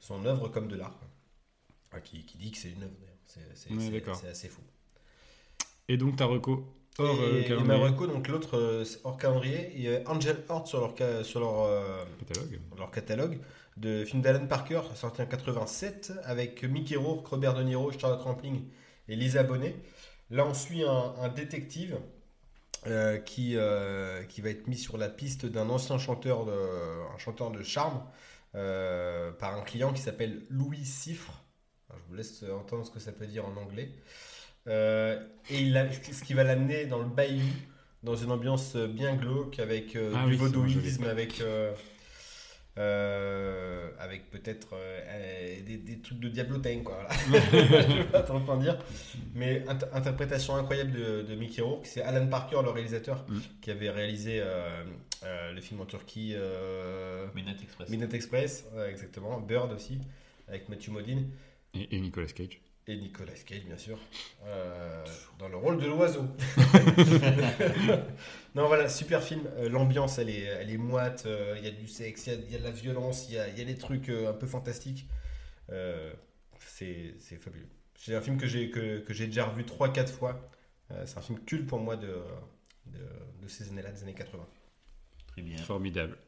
son 0.00 0.24
œuvre 0.26 0.48
comme 0.48 0.68
de 0.68 0.76
l'art. 0.76 0.98
Enfin, 1.88 2.00
qui, 2.02 2.24
qui 2.26 2.38
dit 2.38 2.52
que 2.52 2.58
c'est 2.58 2.70
une 2.72 2.84
œuvre, 2.84 2.94
Ouais, 3.70 3.90
c'est 4.12 4.28
assez 4.28 4.48
fou. 4.48 4.62
Et 5.88 5.98
donc, 5.98 6.16
ta 6.16 6.24
reco? 6.24 6.66
Et, 7.06 7.20
euh, 7.20 7.42
et 7.58 7.62
Marocco, 7.64 8.06
donc 8.06 8.28
l'autre, 8.28 8.56
euh, 8.58 8.84
hors 9.04 9.16
calendrier, 9.18 9.72
il 9.74 9.82
y 9.82 9.94
a 9.94 10.00
Angel 10.06 10.36
Heart 10.48 10.66
sur 10.66 10.80
leur, 10.80 10.94
ca- 10.96 11.24
sur 11.24 11.40
leur, 11.40 11.62
euh, 11.62 12.04
catalogue. 12.18 12.60
leur 12.76 12.90
catalogue 12.90 13.40
de 13.76 14.04
films 14.04 14.22
d'Alan 14.22 14.46
Parker, 14.46 14.82
sorti 14.94 15.22
en 15.22 15.26
87, 15.26 16.12
avec 16.24 16.62
Mickey 16.64 16.96
Rourke, 16.96 17.26
Robert 17.28 17.54
De 17.54 17.62
Niro, 17.62 17.90
Charlotte 17.92 18.20
Rampling 18.22 18.64
et 19.08 19.16
Lisa 19.16 19.42
Bonet. 19.42 19.76
Là, 20.30 20.46
on 20.46 20.54
suit 20.54 20.82
un, 20.84 21.14
un 21.20 21.28
détective 21.28 21.98
euh, 22.86 23.18
qui, 23.18 23.56
euh, 23.56 24.22
qui 24.24 24.40
va 24.40 24.50
être 24.50 24.66
mis 24.66 24.76
sur 24.78 24.96
la 24.98 25.08
piste 25.08 25.46
d'un 25.46 25.68
ancien 25.70 25.98
chanteur 25.98 26.46
de, 26.46 26.52
un 27.14 27.18
chanteur 27.18 27.50
de 27.50 27.62
charme 27.62 28.02
euh, 28.54 29.30
par 29.32 29.54
un 29.56 29.62
client 29.62 29.92
qui 29.92 30.00
s'appelle 30.02 30.42
Louis 30.50 30.84
Siffre. 30.84 31.44
Alors, 31.88 32.00
je 32.04 32.08
vous 32.08 32.14
laisse 32.16 32.44
entendre 32.44 32.86
ce 32.86 32.90
que 32.90 33.00
ça 33.00 33.12
peut 33.12 33.26
dire 33.26 33.46
en 33.46 33.56
anglais. 33.56 33.90
Euh, 34.68 35.18
et 35.50 35.60
il 35.62 35.76
a- 35.76 35.90
ce 35.92 36.22
qui 36.22 36.34
va 36.34 36.44
l'amener 36.44 36.86
dans 36.86 36.98
le 36.98 37.08
bayou, 37.08 37.44
dans 38.02 38.14
une 38.16 38.30
ambiance 38.30 38.76
bien 38.76 39.16
glauque, 39.16 39.58
avec 39.58 39.96
euh, 39.96 40.12
Ah 40.14 40.24
du 40.26 40.32
oui, 40.32 40.36
l'ai. 41.04 41.10
avec, 41.10 41.40
euh, 41.40 41.72
euh, 42.78 43.90
avec 43.98 44.30
peut-être 44.30 44.68
des, 45.62 45.76
des 45.76 45.98
trucs 46.00 46.20
de 46.20 46.28
diablotin, 46.28 46.80
quoi. 46.84 47.06
Voilà. 47.28 47.44
je 47.52 47.96
vais 47.96 48.04
pas 48.04 48.22
trop 48.22 48.38
en 48.38 48.56
dire. 48.56 48.78
Mais 49.34 49.60
int- 49.66 49.88
interprétation 49.92 50.56
incroyable 50.56 50.92
de, 50.92 51.22
de 51.22 51.34
Mickey 51.34 51.62
Rourke. 51.62 51.86
C'est 51.86 52.02
Alan 52.02 52.26
Parker, 52.28 52.60
le 52.62 52.70
réalisateur, 52.70 53.24
Mm. 53.28 53.38
qui 53.60 53.70
avait 53.70 53.90
réalisé 53.90 54.40
euh, 54.40 54.84
euh, 55.24 55.52
le 55.52 55.60
film 55.60 55.80
en 55.80 55.86
Turquie. 55.86 56.32
euh, 56.36 57.26
Midnight 57.34 57.62
Express. 57.62 57.88
Midnight 57.88 58.14
Express, 58.14 58.64
exactement. 58.88 59.40
Bird 59.40 59.72
aussi, 59.72 59.98
avec 60.48 60.68
Matthew 60.68 60.88
Modine. 60.90 61.28
Et, 61.74 61.96
et 61.96 62.00
Nicolas 62.00 62.26
Cage. 62.28 62.60
Et 62.90 62.96
Nicolas 62.96 63.32
Cage, 63.46 63.64
bien 63.66 63.76
sûr, 63.76 63.98
euh, 64.44 65.04
dans 65.38 65.48
le 65.48 65.56
rôle 65.56 65.78
de 65.78 65.86
l'oiseau. 65.86 66.24
non, 68.54 68.66
voilà, 68.66 68.88
super 68.88 69.22
film. 69.22 69.42
Euh, 69.58 69.68
L'ambiance, 69.68 70.18
elle 70.18 70.30
est, 70.30 70.40
elle 70.42 70.70
est 70.70 70.76
moite. 70.76 71.24
euh, 71.26 71.54
Il 71.58 71.64
y 71.64 71.68
a 71.68 71.70
du 71.70 71.86
sexe, 71.86 72.26
il 72.26 72.32
y 72.32 72.36
a, 72.36 72.38
il 72.38 72.50
y 72.52 72.54
a 72.56 72.58
de 72.58 72.64
la 72.64 72.70
violence, 72.72 73.28
il 73.28 73.36
y 73.36 73.38
a, 73.38 73.48
il 73.48 73.58
y 73.58 73.62
a 73.62 73.64
des 73.64 73.76
trucs 73.76 74.08
euh, 74.08 74.30
un 74.30 74.32
peu 74.32 74.46
fantastiques. 74.46 75.06
Euh, 75.70 76.12
c'est 76.58 77.14
c'est 77.20 77.36
fabuleux. 77.36 77.68
C'est 77.96 78.14
un 78.16 78.20
film 78.22 78.38
que 78.38 78.46
j'ai 78.46 78.70
que, 78.70 79.00
que 79.00 79.14
j'ai 79.14 79.26
déjà 79.26 79.44
revu 79.46 79.64
3-4 79.64 80.08
fois. 80.12 80.50
C'est 81.06 81.18
un 81.18 81.22
film 81.22 81.38
culte 81.44 81.68
pour 81.68 81.78
moi 81.78 81.96
de, 81.96 82.08
de, 82.86 82.98
de 83.42 83.48
ces 83.48 83.68
années-là, 83.68 83.92
des 83.92 84.02
années 84.02 84.14
80. 84.14 84.44
Très 85.28 85.42
bien. 85.42 85.56
Formidable. 85.58 86.18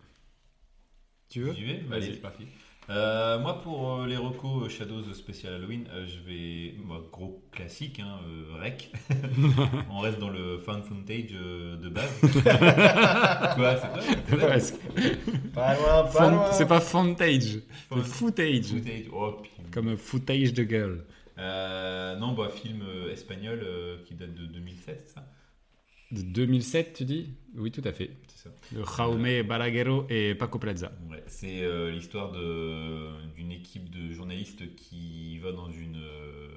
Tu 1.28 1.40
veux 1.42 1.52
J'y 1.54 1.64
vais? 1.64 1.78
Vas-y. 1.88 2.14
C'est 2.14 2.20
parti. 2.20 2.46
Euh, 2.90 3.38
moi, 3.38 3.62
pour 3.62 4.00
euh, 4.00 4.06
les 4.06 4.16
recos 4.16 4.64
euh, 4.64 4.68
Shadows 4.68 5.04
spécial 5.14 5.54
Halloween, 5.54 5.84
euh, 5.92 6.04
je 6.06 6.18
vais. 6.28 6.74
bah, 6.88 7.00
gros 7.12 7.40
classique, 7.52 8.00
hein, 8.00 8.18
euh, 8.26 8.60
rec. 8.60 8.90
On 9.90 10.00
reste 10.00 10.18
dans 10.18 10.28
le 10.30 10.58
fan 10.58 10.82
footage 10.82 11.30
euh, 11.32 11.76
de 11.76 11.88
base. 11.88 12.20
Quoi, 13.54 13.76
c'est 13.76 14.26
quoi 14.26 14.36
Presque. 14.48 14.74
Pas 15.54 15.74
loin, 15.76 16.02
pas 16.04 16.08
Font- 16.10 16.30
loin. 16.30 16.52
C'est 16.52 16.66
pas 16.66 16.80
footage, 16.80 17.60
Fun- 17.88 17.96
le 17.96 18.02
footage. 18.02 18.66
Footage. 18.66 19.04
Oh, 19.12 19.32
putain. 19.40 19.62
Comme 19.72 19.88
un 19.88 19.96
footage 19.96 20.52
de 20.52 20.64
girl. 20.64 21.04
Euh, 21.38 22.16
non, 22.16 22.32
bah, 22.32 22.50
film 22.50 22.82
euh, 22.82 23.12
espagnol 23.12 23.60
euh, 23.62 23.96
qui 24.04 24.14
date 24.14 24.34
de 24.34 24.44
2007, 24.46 25.02
c'est 25.06 25.14
ça? 25.14 25.24
De 26.12 26.22
2007, 26.22 26.92
tu 26.94 27.04
dis? 27.04 27.30
Oui, 27.56 27.70
tout 27.70 27.82
à 27.84 27.92
fait. 27.92 28.10
Ça. 28.34 28.50
De 28.72 28.82
Jaume 28.84 29.42
Balaguerro 29.46 30.04
et 30.10 30.34
Paco 30.34 30.58
Plaza. 30.58 30.92
Ouais, 31.10 31.22
c'est 31.26 31.62
euh, 31.62 31.90
l'histoire 31.90 32.32
de- 32.32 33.32
d'une 33.34 33.50
équipe 33.52 33.88
de 33.90 34.12
journalistes 34.12 34.74
qui 34.76 35.38
va 35.38 35.52
dans 35.52 35.70
une. 35.70 35.96
euh, 35.96 36.48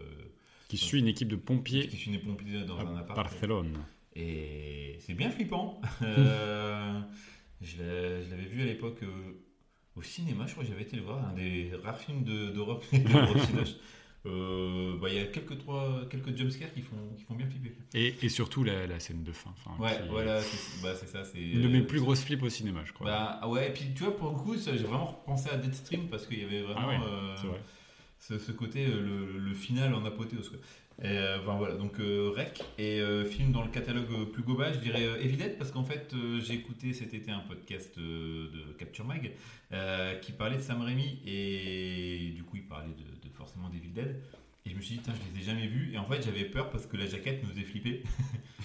Qui 0.67 0.77
suit 0.77 0.99
une 0.99 1.07
équipe 1.07 1.27
de 1.29 1.35
pompiers 1.35 1.87
qui 1.87 1.95
suit 1.95 2.11
des 2.11 2.17
pompiers 2.19 2.63
dans 2.65 2.77
un 2.79 2.97
appart. 2.97 3.15
Barcelone. 3.15 3.77
Et 4.15 4.97
c'est 4.99 5.13
bien 5.13 5.29
flippant. 5.29 5.79
Euh, 6.01 6.99
je 7.61 7.77
l'avais 8.29 8.45
vu 8.47 8.61
à 8.61 8.65
l'époque 8.65 9.03
euh, 9.03 9.07
au 9.95 10.01
cinéma, 10.01 10.45
je 10.47 10.51
crois 10.51 10.63
que 10.65 10.69
j'avais 10.69 10.81
été 10.83 10.97
le 10.97 11.03
voir, 11.03 11.25
un 11.29 11.33
des 11.33 11.71
rares 11.83 11.97
films 11.99 12.23
de- 12.23 12.49
d'horreur 12.51 12.79
que 12.81 12.85
Euh, 14.25 14.97
bah, 14.99 15.07
Il 15.09 15.15
y 15.15 15.19
a 15.19 15.25
quelques, 15.25 15.57
trois, 15.59 16.01
quelques 16.09 16.35
jumpscares 16.35 16.73
qui 16.73 16.81
font, 16.81 16.95
qui 17.17 17.23
font 17.23 17.35
bien 17.35 17.47
flipper. 17.47 17.73
Et, 17.93 18.15
et 18.21 18.29
surtout 18.29 18.63
la, 18.63 18.87
la 18.87 18.99
scène 18.99 19.23
de 19.23 19.31
fin. 19.31 19.53
Ouais, 19.79 19.91
qui- 20.01 20.09
voilà, 20.09 20.41
c'est 20.41 20.81
bah, 20.81 20.93
c'est 20.99 21.07
ça. 21.07 21.23
c'est 21.23 21.39
Une 21.39 21.61
de 21.61 21.67
euh, 21.67 21.71
mes 21.71 21.81
plus 21.81 21.99
grosses 21.99 22.23
flips 22.23 22.41
au 22.43 22.49
cinéma, 22.49 22.81
je 22.85 22.93
crois. 22.93 23.07
Bah 23.07 23.39
ah 23.41 23.49
ouais, 23.49 23.69
et 23.69 23.73
puis 23.73 23.85
tu 23.95 24.03
vois, 24.03 24.15
pour 24.17 24.31
le 24.31 24.37
coup, 24.37 24.55
j'ai 24.57 24.71
vraiment 24.77 25.07
repensé 25.07 25.49
à 25.49 25.57
Deadstream 25.57 26.07
parce 26.09 26.25
qu'il 26.27 26.39
y 26.39 26.43
avait 26.43 26.61
vraiment 26.61 26.79
Ah 26.81 26.87
ouais, 26.87 26.95
euh, 27.07 27.47
vrai. 27.49 27.61
ce, 28.19 28.39
ce 28.39 28.51
côté, 28.51 28.85
euh, 28.85 28.99
le, 29.01 29.39
le 29.39 29.53
final 29.53 29.93
en 29.93 30.03
apothéose. 30.05 30.49
Quoi. 30.49 30.59
Et, 31.03 31.07
euh, 31.07 31.39
ben 31.45 31.55
voilà, 31.57 31.75
donc 31.75 31.99
euh, 31.99 32.31
Rec 32.33 32.63
et 32.77 33.01
euh, 33.01 33.25
film 33.25 33.51
dans 33.51 33.63
le 33.65 33.69
catalogue 33.69 34.07
euh, 34.13 34.23
plus 34.25 34.43
global, 34.43 34.73
je 34.75 34.79
dirais 34.79 35.03
euh, 35.05 35.19
Evident 35.21 35.49
parce 35.57 35.69
qu'en 35.69 35.83
fait 35.83 36.13
euh, 36.13 36.39
j'ai 36.39 36.53
écouté 36.53 36.93
cet 36.93 37.13
été 37.13 37.31
un 37.31 37.39
podcast 37.41 37.97
euh, 37.97 38.47
de 38.49 38.71
Capture 38.79 39.03
Mag 39.03 39.33
euh, 39.73 40.15
qui 40.19 40.31
parlait 40.31 40.55
de 40.55 40.61
Sam 40.61 40.81
Raimi 40.81 41.19
et 41.25 42.31
du 42.33 42.43
coup 42.43 42.55
il 42.55 42.63
parlait 42.65 42.93
de 42.93 43.14
forcément 43.35 43.69
d'Evil 43.69 43.93
Dead. 43.93 44.21
Et 44.65 44.71
je 44.71 44.75
me 44.75 44.81
suis 44.81 44.95
dit, 44.95 45.01
putain, 45.01 45.13
je 45.13 45.33
les 45.37 45.41
ai 45.41 45.45
jamais 45.45 45.67
vus. 45.67 45.93
Et 45.93 45.97
en 45.99 46.05
fait, 46.05 46.23
j'avais 46.23 46.45
peur 46.45 46.69
parce 46.71 46.87
que 46.87 46.97
la 46.97 47.05
jaquette 47.05 47.43
nous 47.43 47.49
faisait 47.49 47.61
flipper. 47.63 48.03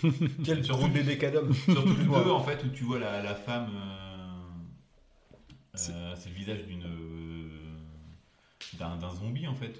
Quel 0.45 0.65
Surtout- 0.65 0.89
bébé 0.89 1.19
cadom. 1.19 1.53
Surtout 1.53 1.89
le 1.95 2.05
Ouais. 2.09 2.25
2, 2.25 2.31
en 2.31 2.43
fait, 2.43 2.65
où 2.65 2.69
tu 2.69 2.85
vois 2.85 2.99
la, 2.99 3.23
la 3.23 3.35
femme. 3.35 3.69
euh, 3.75 5.37
euh, 5.91 6.15
c'est 6.17 6.29
le 6.31 6.35
visage 6.35 6.65
d'une. 6.67 6.85
euh, 6.85 7.49
d'un 8.79 9.11
zombie, 9.11 9.47
en 9.47 9.55
fait. 9.55 9.79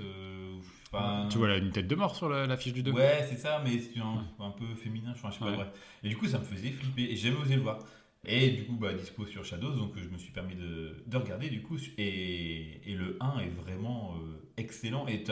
enfin, 0.93 1.27
Tu 1.31 1.39
vois 1.39 1.49
là, 1.49 1.57
une 1.57 1.71
tête 1.71 1.87
de 1.89 1.95
mort 1.95 2.15
sur 2.15 2.29
la, 2.29 2.47
la 2.47 2.57
fiche 2.59 2.73
du 2.75 2.83
2 2.83 2.91
Ouais, 2.93 3.25
c'est 3.29 3.37
ça, 3.37 3.63
mais 3.65 3.79
c'est 3.79 3.99
un, 4.01 4.27
un 4.45 4.51
peu 4.51 4.75
féminin, 4.75 5.13
je, 5.15 5.19
crois, 5.19 5.31
je 5.31 5.37
sais 5.37 5.41
pas, 5.41 5.51
Ouais. 5.51 5.57
bref. 5.57 5.69
Et 6.03 6.09
du 6.11 6.17
coup, 6.19 6.27
ça 6.27 6.39
me 6.39 6.45
faisait 6.45 6.71
flipper 6.71 7.05
et 7.05 7.17
j'ai 7.17 7.31
jamais 7.31 7.41
osé 7.43 7.57
le 7.57 7.63
voir. 7.63 7.79
Et 8.27 8.51
du 8.51 8.65
coup, 8.67 8.75
bah, 8.77 8.93
dispo 8.93 9.25
sur 9.25 9.45
Shadows, 9.45 9.73
donc 9.77 9.97
euh, 9.97 10.01
je 10.03 10.09
me 10.11 10.19
suis 10.19 10.31
permis 10.31 10.55
de, 10.55 11.03
de 11.07 11.17
regarder 11.17 11.49
du 11.49 11.63
coup. 11.63 11.79
Et, 11.97 12.81
et 12.91 12.95
le 12.95 13.17
1 13.21 13.39
est 13.41 13.49
vraiment 13.49 14.15
euh, 14.17 14.43
excellent. 14.59 15.07
Et 15.09 15.25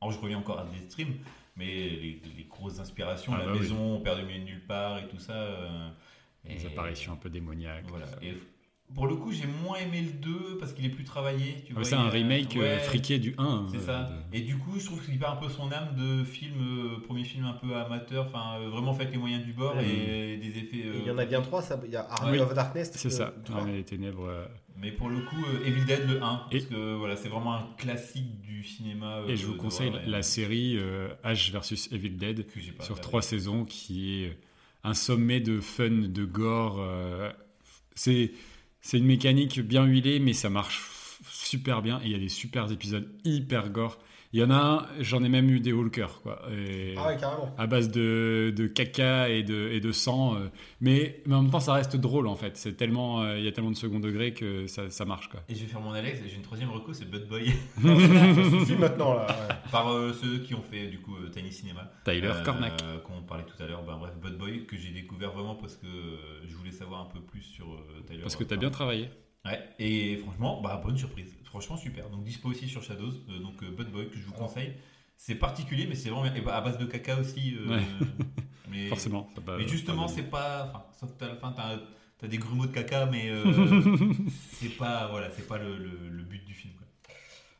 alors, 0.00 0.12
je 0.12 0.18
reviens 0.18 0.38
encore 0.38 0.58
à 0.58 0.64
des 0.66 0.78
streams, 0.90 1.14
mais 1.56 1.64
les, 1.66 2.20
les 2.36 2.44
grosses 2.44 2.78
inspirations, 2.78 3.32
Ah 3.34 3.38
la 3.38 3.44
bah 3.46 3.52
oui. 3.54 3.60
maison, 3.60 4.00
Père 4.00 4.16
de 4.16 4.22
milieu 4.22 4.40
de 4.40 4.44
nulle 4.44 4.66
part 4.66 4.98
et 4.98 5.08
tout 5.08 5.18
ça. 5.18 5.32
euh, 5.32 5.88
Les 6.44 6.62
et- 6.62 6.66
apparitions 6.66 7.14
un 7.14 7.16
peu 7.16 7.30
démoniaques. 7.30 7.86
Voilà. 7.88 8.06
Et 8.22 8.34
pour 8.94 9.06
le 9.06 9.16
coup, 9.16 9.32
j'ai 9.32 9.46
moins 9.46 9.76
aimé 9.78 10.00
le 10.02 10.12
2 10.12 10.56
parce 10.58 10.72
qu'il 10.72 10.84
est 10.86 10.90
plus 10.90 11.04
travaillé. 11.04 11.56
Tu 11.66 11.72
Ah, 11.72 11.74
vois, 11.74 11.84
c'est 11.84 11.94
un 11.96 12.06
a- 12.06 12.10
remake 12.10 12.56
euh, 12.56 12.60
ouais. 12.60 12.78
friqué 12.78 13.18
du 13.18 13.34
1. 13.36 13.66
C'est 13.70 13.76
euh, 13.78 13.80
ça. 13.80 14.02
de- 14.32 14.36
Et 14.36 14.40
du 14.42 14.56
coup, 14.56 14.78
je 14.78 14.86
trouve 14.86 15.04
qu'il 15.04 15.18
perd 15.18 15.32
un 15.36 15.40
peu 15.40 15.48
son 15.48 15.70
âme 15.72 15.94
de 15.96 16.24
film, 16.24 16.54
euh, 16.60 17.00
premier 17.00 17.24
film 17.24 17.44
un 17.44 17.52
peu 17.52 17.74
amateur, 17.76 18.26
enfin 18.26 18.60
euh, 18.60 18.68
vraiment 18.68 18.94
fait 18.94 19.10
les 19.10 19.18
moyens 19.18 19.44
du 19.44 19.52
bord 19.52 19.78
et 19.80 20.36
des 20.36 20.58
effets. 20.58 20.76
Et 20.78 20.86
euh, 20.86 20.94
Il 21.02 21.06
y 21.06 21.10
en 21.10 21.18
a 21.18 21.24
bien 21.26 21.42
trois, 21.42 21.62
ça. 21.62 21.80
Il 21.84 21.90
y 21.92 21.96
a 21.96 22.06
Army 22.08 22.32
Oui. 22.32 22.38
of 22.40 22.54
Darkness. 22.54 22.90
C'est 22.94 23.08
euh, 23.08 23.10
ça. 23.10 23.34
Armée 23.54 23.72
des 23.74 23.84
ténèbres. 23.84 24.24
euh, 24.26 24.46
Mais 24.78 24.92
pour 24.92 25.08
le 25.08 25.20
coup, 25.22 25.44
euh, 25.46 25.66
Evil 25.66 25.84
Dead 25.84 26.06
le 26.08 26.22
1, 26.22 26.36
parce 26.50 26.54
Et- 26.64 26.66
que 26.68 26.94
voilà, 26.96 27.16
c'est 27.16 27.28
vraiment 27.28 27.54
un 27.54 27.66
classique 27.78 28.40
du 28.40 28.62
cinéma. 28.62 29.16
euh, 29.18 29.28
Et 29.28 29.36
je 29.36 29.46
vous 29.46 29.56
conseille 29.56 29.92
la 30.06 30.22
série 30.22 30.76
euh, 30.78 31.08
H 31.24 31.50
versus 31.50 31.90
Evil 31.92 32.10
Dead 32.16 32.46
sur 32.80 33.00
trois 33.00 33.22
saisons 33.22 33.64
qui 33.64 34.22
est 34.24 34.38
un 34.84 34.94
sommet 34.94 35.40
de 35.40 35.60
fun, 35.60 35.90
de 36.08 36.24
gore. 36.24 36.76
euh, 36.80 37.32
c'est 37.94 38.30
c'est 38.86 38.98
une 38.98 39.04
mécanique 39.06 39.58
bien 39.60 39.84
huilée, 39.84 40.20
mais 40.20 40.32
ça 40.32 40.48
marche 40.48 40.88
super 41.28 41.82
bien. 41.82 41.98
Et 42.02 42.06
il 42.06 42.12
y 42.12 42.14
a 42.14 42.18
des 42.18 42.28
super 42.28 42.70
épisodes 42.70 43.08
hyper 43.24 43.70
gore. 43.70 43.98
Il 44.32 44.40
y 44.40 44.44
en 44.44 44.50
a 44.50 44.56
un, 44.56 44.86
j'en 45.00 45.22
ai 45.24 45.28
même 45.28 45.48
eu 45.50 45.60
des 45.60 45.72
walkers, 45.72 46.20
quoi. 46.22 46.42
Et- 46.52 46.94
Ah 46.98 47.06
ouais, 47.08 47.16
carrément. 47.16 47.54
à 47.56 47.66
base 47.66 47.90
de, 47.90 48.52
de 48.54 48.66
caca 48.66 49.28
et 49.30 49.42
de, 49.42 49.70
et 49.72 49.80
de 49.80 49.92
sang. 49.92 50.34
euh, 50.36 50.48
mais, 50.80 51.22
mais 51.26 51.34
en 51.36 51.42
même 51.42 51.50
temps, 51.50 51.60
ça 51.60 51.72
reste 51.72 51.96
drôle, 51.96 52.26
en 52.26 52.34
fait. 52.36 52.56
C'est 52.56 52.76
tellement, 52.76 53.22
euh, 53.22 53.38
il 53.38 53.44
y 53.44 53.48
a 53.48 53.52
tellement 53.52 53.70
de 53.70 53.76
second 53.76 53.98
degré 54.00 54.34
que 54.34 54.66
ça, 54.66 54.90
ça 54.90 55.04
marche, 55.04 55.28
quoi. 55.30 55.40
Et 55.48 55.54
je 55.54 55.60
vais 55.60 55.66
faire 55.66 55.80
mon 55.80 55.92
Alex, 55.92 56.20
et 56.20 56.28
j'ai 56.28 56.36
une 56.36 56.42
troisième 56.42 56.70
reco, 56.70 56.92
c'est 56.92 57.08
Bud 57.10 57.26
Boy, 57.28 57.46
ça 57.82 58.50
suffit 58.50 58.76
maintenant 58.76 59.14
là. 59.14 59.26
ouais. 59.26 59.54
Par 59.76 59.92
euh, 59.92 60.12
ceux 60.12 60.38
qui 60.38 60.54
ont 60.54 60.62
fait 60.62 60.86
du 60.88 61.00
coup 61.00 61.16
euh, 61.16 61.28
Tiny 61.30 61.52
Cinema. 61.52 61.90
Tyler 62.04 62.28
Euh, 62.28 62.42
Cormac. 62.44 62.82
Qu'on 63.04 63.22
parlait 63.22 63.44
tout 63.44 63.62
à 63.62 63.66
l'heure, 63.66 63.82
ben, 63.84 63.96
bref, 63.98 64.14
Bud 64.22 64.36
Boy, 64.38 64.66
que 64.66 64.76
j'ai 64.76 64.90
découvert 64.90 65.32
vraiment 65.32 65.54
parce 65.54 65.76
que 65.76 65.86
je 66.46 66.54
voulais 66.56 66.72
savoir 66.72 67.00
un 67.02 67.06
peu 67.06 67.20
plus 67.20 67.42
sur 67.42 67.66
Tyler. 68.06 68.22
Parce 68.22 68.36
que 68.36 68.44
tu 68.44 68.54
as 68.54 68.56
bien 68.56 68.70
travaillé. 68.70 69.08
Ouais, 69.44 69.60
et 69.78 70.16
franchement, 70.18 70.60
bah, 70.60 70.80
bonne 70.84 70.96
surprise. 70.98 71.36
Franchement, 71.44 71.76
super. 71.76 72.10
Donc, 72.10 72.24
dispo 72.24 72.48
aussi 72.50 72.68
sur 72.68 72.82
Shadows, 72.82 73.12
donc 73.42 73.62
Bud 73.64 73.90
Boy, 73.90 74.08
que 74.10 74.18
je 74.18 74.24
vous 74.24 74.32
conseille. 74.32 74.72
C'est 75.16 75.36
particulier, 75.36 75.86
mais 75.88 75.94
c'est 75.94 76.10
vraiment 76.10 76.24
bien. 76.24 76.34
Et 76.34 76.40
bah, 76.42 76.56
à 76.56 76.60
base 76.60 76.78
de 76.78 76.84
caca 76.84 77.18
aussi. 77.20 77.56
Ouais. 77.66 77.80
mais, 78.70 78.88
Forcément. 78.88 79.30
ça 79.34 79.56
Mais 79.56 79.66
justement, 79.68 80.08
c'est 80.08 80.28
pas. 80.28 80.66
Enfin, 80.68 80.84
sauf 80.98 81.16
qu'à 81.16 81.28
la 81.28 81.36
fin, 81.36 81.52
t'as 81.52 81.78
as 82.22 82.28
des 82.28 82.38
grumeaux 82.38 82.66
de 82.66 82.72
caca, 82.72 83.06
mais 83.06 83.30
euh, 83.30 83.44
c'est 84.52 84.76
pas, 84.76 85.08
voilà, 85.08 85.30
c'est 85.30 85.46
pas 85.46 85.58
le, 85.58 85.76
le- 85.78 86.08
le 86.10 86.22
but 86.24 86.44
du 86.44 86.54
film. 86.54 86.74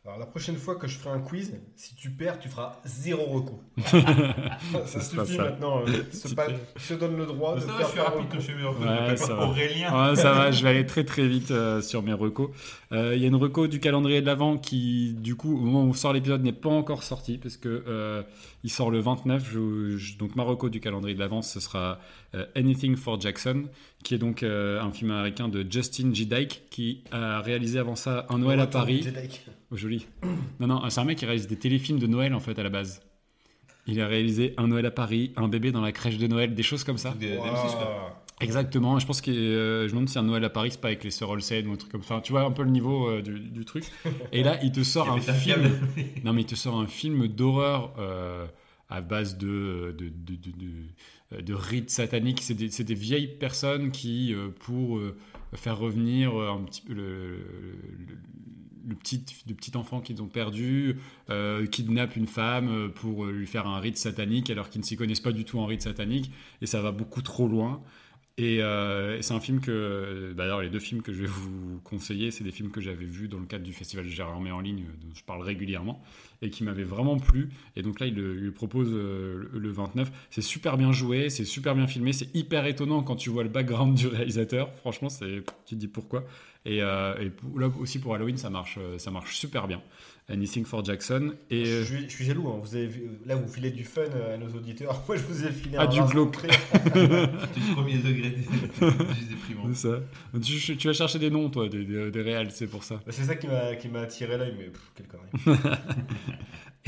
Alors 0.07 0.19
la 0.21 0.27
prochaine 0.27 0.55
fois 0.57 0.77
que 0.77 0.87
je 0.87 0.97
ferai 0.99 1.17
un 1.17 1.21
quiz, 1.21 1.53
si 1.75 1.97
tu 1.97 2.11
perds, 2.11 2.39
tu 2.39 2.49
feras 2.49 2.81
zéro 2.85 3.25
recours. 3.25 3.61
ça 3.87 4.99
pas 4.99 5.25
suffit 5.25 5.37
ça. 5.37 5.43
maintenant. 5.45 5.83
euh, 5.87 6.03
se 6.13 6.33
pas- 6.35 6.47
je 6.77 6.95
te 6.95 7.01
donne 7.01 7.17
le 7.17 7.27
droit 7.27 7.57
de 7.57 7.61
ça 7.61 7.67
va, 7.67 7.73
faire 7.79 7.87
je 7.87 7.91
suis 7.91 8.01
rapide 8.01 8.41
je 8.41 8.67
recos. 8.67 8.87
Ouais, 8.87 9.17
ça 9.17 9.35
va. 9.35 9.47
Aurélien. 9.49 10.09
Ouais, 10.11 10.17
ça 10.17 10.33
va, 10.33 10.51
je 10.53 10.63
vais 10.63 10.69
aller 10.71 10.87
très 10.95 11.03
très 11.05 11.27
vite 11.27 11.51
euh, 11.51 11.81
sur 11.83 12.03
mes 12.03 12.13
recos. 12.13 12.51
Euh, 12.93 13.17
Il 13.17 13.21
y 13.23 13.25
a 13.25 13.29
une 13.29 13.35
reco 13.35 13.67
du 13.67 13.81
calendrier 13.81 14.21
de 14.21 14.27
l'Avent 14.27 14.59
qui, 14.59 15.13
du 15.15 15.35
coup, 15.35 15.55
au 15.57 15.61
moment 15.61 15.83
où 15.85 15.89
on 15.89 15.93
sort 15.93 16.13
l'épisode, 16.13 16.43
n'est 16.45 16.53
pas 16.53 16.71
encore 16.71 17.03
sorti 17.03 17.39
parce 17.39 17.57
que 17.57 17.83
euh, 17.89 18.23
il 18.63 18.71
sort 18.71 18.93
le 18.93 19.01
29. 19.01 19.45
Je- 19.51 19.97
je- 19.97 20.19
donc 20.19 20.37
ma 20.37 20.45
reco 20.45 20.69
du 20.69 20.79
calendrier 20.81 21.15
de 21.17 21.21
l'Avent, 21.21 21.43
ce 21.43 21.59
sera 21.59 21.99
euh, 22.37 22.47
Anything 22.55 22.95
for 22.97 23.21
Jackson, 23.21 23.65
qui 24.05 24.15
est 24.15 24.19
donc 24.19 24.43
euh, 24.45 24.81
un 24.81 24.93
film 24.93 25.11
américain 25.11 25.49
de 25.49 25.67
Justin 25.69 26.15
G. 26.15 26.27
Dyke 26.27 26.63
qui 26.71 27.03
a 27.11 27.41
réalisé 27.41 27.79
avant 27.81 27.97
ça 27.97 28.25
Un 28.29 28.39
Noël 28.39 28.61
à 28.61 28.67
Paris. 28.69 29.05
Oh, 29.71 29.77
joli. 29.77 30.07
Non, 30.61 30.67
non, 30.69 30.89
c'est 30.91 31.01
un 31.01 31.05
mec 31.05 31.19
qui 31.19 31.27
réalise 31.27 31.49
des 31.49 31.57
téléfilms 31.57 31.99
de 31.99 32.07
Noël 32.07 32.35
en 32.35 32.41
fait 32.41 32.59
à 32.59 32.63
la 32.63 32.71
base. 32.71 33.03
Il 33.89 34.01
a 34.01 34.07
réalisé 34.09 34.55
Un 34.57 34.69
Noël 34.69 34.87
à 34.87 34.91
Paris, 34.91 35.33
Un 35.37 35.49
bébé 35.49 35.71
dans 35.73 35.81
la 35.81 35.93
crèche 35.93 36.19
de 36.19 36.27
Noël, 36.27 36.55
des 36.55 36.63
choses 36.63 36.85
comme 36.85 36.99
ça. 36.99 37.15
Des- 37.19 37.31
des 37.31 37.37
Wow. 37.37 37.45
M6, 37.47 37.77
quoi. 37.77 38.23
Exactement, 38.41 38.99
je 38.99 39.07
pense 39.07 39.23
que 39.23 39.31
euh, 39.31 39.83
je 39.83 39.87
me 39.87 39.91
demande 39.93 40.09
si 40.11 40.19
un 40.19 40.23
Noël 40.23 40.45
à 40.45 40.51
Paris, 40.51 40.71
c'est 40.73 40.81
pas 40.81 40.89
avec 40.89 41.03
les 41.05 41.11
sœurs 41.11 41.31
Olsen 41.31 41.67
ou 41.69 41.73
un 41.73 41.77
truc 41.77 41.91
comme 41.91 42.03
ça. 42.03 42.21
Tu 42.23 42.33
vois 42.33 42.43
un 42.43 42.51
peu 42.51 42.65
le 42.65 42.71
niveau 42.71 43.09
euh, 43.09 43.23
du, 43.23 43.41
du 43.41 43.65
truc. 43.65 43.85
Et 44.33 44.43
là, 44.43 44.59
il 44.63 44.73
te 44.73 44.83
sort 44.83 45.11
un 45.11 45.21
film. 45.21 45.63
Non, 46.23 46.33
mais 46.35 46.43
il 46.43 46.47
te 46.47 46.55
sort 46.55 46.79
un 46.79 46.87
film 46.87 47.29
d'horreur 47.29 47.95
euh, 47.99 48.45
à 48.91 49.01
base 49.01 49.39
de, 49.39 49.95
de, 49.99 50.09
de, 50.11 50.37
de, 50.37 50.51
de- 51.37 51.41
de 51.41 51.55
rites 51.55 51.91
sataniques. 51.91 52.41
C'est 52.43 52.55
des, 52.55 52.69
des 52.69 52.95
vieilles 52.95 53.27
personnes 53.39 53.91
qui, 53.91 54.35
euh, 54.35 54.49
pour 54.61 55.01
faire 55.55 55.79
revenir 55.79 56.35
un 56.37 56.63
petit 56.65 56.83
peu 56.83 56.93
le, 56.93 57.03
le, 57.39 58.19
le 58.87 58.95
petit, 58.95 59.25
le 59.47 59.79
enfant 59.79 60.01
qu'ils 60.01 60.23
ont 60.23 60.29
perdu, 60.29 60.97
euh, 61.31 61.67
kidnappent 61.67 62.17
une 62.17 62.27
femme 62.27 62.69
euh, 62.69 62.89
pour 62.89 63.25
euh, 63.25 63.33
lui 63.33 63.47
faire 63.47 63.67
un 63.67 63.81
rite 63.81 63.99
satanique 63.99 64.49
alors 64.51 64.71
qu'ils 64.71 64.81
ne 64.81 64.87
s'y 64.87 64.97
connaissent 64.97 65.21
pas 65.21 65.33
du 65.33 65.45
tout 65.45 65.59
en 65.59 65.67
rite 65.67 65.83
satanique. 65.83 66.31
Et 66.63 66.67
ça 66.67 66.81
va 66.81 66.93
beaucoup 66.93 67.23
trop 67.23 67.49
loin. 67.49 67.83
Et 68.39 68.61
c'est 69.23 69.33
un 69.33 69.41
film 69.41 69.61
que, 69.63 70.35
d'ailleurs, 70.37 70.61
les 70.61 70.69
deux 70.69 70.79
films 70.79 71.01
que 71.01 71.11
je 71.11 71.23
vais 71.23 71.27
vous 71.27 71.81
conseiller, 71.85 72.31
c'est 72.31 72.45
des 72.45 72.51
films 72.51 72.71
que 72.71 72.83
j'avais 72.83 73.07
vus 73.07 73.29
dans 73.29 73.39
le 73.39 73.47
cadre 73.47 73.65
du 73.65 73.73
festival 73.73 74.07
Gérard 74.07 74.43
May 74.43 74.51
en 74.51 74.61
ligne, 74.61 74.85
dont 75.01 75.15
je 75.15 75.25
parle 75.25 75.41
régulièrement, 75.41 76.03
et 76.43 76.51
qui 76.51 76.63
m'avaient 76.63 76.85
vraiment 76.85 77.17
plu. 77.17 77.49
Et 77.77 77.83
donc 77.83 77.99
là, 77.99 78.07
il 78.07 78.15
le, 78.15 78.53
propose 78.53 78.93
le 78.93 79.71
29. 79.71 80.13
C'est 80.29 80.43
super 80.43 80.77
bien 80.77 80.93
joué, 80.93 81.31
c'est 81.31 81.47
super 81.47 81.75
bien 81.75 81.87
filmé, 81.87 82.13
c'est 82.13 82.29
hyper 82.35 82.67
étonnant 82.67 83.03
quand 83.03 83.17
tu 83.17 83.31
vois 83.31 83.43
le 83.43 83.49
background 83.49 83.95
du 83.97 84.07
réalisateur. 84.07 84.71
Franchement, 84.75 85.09
c'est, 85.09 85.43
tu 85.65 85.75
te 85.75 85.81
dis 85.81 85.89
pourquoi. 85.89 86.27
Et, 86.69 86.83
euh, 86.83 87.15
et 87.21 87.31
pour- 87.31 87.59
là 87.61 87.69
aussi 87.81 88.01
pour 88.01 88.15
Halloween, 88.15 88.37
ça 88.37 88.51
marche, 88.51 88.77
euh, 88.79 88.99
ça 88.99 89.11
marche 89.11 89.37
super 89.37 89.67
bien. 89.69 89.81
Anything 90.29 90.65
for 90.65 90.85
Jackson. 90.85 91.35
Et 91.51 91.65
Je 91.65 91.71
euh, 91.71 91.85
suis, 91.85 92.05
je 92.09 92.15
suis 92.17 92.25
jaloux, 92.25 92.49
hein. 92.49 92.59
vous 92.61 92.75
avez 92.75 92.89
vu- 92.89 93.09
là 93.25 93.37
vous 93.37 93.47
filez 93.47 93.71
du 93.71 93.85
fun 93.85 94.03
à 94.35 94.37
nos 94.37 94.49
auditeurs. 94.49 95.01
Moi 95.09 95.17
je 95.17 95.23
vous 95.23 95.45
ai 95.47 95.53
filé 95.53 95.77
Ah, 95.79 95.85
un 95.85 95.87
du 95.87 96.01
glauque. 96.11 96.43
le 96.43 97.29
premier 97.75 97.99
degré 97.99 98.31
des, 98.31 99.69
des 99.69 99.75
ça. 99.75 100.01
Tu, 100.43 100.77
tu 100.77 100.89
vas 100.89 100.93
chercher 100.93 101.21
des 101.21 101.31
noms, 101.31 101.49
toi, 101.49 101.69
des, 101.69 101.85
des, 101.85 102.11
des 102.11 102.23
réals, 102.23 102.51
c'est 102.51 102.67
pour 102.67 102.83
ça. 102.83 102.97
Bah, 103.07 103.13
C'est 103.13 103.23
ça 103.23 103.37
qui 103.37 103.47
m'a 103.47 103.77
qui 103.77 103.87
m'a 103.89 104.01
attiré 104.01 104.37
l'œil, 104.37 104.55
mais 104.59 104.65
pff, 104.65 104.91
quelle 104.97 105.07
connerie. 105.07 105.61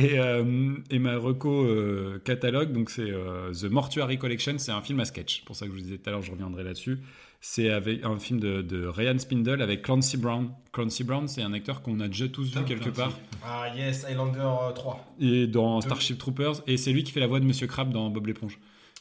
Et, 0.00 0.20
euh, 0.20 0.74
et 0.92 1.00
ma 1.00 1.16
reco 1.16 1.64
euh, 1.64 2.20
catalogue, 2.24 2.72
donc 2.72 2.88
c'est 2.88 3.10
euh, 3.10 3.52
The 3.52 3.64
Mortuary 3.64 4.16
Collection, 4.16 4.54
c'est 4.58 4.70
un 4.70 4.80
film 4.80 5.00
à 5.00 5.04
sketch. 5.04 5.42
Pour 5.44 5.56
ça 5.56 5.66
que 5.66 5.72
je 5.72 5.76
vous 5.76 5.82
disais 5.82 5.98
tout 5.98 6.08
à 6.08 6.12
l'heure, 6.12 6.22
je 6.22 6.30
reviendrai 6.30 6.62
là-dessus. 6.62 6.98
C'est 7.40 7.70
avec 7.70 8.04
un 8.04 8.18
film 8.18 8.40
de, 8.40 8.62
de 8.62 8.84
Ryan 8.86 9.16
Spindle 9.18 9.62
avec 9.62 9.82
Clancy 9.82 10.16
Brown. 10.16 10.50
Clancy 10.72 11.04
Brown, 11.04 11.28
c'est 11.28 11.42
un 11.42 11.52
acteur 11.52 11.82
qu'on 11.82 12.00
a 12.00 12.08
déjà 12.08 12.28
tous 12.28 12.56
vu 12.56 12.64
quelque 12.64 12.90
Clancy. 12.90 12.96
part. 13.00 13.18
Ah 13.44 13.72
yes, 13.76 14.04
Highlander 14.04 14.40
euh, 14.40 14.72
3. 14.72 15.14
Et 15.20 15.46
dans 15.46 15.80
Starship 15.80 16.18
Troopers, 16.18 16.62
et 16.66 16.76
c'est 16.76 16.92
lui 16.92 17.04
qui 17.04 17.12
fait 17.12 17.20
la 17.20 17.28
voix 17.28 17.38
de 17.38 17.44
Monsieur 17.44 17.68
Crab 17.68 17.92
dans 17.92 18.10
Bob 18.10 18.26
l'éponge. 18.26 18.58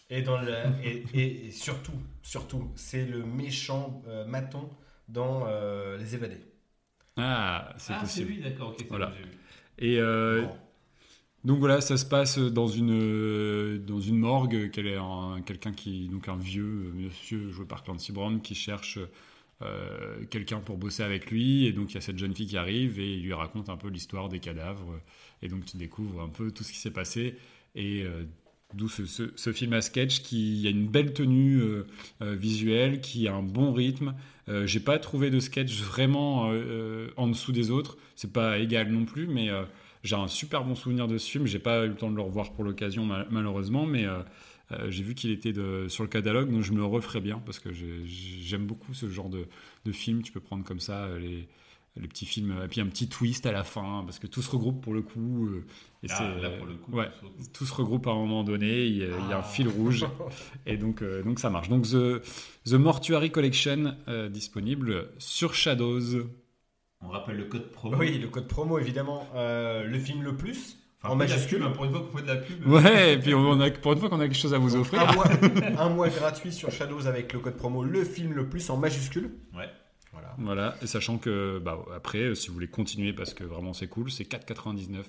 Et, 0.09 0.21
dans 0.21 0.39
le, 0.39 0.53
et, 0.83 1.03
et- 1.13 1.47
et 1.47 1.51
surtout, 1.51 1.91
surtout, 2.21 2.71
c'est 2.75 3.05
le 3.05 3.25
méchant 3.25 4.01
euh, 4.07 4.25
maton 4.25 4.69
dans 5.09 5.45
euh, 5.47 5.97
Les 5.97 6.13
Évadés. 6.15 6.37
Ah, 7.17 7.73
c'est 7.77 7.93
Ah, 7.93 7.97
c'est 8.05 8.21
possible. 8.21 8.31
lui, 8.31 8.41
d'accord, 8.41 8.69
ok, 8.69 8.75
c'est 8.77 8.87
Voilà. 8.87 9.11
Et 9.79 9.97
euh. 9.99 10.45
Donc 11.47 11.59
voilà, 11.59 11.79
ça 11.79 11.95
se 11.95 12.03
passe 12.05 12.37
dans 12.39 12.67
une, 12.67 12.91
euh, 12.91 13.77
dans 13.77 14.01
une 14.01 14.17
morgue. 14.17 14.69
Quel 14.73 14.85
est 14.85 14.97
un- 14.97 15.39
quelqu'un 15.45 15.71
qui, 15.71 16.09
donc 16.09 16.27
un 16.27 16.35
vieux 16.35 16.65
euh, 16.65 16.91
monsieur 16.93 17.49
joué 17.51 17.65
par 17.65 17.83
Clancy 17.85 18.11
Brown, 18.11 18.41
qui 18.41 18.53
cherche 18.53 18.99
euh, 19.61 20.25
quelqu'un 20.29 20.59
pour 20.59 20.75
bosser 20.77 21.03
avec 21.03 21.31
lui. 21.31 21.65
Et 21.65 21.71
donc 21.71 21.91
il 21.91 21.95
y 21.95 21.97
a 21.99 22.01
cette 22.01 22.17
jeune 22.17 22.35
fille 22.35 22.47
qui 22.47 22.57
arrive 22.57 22.99
et 22.99 23.13
il 23.15 23.23
lui 23.23 23.31
raconte 23.31 23.69
un 23.69 23.77
peu 23.77 23.87
l'histoire 23.87 24.27
des 24.27 24.39
cadavres. 24.39 24.99
Et 25.41 25.47
donc 25.47 25.63
tu 25.63 25.77
découvres 25.77 26.21
un 26.21 26.27
peu 26.27 26.51
tout 26.51 26.65
ce 26.65 26.73
qui 26.73 26.79
s'est 26.79 26.91
passé. 26.91 27.37
Et 27.75 28.03
d'où 28.73 28.89
ce, 28.89 29.05
ce- 29.05 29.53
film 29.53 29.71
à 29.71 29.79
sketch 29.81 30.23
qui 30.23 30.65
a 30.67 30.69
une 30.69 30.87
belle 30.87 31.13
tenue 31.13 31.61
visuelle, 32.21 32.99
qui 32.99 33.27
a 33.29 33.33
un 33.35 33.43
bon 33.43 33.71
rythme. 33.71 34.15
J'ai 34.65 34.79
pas 34.81 34.99
trouvé 34.99 35.29
de 35.29 35.39
sketch 35.39 35.79
vraiment 35.81 36.51
en 37.17 37.27
dessous 37.27 37.51
des 37.53 37.69
autres. 37.71 37.97
C'est 38.15 38.33
pas 38.33 38.57
égal 38.59 38.91
non 38.91 39.05
plus, 39.05 39.27
mais 39.27 39.49
j'ai 40.03 40.15
un 40.15 40.27
super 40.27 40.63
bon 40.63 40.75
souvenir 40.75 41.07
de 41.07 41.17
ce 41.17 41.29
film. 41.29 41.45
J'ai 41.45 41.59
pas 41.59 41.85
eu 41.85 41.89
le 41.89 41.95
temps 41.95 42.09
de 42.11 42.15
le 42.15 42.21
revoir 42.21 42.51
pour 42.53 42.63
l'occasion, 42.63 43.05
mal- 43.05 43.27
malheureusement, 43.31 43.85
mais 43.85 44.05
euh, 44.05 44.19
euh, 44.71 44.91
j'ai 44.91 45.03
vu 45.03 45.15
qu'il 45.15 45.31
était 45.31 45.53
de- 45.53 45.87
sur 45.89 46.03
le 46.03 46.09
catalogue, 46.09 46.51
donc 46.51 46.61
je 46.61 46.71
me 46.71 46.77
le 46.77 46.85
referai 46.85 47.21
bien 47.21 47.41
parce 47.45 47.59
que 47.59 47.71
j'ai- 47.73 48.05
j'aime 48.05 48.65
beaucoup 48.65 48.93
ce 48.93 49.07
genre 49.09 49.29
de, 49.29 49.45
de 49.85 49.91
film. 49.91 50.21
Tu 50.23 50.31
peux 50.31 50.39
prendre 50.41 50.63
comme 50.63 50.79
ça 50.79 51.05
euh, 51.05 51.19
les, 51.19 51.47
le 51.99 52.07
petit 52.07 52.27
film, 52.27 52.53
et 52.63 52.67
puis 52.67 52.79
un 52.79 52.85
petit 52.85 53.09
twist 53.09 53.47
à 53.47 53.51
la 53.51 53.63
fin, 53.63 54.03
parce 54.05 54.19
que 54.19 54.27
tout 54.27 54.43
se 54.43 54.51
regroupe 54.51 54.81
pour 54.83 54.93
le 54.93 55.01
coup. 55.01 55.49
et 56.03 56.07
Ah, 56.11 56.15
c'est- 56.35 56.41
là, 56.43 56.49
pour 56.51 56.67
le 56.67 56.75
coup, 56.75 56.91
ouais, 56.91 57.09
tout 57.53 57.65
se 57.65 57.73
regroupe. 57.73 58.05
à 58.05 58.11
un 58.11 58.15
moment 58.15 58.43
donné, 58.43 58.85
il 58.85 58.97
y 58.97 59.03
a, 59.03 59.07
il 59.07 59.29
y 59.29 59.33
a 59.33 59.37
un 59.37 59.39
Ah. 59.39 59.43
fil 59.43 59.67
rouge, 59.67 60.05
et 60.67 60.77
donc, 60.77 61.01
euh, 61.01 61.23
donc 61.23 61.39
ça 61.39 61.49
marche. 61.49 61.69
Donc 61.69 61.85
The, 61.87 62.21
The 62.65 62.73
Mortuary 62.73 63.31
Collection 63.31 63.95
euh, 64.09 64.29
disponible 64.29 65.09
sur 65.17 65.55
Shadows. 65.55 66.27
On 67.01 67.09
rappelle 67.09 67.37
le 67.37 67.45
code 67.45 67.71
promo. 67.71 67.97
Oui, 67.97 68.17
le 68.17 68.27
code 68.27 68.47
promo 68.47 68.79
évidemment. 68.79 69.27
Euh, 69.35 69.83
le 69.85 69.99
film 69.99 70.23
le 70.23 70.35
plus 70.35 70.77
Enfin, 71.03 71.13
en 71.13 71.15
majuscule. 71.15 71.59
pub, 71.59 71.67
hein, 71.67 71.71
pour 71.71 71.85
une 71.85 71.91
fois 71.91 72.01
qu'on 72.01 72.17
fait 72.17 72.23
de 72.23 72.27
la 72.27 72.35
pub. 72.37 72.65
Ouais, 72.67 73.13
et 73.13 73.17
puis 73.19 73.33
on 73.35 73.59
a, 73.61 73.69
pour 73.69 73.93
une 73.93 73.99
fois 73.99 74.09
qu'on 74.09 74.19
a 74.19 74.27
quelque 74.27 74.35
chose 74.37 74.53
à 74.55 74.57
vous 74.57 74.75
offrir. 74.75 75.07
Un 75.07 75.13
mois, 75.13 75.25
un 75.77 75.89
mois 75.89 76.09
gratuit 76.09 76.51
sur 76.51 76.71
Shadows 76.71 77.05
avec 77.05 77.33
le 77.33 77.39
code 77.39 77.55
promo 77.55 77.83
le 77.83 78.03
film 78.03 78.33
le 78.33 78.49
plus 78.49 78.67
en 78.71 78.77
majuscule. 78.77 79.31
Ouais. 79.55 79.69
Voilà. 80.11 80.33
Voilà, 80.39 80.75
et 80.81 80.87
sachant 80.87 81.17
que 81.19 81.59
bah, 81.59 81.77
après, 81.95 82.19
euh, 82.19 82.35
si 82.35 82.47
vous 82.47 82.55
voulez 82.55 82.67
continuer 82.67 83.13
parce 83.13 83.35
que 83.35 83.43
vraiment 83.43 83.73
c'est 83.73 83.87
cool, 83.87 84.09
c'est 84.09 84.23
4,99 84.23 85.03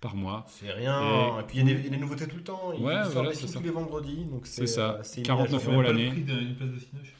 par 0.00 0.16
mois. 0.16 0.46
C'est 0.48 0.70
rien. 0.70 0.98
Et- 1.02 1.40
Et, 1.40 1.42
puis 1.46 1.58
il 1.58 1.68
y, 1.68 1.70
a 1.70 1.74
des- 1.74 1.80
il 1.80 1.84
y 1.84 1.88
a 1.88 1.90
des 1.90 1.96
nouveautés 1.98 2.26
tout 2.26 2.36
le 2.36 2.42
temps. 2.44 2.72
Il 2.74 2.82
Ouais, 2.82 2.94
sort 3.04 3.12
voilà, 3.12 3.30
des 3.30 3.34
c'est 3.36 3.46
ça. 3.48 3.58
tous 3.58 3.64
les 3.64 3.70
vendredis. 3.70 4.24
donc 4.24 4.46
C'est 4.46 4.66
ça. 4.66 4.92
euh, 4.94 4.98
c'est 5.02 5.20
une 5.20 5.26
49 5.26 5.50
mise 5.50 5.54
à 5.54 5.58
C'est 5.58 5.64
jour. 5.64 5.72
euros 5.74 5.82
l'année. 5.82 6.04
le 6.06 6.10
prix 6.12 6.22
d'une 6.22 6.54
place 6.56 6.70
de 6.70 6.78
Cinoche. 6.78 7.14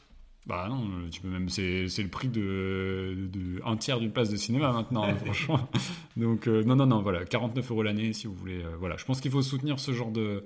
Bah 0.47 0.67
non, 0.69 0.85
euh, 0.91 1.09
tu 1.11 1.23
peux 1.23 1.29
même, 1.29 1.49
c'est, 1.49 1.89
c'est 1.89 2.03
le 2.03 2.11
prix 2.11 2.29
de, 2.29 3.17
de 3.33 3.63
un 3.65 3.77
tiers 3.79 3.99
d'une 3.99 4.13
place 4.13 4.29
de 4.29 4.37
cinéma 4.37 4.73
maintenant, 4.73 5.05
hein, 5.11 5.17
franchement. 5.25 5.71
Donc 6.19 6.49
euh, 6.49 6.63
non, 6.65 6.77
non, 6.77 6.85
non, 6.87 7.01
voilà, 7.01 7.25
49 7.25 7.71
euros 7.71 7.83
l'année 7.83 8.13
si 8.13 8.27
vous 8.27 8.35
voulez. 8.35 8.63
euh, 8.63 8.77
voilà, 8.79 8.97
je 8.99 9.07
pense 9.07 9.23
qu'il 9.23 9.31
faut 9.31 9.41
soutenir 9.41 9.79
ce 9.81 9.93
genre 9.93 10.11
de 10.13 10.45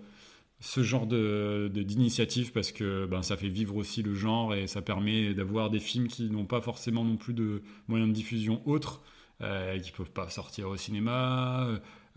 ce 0.60 0.82
genre 0.82 1.06
de, 1.06 1.70
de- 1.74 1.82
d'initiative 1.82 2.52
parce 2.52 2.72
que 2.72 3.06
ben, 3.06 3.22
ça 3.22 3.36
fait 3.36 3.48
vivre 3.48 3.76
aussi 3.76 4.02
le 4.02 4.14
genre 4.14 4.54
et 4.54 4.66
ça 4.68 4.82
permet 4.82 5.34
d'avoir 5.34 5.70
des 5.70 5.80
films 5.80 6.08
qui 6.08 6.30
n'ont 6.30 6.46
pas 6.46 6.60
forcément 6.60 7.04
non 7.04 7.16
plus 7.16 7.34
de 7.34 7.62
moyens 7.88 8.10
de 8.10 8.14
diffusion 8.14 8.62
autres, 8.66 9.02
euh, 9.42 9.78
qui 9.80 9.92
peuvent 9.92 10.10
pas 10.12 10.30
sortir 10.30 10.68
au 10.68 10.76
cinéma 10.76 11.68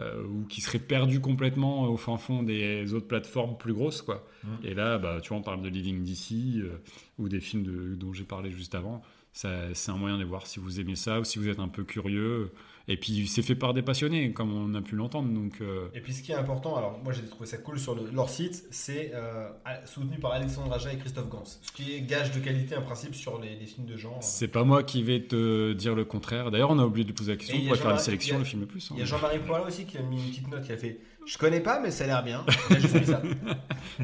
euh, 0.02 0.24
ou 0.26 0.46
qui 0.46 0.62
seraient 0.62 0.80
perdus 0.80 1.20
complètement 1.20 1.84
au 1.84 1.98
fin 1.98 2.18
fond 2.18 2.44
des 2.44 2.94
autres 2.94 3.08
plateformes 3.08 3.58
plus 3.58 3.74
grosses, 3.74 4.02
quoi. 4.02 4.28
Mm. 4.44 4.48
Et 4.64 4.74
là, 4.74 4.98
bah, 4.98 5.20
tu 5.22 5.30
vois, 5.30 5.38
on 5.38 5.42
parle 5.44 5.62
de 5.62 5.70
Living 5.70 6.04
DC 6.04 6.58
euh, 6.58 6.78
ou 7.18 7.30
des 7.30 7.40
films 7.40 7.64
de- 7.64 7.96
dont 7.96 8.14
j'ai 8.14 8.24
parlé 8.24 8.52
juste 8.52 8.76
avant. 8.76 9.02
C'est 9.34 9.50
un 9.90 9.96
moyen 9.96 10.18
de 10.18 10.26
voir 10.26 10.46
si 10.46 10.60
vous 10.60 10.82
aimez 10.82 10.98
ça 10.98 11.22
ou 11.22 11.24
si 11.24 11.40
vous 11.40 11.48
êtes 11.48 11.60
un 11.60 11.70
peu 11.70 11.84
curieux. 11.86 12.52
Et 12.88 12.98
puis, 12.98 13.28
c'est 13.28 13.42
fait 13.44 13.56
par 13.56 13.74
des 13.74 13.82
passionnés, 13.84 14.32
comme 14.34 14.52
on 14.54 14.74
a 14.74 14.82
pu 14.82 14.96
l'entendre. 14.96 15.30
Donc, 15.30 15.62
euh, 15.62 15.88
Et 15.94 16.02
puis 16.02 16.14
ce 16.14 16.24
qui 16.24 16.32
est 16.32 16.36
important, 16.36 16.76
alors 16.76 17.00
moi 17.04 17.14
j'ai 17.14 17.22
trouvé 17.24 17.46
ça 17.46 17.58
cool 17.58 17.80
sur 17.80 17.94
le- 17.96 18.10
leur 18.12 18.28
site, 18.30 18.64
c'est 18.72 19.12
euh, 19.14 19.50
soutenu 19.86 20.18
par 20.18 20.32
Alexandre 20.34 20.74
Aja 20.74 20.92
et 20.92 20.98
Christophe 20.98 21.30
Gans. 21.30 21.44
Ce 21.46 21.72
qui 21.72 21.94
est 21.96 22.02
gage 22.02 22.32
de 22.32 22.40
qualité 22.40 22.76
en 22.76 22.82
principe 22.82 23.14
sur 23.16 23.40
les, 23.40 23.56
les 23.56 23.66
films 23.68 23.86
de 23.86 23.98
genre. 23.98 24.18
c'est 24.22 24.48
pas 24.48 24.64
moi 24.64 24.84
qui 24.84 25.04
vais 25.04 25.22
te 25.22 25.74
dire 25.74 25.94
le 25.96 26.06
contraire. 26.06 26.50
D'ailleurs, 26.52 26.72
on 26.72 26.80
a 26.80 26.86
oublié 26.86 27.06
de 27.06 27.12
poser 27.12 27.32
la 27.34 27.38
question. 27.38 27.58
On 27.58 27.66
pourrait 27.66 27.78
faire 27.78 27.86
une 27.86 27.90
Jean-Marie- 27.92 28.04
sélection, 28.06 28.36
a- 28.36 28.40
le 28.40 28.46
film 28.46 28.62
le 28.62 28.68
plus. 28.68 28.90
hein. 28.92 28.96
Il 28.98 29.00
y 29.00 29.04
a 29.04 29.06
Jean-Marie 29.06 29.40
Poirin 29.46 29.68
aussi 29.68 29.86
qui 29.86 29.98
a 29.98 30.02
mis 30.02 30.18
une 30.18 30.30
petite 30.30 30.48
note, 30.50 30.64
qui 30.64 30.72
a 30.72 30.78
fait 30.78 31.00
Je 31.26 31.38
connais 31.38 31.60
pas, 31.60 31.80
mais 31.80 31.92
ça 31.92 32.06
a 32.06 32.08
l'air 32.08 32.24
bien. 32.24 32.44
Il 32.72 32.76
a 32.78 32.80
juste 32.80 33.00
mis 33.00 33.06
ça. 33.06 33.22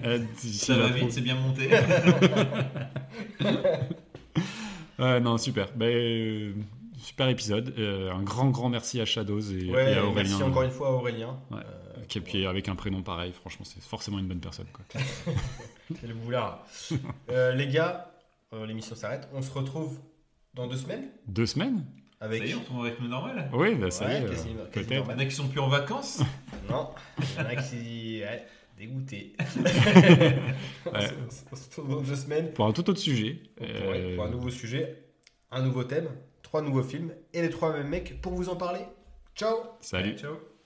Euh, 0.04 0.20
va 0.70 0.78
la- 0.78 0.88
vite, 0.90 1.12
c'est 1.12 1.22
bien 1.22 1.36
monté. 1.36 1.70
Ouais, 5.00 5.20
non, 5.20 5.38
super. 5.38 5.70
Ben, 5.76 5.86
euh, 5.94 6.54
super 6.98 7.30
épisode. 7.30 7.74
Euh, 7.78 8.12
un 8.12 8.22
grand, 8.24 8.50
grand 8.50 8.70
merci 8.70 9.00
à 9.02 9.06
Shadows 9.06 9.40
et, 9.42 9.70
Ouais, 9.72 9.94
et 9.94 9.96
à 9.98 10.04
Aurélien. 10.06 10.14
merci 10.30 10.44
encore 10.44 10.64
une 10.64 10.72
fois 10.72 10.88
à 10.90 10.92
Aurélien. 10.92 11.40
Ouais. 11.52 11.60
Euh, 11.60 12.22
puis 12.24 12.46
avec 12.46 12.68
un 12.70 12.76
prénom 12.76 13.02
pareil, 13.04 13.32
franchement, 13.34 13.66
c'est 13.66 13.82
forcément 13.84 14.20
une 14.20 14.28
bonne 14.28 14.40
personne. 14.40 14.68
Quoi. 14.74 14.86
C'est 16.02 16.08
le 16.08 16.14
boulard. 16.16 16.66
Euh, 17.30 17.54
les 17.56 17.68
gars, 17.68 18.12
euh, 18.54 18.66
l'émission 18.66 18.96
s'arrête. 18.96 19.28
On 19.34 19.42
se 19.42 19.52
retrouve 19.52 20.00
dans 20.54 20.68
deux 20.68 20.76
semaines 20.78 21.10
Deux 21.28 21.46
semaines 21.46 21.86
Ça 22.20 22.26
avec. 22.26 22.44
y 22.46 22.52
est, 22.52 22.56
on 22.74 22.78
au 22.80 22.82
rythme 22.82 23.08
normal. 23.08 23.50
Oui, 23.54 23.76
bah, 23.76 23.90
ça 23.92 24.12
y 24.12 24.18
est. 24.18 24.26
quasi- 24.26 24.50
euh, 24.58 24.66
quasi 24.72 24.86
Peut-être. 24.88 25.06
Il 25.08 25.12
y 25.12 25.16
en 25.16 25.20
a 25.20 25.26
qui 25.26 25.32
sont 25.36 25.48
plus 25.48 25.60
en 25.62 25.70
vacances. 25.70 26.22
Non, 26.70 26.90
il 27.20 27.26
y 27.38 27.40
en 27.46 27.50
a 27.50 27.56
qui. 27.56 28.20
Ouais, 28.22 28.46
dégoûtés. 28.78 29.34
Ouais. 30.86 31.10
on, 31.26 31.30
se, 31.32 31.44
on 31.52 31.56
se 31.56 31.64
retrouve 31.66 31.90
dans 31.90 32.02
deux 32.02 32.16
semaines 32.16 32.52
Pour 32.54 32.66
un 32.66 32.74
tout 32.74 32.90
autre 32.90 33.00
sujet. 33.00 33.42
pour, 33.56 33.66
Euh, 33.68 34.16
pour 34.16 34.26
un 34.26 34.30
nouveau 34.30 34.50
sujet, 34.50 35.04
un 35.52 35.62
nouveau 35.64 35.84
thème, 35.86 36.10
trois 36.48 36.62
nouveaux 36.62 36.84
films 36.84 37.14
et 37.34 37.42
les 37.42 37.50
trois 37.50 37.74
mêmes 37.74 37.90
mecs 37.90 38.22
pour 38.22 38.32
vous 38.34 38.48
en 38.48 38.56
parler. 38.56 38.80
Ciao 39.36 39.58
Salut. 39.82 40.18
Ciao. 40.18 40.57